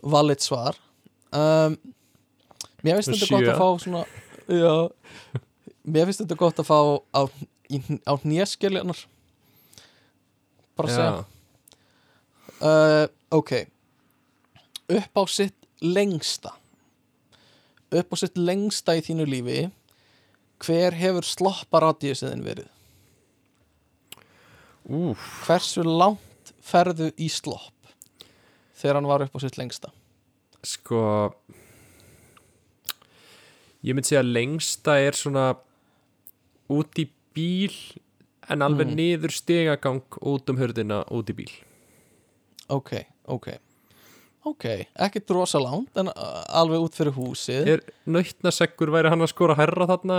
valid 0.00 0.42
svar. 0.44 0.78
Um, 1.36 1.76
mér 2.84 3.00
finnst 3.00 3.12
þetta 3.12 3.30
gott 3.34 3.50
að 3.52 3.60
fá 3.60 3.68
svona 3.84 4.04
já, 4.50 4.74
mér 5.84 6.08
finnst 6.08 6.24
þetta 6.24 6.38
gott 6.40 6.62
að 6.62 6.70
fá 6.70 6.78
á, 7.14 7.22
á 8.08 8.12
hnéskeljarnar 8.24 9.04
bara 10.78 10.88
að 10.88 10.96
segja. 10.96 11.26
Uh, 12.60 13.06
ok. 13.36 13.52
Upp 14.90 15.20
á 15.20 15.24
sitt 15.30 15.68
lengsta. 15.80 16.54
Upp 17.92 18.12
á 18.12 18.16
sitt 18.20 18.36
lengsta 18.40 18.96
í 18.98 19.04
þínu 19.04 19.28
lífi. 19.28 19.60
Hver 20.60 20.96
hefur 20.98 21.24
slopparadíusiðin 21.24 22.44
verið 22.44 22.68
úf 24.90 25.22
hversu 25.46 25.84
langt 25.86 26.52
ferðu 26.60 27.10
í 27.16 27.28
slopp 27.30 27.90
þegar 28.80 28.98
hann 28.98 29.08
var 29.10 29.22
upp 29.24 29.36
á 29.36 29.40
sitt 29.42 29.58
lengsta? 29.60 29.92
Sko 30.66 31.00
Ég 33.80 33.94
myndi 33.96 34.10
segja 34.10 34.20
að 34.20 34.32
lengsta 34.34 34.98
er 35.00 35.16
svona 35.16 35.44
út 36.68 36.98
í 37.00 37.06
bíl 37.34 37.72
en 38.50 38.60
alveg 38.66 38.90
Mm. 38.90 38.96
niður 38.98 39.32
stegagang 39.32 40.02
út 40.20 40.50
um 40.50 40.58
hörðina 40.60 41.04
út 41.08 41.30
í 41.30 41.36
bíl. 41.38 41.52
Ok, 42.68 43.06
ok 43.26 43.48
ok, 44.48 44.66
ekkert 45.06 45.32
rosa 45.36 45.60
langt 45.60 45.96
en 46.00 46.08
uh, 46.12 46.42
alveg 46.60 46.86
út 46.86 46.96
fyrir 46.96 47.12
húsið 47.16 47.68
Er 47.74 47.82
nautnaseggur 48.08 48.92
væri 48.94 49.12
hann 49.12 49.24
að 49.24 49.32
skora 49.34 49.56
herra 49.58 49.88
þarna 49.90 50.18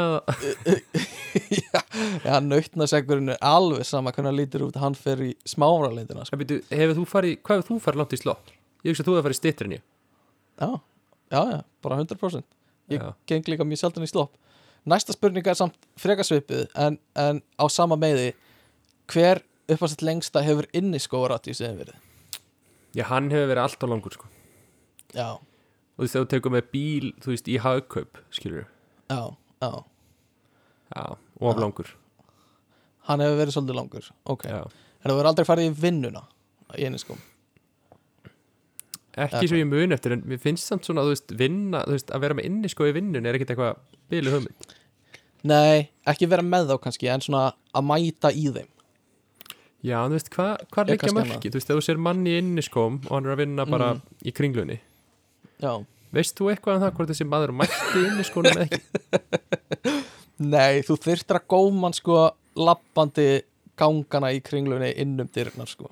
já, 1.64 1.81
já 2.26 2.35
nautnasegurinn 2.45 3.34
er 3.34 3.41
alveg 3.41 3.88
sama 3.88 4.14
hvernig 4.14 4.30
hann 4.31 4.41
lítur 4.41 4.68
út 4.68 4.77
hann 4.81 4.98
fer 4.98 5.23
í 5.26 5.31
smára 5.48 5.89
leitina 5.95 6.26
sko. 6.27 6.38
Hefur 6.69 6.98
þú 6.99 7.07
farið, 7.10 7.39
hvað 7.41 7.61
hefur 7.64 7.69
þú 7.72 7.80
farið 7.88 8.03
langt 8.03 8.18
í 8.18 8.22
slopp? 8.22 8.53
Ég 8.85 8.93
hugsa 8.93 9.03
að 9.06 9.10
þú 9.10 9.18
hefur 9.18 9.30
farið 9.30 9.41
stitrinni 9.41 9.81
já, 10.61 10.80
já, 11.31 11.41
já, 11.52 11.64
bara 11.81 11.98
100% 11.98 12.43
ég 12.91 13.02
Já. 13.02 13.14
geng 13.27 13.48
líka 13.48 13.65
mjög 13.65 13.80
sjaldan 13.80 14.06
í 14.06 14.10
slopp 14.11 14.38
næsta 14.85 15.14
spurning 15.15 15.48
er 15.48 15.57
samt 15.57 15.77
frekasvipið 16.02 16.68
en, 16.76 16.98
en 17.15 17.41
á 17.57 17.65
sama 17.69 17.98
meði 17.99 18.31
hver 19.11 19.41
upp 19.72 19.85
á 19.85 19.88
sitt 19.89 20.06
lengsta 20.06 20.43
hefur 20.45 20.68
inni 20.77 20.99
skóaradíusiðin 21.02 21.80
verið 21.81 22.10
Já, 22.97 23.05
hann 23.07 23.30
hefur 23.31 23.47
verið 23.53 23.63
alltaf 23.63 23.89
langur 23.89 24.15
sko. 24.18 24.27
Já, 25.15 25.30
Og 25.38 25.99
þú 25.99 26.05
veist, 26.05 26.13
þegar 26.15 26.26
þú 26.26 26.30
tekur 26.34 26.53
með 26.55 26.68
bíl, 26.73 27.07
þú 27.22 27.31
veist, 27.34 27.47
í 27.51 27.57
hagkaup 27.61 28.19
skilur 28.34 28.63
já, 29.11 29.19
já. 29.61 29.72
Já, 30.95 31.03
of 31.39 31.55
Já. 31.55 31.59
langur. 31.61 31.89
Hann 33.07 33.19
hefur 33.23 33.38
verið 33.41 33.55
svolítið 33.55 33.77
langur 33.80 34.07
ok, 34.34 34.45
Já. 34.47 34.61
en 35.03 35.11
þú 35.11 35.18
verður 35.18 35.30
aldrei 35.31 35.47
farið 35.49 35.68
í 35.69 35.76
vinnuna 35.84 36.23
í 36.80 36.88
einu 36.88 36.99
skóm 37.01 37.19
Ekki 39.11 39.49
svo 39.51 39.57
ég 39.59 39.68
mun 39.68 39.91
eftir, 39.91 40.13
en 40.15 40.22
mér 40.23 40.39
finnst 40.39 40.69
samt 40.72 40.88
svona, 40.88 41.03
þú 41.03 41.11
veist, 41.11 41.34
vinna, 41.35 41.81
þú 41.84 41.97
veist, 41.97 42.11
að 42.15 42.22
vera 42.23 42.38
með 42.38 42.45
inni 42.47 42.69
sko 42.72 42.88
í 42.88 42.93
vinnun 42.95 43.26
er 43.27 43.35
ekkert 43.35 43.51
eitthvað 43.51 43.81
bilu 44.13 44.31
hugmynd 44.31 44.76
nei, 45.51 45.89
ekki 46.07 46.30
vera 46.31 46.45
með 46.45 46.70
þá 46.71 46.76
kannski 46.86 47.10
en 47.11 47.23
svona 47.26 47.49
að 47.76 47.87
mæta 47.89 48.31
í 48.31 48.45
þeim 48.55 48.70
Já, 49.81 49.97
þú 50.05 50.13
veist, 50.13 50.29
hvað 50.29 50.51
hva 50.71 50.81
Er 50.84 50.89
liggja 50.91 51.01
kannski 51.07 51.18
mörki? 51.31 51.49
Þú 51.49 51.57
veist, 51.57 51.69
þú 51.71 51.81
sér 51.87 51.97
manni 51.97 52.34
í 52.35 52.39
inniskóm 52.41 52.99
og 53.07 53.11
hann 53.15 53.26
er 53.26 53.34
að 53.35 53.39
vinna 53.41 53.65
bara 53.65 53.93
Mm. 53.95 54.01
í 54.26 54.31
kringlunni. 54.37 54.79
Já, 55.61 55.85
Veist 56.11 56.35
þú 56.35 56.49
eitthvað 56.51 56.76
um 56.76 56.81
það 56.84 56.91
hvort 56.97 57.10
þessi 57.13 57.26
maður 57.31 57.51
mætti 57.55 57.95
í 57.95 58.07
inniskónum 58.10 58.51
eða 58.51 58.65
ekki? 58.68 58.81
nei, 60.53 60.81
þú 60.84 60.97
þyrftir 60.99 61.37
að 61.39 61.45
góman 61.53 61.93
sko 61.95 62.18
lappandi 62.60 63.27
gangana 63.79 64.34
í 64.35 64.41
kringlunni 64.43 64.89
innum 64.99 65.29
dyrnar 65.31 65.69
sko 65.71 65.87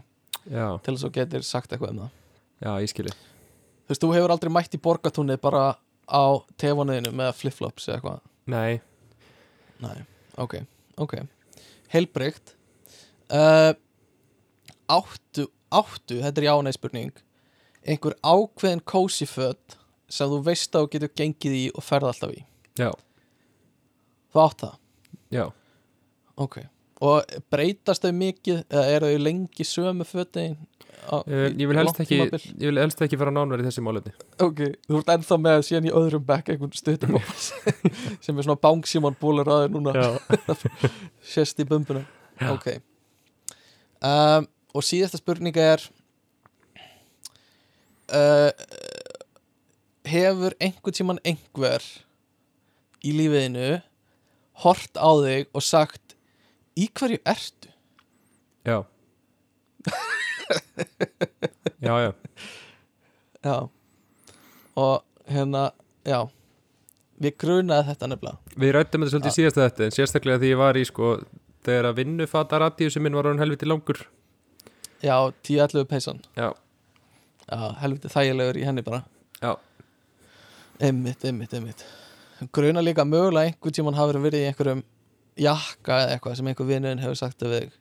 Já, 0.49 0.75
til 0.83 0.93
þess 0.95 1.05
að 1.05 1.07
þú 1.07 1.13
getur 1.19 1.43
sagt 1.47 1.71
eitthvað 1.71 1.91
um 1.93 1.99
það. 2.03 2.11
Já, 2.59 2.71
ég 2.83 2.89
skilji. 2.91 3.13
Þú 3.13 3.93
veist, 3.93 4.03
þú 4.03 4.11
hefur 4.17 4.33
aldrei 4.35 4.51
mætt 4.51 4.75
í 4.75 4.81
borgatúnið 4.81 5.39
bara 5.43 5.63
á 6.09 6.23
tefanuðinu 6.59 7.11
með 7.15 7.33
flip-flops 7.39 7.87
eða 7.87 7.97
eitthvað? 7.99 8.21
Nei, 8.49 8.81
Nei, 9.79 9.97
ok, 10.35 10.57
ok. 10.99 11.13
Heilbrygt 11.93 12.55
uh, 13.33 13.73
Áttu, 14.89 15.45
áttu, 15.69 16.17
þetta 16.17 16.41
er 16.41 16.47
já-nei 16.47 16.73
spurning. 16.73 17.11
Einhver 17.85 18.15
ákveðin 18.25 18.81
cozy 18.89 19.27
föt 19.29 19.77
sem 20.09 20.31
þú 20.31 20.39
veist 20.47 20.73
að 20.73 20.87
þú 20.87 20.91
getur 20.95 21.11
gengið 21.21 21.57
í 21.59 21.63
og 21.77 21.85
ferð 21.85 22.09
alltaf 22.09 22.33
í. 22.33 22.41
Já, 22.79 22.89
Þú 24.29 24.41
átt 24.43 24.59
það, 24.61 24.73
já. 25.33 25.45
Ok. 26.37 26.59
Og 27.05 27.37
breytast 27.49 28.03
þau 28.03 28.11
mikið 28.17 28.59
eða 28.67 28.89
eru 28.95 29.09
þau 29.13 29.21
lengi 29.23 29.65
sömu 29.65 30.03
fötin 30.03 30.57
uh, 31.15 31.21
Ég 31.31 31.63
vil 31.69 31.77
helst 31.79 32.01
ekki, 32.03 32.19
ég 32.27 32.65
vil 32.67 32.81
helst 32.81 33.01
ekki 33.05 33.17
fara 33.17 33.31
nánverð 33.33 33.63
í 33.63 33.69
þessi 33.69 33.83
málefni. 33.85 34.13
Ok, 34.43 34.61
þú 34.89 34.99
ert 34.99 35.13
ennþá 35.15 35.39
með 35.45 35.63
síðan 35.69 35.87
í 35.89 35.95
öðrum 36.01 36.27
bekk 36.27 36.53
einhvern 36.53 36.75
stuttum 36.77 37.17
sem 38.25 38.35
er 38.35 38.45
svona 38.45 38.59
bángsímon 38.61 39.17
búlar 39.21 39.49
aðeins 39.55 39.77
núna. 39.77 39.95
Já, 39.95 40.69
sést 41.33 41.63
í 41.63 41.67
bumbuna. 41.69 42.03
Já. 42.39 42.51
ok 42.53 42.69
um, 44.05 44.47
og 44.75 44.85
síðasta 44.85 45.19
spurning 45.19 45.57
er 45.59 45.83
uh, 48.13 48.51
hefur 50.09 50.55
einhvern 50.61 50.95
tímann 50.95 51.21
einhver 51.27 51.85
í 53.05 53.13
lífiðinu 53.15 53.79
hort 54.63 54.99
á 54.99 55.09
þig 55.23 55.49
og 55.55 55.63
sagt 55.65 56.15
í 56.79 56.89
hverju 56.91 57.19
ertu? 57.27 57.71
já. 58.67 58.83
Já, 61.79 61.93
já, 62.03 62.11
Já. 63.43 63.69
Og 64.75 65.03
hérna, 65.31 65.69
já. 66.03 66.25
Við 67.19 67.35
grunaði 67.39 67.85
þetta 67.89 68.09
nefnilega. 68.11 68.55
Við 68.59 68.73
rættum 68.75 69.03
þetta 69.05 69.13
svolítið 69.13 69.35
síðast 69.37 69.59
þetta 69.59 69.85
en 69.85 69.95
sérstaklega 69.95 70.41
því 70.41 70.49
ég 70.51 70.59
var 70.59 70.79
í 70.79 70.83
sko 70.87 71.11
þegar 71.65 71.89
að 71.91 71.97
vinnufata 72.01 72.59
radíusi 72.63 73.01
minn 73.03 73.15
var 73.17 73.29
hann 73.29 73.41
helviti 73.41 73.67
langur. 73.67 74.03
Já, 75.03 75.15
10-11 75.47 75.87
peysan. 75.89 76.19
Já, 76.35 76.51
já, 77.47 77.59
helviti 77.83 78.11
þægilegur 78.11 78.59
í 78.59 78.65
henni 78.67 78.83
bara. 78.85 79.03
Já, 79.39 79.55
Einmitt, 80.79 81.25
einmitt, 81.27 81.51
einmitt. 81.53 81.81
Gruna 82.55 82.79
líka 82.79 83.03
mögulega 83.03 83.49
einhvern 83.49 83.73
tímann 83.75 83.97
hafi 83.97 84.15
verið 84.23 84.45
í 84.45 84.47
einhverjum 84.47 84.83
jakka 85.43 85.97
eða 86.05 86.13
eitthvað 86.13 86.37
sem 86.39 86.47
einhver 86.47 86.69
vinnuðin 86.69 87.01
hefur 87.03 87.17
sagt 87.19 87.43
við 87.43 87.55
þig. 87.57 87.73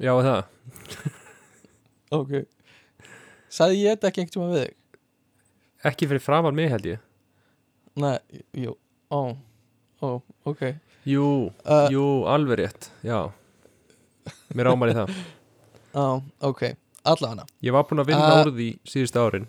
Já 0.00 0.14
það? 0.16 0.38
Ok. 2.16 2.32
Sagði 3.52 3.82
ég 3.82 3.92
þetta 3.98 4.08
ekki 4.08 4.22
einhvern 4.24 4.34
tímann 4.38 4.54
við 4.54 4.64
þig? 4.64 4.78
Ekki 5.90 6.08
fyrir 6.08 6.24
framan 6.24 6.56
mig 6.56 6.72
held 6.72 6.88
ég. 6.94 7.04
Nei, 8.00 8.16
jú, 8.56 8.72
ó, 9.12 9.36
ó, 10.02 10.20
ok. 10.48 10.62
Jú, 11.08 11.26
Uh, 11.64 11.86
jú, 11.92 12.04
alveg 12.28 12.58
rétt, 12.60 12.90
já. 13.06 13.30
Mér 14.54 14.70
ámar 14.72 14.92
í 14.92 14.96
það. 14.98 15.14
Á, 15.96 16.04
ok, 16.46 16.62
allavega. 17.08 17.46
Ég 17.64 17.72
var 17.74 17.86
búinn 17.88 18.02
að 18.04 18.10
vinna 18.12 18.28
Uh, 18.30 18.42
úr 18.44 18.52
því 18.54 18.68
síðustu 18.86 19.18
árin. 19.22 19.46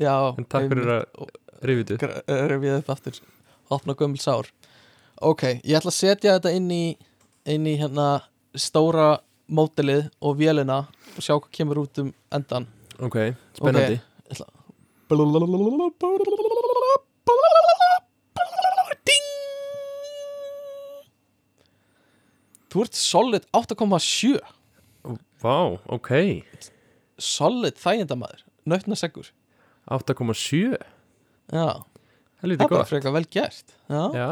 Já, 0.00 0.14
En 0.38 0.44
takk 0.48 0.70
fyrir 0.72 0.88
að 0.94 1.04
rifið 1.68 1.92
upp. 1.96 2.06
Refið 2.50 2.76
upp 2.78 2.90
aftur. 2.94 3.20
Opna 3.70 3.94
gömul 3.94 4.18
sár. 4.22 4.48
Ok, 5.20 5.42
ég 5.62 5.76
ætla 5.76 5.92
að 5.92 5.98
setja 6.00 6.38
þetta 6.38 6.54
inn 6.56 6.70
í 6.72 6.84
inn 7.44 7.66
í 7.68 7.74
hérna 7.80 8.22
stóra 8.56 9.18
mótilið 9.50 10.06
og 10.24 10.38
vélina 10.40 10.78
og 10.88 11.20
sjá 11.22 11.34
hvað 11.36 11.50
kemur 11.52 11.82
út 11.84 11.98
um 12.00 12.08
endan 12.32 12.66
Ok, 13.00 13.16
spennandi. 13.56 14.00
Ding 19.04 19.28
Þú 22.70 22.84
ert 22.86 22.98
solid 22.98 23.46
8,7 23.56 24.38
Vá, 25.40 25.56
ok. 25.90 26.10
Solid 27.20 27.78
þægindamaður 27.80 28.44
Nautnaseggur 28.68 29.30
8,7 29.90 30.76
Já, 31.50 31.82
það 32.40 32.52
er 32.54 32.70
bara 32.70 32.86
frekar 32.86 33.14
vel 33.16 33.26
gert. 33.26 33.72
Já, 33.90 34.02
Já, 34.14 34.28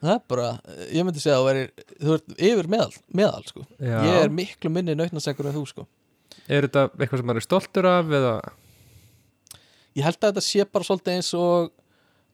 það 0.00 0.12
er 0.14 0.22
bara, 0.32 0.46
ég 0.88 1.04
myndi 1.04 1.20
segja 1.20 1.36
að 1.36 1.42
þú 1.42 1.48
væri 1.50 1.64
þú 1.90 2.14
ert 2.16 2.30
yfir 2.48 2.68
meðal, 2.72 2.94
meðal 3.20 3.42
sko. 3.50 3.64
Já. 3.76 3.98
ég 4.06 4.16
er 4.22 4.32
miklu 4.32 4.72
minni 4.72 4.96
nautnasegur 4.96 5.50
en 5.50 5.58
þú 5.58 5.66
sko. 5.68 5.84
Er 6.48 6.64
þetta 6.64 6.86
eitthvað 6.96 7.20
sem 7.20 7.28
maður 7.28 7.42
er 7.42 7.46
stoltur 7.46 7.90
af 7.90 8.14
eða? 8.20 8.32
Ég 9.98 10.06
held 10.06 10.16
að 10.22 10.30
þetta 10.30 10.46
sé 10.46 10.66
bara 10.70 10.86
svolítið 10.88 11.18
eins 11.18 11.30
og 11.36 11.68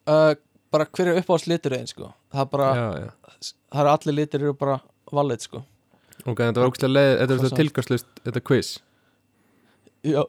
uh, 0.07 0.33
bara 0.75 0.87
hver 0.91 1.13
er 1.13 1.21
uppáhalds 1.21 1.47
litur 1.51 1.77
einn 1.77 1.89
sko? 1.91 2.11
Það 2.35 2.43
er 2.45 2.51
bara, 2.53 2.69
Já, 2.77 2.87
já. 3.07 3.47
það 3.73 3.81
eru 3.85 3.93
allir 3.95 4.19
litir 4.21 4.43
eru 4.45 4.57
bara 4.59 4.81
valið 5.13 5.47
sko. 5.47 5.63
Ok, 6.27 6.41
þetta 6.43 6.61
var 6.61 6.69
ógstlega 6.73 6.95
leið, 6.97 7.13
þetta 7.23 7.39
var 7.43 7.57
tilgangslust, 7.61 8.09
þetta 8.27 8.43
quiz. 8.49 8.73
Já, 10.07 10.23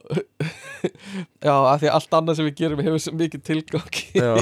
já 1.46 1.54
af 1.54 1.82
því 1.82 1.90
allt 1.92 2.16
annað 2.18 2.38
sem 2.38 2.48
við 2.48 2.56
gerum 2.62 2.80
hefur 2.82 3.02
svo 3.02 3.12
mikið 3.18 3.42
tilgang 3.46 3.98
Já, 4.16 4.32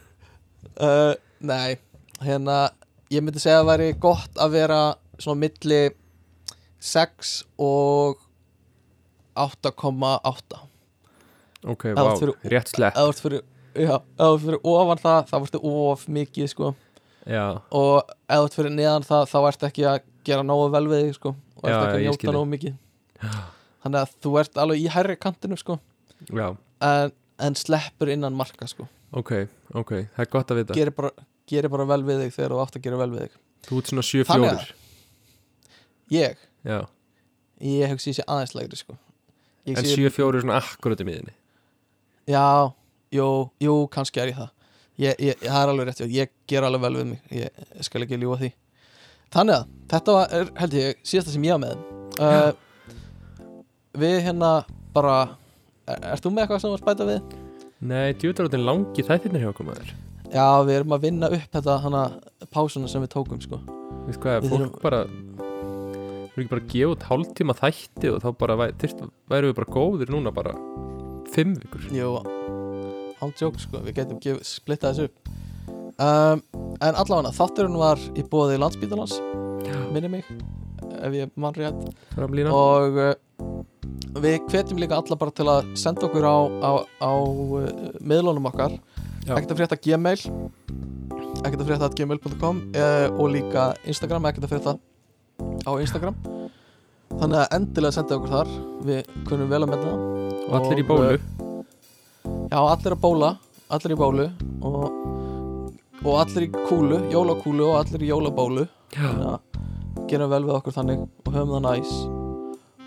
uh, 0.84 1.12
nei, 1.40 1.78
hérna 2.20 2.58
ég 3.12 3.24
myndi 3.24 3.40
segja 3.40 3.60
að 3.60 3.64
það 3.64 3.70
væri 3.70 3.88
gott 4.02 4.40
að 4.42 4.56
vera 4.58 4.80
svona 5.20 5.40
milli 5.46 5.80
6 6.90 7.32
og 7.60 8.20
8,8 9.40 10.60
ok, 11.70 11.88
vá, 11.96 12.04
rétt 12.52 12.74
slepp 12.74 12.96
eða 13.00 13.14
ert 13.14 13.24
fyrir, 13.24 13.46
já, 13.80 13.94
ef 13.96 14.28
þú 14.30 14.38
fyrir 14.44 14.60
ofan 14.74 15.00
það 15.02 15.20
þá 15.30 15.34
ertu 15.40 15.60
of 15.70 16.04
mikið 16.18 16.50
sko. 16.52 16.70
Já, 17.30 17.44
og 17.76 18.12
ef 18.28 18.44
þú 18.46 18.58
fyrir 18.60 18.74
neðan 18.76 19.06
það 19.06 19.26
þá 19.32 19.38
ert 19.50 19.66
ekki 19.70 19.86
að 19.90 19.98
gera 20.28 20.44
nógu 20.46 20.68
vel 20.74 20.86
við 20.90 21.02
þig 21.06 21.16
sko 21.18 21.32
og 21.34 21.64
ert 21.68 21.80
ekki 21.80 21.98
að 21.98 22.04
njóta 22.06 22.34
nógu 22.36 22.50
mikið. 22.54 22.78
Þannig 23.80 24.00
að 24.04 24.14
þú 24.24 24.32
ert 24.40 24.60
alveg 24.60 24.82
í 24.84 24.88
hærri 24.92 25.16
kantinu 25.20 25.56
sko. 25.60 25.78
En, 26.30 27.12
en 27.40 27.56
sleppur 27.56 28.10
innan 28.12 28.36
marka 28.36 28.68
sko. 28.68 28.86
Ok, 29.16 29.32
ok, 29.74 29.92
það 30.14 30.24
er 30.24 30.30
gott 30.32 30.52
að 30.54 30.60
vita. 30.62 30.76
Gerir 30.78 30.94
bara, 30.96 31.10
gerir 31.50 31.72
bara 31.72 31.86
vel 31.90 32.02
við 32.06 32.20
þig 32.26 32.34
þegar 32.36 32.54
þú 32.54 32.60
átt 32.64 32.76
að 32.78 32.84
gera 32.86 33.00
vel 33.00 33.10
við 33.14 33.24
þig. 33.26 33.38
Þú 33.68 33.80
ert 33.80 33.90
svona 33.92 34.04
Þannig 34.06 34.28
7-4 34.28 34.50
að- 34.54 34.74
ég, 36.16 36.36
Já, 36.64 36.78
ég 37.64 37.92
hugsi 37.94 38.10
ég 38.12 38.18
sé 38.20 38.24
aðeins 38.28 38.54
lægri 38.56 38.76
sko. 38.80 38.96
Ég 39.68 39.76
en 39.78 39.84
sé- 39.84 39.96
7-4 39.96 40.36
er 40.38 40.44
svona 40.44 40.56
akkurat 40.60 41.00
í 41.00 41.04
miðinni 41.04 41.34
Já, 42.30 42.72
jú, 43.14 43.28
jú, 43.64 43.74
kannski 43.92 44.20
er 44.22 44.32
ég 44.32 44.38
það. 44.40 44.50
Ég, 45.00 45.14
ég, 45.24 45.38
Það 45.46 45.62
er 45.62 45.70
alveg 45.72 45.86
rétt, 45.88 46.00
ég 46.12 46.32
ger 46.50 46.66
alveg 46.66 46.82
vel 46.84 46.96
við 47.00 47.06
mig. 47.14 47.20
Ég, 47.32 47.62
ég 47.78 47.86
skal 47.86 48.02
ekki 48.04 48.18
ljúga 48.20 48.40
því. 48.42 48.50
Þannig 49.32 49.54
að, 49.56 49.68
þetta 49.92 50.16
var, 50.16 50.34
er, 50.40 50.50
held 50.60 50.74
ég, 50.80 50.98
síðasta 51.06 51.32
sem 51.36 51.46
ég 51.46 51.56
á 51.56 51.58
með. 51.62 51.84
Uh, 52.20 52.50
Við 54.00 54.20
hérna 54.22 54.50
bara 54.94 55.14
er, 55.88 55.98
Ert 56.12 56.22
þú 56.24 56.30
með 56.34 56.44
eitthvað 56.44 56.60
sem 56.62 56.74
var 56.74 56.82
spæta 56.82 57.06
við? 57.08 57.34
Nei, 57.90 58.12
djúðarótin 58.20 58.62
langi 58.66 59.02
þættirnir 59.06 59.42
hjá 59.46 59.50
okkur 59.54 59.66
maður. 59.70 59.92
Já, 60.30 60.44
við 60.68 60.76
erum 60.76 60.94
að 60.94 61.04
vinna 61.08 61.30
upp 61.34 61.46
þetta 61.56 61.78
hana 61.82 62.02
pásuna 62.54 62.90
sem 62.92 63.02
við 63.02 63.10
tókum, 63.16 63.40
sko. 63.42 63.58
Veist 64.06 64.20
hvað, 64.22 64.44
Við 64.44 64.52
fólk 64.52 64.60
þurfum- 64.60 64.82
bara 64.84 65.00
Við 66.30 66.36
erum 66.36 66.44
ekki 66.44 66.50
bara 66.52 66.62
að 66.62 66.68
gefa 66.74 66.92
út 66.94 67.06
hálftíma 67.08 67.56
þætti 67.58 68.12
og 68.14 68.20
þá 68.22 68.28
bara 68.38 68.56
væ, 68.60 68.66
þyrst, 68.80 69.00
væru 69.32 69.48
við 69.50 69.56
bara 69.58 69.72
góðir 69.74 70.12
núna 70.14 70.30
bara 70.34 70.52
fimm 71.34 71.56
vikur. 71.58 71.88
Jú, 71.94 72.12
án 73.20 73.34
djók, 73.36 73.60
sko, 73.60 73.82
við 73.86 74.00
getum 74.00 74.20
gef, 74.22 74.40
splitta 74.46 74.90
þessu 74.90 75.10
upp. 75.10 75.32
Um, 76.00 76.42
En 76.80 76.96
allavega, 76.96 77.32
þátturinn 77.36 77.76
var 77.76 78.00
í 78.16 78.22
bóði 78.24 78.56
landsbítalans 78.56 79.18
Minni 79.92 80.08
mig, 80.08 80.28
ef 80.96 81.12
ég 81.12 81.32
mann 81.36 81.56
rétt. 81.56 81.90
Framlína 82.14 82.54
og 82.54 82.96
uh, 82.96 83.10
við 84.22 84.38
hvetjum 84.48 84.80
líka 84.80 84.96
alla 84.96 85.18
bara 85.18 85.34
til 85.34 85.48
að 85.50 85.68
senda 85.78 86.06
okkur 86.06 86.24
á, 86.24 86.36
á, 86.64 86.70
á 87.04 87.12
uh, 87.12 87.66
miðlunum 88.00 88.48
okkar. 88.48 88.78
Ekkert 89.26 89.52
að 89.52 89.60
frétta 89.60 89.80
gmail 89.82 90.16
ekkert 91.40 91.62
að 91.62 91.68
frétta 91.70 91.88
at 91.88 91.98
gmail.com 91.98 92.62
uh, 92.76 93.06
og 93.16 93.30
líka 93.34 93.70
Instagram, 93.88 94.30
ekkert 94.30 94.46
að 94.48 94.54
frétta 94.54 94.76
á 95.66 95.72
Instagram. 95.76 96.16
Þannig 97.10 97.38
að 97.42 97.54
endilega 97.58 97.96
senda 97.98 98.18
okkur 98.18 98.34
þar. 98.38 98.56
Við 98.86 99.14
kunum 99.28 99.52
vel 99.52 99.62
að 99.64 99.70
menna 99.74 99.94
og 100.46 100.58
allir 100.60 100.82
í 100.82 100.86
bólu 100.86 101.14
já, 102.50 102.58
allir 102.58 102.94
að 102.96 103.02
bóla, 103.04 103.30
allir 103.70 103.94
í 103.94 103.98
bólu 104.00 104.26
og, 104.66 104.86
og 106.02 106.14
allir 106.18 106.48
í 106.48 106.50
kúlu 106.68 107.00
jólakúlu 107.12 107.68
og 107.70 107.80
allir 107.84 108.06
í 108.06 108.10
jólabólu. 108.10 108.66
Gerum 110.10 110.32
vel 110.32 110.44
við 110.48 110.56
okkur 110.58 110.74
þannig 110.74 111.04
og 111.06 111.34
höfum 111.36 111.54
það 111.56 111.66
næs. 111.68 111.92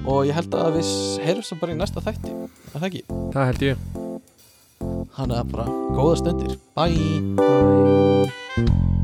Og 0.04 0.26
ég 0.28 0.36
held 0.36 0.56
að 0.60 0.80
við 0.80 0.90
heyrum 1.24 1.46
svo 1.48 1.60
bara 1.62 1.76
í 1.76 1.80
næsta 1.80 2.04
þætti 2.04 2.34
er 2.34 2.82
það 2.82 2.90
ekki? 2.90 3.04
það 3.36 3.52
held 3.52 3.68
ég. 3.70 3.86
Þannig 5.14 5.38
að 5.40 5.54
bara 5.54 5.70
góða 5.94 6.18
stundir. 6.24 6.60
Bye. 6.76 7.22
Bye 7.38 9.03